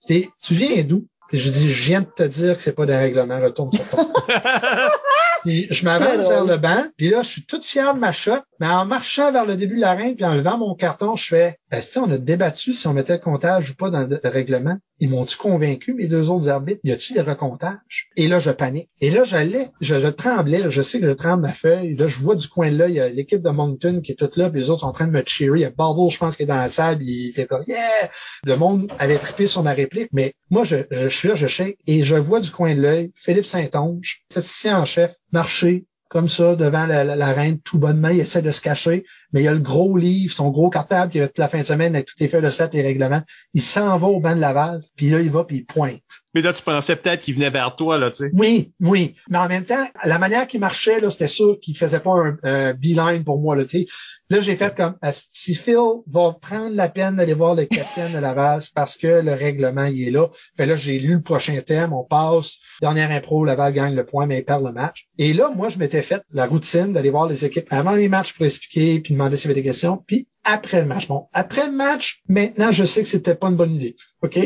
T'es- 0.08 0.30
tu 0.44 0.54
viens 0.56 0.84
d'où? 0.84 1.06
Puis 1.30 1.38
je 1.40 1.50
dis, 1.50 1.72
je 1.72 1.84
viens 1.88 2.02
de 2.02 2.08
te 2.08 2.24
dire 2.24 2.56
que 2.56 2.62
c'est 2.64 2.72
pas 2.74 2.86
des 2.86 2.96
règlements, 2.96 3.40
retourne 3.42 3.72
sur 3.72 3.86
ton. 3.90 4.12
puis 5.44 5.68
je 5.70 5.84
m'avance 5.86 6.28
vers 6.28 6.46
le 6.46 6.58
banc, 6.58 6.86
puis 6.98 7.10
là, 7.10 7.22
je 7.22 7.28
suis 7.28 7.46
toute 7.46 7.66
fière 7.66 7.94
de 7.94 8.00
ma 8.00 8.12
shot, 8.12 8.40
mais 8.60 8.68
en 8.68 8.86
marchant 8.86 9.32
vers 9.32 9.46
le 9.46 9.56
début 9.56 9.76
de 9.76 9.82
l'arène, 9.82 10.16
puis 10.16 10.26
en 10.26 10.36
levant 10.36 10.58
mon 10.58 10.76
carton, 10.76 11.16
je 11.16 11.28
fais, 11.28 11.60
est-ce 11.72 11.96
que 11.96 12.00
on 12.00 12.12
a 12.12 12.18
débattu 12.18 12.74
si 12.74 12.88
on 12.88 12.94
mettait 12.94 13.14
le 13.14 13.20
comptage 13.20 13.72
ou 13.72 13.76
pas 13.76 13.90
dans 13.90 14.02
le 14.02 14.20
règlement? 14.24 14.78
Ils 15.00 15.10
m'ont-tu 15.10 15.38
convaincu, 15.38 15.94
mes 15.94 16.08
deux 16.08 16.30
autres 16.30 16.50
arbitres? 16.50 16.80
Y 16.84 16.92
a-tu 16.92 17.14
des 17.14 17.22
recomptages? 17.22 18.10
Et 18.16 18.28
là, 18.28 18.40
je 18.40 18.50
panique. 18.50 18.90
Et 19.00 19.12
là, 19.12 19.24
j'allais, 19.24 19.70
je, 19.80 20.08
tremblais, 20.08 20.72
je 20.72 20.82
sais 20.82 21.00
que 21.00 21.06
je 21.06 21.12
tremble 21.12 21.44
ma 21.44 21.54
feuille. 21.54 21.96
Là, 21.96 22.08
je 22.08 22.20
vois 22.20 22.36
du 22.36 22.48
coin 22.48 22.72
de 22.72 22.78
là, 22.78 22.88
il 22.90 22.96
y 22.96 23.00
a 23.00 23.10
l'équipe 23.10 23.42
de 23.42 23.50
Moncton 23.50 24.02
qui 24.02 24.14
est 24.14 24.16
toute 24.16 24.38
là, 24.38 24.50
puis 24.50 24.62
les 24.62 24.70
autres 24.70 24.82
sont 24.82 24.88
en 24.88 24.94
train 24.94 25.08
de 25.08 25.12
me 25.12 25.24
cheerer. 25.26 25.60
Il 25.60 25.62
y 25.62 25.66
a 25.66 25.70
Barbo, 25.70 26.10
je 26.10 26.18
pense, 26.18 26.36
qui 26.36 26.44
est 26.44 26.48
dans 26.48 26.56
la 26.56 26.70
salle, 26.70 26.98
il 27.02 27.30
était 27.30 27.46
comme, 27.46 27.64
yeah! 27.68 28.10
Le 28.46 28.56
monde 28.56 28.92
avait 28.98 29.18
trippé 29.18 29.48
sur 29.48 29.62
ma 29.62 29.74
réplique, 29.74 30.10
mais 30.14 30.34
moi, 30.50 30.64
je, 30.64 30.78
je 30.90 31.08
suis 31.10 31.28
là, 31.28 31.36
je 31.36 31.48
shake, 31.48 31.78
et 31.86 32.04
je 32.04 32.16
vois 32.16 32.40
du 32.40 32.50
coin 32.50 32.74
de 32.74 32.82
l'œil 32.82 33.12
Philippe 33.14 33.46
Saint-Onge, 33.46 34.24
statisticien 34.30 34.80
en 34.80 34.86
chef, 34.86 35.14
marcher 35.32 35.86
comme 36.10 36.30
ça 36.30 36.56
devant 36.56 36.86
la, 36.86 37.34
reine, 37.34 37.60
tout 37.60 37.78
bonnement, 37.78 38.10
il 38.10 38.20
essaie 38.20 38.42
de 38.42 38.52
se 38.52 38.62
cacher, 38.62 39.06
mais 39.34 39.42
il 39.42 39.46
y 39.46 39.48
a 39.48 39.54
le 39.54 39.60
gros 39.60 39.98
livre, 39.98 40.34
son 40.34 40.50
gros 40.50 40.70
cartable 40.70 41.12
qui 41.12 41.20
avait 41.20 41.28
toute 41.28 41.38
la 41.38 41.48
fin 41.48 41.60
de 41.60 41.64
semaine 41.64 41.96
avec 41.96 42.08
toutes 42.08 42.20
les 42.20 42.28
feuilles 42.28 42.42
de 42.42 42.50
set, 42.50 42.74
les 42.74 42.82
règlements. 42.82 43.22
Il 43.54 43.62
s'en 43.62 43.98
va 43.98 44.08
au 44.08 44.20
banc 44.20 44.36
de 44.36 44.42
Laval, 44.42 44.82
puis 44.96 45.10
là, 45.10 45.22
il 45.22 45.30
va, 45.30 45.44
puis 45.44 45.58
il 45.58 45.66
pointe. 45.66 46.02
Mais 46.34 46.42
là 46.44 46.54
tu 46.54 46.62
pensais 46.62 46.96
peut-être 46.96 47.22
qu'il 47.22 47.34
venait 47.34 47.50
vers 47.50 47.76
toi 47.76 47.98
là, 47.98 48.12
tu 48.12 48.18
sais. 48.18 48.30
Oui, 48.34 48.72
oui. 48.80 49.16
Mais 49.30 49.40
en 49.40 49.48
même 49.48 49.66
temps, 49.66 49.88
la 50.04 50.20
manière 50.20 50.46
qu'il 50.46 50.60
marchait, 50.60 51.00
là, 51.00 51.10
c'était 51.10 51.28
sûr 51.28 51.58
qu'il 51.60 51.76
faisait 51.76 52.00
pas 52.00 52.14
un, 52.14 52.38
un 52.44 52.74
beeline 52.74 53.24
pour 53.24 53.40
moi. 53.40 53.56
Là, 53.56 53.64
tu 53.64 53.80
sais. 53.80 53.86
là 54.30 54.40
j'ai 54.40 54.56
fait 54.56 54.76
comme 54.76 54.96
ah, 55.02 55.12
si 55.12 55.56
Phil 55.56 55.78
va 56.06 56.38
prendre 56.40 56.76
la 56.76 56.90
peine 56.90 57.16
d'aller 57.16 57.34
voir 57.34 57.56
le 57.56 57.66
capitaine 57.66 58.14
de 58.14 58.20
Laval 58.20 58.62
parce 58.76 58.96
que 58.96 59.22
le 59.22 59.34
règlement 59.34 59.86
il 59.86 60.08
est 60.08 60.12
là. 60.12 60.28
Fait 60.56 60.68
là, 60.68 60.76
j'ai 60.76 61.00
lu 61.00 61.16
le 61.16 61.22
prochain 61.22 61.60
thème, 61.66 61.92
on 61.92 62.04
passe, 62.04 62.58
dernière 62.82 63.10
impro, 63.10 63.44
Laval 63.44 63.74
gagne 63.74 63.96
le 63.96 64.06
point, 64.06 64.28
mais 64.28 64.40
il 64.40 64.46
perd 64.46 64.64
le 64.64 64.72
match. 64.72 65.08
Et 65.18 65.34
là, 65.34 65.50
moi, 65.56 65.70
je 65.70 65.80
m'étais 65.80 66.04
fait 66.04 66.22
la 66.32 66.46
routine 66.46 66.94
d'aller 66.94 67.10
voir 67.10 67.28
les 67.28 67.46
équipes 67.46 67.68
avant 67.72 67.96
les 67.96 68.10
matchs 68.10 68.34
pour 68.34 68.46
expliquer, 68.46 69.00
puis 69.00 69.16
demander 69.18 69.38
s'il 69.38 69.50
y 69.50 69.52
avait 69.52 69.62
des 69.62 69.68
questions, 69.68 70.04
puis 70.08 70.28
après 70.44 70.82
le 70.82 70.88
match. 70.88 71.08
Bon, 71.08 71.28
après 71.34 71.66
le 71.66 71.74
match, 71.74 72.22
maintenant, 72.30 72.72
je 72.72 72.84
sais 72.84 73.02
que 73.02 73.08
c'est 73.08 73.22
peut-être 73.22 73.40
pas 73.40 73.50
une 73.50 73.56
bonne 73.56 73.76
idée. 73.76 73.96
OK? 74.22 74.40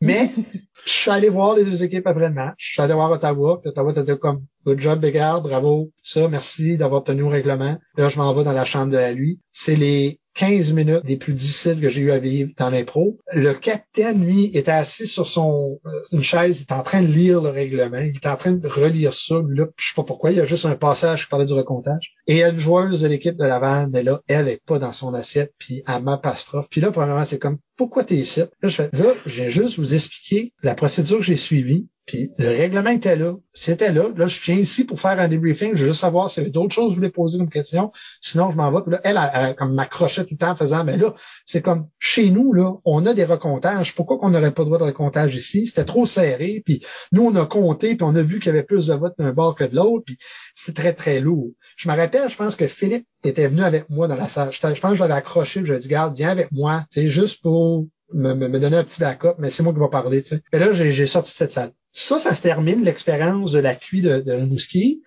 Mais 0.00 0.30
je 0.86 0.90
suis 0.90 1.10
allé 1.10 1.28
voir 1.28 1.56
les 1.56 1.64
deux 1.64 1.82
équipes 1.82 2.06
après 2.06 2.28
le 2.28 2.34
match. 2.34 2.54
Je 2.58 2.72
suis 2.74 2.82
allé 2.82 2.94
voir 2.94 3.10
Ottawa. 3.10 3.60
Puis 3.60 3.70
Ottawa 3.70 3.92
était 3.92 4.16
comme 4.16 4.44
Good 4.64 4.80
job, 4.80 5.00
Bégard, 5.00 5.42
bravo. 5.42 5.90
Ça, 6.02 6.28
merci 6.28 6.76
d'avoir 6.76 7.02
tenu 7.02 7.22
au 7.22 7.28
règlement. 7.28 7.78
Là, 7.96 8.08
je 8.08 8.18
m'en 8.18 8.32
vais 8.34 8.44
dans 8.44 8.52
la 8.52 8.64
chambre 8.64 8.92
de 8.92 8.98
la 8.98 9.12
lui. 9.12 9.40
C'est 9.50 9.76
les 9.76 10.20
15 10.38 10.72
minutes 10.72 11.02
les 11.04 11.16
plus 11.16 11.34
difficiles 11.34 11.80
que 11.80 11.88
j'ai 11.88 12.02
eu 12.02 12.12
à 12.12 12.18
vivre 12.18 12.52
dans 12.56 12.70
l'impro. 12.70 13.18
Le 13.32 13.52
capitaine, 13.54 14.24
lui, 14.24 14.44
était 14.54 14.70
assis 14.70 15.08
sur 15.08 15.26
son 15.26 15.80
euh, 15.84 15.90
une 16.12 16.22
chaise, 16.22 16.60
il 16.60 16.62
était 16.62 16.74
en 16.74 16.84
train 16.84 17.02
de 17.02 17.08
lire 17.08 17.42
le 17.42 17.50
règlement, 17.50 17.98
il 17.98 18.16
était 18.16 18.28
en 18.28 18.36
train 18.36 18.52
de 18.52 18.68
relire 18.68 19.12
ça, 19.12 19.42
là, 19.48 19.66
je 19.76 19.88
sais 19.88 19.94
pas 19.96 20.04
pourquoi, 20.04 20.30
il 20.30 20.36
y 20.36 20.40
a 20.40 20.44
juste 20.44 20.64
un 20.64 20.76
passage 20.76 21.24
qui 21.24 21.28
parlait 21.28 21.44
du 21.44 21.54
recomptage. 21.54 22.14
Et 22.28 22.44
une 22.44 22.60
joueuse 22.60 23.00
de 23.00 23.08
l'équipe 23.08 23.36
de 23.36 23.44
Laval, 23.44 23.88
mais 23.92 24.04
là, 24.04 24.20
elle 24.28 24.46
est 24.46 24.62
pas 24.64 24.78
dans 24.78 24.92
son 24.92 25.12
assiette, 25.12 25.52
puis 25.58 25.82
elle 25.88 26.04
m'apastrophe. 26.04 26.68
Puis 26.70 26.80
là, 26.80 26.92
premièrement, 26.92 27.24
c'est 27.24 27.40
comme 27.40 27.58
pourquoi 27.78 28.04
t'es 28.04 28.16
ici? 28.16 28.40
Là, 28.40 28.48
je 28.64 28.74
fais, 28.74 28.90
là, 28.92 29.14
j'ai 29.24 29.48
juste 29.48 29.78
vous 29.78 29.94
expliquer 29.94 30.52
la 30.62 30.74
procédure 30.74 31.18
que 31.18 31.24
j'ai 31.24 31.36
suivie. 31.36 31.88
Puis 32.08 32.30
le 32.38 32.48
règlement 32.48 32.88
était 32.88 33.16
là. 33.16 33.34
C'était 33.52 33.92
là. 33.92 34.04
Là, 34.16 34.26
je 34.26 34.40
viens 34.40 34.54
ici 34.54 34.84
pour 34.84 34.98
faire 34.98 35.20
un 35.20 35.28
débriefing. 35.28 35.74
Je 35.74 35.82
veux 35.82 35.90
juste 35.90 36.00
savoir 36.00 36.30
s'il 36.30 36.42
y 36.42 36.46
avait 36.46 36.50
d'autres 36.50 36.74
choses 36.74 36.86
que 36.86 36.92
je 36.92 36.96
voulais 36.96 37.10
poser 37.10 37.36
comme 37.36 37.50
question. 37.50 37.92
Sinon, 38.22 38.50
je 38.50 38.56
m'en 38.56 38.72
vais. 38.72 38.98
Elle, 39.04 39.20
elle, 39.34 39.68
m'accrochait 39.68 40.24
tout 40.24 40.32
le 40.32 40.38
temps 40.38 40.52
en 40.52 40.56
faisant, 40.56 40.84
mais 40.84 40.96
là, 40.96 41.12
c'est 41.44 41.60
comme 41.60 41.88
chez 41.98 42.30
nous, 42.30 42.54
là, 42.54 42.72
on 42.86 43.04
a 43.04 43.12
des 43.12 43.24
recomptages. 43.24 43.94
Pourquoi 43.94 44.18
qu'on 44.18 44.30
n'aurait 44.30 44.52
pas 44.52 44.62
le 44.62 44.66
droit 44.66 44.78
de 44.78 44.84
recomptage 44.84 45.34
ici? 45.34 45.66
C'était 45.66 45.84
trop 45.84 46.06
serré. 46.06 46.62
Puis 46.64 46.82
nous, 47.12 47.26
on 47.26 47.36
a 47.36 47.44
compté, 47.44 47.94
puis 47.94 48.04
on 48.04 48.16
a 48.16 48.22
vu 48.22 48.38
qu'il 48.38 48.46
y 48.46 48.50
avait 48.56 48.62
plus 48.62 48.86
de 48.86 48.94
votes 48.94 49.14
d'un 49.18 49.34
bord 49.34 49.54
que 49.54 49.64
de 49.64 49.76
l'autre. 49.76 50.04
Puis 50.06 50.16
c'est 50.60 50.74
très, 50.74 50.92
très 50.92 51.20
lourd. 51.20 51.52
Je 51.76 51.88
me 51.88 51.94
rappelle, 51.94 52.28
je 52.28 52.36
pense 52.36 52.56
que 52.56 52.66
Philippe 52.66 53.06
était 53.22 53.46
venu 53.46 53.62
avec 53.62 53.88
moi 53.88 54.08
dans 54.08 54.16
la 54.16 54.28
salle. 54.28 54.52
Je, 54.52 54.58
pense 54.58 54.72
que 54.72 54.94
je 54.96 55.00
l'avais 55.00 55.14
accroché, 55.14 55.60
je 55.64 55.70
lui 55.70 55.76
ai 55.76 55.80
dit, 55.80 55.86
garde, 55.86 56.16
viens 56.16 56.30
avec 56.30 56.50
moi. 56.50 56.84
C'est 56.90 57.06
juste 57.06 57.42
pour 57.42 57.86
me, 58.12 58.34
me, 58.34 58.58
donner 58.58 58.78
un 58.78 58.82
petit 58.82 58.98
backup, 58.98 59.34
mais 59.38 59.50
c'est 59.50 59.62
moi 59.62 59.72
qui 59.72 59.78
vais 59.78 59.88
parler. 59.88 60.20
Tu 60.20 60.30
sais. 60.30 60.42
Et 60.52 60.58
là, 60.58 60.72
j'ai 60.72 61.06
sorti 61.06 61.32
de 61.32 61.36
cette 61.36 61.52
salle. 61.52 61.72
Ça, 61.92 62.18
ça 62.18 62.34
se 62.34 62.42
termine 62.42 62.82
l'expérience 62.82 63.52
de 63.52 63.60
la 63.60 63.76
cuit 63.76 64.02
de, 64.02 64.18
de. 64.18 64.32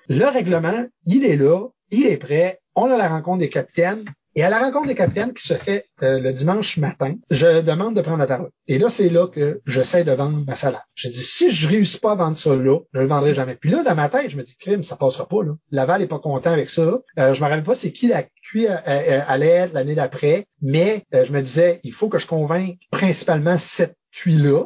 Le 0.07 0.25
règlement, 0.25 0.85
il 1.05 1.25
est 1.25 1.35
là, 1.35 1.67
il 1.89 2.07
est 2.07 2.17
prêt. 2.17 2.61
On 2.73 2.85
a 2.85 2.95
la 2.95 3.09
rencontre 3.09 3.39
des 3.39 3.49
capitaines. 3.49 4.05
Et 4.35 4.43
à 4.43 4.49
la 4.49 4.59
rencontre 4.59 4.87
des 4.87 4.95
capitaines 4.95 5.33
qui 5.33 5.45
se 5.45 5.55
fait 5.55 5.87
euh, 6.03 6.19
le 6.19 6.31
dimanche 6.31 6.77
matin, 6.77 7.15
je 7.29 7.61
demande 7.61 7.95
de 7.95 8.01
prendre 8.01 8.19
la 8.19 8.27
parole. 8.27 8.49
Et 8.67 8.79
là, 8.79 8.89
c'est 8.89 9.09
là 9.09 9.27
que 9.27 9.61
j'essaie 9.65 10.03
de 10.03 10.11
vendre 10.11 10.43
ma 10.45 10.55
salade. 10.55 10.81
Je 10.95 11.09
dis, 11.09 11.23
si 11.23 11.51
je 11.51 11.67
réussis 11.67 11.99
pas 11.99 12.13
à 12.13 12.15
vendre 12.15 12.37
ça 12.37 12.55
là, 12.55 12.79
je 12.93 12.99
le 12.99 13.07
vendrai 13.07 13.33
jamais. 13.33 13.55
Puis 13.55 13.69
là, 13.69 13.83
dans 13.83 13.95
ma 13.95 14.07
tête, 14.07 14.29
je 14.29 14.37
me 14.37 14.43
dis, 14.43 14.55
crime, 14.55 14.83
ça 14.83 14.95
passera 14.95 15.27
pas. 15.27 15.43
Là. 15.43 15.53
Laval 15.71 16.01
est 16.01 16.07
pas 16.07 16.19
content 16.19 16.51
avec 16.51 16.69
ça. 16.69 17.01
Euh, 17.19 17.33
je 17.33 17.41
me 17.41 17.47
rappelle 17.47 17.63
pas 17.63 17.75
c'est 17.75 17.91
qui 17.91 18.07
la 18.07 18.23
cuit 18.23 18.67
allait 18.67 19.47
être 19.47 19.73
l'année 19.73 19.95
d'après, 19.95 20.45
mais 20.61 21.03
euh, 21.13 21.25
je 21.25 21.31
me 21.31 21.41
disais, 21.41 21.79
il 21.83 21.93
faut 21.93 22.09
que 22.09 22.19
je 22.19 22.27
convainque 22.27 22.77
principalement 22.89 23.57
cette 23.57 23.95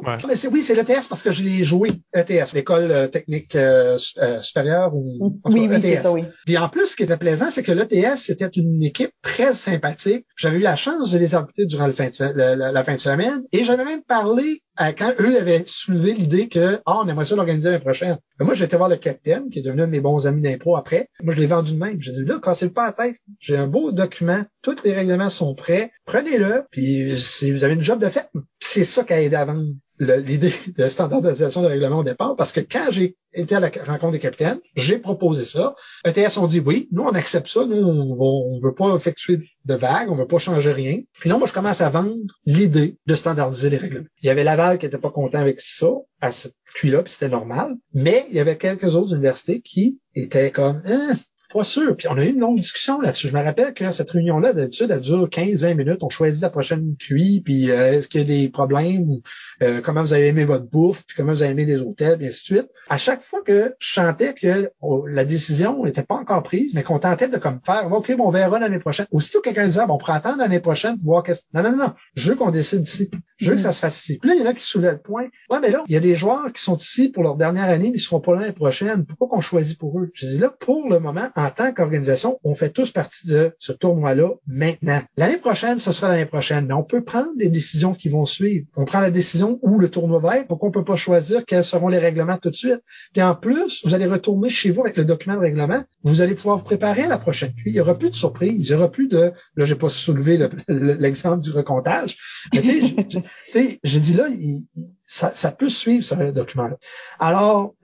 Ouais. 0.04 0.18
Mais 0.26 0.36
c'est, 0.36 0.48
oui, 0.48 0.60
c'est 0.60 0.74
l'ETS 0.74 1.06
parce 1.08 1.22
que 1.22 1.30
je 1.30 1.42
l'ai 1.42 1.62
joué. 1.62 2.02
ETS, 2.12 2.52
l'école 2.52 2.90
euh, 2.90 3.06
technique 3.06 3.54
euh, 3.54 3.96
euh, 4.18 4.42
supérieure 4.42 4.94
ou 4.94 5.40
Oui, 5.44 5.68
cas, 5.68 5.74
oui, 5.74 5.78
c'est 5.82 5.92
ETS. 5.92 6.02
ça, 6.02 6.12
oui. 6.12 6.24
Puis 6.44 6.58
en 6.58 6.68
plus, 6.68 6.88
ce 6.88 6.96
qui 6.96 7.04
était 7.04 7.16
plaisant, 7.16 7.48
c'est 7.50 7.62
que 7.62 7.72
l'ETS, 7.72 8.16
c'était 8.16 8.48
une 8.48 8.82
équipe 8.82 9.12
très 9.22 9.54
sympathique. 9.54 10.26
J'avais 10.36 10.58
eu 10.58 10.62
la 10.62 10.76
chance 10.76 11.10
de 11.12 11.18
les 11.18 11.34
arbitrer 11.34 11.66
durant 11.66 11.86
le 11.86 11.92
fin 11.92 12.08
de 12.08 12.32
la, 12.34 12.84
fin 12.84 12.94
de 12.94 13.00
semaine. 13.00 13.42
Et 13.52 13.62
j'avais 13.64 13.84
même 13.84 14.02
parlé 14.02 14.62
quand 14.78 15.12
eux 15.20 15.38
avaient 15.38 15.64
soulevé 15.66 16.12
l'idée 16.12 16.48
que 16.48 16.80
ah, 16.86 17.00
on 17.02 17.08
aimerait 17.08 17.24
ça 17.24 17.36
l'organiser 17.36 17.70
l'année 17.70 17.82
prochaine. 17.82 18.18
Mais 18.38 18.44
moi, 18.44 18.54
j'étais 18.54 18.76
voir 18.76 18.88
le 18.88 18.96
capitaine, 18.96 19.48
qui 19.50 19.60
est 19.60 19.62
devenu 19.62 19.82
un 19.82 19.86
de 19.86 19.92
mes 19.92 20.00
bons 20.00 20.26
amis 20.26 20.42
d'impro 20.42 20.76
après. 20.76 21.08
Moi, 21.22 21.34
je 21.34 21.40
l'ai 21.40 21.46
vendu 21.46 21.72
de 21.72 21.78
même. 21.78 22.00
J'ai 22.00 22.12
dit, 22.12 22.24
là, 22.24 22.38
cassez 22.42 22.66
le 22.66 22.72
pas 22.72 22.86
la 22.86 22.92
tête. 22.92 23.16
J'ai 23.38 23.56
un 23.56 23.66
beau 23.66 23.92
document. 23.92 24.44
Tous 24.62 24.76
les 24.84 24.92
règlements 24.92 25.30
sont 25.30 25.54
prêts. 25.54 25.92
Prenez-le. 26.04 26.64
Puis 26.70 27.18
si 27.20 27.52
vous 27.52 27.64
avez 27.64 27.74
une 27.74 27.82
job 27.82 27.98
de 27.98 28.08
fait, 28.08 28.28
c'est 28.60 28.84
ça 28.84 29.04
qui 29.04 29.14
à 29.14 29.44
vendre 29.44 29.64
l'idée 29.98 30.52
de 30.76 30.88
standardisation 30.88 31.62
de 31.62 31.66
règlement 31.66 31.98
au 31.98 32.04
départ, 32.04 32.36
parce 32.36 32.52
que 32.52 32.60
quand 32.60 32.90
j'ai 32.90 33.16
été 33.32 33.54
à 33.54 33.60
la 33.60 33.70
rencontre 33.86 34.12
des 34.12 34.18
capitaines, 34.18 34.58
j'ai 34.74 34.98
proposé 34.98 35.44
ça. 35.44 35.74
ETS 36.04 36.38
ont 36.38 36.46
dit 36.46 36.60
oui, 36.60 36.88
nous 36.92 37.02
on 37.02 37.12
accepte 37.12 37.48
ça, 37.48 37.64
nous 37.64 37.76
on, 37.76 38.58
veut 38.60 38.74
pas 38.74 38.94
effectuer 38.94 39.48
de 39.64 39.74
vagues, 39.74 40.10
on 40.10 40.16
veut 40.16 40.26
pas 40.26 40.38
changer 40.38 40.72
rien. 40.72 41.00
Puis 41.20 41.30
non, 41.30 41.38
moi 41.38 41.46
je 41.46 41.52
commence 41.52 41.80
à 41.80 41.88
vendre 41.88 42.16
l'idée 42.44 42.98
de 43.06 43.14
standardiser 43.14 43.70
les 43.70 43.76
règlements. 43.76 44.06
Il 44.22 44.26
y 44.26 44.30
avait 44.30 44.44
Laval 44.44 44.78
qui 44.78 44.86
était 44.86 44.98
pas 44.98 45.10
content 45.10 45.38
avec 45.38 45.60
ça 45.60 45.88
à 46.20 46.32
cette 46.32 46.54
cuit-là, 46.74 47.02
puis 47.02 47.12
c'était 47.12 47.28
normal. 47.28 47.74
Mais 47.92 48.26
il 48.30 48.36
y 48.36 48.40
avait 48.40 48.56
quelques 48.56 48.96
autres 48.96 49.14
universités 49.14 49.60
qui 49.60 50.00
étaient 50.14 50.50
comme 50.50 50.82
hein, 50.86 51.16
pas 51.52 51.64
sûr. 51.64 51.96
Puis 51.96 52.08
on 52.08 52.16
a 52.16 52.24
eu 52.24 52.28
une 52.28 52.40
longue 52.40 52.56
discussion 52.56 53.00
là-dessus. 53.00 53.28
Je 53.28 53.36
me 53.36 53.42
rappelle 53.42 53.74
que 53.74 53.90
cette 53.92 54.10
réunion-là, 54.10 54.52
d'habitude, 54.52 54.90
elle 54.90 55.00
dure 55.00 55.28
15-20 55.28 55.74
minutes. 55.74 56.02
On 56.02 56.08
choisit 56.08 56.42
la 56.42 56.50
prochaine 56.50 56.96
QI, 56.98 57.40
puis 57.44 57.70
euh, 57.70 57.92
est-ce 57.92 58.08
qu'il 58.08 58.20
y 58.20 58.24
a 58.24 58.26
des 58.26 58.48
problèmes, 58.48 59.20
euh, 59.62 59.80
comment 59.80 60.02
vous 60.02 60.12
avez 60.12 60.28
aimé 60.28 60.44
votre 60.44 60.66
bouffe, 60.68 61.04
puis 61.06 61.16
comment 61.16 61.32
vous 61.32 61.42
avez 61.42 61.52
aimé 61.52 61.64
des 61.64 61.80
hôtels, 61.80 62.18
puis 62.18 62.28
ainsi 62.28 62.40
de 62.52 62.58
suite. 62.58 62.70
À 62.88 62.98
chaque 62.98 63.22
fois 63.22 63.42
que 63.42 63.74
je 63.78 63.92
sentais 63.92 64.34
que 64.34 64.70
oh, 64.80 65.06
la 65.06 65.24
décision 65.24 65.84
n'était 65.84 66.02
pas 66.02 66.16
encore 66.16 66.42
prise, 66.42 66.74
mais 66.74 66.82
qu'on 66.82 66.98
tentait 66.98 67.28
de 67.28 67.38
comme 67.38 67.60
faire, 67.64 67.90
OK, 67.92 68.14
bon, 68.16 68.28
on 68.28 68.30
verra 68.30 68.58
l'année 68.58 68.78
prochaine. 68.78 69.06
Aussitôt 69.10 69.40
quelqu'un 69.40 69.66
disait, 69.66 69.86
bon, 69.86 69.94
on 69.94 69.98
pourrait 69.98 70.14
attendre 70.14 70.38
l'année 70.38 70.60
prochaine 70.60 70.96
pour 70.96 71.06
voir 71.06 71.22
qu'est-ce... 71.22 71.42
Non, 71.54 71.62
non, 71.62 71.76
non, 71.76 71.92
Je 72.14 72.30
veux 72.30 72.36
qu'on 72.36 72.50
décide 72.50 72.82
ici. 72.82 73.10
Je 73.38 73.50
veux 73.50 73.56
que 73.56 73.62
ça 73.62 73.72
se 73.72 73.80
fasse 73.80 74.00
ici. 74.00 74.18
Puis 74.18 74.30
là, 74.30 74.36
il 74.36 74.42
y 74.42 74.46
en 74.46 74.50
a 74.50 74.54
qui 74.54 74.62
soulèvent 74.62 74.94
le 74.94 74.98
point. 74.98 75.26
Ouais, 75.50 75.60
mais 75.60 75.70
là, 75.70 75.84
il 75.86 75.92
y 75.92 75.96
a 75.96 76.00
des 76.00 76.16
joueurs 76.16 76.52
qui 76.52 76.62
sont 76.62 76.76
ici 76.76 77.08
pour 77.08 77.22
leur 77.22 77.36
dernière 77.36 77.68
année, 77.68 77.90
mais 77.90 77.98
ils 77.98 78.00
seront 78.00 78.20
pas 78.20 78.34
l'année 78.34 78.52
prochaine. 78.52 79.04
Pourquoi 79.04 79.28
qu'on 79.28 79.40
choisit 79.40 79.78
pour 79.78 79.98
eux? 80.00 80.10
Je 80.14 80.26
dis 80.26 80.38
là, 80.38 80.50
pour 80.50 80.88
le 80.88 80.98
moment, 80.98 81.28
en 81.36 81.50
tant 81.50 81.72
qu'organisation, 81.72 82.40
on 82.44 82.54
fait 82.54 82.70
tous 82.70 82.90
partie 82.90 83.26
de 83.28 83.52
ce 83.58 83.72
tournoi-là 83.72 84.30
maintenant. 84.46 85.02
L'année 85.18 85.36
prochaine, 85.36 85.78
ce 85.78 85.92
sera 85.92 86.08
l'année 86.08 86.26
prochaine, 86.26 86.66
mais 86.66 86.74
on 86.74 86.82
peut 86.82 87.04
prendre 87.04 87.36
des 87.36 87.50
décisions 87.50 87.94
qui 87.94 88.08
vont 88.08 88.24
suivre. 88.24 88.66
On 88.74 88.86
prend 88.86 89.00
la 89.00 89.10
décision 89.10 89.58
où 89.62 89.78
le 89.78 89.90
tournoi 89.90 90.18
va 90.18 90.38
être, 90.38 90.48
pourquoi 90.48 90.70
on 90.70 90.72
peut 90.72 90.84
pas 90.84 90.96
choisir 90.96 91.44
quels 91.44 91.62
seront 91.62 91.88
les 91.88 91.98
règlements 91.98 92.38
tout 92.38 92.48
de 92.48 92.54
suite. 92.54 92.80
Et 93.14 93.22
en 93.22 93.34
plus, 93.34 93.84
vous 93.84 93.94
allez 93.94 94.06
retourner 94.06 94.48
chez 94.48 94.70
vous 94.70 94.80
avec 94.80 94.96
le 94.96 95.04
document 95.04 95.34
de 95.34 95.40
règlement, 95.40 95.82
vous 96.02 96.22
allez 96.22 96.34
pouvoir 96.34 96.56
vous 96.56 96.64
préparer 96.64 97.02
à 97.02 97.08
la 97.08 97.18
prochaine 97.18 97.54
cuit. 97.54 97.70
Il 97.70 97.76
y 97.76 97.80
aura 97.80 97.98
plus 97.98 98.10
de 98.10 98.14
surprise, 98.14 98.68
il 98.68 98.72
y 98.72 98.74
aura 98.74 98.90
plus 98.90 99.08
de, 99.08 99.32
là, 99.56 99.64
j'ai 99.64 99.74
pas 99.74 99.90
soulevé 99.90 100.38
l'exemple 100.68 101.42
du 101.42 101.50
recomptage. 101.50 102.16
j'ai 102.52 104.00
dit 104.00 104.14
là, 104.14 104.28
il, 104.28 104.66
ça, 105.06 105.32
ça, 105.34 105.52
peut 105.52 105.68
suivre 105.68 106.04
ce 106.04 106.14
document-là. 106.32 106.76
Alors, 107.18 107.74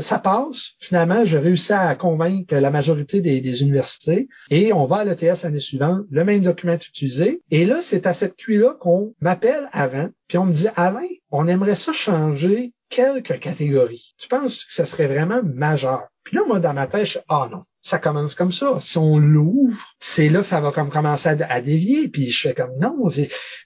ça 0.00 0.18
passe. 0.18 0.72
Finalement, 0.78 1.24
j'ai 1.24 1.38
réussi 1.38 1.72
à 1.72 1.94
convaincre 1.94 2.54
la 2.54 2.70
majorité 2.70 3.20
des, 3.20 3.62
universités 3.62 4.28
et 4.50 4.72
on 4.72 4.84
va 4.84 4.98
à 4.98 5.04
l'ETS 5.04 5.42
l'année 5.44 5.60
suivante. 5.60 6.04
Le 6.10 6.24
même 6.24 6.42
document 6.42 6.74
est 6.74 6.86
utilisé. 6.86 7.40
Et 7.50 7.64
là, 7.64 7.80
c'est 7.80 8.06
à 8.06 8.12
cette 8.12 8.36
QI-là 8.36 8.76
qu'on 8.78 9.14
m'appelle 9.20 9.68
avant. 9.72 10.08
Puis 10.28 10.38
on 10.38 10.44
me 10.44 10.52
dit, 10.52 10.68
Alain, 10.76 11.06
on 11.30 11.46
aimerait 11.46 11.74
ça 11.74 11.92
changer 11.92 12.74
quelques 12.90 13.40
catégories. 13.40 14.14
Tu 14.18 14.28
penses 14.28 14.64
que 14.64 14.74
ça 14.74 14.84
serait 14.84 15.06
vraiment 15.06 15.40
majeur? 15.42 16.08
Puis 16.24 16.36
là, 16.36 16.42
moi, 16.46 16.58
dans 16.58 16.74
ma 16.74 16.86
tête, 16.86 17.06
je 17.06 17.18
ah 17.28 17.48
non, 17.50 17.62
ça 17.80 17.98
commence 17.98 18.34
comme 18.34 18.52
ça. 18.52 18.78
Si 18.80 18.98
on 18.98 19.16
l'ouvre, 19.16 19.94
c'est 19.98 20.28
là 20.28 20.40
que 20.40 20.46
ça 20.46 20.60
va 20.60 20.72
comme 20.72 20.90
commencer 20.90 21.28
à, 21.28 21.60
dévier. 21.60 22.08
Puis 22.08 22.30
je 22.30 22.48
fais 22.48 22.54
comme 22.54 22.76
non. 22.80 23.08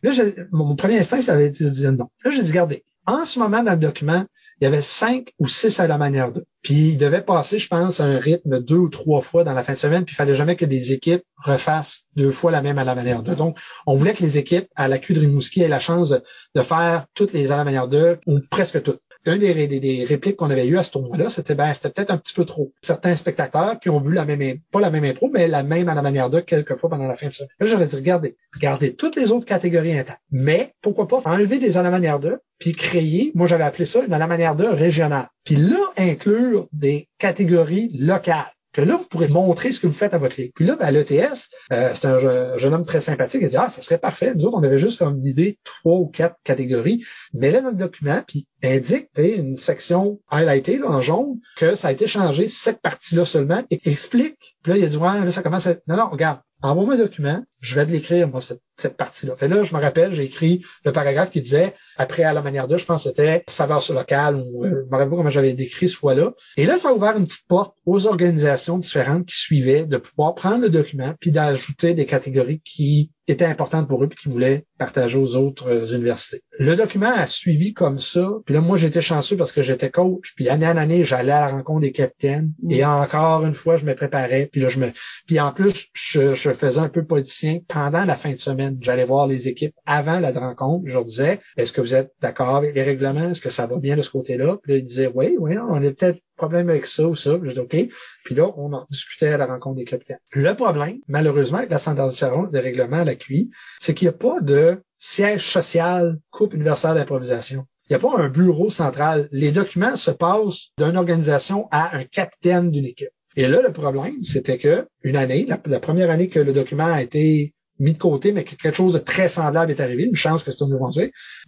Là, 0.02 0.10
mon 0.52 0.76
premier 0.76 0.98
instinct, 0.98 1.22
ça 1.22 1.32
avait 1.32 1.46
été 1.46 1.64
de 1.64 1.70
dire 1.70 1.92
non. 1.92 2.10
Là, 2.22 2.30
j'ai 2.30 2.42
dit, 2.42 2.50
regardez, 2.50 2.84
en 3.10 3.24
ce 3.24 3.38
moment, 3.38 3.62
dans 3.62 3.72
le 3.72 3.78
document, 3.78 4.24
il 4.60 4.64
y 4.64 4.66
avait 4.66 4.82
cinq 4.82 5.32
ou 5.38 5.48
six 5.48 5.80
à 5.80 5.86
la 5.86 5.96
manière 5.96 6.32
d'eux. 6.32 6.44
Puis 6.62 6.90
il 6.90 6.98
devait 6.98 7.22
passer, 7.22 7.58
je 7.58 7.66
pense, 7.66 8.00
à 8.00 8.04
un 8.04 8.18
rythme 8.18 8.60
deux 8.60 8.76
ou 8.76 8.88
trois 8.90 9.22
fois 9.22 9.42
dans 9.42 9.54
la 9.54 9.64
fin 9.64 9.72
de 9.72 9.78
semaine, 9.78 10.04
puis 10.04 10.12
il 10.12 10.16
fallait 10.16 10.34
jamais 10.34 10.56
que 10.56 10.66
les 10.66 10.92
équipes 10.92 11.22
refassent 11.36 12.04
deux 12.14 12.30
fois 12.30 12.50
la 12.50 12.60
même 12.60 12.78
à 12.78 12.84
la 12.84 12.94
manière 12.94 13.22
d'eux. 13.22 13.34
Donc, 13.34 13.58
on 13.86 13.94
voulait 13.94 14.12
que 14.12 14.22
les 14.22 14.36
équipes 14.36 14.68
à 14.76 14.86
la 14.86 14.98
queue 14.98 15.14
de 15.14 15.20
Rimouski 15.20 15.62
aient 15.62 15.68
la 15.68 15.80
chance 15.80 16.10
de, 16.54 16.62
faire 16.62 17.06
toutes 17.14 17.32
les 17.32 17.52
à 17.52 17.56
la 17.56 17.64
manière 17.64 17.88
d'eux, 17.88 18.18
ou 18.26 18.40
presque 18.50 18.82
toutes 18.82 19.00
une 19.26 19.38
des, 19.38 20.04
répliques 20.08 20.36
qu'on 20.36 20.50
avait 20.50 20.66
eues 20.66 20.78
à 20.78 20.82
ce 20.82 20.90
tournoi-là, 20.90 21.30
c'était 21.30 21.54
ben, 21.54 21.72
c'était 21.74 21.90
peut-être 21.90 22.10
un 22.10 22.16
petit 22.16 22.32
peu 22.32 22.44
trop. 22.44 22.72
Certains 22.80 23.16
spectateurs 23.16 23.78
qui 23.80 23.90
ont 23.90 24.00
vu 24.00 24.14
la 24.14 24.24
même, 24.24 24.58
pas 24.70 24.80
la 24.80 24.90
même 24.90 25.04
impro, 25.04 25.30
mais 25.32 25.48
la 25.48 25.62
même 25.62 25.88
à 25.88 25.94
la 25.94 26.02
manière 26.02 26.30
de 26.30 26.40
quelques 26.40 26.76
fois 26.76 26.90
pendant 26.90 27.06
la 27.06 27.16
fin 27.16 27.28
de 27.28 27.32
semaine. 27.32 27.50
Là, 27.58 27.66
j'aurais 27.66 27.86
dit, 27.86 27.96
regardez, 27.96 28.36
regardez 28.54 28.94
toutes 28.94 29.16
les 29.16 29.30
autres 29.30 29.46
catégories 29.46 29.98
intactes. 29.98 30.20
Mais, 30.30 30.74
pourquoi 30.80 31.06
pas 31.06 31.22
enlever 31.24 31.58
des 31.58 31.76
à 31.76 31.82
la 31.82 31.90
manière 31.90 32.18
de, 32.18 32.38
puis 32.58 32.72
créer, 32.72 33.32
moi 33.34 33.46
j'avais 33.46 33.64
appelé 33.64 33.84
ça 33.84 34.04
une 34.04 34.12
à 34.12 34.18
la 34.18 34.26
manière 34.26 34.56
de 34.56 34.64
régionale. 34.64 35.28
Puis 35.44 35.56
là, 35.56 35.78
inclure 35.96 36.68
des 36.72 37.08
catégories 37.18 37.90
locales 37.98 38.52
que 38.72 38.82
là, 38.82 38.96
vous 38.96 39.06
pourrez 39.06 39.28
montrer 39.28 39.72
ce 39.72 39.80
que 39.80 39.86
vous 39.86 39.92
faites 39.92 40.14
à 40.14 40.18
votre 40.18 40.40
ligue. 40.40 40.52
Puis 40.54 40.64
là, 40.64 40.76
ben, 40.76 40.86
à 40.86 40.90
l'ETS, 40.90 41.48
euh, 41.72 41.90
c'est 41.94 42.06
un 42.06 42.56
jeune 42.56 42.74
homme 42.74 42.84
très 42.84 43.00
sympathique. 43.00 43.42
Il 43.42 43.48
dit, 43.48 43.56
ah, 43.56 43.68
ça 43.68 43.82
serait 43.82 43.98
parfait. 43.98 44.34
Nous 44.34 44.46
autres, 44.46 44.58
on 44.58 44.62
avait 44.62 44.78
juste 44.78 44.98
comme 44.98 45.20
idée 45.22 45.58
trois 45.64 45.98
ou 45.98 46.06
quatre 46.06 46.36
catégories. 46.44 47.04
Mais 47.34 47.50
là, 47.50 47.60
dans 47.60 47.70
le 47.70 47.76
document, 47.76 48.22
puis 48.26 48.46
indique 48.62 49.08
une 49.16 49.56
section 49.56 50.20
highlightée 50.30 50.78
là, 50.78 50.88
en 50.88 51.00
jaune 51.00 51.40
que 51.56 51.74
ça 51.74 51.88
a 51.88 51.92
été 51.92 52.06
changé 52.06 52.48
cette 52.48 52.80
partie-là 52.80 53.24
seulement 53.24 53.62
et 53.70 53.80
explique. 53.88 54.56
Puis 54.62 54.72
là, 54.72 54.78
il 54.78 54.84
a 54.84 54.88
dit, 54.88 54.96
ouais, 54.96 55.24
là, 55.24 55.30
ça 55.30 55.42
commence 55.42 55.66
à... 55.66 55.74
Non, 55.86 55.96
non, 55.96 56.08
regarde, 56.08 56.40
envoie-moi 56.62 56.94
un 56.94 56.98
document, 56.98 57.44
je 57.60 57.74
vais 57.74 57.84
l'écrire, 57.84 58.28
moi, 58.28 58.40
cette, 58.40 58.62
cette 58.76 58.96
partie-là. 58.96 59.36
Fait 59.36 59.48
là, 59.48 59.62
je 59.62 59.74
me 59.74 59.80
rappelle, 59.80 60.14
j'ai 60.14 60.24
écrit 60.24 60.62
le 60.84 60.92
paragraphe 60.92 61.30
qui 61.30 61.42
disait, 61.42 61.74
après 61.96 62.22
à 62.22 62.32
la 62.32 62.42
manière 62.42 62.68
de, 62.68 62.78
je 62.78 62.84
pense 62.84 63.04
que 63.04 63.10
c'était 63.10 63.44
saveur 63.48 63.82
sur 63.82 63.94
local, 63.94 64.36
ou 64.36 64.64
euh, 64.64 64.68
je 64.68 64.86
me 64.86 64.90
rappelle 64.90 65.10
pas 65.10 65.16
comment 65.16 65.30
j'avais 65.30 65.54
décrit 65.54 65.88
ce 65.88 65.96
fois-là. 65.96 66.32
Et 66.56 66.66
là, 66.66 66.76
ça 66.76 66.88
a 66.88 66.92
ouvert 66.92 67.16
une 67.16 67.26
petite 67.26 67.46
porte 67.46 67.76
aux 67.86 68.06
organisations 68.06 68.78
différentes 68.78 69.26
qui 69.26 69.36
suivaient 69.36 69.86
de 69.86 69.96
pouvoir 69.96 70.34
prendre 70.34 70.62
le 70.62 70.70
document 70.70 71.14
puis 71.20 71.30
d'ajouter 71.30 71.94
des 71.94 72.06
catégories 72.06 72.60
qui 72.64 73.12
étaient 73.28 73.44
importantes 73.44 73.88
pour 73.88 74.02
eux 74.02 74.08
puis 74.08 74.18
qui 74.22 74.28
voulaient 74.28 74.66
partager 74.78 75.18
aux 75.18 75.36
autres 75.36 75.68
euh, 75.68 75.86
universités. 75.94 76.42
Le 76.60 76.76
document 76.76 77.10
a 77.10 77.26
suivi 77.26 77.72
comme 77.72 78.00
ça. 78.00 78.32
Puis 78.44 78.52
là, 78.52 78.60
moi, 78.60 78.76
j'étais 78.76 79.00
chanceux 79.00 79.34
parce 79.34 79.50
que 79.50 79.62
j'étais 79.62 79.88
coach. 79.88 80.34
Puis 80.36 80.50
année 80.50 80.66
en 80.66 80.76
année, 80.76 81.04
j'allais 81.04 81.32
à 81.32 81.40
la 81.40 81.48
rencontre 81.48 81.80
des 81.80 81.92
capitaines. 81.92 82.52
Mm. 82.62 82.70
Et 82.70 82.84
encore 82.84 83.46
une 83.46 83.54
fois, 83.54 83.78
je 83.78 83.86
me 83.86 83.94
préparais. 83.94 84.46
Puis 84.52 84.60
là, 84.60 84.68
je 84.68 84.78
me. 84.78 84.90
Puis 85.26 85.40
en 85.40 85.52
plus, 85.52 85.88
je, 85.94 86.34
je 86.34 86.52
faisais 86.52 86.78
un 86.78 86.90
peu 86.90 87.02
politicien 87.02 87.60
pendant 87.66 88.04
la 88.04 88.14
fin 88.14 88.32
de 88.32 88.36
semaine. 88.36 88.76
J'allais 88.82 89.06
voir 89.06 89.26
les 89.26 89.48
équipes 89.48 89.74
avant 89.86 90.20
la 90.20 90.32
rencontre. 90.32 90.86
Je 90.86 90.92
leur 90.92 91.06
disais, 91.06 91.40
est-ce 91.56 91.72
que 91.72 91.80
vous 91.80 91.94
êtes 91.94 92.12
d'accord 92.20 92.56
avec 92.56 92.74
les 92.74 92.82
règlements? 92.82 93.30
Est-ce 93.30 93.40
que 93.40 93.48
ça 93.48 93.66
va 93.66 93.78
bien 93.78 93.96
de 93.96 94.02
ce 94.02 94.10
côté-là? 94.10 94.58
Puis 94.62 94.72
là, 94.72 94.78
ils 94.80 94.84
disaient, 94.84 95.10
oui, 95.14 95.36
oui, 95.38 95.56
on 95.56 95.76
a 95.76 95.90
peut-être 95.90 96.18
problème 96.36 96.68
avec 96.68 96.84
ça 96.84 97.08
ou 97.08 97.16
ça. 97.16 97.38
Puis 97.38 97.48
je 97.48 97.54
dis, 97.54 97.60
OK. 97.60 97.76
Puis 98.24 98.34
là, 98.34 98.52
on 98.58 98.70
en 98.74 98.86
discutait 98.90 99.28
à 99.28 99.38
la 99.38 99.46
rencontre 99.46 99.76
des 99.76 99.86
capitaines. 99.86 100.18
Le 100.32 100.52
problème, 100.52 100.98
malheureusement, 101.08 101.56
avec 101.56 101.70
la 101.70 101.78
standardisation 101.78 102.48
des 102.48 102.60
règlements 102.60 103.00
à 103.00 103.04
la 103.04 103.14
QI, 103.14 103.50
c'est 103.78 103.94
qu'il 103.94 104.08
n'y 104.08 104.14
a 104.14 104.18
pas 104.18 104.42
de 104.42 104.82
siège 105.00 105.50
social, 105.50 106.18
coupe 106.30 106.54
universelle 106.54 106.94
d'improvisation. 106.94 107.66
Il 107.88 107.94
n'y 107.94 107.96
a 107.96 107.98
pas 107.98 108.22
un 108.22 108.28
bureau 108.28 108.70
central. 108.70 109.28
Les 109.32 109.50
documents 109.50 109.96
se 109.96 110.12
passent 110.12 110.68
d'une 110.78 110.96
organisation 110.96 111.66
à 111.72 111.96
un 111.96 112.04
capitaine 112.04 112.70
d'une 112.70 112.84
équipe. 112.84 113.08
Et 113.34 113.48
là, 113.48 113.62
le 113.62 113.72
problème, 113.72 114.22
c'était 114.22 114.58
que 114.58 114.86
une 115.02 115.16
année, 115.16 115.46
la, 115.46 115.80
première 115.80 116.10
année 116.10 116.28
que 116.28 116.38
le 116.38 116.52
document 116.52 116.86
a 116.86 117.02
été 117.02 117.54
mis 117.78 117.94
de 117.94 117.98
côté, 117.98 118.32
mais 118.32 118.44
que 118.44 118.54
quelque 118.54 118.76
chose 118.76 118.92
de 118.92 118.98
très 118.98 119.28
semblable 119.28 119.72
est 119.72 119.80
arrivé, 119.80 120.04
une 120.04 120.14
chance 120.14 120.44
que 120.44 120.50
c'est 120.50 120.62
un 120.62 120.68
nouveau 120.68 120.90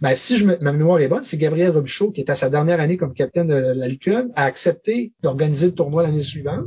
ben, 0.01 0.15
si 0.15 0.43
ma 0.43 0.71
mémoire 0.71 0.99
est 0.99 1.07
bonne, 1.07 1.23
c'est 1.23 1.37
Gabriel 1.37 1.71
Robichaud, 1.71 2.11
qui 2.11 2.21
est 2.21 2.29
à 2.31 2.35
sa 2.35 2.49
dernière 2.49 2.79
année 2.79 2.97
comme 2.97 3.13
capitaine 3.13 3.47
de 3.47 3.53
la 3.53 3.87
Licorne, 3.87 4.31
a 4.35 4.45
accepté 4.45 5.13
d'organiser 5.21 5.67
le 5.67 5.75
tournoi 5.75 6.01
l'année 6.01 6.23
suivante. 6.23 6.65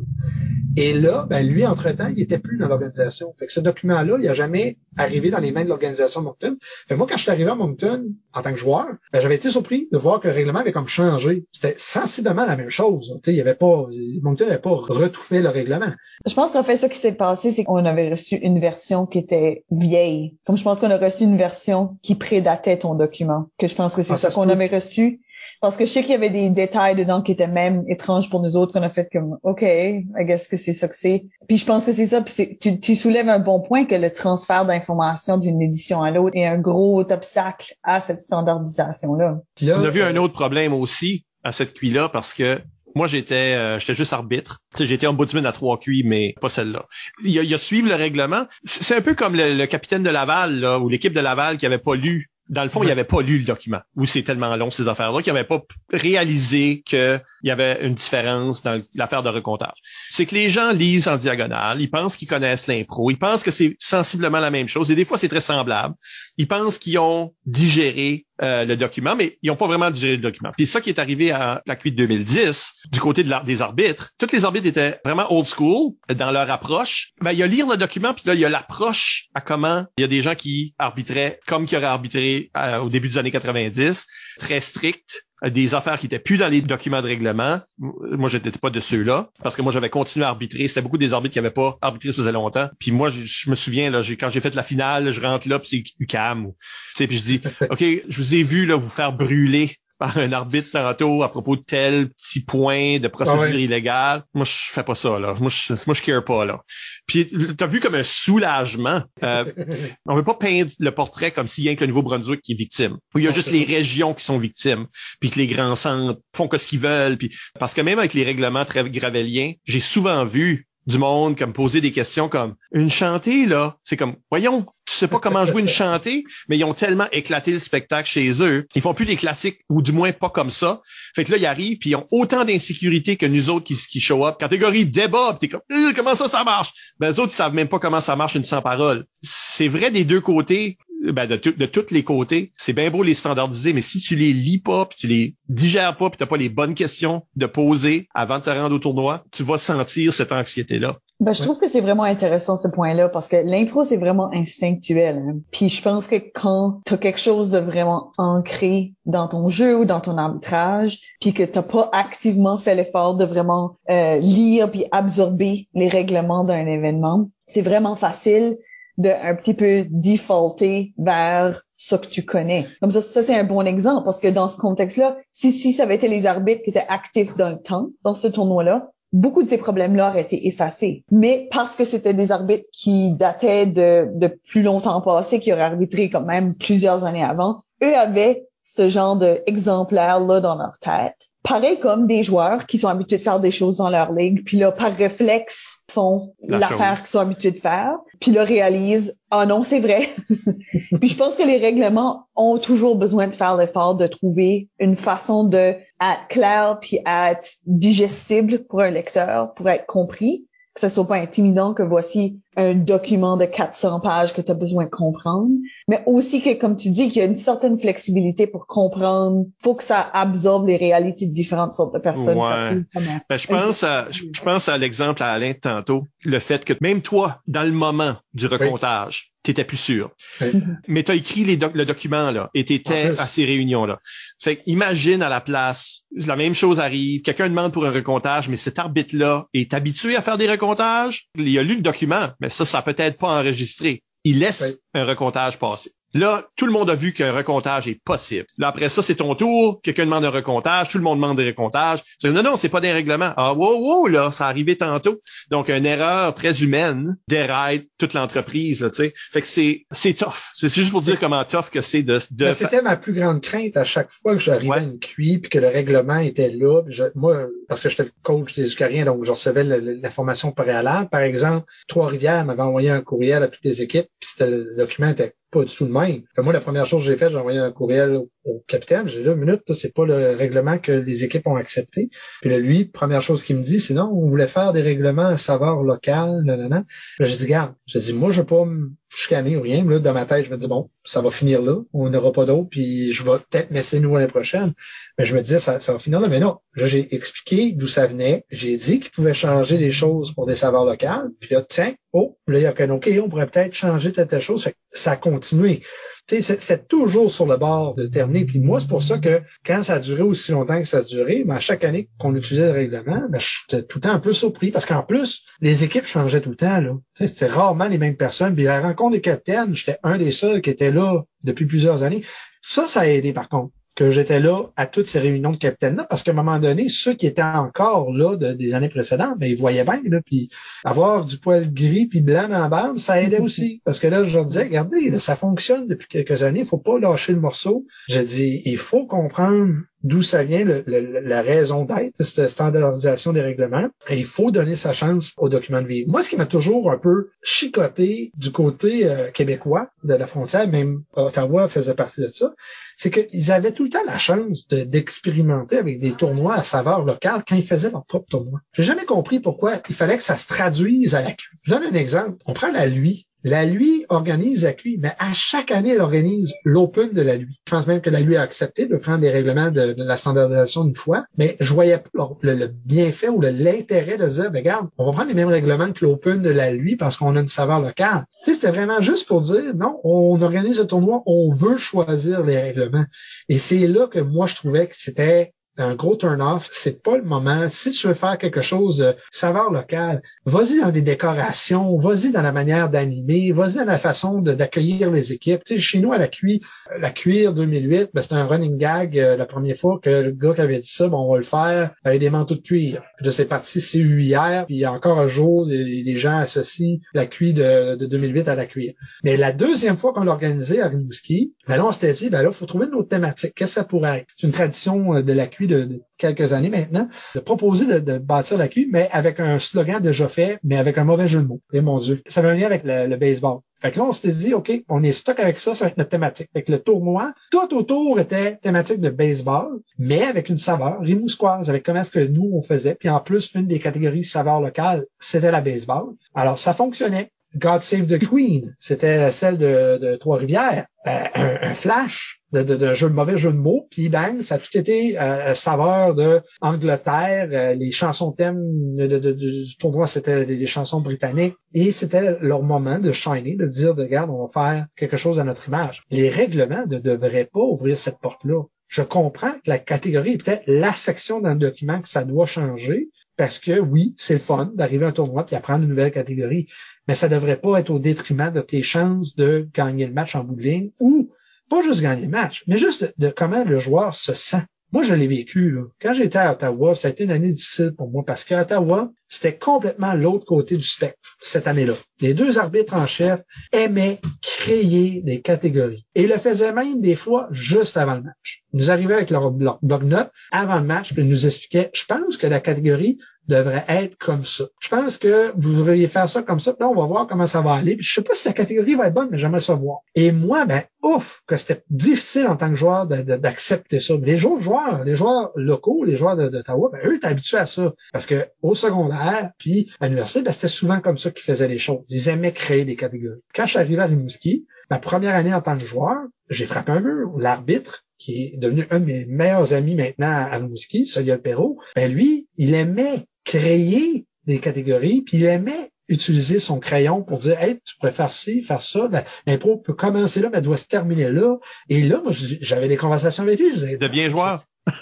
Et 0.76 0.92
là, 0.92 1.26
ben, 1.28 1.46
lui, 1.46 1.64
entre-temps, 1.66 2.08
il 2.14 2.20
était 2.20 2.38
plus 2.38 2.58
dans 2.58 2.68
l'organisation. 2.68 3.34
Fait 3.38 3.46
que 3.46 3.52
ce 3.52 3.60
document-là, 3.60 4.18
il 4.20 4.28
a 4.28 4.34
jamais 4.34 4.76
arrivé 4.98 5.30
dans 5.30 5.38
les 5.38 5.50
mains 5.50 5.64
de 5.64 5.70
l'organisation 5.70 6.20
Moncton. 6.20 6.56
Fait 6.88 6.96
moi, 6.96 7.06
quand 7.08 7.16
je 7.16 7.22
suis 7.22 7.30
arrivé 7.30 7.50
à 7.50 7.54
Moncton, 7.54 8.04
en 8.34 8.42
tant 8.42 8.50
que 8.50 8.58
joueur, 8.58 8.86
ben, 9.12 9.20
j'avais 9.20 9.36
été 9.36 9.50
surpris 9.50 9.88
de 9.90 9.98
voir 9.98 10.20
que 10.20 10.28
le 10.28 10.34
règlement 10.34 10.58
avait 10.58 10.72
comme 10.72 10.88
changé. 10.88 11.46
C'était 11.52 11.74
sensiblement 11.78 12.44
la 12.44 12.56
même 12.56 12.70
chose. 12.70 13.18
sais, 13.24 13.32
il 13.32 13.36
y 13.36 13.40
avait 13.40 13.54
pas, 13.54 13.86
Moncton 14.22 14.46
n'avait 14.46 14.58
pas 14.58 14.74
retouffé 14.74 15.40
le 15.40 15.48
règlement. 15.48 15.92
Je 16.26 16.34
pense 16.34 16.52
qu'en 16.52 16.62
fait, 16.62 16.76
ce 16.76 16.86
qui 16.86 16.98
s'est 16.98 17.14
passé, 17.14 17.52
c'est 17.52 17.64
qu'on 17.64 17.84
avait 17.84 18.10
reçu 18.10 18.36
une 18.36 18.60
version 18.60 19.06
qui 19.06 19.18
était 19.18 19.64
vieille. 19.70 20.36
Comme 20.46 20.58
je 20.58 20.64
pense 20.64 20.78
qu'on 20.78 20.90
a 20.90 20.98
reçu 20.98 21.24
une 21.24 21.38
version 21.38 21.96
qui 22.02 22.14
prédatait 22.14 22.78
ton 22.78 22.94
document. 22.94 23.46
Que 23.58 23.66
je 23.66 23.74
pense 23.74 23.96
que 23.96 24.02
c'est 24.02 24.14
ah, 24.14 24.18
ça, 24.18 24.30
qu'on 24.30 24.48
avait 24.48 24.66
reçu. 24.66 25.20
Parce 25.60 25.76
que 25.76 25.86
je 25.86 25.90
sais 25.90 26.02
qu'il 26.02 26.12
y 26.12 26.14
avait 26.14 26.30
des 26.30 26.50
détails 26.50 26.94
dedans 26.94 27.22
qui 27.22 27.32
étaient 27.32 27.46
même 27.46 27.84
étranges 27.88 28.30
pour 28.30 28.40
nous 28.40 28.56
autres 28.56 28.72
qu'on 28.72 28.82
a 28.82 28.90
fait 28.90 29.08
comme 29.12 29.38
OK, 29.42 29.62
I 29.62 30.04
guess 30.20 30.48
que 30.48 30.56
c'est 30.56 30.72
ça 30.72 30.88
que 30.88 30.96
c'est. 30.96 31.26
Puis 31.48 31.58
je 31.58 31.66
pense 31.66 31.84
que 31.84 31.92
c'est 31.92 32.06
ça. 32.06 32.20
Puis 32.22 32.58
tu, 32.58 32.80
tu 32.80 32.96
soulèves 32.96 33.28
un 33.28 33.38
bon 33.38 33.60
point 33.60 33.84
que 33.84 33.94
le 33.94 34.12
transfert 34.12 34.64
d'informations 34.64 35.38
d'une 35.38 35.62
édition 35.62 36.02
à 36.02 36.10
l'autre 36.10 36.36
est 36.36 36.46
un 36.46 36.58
gros 36.58 37.00
obstacle 37.00 37.74
à 37.82 38.00
cette 38.00 38.20
standardisation-là. 38.20 39.40
On 39.62 39.84
a 39.84 39.90
vu 39.90 40.02
un 40.02 40.16
autre 40.16 40.34
problème 40.34 40.72
aussi 40.72 41.24
à 41.44 41.52
cette 41.52 41.74
QI-là 41.74 42.08
parce 42.08 42.34
que 42.34 42.60
moi, 42.96 43.06
j'étais 43.06 43.54
euh, 43.54 43.78
j'étais 43.78 43.94
juste 43.94 44.14
arbitre. 44.14 44.60
J'étais 44.78 45.06
ombudsman 45.06 45.44
à 45.44 45.52
trois 45.52 45.78
QI, 45.78 46.02
mais 46.02 46.34
pas 46.40 46.48
celle-là. 46.48 46.86
Il 47.22 47.30
y 47.30 47.38
a, 47.38 47.42
il 47.42 47.50
y 47.50 47.52
a 47.52 47.58
suivre 47.58 47.90
le 47.90 47.94
règlement. 47.94 48.46
C'est 48.64 48.96
un 48.96 49.02
peu 49.02 49.14
comme 49.14 49.36
le, 49.36 49.66
capitaine 49.66 50.02
de 50.02 50.08
Laval 50.08 50.60
là, 50.60 50.78
ou 50.78 50.88
l'équipe 50.88 51.12
de 51.12 51.20
Laval 51.20 51.58
qui 51.58 51.66
avait 51.66 51.76
pas 51.76 51.94
lu 51.94 52.30
dans 52.48 52.62
le 52.62 52.68
fond, 52.68 52.82
il 52.82 52.90
avait 52.90 53.04
pas 53.04 53.22
lu 53.22 53.38
le 53.38 53.44
document, 53.44 53.80
ou 53.96 54.06
c'est 54.06 54.22
tellement 54.22 54.54
long 54.56 54.70
ces 54.70 54.88
affaires-là 54.88 55.22
qu'il 55.22 55.32
n'avait 55.32 55.46
pas 55.46 55.62
réalisé 55.92 56.82
qu'il 56.84 57.20
y 57.42 57.50
avait 57.50 57.84
une 57.84 57.94
différence 57.94 58.62
dans 58.62 58.80
l'affaire 58.94 59.22
de 59.22 59.28
recomptage. 59.28 59.76
C'est 60.10 60.26
que 60.26 60.34
les 60.34 60.48
gens 60.48 60.72
lisent 60.72 61.08
en 61.08 61.16
diagonale, 61.16 61.80
ils 61.80 61.90
pensent 61.90 62.16
qu'ils 62.16 62.28
connaissent 62.28 62.66
l'impro, 62.66 63.10
ils 63.10 63.18
pensent 63.18 63.42
que 63.42 63.50
c'est 63.50 63.76
sensiblement 63.78 64.40
la 64.40 64.50
même 64.50 64.68
chose, 64.68 64.90
et 64.90 64.94
des 64.94 65.04
fois 65.04 65.18
c'est 65.18 65.28
très 65.28 65.40
semblable. 65.40 65.94
Ils 66.38 66.48
pensent 66.48 66.78
qu'ils 66.78 66.98
ont 66.98 67.34
digéré 67.46 68.26
euh, 68.42 68.64
le 68.64 68.76
document, 68.76 69.16
mais 69.16 69.38
ils 69.42 69.48
n'ont 69.48 69.56
pas 69.56 69.66
vraiment 69.66 69.90
digéré 69.90 70.16
le 70.16 70.22
document. 70.22 70.52
Puis 70.54 70.66
ça 70.66 70.80
qui 70.80 70.90
est 70.90 70.98
arrivé 70.98 71.30
à 71.30 71.62
la 71.66 71.74
cuite 71.74 71.96
2010, 71.96 72.74
du 72.92 73.00
côté 73.00 73.24
de 73.24 73.32
des 73.44 73.62
arbitres, 73.62 74.10
tous 74.18 74.30
les 74.32 74.44
arbitres 74.44 74.66
étaient 74.66 75.00
vraiment 75.04 75.26
old 75.30 75.46
school 75.46 75.94
dans 76.14 76.30
leur 76.30 76.50
approche. 76.50 77.12
Ben, 77.20 77.32
il 77.32 77.38
y 77.38 77.42
a 77.42 77.46
lire 77.46 77.66
le 77.66 77.76
document, 77.76 78.12
puis 78.12 78.24
là, 78.26 78.34
il 78.34 78.40
y 78.40 78.44
a 78.44 78.48
l'approche 78.48 79.28
à 79.34 79.40
comment 79.40 79.86
il 79.96 80.02
y 80.02 80.04
a 80.04 80.08
des 80.08 80.20
gens 80.20 80.34
qui 80.34 80.74
arbitraient 80.78 81.40
comme 81.46 81.66
qui 81.66 81.76
auraient 81.76 81.86
arbitré 81.86 82.35
euh, 82.56 82.78
au 82.78 82.88
début 82.88 83.08
des 83.08 83.18
années 83.18 83.30
90, 83.30 84.06
très 84.38 84.60
strict, 84.60 85.26
euh, 85.44 85.50
des 85.50 85.74
affaires 85.74 85.98
qui 85.98 86.06
étaient 86.06 86.18
plus 86.18 86.38
dans 86.38 86.48
les 86.48 86.60
documents 86.60 87.02
de 87.02 87.06
règlement. 87.06 87.60
Moi, 87.78 88.28
j'étais 88.28 88.50
pas 88.50 88.70
de 88.70 88.80
ceux-là 88.80 89.30
parce 89.42 89.56
que 89.56 89.62
moi, 89.62 89.72
j'avais 89.72 89.90
continué 89.90 90.24
à 90.24 90.28
arbitrer. 90.28 90.68
C'était 90.68 90.82
beaucoup 90.82 90.98
des 90.98 91.12
arbitres 91.12 91.32
qui 91.32 91.38
n'avaient 91.38 91.50
pas 91.50 91.78
arbitré 91.82 92.12
ça 92.12 92.18
faisait 92.18 92.32
longtemps. 92.32 92.68
Puis 92.78 92.92
moi, 92.92 93.10
je, 93.10 93.50
me 93.50 93.54
souviens 93.54 93.90
là, 93.90 94.02
quand 94.18 94.30
j'ai 94.30 94.40
fait 94.40 94.54
la 94.54 94.62
finale, 94.62 95.10
je 95.10 95.20
rentre 95.20 95.48
là, 95.48 95.58
puis 95.58 95.68
c'est 95.68 95.84
UCAM. 95.98 96.52
Tu 96.96 97.06
puis 97.06 97.18
je 97.18 97.22
dis, 97.22 97.40
ok, 97.70 97.80
je 97.80 98.16
vous 98.16 98.34
ai 98.34 98.42
vu 98.42 98.66
là 98.66 98.76
vous 98.76 98.88
faire 98.88 99.12
brûler 99.12 99.76
par 99.98 100.18
un 100.18 100.32
arbitre 100.32 100.70
tantôt 100.72 101.22
à 101.22 101.30
propos 101.30 101.56
de 101.56 101.62
tel 101.62 102.10
petit 102.10 102.44
point 102.44 102.98
de 102.98 103.08
procédure 103.08 103.42
ah 103.42 103.48
illégale. 103.50 104.22
Moi, 104.34 104.44
je 104.44 104.52
fais 104.52 104.82
pas 104.82 104.94
ça, 104.94 105.18
là. 105.18 105.34
Moi, 105.38 105.50
je, 105.50 105.74
moi, 105.86 105.94
je 105.94 106.02
care 106.02 106.24
pas, 106.24 106.44
là. 106.44 106.62
Puis, 107.06 107.30
t'as 107.56 107.66
vu 107.66 107.80
comme 107.80 107.94
un 107.94 108.04
soulagement. 108.04 109.02
Euh, 109.22 109.44
on 110.06 110.14
veut 110.14 110.24
pas 110.24 110.34
peindre 110.34 110.70
le 110.78 110.90
portrait 110.90 111.30
comme 111.30 111.48
s'il 111.48 111.64
y 111.64 111.68
a 111.68 111.74
que 111.74 111.80
le 111.80 111.88
Nouveau-Brunswick 111.88 112.42
qui 112.42 112.52
est 112.52 112.56
victime. 112.56 112.98
il 113.14 113.22
y 113.22 113.28
a 113.28 113.32
juste 113.32 113.50
les 113.50 113.64
régions 113.64 114.14
qui 114.14 114.24
sont 114.24 114.38
victimes. 114.38 114.86
Puis 115.20 115.30
que 115.30 115.38
les 115.38 115.46
grands 115.46 115.76
centres 115.76 116.20
font 116.34 116.48
que 116.48 116.58
ce 116.58 116.66
qu'ils 116.66 116.80
veulent. 116.80 117.16
Puis, 117.16 117.34
parce 117.58 117.74
que 117.74 117.80
même 117.80 117.98
avec 117.98 118.14
les 118.14 118.24
règlements 118.24 118.64
très 118.64 118.88
gravéliens, 118.88 119.52
j'ai 119.64 119.80
souvent 119.80 120.24
vu 120.24 120.65
du 120.86 120.98
monde 120.98 121.36
comme 121.36 121.52
poser 121.52 121.80
des 121.80 121.92
questions 121.92 122.28
comme 122.28 122.54
une 122.72 122.90
chantée 122.90 123.46
là 123.46 123.76
c'est 123.82 123.96
comme 123.96 124.16
voyons 124.30 124.66
tu 124.86 124.94
sais 124.94 125.08
pas 125.08 125.18
comment 125.18 125.44
jouer 125.44 125.62
une 125.62 125.68
chantée 125.82 126.24
mais 126.48 126.56
ils 126.56 126.64
ont 126.64 126.74
tellement 126.74 127.08
éclaté 127.12 127.52
le 127.52 127.58
spectacle 127.58 128.08
chez 128.08 128.42
eux 128.42 128.66
ils 128.74 128.82
font 128.82 128.94
plus 128.94 129.06
des 129.06 129.16
classiques 129.16 129.60
ou 129.68 129.82
du 129.82 129.92
moins 129.92 130.12
pas 130.12 130.30
comme 130.30 130.50
ça. 130.50 130.82
Fait 131.14 131.24
que 131.24 131.32
là 131.32 131.38
ils 131.38 131.46
arrivent 131.46 131.78
puis 131.78 131.90
ils 131.90 131.96
ont 131.96 132.06
autant 132.10 132.44
d'insécurité 132.44 133.16
que 133.16 133.26
nous 133.26 133.50
autres 133.50 133.64
qui, 133.64 133.76
qui 133.76 134.00
show 134.00 134.26
up. 134.26 134.36
Catégorie 134.38 134.86
débat 134.86 135.36
t'es 135.38 135.48
comme 135.48 135.62
euh, 135.72 135.92
comment 135.94 136.14
ça 136.14 136.28
ça 136.28 136.44
marche? 136.44 136.72
Ben 136.98 137.10
les 137.10 137.20
autres 137.20 137.32
ils 137.32 137.36
savent 137.36 137.54
même 137.54 137.68
pas 137.68 137.78
comment 137.78 138.00
ça 138.00 138.16
marche 138.16 138.34
une 138.34 138.44
sans 138.44 138.62
parole 138.62 139.04
c'est 139.22 139.68
vrai 139.68 139.90
des 139.90 140.04
deux 140.04 140.20
côtés 140.20 140.78
ben 141.02 141.26
de, 141.26 141.36
de 141.36 141.66
tous 141.66 141.90
les 141.90 142.02
côtés. 142.02 142.52
C'est 142.56 142.72
bien 142.72 142.90
beau 142.90 143.02
les 143.02 143.14
standardiser, 143.14 143.72
mais 143.72 143.80
si 143.80 144.00
tu 144.00 144.16
les 144.16 144.32
lis 144.32 144.58
pas, 144.58 144.86
puis 144.86 144.98
tu 144.98 145.06
les 145.06 145.34
digères 145.48 145.96
pas, 145.96 146.10
puis 146.10 146.18
t'as 146.18 146.26
pas 146.26 146.36
les 146.36 146.48
bonnes 146.48 146.74
questions 146.74 147.22
de 147.36 147.46
poser 147.46 148.08
avant 148.14 148.38
de 148.38 148.44
te 148.44 148.50
rendre 148.50 148.74
au 148.74 148.78
tournoi, 148.78 149.24
tu 149.30 149.42
vas 149.42 149.58
sentir 149.58 150.12
cette 150.12 150.32
anxiété-là. 150.32 150.96
Ben, 151.18 151.32
je 151.32 151.42
trouve 151.42 151.58
que 151.58 151.68
c'est 151.68 151.80
vraiment 151.80 152.02
intéressant 152.02 152.56
ce 152.58 152.68
point-là 152.68 153.08
parce 153.08 153.28
que 153.28 153.36
l'impro 153.36 153.84
c'est 153.84 153.96
vraiment 153.96 154.30
instinctuel. 154.34 155.16
Hein. 155.16 155.38
Puis 155.50 155.70
je 155.70 155.82
pense 155.82 156.06
que 156.08 156.16
quand 156.16 156.82
tu 156.84 156.94
as 156.94 156.98
quelque 156.98 157.20
chose 157.20 157.50
de 157.50 157.58
vraiment 157.58 158.12
ancré 158.18 158.92
dans 159.06 159.26
ton 159.26 159.48
jeu 159.48 159.78
ou 159.78 159.84
dans 159.86 160.00
ton 160.00 160.18
arbitrage, 160.18 161.00
puis 161.20 161.32
que 161.32 161.42
t'as 161.42 161.62
pas 161.62 161.88
activement 161.92 162.58
fait 162.58 162.74
l'effort 162.74 163.14
de 163.14 163.24
vraiment 163.24 163.78
euh, 163.88 164.18
lire 164.18 164.70
puis 164.70 164.84
absorber 164.92 165.68
les 165.74 165.88
règlements 165.88 166.44
d'un 166.44 166.66
événement, 166.66 167.30
c'est 167.46 167.62
vraiment 167.62 167.96
facile 167.96 168.58
de 168.98 169.10
un 169.10 169.34
petit 169.34 169.54
peu 169.54 169.86
defaulter 169.90 170.94
vers 170.98 171.62
ce 171.74 171.94
que 171.94 172.06
tu 172.06 172.24
connais. 172.24 172.66
Comme 172.80 172.90
ça, 172.90 173.02
ça 173.02 173.22
c'est 173.22 173.38
un 173.38 173.44
bon 173.44 173.62
exemple 173.62 174.04
parce 174.04 174.20
que 174.20 174.28
dans 174.28 174.48
ce 174.48 174.56
contexte-là, 174.56 175.16
si, 175.32 175.52
si 175.52 175.72
ça 175.72 175.84
avait 175.84 175.96
été 175.96 176.08
les 176.08 176.26
arbitres 176.26 176.62
qui 176.62 176.70
étaient 176.70 176.86
actifs 176.88 177.36
dans 177.36 177.50
le 177.50 177.60
temps, 177.60 177.88
dans 178.02 178.14
ce 178.14 178.28
tournoi-là, 178.28 178.90
beaucoup 179.12 179.42
de 179.42 179.48
ces 179.48 179.58
problèmes-là 179.58 180.10
auraient 180.10 180.22
été 180.22 180.48
effacés. 180.48 181.04
Mais 181.10 181.48
parce 181.52 181.76
que 181.76 181.84
c'était 181.84 182.14
des 182.14 182.32
arbitres 182.32 182.66
qui 182.72 183.14
dataient 183.14 183.66
de, 183.66 184.08
de 184.14 184.38
plus 184.48 184.62
longtemps 184.62 185.00
passé, 185.00 185.40
qui 185.40 185.52
auraient 185.52 185.62
arbitré 185.62 186.10
quand 186.10 186.24
même 186.24 186.54
plusieurs 186.56 187.04
années 187.04 187.24
avant, 187.24 187.60
eux 187.82 187.96
avaient 187.96 188.46
ce 188.62 188.88
genre 188.88 189.16
d'exemplaire-là 189.16 190.40
dans 190.40 190.56
leur 190.56 190.78
tête 190.80 191.30
pareil 191.46 191.78
comme 191.78 192.06
des 192.06 192.22
joueurs 192.22 192.66
qui 192.66 192.78
sont 192.78 192.88
habitués 192.88 193.18
de 193.18 193.22
faire 193.22 193.40
des 193.40 193.50
choses 193.50 193.76
dans 193.76 193.90
leur 193.90 194.12
ligue, 194.12 194.44
puis 194.44 194.58
là, 194.58 194.72
par 194.72 194.92
réflexe, 194.94 195.82
font 195.96 196.34
l'affaire 196.46 196.98
qu'ils 196.98 197.06
sont 197.06 197.20
habitués 197.20 197.52
de 197.52 197.58
faire, 197.58 197.96
puis 198.20 198.30
là, 198.30 198.44
réalisent, 198.44 199.18
ah 199.30 199.46
non, 199.46 199.64
c'est 199.64 199.80
vrai. 199.80 200.06
puis 201.00 201.08
je 201.08 201.16
pense 201.16 201.36
que 201.36 201.42
les 201.42 201.56
règlements 201.56 202.28
ont 202.36 202.58
toujours 202.58 202.96
besoin 202.96 203.28
de 203.28 203.34
faire 203.34 203.56
l'effort 203.56 203.94
de 203.94 204.06
trouver 204.06 204.68
une 204.78 204.94
façon 204.94 205.44
de 205.44 205.56
être 205.58 206.28
clair 206.28 206.78
puis 206.82 206.98
être 207.06 207.48
digestible 207.64 208.64
pour 208.64 208.82
un 208.82 208.90
lecteur, 208.90 209.54
pour 209.54 209.70
être 209.70 209.86
compris 209.86 210.46
que 210.74 210.80
ça 210.80 210.90
soit 210.90 211.06
pas 211.06 211.16
intimidant 211.16 211.72
que 211.72 211.82
voici 211.82 212.42
un 212.56 212.74
document 212.74 213.36
de 213.36 213.44
400 213.44 214.00
pages 214.00 214.32
que 214.32 214.40
tu 214.40 214.50
as 214.50 214.54
besoin 214.54 214.84
de 214.84 214.90
comprendre, 214.90 215.50
mais 215.88 216.02
aussi 216.06 216.42
que, 216.42 216.54
comme 216.54 216.76
tu 216.76 216.90
dis, 216.90 217.10
qu'il 217.10 217.18
y 217.18 217.24
a 217.24 217.26
une 217.26 217.34
certaine 217.34 217.78
flexibilité 217.78 218.46
pour 218.46 218.66
comprendre. 218.66 219.44
Faut 219.62 219.74
que 219.74 219.84
ça 219.84 220.00
absorbe 220.12 220.66
les 220.66 220.76
réalités 220.76 221.26
de 221.26 221.32
différentes 221.32 221.74
sortes 221.74 221.94
de 221.94 221.98
personnes. 221.98 222.38
Ouais. 222.38 222.82
Ben, 223.28 223.36
je 223.36 223.46
pense 223.46 223.82
à, 223.84 224.06
je, 224.10 224.40
pense 224.42 224.68
à 224.68 224.78
l'exemple 224.78 225.22
à 225.22 225.32
Alain 225.32 225.52
tantôt, 225.52 226.06
le 226.24 226.38
fait 226.38 226.64
que 226.64 226.72
même 226.80 227.02
toi, 227.02 227.40
dans 227.46 227.62
le 227.62 227.72
moment 227.72 228.16
du 228.32 228.46
recomptage, 228.46 229.32
tu 229.42 229.52
t'étais 229.52 229.64
plus 229.64 229.76
sûr. 229.76 230.10
Mhm. 230.40 230.80
Mais 230.88 231.02
tu 231.04 231.12
as 231.12 231.14
écrit 231.14 231.44
les 231.44 231.56
le 231.56 231.84
document 231.84 232.30
là 232.30 232.50
et 232.54 232.64
t'étais 232.64 233.18
à 233.18 233.28
ces 233.28 233.44
réunions 233.44 233.86
là. 233.86 234.00
Fait 234.42 234.60
imagine 234.66 235.22
à 235.22 235.28
la 235.28 235.40
place, 235.40 236.06
la 236.14 236.36
même 236.36 236.54
chose 236.54 236.80
arrive, 236.80 237.22
quelqu'un 237.22 237.48
demande 237.48 237.72
pour 237.72 237.86
un 237.86 237.92
recomptage, 237.92 238.48
mais 238.48 238.56
cet 238.56 238.78
arbitre 238.78 239.14
là 239.16 239.46
est 239.54 239.72
habitué 239.72 240.16
à 240.16 240.22
faire 240.22 240.36
des 240.36 240.50
recomptages. 240.50 241.28
Il 241.36 241.56
a 241.58 241.62
lu 241.62 241.76
le 241.76 241.80
document, 241.82 242.28
mais 242.40 242.45
ça, 242.48 242.64
ça 242.64 242.82
peut 242.82 242.94
être 242.96 243.18
pas 243.18 243.38
enregistré. 243.38 244.02
Il 244.24 244.40
laisse 244.40 244.78
un 244.94 245.04
recomptage 245.04 245.58
passer. 245.58 245.92
Là, 246.14 246.44
tout 246.56 246.66
le 246.66 246.72
monde 246.72 246.88
a 246.88 246.94
vu 246.94 247.12
qu'un 247.12 247.32
recomptage 247.32 247.88
est 247.88 248.02
possible. 248.02 248.46
Là, 248.56 248.68
après 248.68 248.88
ça, 248.88 249.02
c'est 249.02 249.16
ton 249.16 249.34
tour. 249.34 249.80
Quelqu'un 249.82 250.06
demande 250.06 250.24
un 250.24 250.30
recomptage. 250.30 250.88
Tout 250.88 250.98
le 250.98 251.04
monde 251.04 251.18
demande 251.18 251.36
des 251.36 251.46
recomptages. 251.46 252.02
Non, 252.24 252.42
non, 252.42 252.56
c'est 252.56 252.70
pas 252.70 252.80
des 252.80 252.90
règlements. 252.90 253.32
Ah, 253.36 253.52
wow, 253.52 253.78
wow, 253.78 254.06
là, 254.06 254.32
ça 254.32 254.46
arrivait 254.46 254.76
tantôt. 254.76 255.20
Donc, 255.50 255.68
une 255.68 255.84
erreur 255.84 256.32
très 256.32 256.62
humaine 256.62 257.16
déraille 257.28 257.88
toute 257.98 258.14
l'entreprise, 258.14 258.86
tu 258.92 258.96
sais. 258.96 259.12
Fait 259.14 259.40
que 259.40 259.46
c'est, 259.46 259.86
c'est 259.90 260.14
tough. 260.14 260.52
C'est 260.54 260.72
juste 260.72 260.90
pour 260.90 261.02
dire 261.02 261.18
comment 261.18 261.44
tough 261.44 261.70
que 261.70 261.80
c'est 261.80 262.02
de, 262.02 262.18
de... 262.30 262.52
C'était 262.52 262.82
ma 262.82 262.96
plus 262.96 263.12
grande 263.12 263.40
crainte 263.40 263.76
à 263.76 263.84
chaque 263.84 264.10
fois 264.10 264.34
que 264.34 264.40
j'arrivais 264.40 264.74
à 264.74 264.82
une 264.82 264.98
QI 264.98 265.38
puis 265.38 265.50
que 265.50 265.58
le 265.58 265.68
règlement 265.68 266.18
était 266.18 266.50
là. 266.50 266.82
moi, 267.14 267.46
parce 267.68 267.80
que 267.80 267.88
j'étais 267.88 268.04
le 268.04 268.12
coach 268.22 268.54
des 268.54 268.68
Eucariens, 268.72 269.04
donc 269.04 269.24
je 269.24 269.30
recevais 269.30 269.64
l'information 269.64 270.52
préalable. 270.52 271.08
Par 271.08 271.20
exemple, 271.20 271.66
Trois-Rivières 271.88 272.44
m'avait 272.44 272.62
envoyé 272.62 272.90
un 272.90 273.00
courriel 273.00 273.42
à 273.42 273.48
toutes 273.48 273.64
les 273.64 273.82
équipes 273.82 274.06
puis 274.18 274.30
c'était, 274.30 274.50
le 274.50 274.76
document 274.76 275.08
était 275.08 275.34
pas 275.50 275.64
du 275.64 275.74
tout 275.74 275.86
de 275.86 275.92
même. 275.92 276.22
moi, 276.38 276.52
la 276.52 276.60
première 276.60 276.86
chose 276.86 277.02
que 277.04 277.10
j'ai 277.10 277.16
faite, 277.16 277.30
j'ai 277.30 277.38
envoyé 277.38 277.58
un 277.58 277.72
courriel 277.72 278.20
au 278.46 278.64
capitaine. 278.66 279.08
J'ai 279.08 279.22
dit, 279.22 279.28
une 279.28 279.34
minute, 279.34 279.62
c'est 279.74 279.92
pas 279.92 280.06
le 280.06 280.30
règlement 280.36 280.78
que 280.78 280.92
les 280.92 281.24
équipes 281.24 281.46
ont 281.46 281.56
accepté. 281.56 282.10
Puis 282.40 282.50
là, 282.50 282.58
lui, 282.58 282.84
première 282.84 283.22
chose 283.22 283.42
qu'il 283.42 283.56
me 283.56 283.62
dit, 283.62 283.80
c'est 283.80 283.94
non, 283.94 284.10
on 284.12 284.28
voulait 284.28 284.46
faire 284.46 284.72
des 284.72 284.82
règlements 284.82 285.26
à 285.26 285.36
savoir 285.36 285.82
local, 285.82 286.42
nanana. 286.44 286.84
J'ai 287.20 287.36
dit, 287.36 287.46
garde, 287.46 287.74
j'ai 287.86 288.00
dit, 288.00 288.12
moi, 288.12 288.30
je 288.30 288.40
veux 288.40 288.46
pas 288.46 288.64
me 288.64 288.92
chicaner 289.08 289.56
ou 289.56 289.62
rien. 289.62 289.84
Là, 289.84 289.98
dans 289.98 290.12
ma 290.12 290.26
tête, 290.26 290.44
je 290.44 290.50
me 290.50 290.56
dis, 290.56 290.66
bon, 290.66 290.90
ça 291.04 291.20
va 291.20 291.30
finir 291.30 291.62
là. 291.62 291.80
On 291.92 292.08
n'aura 292.08 292.32
pas 292.32 292.44
d'autre. 292.44 292.68
Puis 292.70 293.12
je 293.12 293.24
vais 293.24 293.38
peut-être 293.50 293.70
m'essayer 293.70 294.00
nous 294.00 294.14
l'année 294.14 294.28
prochaine. 294.28 294.74
Mais 295.18 295.26
je 295.26 295.34
me 295.34 295.42
disais, 295.42 295.58
ça, 295.58 295.78
va 295.78 295.98
finir 295.98 296.20
là. 296.20 296.28
Mais 296.28 296.40
non. 296.40 296.58
Là, 296.74 296.86
j'ai 296.86 297.14
expliqué 297.14 297.72
d'où 297.72 297.86
ça 297.86 298.06
venait. 298.06 298.44
J'ai 298.50 298.76
dit 298.76 299.00
qu'il 299.00 299.10
pouvait 299.10 299.34
changer 299.34 299.78
des 299.78 299.90
choses 299.90 300.32
pour 300.32 300.46
des 300.46 300.56
saveurs 300.56 300.84
locales. 300.84 301.30
Puis 301.40 301.54
là, 301.54 301.62
tiens, 301.66 301.94
oh, 302.12 302.38
là, 302.46 302.58
il 302.58 302.62
y 302.62 302.66
a 302.66 302.94
OK, 302.94 303.10
on 303.22 303.28
pourrait 303.28 303.46
peut-être 303.46 303.74
changer 303.74 304.12
telle, 304.12 304.40
chose. 304.40 304.68
ça 304.90 305.12
a 305.12 305.16
continué 305.16 305.82
c'est 306.28 306.88
toujours 306.88 307.30
sur 307.30 307.46
le 307.46 307.56
bord 307.56 307.94
de 307.94 308.06
terminer. 308.06 308.44
Puis 308.44 308.58
moi, 308.58 308.80
c'est 308.80 308.88
pour 308.88 309.02
ça 309.02 309.18
que 309.18 309.42
quand 309.64 309.82
ça 309.82 309.94
a 309.94 309.98
duré 310.00 310.22
aussi 310.22 310.52
longtemps 310.52 310.78
que 310.78 310.84
ça 310.86 310.98
a 310.98 311.02
duré, 311.02 311.44
ben, 311.44 311.56
à 311.56 311.60
chaque 311.60 311.84
année 311.84 312.08
qu'on 312.18 312.34
utilisait 312.34 312.66
le 312.66 312.72
règlement, 312.72 313.22
ben, 313.28 313.40
j'étais 313.40 313.84
tout 313.84 313.98
le 313.98 314.02
temps 314.02 314.12
un 314.12 314.18
peu 314.18 314.32
surpris. 314.32 314.72
Parce 314.72 314.86
qu'en 314.86 315.02
plus, 315.02 315.44
les 315.60 315.84
équipes 315.84 316.06
changeaient 316.06 316.40
tout 316.40 316.50
le 316.50 316.56
temps. 316.56 316.80
là. 316.80 316.96
C'était 317.14 317.46
rarement 317.46 317.86
les 317.86 317.98
mêmes 317.98 318.16
personnes. 318.16 318.54
Puis 318.54 318.64
la 318.64 318.80
rencontre 318.80 319.12
des 319.12 319.20
capitaines, 319.20 319.74
j'étais 319.76 319.98
un 320.02 320.18
des 320.18 320.32
seuls 320.32 320.62
qui 320.62 320.70
était 320.70 320.90
là 320.90 321.22
depuis 321.44 321.66
plusieurs 321.66 322.02
années. 322.02 322.24
Ça, 322.60 322.88
ça 322.88 323.00
a 323.00 323.06
aidé 323.06 323.32
par 323.32 323.48
contre 323.48 323.72
que 323.96 324.10
j'étais 324.10 324.40
là 324.40 324.64
à 324.76 324.86
toutes 324.86 325.06
ces 325.06 325.18
réunions 325.18 325.50
de 325.50 325.56
capitaine-là, 325.56 326.04
parce 326.04 326.22
qu'à 326.22 326.30
un 326.30 326.34
moment 326.34 326.58
donné, 326.58 326.88
ceux 326.88 327.14
qui 327.14 327.26
étaient 327.26 327.42
encore 327.42 328.12
là 328.12 328.36
des 328.36 328.74
années 328.74 328.90
précédentes, 328.90 329.38
ben, 329.38 329.50
ils 329.50 329.56
voyaient 329.56 329.84
bien, 329.84 330.00
là, 330.04 330.20
puis 330.24 330.50
avoir 330.84 331.24
du 331.24 331.38
poil 331.38 331.72
gris 331.72 332.06
puis 332.06 332.20
blanc 332.20 332.46
dans 332.48 332.60
la 332.60 332.68
barbe, 332.68 332.98
ça 332.98 333.20
aidait 333.20 333.40
aussi. 333.40 333.80
Parce 333.84 333.98
que 333.98 334.06
là, 334.06 334.24
je 334.24 334.34
leur 334.34 334.44
disais, 334.44 334.64
regardez, 334.64 335.18
ça 335.18 335.34
fonctionne 335.34 335.88
depuis 335.88 336.08
quelques 336.08 336.42
années, 336.42 336.60
il 336.60 336.66
faut 336.66 336.78
pas 336.78 336.98
lâcher 336.98 337.32
le 337.32 337.40
morceau. 337.40 337.86
J'ai 338.08 338.22
dit, 338.22 338.62
il 338.66 338.76
faut 338.76 339.06
comprendre 339.06 339.74
d'où 340.02 340.22
ça 340.22 340.44
vient 340.44 340.64
la 340.64 341.42
raison 341.42 341.84
d'être 341.84 342.18
de 342.18 342.24
cette 342.24 342.48
standardisation 342.48 343.32
des 343.32 343.40
règlements. 343.40 343.88
Et 344.08 344.18
il 344.18 344.24
faut 344.24 344.50
donner 344.50 344.76
sa 344.76 344.92
chance 344.92 345.32
aux 345.36 345.48
documents 345.48 345.82
de 345.82 345.88
vie. 345.88 346.04
Moi, 346.06 346.22
ce 346.22 346.28
qui 346.28 346.36
m'a 346.36 346.46
toujours 346.46 346.90
un 346.90 346.98
peu 346.98 347.30
chicoté 347.42 348.32
du 348.36 348.52
côté 348.52 349.06
euh, 349.06 349.30
québécois 349.30 349.90
de 350.04 350.14
la 350.14 350.26
frontière, 350.26 350.68
même 350.68 351.02
Ottawa 351.14 351.68
faisait 351.68 351.94
partie 351.94 352.20
de 352.20 352.28
ça, 352.28 352.54
c'est 352.96 353.10
qu'ils 353.10 353.52
avaient 353.52 353.72
tout 353.72 353.84
le 353.84 353.90
temps 353.90 354.04
la 354.06 354.18
chance 354.18 354.66
d'expérimenter 354.68 355.76
avec 355.78 355.98
des 355.98 356.12
tournois 356.12 356.54
à 356.54 356.62
saveur 356.62 357.04
locale 357.04 357.42
quand 357.46 357.56
ils 357.56 357.66
faisaient 357.66 357.90
leur 357.90 358.04
propre 358.04 358.28
tournoi. 358.28 358.60
J'ai 358.72 358.84
jamais 358.84 359.04
compris 359.04 359.40
pourquoi 359.40 359.74
il 359.88 359.94
fallait 359.94 360.16
que 360.16 360.22
ça 360.22 360.36
se 360.36 360.46
traduise 360.46 361.14
à 361.14 361.22
la 361.22 361.32
queue. 361.32 361.56
Je 361.62 361.70
donne 361.70 361.84
un 361.84 361.94
exemple. 361.94 362.38
On 362.46 362.52
prend 362.52 362.72
la 362.72 362.86
lui. 362.86 363.25
La 363.48 363.64
lui 363.64 364.04
organise 364.08 364.64
la 364.64 364.72
QI, 364.72 364.98
mais 365.00 365.12
à 365.20 365.32
chaque 365.32 365.70
année, 365.70 365.90
elle 365.90 366.00
organise 366.00 366.52
l'Open 366.64 367.12
de 367.12 367.22
la 367.22 367.36
lui. 367.36 367.60
Je 367.64 367.70
pense 367.70 367.86
même 367.86 368.00
que 368.00 368.10
la 368.10 368.18
lui 368.18 368.34
a 368.34 368.42
accepté 368.42 368.86
de 368.86 368.96
prendre 368.96 369.20
les 369.20 369.30
règlements 369.30 369.70
de, 369.70 369.94
la 369.96 370.16
standardisation 370.16 370.84
une 370.84 370.96
fois, 370.96 371.26
mais 371.38 371.56
je 371.60 371.72
voyais 371.72 371.96
pas 371.98 372.28
le, 372.42 372.66
bienfait 372.66 373.28
ou 373.28 373.40
l'intérêt 373.40 374.18
de 374.18 374.26
dire, 374.26 374.50
ben, 374.50 374.58
regarde, 374.58 374.88
on 374.98 375.06
va 375.06 375.12
prendre 375.12 375.28
les 375.28 375.34
mêmes 375.34 375.46
règlements 375.46 375.92
que 375.92 376.04
l'Open 376.04 376.42
de 376.42 376.50
la 376.50 376.72
lui 376.72 376.96
parce 376.96 377.16
qu'on 377.16 377.36
a 377.36 377.40
une 377.40 377.46
saveur 377.46 377.78
locale. 377.78 378.24
Tu 378.44 378.52
c'était 378.52 378.72
vraiment 378.72 379.00
juste 379.00 379.28
pour 379.28 379.42
dire, 379.42 379.76
non, 379.76 380.00
on 380.02 380.42
organise 380.42 380.80
le 380.80 380.86
tournoi, 380.88 381.22
on 381.26 381.52
veut 381.52 381.78
choisir 381.78 382.42
les 382.42 382.60
règlements. 382.60 383.06
Et 383.48 383.58
c'est 383.58 383.86
là 383.86 384.08
que 384.08 384.18
moi, 384.18 384.48
je 384.48 384.56
trouvais 384.56 384.88
que 384.88 384.94
c'était 384.96 385.52
un 385.78 385.94
gros 385.94 386.16
turn-off, 386.16 386.68
c'est 386.72 387.02
pas 387.02 387.16
le 387.16 387.24
moment. 387.24 387.66
Si 387.70 387.90
tu 387.90 388.06
veux 388.06 388.14
faire 388.14 388.38
quelque 388.38 388.62
chose 388.62 388.98
de 388.98 389.14
saveur 389.30 389.70
locale, 389.70 390.22
vas-y 390.44 390.80
dans 390.80 390.90
les 390.90 391.02
décorations, 391.02 391.96
vas-y 391.98 392.30
dans 392.30 392.42
la 392.42 392.52
manière 392.52 392.88
d'animer, 392.88 393.52
vas-y 393.52 393.76
dans 393.76 393.84
la 393.84 393.98
façon 393.98 394.40
d'accueillir 394.40 395.10
les 395.10 395.32
équipes. 395.32 395.62
Tu 395.64 395.74
sais, 395.74 395.80
chez 395.80 395.98
nous, 396.00 396.12
à 396.12 396.18
la 396.18 396.28
cuir, 396.28 396.60
la 396.98 397.10
cuir 397.10 397.52
2008, 397.52 398.10
ben, 398.14 398.22
c'était 398.22 398.34
un 398.34 398.46
running 398.46 398.76
gag 398.76 399.18
euh, 399.18 399.36
la 399.36 399.46
première 399.46 399.76
fois 399.76 399.98
que 400.02 400.10
le 400.10 400.30
gars 400.30 400.54
qui 400.54 400.60
avait 400.60 400.78
dit 400.78 400.90
ça, 400.90 401.08
bon, 401.08 401.18
on 401.18 401.32
va 401.32 401.38
le 401.38 401.44
faire 401.44 401.94
avec 402.04 402.20
des 402.20 402.30
manteaux 402.30 402.54
de 402.54 402.60
cuir. 402.60 403.02
Puis 403.16 403.26
de 403.26 403.30
c'est 403.30 403.44
parti 403.44 403.80
CU 403.80 404.22
hier, 404.22 404.66
puis 404.66 404.86
encore 404.86 405.18
un 405.18 405.28
jour, 405.28 405.66
les, 405.66 406.16
gens 406.16 406.38
associent 406.38 406.98
la 407.12 407.26
cuir 407.26 407.54
de, 407.54 407.96
de, 407.96 408.06
2008 408.06 408.48
à 408.48 408.54
la 408.54 408.64
cuir. 408.64 408.94
Mais 409.22 409.36
la 409.36 409.52
deuxième 409.52 409.96
fois 409.96 410.14
qu'on 410.14 410.24
l'a 410.24 410.32
organisé 410.32 410.80
à 410.80 410.88
Rimouski, 410.88 411.52
ben 411.68 411.76
là, 411.76 411.86
on 411.86 411.92
s'était 411.92 412.12
dit, 412.12 412.30
ben 412.30 412.42
là, 412.42 412.52
faut 412.52 412.64
trouver 412.64 412.86
une 412.86 412.94
autre 412.94 413.08
thématique. 413.08 413.52
Qu'est-ce 413.54 413.74
que 413.74 413.80
ça 413.80 413.84
pourrait 413.84 414.20
être? 414.20 414.26
C'est 414.36 414.46
une 414.46 414.52
tradition 414.52 415.14
euh, 415.14 415.22
de 415.22 415.32
la 415.32 415.46
cuir 415.46 415.65
de, 415.66 416.02
quelques 416.18 416.52
années 416.52 416.70
maintenant, 416.70 417.08
de 417.34 417.40
proposer 417.40 418.00
de, 418.00 418.18
bâtir 418.18 418.58
la 418.58 418.68
queue, 418.68 418.86
mais 418.90 419.08
avec 419.12 419.40
un 419.40 419.58
slogan 419.58 420.02
déjà 420.02 420.28
fait, 420.28 420.58
mais 420.62 420.76
avec 420.76 420.98
un 420.98 421.04
mauvais 421.04 421.28
jeu 421.28 421.42
de 421.42 421.46
mots. 421.46 421.60
Et 421.72 421.80
mon 421.80 421.98
Dieu, 421.98 422.22
ça 422.26 422.40
va 422.40 422.52
venir 422.52 422.66
avec 422.66 422.82
le, 422.84 423.16
baseball. 423.16 423.60
Fait 423.80 423.92
que 423.92 423.98
là, 423.98 424.04
on 424.04 424.12
s'était 424.12 424.32
dit, 424.32 424.54
OK, 424.54 424.72
on 424.88 425.02
est 425.02 425.12
stock 425.12 425.38
avec 425.38 425.58
ça, 425.58 425.74
ça 425.74 425.84
va 425.84 425.90
être 425.90 425.98
notre 425.98 426.10
thématique. 426.10 426.48
Fait 426.52 426.62
que 426.62 426.72
le 426.72 426.78
tournoi, 426.78 427.34
tout 427.50 427.74
autour 427.74 428.18
était 428.18 428.56
thématique 428.56 429.00
de 429.00 429.10
baseball, 429.10 429.80
mais 429.98 430.22
avec 430.22 430.48
une 430.48 430.58
saveur 430.58 431.00
rimousquoise, 431.00 431.68
avec 431.68 431.84
comment 431.84 432.00
est-ce 432.00 432.10
que 432.10 432.26
nous, 432.26 432.50
on 432.54 432.62
faisait. 432.62 432.94
Puis 432.94 433.08
en 433.08 433.20
plus, 433.20 433.50
une 433.54 433.66
des 433.66 433.78
catégories 433.78 434.24
saveur 434.24 434.60
locale, 434.60 435.04
c'était 435.20 435.50
la 435.50 435.60
baseball. 435.60 436.14
Alors, 436.34 436.58
ça 436.58 436.72
fonctionnait. 436.72 437.30
God 437.56 437.82
Save 437.82 438.06
the 438.06 438.18
Queen, 438.18 438.74
c'était 438.78 439.30
celle 439.30 439.58
de, 439.58 440.16
Trois-Rivières. 440.16 440.86
Euh, 441.06 441.24
un, 441.62 441.74
flash 441.74 442.40
de, 442.52 442.94
jeu, 442.94 443.08
de 443.08 443.14
mauvais 443.14 443.38
jeu 443.38 443.52
de 443.52 443.56
mots, 443.56 443.86
puis 443.92 444.08
bang, 444.08 444.42
ça 444.42 444.56
a 444.56 444.58
tout 444.58 444.76
été 444.76 445.16
euh, 445.20 445.54
saveur 445.54 446.16
de 446.16 446.42
Angleterre, 446.60 447.48
euh, 447.52 447.74
les 447.74 447.92
chansons 447.92 448.32
thèmes 448.32 448.96
de, 448.96 449.32
du 449.32 449.76
tournoi, 449.78 450.08
c'était 450.08 450.44
des, 450.44 450.66
chansons 450.66 451.00
britanniques, 451.00 451.54
et 451.74 451.92
c'était 451.92 452.38
leur 452.40 452.64
moment 452.64 452.98
de 452.98 453.12
shiner, 453.12 453.54
de 453.54 453.66
dire, 453.66 453.94
de 453.94 454.02
regarde, 454.02 454.30
on 454.30 454.46
va 454.46 454.50
faire 454.52 454.86
quelque 454.96 455.16
chose 455.16 455.38
à 455.38 455.44
notre 455.44 455.68
image. 455.68 456.02
Les 456.10 456.28
règlements 456.28 456.86
ne 456.88 456.98
devraient 456.98 457.48
pas 457.52 457.60
ouvrir 457.60 457.96
cette 457.96 458.18
porte-là. 458.18 458.64
Je 458.88 459.02
comprends 459.02 459.52
que 459.52 459.70
la 459.70 459.78
catégorie 459.78 460.32
est 460.32 460.44
peut-être 460.44 460.64
la 460.66 460.92
section 460.92 461.40
d'un 461.40 461.54
document 461.54 462.00
que 462.00 462.08
ça 462.08 462.24
doit 462.24 462.46
changer, 462.46 463.10
parce 463.36 463.58
que 463.58 463.78
oui, 463.78 464.14
c'est 464.16 464.34
le 464.34 464.40
fun 464.40 464.72
d'arriver 464.74 465.04
à 465.04 465.08
un 465.08 465.12
tournoi 465.12 465.44
puis 465.44 465.56
apprendre 465.56 465.84
une 465.84 465.90
nouvelle 465.90 466.10
catégorie, 466.10 466.68
mais 467.08 467.14
ça 467.14 467.28
devrait 467.28 467.60
pas 467.60 467.78
être 467.80 467.90
au 467.90 467.98
détriment 467.98 468.52
de 468.52 468.60
tes 468.60 468.82
chances 468.82 469.36
de 469.36 469.68
gagner 469.72 470.06
le 470.06 470.12
match 470.12 470.34
en 470.34 470.44
bout 470.44 470.60
ou 471.00 471.30
pas 471.68 471.82
juste 471.82 472.00
gagner 472.00 472.22
le 472.22 472.30
match, 472.30 472.62
mais 472.66 472.78
juste 472.78 473.12
de, 473.18 473.28
comment 473.28 473.64
le 473.64 473.78
joueur 473.78 474.14
se 474.14 474.34
sent. 474.34 474.62
Moi, 474.92 475.02
je 475.02 475.14
l'ai 475.14 475.26
vécu. 475.26 475.76
Quand 476.00 476.12
j'étais 476.12 476.38
à 476.38 476.52
Ottawa, 476.52 476.94
ça 476.94 477.08
a 477.08 477.10
été 477.10 477.24
une 477.24 477.32
année 477.32 477.50
difficile 477.50 477.92
pour 477.96 478.08
moi 478.08 478.22
parce 478.24 478.44
qu'à 478.44 478.62
Ottawa, 478.62 479.10
c'était 479.28 479.56
complètement 479.56 480.14
l'autre 480.14 480.44
côté 480.44 480.76
du 480.76 480.84
spectre 480.84 481.18
cette 481.40 481.66
année-là. 481.66 481.94
Les 482.20 482.34
deux 482.34 482.58
arbitres 482.58 482.94
en 482.94 483.06
chef 483.06 483.40
aimaient 483.72 484.20
créer 484.40 485.22
des 485.22 485.40
catégories 485.40 486.06
et 486.14 486.28
le 486.28 486.38
faisaient 486.38 486.72
même 486.72 487.00
des 487.00 487.16
fois 487.16 487.48
juste 487.50 487.96
avant 487.96 488.14
le 488.14 488.22
match. 488.22 488.62
Ils 488.72 488.80
nous 488.80 488.90
arrivaient 488.92 489.14
avec 489.14 489.30
leur, 489.30 489.50
leur 489.58 489.80
bloc-notes 489.82 490.30
avant 490.52 490.78
le 490.78 490.86
match 490.86 491.12
puis 491.12 491.24
ils 491.24 491.28
nous 491.28 491.46
expliquaient, 491.46 491.90
je 491.92 492.04
pense 492.04 492.36
que 492.36 492.46
la 492.46 492.60
catégorie 492.60 493.18
devrait 493.48 493.84
être 493.88 494.16
comme 494.18 494.44
ça. 494.44 494.64
Je 494.80 494.88
pense 494.88 495.18
que 495.18 495.52
vous 495.56 495.76
devriez 495.76 496.08
faire 496.08 496.28
ça 496.28 496.42
comme 496.42 496.60
ça. 496.60 496.72
Puis 496.72 496.82
là, 496.82 496.88
on 496.88 496.94
va 496.94 497.06
voir 497.06 497.26
comment 497.26 497.46
ça 497.46 497.60
va 497.60 497.74
aller. 497.74 497.96
Puis 497.96 498.04
je 498.04 498.14
sais 498.14 498.22
pas 498.22 498.34
si 498.34 498.46
la 498.48 498.54
catégorie 498.54 498.94
va 498.94 499.08
être 499.08 499.14
bonne, 499.14 499.28
mais 499.30 499.38
j'aimerais 499.38 499.60
ça 499.60 499.74
voir. 499.74 500.00
Et 500.14 500.32
moi, 500.32 500.64
ben, 500.66 500.82
ouf, 501.02 501.42
que 501.46 501.56
c'était 501.56 501.82
difficile 501.90 502.46
en 502.46 502.56
tant 502.56 502.70
que 502.70 502.76
joueur 502.76 503.06
d'accepter 503.06 504.00
ça. 504.00 504.14
les 504.20 504.44
autres 504.44 504.62
joueurs, 504.62 505.04
les 505.04 505.16
joueurs 505.16 505.52
locaux, 505.54 506.04
les 506.04 506.16
joueurs 506.16 506.36
d'Ottawa, 506.36 506.90
ben, 506.92 507.00
eux 507.04 507.16
étaient 507.16 507.28
habitués 507.28 507.58
à 507.58 507.66
ça. 507.66 507.94
Parce 508.12 508.26
que 508.26 508.46
au 508.62 508.74
secondaire, 508.74 509.50
puis 509.58 509.90
à 510.00 510.06
l'université, 510.06 510.42
ben, 510.42 510.52
c'était 510.52 510.68
souvent 510.68 511.00
comme 511.00 511.18
ça 511.18 511.30
qu'ils 511.30 511.44
faisaient 511.44 511.68
les 511.68 511.78
choses. 511.78 512.04
Ils 512.08 512.28
aimaient 512.28 512.52
créer 512.52 512.84
des 512.84 512.96
catégories. 512.96 513.40
Quand 513.54 513.64
je 513.64 513.70
suis 513.70 513.78
arrivé 513.78 514.00
à 514.02 514.06
Rimouski, 514.06 514.66
ma 514.90 514.98
première 514.98 515.34
année 515.34 515.54
en 515.54 515.60
tant 515.60 515.76
que 515.76 515.84
joueur, 515.84 516.16
j'ai 516.48 516.66
frappé 516.66 516.92
un 516.92 517.00
mur. 517.00 517.38
L'arbitre, 517.38 518.04
qui 518.18 518.44
est 518.44 518.58
devenu 518.58 518.84
un 518.90 519.00
de 519.00 519.04
mes 519.04 519.26
meilleurs 519.26 519.74
amis 519.74 519.94
maintenant 519.94 520.28
à 520.28 520.56
Rimouski, 520.56 521.06
Soliel 521.06 521.40
Perrault, 521.40 521.78
ben 521.94 522.10
lui, 522.10 522.48
il 522.56 522.74
aimait 522.74 523.26
créer 523.46 524.26
des 524.46 524.58
catégories, 524.58 525.22
puis 525.22 525.38
il 525.38 525.44
aimait 525.46 525.90
utiliser 526.08 526.58
son 526.58 526.78
crayon 526.78 527.22
pour 527.22 527.38
dire 527.38 527.60
Hey, 527.60 527.80
tu 527.84 527.96
pourrais 527.96 528.12
faire 528.12 528.32
ci, 528.32 528.62
faire 528.62 528.82
ça. 528.82 529.08
Ben, 529.08 529.24
l'impro 529.46 529.78
peut 529.78 529.94
commencer 529.94 530.40
là, 530.40 530.50
mais 530.50 530.58
elle 530.58 530.64
doit 530.64 530.76
se 530.76 530.86
terminer 530.86 531.30
là. 531.30 531.56
Et 531.88 532.02
là, 532.02 532.20
moi, 532.22 532.32
j'avais 532.60 532.88
des 532.88 532.96
conversations 532.96 533.42
avec 533.42 533.58
lui. 533.58 533.70
Je 533.70 533.74
disais, 533.74 533.96
Devient 533.96 534.28
joueur. 534.28 534.64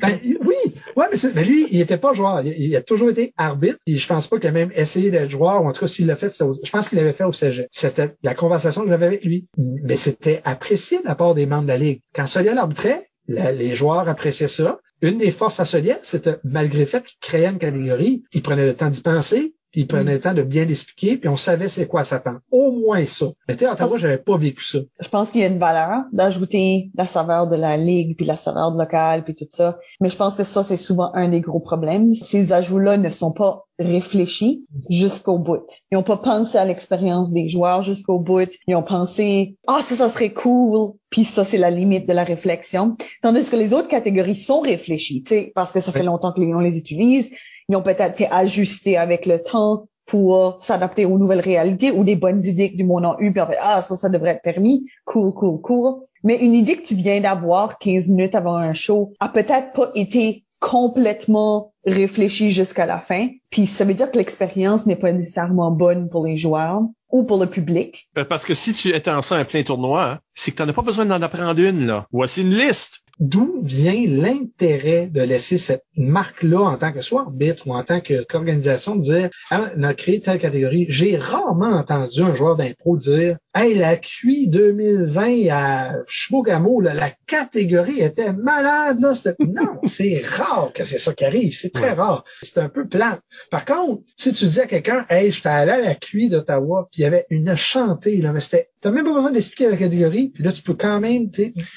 ben, 0.00 0.18
oui, 0.22 0.54
ouais, 0.96 1.06
mais, 1.10 1.32
mais, 1.34 1.44
lui, 1.44 1.66
il 1.70 1.80
était 1.80 1.98
pas 1.98 2.14
joueur. 2.14 2.42
Il, 2.44 2.76
a 2.76 2.82
toujours 2.82 3.10
été 3.10 3.32
arbitre. 3.36 3.78
Et 3.86 3.96
je 3.96 4.06
pense 4.06 4.28
pas 4.28 4.38
qu'il 4.38 4.48
a 4.48 4.52
même 4.52 4.70
essayé 4.74 5.10
d'être 5.10 5.30
joueur, 5.30 5.62
ou 5.62 5.68
en 5.68 5.72
tout 5.72 5.80
cas, 5.80 5.88
s'il 5.88 6.06
l'a 6.06 6.16
fait, 6.16 6.32
je 6.38 6.70
pense 6.70 6.88
qu'il 6.88 6.98
l'avait 6.98 7.12
fait 7.12 7.24
au 7.24 7.32
CG. 7.32 7.66
C'était 7.72 8.14
la 8.22 8.34
conversation 8.34 8.82
que 8.82 8.88
j'avais 8.88 9.06
avec 9.06 9.24
lui. 9.24 9.48
Mais 9.56 9.96
c'était 9.96 10.40
apprécié 10.44 11.00
de 11.00 11.06
la 11.06 11.16
part 11.16 11.34
des 11.34 11.46
membres 11.46 11.64
de 11.64 11.68
la 11.68 11.78
Ligue. 11.78 12.00
Quand 12.14 12.26
Soliel 12.26 12.58
arbitrait, 12.58 13.04
les 13.26 13.74
joueurs 13.74 14.08
appréciaient 14.08 14.48
ça. 14.48 14.78
Une 15.02 15.18
des 15.18 15.30
forces 15.30 15.60
à 15.60 15.64
Soliel, 15.64 15.98
c'était 16.02 16.38
malgré 16.44 16.80
le 16.80 16.86
fait 16.86 17.04
qu'il 17.04 17.18
créait 17.20 17.46
une 17.46 17.58
catégorie, 17.58 18.24
il 18.32 18.42
prenait 18.42 18.66
le 18.66 18.74
temps 18.74 18.90
d'y 18.90 19.00
penser, 19.00 19.54
puis 19.74 19.80
il 19.80 19.86
prenait 19.88 20.12
le 20.12 20.20
temps 20.20 20.34
de 20.34 20.42
bien 20.42 20.66
l'expliquer, 20.66 21.16
puis 21.16 21.28
on 21.28 21.36
savait 21.36 21.68
c'est 21.68 21.88
quoi 21.88 22.04
s'attendre. 22.04 22.38
Au 22.52 22.70
moins 22.70 23.04
ça. 23.06 23.26
Mais 23.48 23.56
tu 23.56 23.66
à 23.66 23.72
Ottawa, 23.72 23.98
j'avais 23.98 24.18
pas 24.18 24.36
vécu 24.36 24.64
ça. 24.64 24.78
Je 25.00 25.08
pense 25.08 25.32
qu'il 25.32 25.40
y 25.40 25.44
a 25.44 25.48
une 25.48 25.58
valeur 25.58 26.02
d'ajouter 26.12 26.92
la 26.94 27.08
saveur 27.08 27.48
de 27.48 27.56
la 27.56 27.76
ligue, 27.76 28.16
puis 28.16 28.24
la 28.24 28.36
saveur 28.36 28.70
de 28.70 28.78
local, 28.78 29.24
puis 29.24 29.34
tout 29.34 29.48
ça. 29.50 29.80
Mais 30.00 30.10
je 30.10 30.16
pense 30.16 30.36
que 30.36 30.44
ça, 30.44 30.62
c'est 30.62 30.76
souvent 30.76 31.10
un 31.14 31.26
des 31.26 31.40
gros 31.40 31.58
problèmes. 31.58 32.14
Ces 32.14 32.52
ajouts-là 32.52 32.98
ne 32.98 33.10
sont 33.10 33.32
pas 33.32 33.64
réfléchis 33.80 34.64
jusqu'au 34.88 35.40
bout. 35.40 35.66
Ils 35.90 35.96
ont 35.96 36.04
pas 36.04 36.18
pensé 36.18 36.56
à 36.56 36.64
l'expérience 36.64 37.32
des 37.32 37.48
joueurs 37.48 37.82
jusqu'au 37.82 38.20
bout. 38.20 38.48
Ils 38.68 38.76
ont 38.76 38.84
pensé, 38.84 39.56
ah, 39.66 39.80
ça, 39.82 39.96
ça 39.96 40.08
serait 40.08 40.32
cool. 40.32 40.92
Puis 41.10 41.24
ça, 41.24 41.42
c'est 41.44 41.58
la 41.58 41.70
limite 41.70 42.08
de 42.08 42.12
la 42.12 42.22
réflexion. 42.22 42.96
Tandis 43.22 43.50
que 43.50 43.56
les 43.56 43.74
autres 43.74 43.88
catégories 43.88 44.36
sont 44.36 44.60
réfléchies, 44.60 45.24
tu 45.24 45.30
sais, 45.30 45.52
parce 45.56 45.72
que 45.72 45.80
ça 45.80 45.90
fait 45.90 46.04
longtemps 46.04 46.32
que 46.32 46.40
les, 46.40 46.54
on 46.54 46.60
les 46.60 46.78
utilise 46.78 47.32
ils 47.68 47.76
ont 47.76 47.82
peut-être 47.82 48.20
été 48.20 48.28
ajustés 48.30 48.96
avec 48.96 49.26
le 49.26 49.42
temps 49.42 49.86
pour 50.06 50.58
s'adapter 50.60 51.06
aux 51.06 51.18
nouvelles 51.18 51.40
réalités 51.40 51.90
ou 51.90 52.04
des 52.04 52.16
bonnes 52.16 52.44
idées 52.44 52.70
que 52.70 52.76
du 52.76 52.84
monde 52.84 53.06
a 53.06 53.16
eu, 53.20 53.32
puis 53.32 53.42
ah, 53.60 53.82
ça, 53.82 53.96
ça 53.96 54.08
devrait 54.08 54.32
être 54.32 54.42
permis. 54.42 54.86
Cool, 55.06 55.32
cool, 55.32 55.60
cool. 55.62 55.94
Mais 56.22 56.36
une 56.36 56.54
idée 56.54 56.76
que 56.76 56.86
tu 56.86 56.94
viens 56.94 57.20
d'avoir 57.20 57.78
15 57.78 58.08
minutes 58.08 58.34
avant 58.34 58.56
un 58.56 58.74
show 58.74 59.12
a 59.20 59.28
peut-être 59.28 59.72
pas 59.72 59.90
été 59.94 60.44
complètement 60.60 61.72
réfléchie 61.84 62.50
jusqu'à 62.50 62.86
la 62.86 62.98
fin. 62.98 63.28
Puis 63.50 63.66
ça 63.66 63.84
veut 63.84 63.94
dire 63.94 64.10
que 64.10 64.18
l'expérience 64.18 64.86
n'est 64.86 64.96
pas 64.96 65.12
nécessairement 65.12 65.70
bonne 65.70 66.08
pour 66.08 66.26
les 66.26 66.36
joueurs 66.36 66.82
ou 67.14 67.22
pour 67.22 67.38
le 67.38 67.46
public. 67.46 68.08
Euh, 68.18 68.24
parce 68.24 68.44
que 68.44 68.54
si 68.54 68.72
tu 68.72 68.92
étends 68.92 69.22
ça 69.22 69.36
à 69.36 69.38
un 69.38 69.44
plein 69.44 69.62
tournoi, 69.62 70.18
c'est 70.34 70.50
que 70.50 70.56
tu 70.56 70.62
n'en 70.64 70.68
as 70.68 70.72
pas 70.72 70.82
besoin 70.82 71.06
d'en 71.06 71.22
apprendre 71.22 71.60
une. 71.60 71.86
Là. 71.86 72.08
Voici 72.10 72.42
une 72.42 72.52
liste 72.52 73.04
d'où 73.20 73.60
vient 73.62 74.04
l'intérêt 74.08 75.06
de 75.06 75.22
laisser 75.22 75.58
cette 75.58 75.84
marque-là 75.96 76.60
en 76.60 76.76
tant 76.76 76.92
que 76.92 77.00
soit 77.00 77.22
arbitre 77.22 77.66
ou 77.66 77.74
en 77.74 77.84
tant 77.84 78.00
qu'organisation 78.00 78.96
de 78.96 79.02
dire 79.02 79.30
ah, 79.50 79.70
on 79.76 79.82
a 79.84 79.94
créé 79.94 80.20
telle 80.20 80.38
catégorie. 80.38 80.86
J'ai 80.88 81.16
rarement 81.16 81.68
entendu 81.68 82.22
un 82.22 82.34
joueur 82.34 82.56
d'impro 82.56 82.96
dire 82.96 83.36
Hey, 83.54 83.76
la 83.76 83.96
QI 83.96 84.48
2020 84.48 85.48
à 85.52 85.92
Chibogamo, 86.08 86.80
la 86.80 87.10
catégorie 87.26 88.00
était 88.00 88.32
malade. 88.32 88.98
Là. 89.00 89.12
Non, 89.54 89.78
c'est 89.86 90.20
rare 90.24 90.72
que 90.74 90.84
c'est 90.84 90.98
ça 90.98 91.12
qui 91.12 91.24
arrive. 91.24 91.54
C'est 91.56 91.72
très 91.72 91.92
rare. 91.92 92.24
C'est 92.42 92.58
un 92.58 92.68
peu 92.68 92.88
plate. 92.88 93.20
Par 93.50 93.64
contre, 93.64 94.02
si 94.16 94.32
tu 94.32 94.46
dis 94.46 94.60
à 94.60 94.66
quelqu'un 94.66 95.06
Hey, 95.08 95.30
je 95.30 95.46
allé 95.46 95.70
à 95.70 95.78
la 95.78 95.94
QI 95.94 96.28
d'Ottawa, 96.28 96.88
puis 96.90 97.03
il 97.04 97.12
y 97.12 97.14
avait 97.14 97.26
une 97.28 97.54
chantée, 97.54 98.16
là, 98.16 98.32
mais 98.32 98.40
c'était, 98.40 98.70
t'as 98.80 98.90
même 98.90 99.04
pas 99.04 99.12
besoin 99.12 99.30
d'expliquer 99.30 99.70
la 99.70 99.76
catégorie, 99.76 100.30
puis 100.30 100.42
là, 100.42 100.50
tu 100.50 100.62
peux 100.62 100.72
quand 100.72 101.00
même, 101.00 101.30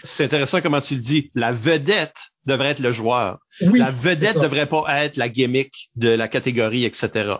C'est 0.05 0.23
intéressant 0.23 0.61
comment 0.61 0.79
tu 0.79 0.95
le 0.95 1.01
dis. 1.01 1.31
La 1.35 1.51
vedette 1.51 2.15
devrait 2.45 2.69
être 2.69 2.79
le 2.79 2.93
joueur. 2.93 3.39
Oui, 3.59 3.79
la 3.79 3.91
vedette 3.91 4.39
devrait 4.39 4.67
pas 4.67 4.85
être 5.03 5.17
la 5.17 5.27
gimmick 5.27 5.91
de 5.97 6.07
la 6.07 6.29
catégorie, 6.29 6.85
etc. 6.85 7.33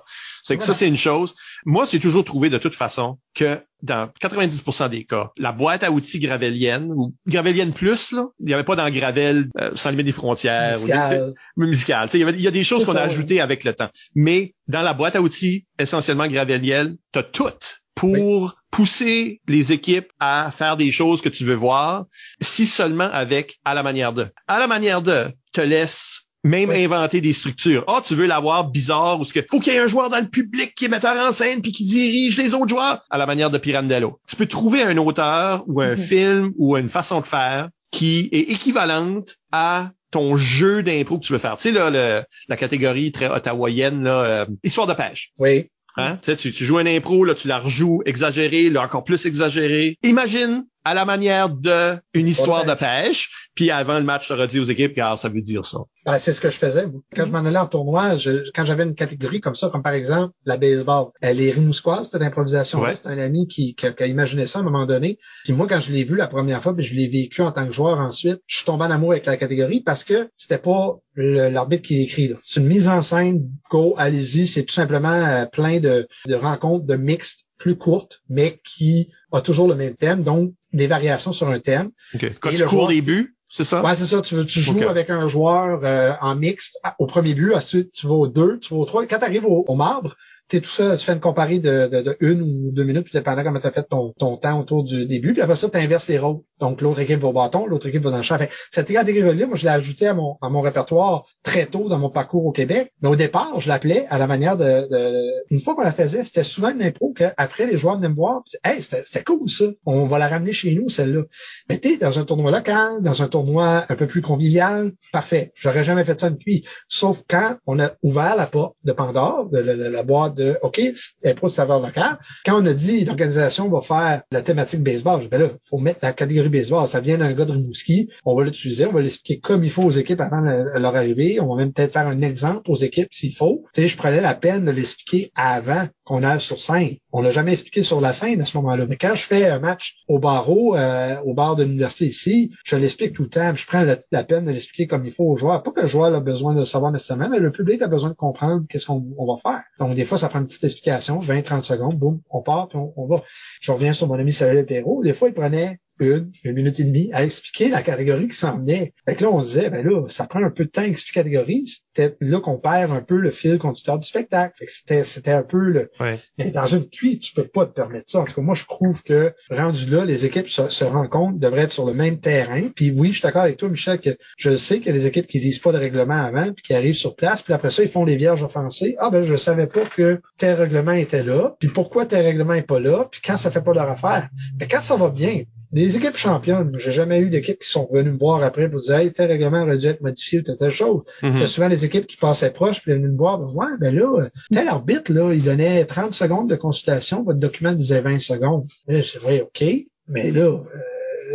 C'est 0.47 0.55
que 0.55 0.63
ça, 0.63 0.73
c'est 0.73 0.87
une 0.87 0.97
chose. 0.97 1.35
Moi, 1.65 1.85
j'ai 1.91 1.99
toujours 1.99 2.23
trouvé 2.23 2.49
de 2.49 2.57
toute 2.57 2.73
façon 2.73 3.19
que 3.35 3.59
dans 3.81 4.09
90% 4.21 4.89
des 4.89 5.03
cas, 5.03 5.31
la 5.37 5.51
boîte 5.51 5.83
à 5.83 5.91
outils 5.91 6.19
gravelienne 6.19 6.89
ou 6.93 7.13
gravelienne 7.27 7.73
plus, 7.73 8.13
là, 8.13 8.27
il 8.39 8.45
n'y 8.45 8.53
avait 8.53 8.63
pas 8.63 8.77
dans 8.77 8.89
Gravel 8.89 9.49
euh, 9.59 9.71
sans 9.75 9.89
limite 9.89 10.05
des 10.05 10.13
frontières 10.13 10.79
musical. 10.79 11.33
ou 11.57 11.61
musical. 11.61 12.09
Il 12.13 12.21
y, 12.21 12.23
il 12.23 12.41
y 12.41 12.47
a 12.47 12.51
des 12.51 12.63
choses 12.63 12.85
qu'on 12.85 12.95
a 12.95 13.01
ajoutées 13.01 13.41
avec 13.41 13.65
le 13.65 13.73
temps. 13.73 13.89
Mais 14.15 14.55
dans 14.69 14.81
la 14.81 14.93
boîte 14.93 15.17
à 15.17 15.21
outils 15.21 15.65
essentiellement 15.79 16.27
gravelienne, 16.27 16.95
tu 17.11 17.19
as 17.19 17.23
tout 17.23 17.51
pour 17.93 18.13
oui. 18.13 18.49
pousser 18.71 19.41
les 19.47 19.73
équipes 19.73 20.11
à 20.19 20.49
faire 20.55 20.77
des 20.77 20.91
choses 20.91 21.21
que 21.21 21.29
tu 21.29 21.43
veux 21.43 21.55
voir, 21.55 22.05
si 22.39 22.65
seulement 22.65 23.09
avec 23.11 23.59
à 23.65 23.73
la 23.73 23.83
manière 23.83 24.13
de. 24.13 24.27
À 24.47 24.59
la 24.59 24.67
manière 24.67 25.01
de 25.01 25.25
te 25.51 25.61
laisse 25.61 26.26
même 26.47 26.71
inventer 26.71 27.21
des 27.21 27.33
structures. 27.33 27.83
Ah, 27.87 27.95
oh, 27.97 28.01
tu 28.05 28.15
veux 28.15 28.25
l'avoir 28.25 28.69
bizarre 28.69 29.19
ou 29.19 29.25
ce 29.25 29.33
que 29.33 29.39
faut 29.49 29.59
qu'il 29.59 29.73
y 29.73 29.75
ait 29.75 29.79
un 29.79 29.87
joueur 29.87 30.09
dans 30.09 30.19
le 30.19 30.27
public 30.27 30.73
qui 30.75 30.85
est 30.85 30.87
metteur 30.87 31.15
en 31.17 31.31
scène 31.31 31.61
puis 31.61 31.71
qui 31.71 31.85
dirige 31.85 32.37
les 32.37 32.53
autres 32.53 32.69
joueurs 32.69 33.03
à 33.09 33.17
la 33.17 33.25
manière 33.25 33.49
de 33.49 33.57
Pirandello. 33.57 34.19
Tu 34.27 34.35
peux 34.35 34.47
trouver 34.47 34.81
un 34.81 34.97
auteur 34.97 35.63
ou 35.67 35.81
un 35.81 35.93
-hmm. 35.93 35.97
film 35.97 36.53
ou 36.57 36.77
une 36.77 36.89
façon 36.89 37.21
de 37.21 37.25
faire 37.25 37.69
qui 37.91 38.29
est 38.31 38.51
équivalente 38.51 39.35
à 39.51 39.91
ton 40.11 40.37
jeu 40.37 40.83
d'impro 40.83 41.19
que 41.19 41.25
tu 41.25 41.33
veux 41.33 41.39
faire. 41.39 41.57
Tu 41.57 41.63
sais 41.63 41.71
là, 41.71 41.89
le, 41.89 42.23
la 42.47 42.57
catégorie 42.57 43.11
très 43.11 43.29
ottawaïenne 43.29 44.03
là, 44.03 44.23
euh, 44.23 44.45
histoire 44.63 44.87
de 44.87 44.93
pêche. 44.93 45.31
Oui. 45.37 45.69
Hein? 45.97 46.19
Tu, 46.21 46.31
sais, 46.31 46.37
tu, 46.37 46.51
tu 46.51 46.63
joues 46.63 46.77
un 46.77 46.85
impro, 46.85 47.25
là, 47.25 47.33
tu 47.33 47.47
la 47.47 47.57
rejoues 47.57 48.03
exagéré, 48.05 48.69
là, 48.69 48.83
encore 48.83 49.03
plus 49.03 49.25
exagéré. 49.25 49.97
Imagine 50.03 50.63
à 50.87 50.93
la 50.93 51.03
manière 51.03 51.49
de 51.49 51.97
une 52.13 52.29
histoire 52.29 52.63
de 52.63 52.73
pêche. 52.73 53.49
Puis 53.55 53.71
avant 53.71 53.97
le 53.97 54.05
match, 54.05 54.27
tu 54.27 54.33
aurais 54.33 54.47
dit 54.47 54.59
aux 54.59 54.63
équipes, 54.63 54.93
car 54.93 55.19
ça 55.19 55.27
veut 55.27 55.41
dire 55.41 55.65
ça. 55.65 55.79
Ben, 56.05 56.17
c'est 56.17 56.31
ce 56.31 56.39
que 56.39 56.49
je 56.49 56.55
faisais. 56.55 56.85
Quand 57.13 57.25
je 57.25 57.31
m'en 57.31 57.39
allais 57.39 57.57
en 57.57 57.65
tournoi, 57.65 58.15
je, 58.15 58.49
quand 58.55 58.63
j'avais 58.63 58.83
une 58.83 58.95
catégorie 58.95 59.41
comme 59.41 59.55
ça, 59.55 59.69
comme 59.69 59.83
par 59.83 59.91
exemple 59.91 60.33
la 60.45 60.55
baseball, 60.55 61.07
les 61.21 61.51
Rimousquois, 61.51 62.05
c'était 62.05 62.19
d'improvisation. 62.19 62.79
Ouais. 62.79 62.95
C'est 62.95 63.09
un 63.09 63.17
ami 63.17 63.47
qui, 63.47 63.75
qui, 63.75 63.93
qui, 63.93 64.03
a 64.03 64.07
imaginé 64.07 64.45
ça 64.45 64.59
à 64.59 64.61
un 64.61 64.65
moment 64.65 64.85
donné. 64.85 65.17
Puis 65.43 65.51
moi, 65.51 65.67
quand 65.67 65.81
je 65.81 65.91
l'ai 65.91 66.05
vu 66.05 66.15
la 66.15 66.27
première 66.27 66.63
fois, 66.63 66.73
puis 66.73 66.85
je 66.85 66.95
l'ai 66.95 67.07
vécu 67.07 67.41
en 67.41 67.51
tant 67.51 67.65
que 67.65 67.73
joueur 67.73 67.99
ensuite, 67.99 68.39
je 68.45 68.55
suis 68.55 68.65
tombé 68.65 68.85
en 68.85 68.91
amour 68.91 69.11
avec 69.11 69.25
la 69.25 69.35
catégorie 69.35 69.81
parce 69.81 70.05
que 70.05 70.29
c'était 70.37 70.57
pas 70.57 70.95
l'arbitre 71.17 71.83
qui 71.83 72.01
écrit. 72.01 72.33
C'est 72.43 72.61
une 72.61 72.67
mise 72.67 72.87
en 72.87 73.01
scène, 73.01 73.49
go, 73.69 73.93
allez-y. 73.97 74.47
C'est 74.47 74.63
tout 74.63 74.73
simplement 74.73 75.11
euh, 75.11 75.45
plein 75.45 75.81
de, 75.81 76.07
de 76.25 76.35
rencontres 76.35 76.85
de 76.85 76.95
mixtes 76.95 77.47
plus 77.57 77.75
courtes, 77.75 78.21
mais 78.29 78.61
qui 78.63 79.09
a 79.31 79.41
toujours 79.41 79.67
le 79.67 79.75
même 79.75 79.95
thème. 79.95 80.23
Donc, 80.23 80.53
des 80.77 80.87
variations 80.87 81.31
sur 81.31 81.47
un 81.49 81.59
thème. 81.59 81.89
Okay. 82.15 82.31
Quand 82.39 82.49
Et 82.49 82.55
tu 82.55 82.65
cours 82.65 82.87
des 82.87 83.01
buts, 83.01 83.35
c'est 83.49 83.63
ça? 83.63 83.83
Ouais, 83.83 83.95
c'est 83.95 84.05
ça. 84.05 84.21
Tu, 84.21 84.45
tu 84.45 84.61
joues 84.61 84.77
okay. 84.77 84.85
avec 84.85 85.09
un 85.09 85.27
joueur 85.27 85.81
euh, 85.83 86.13
en 86.21 86.35
mixte 86.35 86.79
au 86.99 87.05
premier 87.05 87.33
but, 87.33 87.53
ensuite 87.53 87.91
tu 87.91 88.07
vas 88.07 88.15
au 88.15 88.27
deux, 88.27 88.59
tu 88.59 88.73
vas 88.73 88.79
au 88.79 88.85
trois. 88.85 89.05
Quand 89.05 89.19
tu 89.19 89.25
arrives 89.25 89.45
au, 89.45 89.65
au 89.67 89.75
marbre, 89.75 90.15
tu 90.49 90.61
tout 90.61 90.69
ça, 90.69 90.95
tu 90.95 91.05
fais 91.05 91.13
une 91.13 91.19
comparée 91.19 91.59
de, 91.59 91.87
de, 91.87 92.01
de, 92.01 92.17
une 92.19 92.41
ou 92.41 92.71
deux 92.71 92.83
minutes, 92.83 93.07
tout 93.07 93.17
dépendant 93.17 93.43
comment 93.43 93.59
tu 93.59 93.67
as 93.67 93.71
fait 93.71 93.83
ton, 93.83 94.13
ton 94.17 94.37
temps 94.37 94.59
autour 94.59 94.83
du 94.83 95.05
début. 95.05 95.33
Puis 95.33 95.41
après 95.41 95.55
ça, 95.55 95.69
tu 95.69 95.77
inverses 95.77 96.07
les 96.07 96.17
rôles. 96.17 96.39
Donc, 96.59 96.81
l'autre 96.81 96.99
équipe 96.99 97.19
va 97.19 97.27
au 97.27 97.33
bâton, 97.33 97.67
l'autre 97.67 97.87
équipe 97.87 98.03
va 98.03 98.11
dans 98.11 98.17
le 98.17 98.23
champ. 98.23 98.37
Fait, 98.37 98.49
cette 98.71 98.87
catégorie-là, 98.87 99.45
moi, 99.47 99.57
je 99.57 99.63
l'ai 99.63 99.71
ajoutée 99.71 100.07
à 100.07 100.13
mon, 100.13 100.37
à 100.41 100.49
mon 100.49 100.61
répertoire 100.61 101.25
très 101.43 101.65
tôt 101.65 101.89
dans 101.89 101.99
mon 101.99 102.09
parcours 102.09 102.45
au 102.45 102.51
Québec. 102.51 102.93
Mais 103.01 103.09
au 103.09 103.15
départ, 103.15 103.59
je 103.59 103.67
l'appelais 103.67 104.05
à 104.09 104.17
la 104.17 104.27
manière 104.27 104.57
de... 104.57 104.87
de... 104.89 105.23
Une 105.49 105.59
fois 105.59 105.75
qu'on 105.75 105.83
la 105.83 105.91
faisait, 105.91 106.23
c'était 106.23 106.43
souvent 106.43 106.69
une 106.69 106.81
impro 106.81 107.13
qu'après, 107.15 107.65
les 107.65 107.77
joueurs 107.77 107.97
venaient 107.97 108.09
me 108.09 108.15
voir. 108.15 108.43
Hey, 108.63 108.81
c'était 108.81 109.23
cool, 109.23 109.49
ça. 109.49 109.65
On 109.85 110.05
va 110.05 110.17
la 110.17 110.27
ramener 110.27 110.53
chez 110.53 110.73
nous, 110.73 110.89
celle-là. 110.89 111.23
Mais 111.69 111.79
tu 111.79 111.97
dans 111.97 112.19
un 112.19 112.25
tournoi 112.25 112.51
local, 112.51 113.01
dans 113.01 113.23
un 113.23 113.27
tournoi 113.27 113.85
un 113.89 113.95
peu 113.95 114.07
plus 114.07 114.21
convivial, 114.21 114.91
parfait. 115.11 115.51
J'aurais 115.55 115.83
jamais 115.83 116.03
fait 116.03 116.19
ça 116.19 116.29
cuit. 116.31 116.65
Sauf 116.87 117.23
quand 117.27 117.57
on 117.65 117.79
a 117.79 117.91
ouvert 118.03 118.35
la 118.35 118.45
porte 118.45 118.75
de 118.83 118.91
Pandore, 118.91 119.49
la 119.51 120.03
boîte 120.03 120.36
de 120.37 120.57
OK, 120.61 120.81
impro 121.25 121.47
de 121.47 121.53
saveur 121.53 121.81
locale. 121.81 122.19
Quand 122.45 122.61
on 122.61 122.65
a 122.65 122.73
dit 122.73 123.05
l'organisation 123.05 123.69
va 123.69 123.81
faire 123.81 124.21
la 124.31 124.41
thématique 124.41 124.81
baseball, 124.81 125.27
ben 125.29 125.41
là, 125.41 125.49
faut 125.63 125.77
mettre 125.77 125.99
la 126.01 126.13
catégorie 126.13 126.49
baseball. 126.49 126.87
Ça 126.87 126.99
vient 126.99 127.17
d'un 127.17 127.33
gars 127.33 127.45
de 127.45 127.51
Rimouski. 127.51 128.09
On 128.25 128.35
va 128.35 128.43
l'utiliser, 128.43 128.85
on 128.85 128.93
va 128.93 129.01
l'expliquer 129.01 129.39
comme 129.39 129.63
il 129.63 129.71
faut 129.71 129.83
aux 129.83 129.91
équipes 129.91 130.21
avant 130.21 130.41
leur 130.41 130.95
arrivée. 130.95 131.39
On 131.41 131.47
va 131.47 131.55
même 131.55 131.73
peut-être 131.73 131.93
faire 131.93 132.07
un 132.07 132.21
exemple 132.21 132.69
aux 132.69 132.75
équipes 132.75 133.09
s'il 133.11 133.33
faut. 133.33 133.65
Tu 133.73 133.81
sais, 133.81 133.87
je 133.87 133.97
prenais 133.97 134.21
la 134.21 134.35
peine 134.35 134.65
de 134.65 134.71
l'expliquer 134.71 135.31
avant 135.35 135.87
qu'on 136.03 136.23
aille 136.23 136.39
sur 136.39 136.59
scène. 136.59 136.95
On 137.11 137.21
l'a 137.21 137.31
jamais 137.31 137.51
expliqué 137.51 137.81
sur 137.81 137.99
la 137.99 138.13
scène 138.13 138.39
à 138.41 138.45
ce 138.45 138.55
moment-là. 138.57 138.85
Mais 138.87 138.95
quand 138.95 139.15
je 139.15 139.23
fais 139.23 139.47
un 139.47 139.59
match 139.59 139.95
au 140.07 140.19
barreau, 140.19 140.75
euh, 140.75 141.17
au 141.25 141.33
bar 141.33 141.55
de 141.55 141.63
l'université 141.63 142.05
ici, 142.05 142.51
je 142.63 142.75
l'explique 142.75 143.13
tout 143.13 143.23
le 143.23 143.29
temps. 143.29 143.53
Je 143.55 143.65
prends 143.65 143.83
la, 143.83 143.97
la 144.11 144.23
peine 144.23 144.45
de 144.45 144.51
l'expliquer 144.51 144.87
comme 144.87 145.05
il 145.05 145.11
faut 145.11 145.25
aux 145.25 145.37
joueurs. 145.37 145.63
Pas 145.63 145.71
que 145.71 145.81
le 145.81 145.87
joueur 145.87 146.13
a 146.13 146.19
besoin 146.19 146.53
de 146.53 146.63
savoir 146.63 146.91
nécessairement, 146.91 147.29
mais 147.29 147.39
le 147.39 147.51
public 147.51 147.81
a 147.81 147.87
besoin 147.87 148.09
de 148.09 148.15
comprendre 148.15 148.63
qu'est-ce 148.69 148.85
qu'on 148.85 148.99
va 148.99 149.37
faire. 149.41 149.63
Donc, 149.79 149.95
des 149.95 150.05
fois, 150.05 150.17
ça 150.17 150.26
prend 150.29 150.39
une 150.39 150.47
petite 150.47 150.63
explication, 150.63 151.19
20-30 151.19 151.63
secondes, 151.63 151.97
boum, 151.97 152.21
on 152.29 152.41
part, 152.41 152.69
puis 152.69 152.77
on, 152.77 152.93
on, 152.95 153.07
va. 153.07 153.23
Je 153.61 153.71
reviens 153.71 153.93
sur 153.93 154.07
mon 154.07 154.15
ami 154.15 154.33
Samuel 154.33 154.65
Perrault. 154.65 155.03
Des 155.03 155.13
fois, 155.13 155.29
il 155.29 155.33
prenait 155.33 155.79
une, 155.99 156.31
une 156.43 156.53
minute 156.53 156.79
et 156.79 156.83
demie 156.83 157.09
à 157.13 157.23
expliquer 157.23 157.69
la 157.69 157.81
catégorie 157.81 158.27
qui 158.27 158.35
s'en 158.35 158.57
venait. 158.59 158.93
Fait 159.05 159.15
que 159.15 159.23
là, 159.23 159.31
on 159.31 159.41
disait, 159.41 159.69
ben 159.69 159.85
là, 159.85 160.07
ça 160.09 160.25
prend 160.25 160.43
un 160.43 160.51
peu 160.51 160.65
de 160.65 160.69
temps 160.69 160.81
à 160.81 160.85
expliquer 160.85 161.19
la 161.19 161.23
catégorie. 161.23 161.81
C'était 161.97 162.15
là 162.21 162.39
qu'on 162.39 162.57
perd 162.57 162.91
un 162.91 163.01
peu 163.01 163.15
le 163.15 163.31
fil 163.31 163.57
conducteur 163.57 163.97
du 163.97 164.07
spectacle. 164.07 164.63
C'était, 164.67 165.03
c'était 165.03 165.31
un 165.31 165.41
peu 165.41 165.69
le, 165.71 165.89
ouais. 165.99 166.19
mais 166.37 166.51
dans 166.51 166.67
une 166.67 166.87
cuite, 166.87 167.23
tu 167.23 167.33
peux 167.33 167.47
pas 167.47 167.65
te 167.65 167.71
permettre 167.71 168.11
ça. 168.11 168.19
En 168.19 168.25
tout 168.25 168.35
cas, 168.35 168.41
moi, 168.41 168.53
je 168.53 168.65
trouve 168.65 169.01
que 169.01 169.33
rendu 169.49 169.87
là, 169.87 170.05
les 170.05 170.23
équipes 170.23 170.47
se, 170.47 170.69
se 170.69 170.83
rencontrent, 170.83 171.39
devraient 171.39 171.63
être 171.63 171.71
sur 171.71 171.87
le 171.87 171.95
même 171.95 172.19
terrain. 172.19 172.69
Puis 172.75 172.91
oui, 172.91 173.07
je 173.07 173.13
suis 173.13 173.21
d'accord 173.23 173.41
avec 173.41 173.57
toi, 173.57 173.69
Michel, 173.69 173.99
que 173.99 174.15
je 174.37 174.55
sais 174.55 174.77
qu'il 174.77 174.87
y 174.87 174.89
a 174.89 174.93
des 174.93 175.07
équipes 175.07 175.25
qui 175.25 175.39
lisent 175.39 175.57
pas 175.57 175.71
de 175.71 175.79
règlement 175.79 176.21
avant, 176.21 176.53
puis 176.53 176.61
qui 176.63 176.75
arrivent 176.75 176.93
sur 176.93 177.15
place, 177.15 177.41
puis 177.41 177.53
après 177.53 177.71
ça, 177.71 177.81
ils 177.81 177.89
font 177.89 178.05
les 178.05 178.15
vierges 178.15 178.43
offensées. 178.43 178.95
Ah 178.99 179.09
ben, 179.09 179.23
je 179.23 179.35
savais 179.35 179.65
pas 179.65 179.83
que 179.83 180.21
tel 180.37 180.53
règlement 180.53 180.91
était 180.91 181.23
là, 181.23 181.55
puis 181.59 181.69
pourquoi 181.69 182.05
tel 182.05 182.23
règlement 182.23 182.53
est 182.53 182.61
pas 182.61 182.79
là, 182.79 183.07
puis 183.09 183.21
quand 183.25 183.37
ça 183.37 183.49
fait 183.49 183.63
pas 183.63 183.73
leur 183.73 183.89
affaire. 183.89 184.29
Mais 184.59 184.67
quand 184.67 184.81
ça 184.81 184.97
va 184.97 185.09
bien, 185.09 185.41
les 185.73 185.97
équipes 185.97 186.15
championnes, 186.15 186.71
j'ai 186.77 186.91
jamais 186.91 187.19
eu 187.19 187.29
d'équipes 187.29 187.59
qui 187.59 187.69
sont 187.69 187.89
venues 187.91 188.11
me 188.11 188.17
voir 188.17 188.41
après 188.43 188.69
pour 188.69 188.79
dire 188.79 188.95
Hey, 188.95 189.11
tel 189.11 189.29
règlement 189.29 189.63
aurait 189.63 189.77
dû 189.77 189.87
être 189.87 190.01
modifié 190.01 190.39
ou 190.39 190.41
telle, 190.41 190.57
telle 190.57 190.71
chose. 190.71 191.01
Mhm. 191.21 191.33
C'était 191.33 191.47
souvent 191.47 191.67
les 191.67 191.83
équipes 191.87 192.07
qui 192.07 192.17
passaient 192.17 192.51
proches 192.51 192.81
puis 192.81 192.93
venaient 192.93 193.07
me 193.07 193.17
voir 193.17 193.39
ben, 193.39 193.47
Ouais, 193.53 193.77
ben 193.79 193.95
là, 193.95 194.27
tel 194.51 194.67
arbitre, 194.67 195.11
là, 195.11 195.33
il 195.33 195.41
donnait 195.43 195.83
30 195.85 196.13
secondes 196.13 196.49
de 196.49 196.55
consultation, 196.55 197.23
votre 197.23 197.39
document 197.39 197.73
disait 197.73 198.01
20 198.01 198.19
secondes. 198.19 198.67
Là, 198.87 199.01
je 199.01 199.17
dis, 199.19 199.41
OK, 199.41 199.63
mais 200.07 200.31
là, 200.31 200.43
euh, 200.43 200.61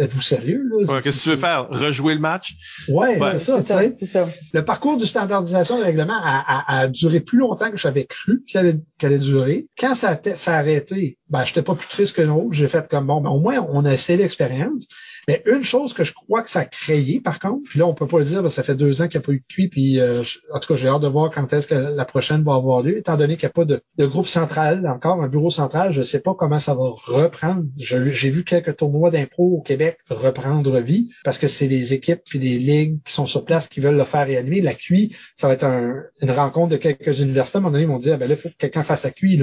êtes-vous 0.00 0.22
sérieux? 0.22 0.62
Là? 0.70 0.76
Ouais, 0.94 1.02
Qu'est-ce 1.02 1.18
que 1.18 1.22
tu 1.24 1.28
veux 1.30 1.36
faire? 1.36 1.68
Rejouer 1.68 2.14
le 2.14 2.20
match? 2.20 2.54
Ouais, 2.88 3.18
Ouais, 3.18 3.32
c'est 3.32 3.38
ça, 3.40 3.60
c'est 3.94 4.06
ça. 4.06 4.28
Le 4.54 4.64
parcours 4.64 4.96
de 4.96 5.04
standardisation 5.04 5.76
du 5.76 5.82
règlement 5.82 6.16
a, 6.22 6.42
a- 6.46 6.80
a 6.80 6.88
duré 6.88 7.20
plus 7.20 7.38
longtemps 7.38 7.70
que 7.70 7.76
j'avais 7.76 8.06
cru 8.06 8.42
qu'il 8.46 8.58
allait, 8.60 8.76
qu'il 8.98 9.06
allait 9.06 9.18
durer. 9.18 9.66
Quand 9.78 9.94
ça 9.94 10.08
a, 10.10 10.14
été- 10.14 10.36
ça 10.36 10.54
a 10.54 10.58
arrêté, 10.60 11.18
ben, 11.28 11.44
j'étais 11.44 11.60
pas 11.62 11.74
plus 11.74 11.88
triste 11.88 12.16
que 12.16 12.22
l'autre. 12.22 12.52
J'ai 12.52 12.68
fait 12.68 12.88
comme 12.88 13.06
bon, 13.06 13.20
ben, 13.20 13.28
au 13.30 13.38
moins, 13.40 13.66
on 13.70 13.84
a 13.84 13.92
essayé 13.92 14.16
l'expérience. 14.18 14.86
Mais 15.28 15.42
une 15.46 15.62
chose 15.62 15.92
que 15.94 16.04
je 16.04 16.12
crois 16.12 16.42
que 16.42 16.50
ça 16.50 16.60
a 16.60 16.64
créé, 16.64 17.20
par 17.20 17.38
contre, 17.38 17.62
puis 17.68 17.78
là, 17.78 17.86
on 17.86 17.94
peut 17.94 18.06
pas 18.06 18.18
le 18.18 18.24
dire, 18.24 18.42
parce 18.42 18.54
que 18.54 18.56
ça 18.56 18.62
fait 18.62 18.74
deux 18.74 19.02
ans 19.02 19.08
qu'il 19.08 19.18
n'y 19.20 19.24
a 19.24 19.26
pas 19.26 19.32
eu 19.32 19.38
de 19.40 19.44
cuit, 19.54 19.68
puis 19.68 20.00
euh, 20.00 20.22
en 20.52 20.58
tout 20.58 20.68
cas, 20.68 20.76
j'ai 20.76 20.88
hâte 20.88 21.02
de 21.02 21.08
voir 21.08 21.30
quand 21.30 21.52
est-ce 21.52 21.66
que 21.68 21.74
la 21.74 22.04
prochaine 22.04 22.42
va 22.42 22.54
avoir 22.54 22.82
lieu, 22.82 22.98
étant 22.98 23.16
donné 23.16 23.36
qu'il 23.36 23.46
n'y 23.46 23.50
a 23.50 23.54
pas 23.54 23.64
de, 23.64 23.82
de 23.98 24.06
groupe 24.06 24.26
central, 24.28 24.86
encore 24.86 25.22
un 25.22 25.28
bureau 25.28 25.50
central, 25.50 25.92
je 25.92 26.02
sais 26.02 26.20
pas 26.20 26.34
comment 26.34 26.58
ça 26.60 26.74
va 26.74 26.84
reprendre. 27.06 27.64
J'ai 27.78 28.30
vu 28.30 28.44
quelques 28.44 28.76
tournois 28.76 29.10
d'impro 29.10 29.44
au 29.58 29.60
Québec 29.62 29.98
reprendre 30.10 30.78
vie, 30.80 31.10
parce 31.24 31.38
que 31.38 31.48
c'est 31.48 31.68
les 31.68 31.94
équipes 31.94 32.20
puis 32.24 32.38
les 32.38 32.58
ligues 32.58 32.98
qui 33.04 33.12
sont 33.12 33.26
sur 33.26 33.44
place 33.44 33.68
qui 33.68 33.80
veulent 33.80 33.96
le 33.96 34.04
faire 34.04 34.26
réanimer. 34.26 34.60
La 34.60 34.74
QI, 34.74 35.14
ça 35.36 35.46
va 35.48 35.54
être 35.54 35.64
un- 35.64 36.02
une 36.20 36.30
rencontre 36.30 36.70
de 36.70 36.76
quelques 36.76 37.20
universités. 37.20 37.56
À 37.56 37.58
un 37.58 37.62
moment 37.62 37.72
donné, 37.72 37.84
ils 37.84 37.88
m'ont 37.88 37.98
dit, 37.98 38.10
ah, 38.10 38.16
ben 38.16 38.28
là, 38.28 38.34
il 38.34 38.40
faut 38.40 38.48
que 38.48 38.54
quelqu'un 38.58 38.82
fasse 38.82 39.04
la 39.04 39.10
QI. 39.10 39.42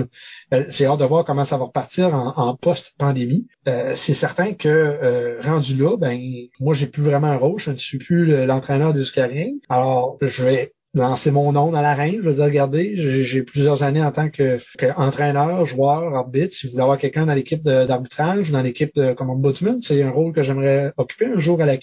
Ben, 0.51 0.65
j'ai 0.69 0.85
hâte 0.85 0.99
de 0.99 1.05
voir 1.05 1.23
comment 1.25 1.45
ça 1.45 1.57
va 1.57 1.65
repartir 1.65 2.13
en, 2.13 2.33
en 2.35 2.55
post-pandémie. 2.55 3.47
Euh, 3.67 3.93
c'est 3.95 4.13
certain 4.13 4.53
que 4.53 4.67
euh, 4.69 5.39
rendu 5.41 5.68
là, 5.77 5.97
ben 5.97 6.19
moi 6.59 6.73
j'ai 6.73 6.87
plus 6.87 7.03
vraiment 7.03 7.27
un 7.27 7.37
rôle, 7.37 7.59
je 7.59 7.71
ne 7.71 7.75
suis 7.77 7.97
plus 7.97 8.25
le- 8.25 8.45
l'entraîneur 8.45 8.93
des 8.93 9.01
Eucariens. 9.01 9.51
Alors 9.69 10.17
je 10.21 10.43
vais 10.43 10.73
lancer 10.95 11.29
mon 11.29 11.51
nom 11.51 11.71
dans 11.71 11.81
l'arène, 11.81 12.15
je 12.15 12.27
vais 12.27 12.33
dire 12.33 12.45
regardez, 12.45 12.93
j'ai 12.95 13.43
plusieurs 13.43 13.83
années 13.83 14.01
en 14.01 14.11
tant 14.11 14.31
que, 14.31 14.57
entraîneur, 14.97 15.63
joueur, 15.67 16.15
arbitre. 16.15 16.51
Si 16.53 16.65
vous 16.65 16.71
voulez 16.71 16.81
avoir 16.81 16.97
quelqu'un 16.97 17.27
dans 17.27 17.35
l'équipe 17.35 17.61
d'arbitrage 17.61 18.49
ou 18.49 18.53
dans 18.53 18.63
l'équipe 18.63 18.95
de 18.95 19.13
comme 19.13 19.29
ombudsman, 19.29 19.81
c'est 19.81 20.01
un 20.01 20.09
rôle 20.09 20.33
que 20.33 20.41
j'aimerais 20.41 20.91
occuper 20.97 21.27
un 21.27 21.37
jour 21.37 21.61
à 21.61 21.65
la 21.67 21.77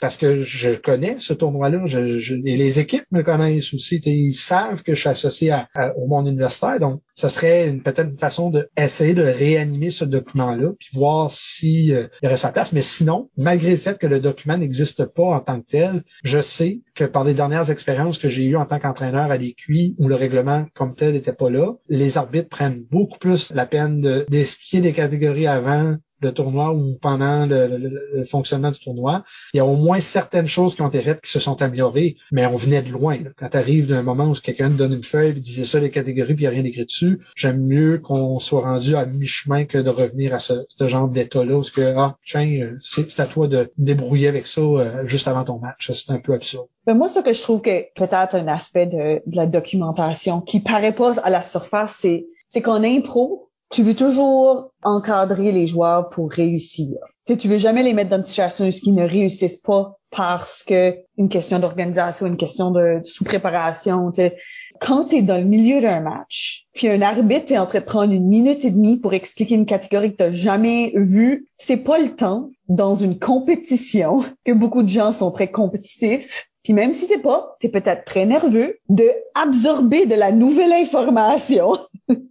parce 0.00 0.16
que 0.16 0.42
je 0.44 0.70
connais 0.76 1.16
ce 1.18 1.32
tournoi-là. 1.32 1.82
Je, 1.86 2.18
je- 2.18 2.36
et 2.36 2.56
les 2.56 2.78
équipes 2.78 3.04
me 3.10 3.22
connaissent 3.22 3.74
aussi. 3.74 3.96
Ils 4.06 4.34
savent 4.34 4.84
que 4.84 4.94
je 4.94 5.00
suis 5.00 5.08
associé 5.08 5.50
à- 5.50 5.68
à- 5.74 5.92
au 5.96 6.06
monde 6.06 6.28
universitaire. 6.28 6.78
Donc, 6.78 7.02
ça 7.14 7.28
serait 7.28 7.72
peut-être 7.84 8.10
une 8.10 8.18
façon 8.18 8.50
d'essayer 8.50 9.14
de 9.14 9.22
réanimer 9.22 9.90
ce 9.90 10.04
document-là, 10.04 10.72
puis 10.78 10.88
voir 10.92 11.30
si 11.30 11.92
euh, 11.92 12.08
il 12.22 12.36
sa 12.36 12.52
place. 12.52 12.72
Mais 12.72 12.82
sinon, 12.82 13.30
malgré 13.36 13.70
le 13.70 13.76
fait 13.76 13.98
que 13.98 14.06
le 14.06 14.20
document 14.20 14.56
n'existe 14.56 15.04
pas 15.04 15.24
en 15.24 15.40
tant 15.40 15.60
que 15.60 15.66
tel, 15.66 16.04
je 16.24 16.40
sais 16.40 16.80
que 16.94 17.04
par 17.04 17.24
les 17.24 17.34
dernières 17.34 17.70
expériences 17.70 18.18
que 18.18 18.28
j'ai 18.28 18.44
eues 18.44 18.56
en 18.56 18.66
tant 18.66 18.80
qu'entraîneur 18.80 19.30
à 19.30 19.36
l'équi, 19.36 19.94
où 19.98 20.08
le 20.08 20.16
règlement 20.16 20.66
comme 20.74 20.94
tel 20.94 21.12
n'était 21.12 21.32
pas 21.32 21.50
là, 21.50 21.74
les 21.88 22.18
arbitres 22.18 22.48
prennent 22.48 22.84
beaucoup 22.90 23.18
plus 23.18 23.52
la 23.52 23.66
peine 23.66 24.24
d'expliquer 24.28 24.80
des 24.80 24.92
catégories 24.92 25.46
avant, 25.46 25.96
le 26.24 26.32
tournoi 26.32 26.72
ou 26.72 26.96
pendant 27.00 27.46
le, 27.46 28.24
fonctionnement 28.24 28.70
du 28.70 28.80
tournoi, 28.80 29.24
il 29.52 29.58
y 29.58 29.60
a 29.60 29.66
au 29.66 29.76
moins 29.76 30.00
certaines 30.00 30.48
choses 30.48 30.74
qui 30.74 30.82
ont 30.82 30.88
été 30.88 31.00
faites 31.00 31.20
qui 31.20 31.30
se 31.30 31.40
sont 31.40 31.60
améliorées, 31.62 32.16
mais 32.32 32.46
on 32.46 32.56
venait 32.56 32.82
de 32.82 32.90
loin. 32.90 33.18
Quand 33.36 33.50
tu 33.50 33.56
arrives 33.56 33.86
d'un 33.86 34.02
moment 34.02 34.26
où 34.26 34.34
quelqu'un 34.34 34.70
te 34.70 34.74
donne 34.76 34.92
une 34.92 35.04
feuille 35.04 35.30
et 35.30 35.32
disait 35.34 35.64
ça 35.64 35.78
les 35.78 35.90
catégories 35.90 36.34
puis 36.34 36.44
il 36.44 36.48
n'y 36.48 36.54
a 36.54 36.56
rien 36.56 36.64
écrit 36.64 36.84
dessus, 36.84 37.20
j'aime 37.36 37.64
mieux 37.66 37.98
qu'on 37.98 38.38
soit 38.38 38.62
rendu 38.62 38.96
à 38.96 39.06
mi-chemin 39.06 39.64
que 39.64 39.78
de 39.78 39.90
revenir 39.90 40.34
à 40.34 40.38
ce, 40.38 40.64
genre 40.80 41.08
d'état-là 41.08 41.56
où 41.56 41.62
que 41.74 41.94
ah 41.96 42.16
tiens, 42.24 42.48
euh, 42.60 42.76
c'est 42.80 43.20
à 43.20 43.26
toi 43.26 43.48
de 43.48 43.72
débrouiller 43.78 44.28
avec 44.28 44.46
ça 44.46 44.60
euh, 44.60 45.06
juste 45.06 45.28
avant 45.28 45.44
ton 45.44 45.58
match. 45.58 45.90
C'est 45.92 46.12
un 46.12 46.18
peu 46.18 46.34
absurde. 46.34 46.66
Mais 46.86 46.94
moi, 46.94 47.08
ce 47.08 47.20
que 47.20 47.32
je 47.32 47.42
trouve 47.42 47.62
que 47.62 47.84
peut-être 47.94 48.34
un 48.34 48.48
aspect 48.48 48.86
de, 48.86 49.22
la 49.26 49.46
documentation 49.46 50.40
qui 50.40 50.60
paraît 50.60 50.94
pas 50.94 51.18
à 51.20 51.30
la 51.30 51.42
surface, 51.42 51.96
c'est 52.00 52.26
c'est 52.48 52.62
qu'en 52.62 52.84
impro, 52.84 53.50
tu 53.74 53.82
veux 53.82 53.96
toujours 53.96 54.70
encadrer 54.84 55.50
les 55.50 55.66
joueurs 55.66 56.08
pour 56.08 56.30
réussir. 56.30 56.96
Tu 57.26 57.32
sais, 57.32 57.36
tu 57.36 57.48
veux 57.48 57.58
jamais 57.58 57.82
les 57.82 57.92
mettre 57.92 58.10
dans 58.10 58.18
une 58.18 58.24
situation 58.24 58.66
où 58.66 58.70
ils 58.70 58.94
ne 58.94 59.02
réussissent 59.02 59.60
pas 59.60 59.98
parce 60.12 60.62
que 60.62 60.94
une 61.18 61.28
question 61.28 61.58
d'organisation, 61.58 62.26
une 62.26 62.36
question 62.36 62.70
de 62.70 63.00
sous-préparation. 63.02 64.12
Tu 64.12 64.20
sais. 64.20 64.36
Quand 64.80 65.06
tu 65.06 65.16
es 65.16 65.22
dans 65.22 65.38
le 65.38 65.44
milieu 65.44 65.80
d'un 65.80 65.98
match, 65.98 66.66
puis 66.72 66.88
un 66.88 67.02
arbitre 67.02 67.50
est 67.50 67.58
en 67.58 67.66
prendre 67.66 68.12
une 68.12 68.28
minute 68.28 68.64
et 68.64 68.70
demie 68.70 69.00
pour 69.00 69.12
expliquer 69.12 69.56
une 69.56 69.66
catégorie 69.66 70.12
que 70.12 70.18
tu 70.18 70.22
n'as 70.22 70.32
jamais 70.32 70.92
vue, 70.94 71.48
c'est 71.58 71.78
pas 71.78 71.98
le 71.98 72.14
temps 72.14 72.50
dans 72.68 72.94
une 72.94 73.18
compétition 73.18 74.20
que 74.44 74.52
beaucoup 74.52 74.84
de 74.84 74.88
gens 74.88 75.12
sont 75.12 75.32
très 75.32 75.50
compétitifs 75.50 76.48
puis 76.64 76.72
même 76.72 76.94
si 76.94 77.06
t'es 77.06 77.18
pas, 77.18 77.56
t'es 77.60 77.68
peut-être 77.68 78.06
très 78.06 78.24
nerveux, 78.24 78.78
de 78.88 79.10
absorber 79.34 80.06
de 80.06 80.14
la 80.14 80.32
nouvelle 80.32 80.72
information, 80.72 81.76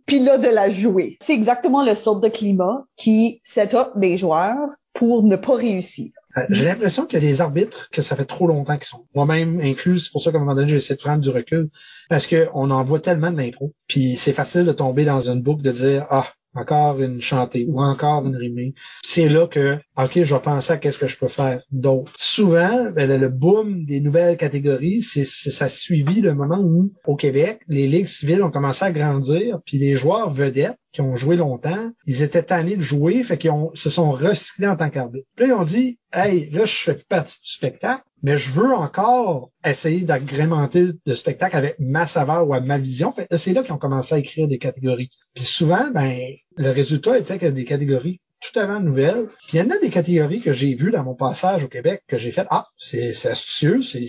puis 0.05 0.19
là 0.19 0.37
de 0.37 0.47
la 0.47 0.69
jouer. 0.69 1.17
C'est 1.21 1.33
exactement 1.33 1.83
le 1.83 1.95
sort 1.95 2.19
de 2.19 2.27
climat 2.27 2.85
qui 2.95 3.41
set 3.43 3.73
up 3.73 3.89
des 3.95 4.17
joueurs 4.17 4.69
pour 4.93 5.23
ne 5.23 5.35
pas 5.35 5.55
réussir. 5.55 6.11
Euh, 6.37 6.41
j'ai 6.49 6.65
l'impression 6.65 7.05
que 7.05 7.17
les 7.17 7.41
arbitres, 7.41 7.89
que 7.91 8.01
ça 8.01 8.15
fait 8.15 8.25
trop 8.25 8.47
longtemps 8.47 8.75
qu'ils 8.77 8.87
sont. 8.87 9.05
Moi-même 9.13 9.59
inclus, 9.61 9.99
c'est 9.99 10.11
pour 10.11 10.21
ça 10.21 10.31
qu'à 10.31 10.37
un 10.37 10.41
moment 10.41 10.55
donné, 10.55 10.69
j'essaie 10.69 10.95
de 10.95 11.01
prendre 11.01 11.21
du 11.21 11.29
recul. 11.29 11.69
Parce 12.09 12.27
qu'on 12.27 12.71
en 12.71 12.83
voit 12.83 12.99
tellement 12.99 13.31
de. 13.31 13.51
Puis 13.87 14.15
c'est 14.15 14.33
facile 14.33 14.65
de 14.65 14.71
tomber 14.71 15.05
dans 15.05 15.29
une 15.29 15.41
boucle 15.41 15.61
de 15.61 15.71
dire 15.71 16.07
Ah, 16.09 16.27
encore 16.55 17.01
une 17.01 17.21
chantée 17.21 17.65
ou 17.67 17.81
encore 17.81 18.25
une 18.25 18.35
rimée. 18.35 18.73
C'est 19.03 19.29
là 19.29 19.47
que, 19.47 19.77
OK, 19.95 20.23
je 20.23 20.33
vais 20.33 20.41
penser 20.41 20.73
à 20.73 20.77
qu'est-ce 20.77 20.97
que 20.97 21.07
je 21.07 21.17
peux 21.17 21.27
faire 21.27 21.61
d'autre. 21.71 22.11
Souvent, 22.17 22.89
ben, 22.91 23.19
le 23.19 23.29
boom 23.29 23.85
des 23.85 24.01
nouvelles 24.01 24.37
catégories, 24.37 25.03
c'est, 25.03 25.23
ça 25.23 25.69
suivi 25.69 26.19
le 26.19 26.33
moment 26.33 26.59
où, 26.59 26.91
au 27.05 27.15
Québec, 27.15 27.61
les 27.67 27.87
ligues 27.87 28.07
civiles 28.07 28.41
ont 28.41 28.49
commencé 28.49 28.83
à 28.85 28.91
grandir, 28.91 29.59
puis 29.65 29.77
les 29.77 29.95
joueurs 29.95 30.31
vedettes 30.31 30.79
qui 30.93 31.01
ont 31.01 31.15
joué 31.15 31.35
longtemps, 31.35 31.91
ils 32.07 32.23
étaient 32.23 32.41
tannés 32.41 32.75
de 32.75 32.81
jouer, 32.81 33.23
fait 33.23 33.37
qu'ils 33.37 33.51
se 33.75 33.91
sont 33.91 34.11
recyclés 34.11 34.67
en 34.67 34.75
tant 34.75 34.89
qu'arbitre. 34.89 35.27
Puis 35.35 35.45
là, 35.45 35.53
ils 35.53 35.59
ont 35.59 35.63
dit, 35.63 35.99
hey, 36.11 36.49
là, 36.49 36.65
je 36.65 36.75
fais 36.75 36.95
partie 37.07 37.39
du 37.43 37.51
spectacle, 37.51 38.03
mais 38.23 38.37
je 38.37 38.49
veux 38.49 38.73
encore 38.73 39.51
essayer 39.63 40.01
d'agrémenter 40.01 40.87
le 41.05 41.15
spectacle 41.15 41.55
avec 41.55 41.75
ma 41.79 42.07
saveur 42.07 42.47
ou 42.47 42.59
ma 42.61 42.77
vision. 42.79 43.13
C'est 43.35 43.53
là 43.53 43.61
qu'ils 43.61 43.73
ont 43.73 43.77
commencé 43.77 44.15
à 44.15 44.19
écrire 44.19 44.47
des 44.47 44.57
catégories. 44.57 45.09
Puis 45.35 45.43
souvent, 45.43 45.91
ben, 45.91 46.15
le 46.57 46.69
résultat 46.71 47.17
était 47.17 47.37
que 47.37 47.45
des 47.47 47.65
catégories 47.65 48.21
tout 48.43 48.59
avant 48.59 48.79
nouvelles. 48.79 49.27
Puis 49.47 49.57
il 49.57 49.59
y 49.59 49.61
en 49.61 49.69
a 49.69 49.79
des 49.79 49.89
catégories 49.89 50.41
que 50.41 50.53
j'ai 50.53 50.75
vues 50.75 50.91
dans 50.91 51.03
mon 51.03 51.15
passage 51.15 51.63
au 51.63 51.67
Québec 51.67 52.03
que 52.07 52.17
j'ai 52.17 52.31
fait 52.31 52.47
ah 52.49 52.67
c'est 52.77 53.09
astucieux, 53.25 53.81
c'est 53.81 54.05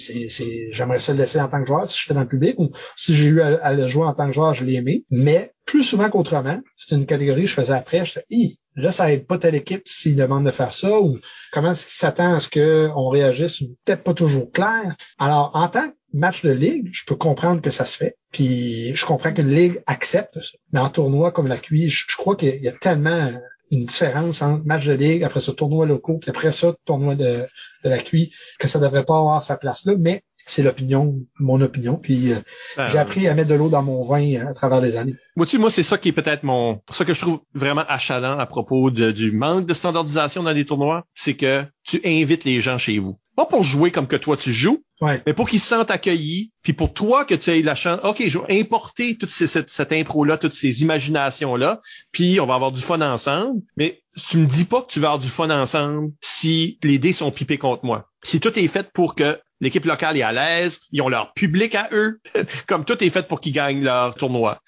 j'aimerais 0.72 1.00
ça 1.00 1.12
le 1.12 1.18
laisser 1.18 1.40
en 1.40 1.48
tant 1.48 1.60
que 1.60 1.66
joueur 1.66 1.88
si 1.88 2.00
j'étais 2.00 2.14
dans 2.14 2.20
le 2.20 2.28
public 2.28 2.58
ou 2.58 2.70
si 2.96 3.14
j'ai 3.14 3.26
eu 3.26 3.40
à, 3.40 3.72
le 3.72 3.86
jouer 3.86 4.06
en 4.06 4.14
tant 4.14 4.26
que 4.26 4.32
joueur 4.32 4.54
je 4.54 4.64
l'ai 4.64 4.74
aimé. 4.74 5.04
Mais 5.10 5.52
plus 5.64 5.82
souvent 5.82 6.10
qu'autrement, 6.10 6.60
c'est 6.76 6.94
une 6.94 7.06
catégorie 7.06 7.42
que 7.42 7.48
je 7.48 7.54
faisais 7.54 7.74
après. 7.74 8.04
Je 8.04 8.20
disais, 8.28 8.56
Là, 8.76 8.90
ça 8.90 9.12
aide 9.12 9.26
pas 9.26 9.38
telle 9.38 9.54
équipe 9.54 9.86
s'il 9.86 10.16
demande 10.16 10.44
de 10.44 10.50
faire 10.50 10.74
ça 10.74 11.00
ou 11.00 11.18
comment 11.52 11.70
est-ce 11.70 11.86
qu'il 11.86 11.94
s'attend 11.94 12.34
à 12.34 12.40
ce 12.40 12.48
qu'on 12.48 13.08
réagisse 13.08 13.62
peut-être 13.84 14.02
pas 14.02 14.14
toujours 14.14 14.50
clair. 14.50 14.96
Alors, 15.18 15.52
en 15.54 15.68
tant 15.68 15.88
que 15.88 15.94
match 16.12 16.42
de 16.42 16.50
ligue, 16.50 16.88
je 16.92 17.04
peux 17.06 17.14
comprendre 17.14 17.60
que 17.60 17.70
ça 17.70 17.84
se 17.84 17.96
fait. 17.96 18.16
Puis 18.32 18.94
je 18.94 19.06
comprends 19.06 19.32
qu'une 19.32 19.54
ligue 19.54 19.82
accepte 19.86 20.40
ça. 20.40 20.58
Mais 20.72 20.80
en 20.80 20.88
tournoi 20.88 21.30
comme 21.30 21.46
la 21.46 21.56
QI, 21.56 21.88
je, 21.88 22.16
crois 22.16 22.34
qu'il 22.34 22.62
y 22.62 22.68
a 22.68 22.72
tellement 22.72 23.32
une 23.74 23.84
différence 23.86 24.42
entre 24.42 24.64
match 24.64 24.86
de 24.86 24.92
ligue, 24.92 25.24
après 25.24 25.40
ce 25.40 25.50
tournoi 25.50 25.86
local, 25.86 26.18
puis 26.20 26.30
après 26.30 26.52
ça, 26.52 26.74
tournoi 26.84 27.16
de, 27.16 27.46
de 27.84 27.88
la 27.88 27.98
QI, 27.98 28.32
que 28.58 28.68
ça 28.68 28.78
devrait 28.78 29.04
pas 29.04 29.18
avoir 29.18 29.42
sa 29.42 29.56
place 29.56 29.84
là. 29.84 29.94
Mais 29.98 30.22
c'est 30.46 30.62
l'opinion, 30.62 31.14
mon 31.38 31.60
opinion. 31.60 31.96
Puis 31.96 32.32
euh, 32.32 32.36
ben, 32.76 32.88
j'ai 32.88 32.98
appris 32.98 33.28
à 33.28 33.34
mettre 33.34 33.48
de 33.48 33.54
l'eau 33.54 33.68
dans 33.68 33.82
mon 33.82 34.04
vin 34.04 34.34
euh, 34.34 34.48
à 34.48 34.54
travers 34.54 34.80
les 34.80 34.96
années. 34.96 35.14
Moi, 35.36 35.46
tu 35.46 35.58
moi, 35.58 35.70
c'est 35.70 35.82
ça 35.82 35.98
qui 35.98 36.10
est 36.10 36.12
peut-être 36.12 36.42
mon, 36.42 36.80
ça 36.90 37.04
que 37.04 37.14
je 37.14 37.20
trouve 37.20 37.40
vraiment 37.54 37.84
achalant 37.88 38.38
à 38.38 38.46
propos 38.46 38.90
du 38.90 39.32
manque 39.32 39.66
de 39.66 39.74
standardisation 39.74 40.42
dans 40.42 40.52
les 40.52 40.64
tournois, 40.64 41.04
c'est 41.14 41.34
que 41.34 41.64
tu 41.82 42.00
invites 42.04 42.44
les 42.44 42.60
gens 42.60 42.78
chez 42.78 42.98
vous. 42.98 43.18
Pas 43.36 43.46
pour 43.46 43.64
jouer 43.64 43.90
comme 43.90 44.06
que 44.06 44.16
toi 44.16 44.36
tu 44.36 44.52
joues, 44.52 44.84
mais 45.02 45.34
pour 45.34 45.48
qu'ils 45.48 45.58
se 45.58 45.66
sentent 45.66 45.90
accueillis, 45.90 46.52
puis 46.62 46.72
pour 46.72 46.94
toi 46.94 47.24
que 47.24 47.34
tu 47.34 47.50
aies 47.50 47.62
la 47.62 47.74
chance, 47.74 47.98
ok, 48.04 48.22
je 48.28 48.38
vais 48.38 48.60
importer 48.60 49.16
toute 49.18 49.30
cette, 49.30 49.68
cette 49.68 49.92
impro-là, 49.92 50.38
toutes 50.38 50.52
ces 50.52 50.82
imaginations-là, 50.82 51.80
puis 52.12 52.38
on 52.40 52.46
va 52.46 52.54
avoir 52.54 52.70
du 52.70 52.80
fun 52.80 53.00
ensemble, 53.00 53.60
mais 53.76 54.02
tu 54.28 54.38
me 54.38 54.46
dis 54.46 54.64
pas 54.64 54.82
que 54.82 54.92
tu 54.92 55.00
vas 55.00 55.08
avoir 55.08 55.20
du 55.20 55.28
fun 55.28 55.50
ensemble 55.50 56.12
si 56.20 56.78
les 56.84 56.98
dés 56.98 57.12
sont 57.12 57.32
pipés 57.32 57.58
contre 57.58 57.84
moi. 57.84 58.08
Si 58.22 58.38
tout 58.38 58.56
est 58.56 58.68
fait 58.68 58.90
pour 58.92 59.16
que 59.16 59.38
l'équipe 59.64 59.84
locale 59.84 60.16
est 60.16 60.22
à 60.22 60.32
l'aise, 60.32 60.78
ils 60.92 61.02
ont 61.02 61.08
leur 61.08 61.32
public 61.32 61.74
à 61.74 61.88
eux, 61.92 62.20
comme 62.68 62.84
tout 62.84 63.02
est 63.02 63.10
fait 63.10 63.26
pour 63.26 63.40
qu'ils 63.40 63.52
gagnent 63.52 63.82
leur 63.82 64.14
tournoi. 64.14 64.60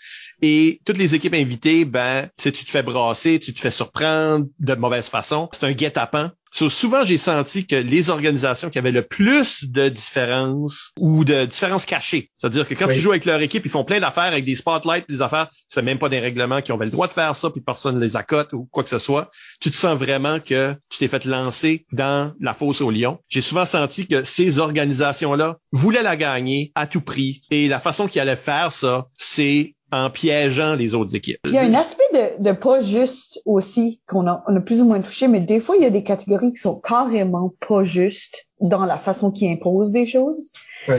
Et 0.43 0.81
toutes 0.85 0.99
les 0.99 1.15
équipes 1.15 1.35
invitées, 1.35 1.85
ben, 1.85 2.29
tu 2.37 2.53
te 2.53 2.71
fais 2.71 2.83
brasser, 2.83 3.39
tu 3.39 3.55
te 3.55 3.61
fais 3.61 3.71
surprendre 3.71 4.47
de 4.59 4.75
mauvaise 4.75 5.09
façon. 5.09 5.49
C'est 5.53 5.65
un 5.65 5.73
guet-apens 5.73 6.31
souvent, 6.53 7.05
j'ai 7.05 7.19
senti 7.19 7.67
que 7.67 7.77
les 7.77 8.11
organisations 8.11 8.71
qui 8.71 8.79
avaient 8.79 8.93
le 8.93 9.03
plus 9.03 9.65
de 9.65 9.89
différences 9.89 10.93
ou 10.99 11.25
de 11.25 11.45
différences 11.45 11.87
cachées, 11.87 12.31
c'est-à-dire 12.37 12.67
que 12.67 12.75
quand 12.75 12.89
tu 12.89 13.01
joues 13.01 13.11
avec 13.11 13.25
leur 13.25 13.41
équipe, 13.41 13.65
ils 13.65 13.71
font 13.71 13.85
plein 13.85 14.01
d'affaires 14.01 14.25
avec 14.25 14.45
des 14.45 14.55
spotlights, 14.55 15.09
des 15.09 15.23
affaires, 15.23 15.49
c'est 15.69 15.83
même 15.83 15.99
pas 15.99 16.09
des 16.09 16.21
règlements 16.21 16.63
qui 16.63 16.73
ont 16.73 16.79
le 16.79 16.89
droit 16.89 17.07
de 17.07 17.13
faire 17.13 17.35
ça, 17.37 17.51
puis 17.51 17.61
personne 17.61 17.97
ne 17.97 18.01
les 18.01 18.17
accote 18.17 18.53
ou 18.53 18.69
quoi 18.71 18.83
que 18.83 18.89
ce 18.89 18.99
soit. 18.99 19.31
Tu 19.61 19.71
te 19.71 19.77
sens 19.77 19.99
vraiment 19.99 20.41
que 20.41 20.75
tu 20.91 20.99
t'es 20.99 21.09
fait 21.09 21.25
lancer 21.25 21.87
dans 21.93 22.33
la 22.41 22.55
fosse 22.55 22.81
au 22.81 22.91
lion. 22.91 23.19
J'ai 23.29 23.41
souvent 23.41 23.67
senti 23.67 24.07
que 24.07 24.23
ces 24.23 24.59
organisations-là 24.59 25.59
voulaient 25.73 26.03
la 26.03 26.17
gagner 26.17 26.73
à 26.75 26.87
tout 26.87 27.01
prix. 27.01 27.43
Et 27.51 27.69
la 27.69 27.81
façon 27.81 28.09
qu'ils 28.09 28.21
allaient 28.21 28.37
faire 28.37 28.73
ça, 28.73 29.07
c'est 29.17 29.76
en 29.93 30.11
piégeant 30.11 30.75
les 30.75 30.95
autres 30.95 31.15
équipes. 31.15 31.39
Il 31.45 31.53
y 31.53 31.59
a 31.59 31.63
un 31.63 31.75
aspect 31.75 32.03
de, 32.13 32.43
de 32.43 32.53
pas 32.53 32.81
juste 32.81 33.41
aussi 33.45 34.01
qu'on 34.07 34.27
a, 34.27 34.43
on 34.47 34.57
a 34.57 34.61
plus 34.61 34.81
ou 34.81 34.85
moins 34.85 35.01
touché, 35.01 35.29
mais 35.29 35.41
des 35.41 35.61
fois, 35.61 35.77
il 35.77 35.83
y 35.83 35.87
a 35.87 35.91
des 35.91 36.03
catégories 36.03 36.53
qui 36.53 36.61
sont 36.61 36.77
carrément 36.77 37.53
pas 37.69 37.85
justes 37.85 38.49
dans 38.61 38.85
la 38.85 38.99
façon 38.99 39.31
qu'ils 39.31 39.51
imposent 39.51 39.93
des 39.93 40.07
choses. 40.07 40.53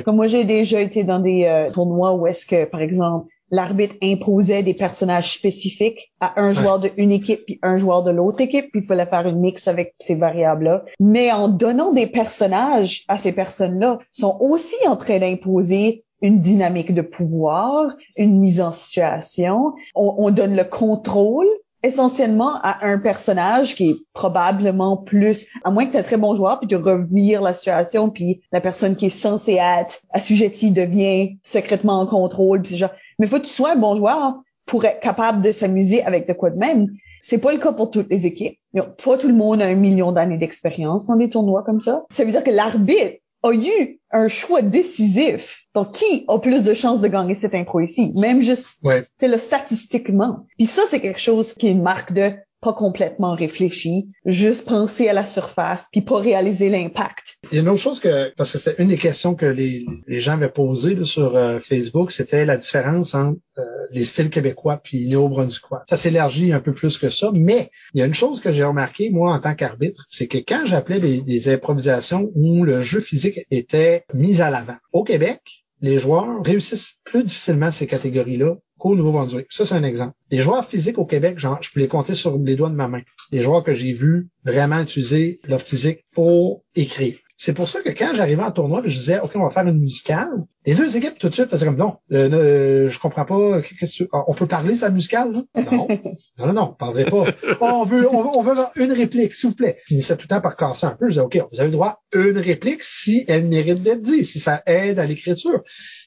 Comme 0.06 0.18
moi, 0.18 0.28
j'ai 0.28 0.44
déjà 0.44 0.82
été 0.82 1.04
dans 1.04 1.20
des 1.20 1.46
euh, 1.46 1.72
tournois 1.72 2.14
où 2.14 2.28
est-ce 2.28 2.46
que, 2.46 2.66
par 2.66 2.82
exemple, 2.82 3.28
l'arbitre 3.52 3.96
imposait 4.04 4.64
des 4.64 4.74
personnages 4.74 5.34
spécifiques 5.34 6.12
à 6.20 6.40
un 6.42 6.52
joueur 6.52 6.80
de 6.80 6.90
une 6.98 7.12
équipe 7.12 7.46
puis 7.46 7.60
un 7.62 7.78
joueur 7.78 8.04
de 8.04 8.12
l'autre 8.12 8.42
équipe, 8.42 8.70
puis 8.72 8.82
il 8.82 8.86
fallait 8.86 9.06
faire 9.06 9.28
une 9.28 9.40
mix 9.40 9.68
avec 9.68 9.96
ces 10.00 10.16
variables-là. 10.16 10.84
Mais 11.00 11.32
en 11.32 11.48
donnant 11.48 11.94
des 11.94 12.08
personnages 12.08 13.06
à 13.08 13.18
ces 13.18 13.32
personnes-là, 13.32 14.00
sont 14.12 14.38
aussi 14.40 14.76
en 14.88 14.98
train 14.98 15.20
d'imposer 15.20 16.04
une 16.22 16.40
dynamique 16.40 16.94
de 16.94 17.02
pouvoir, 17.02 17.96
une 18.16 18.40
mise 18.40 18.62
en 18.62 18.72
situation. 18.72 19.74
On, 19.96 20.30
donne 20.32 20.56
le 20.56 20.64
contrôle 20.64 21.48
essentiellement 21.84 22.56
à 22.62 22.86
un 22.88 22.98
personnage 22.98 23.76
qui 23.76 23.90
est 23.92 23.96
probablement 24.14 24.98
plus, 24.98 25.48
à 25.64 25.72
moins 25.72 25.86
que 25.86 25.92
tu 25.92 25.98
un 25.98 26.04
très 26.04 26.18
bon 26.18 26.36
joueur, 26.36 26.60
puis 26.60 26.68
tu 26.68 26.76
revires 26.76 27.42
la 27.42 27.54
situation, 27.54 28.10
puis 28.10 28.42
la 28.52 28.62
personne 28.62 28.96
qui 28.96 29.06
est 29.08 29.10
censée 29.10 29.60
être 29.62 30.00
assujettie 30.12 30.72
devient 30.72 31.38
secrètement 31.44 32.00
en 32.00 32.08
contrôle, 32.08 32.62
puis 32.62 32.78
genre. 32.78 32.92
Mais 33.20 33.28
faut 33.28 33.38
que 33.38 33.46
tu 33.46 33.54
sois 33.54 33.74
un 33.74 33.78
bon 33.78 33.96
joueur 33.96 34.42
pour 34.66 34.86
être 34.86 35.00
capable 35.00 35.42
de 35.42 35.52
s'amuser 35.52 36.04
avec 36.04 36.28
de 36.28 36.34
quoi 36.34 36.50
de 36.50 36.58
même. 36.58 36.88
C'est 37.22 37.38
pas 37.38 37.52
le 37.52 37.58
cas 37.58 37.72
pour 37.72 37.90
toutes 37.90 38.10
les 38.12 38.26
équipes. 38.26 38.60
Pas 38.74 39.18
tout 39.18 39.28
le 39.28 39.34
monde 39.34 39.62
a 39.62 39.66
un 39.66 39.76
million 39.76 40.12
d'années 40.12 40.38
d'expérience 40.38 41.08
dans 41.08 41.16
des 41.16 41.30
tournois 41.30 41.64
comme 41.64 41.82
ça. 41.82 42.06
Ça 42.12 42.26
veut 42.26 42.32
dire 42.32 42.44
que 42.44 42.52
l'arbitre 42.52 43.18
a 43.50 43.54
eu 43.54 44.00
un 44.12 44.28
choix 44.28 44.62
décisif. 44.62 45.66
Donc, 45.74 45.94
qui 45.94 46.26
a 46.28 46.40
plus 46.40 46.64
de 46.64 46.74
chances 46.74 47.02
de 47.02 47.08
gagner 47.08 47.36
cette 47.36 47.56
impro 47.56 47.80
ici? 47.80 48.12
Même 48.16 48.42
juste, 48.42 48.80
c'est 49.18 49.28
le 49.28 49.38
statistiquement. 49.38 50.46
Puis 50.58 50.66
ça, 50.66 50.84
c'est 50.88 51.00
quelque 51.00 51.20
chose 51.20 51.54
qui 51.54 51.68
est 51.68 51.72
une 51.72 51.84
marque 51.84 52.14
de 52.14 52.34
pas 52.62 52.74
complètement 52.74 53.36
réfléchi, 53.36 54.10
juste 54.26 54.68
penser 54.68 55.08
à 55.08 55.14
la 55.14 55.26
surface, 55.26 55.88
puis 55.92 56.02
pas 56.02 56.20
réaliser 56.20 56.70
l'impact. 56.70 57.38
Il 57.52 57.56
y 57.56 57.58
a 57.60 57.62
une 57.62 57.70
autre 57.70 57.82
chose 57.82 58.00
que, 58.00 58.34
parce 58.36 58.52
que 58.52 58.58
c'était 58.58 58.82
une 58.82 58.90
des 58.90 58.98
questions 58.98 59.36
que 59.36 59.46
les, 59.46 59.86
gens 60.08 60.34
avaient 60.34 60.50
posées 60.50 60.98
sur 61.06 61.36
euh, 61.36 61.60
Facebook, 61.60 62.12
c'était 62.12 62.46
la 62.46 62.58
différence 62.58 63.14
entre 63.14 63.40
euh, 63.60 63.64
les 63.92 64.04
styles 64.04 64.30
québécois 64.30 64.80
puis 64.84 65.08
néo-brunswickois. 65.08 65.84
Ça 65.90 65.98
s'élargit 65.98 66.52
un 66.52 66.60
peu 66.60 66.74
plus 66.74 66.98
que 66.98 67.10
ça, 67.10 67.32
mais 67.34 67.70
il 67.94 68.00
y 68.00 68.02
a 68.02 68.06
une 68.06 68.14
chose 68.14 68.42
que 68.42 68.52
j'ai 68.52 68.64
remarqué, 68.64 69.10
moi, 69.12 69.34
en 69.34 69.40
tant 69.40 69.54
qu'arbitre, 69.54 70.06
c'est 70.10 70.28
que 70.28 70.40
quand 70.40 70.66
j'appelais 70.66 71.00
des, 71.00 71.22
des 71.22 71.50
improvisations 71.50 72.32
où 72.36 72.64
le 72.64 72.82
jeu 72.82 73.00
physique 73.00 73.40
était 73.52 74.04
mis 74.14 74.42
à 74.42 74.50
l'avant, 74.50 74.78
au 74.92 75.04
Québec, 75.04 75.42
les 75.82 76.00
joueurs 76.00 76.44
réussissent 76.44 76.96
plus 77.04 77.24
difficilement 77.24 77.72
ces 77.72 77.88
catégories-là 77.88 78.56
qu'au 78.88 78.96
Nouveau-Brunswick. 78.96 79.48
Ça, 79.50 79.66
c'est 79.66 79.76
un 79.76 79.84
exemple. 79.84 80.14
Les 80.32 80.42
joueurs 80.42 80.66
physiques 80.66 80.98
au 80.98 81.06
Québec, 81.06 81.40
genre, 81.40 81.58
je 81.62 81.72
peux 81.72 81.80
les 81.80 81.88
compter 81.88 82.14
sur 82.14 82.38
les 82.38 82.56
doigts 82.56 82.70
de 82.70 82.76
ma 82.76 82.88
main. 82.88 83.02
Les 83.32 83.42
joueurs 83.42 83.64
que 83.64 83.74
j'ai 83.74 83.94
vus 83.94 84.30
vraiment 84.46 84.80
utiliser 84.80 85.40
leur 85.48 85.62
physique 85.62 86.06
pour 86.14 86.64
écrire. 86.76 87.16
C'est 87.40 87.54
pour 87.54 87.70
ça 87.70 87.82
que 87.82 87.90
quand 87.90 88.16
j'arrivais 88.16 88.42
en 88.42 88.52
tournoi, 88.52 88.82
je 88.84 88.98
disais, 88.98 89.20
OK, 89.20 89.32
on 89.36 89.44
va 89.44 89.52
faire 89.52 89.68
une 89.68 89.80
musicale. 89.80 90.32
Les 90.66 90.74
deux 90.74 90.98
équipes, 90.98 91.20
tout 91.20 91.30
de 91.30 91.34
suite, 91.36 91.50
faisaient 91.50 91.68
comme, 91.68 91.78
non, 91.78 91.98
euh, 92.12 92.30
euh 92.32 92.90
je 92.90 93.00
comprends 93.00 93.26
pas, 93.26 93.62
qu'est-ce 93.62 94.06
que, 94.06 94.10
on 94.12 94.34
peut 94.34 94.48
parler 94.48 94.76
sa 94.76 94.90
musicale, 94.90 95.34
là? 95.34 95.64
Non. 95.72 95.88
non, 96.40 96.48
non, 96.48 96.54
non, 96.54 96.70
on 96.72 96.74
parlerait 96.74 97.06
pas. 97.06 97.26
on 97.62 97.84
veut, 97.84 98.12
on 98.12 98.24
veut, 98.24 98.30
on 98.34 98.42
veut 98.42 98.56
une 98.78 98.92
réplique, 98.92 99.36
s'il 99.36 99.50
vous 99.50 99.56
plaît. 99.56 99.78
Je 99.84 99.90
finissais 99.90 100.18
tout 100.18 100.24
le 100.24 100.36
temps 100.36 100.42
par 100.42 100.58
casser 100.58 100.88
un 100.88 100.96
peu. 100.96 101.06
Je 101.06 101.10
disais, 101.10 101.22
OK, 101.22 101.38
vous 101.52 101.60
avez 101.60 101.68
le 101.68 101.74
droit 101.74 102.02
à 102.12 102.18
une 102.18 102.40
réplique 102.40 102.82
si 102.82 103.24
elle 103.28 103.46
mérite 103.46 103.84
d'être 103.84 104.02
dit, 104.02 104.26
si 104.26 104.40
ça 104.40 104.64
aide 104.66 104.98
à 104.98 105.06
l'écriture. 105.06 105.62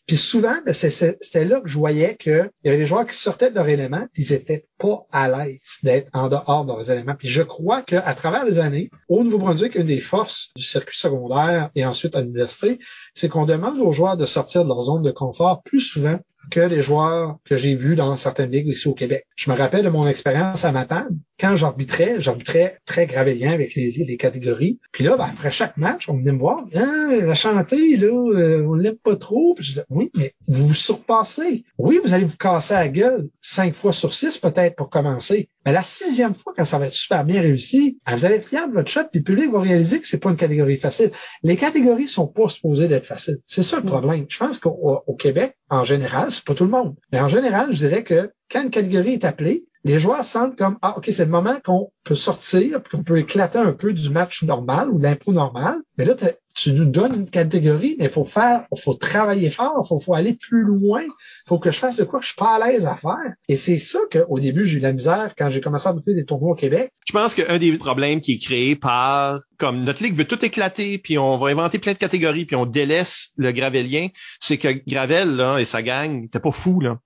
Puis 0.07 0.17
souvent, 0.17 0.57
ben, 0.67 0.73
c'était 0.73 1.45
là 1.45 1.61
que 1.61 1.69
je 1.69 1.79
voyais 1.79 2.17
qu'il 2.17 2.51
y 2.65 2.69
avait 2.69 2.79
des 2.79 2.87
joueurs 2.87 3.07
qui 3.07 3.15
sortaient 3.15 3.51
de 3.51 3.55
leur 3.55 3.69
élément, 3.69 4.07
puis 4.13 4.25
ils 4.25 4.33
étaient 4.33 4.67
pas 4.79 5.07
à 5.13 5.29
l'aise 5.29 5.61
d'être 5.83 6.09
en 6.13 6.29
dehors 6.29 6.65
de 6.65 6.73
leurs 6.73 6.91
éléments. 6.91 7.15
Puis 7.17 7.29
je 7.29 7.43
crois 7.43 7.83
qu'à 7.83 8.15
travers 8.15 8.45
les 8.45 8.59
années, 8.59 8.91
au 9.09 9.23
Nouveau-Brunswick, 9.23 9.77
une 9.77 9.87
des 9.87 10.01
forces 10.01 10.51
du 10.57 10.65
circuit 10.65 10.99
secondaire 10.99 11.71
et 11.75 11.85
ensuite 11.85 12.17
à 12.17 12.23
l'université, 12.23 12.81
c'est 13.15 13.29
qu'on 13.29 13.47
demande 13.47 13.79
aux 13.79 13.93
joueurs 13.93 14.17
de 14.17 14.27
sortir 14.27 14.65
de 14.65 14.69
leur 14.69 14.83
zone 14.83 15.03
de 15.03 15.13
confort 15.13 15.63
plus 15.63 15.81
souvent 15.81 16.19
que 16.51 16.61
les 16.61 16.83
joueurs 16.83 17.39
que 17.45 17.57
j'ai 17.57 17.75
vus 17.75 17.97
dans 17.97 18.17
certaines 18.17 18.51
ligues 18.51 18.69
ici 18.69 18.89
au 18.89 18.95
Québec. 18.95 19.27
Je 19.37 19.51
me 19.51 19.57
rappelle 19.57 19.85
de 19.85 19.89
mon 19.89 20.07
expérience 20.07 20.65
à 20.65 20.73
Matane. 20.73 21.19
Quand 21.39 21.57
j'arbitrais, 21.57 22.21
j'arbitrais 22.21 22.79
très 22.85 23.07
gravélien 23.07 23.53
avec 23.53 23.75
les, 23.75 23.91
les, 23.93 24.17
catégories. 24.17 24.79
Puis 24.93 25.05
là, 25.05 25.17
ben, 25.17 25.29
après 25.33 25.51
chaque 25.51 25.77
match, 25.77 26.09
on 26.09 26.17
venait 26.19 26.33
me 26.33 26.39
voir. 26.39 26.65
Ah, 26.75 27.17
la 27.23 27.35
chantée, 27.35 27.97
là, 27.97 28.09
euh, 28.09 28.63
on 28.67 28.75
l'aime 28.75 28.97
pas 28.97 29.17
trop. 29.17 29.55
Puis 29.55 29.65
je 29.65 29.71
disais, 29.71 29.85
oui, 29.89 30.11
mais 30.17 30.33
vous 30.49 30.67
vous 30.67 30.75
surpassez. 30.75 31.65
Oui, 31.79 31.99
vous 32.05 32.13
allez 32.13 32.25
vous 32.25 32.37
casser 32.37 32.75
la 32.75 32.89
gueule 32.89 33.29
cinq 33.41 33.75
fois 33.75 33.93
sur 33.93 34.13
six 34.13 34.37
peut-être 34.39 34.77
pour 34.77 34.91
commencer. 34.91 35.49
Mais 35.65 35.73
la 35.73 35.83
sixième 35.83 36.35
fois, 36.35 36.53
quand 36.57 36.65
ça 36.65 36.79
va 36.79 36.87
être 36.87 36.93
super 36.93 37.25
bien 37.25 37.41
réussi, 37.41 37.99
ben, 38.07 38.17
vous 38.17 38.25
allez 38.25 38.37
être 38.37 38.49
fier 38.49 38.69
de 38.69 38.75
votre 38.75 38.91
shot, 38.91 39.05
puis 39.11 39.21
le 39.21 39.25
public 39.25 39.51
va 39.51 39.61
réaliser 39.61 40.01
que 40.01 40.07
c'est 40.07 40.19
pas 40.19 40.31
une 40.31 40.37
catégorie 40.37 40.77
facile. 40.77 41.11
Les 41.43 41.57
catégories 41.57 42.09
sont 42.09 42.27
pas 42.27 42.49
supposées 42.49 42.89
d'être 42.89 43.07
faciles. 43.07 43.39
C'est 43.47 43.63
ça 43.63 43.77
le 43.77 43.83
mm. 43.83 43.87
problème. 43.87 44.27
Je 44.29 44.39
pense 44.39 44.59
qu'au 44.59 45.17
Québec, 45.19 45.57
en 45.69 45.85
général, 45.85 46.30
c'est 46.31 46.45
pas 46.45 46.55
tout 46.55 46.65
le 46.65 46.71
monde. 46.71 46.97
Mais 47.13 47.21
en 47.21 47.29
général, 47.29 47.73
je 47.73 47.87
dirais 47.87 48.05
que 48.05 48.33
quand 48.51 48.63
une 48.63 48.71
catégorie 48.71 49.15
est 49.15 49.25
appelée, 49.25 49.65
les 49.85 49.99
joueurs 49.99 50.25
sentent 50.25 50.57
comme 50.57 50.77
ah 50.83 50.97
ok 50.99 51.09
c'est 51.11 51.25
le 51.25 51.31
moment 51.31 51.59
qu'on 51.65 51.91
peut 52.05 52.15
sortir 52.15 52.83
qu'on 52.91 53.03
peut 53.03 53.19
éclater 53.19 53.59
un 53.59 53.73
peu 53.73 53.93
du 53.93 54.11
match 54.11 54.43
normal 54.43 54.91
ou 54.91 54.99
de 54.99 55.05
l'impro 55.05 55.33
normal. 55.33 55.79
Mais 55.97 56.05
là 56.05 56.15
tu 56.55 56.73
nous 56.73 56.85
donnes 56.85 57.15
une 57.15 57.31
catégorie 57.31 57.97
mais 57.99 58.07
il 58.07 58.11
faut 58.11 58.25
faire 58.25 58.67
il 58.75 58.81
faut 58.81 58.95
travailler 58.95 59.51
fort 59.51 59.81
il 59.83 59.89
faut, 59.89 60.01
faut 60.01 60.15
aller 60.15 60.35
plus 60.35 60.65
loin 60.65 61.03
il 61.03 61.49
faut 61.49 61.59
que 61.59 61.71
je 61.71 61.79
fasse 61.79 61.97
de 61.97 62.05
quoi 62.05 62.21
je 62.21 62.27
suis 62.27 62.37
pas 62.37 62.57
à 62.57 62.67
l'aise 62.67 62.85
à 62.85 62.97
faire. 62.97 63.35
Et 63.49 63.57
c'est 63.57 63.79
ça 63.79 64.01
qu'au 64.13 64.39
début 64.39 64.67
j'ai 64.67 64.79
eu 64.79 64.81
la 64.81 64.93
misère 64.93 65.33
quand 65.39 65.49
j'ai 65.49 65.63
commencé 65.63 65.89
à 65.89 65.93
faire 65.93 66.15
des 66.15 66.25
tournois 66.25 66.53
au 66.53 66.57
Québec. 66.57 66.93
Je 67.07 67.13
pense 67.13 67.35
qu'un 67.35 67.59
des 67.59 67.73
problèmes 67.79 68.21
qui 68.21 68.33
est 68.33 68.39
créé 68.39 68.77
par 68.77 69.41
comme 69.59 69.85
notre 69.85 70.03
ligue 70.03 70.15
veut 70.15 70.27
tout 70.27 70.45
éclater 70.45 70.99
puis 70.99 71.17
on 71.17 71.39
va 71.39 71.49
inventer 71.49 71.79
plein 71.79 71.93
de 71.93 71.99
catégories 71.99 72.45
puis 72.45 72.57
on 72.57 72.67
délaisse 72.67 73.31
le 73.37 73.53
Gravellien 73.53 74.09
c'est 74.41 74.59
que 74.59 74.69
Gravel 74.87 75.37
là 75.37 75.59
et 75.59 75.65
sa 75.65 75.83
gang 75.83 76.29
t'es 76.29 76.41
pas 76.41 76.53
fou 76.53 76.81
là 76.81 76.99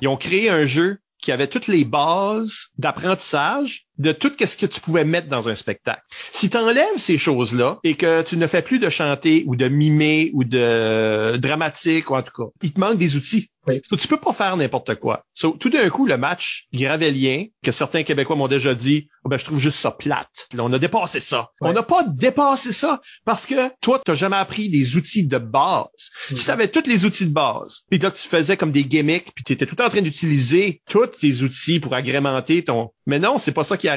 ils 0.00 0.08
ont 0.08 0.16
créé 0.16 0.50
un 0.50 0.64
jeu 0.64 0.98
qui 1.20 1.32
avait 1.32 1.48
toutes 1.48 1.66
les 1.66 1.84
bases 1.84 2.68
d'apprentissage 2.78 3.86
de 4.00 4.12
tout 4.12 4.32
ce 4.38 4.56
que 4.56 4.66
tu 4.66 4.80
pouvais 4.80 5.04
mettre 5.04 5.28
dans 5.28 5.48
un 5.48 5.54
spectacle. 5.54 6.02
Si 6.32 6.48
tu 6.48 6.56
enlèves 6.56 6.96
ces 6.96 7.18
choses-là 7.18 7.78
et 7.84 7.96
que 7.96 8.22
tu 8.22 8.38
ne 8.38 8.46
fais 8.46 8.62
plus 8.62 8.78
de 8.78 8.88
chanter 8.88 9.44
ou 9.46 9.56
de 9.56 9.68
mimer 9.68 10.30
ou 10.32 10.44
de 10.44 11.36
dramatique 11.36 12.10
ou 12.10 12.16
en 12.16 12.22
tout 12.22 12.32
cas, 12.34 12.50
il 12.62 12.72
te 12.72 12.80
manque 12.80 12.96
des 12.96 13.16
outils. 13.16 13.50
Oui. 13.66 13.80
tu 13.82 14.08
peux 14.08 14.16
pas 14.16 14.32
faire 14.32 14.56
n'importe 14.56 14.94
quoi. 14.94 15.26
tout 15.38 15.68
d'un 15.68 15.90
coup, 15.90 16.06
le 16.06 16.16
match 16.16 16.66
gravélien, 16.72 17.44
que 17.62 17.72
certains 17.72 18.04
Québécois 18.04 18.34
m'ont 18.34 18.48
déjà 18.48 18.74
dit, 18.74 19.08
oh 19.24 19.28
ben, 19.28 19.36
je 19.36 19.44
trouve 19.44 19.60
juste 19.60 19.78
ça 19.78 19.90
plate. 19.90 20.48
Là, 20.54 20.64
on 20.64 20.72
a 20.72 20.78
dépassé 20.78 21.20
ça. 21.20 21.50
On 21.60 21.74
n'a 21.74 21.82
pas 21.82 22.04
dépassé 22.04 22.72
ça 22.72 23.02
parce 23.26 23.44
que 23.44 23.68
toi, 23.82 24.00
tu 24.02 24.10
n'as 24.10 24.14
jamais 24.14 24.36
appris 24.36 24.70
des 24.70 24.96
outils 24.96 25.26
de 25.26 25.36
base. 25.36 26.10
Si 26.34 26.46
tu 26.46 26.50
avais 26.50 26.68
tous 26.68 26.86
les 26.86 27.04
outils 27.04 27.26
de 27.26 27.32
base, 27.32 27.82
puis 27.90 27.98
là, 27.98 28.10
tu 28.10 28.26
faisais 28.26 28.56
comme 28.56 28.72
des 28.72 28.84
gimmicks, 28.84 29.30
puis 29.34 29.44
tu 29.44 29.52
étais 29.52 29.66
tout 29.66 29.80
en 29.82 29.90
train 29.90 30.00
d'utiliser 30.00 30.80
tous 30.88 31.06
tes 31.06 31.42
outils 31.42 31.80
pour 31.80 31.92
agrémenter 31.92 32.64
ton... 32.64 32.90
Mais 33.06 33.18
non, 33.18 33.36
c'est 33.36 33.52
pas 33.52 33.64
ça 33.64 33.76
qui 33.76 33.89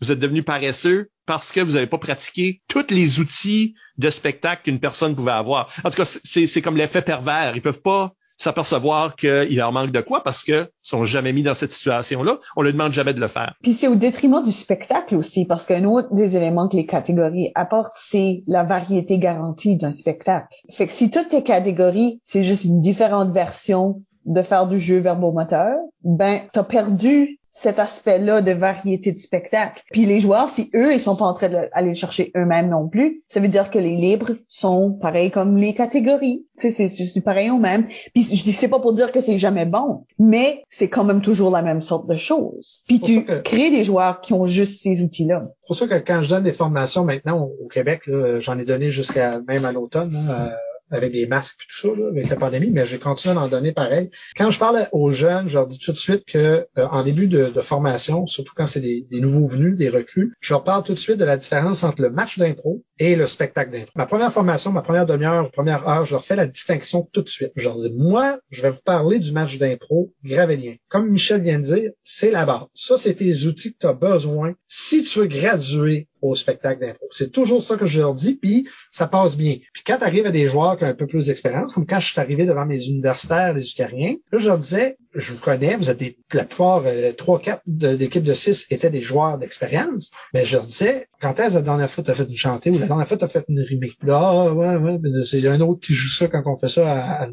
Vous 0.00 0.12
êtes 0.12 0.18
devenu 0.18 0.42
paresseux 0.42 1.08
parce 1.26 1.52
que 1.52 1.60
vous 1.60 1.72
n'avez 1.72 1.86
pas 1.86 1.98
pratiqué 1.98 2.60
tous 2.68 2.86
les 2.90 3.20
outils 3.20 3.74
de 3.98 4.10
spectacle 4.10 4.62
qu'une 4.64 4.80
personne 4.80 5.14
pouvait 5.14 5.30
avoir. 5.32 5.72
En 5.84 5.90
tout 5.90 5.96
cas, 5.96 6.04
c'est 6.04 6.62
comme 6.62 6.76
l'effet 6.76 7.02
pervers. 7.02 7.54
Ils 7.54 7.62
peuvent 7.62 7.82
pas 7.82 8.12
s'apercevoir 8.36 9.16
qu'il 9.16 9.56
leur 9.56 9.70
manque 9.70 9.92
de 9.92 10.00
quoi 10.00 10.22
parce 10.22 10.44
que 10.44 10.68
sont 10.80 11.04
jamais 11.04 11.32
mis 11.32 11.42
dans 11.42 11.54
cette 11.54 11.72
situation-là. 11.72 12.38
On 12.56 12.62
ne 12.62 12.70
demande 12.70 12.92
jamais 12.92 13.12
de 13.12 13.20
le 13.20 13.28
faire. 13.28 13.54
Puis 13.62 13.74
c'est 13.74 13.86
au 13.86 13.96
détriment 13.96 14.42
du 14.42 14.50
spectacle 14.50 15.14
aussi, 15.14 15.44
parce 15.44 15.66
qu'un 15.66 15.84
autre 15.84 16.08
des 16.14 16.36
éléments 16.36 16.66
que 16.66 16.76
les 16.76 16.86
catégories 16.86 17.52
apportent, 17.54 17.92
c'est 17.96 18.42
la 18.46 18.64
variété 18.64 19.18
garantie 19.18 19.76
d'un 19.76 19.92
spectacle. 19.92 20.56
Fait 20.70 20.86
que 20.86 20.92
si 20.92 21.10
toutes 21.10 21.28
tes 21.28 21.42
catégories, 21.42 22.18
c'est 22.22 22.42
juste 22.42 22.64
une 22.64 22.80
différente 22.80 23.32
version 23.32 24.02
de 24.24 24.42
faire 24.42 24.66
du 24.66 24.78
jeu 24.78 24.98
verbomoteur, 24.98 25.76
ben, 26.02 26.40
t'as 26.52 26.64
perdu 26.64 27.40
cet 27.50 27.78
aspect-là 27.78 28.42
de 28.42 28.52
variété 28.52 29.12
de 29.12 29.18
spectacle. 29.18 29.82
Puis 29.90 30.06
les 30.06 30.20
joueurs, 30.20 30.48
si 30.50 30.70
eux, 30.74 30.94
ils 30.94 31.00
sont 31.00 31.16
pas 31.16 31.24
en 31.24 31.34
train 31.34 31.48
d'aller 31.48 31.88
le 31.88 31.94
chercher 31.94 32.30
eux-mêmes 32.36 32.68
non 32.68 32.88
plus, 32.88 33.22
ça 33.26 33.40
veut 33.40 33.48
dire 33.48 33.70
que 33.70 33.78
les 33.78 33.96
libres 33.96 34.36
sont 34.46 34.92
pareils 34.92 35.30
comme 35.30 35.56
les 35.56 35.74
catégories. 35.74 36.46
Tu 36.58 36.70
sais, 36.70 36.86
c'est 36.86 37.02
juste 37.02 37.20
pareil 37.22 37.50
au 37.50 37.58
même. 37.58 37.86
Puis 38.14 38.22
je 38.22 38.44
dis, 38.44 38.52
c'est 38.52 38.68
pas 38.68 38.78
pour 38.78 38.92
dire 38.92 39.10
que 39.10 39.20
c'est 39.20 39.38
jamais 39.38 39.66
bon, 39.66 40.04
mais 40.18 40.62
c'est 40.68 40.88
quand 40.88 41.04
même 41.04 41.22
toujours 41.22 41.50
la 41.50 41.62
même 41.62 41.82
sorte 41.82 42.08
de 42.08 42.16
choses. 42.16 42.82
Puis 42.86 43.00
tu 43.00 43.24
crées 43.42 43.70
des 43.70 43.84
joueurs 43.84 44.20
qui 44.20 44.32
ont 44.32 44.46
juste 44.46 44.80
ces 44.82 45.02
outils-là. 45.02 45.48
C'est 45.48 45.66
pour 45.66 45.76
ça 45.76 45.88
que 45.88 46.04
quand 46.06 46.22
je 46.22 46.28
donne 46.28 46.44
des 46.44 46.52
formations 46.52 47.04
maintenant 47.04 47.50
au, 47.60 47.68
Québec, 47.68 48.02
j'en 48.38 48.58
ai 48.58 48.64
donné 48.64 48.90
jusqu'à 48.90 49.40
même 49.46 49.64
à 49.64 49.72
l'automne, 49.72 50.16
euh, 50.28 50.48
avec 50.90 51.12
des 51.12 51.26
masques 51.26 51.60
et 51.62 51.66
tout 51.68 51.88
ça, 51.88 52.06
avec 52.08 52.28
la 52.28 52.36
pandémie, 52.36 52.70
mais 52.70 52.86
j'ai 52.86 52.98
continué 52.98 53.38
à 53.38 53.48
donner 53.48 53.72
pareil. 53.72 54.10
Quand 54.36 54.50
je 54.50 54.58
parle 54.58 54.88
aux 54.92 55.10
jeunes, 55.10 55.48
je 55.48 55.54
leur 55.54 55.66
dis 55.66 55.78
tout 55.78 55.92
de 55.92 55.96
suite 55.96 56.24
que 56.26 56.66
euh, 56.78 56.86
en 56.90 57.02
début 57.02 57.26
de, 57.26 57.52
formation, 57.60 58.26
surtout 58.26 58.54
quand 58.56 58.66
c'est 58.66 58.80
des, 58.80 59.06
nouveaux 59.20 59.46
venus, 59.46 59.76
des 59.76 59.90
recrues, 59.90 60.32
je 60.40 60.54
leur 60.54 60.64
parle 60.64 60.82
tout 60.82 60.94
de 60.94 60.98
suite 60.98 61.18
de 61.18 61.24
la 61.24 61.36
différence 61.36 61.84
entre 61.84 62.00
le 62.02 62.10
match 62.10 62.38
d'impro 62.38 62.82
et 62.98 63.16
le 63.16 63.26
spectacle 63.26 63.70
d'impro. 63.70 63.92
Ma 63.94 64.06
première 64.06 64.32
formation, 64.32 64.72
ma 64.72 64.82
première 64.82 65.06
demi-heure, 65.06 65.50
première 65.50 65.86
heure, 65.86 66.06
je 66.06 66.12
leur 66.12 66.24
fais 66.24 66.36
la 66.36 66.46
distinction 66.46 67.08
tout 67.12 67.22
de 67.22 67.28
suite. 67.28 67.52
Je 67.56 67.64
leur 67.64 67.76
dis, 67.76 67.92
moi, 67.94 68.38
je 68.50 68.62
vais 68.62 68.70
vous 68.70 68.80
parler 68.84 69.18
du 69.18 69.32
match 69.32 69.58
d'impro 69.58 70.12
gravélien. 70.24 70.74
Comme 70.88 71.10
Michel 71.10 71.42
vient 71.42 71.58
de 71.58 71.64
dire, 71.64 71.90
c'est 72.02 72.30
la 72.30 72.46
base. 72.46 72.64
Ça, 72.74 72.96
c'est 72.96 73.14
tes 73.14 73.44
outils 73.44 73.72
que 73.72 73.78
tu 73.80 73.86
as 73.86 73.92
besoin 73.92 74.54
si 74.66 75.02
tu 75.02 75.20
veux 75.20 75.26
graduer 75.26 76.08
au 76.22 76.34
spectacle 76.34 76.80
d'impro. 76.80 77.06
C'est 77.10 77.32
toujours 77.32 77.62
ça 77.62 77.76
que 77.76 77.86
je 77.86 78.00
leur 78.00 78.14
dis, 78.14 78.34
puis 78.34 78.68
ça 78.90 79.06
passe 79.06 79.36
bien. 79.36 79.56
Puis 79.72 79.82
quand 79.86 79.98
tu 79.98 80.04
arrives 80.04 80.26
à 80.26 80.30
des 80.30 80.46
joueurs 80.46 80.76
qui 80.76 80.84
ont 80.84 80.88
un 80.88 80.94
peu 80.94 81.06
plus 81.06 81.26
d'expérience, 81.26 81.72
comme 81.72 81.86
quand 81.86 82.00
je 82.00 82.12
suis 82.12 82.20
arrivé 82.20 82.44
devant 82.44 82.66
mes 82.66 82.86
universitaires, 82.86 83.54
les 83.54 83.70
Ucariens, 83.70 84.16
là, 84.32 84.38
je 84.38 84.46
leur 84.46 84.58
disais, 84.58 84.98
je 85.14 85.32
vous 85.32 85.38
connais, 85.38 85.76
vous 85.76 85.90
êtes 85.90 85.98
des, 85.98 86.18
la 86.32 86.44
plupart, 86.44 86.82
euh, 86.86 87.12
trois, 87.12 87.40
quatre 87.40 87.62
de 87.66 87.88
l'équipe 87.88 88.22
de 88.22 88.32
six 88.32 88.66
étaient 88.70 88.90
des 88.90 89.02
joueurs 89.02 89.38
d'expérience, 89.38 90.10
mais 90.34 90.44
je 90.44 90.56
leur 90.56 90.66
disais, 90.66 91.08
quand 91.20 91.38
est-ce 91.40 91.54
la 91.54 91.62
dernière 91.62 91.90
fois 91.90 92.04
tu 92.04 92.10
as 92.10 92.14
fait 92.14 92.24
une 92.24 92.36
chantée 92.36 92.70
ou 92.70 92.78
la 92.78 92.86
dernière 92.86 93.06
fois 93.06 93.16
tu 93.16 93.24
as 93.24 93.28
fait 93.28 93.44
une 93.48 93.60
rimée? 93.60 93.92
Là, 94.02 94.20
ah, 94.22 94.52
ouais, 94.52 94.76
ouais, 94.76 94.98
c'est 95.24 95.46
un 95.46 95.60
autre 95.60 95.80
qui 95.80 95.94
joue 95.94 96.08
ça 96.08 96.28
quand 96.28 96.42
on 96.46 96.56
fait 96.56 96.68
ça 96.68 96.90
à, 96.90 97.24
à 97.24 97.28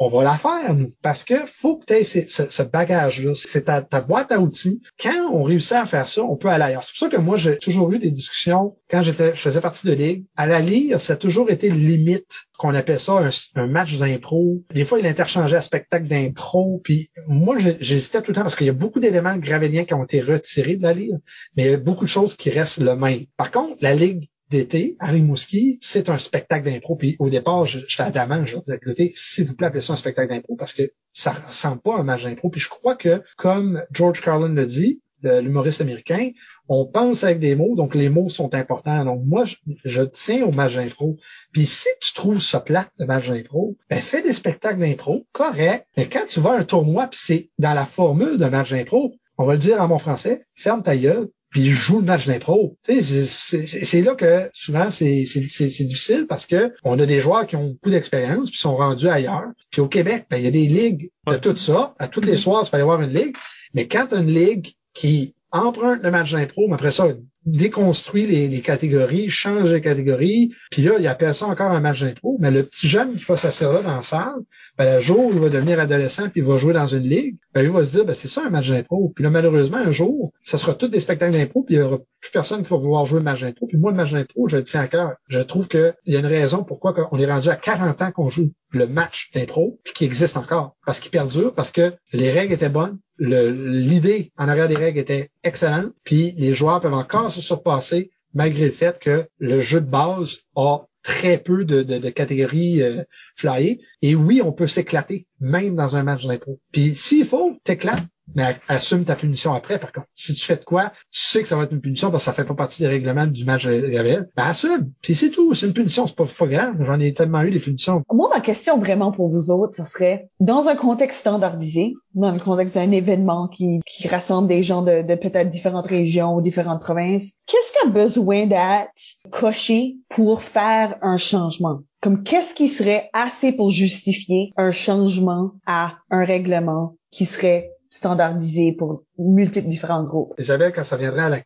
On 0.00 0.08
va 0.08 0.22
la 0.22 0.36
faire, 0.36 0.74
nous, 0.74 0.92
parce 1.02 1.24
que 1.24 1.34
faut 1.46 1.78
que 1.78 1.86
tu 1.86 1.94
aies 1.94 2.04
ce, 2.04 2.48
ce 2.48 2.62
bagage-là. 2.62 3.32
C'est 3.34 3.64
ta, 3.64 3.82
ta 3.82 4.00
boîte 4.00 4.32
à 4.32 4.38
outils. 4.40 4.80
Quand 5.00 5.30
on 5.32 5.42
réussit 5.42 5.72
à 5.72 5.86
faire 5.86 6.08
ça, 6.08 6.22
on 6.22 6.36
peut 6.36 6.48
aller 6.48 6.64
ailleurs. 6.64 6.84
C'est 6.84 6.92
pour 6.92 7.08
ça 7.08 7.16
que 7.16 7.20
moi, 7.20 7.36
j'ai 7.36 7.58
toujours 7.58 7.92
eu 7.92 7.98
des 7.98 8.10
discussions 8.10 8.76
quand 8.90 9.02
j'étais, 9.02 9.34
je 9.34 9.40
faisais 9.40 9.60
partie 9.60 9.86
de 9.86 9.92
ligue. 9.92 10.24
À 10.36 10.46
la 10.46 10.60
lire, 10.60 11.00
ça 11.00 11.14
a 11.14 11.16
toujours 11.16 11.50
été 11.50 11.70
limite 11.70 12.46
qu'on 12.58 12.74
appelle 12.74 12.98
ça 12.98 13.20
un, 13.54 13.66
match 13.66 13.96
d'impro. 13.96 14.64
Des 14.74 14.84
fois, 14.84 14.98
il 14.98 15.06
interchangeait 15.06 15.56
un 15.56 15.62
spectacle 15.62 16.08
d'impro. 16.08 16.80
Puis 16.82 17.07
moi, 17.26 17.56
j'hésitais 17.80 18.22
tout 18.22 18.30
le 18.30 18.34
temps 18.34 18.42
parce 18.42 18.56
qu'il 18.56 18.66
y 18.66 18.70
a 18.70 18.74
beaucoup 18.74 19.00
d'éléments 19.00 19.36
gravéliens 19.36 19.84
qui 19.84 19.94
ont 19.94 20.04
été 20.04 20.20
retirés 20.20 20.76
de 20.76 20.82
la 20.82 20.92
ligue, 20.92 21.18
mais 21.56 21.64
il 21.64 21.70
y 21.70 21.74
a 21.74 21.78
beaucoup 21.78 22.04
de 22.04 22.10
choses 22.10 22.34
qui 22.34 22.50
restent 22.50 22.78
le 22.78 22.96
même. 22.96 23.26
Par 23.36 23.50
contre, 23.50 23.76
la 23.80 23.94
ligue 23.94 24.28
d'été 24.50 24.96
à 24.98 25.08
Rimouski, 25.08 25.78
c'est 25.80 26.08
un 26.08 26.18
spectacle 26.18 26.64
d'impro. 26.64 26.96
Puis 26.96 27.16
au 27.18 27.28
départ, 27.28 27.66
j'étais 27.66 28.02
adamant, 28.02 28.46
je 28.46 28.56
disais, 28.58 28.76
écoutez, 28.76 29.12
s'il 29.14 29.44
vous 29.44 29.54
plaît, 29.54 29.66
appelez 29.66 29.82
ça 29.82 29.92
un 29.92 29.96
spectacle 29.96 30.32
d'impro 30.32 30.56
parce 30.56 30.72
que 30.72 30.90
ça 31.12 31.32
ressemble 31.32 31.80
pas 31.80 31.96
à 31.96 32.00
un 32.00 32.02
match 32.02 32.24
d'impro. 32.24 32.48
Puis 32.48 32.60
je 32.60 32.68
crois 32.68 32.96
que, 32.96 33.22
comme 33.36 33.82
George 33.92 34.20
Carlin 34.20 34.48
le 34.48 34.66
dit, 34.66 35.02
l'humoriste 35.22 35.80
américain, 35.80 36.30
on 36.68 36.86
pense 36.86 37.24
avec 37.24 37.40
des 37.40 37.54
mots, 37.54 37.74
donc 37.74 37.94
les 37.94 38.08
mots 38.08 38.28
sont 38.28 38.54
importants. 38.54 39.04
Donc 39.04 39.22
moi, 39.24 39.44
je, 39.84 40.02
tiens 40.02 40.44
au 40.44 40.52
match 40.52 40.76
d'impro. 40.76 41.16
Puis 41.52 41.66
si 41.66 41.88
tu 42.00 42.12
trouves 42.12 42.40
ça 42.40 42.60
plate, 42.60 42.90
le 42.98 43.06
match 43.06 43.28
d'impro, 43.28 43.76
ben 43.90 44.00
fais 44.00 44.22
des 44.22 44.32
spectacles 44.32 44.80
d'impro, 44.80 45.26
correct. 45.32 45.86
Mais 45.96 46.06
quand 46.06 46.26
tu 46.28 46.40
vas 46.40 46.52
à 46.52 46.58
un 46.58 46.64
tournoi, 46.64 47.06
puis 47.06 47.20
c'est 47.22 47.50
dans 47.58 47.74
la 47.74 47.86
formule 47.86 48.38
de 48.38 48.46
match 48.46 48.70
d'impro, 48.70 49.14
on 49.38 49.44
va 49.44 49.54
le 49.54 49.58
dire 49.58 49.80
en 49.80 49.88
mon 49.88 49.98
français, 49.98 50.44
ferme 50.54 50.82
ta 50.82 50.96
gueule, 50.96 51.28
puis 51.50 51.70
joue 51.70 52.00
le 52.00 52.04
match 52.04 52.26
d'impro. 52.26 52.76
C'est 52.82 54.02
là 54.02 54.14
que 54.14 54.50
souvent 54.52 54.90
c'est 54.90 55.24
difficile 55.24 56.26
parce 56.28 56.44
que 56.44 56.74
on 56.84 56.98
a 56.98 57.06
des 57.06 57.20
joueurs 57.20 57.46
qui 57.46 57.56
ont 57.56 57.68
beaucoup 57.68 57.90
d'expérience 57.90 58.50
puis 58.50 58.58
sont 58.58 58.76
rendus 58.76 59.08
ailleurs. 59.08 59.48
Puis 59.70 59.80
au 59.80 59.88
Québec, 59.88 60.26
ben, 60.30 60.36
il 60.36 60.44
y 60.44 60.48
a 60.48 60.50
des 60.50 60.66
ligues 60.66 61.10
de 61.26 61.36
tout 61.36 61.56
ça. 61.56 61.94
À 61.98 62.08
tous 62.08 62.20
les 62.20 62.36
soirs, 62.36 62.64
tu 62.64 62.70
peux 62.70 62.76
aller 62.76 62.84
voir 62.84 63.00
une 63.00 63.14
ligue. 63.14 63.36
Mais 63.74 63.86
quand 63.86 64.08
tu 64.08 64.14
as 64.16 64.18
une 64.18 64.32
ligue 64.32 64.74
qui 64.98 65.34
emprunte 65.52 66.02
le 66.02 66.10
match 66.10 66.32
d'impro, 66.32 66.66
mais 66.66 66.74
après 66.74 66.90
ça, 66.90 67.06
déconstruit 67.46 68.26
les, 68.26 68.60
catégories, 68.60 69.30
change 69.30 69.72
les 69.72 69.80
catégories, 69.80 70.52
puis 70.70 70.82
là, 70.82 70.94
il 70.98 71.06
appelle 71.06 71.34
ça 71.34 71.46
encore 71.46 71.70
un 71.70 71.80
match 71.80 72.02
d'impro. 72.02 72.36
Mais 72.40 72.50
le 72.50 72.64
petit 72.64 72.88
jeune 72.88 73.14
qui 73.14 73.24
va 73.24 73.36
s'asseoir 73.36 73.74
là 73.74 73.82
dans 73.82 73.96
la 73.96 74.02
salle, 74.02 74.40
ben, 74.76 74.96
le 74.96 75.00
jour 75.00 75.26
où 75.26 75.32
il 75.32 75.38
va 75.38 75.48
devenir 75.48 75.78
adolescent 75.80 76.28
puis 76.28 76.40
il 76.40 76.46
va 76.46 76.58
jouer 76.58 76.74
dans 76.74 76.88
une 76.88 77.08
ligue, 77.08 77.36
ben, 77.54 77.62
il 77.62 77.70
va 77.70 77.84
se 77.84 77.92
dire, 77.92 78.04
ben, 78.04 78.14
c'est 78.14 78.28
ça 78.28 78.42
un 78.44 78.50
match 78.50 78.68
d'impro. 78.68 79.12
Puis 79.14 79.22
là, 79.22 79.30
malheureusement, 79.30 79.78
un 79.78 79.92
jour, 79.92 80.32
ça 80.42 80.58
sera 80.58 80.74
tous 80.74 80.88
des 80.88 81.00
spectacles 81.00 81.32
d'impro, 81.32 81.62
puis 81.62 81.76
il 81.76 81.78
y 81.78 81.82
aura 81.82 81.98
plus 82.20 82.30
personne 82.32 82.64
qui 82.64 82.70
va 82.70 82.76
vouloir 82.76 83.06
jouer 83.06 83.20
le 83.20 83.24
match 83.24 83.40
d'impro. 83.40 83.66
Puis 83.66 83.78
moi, 83.78 83.92
le 83.92 83.96
match 83.96 84.12
d'impro, 84.12 84.48
je 84.48 84.56
le 84.56 84.64
tiens 84.64 84.82
à 84.82 84.88
cœur. 84.88 85.12
Je 85.28 85.38
trouve 85.38 85.68
qu'il 85.68 85.94
y 86.06 86.16
a 86.16 86.18
une 86.18 86.26
raison 86.26 86.64
pourquoi 86.64 86.94
on 87.12 87.18
est 87.18 87.30
rendu 87.30 87.48
à 87.48 87.56
40 87.56 88.02
ans 88.02 88.10
qu'on 88.10 88.28
joue 88.28 88.52
le 88.72 88.86
match 88.86 89.30
d'impro, 89.32 89.78
puis 89.84 89.94
qui 89.94 90.04
existe 90.04 90.36
encore. 90.36 90.76
Parce 90.84 91.00
qu'il 91.00 91.10
perdure, 91.10 91.54
parce 91.54 91.70
que 91.70 91.94
les 92.12 92.30
règles 92.30 92.52
étaient 92.52 92.68
bonnes, 92.68 92.98
l'idée 93.18 94.32
en 94.36 94.48
arrière 94.48 94.68
des 94.68 94.76
règles 94.76 94.98
était 94.98 95.30
excellente, 95.42 95.92
puis 96.04 96.32
les 96.36 96.54
joueurs 96.54 96.80
peuvent 96.80 96.94
encore 96.94 97.30
se 97.30 97.40
surpasser 97.40 98.10
malgré 98.34 98.66
le 98.66 98.70
fait 98.70 98.98
que 98.98 99.26
le 99.38 99.60
jeu 99.60 99.80
de 99.80 99.86
base 99.86 100.38
a 100.54 100.86
très 101.02 101.38
peu 101.38 101.64
de, 101.64 101.82
de, 101.82 102.10
catégories 102.10 102.82
euh, 102.82 103.02
flyées. 103.36 103.80
Et 104.02 104.14
oui, 104.14 104.42
on 104.44 104.52
peut 104.52 104.66
s'éclater, 104.66 105.26
même 105.40 105.74
dans 105.74 105.96
un 105.96 106.02
match 106.02 106.26
d'impro. 106.26 106.60
Puis 106.72 106.94
s'il 106.94 107.24
faut, 107.24 107.56
t'éclates, 107.64 108.04
mais 108.34 108.56
assume 108.68 109.04
ta 109.04 109.16
punition 109.16 109.52
après, 109.52 109.78
par 109.78 109.92
contre. 109.92 110.06
Si 110.14 110.34
tu 110.34 110.44
fais 110.44 110.56
de 110.56 110.64
quoi, 110.64 110.92
tu 111.10 111.20
sais 111.20 111.42
que 111.42 111.48
ça 111.48 111.56
va 111.56 111.64
être 111.64 111.72
une 111.72 111.80
punition 111.80 112.10
parce 112.10 112.24
que 112.24 112.26
ça 112.26 112.32
fait 112.32 112.44
pas 112.44 112.54
partie 112.54 112.82
des 112.82 112.88
règlements 112.88 113.26
du 113.26 113.44
match 113.44 113.66
réel, 113.66 114.28
ben 114.36 114.44
assume. 114.44 114.92
Puis 115.02 115.14
c'est 115.14 115.30
tout. 115.30 115.54
C'est 115.54 115.66
une 115.66 115.72
punition, 115.72 116.06
c'est 116.06 116.16
pas, 116.16 116.24
pas 116.26 116.46
grave. 116.46 116.76
J'en 116.84 117.00
ai 117.00 117.14
tellement 117.14 117.42
eu 117.42 117.50
des 117.50 117.60
punitions. 117.60 118.02
Moi, 118.12 118.28
ma 118.32 118.40
question 118.40 118.78
vraiment 118.78 119.12
pour 119.12 119.28
vous 119.28 119.50
autres, 119.50 119.74
ça 119.74 119.84
serait, 119.84 120.28
dans 120.40 120.68
un 120.68 120.76
contexte 120.76 121.20
standardisé, 121.20 121.94
dans 122.14 122.32
le 122.32 122.40
contexte 122.40 122.74
d'un 122.74 122.90
événement 122.90 123.48
qui, 123.48 123.80
qui 123.86 124.08
rassemble 124.08 124.48
des 124.48 124.62
gens 124.62 124.82
de, 124.82 125.02
de 125.02 125.14
peut-être 125.14 125.48
différentes 125.48 125.86
régions 125.86 126.34
ou 126.34 126.40
différentes 126.40 126.80
provinces, 126.80 127.32
qu'est-ce 127.46 127.72
qui 127.72 127.88
a 127.88 127.90
besoin 127.90 128.46
d'être 128.46 128.92
coché 129.30 129.96
pour 130.08 130.42
faire 130.42 130.96
un 131.02 131.16
changement? 131.16 131.80
Comme 132.00 132.22
qu'est-ce 132.22 132.54
qui 132.54 132.68
serait 132.68 133.10
assez 133.12 133.52
pour 133.52 133.70
justifier 133.70 134.52
un 134.56 134.70
changement 134.70 135.52
à 135.66 135.96
un 136.10 136.24
règlement 136.24 136.94
qui 137.10 137.24
serait 137.24 137.72
standardisé 137.98 138.72
pour 138.72 139.04
multiples 139.18 139.68
différents 139.68 140.04
groupes. 140.04 140.32
Isabelle, 140.38 140.72
quand 140.72 140.84
ça 140.84 140.96
viendrait 140.96 141.24
à 141.24 141.28
la 141.28 141.40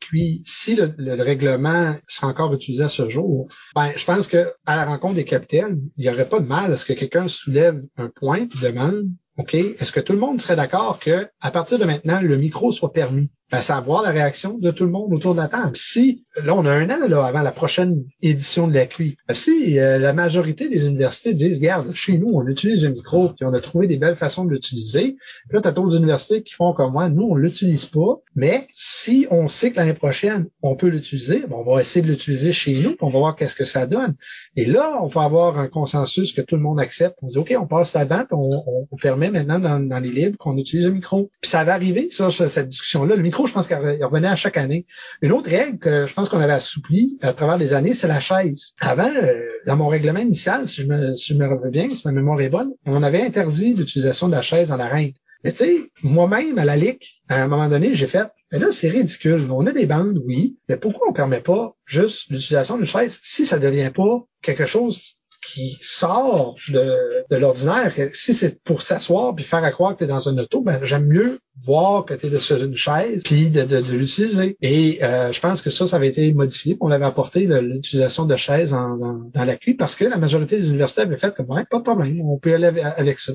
si 0.45 0.77
le, 0.77 1.23
règlement 1.23 1.95
sera 2.07 2.27
encore 2.29 2.53
utilisé 2.53 2.85
à 2.85 2.89
ce 2.89 3.09
jour, 3.09 3.49
ben, 3.75 3.91
je 3.97 4.05
pense 4.05 4.27
que 4.27 4.53
à 4.67 4.77
la 4.77 4.85
rencontre 4.85 5.15
des 5.15 5.25
capitaines, 5.25 5.81
il 5.97 6.05
n'y 6.05 6.11
aurait 6.11 6.29
pas 6.29 6.41
de 6.41 6.47
mal 6.47 6.73
à 6.73 6.77
ce 6.77 6.85
que 6.85 6.93
quelqu'un 6.93 7.29
soulève 7.29 7.83
un 7.97 8.11
point 8.15 8.49
et 8.55 8.61
demande 8.61 9.09
OK, 9.39 9.55
est-ce 9.55 9.93
que 9.93 10.01
tout 10.01 10.13
le 10.13 10.19
monde 10.19 10.43
serait 10.43 10.57
d'accord 10.57 10.99
que 10.99 11.27
à 11.41 11.51
partir 11.51 11.79
de 11.79 11.85
maintenant, 11.87 12.21
le 12.21 12.37
micro 12.37 12.71
soit 12.71 12.93
permis? 12.93 13.31
Ben, 13.53 13.61
savoir 13.61 14.03
la 14.03 14.11
réaction 14.11 14.57
de 14.57 14.71
tout 14.71 14.85
le 14.85 14.91
monde 14.91 15.13
autour 15.13 15.35
de 15.35 15.41
la 15.41 15.49
table. 15.49 15.77
Si, 15.77 16.25
là, 16.43 16.55
on 16.55 16.65
a 16.65 16.73
un 16.73 16.89
an 16.89 17.07
là, 17.07 17.27
avant 17.27 17.43
la 17.43 17.53
prochaine 17.53 18.03
édition 18.23 18.67
de 18.67 18.73
la 18.73 18.87
QI, 18.87 19.19
ben, 19.29 19.35
si 19.35 19.79
euh, 19.79 19.99
la 19.99 20.15
majorité 20.15 20.71
des 20.71 20.87
universités 20.87 21.35
disent, 21.35 21.59
regarde, 21.59 21.93
chez 21.93 22.17
nous, 22.17 22.31
on 22.33 22.47
utilise 22.47 22.87
un 22.87 22.91
micro, 22.91 23.29
puis 23.29 23.45
on 23.45 23.53
a 23.53 23.61
trouvé 23.61 23.87
des 23.87 23.99
belles 23.99 24.17
façons 24.17 24.47
de 24.47 24.51
l'utiliser, 24.51 25.17
là, 25.51 25.61
tu 25.61 25.69
as 25.69 25.73
d'autres 25.73 25.99
universités 25.99 26.43
qui 26.43 26.55
font 26.55 26.73
comme 26.73 26.93
moi, 26.93 27.11
nous, 27.11 27.29
on 27.31 27.35
l'utilise 27.35 27.85
pas, 27.85 28.23
mais 28.35 28.67
si 28.75 29.27
on 29.31 29.49
sait 29.49 29.71
que 29.71 29.77
l'année 29.77 29.93
prochaine, 29.93 30.47
on 30.63 30.75
peut 30.75 30.89
l'utiliser, 30.89 31.41
ben, 31.41 31.57
on 31.57 31.71
va 31.71 31.83
essayer 31.83 32.03
de 32.03 32.11
l'utiliser 32.11 32.53
chez 32.53 32.79
nous, 32.81 32.91
puis 32.91 33.03
on 33.03 33.11
va 33.11 33.19
voir 33.19 33.37
qu'est-ce 33.37 33.57
que 33.57 33.67
ça 33.67 33.87
donne. 33.87 34.15
Et 34.57 34.65
là, 34.65 34.99
on 35.03 35.11
peut 35.11 35.21
avoir 35.21 35.59
un 35.59 35.69
consensus 35.69 36.33
que 36.33 36.41
tout 36.41 36.57
le 36.57 36.63
monde 36.63 36.81
accepte. 36.81 37.19
On 37.21 37.29
dit, 37.29 37.37
OK, 37.37 37.55
on 37.61 37.67
passe 37.67 37.93
là-dedans, 37.93 38.25
on, 38.31 38.87
on, 38.91 38.97
permet 38.97 39.31
maintenant 39.31 39.59
dans, 39.59 39.81
dans 39.81 39.99
les 39.99 40.11
livres 40.11 40.37
qu'on 40.39 40.57
utilise 40.57 40.87
un 40.87 40.91
micro. 40.91 41.31
Puis 41.41 41.51
ça 41.51 41.65
va 41.65 41.75
arriver, 41.75 42.09
ça, 42.09 42.31
cette 42.31 42.69
discussion-là. 42.69 43.17
Le 43.17 43.23
micro 43.23 43.42
je 43.47 43.53
pense 43.53 43.67
qu'il 43.67 43.77
revenait 43.77 44.29
à 44.29 44.37
chaque 44.37 44.57
année. 44.57 44.87
Une 45.21 45.33
autre 45.33 45.51
règle 45.51 45.79
que 45.79 46.07
je 46.07 46.15
pense 46.15 46.29
qu'on 46.29 46.41
avait 46.41 46.53
assouplie 46.53 47.19
à 47.23 47.33
travers 47.33 47.59
les 47.59 47.75
années, 47.75 47.95
c'est 47.95 48.09
la 48.09 48.21
chaise. 48.21 48.73
Avant, 48.81 49.11
euh, 49.11 49.49
dans 49.67 49.77
mon 49.77 49.89
règlement 49.89 50.21
initial, 50.21 50.67
si 50.67 50.83
je 50.83 50.87
me, 50.89 51.17
si 51.17 51.35
reviens 51.35 51.71
bien, 51.71 51.95
si 51.95 52.07
ma 52.07 52.13
mémoire 52.13 52.41
est 52.41 52.49
bonne, 52.49 52.73
on 52.87 53.03
avait 53.03 53.23
interdit 53.23 53.75
l'utilisation 53.75 54.29
de 54.29 54.33
la 54.33 54.43
chaise 54.43 54.69
dans 54.69 54.77
l'arène. 54.77 55.13
Mais 55.45 55.53
tu 55.53 55.65
sais, 55.65 55.77
moi-même, 56.03 56.59
à 56.59 56.65
la 56.65 56.77
LIC, 56.77 57.23
à 57.29 57.43
un 57.43 57.49
moment 57.49 57.69
donné, 57.69 57.95
j'ai 57.95 58.07
fait, 58.07 58.29
mais 58.53 58.59
là, 58.59 58.71
c'est 58.71 58.89
ridicule. 58.89 59.51
On 59.51 59.67
a 59.67 59.73
des 59.73 59.87
bandes, 59.87 60.23
oui, 60.25 60.57
mais 60.69 60.77
pourquoi 60.77 61.09
on 61.09 61.13
permet 61.13 61.41
pas 61.41 61.75
juste 61.85 62.31
l'utilisation 62.31 62.77
d'une 62.77 62.87
chaise 62.87 63.19
si 63.23 63.45
ça 63.45 63.59
devient 63.59 63.91
pas 63.93 64.25
quelque 64.41 64.67
chose 64.67 65.17
qui 65.43 65.77
sort 65.81 66.57
de, 66.69 67.25
de 67.29 67.37
l'ordinaire, 67.37 67.93
si 68.13 68.33
c'est 68.33 68.63
pour 68.63 68.81
s'asseoir 68.81 69.35
puis 69.35 69.45
faire 69.45 69.65
à 69.65 69.73
croire 69.73 69.95
que 69.95 69.99
tu 69.99 70.05
es 70.05 70.07
dans 70.07 70.29
un 70.29 70.39
auto, 70.39 70.63
ben 70.63 70.83
j'aime 70.85 71.07
mieux 71.07 71.41
voir 71.65 72.05
que 72.05 72.15
tu 72.15 72.27
es 72.27 72.39
sur 72.39 72.63
une 72.63 72.75
chaise, 72.75 73.23
puis 73.23 73.51
de, 73.51 73.63
de, 73.63 73.81
de 73.81 73.93
l'utiliser. 73.93 74.57
Et 74.63 74.99
euh, 75.03 75.33
je 75.33 75.41
pense 75.41 75.63
que 75.63 75.71
ça, 75.71 75.87
ça 75.87 75.97
avait 75.97 76.09
été 76.09 76.33
modifié. 76.33 76.77
On 76.81 76.91
avait 76.91 77.05
apporté 77.05 77.47
l'utilisation 77.47 78.25
de 78.25 78.37
chaises 78.37 78.71
dans, 78.71 78.97
dans, 79.33 79.45
la 79.45 79.57
cuite 79.57 79.79
parce 79.79 79.95
que 79.95 80.05
la 80.05 80.17
majorité 80.17 80.57
des 80.59 80.69
universités 80.69 81.03
avaient 81.03 81.17
fait 81.17 81.35
comme 81.35 81.51
ouais, 81.51 81.65
pas 81.71 81.79
de 81.79 81.83
problème, 81.83 82.21
on 82.23 82.39
peut 82.39 82.55
aller 82.55 82.67
avec 82.81 83.19
ça. 83.19 83.33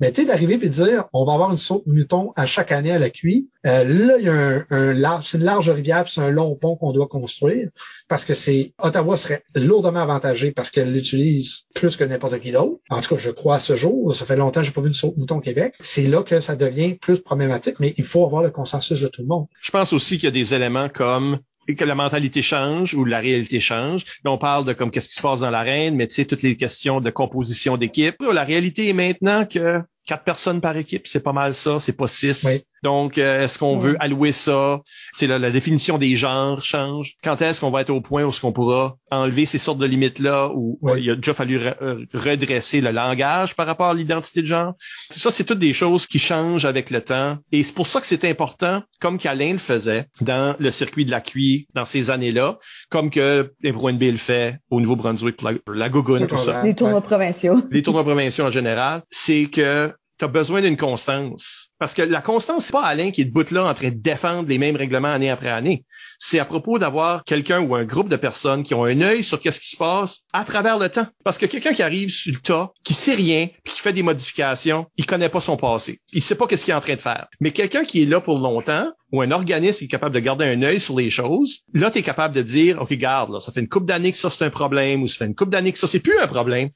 Mais 0.00 0.12
tu 0.12 0.24
d'arriver 0.24 0.54
et 0.54 0.58
de 0.58 0.68
dire 0.68 1.04
on 1.12 1.24
va 1.24 1.34
avoir 1.34 1.50
une 1.50 1.58
saute 1.58 1.86
mouton 1.86 2.32
à 2.36 2.46
chaque 2.46 2.72
année 2.72 2.92
à 2.92 2.98
la 2.98 3.10
cuite. 3.10 3.48
Euh, 3.66 3.84
là, 3.84 4.16
il 4.18 4.24
y 4.24 4.28
a 4.28 4.34
un, 4.34 4.64
un 4.70 4.92
large, 4.92 5.28
c'est 5.28 5.38
une 5.38 5.44
large 5.44 5.70
rivière, 5.70 6.08
c'est 6.08 6.20
un 6.20 6.30
long 6.30 6.56
pont 6.56 6.76
qu'on 6.76 6.92
doit 6.92 7.06
construire 7.06 7.68
parce 8.08 8.24
que 8.24 8.34
c'est 8.34 8.72
Ottawa 8.78 9.16
serait 9.16 9.44
lourdement 9.54 10.00
avantagé 10.00 10.52
parce 10.52 10.70
qu'elle 10.70 10.92
l'utilise 10.92 11.60
plus 11.74 11.96
que 11.96 12.04
n'importe 12.04 12.40
qui 12.40 12.52
d'autre. 12.52 12.80
En 12.90 13.00
tout 13.00 13.14
cas, 13.14 13.20
je 13.20 13.30
crois 13.30 13.56
à 13.56 13.60
ce 13.60 13.76
jour. 13.76 14.14
Ça 14.14 14.24
fait 14.24 14.36
longtemps 14.36 14.60
que 14.60 14.66
j'ai 14.66 14.72
pas 14.72 14.80
vu 14.80 14.90
de 14.90 14.94
saute 14.94 15.16
mouton 15.16 15.36
au 15.36 15.40
Québec. 15.40 15.74
C'est 15.80 16.06
là 16.08 16.22
que 16.22 16.40
ça 16.40 16.56
devient 16.56 16.94
plus 16.94 17.20
problématique 17.20 17.51
mais 17.78 17.94
il 17.96 18.04
faut 18.04 18.24
avoir 18.24 18.42
le 18.42 18.50
consensus 18.50 19.00
de 19.00 19.08
tout 19.08 19.22
le 19.22 19.28
monde. 19.28 19.46
Je 19.60 19.70
pense 19.70 19.92
aussi 19.92 20.16
qu'il 20.16 20.24
y 20.24 20.28
a 20.28 20.30
des 20.30 20.54
éléments 20.54 20.88
comme 20.88 21.38
que 21.68 21.84
la 21.84 21.94
mentalité 21.94 22.42
change 22.42 22.94
ou 22.94 23.04
la 23.04 23.18
réalité 23.18 23.60
change. 23.60 24.04
On 24.24 24.38
parle 24.38 24.64
de 24.64 24.72
comme 24.72 24.90
qu'est-ce 24.90 25.08
qui 25.08 25.14
se 25.14 25.22
passe 25.22 25.40
dans 25.40 25.50
l'arène, 25.50 25.94
mais 25.94 26.08
tu 26.08 26.16
sais, 26.16 26.24
toutes 26.24 26.42
les 26.42 26.56
questions 26.56 27.00
de 27.00 27.10
composition 27.10 27.76
d'équipe. 27.76 28.16
La 28.20 28.44
réalité 28.44 28.88
est 28.88 28.94
maintenant 28.94 29.46
que 29.46 29.80
quatre 30.06 30.24
personnes 30.24 30.60
par 30.60 30.76
équipe, 30.76 31.06
c'est 31.06 31.22
pas 31.22 31.32
mal 31.32 31.54
ça, 31.54 31.78
c'est 31.80 31.92
pas 31.92 32.06
six. 32.08 32.46
Donc, 32.82 33.16
euh, 33.16 33.44
est-ce 33.44 33.58
qu'on 33.58 33.78
veut 33.78 33.96
allouer 34.00 34.32
ça? 34.32 34.80
C'est 35.16 35.28
la, 35.28 35.38
la 35.38 35.50
définition 35.52 35.98
des 35.98 36.16
genres 36.16 36.62
change. 36.64 37.14
Quand 37.22 37.40
est-ce 37.40 37.60
qu'on 37.60 37.70
va 37.70 37.82
être 37.82 37.90
au 37.90 38.00
point 38.00 38.24
où 38.24 38.30
est-ce 38.30 38.40
qu'on 38.40 38.52
pourra 38.52 38.96
enlever 39.12 39.46
ces 39.46 39.58
sortes 39.58 39.78
de 39.78 39.86
limites-là 39.86 40.50
où 40.54 40.80
il 40.98 41.10
a 41.10 41.14
déjà 41.14 41.32
fallu 41.32 41.60
euh, 41.60 42.04
redresser 42.12 42.80
le 42.80 42.90
langage 42.90 43.54
par 43.54 43.66
rapport 43.66 43.90
à 43.90 43.94
l'identité 43.94 44.42
de 44.42 44.46
genre? 44.48 44.74
Tout 45.12 45.20
ça, 45.20 45.30
c'est 45.30 45.44
toutes 45.44 45.60
des 45.60 45.72
choses 45.72 46.06
qui 46.08 46.18
changent 46.18 46.64
avec 46.64 46.90
le 46.90 47.00
temps. 47.00 47.38
Et 47.52 47.62
c'est 47.62 47.74
pour 47.74 47.86
ça 47.86 48.00
que 48.00 48.06
c'est 48.06 48.28
important, 48.28 48.82
comme 49.00 49.18
qu'Alain 49.18 49.52
le 49.52 49.58
faisait 49.58 50.06
dans 50.20 50.56
le 50.58 50.70
circuit 50.72 51.04
de 51.04 51.10
la 51.12 51.20
QI 51.20 51.68
dans 51.74 51.84
ces 51.84 52.10
années-là, 52.10 52.58
comme 52.88 53.10
que 53.10 53.52
Ebro 53.62 53.90
le 53.90 54.16
fait 54.16 54.58
au 54.70 54.80
Nouveau-Brunswick 54.80 55.36
pour 55.36 55.50
la, 55.50 55.58
la 55.74 55.90
tout 55.90 56.38
ça. 56.38 56.62
Les 56.62 56.74
tournois 56.74 57.00
provinciaux. 57.00 57.62
Les 57.70 57.82
tournois 57.82 58.04
provinciaux 58.04 58.46
en 58.46 58.50
général. 58.50 59.02
C'est 59.10 59.46
que 59.46 59.91
tu 60.22 60.26
as 60.26 60.28
besoin 60.28 60.60
d'une 60.60 60.76
constance. 60.76 61.72
Parce 61.80 61.94
que 61.94 62.02
la 62.02 62.20
constance, 62.20 62.66
c'est 62.66 62.72
pas 62.72 62.84
Alain 62.84 63.10
qui 63.10 63.22
est 63.22 63.24
debout 63.24 63.50
là 63.50 63.64
en 63.64 63.74
train 63.74 63.88
de 63.88 63.96
défendre 63.96 64.48
les 64.48 64.56
mêmes 64.56 64.76
règlements 64.76 65.12
année 65.12 65.30
après 65.30 65.48
année. 65.48 65.84
C'est 66.16 66.38
à 66.38 66.44
propos 66.44 66.78
d'avoir 66.78 67.24
quelqu'un 67.24 67.60
ou 67.60 67.74
un 67.74 67.84
groupe 67.84 68.08
de 68.08 68.14
personnes 68.14 68.62
qui 68.62 68.72
ont 68.74 68.84
un 68.84 69.00
œil 69.00 69.24
sur 69.24 69.40
qu'est-ce 69.40 69.58
qui 69.58 69.70
se 69.70 69.76
passe 69.76 70.20
à 70.32 70.44
travers 70.44 70.78
le 70.78 70.88
temps. 70.90 71.08
Parce 71.24 71.38
que 71.38 71.46
quelqu'un 71.46 71.72
qui 71.72 71.82
arrive 71.82 72.10
sur 72.10 72.32
le 72.32 72.38
tas, 72.38 72.70
qui 72.84 72.94
sait 72.94 73.14
rien, 73.14 73.48
puis 73.64 73.74
qui 73.74 73.80
fait 73.80 73.92
des 73.92 74.04
modifications, 74.04 74.86
il 74.96 75.06
connaît 75.06 75.28
pas 75.28 75.40
son 75.40 75.56
passé. 75.56 75.98
Il 76.12 76.22
sait 76.22 76.36
pas 76.36 76.46
qu'est-ce 76.46 76.64
qu'il 76.64 76.72
est 76.72 76.76
en 76.76 76.80
train 76.80 76.94
de 76.94 77.00
faire. 77.00 77.26
Mais 77.40 77.50
quelqu'un 77.50 77.84
qui 77.84 78.02
est 78.02 78.06
là 78.06 78.20
pour 78.20 78.38
longtemps, 78.38 78.92
ou 79.10 79.20
un 79.20 79.30
organisme 79.30 79.78
qui 79.78 79.84
est 79.84 79.88
capable 79.88 80.14
de 80.14 80.20
garder 80.20 80.46
un 80.46 80.62
œil 80.62 80.80
sur 80.80 80.96
les 80.96 81.10
choses, 81.10 81.60
là, 81.74 81.90
tu 81.90 81.98
es 81.98 82.02
capable 82.02 82.34
de 82.34 82.40
dire, 82.40 82.80
OK, 82.80 82.92
garde, 82.94 83.30
là, 83.30 83.40
ça 83.40 83.52
fait 83.52 83.60
une 83.60 83.68
couple 83.68 83.86
d'années 83.86 84.10
que 84.10 84.16
ça, 84.16 84.30
c'est 84.30 84.44
un 84.44 84.50
problème, 84.50 85.02
ou 85.02 85.08
ça 85.08 85.18
fait 85.18 85.26
une 85.26 85.34
couple 85.34 85.50
d'années 85.50 85.72
que 85.72 85.78
ça, 85.78 85.86
c'est 85.86 86.00
plus 86.00 86.18
un 86.18 86.26
problème. 86.26 86.70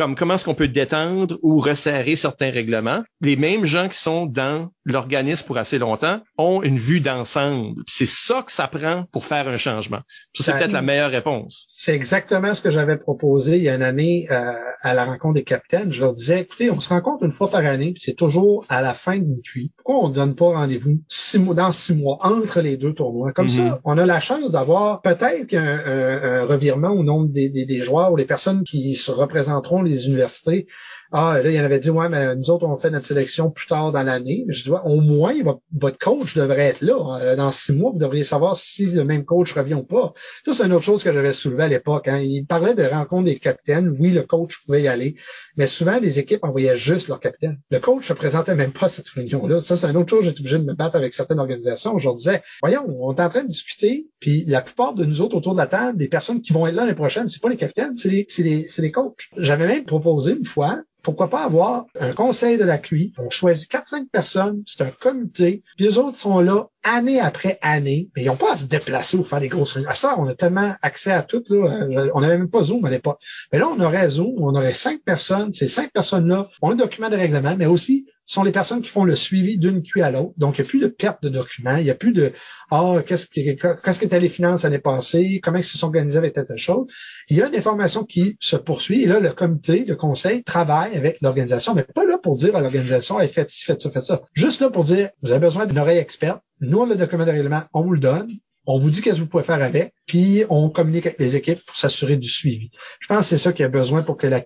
Comme 0.00 0.14
comment 0.14 0.32
est-ce 0.32 0.46
qu'on 0.46 0.54
peut 0.54 0.66
détendre 0.66 1.36
ou 1.42 1.58
resserrer 1.58 2.16
certains 2.16 2.50
règlements. 2.50 3.02
Les 3.20 3.36
mêmes 3.36 3.66
gens 3.66 3.86
qui 3.86 3.98
sont 3.98 4.24
dans 4.24 4.70
l'organisme 4.86 5.46
pour 5.46 5.58
assez 5.58 5.78
longtemps 5.78 6.20
ont 6.38 6.62
une 6.62 6.78
vue 6.78 7.00
d'ensemble. 7.00 7.82
C'est 7.86 8.08
ça 8.08 8.42
que 8.42 8.50
ça 8.50 8.66
prend 8.66 9.04
pour 9.12 9.24
faire 9.24 9.46
un 9.46 9.58
changement. 9.58 10.00
C'est 10.34 10.52
peut-être 10.52 10.72
la 10.72 10.80
meilleure 10.80 11.10
réponse. 11.10 11.66
C'est 11.68 11.94
exactement 11.94 12.54
ce 12.54 12.62
que 12.62 12.70
j'avais 12.70 12.96
proposé 12.96 13.58
il 13.58 13.62
y 13.62 13.68
a 13.68 13.74
une 13.74 13.82
année 13.82 14.26
euh, 14.30 14.52
à 14.80 14.94
la 14.94 15.04
rencontre 15.04 15.34
des 15.34 15.44
capitaines. 15.44 15.92
Je 15.92 16.00
leur 16.00 16.14
disais, 16.14 16.40
écoutez, 16.40 16.70
on 16.70 16.80
se 16.80 16.88
rencontre 16.88 17.24
une 17.24 17.30
fois 17.30 17.50
par 17.50 17.64
année, 17.66 17.92
puis 17.92 18.02
c'est 18.02 18.14
toujours 18.14 18.64
à 18.70 18.80
la 18.80 18.94
fin 18.94 19.18
d'une 19.18 19.42
cuit. 19.42 19.72
Pourquoi 19.76 20.04
on 20.04 20.08
ne 20.08 20.14
donne 20.14 20.34
pas 20.34 20.46
rendez-vous 20.46 21.02
six 21.08 21.38
mois, 21.38 21.54
dans 21.54 21.72
six 21.72 21.94
mois 21.94 22.18
entre 22.22 22.62
les 22.62 22.78
deux 22.78 22.94
tournois? 22.94 23.32
Comme 23.32 23.50
ça, 23.50 23.62
mhm. 23.62 23.78
on 23.84 23.98
a 23.98 24.06
la 24.06 24.20
chance 24.20 24.52
d'avoir 24.52 25.02
peut-être 25.02 25.54
un, 25.54 26.40
un, 26.40 26.44
revirement 26.46 26.90
au 26.90 27.02
nombre 27.02 27.28
des, 27.28 27.50
des, 27.50 27.66
des 27.66 27.80
joueurs 27.80 28.12
ou 28.12 28.16
les 28.16 28.24
personnes 28.24 28.64
qui 28.64 28.94
se 28.94 29.10
représenteront 29.10 29.82
les 29.90 30.06
universités 30.06 30.66
ah, 31.12 31.40
là, 31.42 31.50
il 31.50 31.56
y 31.56 31.60
en 31.60 31.64
avait 31.64 31.80
dit, 31.80 31.90
ouais, 31.90 32.08
mais 32.08 32.36
nous 32.36 32.50
autres, 32.50 32.66
on 32.66 32.76
fait 32.76 32.90
notre 32.90 33.06
sélection 33.06 33.50
plus 33.50 33.66
tard 33.66 33.90
dans 33.90 34.04
l'année. 34.04 34.44
Je 34.48 34.62
dis, 34.62 34.70
ouais, 34.70 34.78
au 34.84 35.00
moins, 35.00 35.34
votre 35.72 35.98
coach 35.98 36.34
devrait 36.34 36.66
être 36.66 36.82
là. 36.82 37.18
Euh, 37.20 37.34
dans 37.36 37.50
six 37.50 37.72
mois, 37.72 37.90
vous 37.90 37.98
devriez 37.98 38.22
savoir 38.22 38.56
si 38.56 38.86
le 38.86 39.02
même 39.02 39.24
coach 39.24 39.52
revient 39.52 39.74
ou 39.74 39.82
pas. 39.82 40.12
Ça, 40.44 40.52
c'est 40.52 40.66
une 40.66 40.72
autre 40.72 40.84
chose 40.84 41.02
que 41.02 41.12
j'avais 41.12 41.32
soulevé 41.32 41.64
à 41.64 41.68
l'époque. 41.68 42.06
Hein. 42.06 42.18
Il 42.18 42.46
parlait 42.46 42.74
de 42.74 42.84
rencontre 42.84 43.24
des 43.24 43.36
capitaines. 43.36 43.96
Oui, 43.98 44.10
le 44.10 44.22
coach 44.22 44.64
pouvait 44.64 44.82
y 44.82 44.88
aller. 44.88 45.16
Mais 45.56 45.66
souvent, 45.66 45.98
les 45.98 46.20
équipes 46.20 46.44
envoyaient 46.44 46.76
juste 46.76 47.08
leur 47.08 47.18
capitaine. 47.18 47.58
Le 47.70 47.80
coach 47.80 48.06
se 48.06 48.12
présentait 48.12 48.54
même 48.54 48.72
pas 48.72 48.86
à 48.86 48.88
cette 48.88 49.08
réunion-là. 49.08 49.60
Ça, 49.60 49.74
c'est 49.74 49.88
une 49.88 49.96
autre 49.96 50.10
chose. 50.10 50.24
J'étais 50.24 50.40
obligé 50.40 50.58
de 50.58 50.64
me 50.64 50.74
battre 50.74 50.94
avec 50.94 51.12
certaines 51.12 51.40
organisations. 51.40 51.98
Je 51.98 52.04
leur 52.04 52.14
disais, 52.14 52.42
voyons, 52.62 52.86
on 52.86 53.12
est 53.12 53.20
en 53.20 53.28
train 53.28 53.42
de 53.42 53.48
discuter. 53.48 54.06
Puis 54.20 54.44
la 54.46 54.60
plupart 54.60 54.94
de 54.94 55.04
nous 55.04 55.22
autres 55.22 55.36
autour 55.36 55.54
de 55.54 55.58
la 55.58 55.66
table, 55.66 55.98
des 55.98 56.08
personnes 56.08 56.40
qui 56.40 56.52
vont 56.52 56.68
être 56.68 56.74
là 56.74 56.82
l'année 56.82 56.94
prochaine, 56.94 57.28
c'est 57.28 57.42
pas 57.42 57.48
les 57.48 57.56
capitaines, 57.56 57.96
c'est 57.96 58.08
les, 58.08 58.26
les, 58.38 58.66
les 58.78 58.90
coachs. 58.92 59.28
J'avais 59.36 59.66
même 59.66 59.84
proposé 59.84 60.32
une 60.32 60.44
fois 60.44 60.82
pourquoi 61.02 61.28
pas 61.28 61.44
avoir 61.44 61.86
un 61.98 62.12
conseil 62.12 62.58
de 62.58 62.64
la 62.64 62.78
QI? 62.78 63.12
On 63.18 63.30
choisit 63.30 63.70
4-5 63.70 64.08
personnes, 64.10 64.62
c'est 64.66 64.82
un 64.82 64.90
comité, 64.90 65.62
puis 65.76 65.86
les 65.86 65.98
autres 65.98 66.18
sont 66.18 66.40
là 66.40 66.68
année 66.82 67.20
après 67.20 67.58
année, 67.62 68.10
mais 68.14 68.22
ils 68.22 68.26
n'ont 68.26 68.36
pas 68.36 68.54
à 68.54 68.56
se 68.56 68.64
déplacer 68.64 69.16
ou 69.16 69.24
faire 69.24 69.40
des 69.40 69.48
grosses 69.48 69.72
réunions. 69.72 69.90
À 69.90 69.94
ce 69.94 70.06
on 70.18 70.26
a 70.26 70.34
tellement 70.34 70.74
accès 70.82 71.12
à 71.12 71.22
tout, 71.22 71.42
là, 71.48 71.82
euh, 71.82 72.10
on 72.14 72.20
n'avait 72.20 72.38
même 72.38 72.50
pas 72.50 72.62
Zoom 72.62 72.84
à 72.84 72.90
l'époque. 72.90 73.20
Mais 73.52 73.58
là, 73.58 73.68
on 73.68 73.80
aurait 73.80 74.08
Zoom, 74.08 74.34
on 74.38 74.54
aurait 74.54 74.74
cinq 74.74 75.00
personnes, 75.04 75.52
ces 75.52 75.66
cinq 75.66 75.92
personnes-là 75.92 76.48
ont 76.62 76.70
un 76.70 76.76
document 76.76 77.10
de 77.10 77.16
règlement, 77.16 77.56
mais 77.56 77.66
aussi 77.66 78.06
sont 78.30 78.44
les 78.44 78.52
personnes 78.52 78.80
qui 78.80 78.88
font 78.88 79.04
le 79.04 79.16
suivi 79.16 79.58
d'une 79.58 79.82
QI 79.82 80.02
à 80.02 80.10
l'autre. 80.12 80.34
Donc, 80.36 80.58
il 80.58 80.62
n'y 80.62 80.66
a 80.66 80.70
plus 80.70 80.78
de 80.78 80.86
perte 80.86 81.20
de 81.22 81.28
documents, 81.28 81.76
il 81.76 81.84
n'y 81.84 81.90
a 81.90 81.96
plus 81.96 82.12
de 82.12 82.32
Ah, 82.70 82.98
qu'est-ce 83.04 83.26
qui 83.26 83.44
qu'est-ce 83.56 84.16
les 84.16 84.28
finances 84.28 84.62
l'année 84.62 84.78
passée, 84.78 85.40
comment 85.42 85.58
ils 85.58 85.64
se 85.64 85.76
sont 85.76 85.86
organisés 85.86 86.18
avec 86.18 86.34
telle, 86.34 86.44
telle 86.44 86.56
chose. 86.56 86.86
Il 87.28 87.36
y 87.36 87.42
a 87.42 87.48
une 87.48 87.56
information 87.56 88.04
qui 88.04 88.36
se 88.38 88.56
poursuit, 88.56 89.02
et 89.02 89.06
là, 89.06 89.18
le 89.18 89.32
comité, 89.32 89.84
le 89.84 89.96
conseil 89.96 90.44
travaille 90.44 90.96
avec 90.96 91.18
l'organisation, 91.22 91.74
mais 91.74 91.82
pas 91.82 92.04
là 92.04 92.18
pour 92.18 92.36
dire 92.36 92.54
à 92.54 92.60
l'organisation, 92.60 93.18
hey, 93.18 93.28
faites 93.28 93.50
ci, 93.50 93.64
faites 93.64 93.82
ça, 93.82 93.90
faites 93.90 94.04
ça. 94.04 94.22
Juste 94.32 94.60
là 94.60 94.70
pour 94.70 94.84
dire, 94.84 95.10
vous 95.22 95.32
avez 95.32 95.40
besoin 95.40 95.66
d'une 95.66 95.78
oreille 95.78 95.98
experte, 95.98 96.40
nous, 96.60 96.84
le 96.84 96.96
document 96.96 97.24
de 97.24 97.30
règlement, 97.30 97.62
on 97.72 97.82
vous 97.82 97.92
le 97.92 98.00
donne. 98.00 98.30
On 98.66 98.78
vous 98.78 98.90
dit 98.90 99.00
qu'est-ce 99.00 99.16
que 99.16 99.22
vous 99.22 99.26
pouvez 99.26 99.42
faire 99.42 99.62
avec, 99.62 99.94
puis 100.06 100.44
on 100.50 100.68
communique 100.68 101.06
avec 101.06 101.18
les 101.18 101.34
équipes 101.34 101.64
pour 101.64 101.76
s'assurer 101.76 102.18
du 102.18 102.28
suivi. 102.28 102.70
Je 103.00 103.08
pense 103.08 103.20
que 103.20 103.24
c'est 103.24 103.38
ça 103.38 103.52
qu'il 103.52 103.62
y 103.62 103.66
a 103.66 103.70
besoin 103.70 104.02
pour 104.02 104.18
que 104.18 104.26
la 104.26 104.40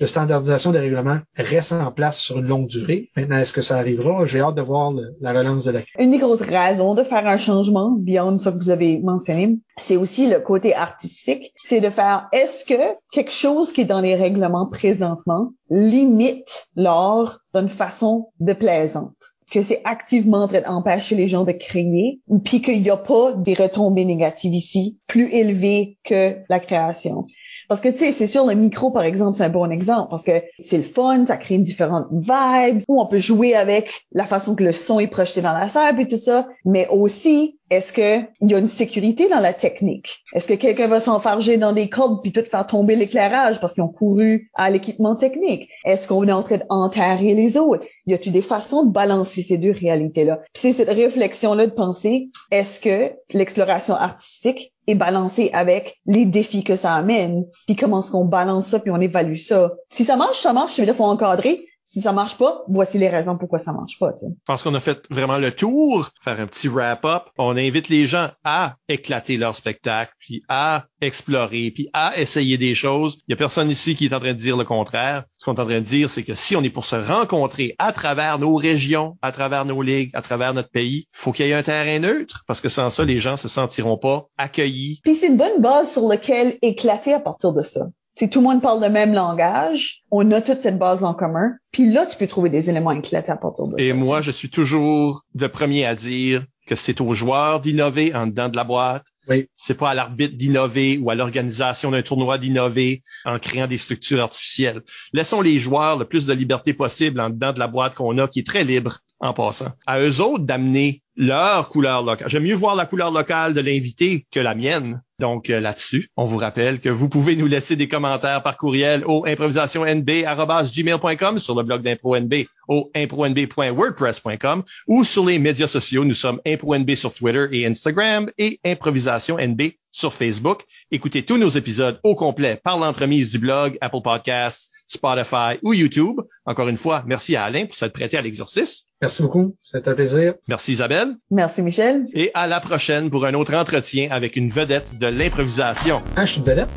de 0.00 0.06
standardisation 0.06 0.72
des 0.72 0.80
règlements 0.80 1.20
reste 1.36 1.72
en 1.72 1.92
place 1.92 2.18
sur 2.18 2.38
une 2.38 2.46
longue 2.46 2.66
durée. 2.66 3.10
Maintenant, 3.16 3.38
est-ce 3.38 3.52
que 3.52 3.62
ça 3.62 3.76
arrivera? 3.76 4.26
J'ai 4.26 4.40
hâte 4.40 4.56
de 4.56 4.62
voir 4.62 4.92
la 5.20 5.32
relance 5.32 5.64
de 5.64 5.70
la. 5.70 5.80
Une 6.00 6.10
des 6.10 6.18
grosses 6.18 6.42
raisons 6.42 6.94
de 6.94 7.04
faire 7.04 7.26
un 7.26 7.38
changement, 7.38 7.92
beyond 7.96 8.38
ce 8.38 8.48
que 8.48 8.58
vous 8.58 8.70
avez 8.70 8.98
mentionné, 8.98 9.56
c'est 9.78 9.96
aussi 9.96 10.28
le 10.28 10.40
côté 10.40 10.74
artistique. 10.74 11.52
C'est 11.62 11.80
de 11.80 11.90
faire, 11.90 12.28
est-ce 12.32 12.64
que 12.64 12.74
quelque 13.12 13.32
chose 13.32 13.72
qui 13.72 13.82
est 13.82 13.86
dans 13.86 14.00
les 14.00 14.16
règlements 14.16 14.68
présentement 14.68 15.52
limite 15.70 16.66
l'art 16.74 17.38
d'une 17.54 17.68
façon 17.68 18.30
déplaisante? 18.40 19.14
Que 19.54 19.62
c'est 19.62 19.80
activement 19.84 20.42
en 20.42 20.48
train 20.48 20.62
d'empêcher 20.62 21.14
les 21.14 21.28
gens 21.28 21.44
de 21.44 21.52
créer, 21.52 22.20
puis 22.44 22.60
qu'il 22.60 22.82
n'y 22.82 22.90
a 22.90 22.96
pas 22.96 23.32
des 23.34 23.54
retombées 23.54 24.04
négatives 24.04 24.52
ici 24.52 24.98
plus 25.06 25.32
élevées 25.32 25.96
que 26.02 26.38
la 26.48 26.58
création. 26.58 27.26
Parce 27.68 27.80
que, 27.80 27.88
tu 27.88 27.98
sais, 27.98 28.12
c'est 28.12 28.26
sûr, 28.26 28.44
le 28.44 28.54
micro, 28.54 28.90
par 28.90 29.04
exemple, 29.04 29.36
c'est 29.36 29.44
un 29.44 29.48
bon 29.48 29.70
exemple 29.70 30.08
parce 30.10 30.24
que 30.24 30.42
c'est 30.58 30.76
le 30.76 30.82
fun, 30.82 31.24
ça 31.24 31.36
crée 31.36 31.54
une 31.54 31.62
différente 31.62 32.06
vibe, 32.10 32.82
où 32.88 33.00
on 33.00 33.06
peut 33.06 33.18
jouer 33.18 33.54
avec 33.54 34.06
la 34.12 34.24
façon 34.24 34.56
que 34.56 34.64
le 34.64 34.72
son 34.72 34.98
est 34.98 35.06
projeté 35.06 35.40
dans 35.40 35.56
la 35.56 35.68
salle 35.68 35.98
et 36.00 36.08
tout 36.08 36.18
ça, 36.18 36.48
mais 36.64 36.88
aussi, 36.88 37.58
est-ce 37.70 37.92
qu'il 37.92 38.28
y 38.42 38.54
a 38.54 38.58
une 38.58 38.68
sécurité 38.68 39.28
dans 39.28 39.40
la 39.40 39.52
technique? 39.52 40.22
Est-ce 40.34 40.46
que 40.46 40.54
quelqu'un 40.54 40.86
va 40.86 41.00
s'enfarger 41.00 41.56
dans 41.56 41.72
des 41.72 41.88
cordes 41.88 42.20
puis 42.22 42.32
tout 42.32 42.44
faire 42.44 42.66
tomber 42.66 42.94
l'éclairage 42.94 43.60
parce 43.60 43.74
qu'ils 43.74 43.82
ont 43.82 43.88
couru 43.88 44.50
à 44.54 44.70
l'équipement 44.70 45.16
technique? 45.16 45.68
Est-ce 45.84 46.06
qu'on 46.06 46.26
est 46.28 46.32
en 46.32 46.42
train 46.42 46.58
d'enterrer 46.68 47.34
les 47.34 47.56
autres? 47.56 47.84
Y 48.06 48.14
a-t-il 48.14 48.32
des 48.32 48.42
façons 48.42 48.84
de 48.84 48.92
balancer 48.92 49.42
ces 49.42 49.56
deux 49.56 49.72
réalités-là? 49.72 50.40
Puis 50.52 50.60
c'est 50.60 50.72
cette 50.72 50.90
réflexion-là 50.90 51.66
de 51.66 51.72
penser, 51.72 52.28
est-ce 52.50 52.80
que 52.80 53.12
l'exploration 53.32 53.94
artistique 53.94 54.74
est 54.86 54.94
balancée 54.94 55.50
avec 55.54 55.96
les 56.04 56.26
défis 56.26 56.64
que 56.64 56.76
ça 56.76 56.94
amène? 56.94 57.46
Puis 57.66 57.76
comment 57.76 58.00
est-ce 58.00 58.10
qu'on 58.10 58.26
balance 58.26 58.68
ça 58.68 58.78
puis 58.78 58.90
on 58.90 59.00
évalue 59.00 59.36
ça? 59.36 59.72
Si 59.88 60.04
ça 60.04 60.16
marche, 60.16 60.38
ça 60.38 60.52
marche, 60.52 60.74
ça 60.74 60.82
veut 60.82 60.86
dire 60.86 60.96
faut 60.96 61.04
encadrer. 61.04 61.66
Si 61.86 62.00
ça 62.00 62.12
marche 62.12 62.38
pas, 62.38 62.64
voici 62.66 62.96
les 62.96 63.10
raisons 63.10 63.36
pourquoi 63.36 63.58
ça 63.58 63.74
marche 63.74 63.98
pas. 63.98 64.12
Je 64.20 64.26
pense 64.46 64.62
qu'on 64.62 64.74
a 64.74 64.80
fait 64.80 65.02
vraiment 65.10 65.36
le 65.36 65.52
tour, 65.52 66.08
faire 66.22 66.40
un 66.40 66.46
petit 66.46 66.66
wrap-up. 66.66 67.24
On 67.36 67.58
invite 67.58 67.90
les 67.90 68.06
gens 68.06 68.30
à 68.42 68.76
éclater 68.88 69.36
leur 69.36 69.54
spectacle, 69.54 70.12
puis 70.18 70.42
à 70.48 70.86
explorer, 71.02 71.70
puis 71.70 71.90
à 71.92 72.16
essayer 72.16 72.56
des 72.56 72.74
choses. 72.74 73.18
Il 73.28 73.32
y 73.32 73.34
a 73.34 73.36
personne 73.36 73.70
ici 73.70 73.96
qui 73.96 74.06
est 74.06 74.14
en 74.14 74.20
train 74.20 74.32
de 74.32 74.38
dire 74.38 74.56
le 74.56 74.64
contraire. 74.64 75.24
Ce 75.36 75.44
qu'on 75.44 75.54
est 75.54 75.60
en 75.60 75.66
train 75.66 75.80
de 75.80 75.84
dire, 75.84 76.08
c'est 76.08 76.22
que 76.22 76.34
si 76.34 76.56
on 76.56 76.62
est 76.62 76.70
pour 76.70 76.86
se 76.86 76.96
rencontrer 76.96 77.74
à 77.78 77.92
travers 77.92 78.38
nos 78.38 78.54
régions, 78.54 79.18
à 79.20 79.30
travers 79.30 79.66
nos 79.66 79.82
ligues, 79.82 80.10
à 80.14 80.22
travers 80.22 80.54
notre 80.54 80.70
pays, 80.70 81.06
faut 81.12 81.32
qu'il 81.32 81.46
y 81.46 81.50
ait 81.50 81.54
un 81.54 81.62
terrain 81.62 81.98
neutre, 81.98 82.44
parce 82.46 82.62
que 82.62 82.70
sans 82.70 82.88
ça, 82.88 83.04
les 83.04 83.18
gens 83.18 83.36
se 83.36 83.48
sentiront 83.48 83.98
pas 83.98 84.26
accueillis. 84.38 85.00
Puis 85.04 85.14
c'est 85.14 85.26
une 85.26 85.36
bonne 85.36 85.60
base 85.60 85.92
sur 85.92 86.08
laquelle 86.08 86.56
éclater 86.62 87.12
à 87.12 87.20
partir 87.20 87.52
de 87.52 87.62
ça. 87.62 87.86
Si 88.16 88.30
tout 88.30 88.40
le 88.40 88.44
monde 88.44 88.62
parle 88.62 88.80
le 88.80 88.90
même 88.90 89.12
langage, 89.12 90.02
on 90.10 90.30
a 90.30 90.40
toute 90.40 90.62
cette 90.62 90.78
base 90.78 91.02
en 91.02 91.14
commun. 91.14 91.54
Puis 91.72 91.90
là, 91.90 92.06
tu 92.06 92.16
peux 92.16 92.28
trouver 92.28 92.48
des 92.48 92.70
éléments 92.70 92.92
éclatants 92.92 93.32
à 93.32 93.36
partir 93.36 93.66
de 93.66 93.76
ça. 93.76 93.84
Et 93.84 93.92
moi, 93.92 94.20
je 94.20 94.30
suis 94.30 94.50
toujours 94.50 95.22
le 95.34 95.48
premier 95.48 95.84
à 95.84 95.96
dire 95.96 96.44
que 96.66 96.76
c'est 96.76 97.00
aux 97.00 97.12
joueurs 97.12 97.60
d'innover 97.60 98.14
en 98.14 98.28
dedans 98.28 98.48
de 98.48 98.56
la 98.56 98.64
boîte. 98.64 99.04
Oui. 99.28 99.48
C'est 99.56 99.76
pas 99.76 99.90
à 99.90 99.94
l'arbitre 99.94 100.36
d'innover 100.36 100.98
ou 100.98 101.10
à 101.10 101.14
l'organisation 101.14 101.90
d'un 101.90 102.02
tournoi 102.02 102.38
d'innover 102.38 103.02
en 103.24 103.38
créant 103.38 103.66
des 103.66 103.78
structures 103.78 104.20
artificielles. 104.20 104.82
Laissons 105.12 105.40
les 105.40 105.58
joueurs 105.58 105.98
le 105.98 106.04
plus 106.04 106.26
de 106.26 106.32
liberté 106.32 106.74
possible 106.74 107.20
en 107.20 107.30
dedans 107.30 107.52
de 107.52 107.58
la 107.58 107.68
boîte 107.68 107.94
qu'on 107.94 108.18
a, 108.18 108.28
qui 108.28 108.40
est 108.40 108.46
très 108.46 108.64
libre 108.64 108.98
en 109.20 109.32
passant. 109.32 109.72
À 109.86 110.00
eux 110.00 110.20
autres 110.20 110.44
d'amener 110.44 111.02
leur 111.16 111.68
couleur 111.68 112.02
locale. 112.02 112.28
J'aime 112.28 112.42
mieux 112.42 112.54
voir 112.54 112.74
la 112.74 112.86
couleur 112.86 113.10
locale 113.10 113.54
de 113.54 113.60
l'invité 113.60 114.26
que 114.30 114.40
la 114.40 114.54
mienne. 114.54 115.02
Donc 115.20 115.48
euh, 115.48 115.60
là-dessus, 115.60 116.08
on 116.16 116.24
vous 116.24 116.38
rappelle 116.38 116.80
que 116.80 116.88
vous 116.88 117.08
pouvez 117.08 117.36
nous 117.36 117.46
laisser 117.46 117.76
des 117.76 117.86
commentaires 117.86 118.42
par 118.42 118.56
courriel 118.56 119.04
au 119.06 119.24
improvisationnb@gmail.com 119.24 121.38
sur 121.38 121.54
le 121.54 121.62
blog 121.62 121.82
d'ImproNB 121.82 122.34
au 122.66 122.90
impronb.wordpress.com 122.96 124.64
ou 124.88 125.04
sur 125.04 125.24
les 125.24 125.38
médias 125.38 125.68
sociaux. 125.68 126.04
Nous 126.04 126.14
sommes 126.14 126.40
ImproNB 126.44 126.96
sur 126.96 127.14
Twitter 127.14 127.46
et 127.52 127.64
Instagram 127.64 128.28
et 128.38 128.58
Improvisation 128.64 129.13
NB 129.18 129.72
sur 129.90 130.12
Facebook. 130.12 130.62
Écoutez 130.90 131.22
tous 131.22 131.36
nos 131.36 131.48
épisodes 131.48 132.00
au 132.02 132.14
complet 132.14 132.60
par 132.62 132.78
l'entremise 132.78 133.30
du 133.30 133.38
blog, 133.38 133.78
Apple 133.80 134.02
Podcasts, 134.02 134.70
Spotify 134.86 135.58
ou 135.62 135.72
YouTube. 135.72 136.20
Encore 136.44 136.68
une 136.68 136.76
fois, 136.76 137.02
merci 137.06 137.36
à 137.36 137.44
Alain 137.44 137.66
pour 137.66 137.76
s'être 137.76 137.92
prêté 137.92 138.16
à 138.16 138.22
l'exercice. 138.22 138.86
Merci 139.00 139.22
beaucoup. 139.22 139.56
C'était 139.62 139.90
un 139.90 139.94
plaisir. 139.94 140.34
Merci 140.48 140.72
Isabelle. 140.72 141.16
Merci 141.30 141.62
Michel. 141.62 142.06
Et 142.14 142.30
à 142.34 142.46
la 142.46 142.60
prochaine 142.60 143.10
pour 143.10 143.24
un 143.26 143.34
autre 143.34 143.54
entretien 143.54 144.08
avec 144.10 144.36
une 144.36 144.50
vedette 144.50 144.98
de 144.98 145.06
l'improvisation. 145.06 146.02
Ah, 146.16 146.24
je 146.24 146.32
suis 146.32 146.40
une 146.40 146.46
vedette? 146.46 146.68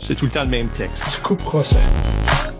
C'est 0.00 0.14
tout 0.14 0.26
le 0.26 0.30
temps 0.30 0.44
le 0.44 0.50
même 0.50 0.68
texte. 0.68 1.06
Tu 1.14 1.20
couperas 1.20 1.64
ça. 1.64 2.55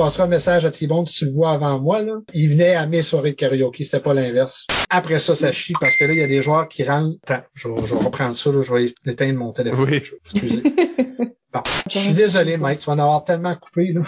Passeras 0.00 0.24
un 0.24 0.28
message 0.28 0.64
à 0.64 0.70
Thibon 0.70 1.04
si 1.04 1.18
tu 1.18 1.24
le 1.26 1.32
vois 1.32 1.52
avant 1.52 1.78
moi. 1.78 2.02
Là. 2.02 2.14
Il 2.32 2.50
venait 2.50 2.74
à 2.74 2.86
mes 2.86 3.02
soirées 3.02 3.32
de 3.32 3.36
karaoke, 3.36 3.84
c'était 3.84 4.00
pas 4.00 4.14
l'inverse. 4.14 4.66
Après 4.88 5.18
ça, 5.18 5.36
ça 5.36 5.52
chie 5.52 5.74
parce 5.78 5.96
que 5.96 6.04
là, 6.04 6.12
il 6.12 6.18
y 6.18 6.22
a 6.22 6.26
des 6.26 6.42
joueurs 6.42 6.68
qui 6.68 6.84
rentrent. 6.84 7.18
Attends, 7.26 7.44
je, 7.54 7.68
je 7.84 7.94
vais 7.94 8.04
reprendre 8.04 8.34
ça, 8.34 8.50
là, 8.50 8.62
je 8.62 8.74
vais 8.74 8.94
éteindre 9.06 9.38
mon 9.38 9.52
téléphone. 9.52 9.90
Oui. 9.90 10.02
Excusez. 10.24 10.62
Bon. 11.52 11.62
Je 11.90 11.98
suis 11.98 12.12
désolé, 12.12 12.56
Mike, 12.56 12.78
tu 12.78 12.86
vas 12.86 12.92
en 12.92 12.98
avoir 13.00 13.24
tellement 13.24 13.56
coupé. 13.56 13.92
Là. 13.92 14.02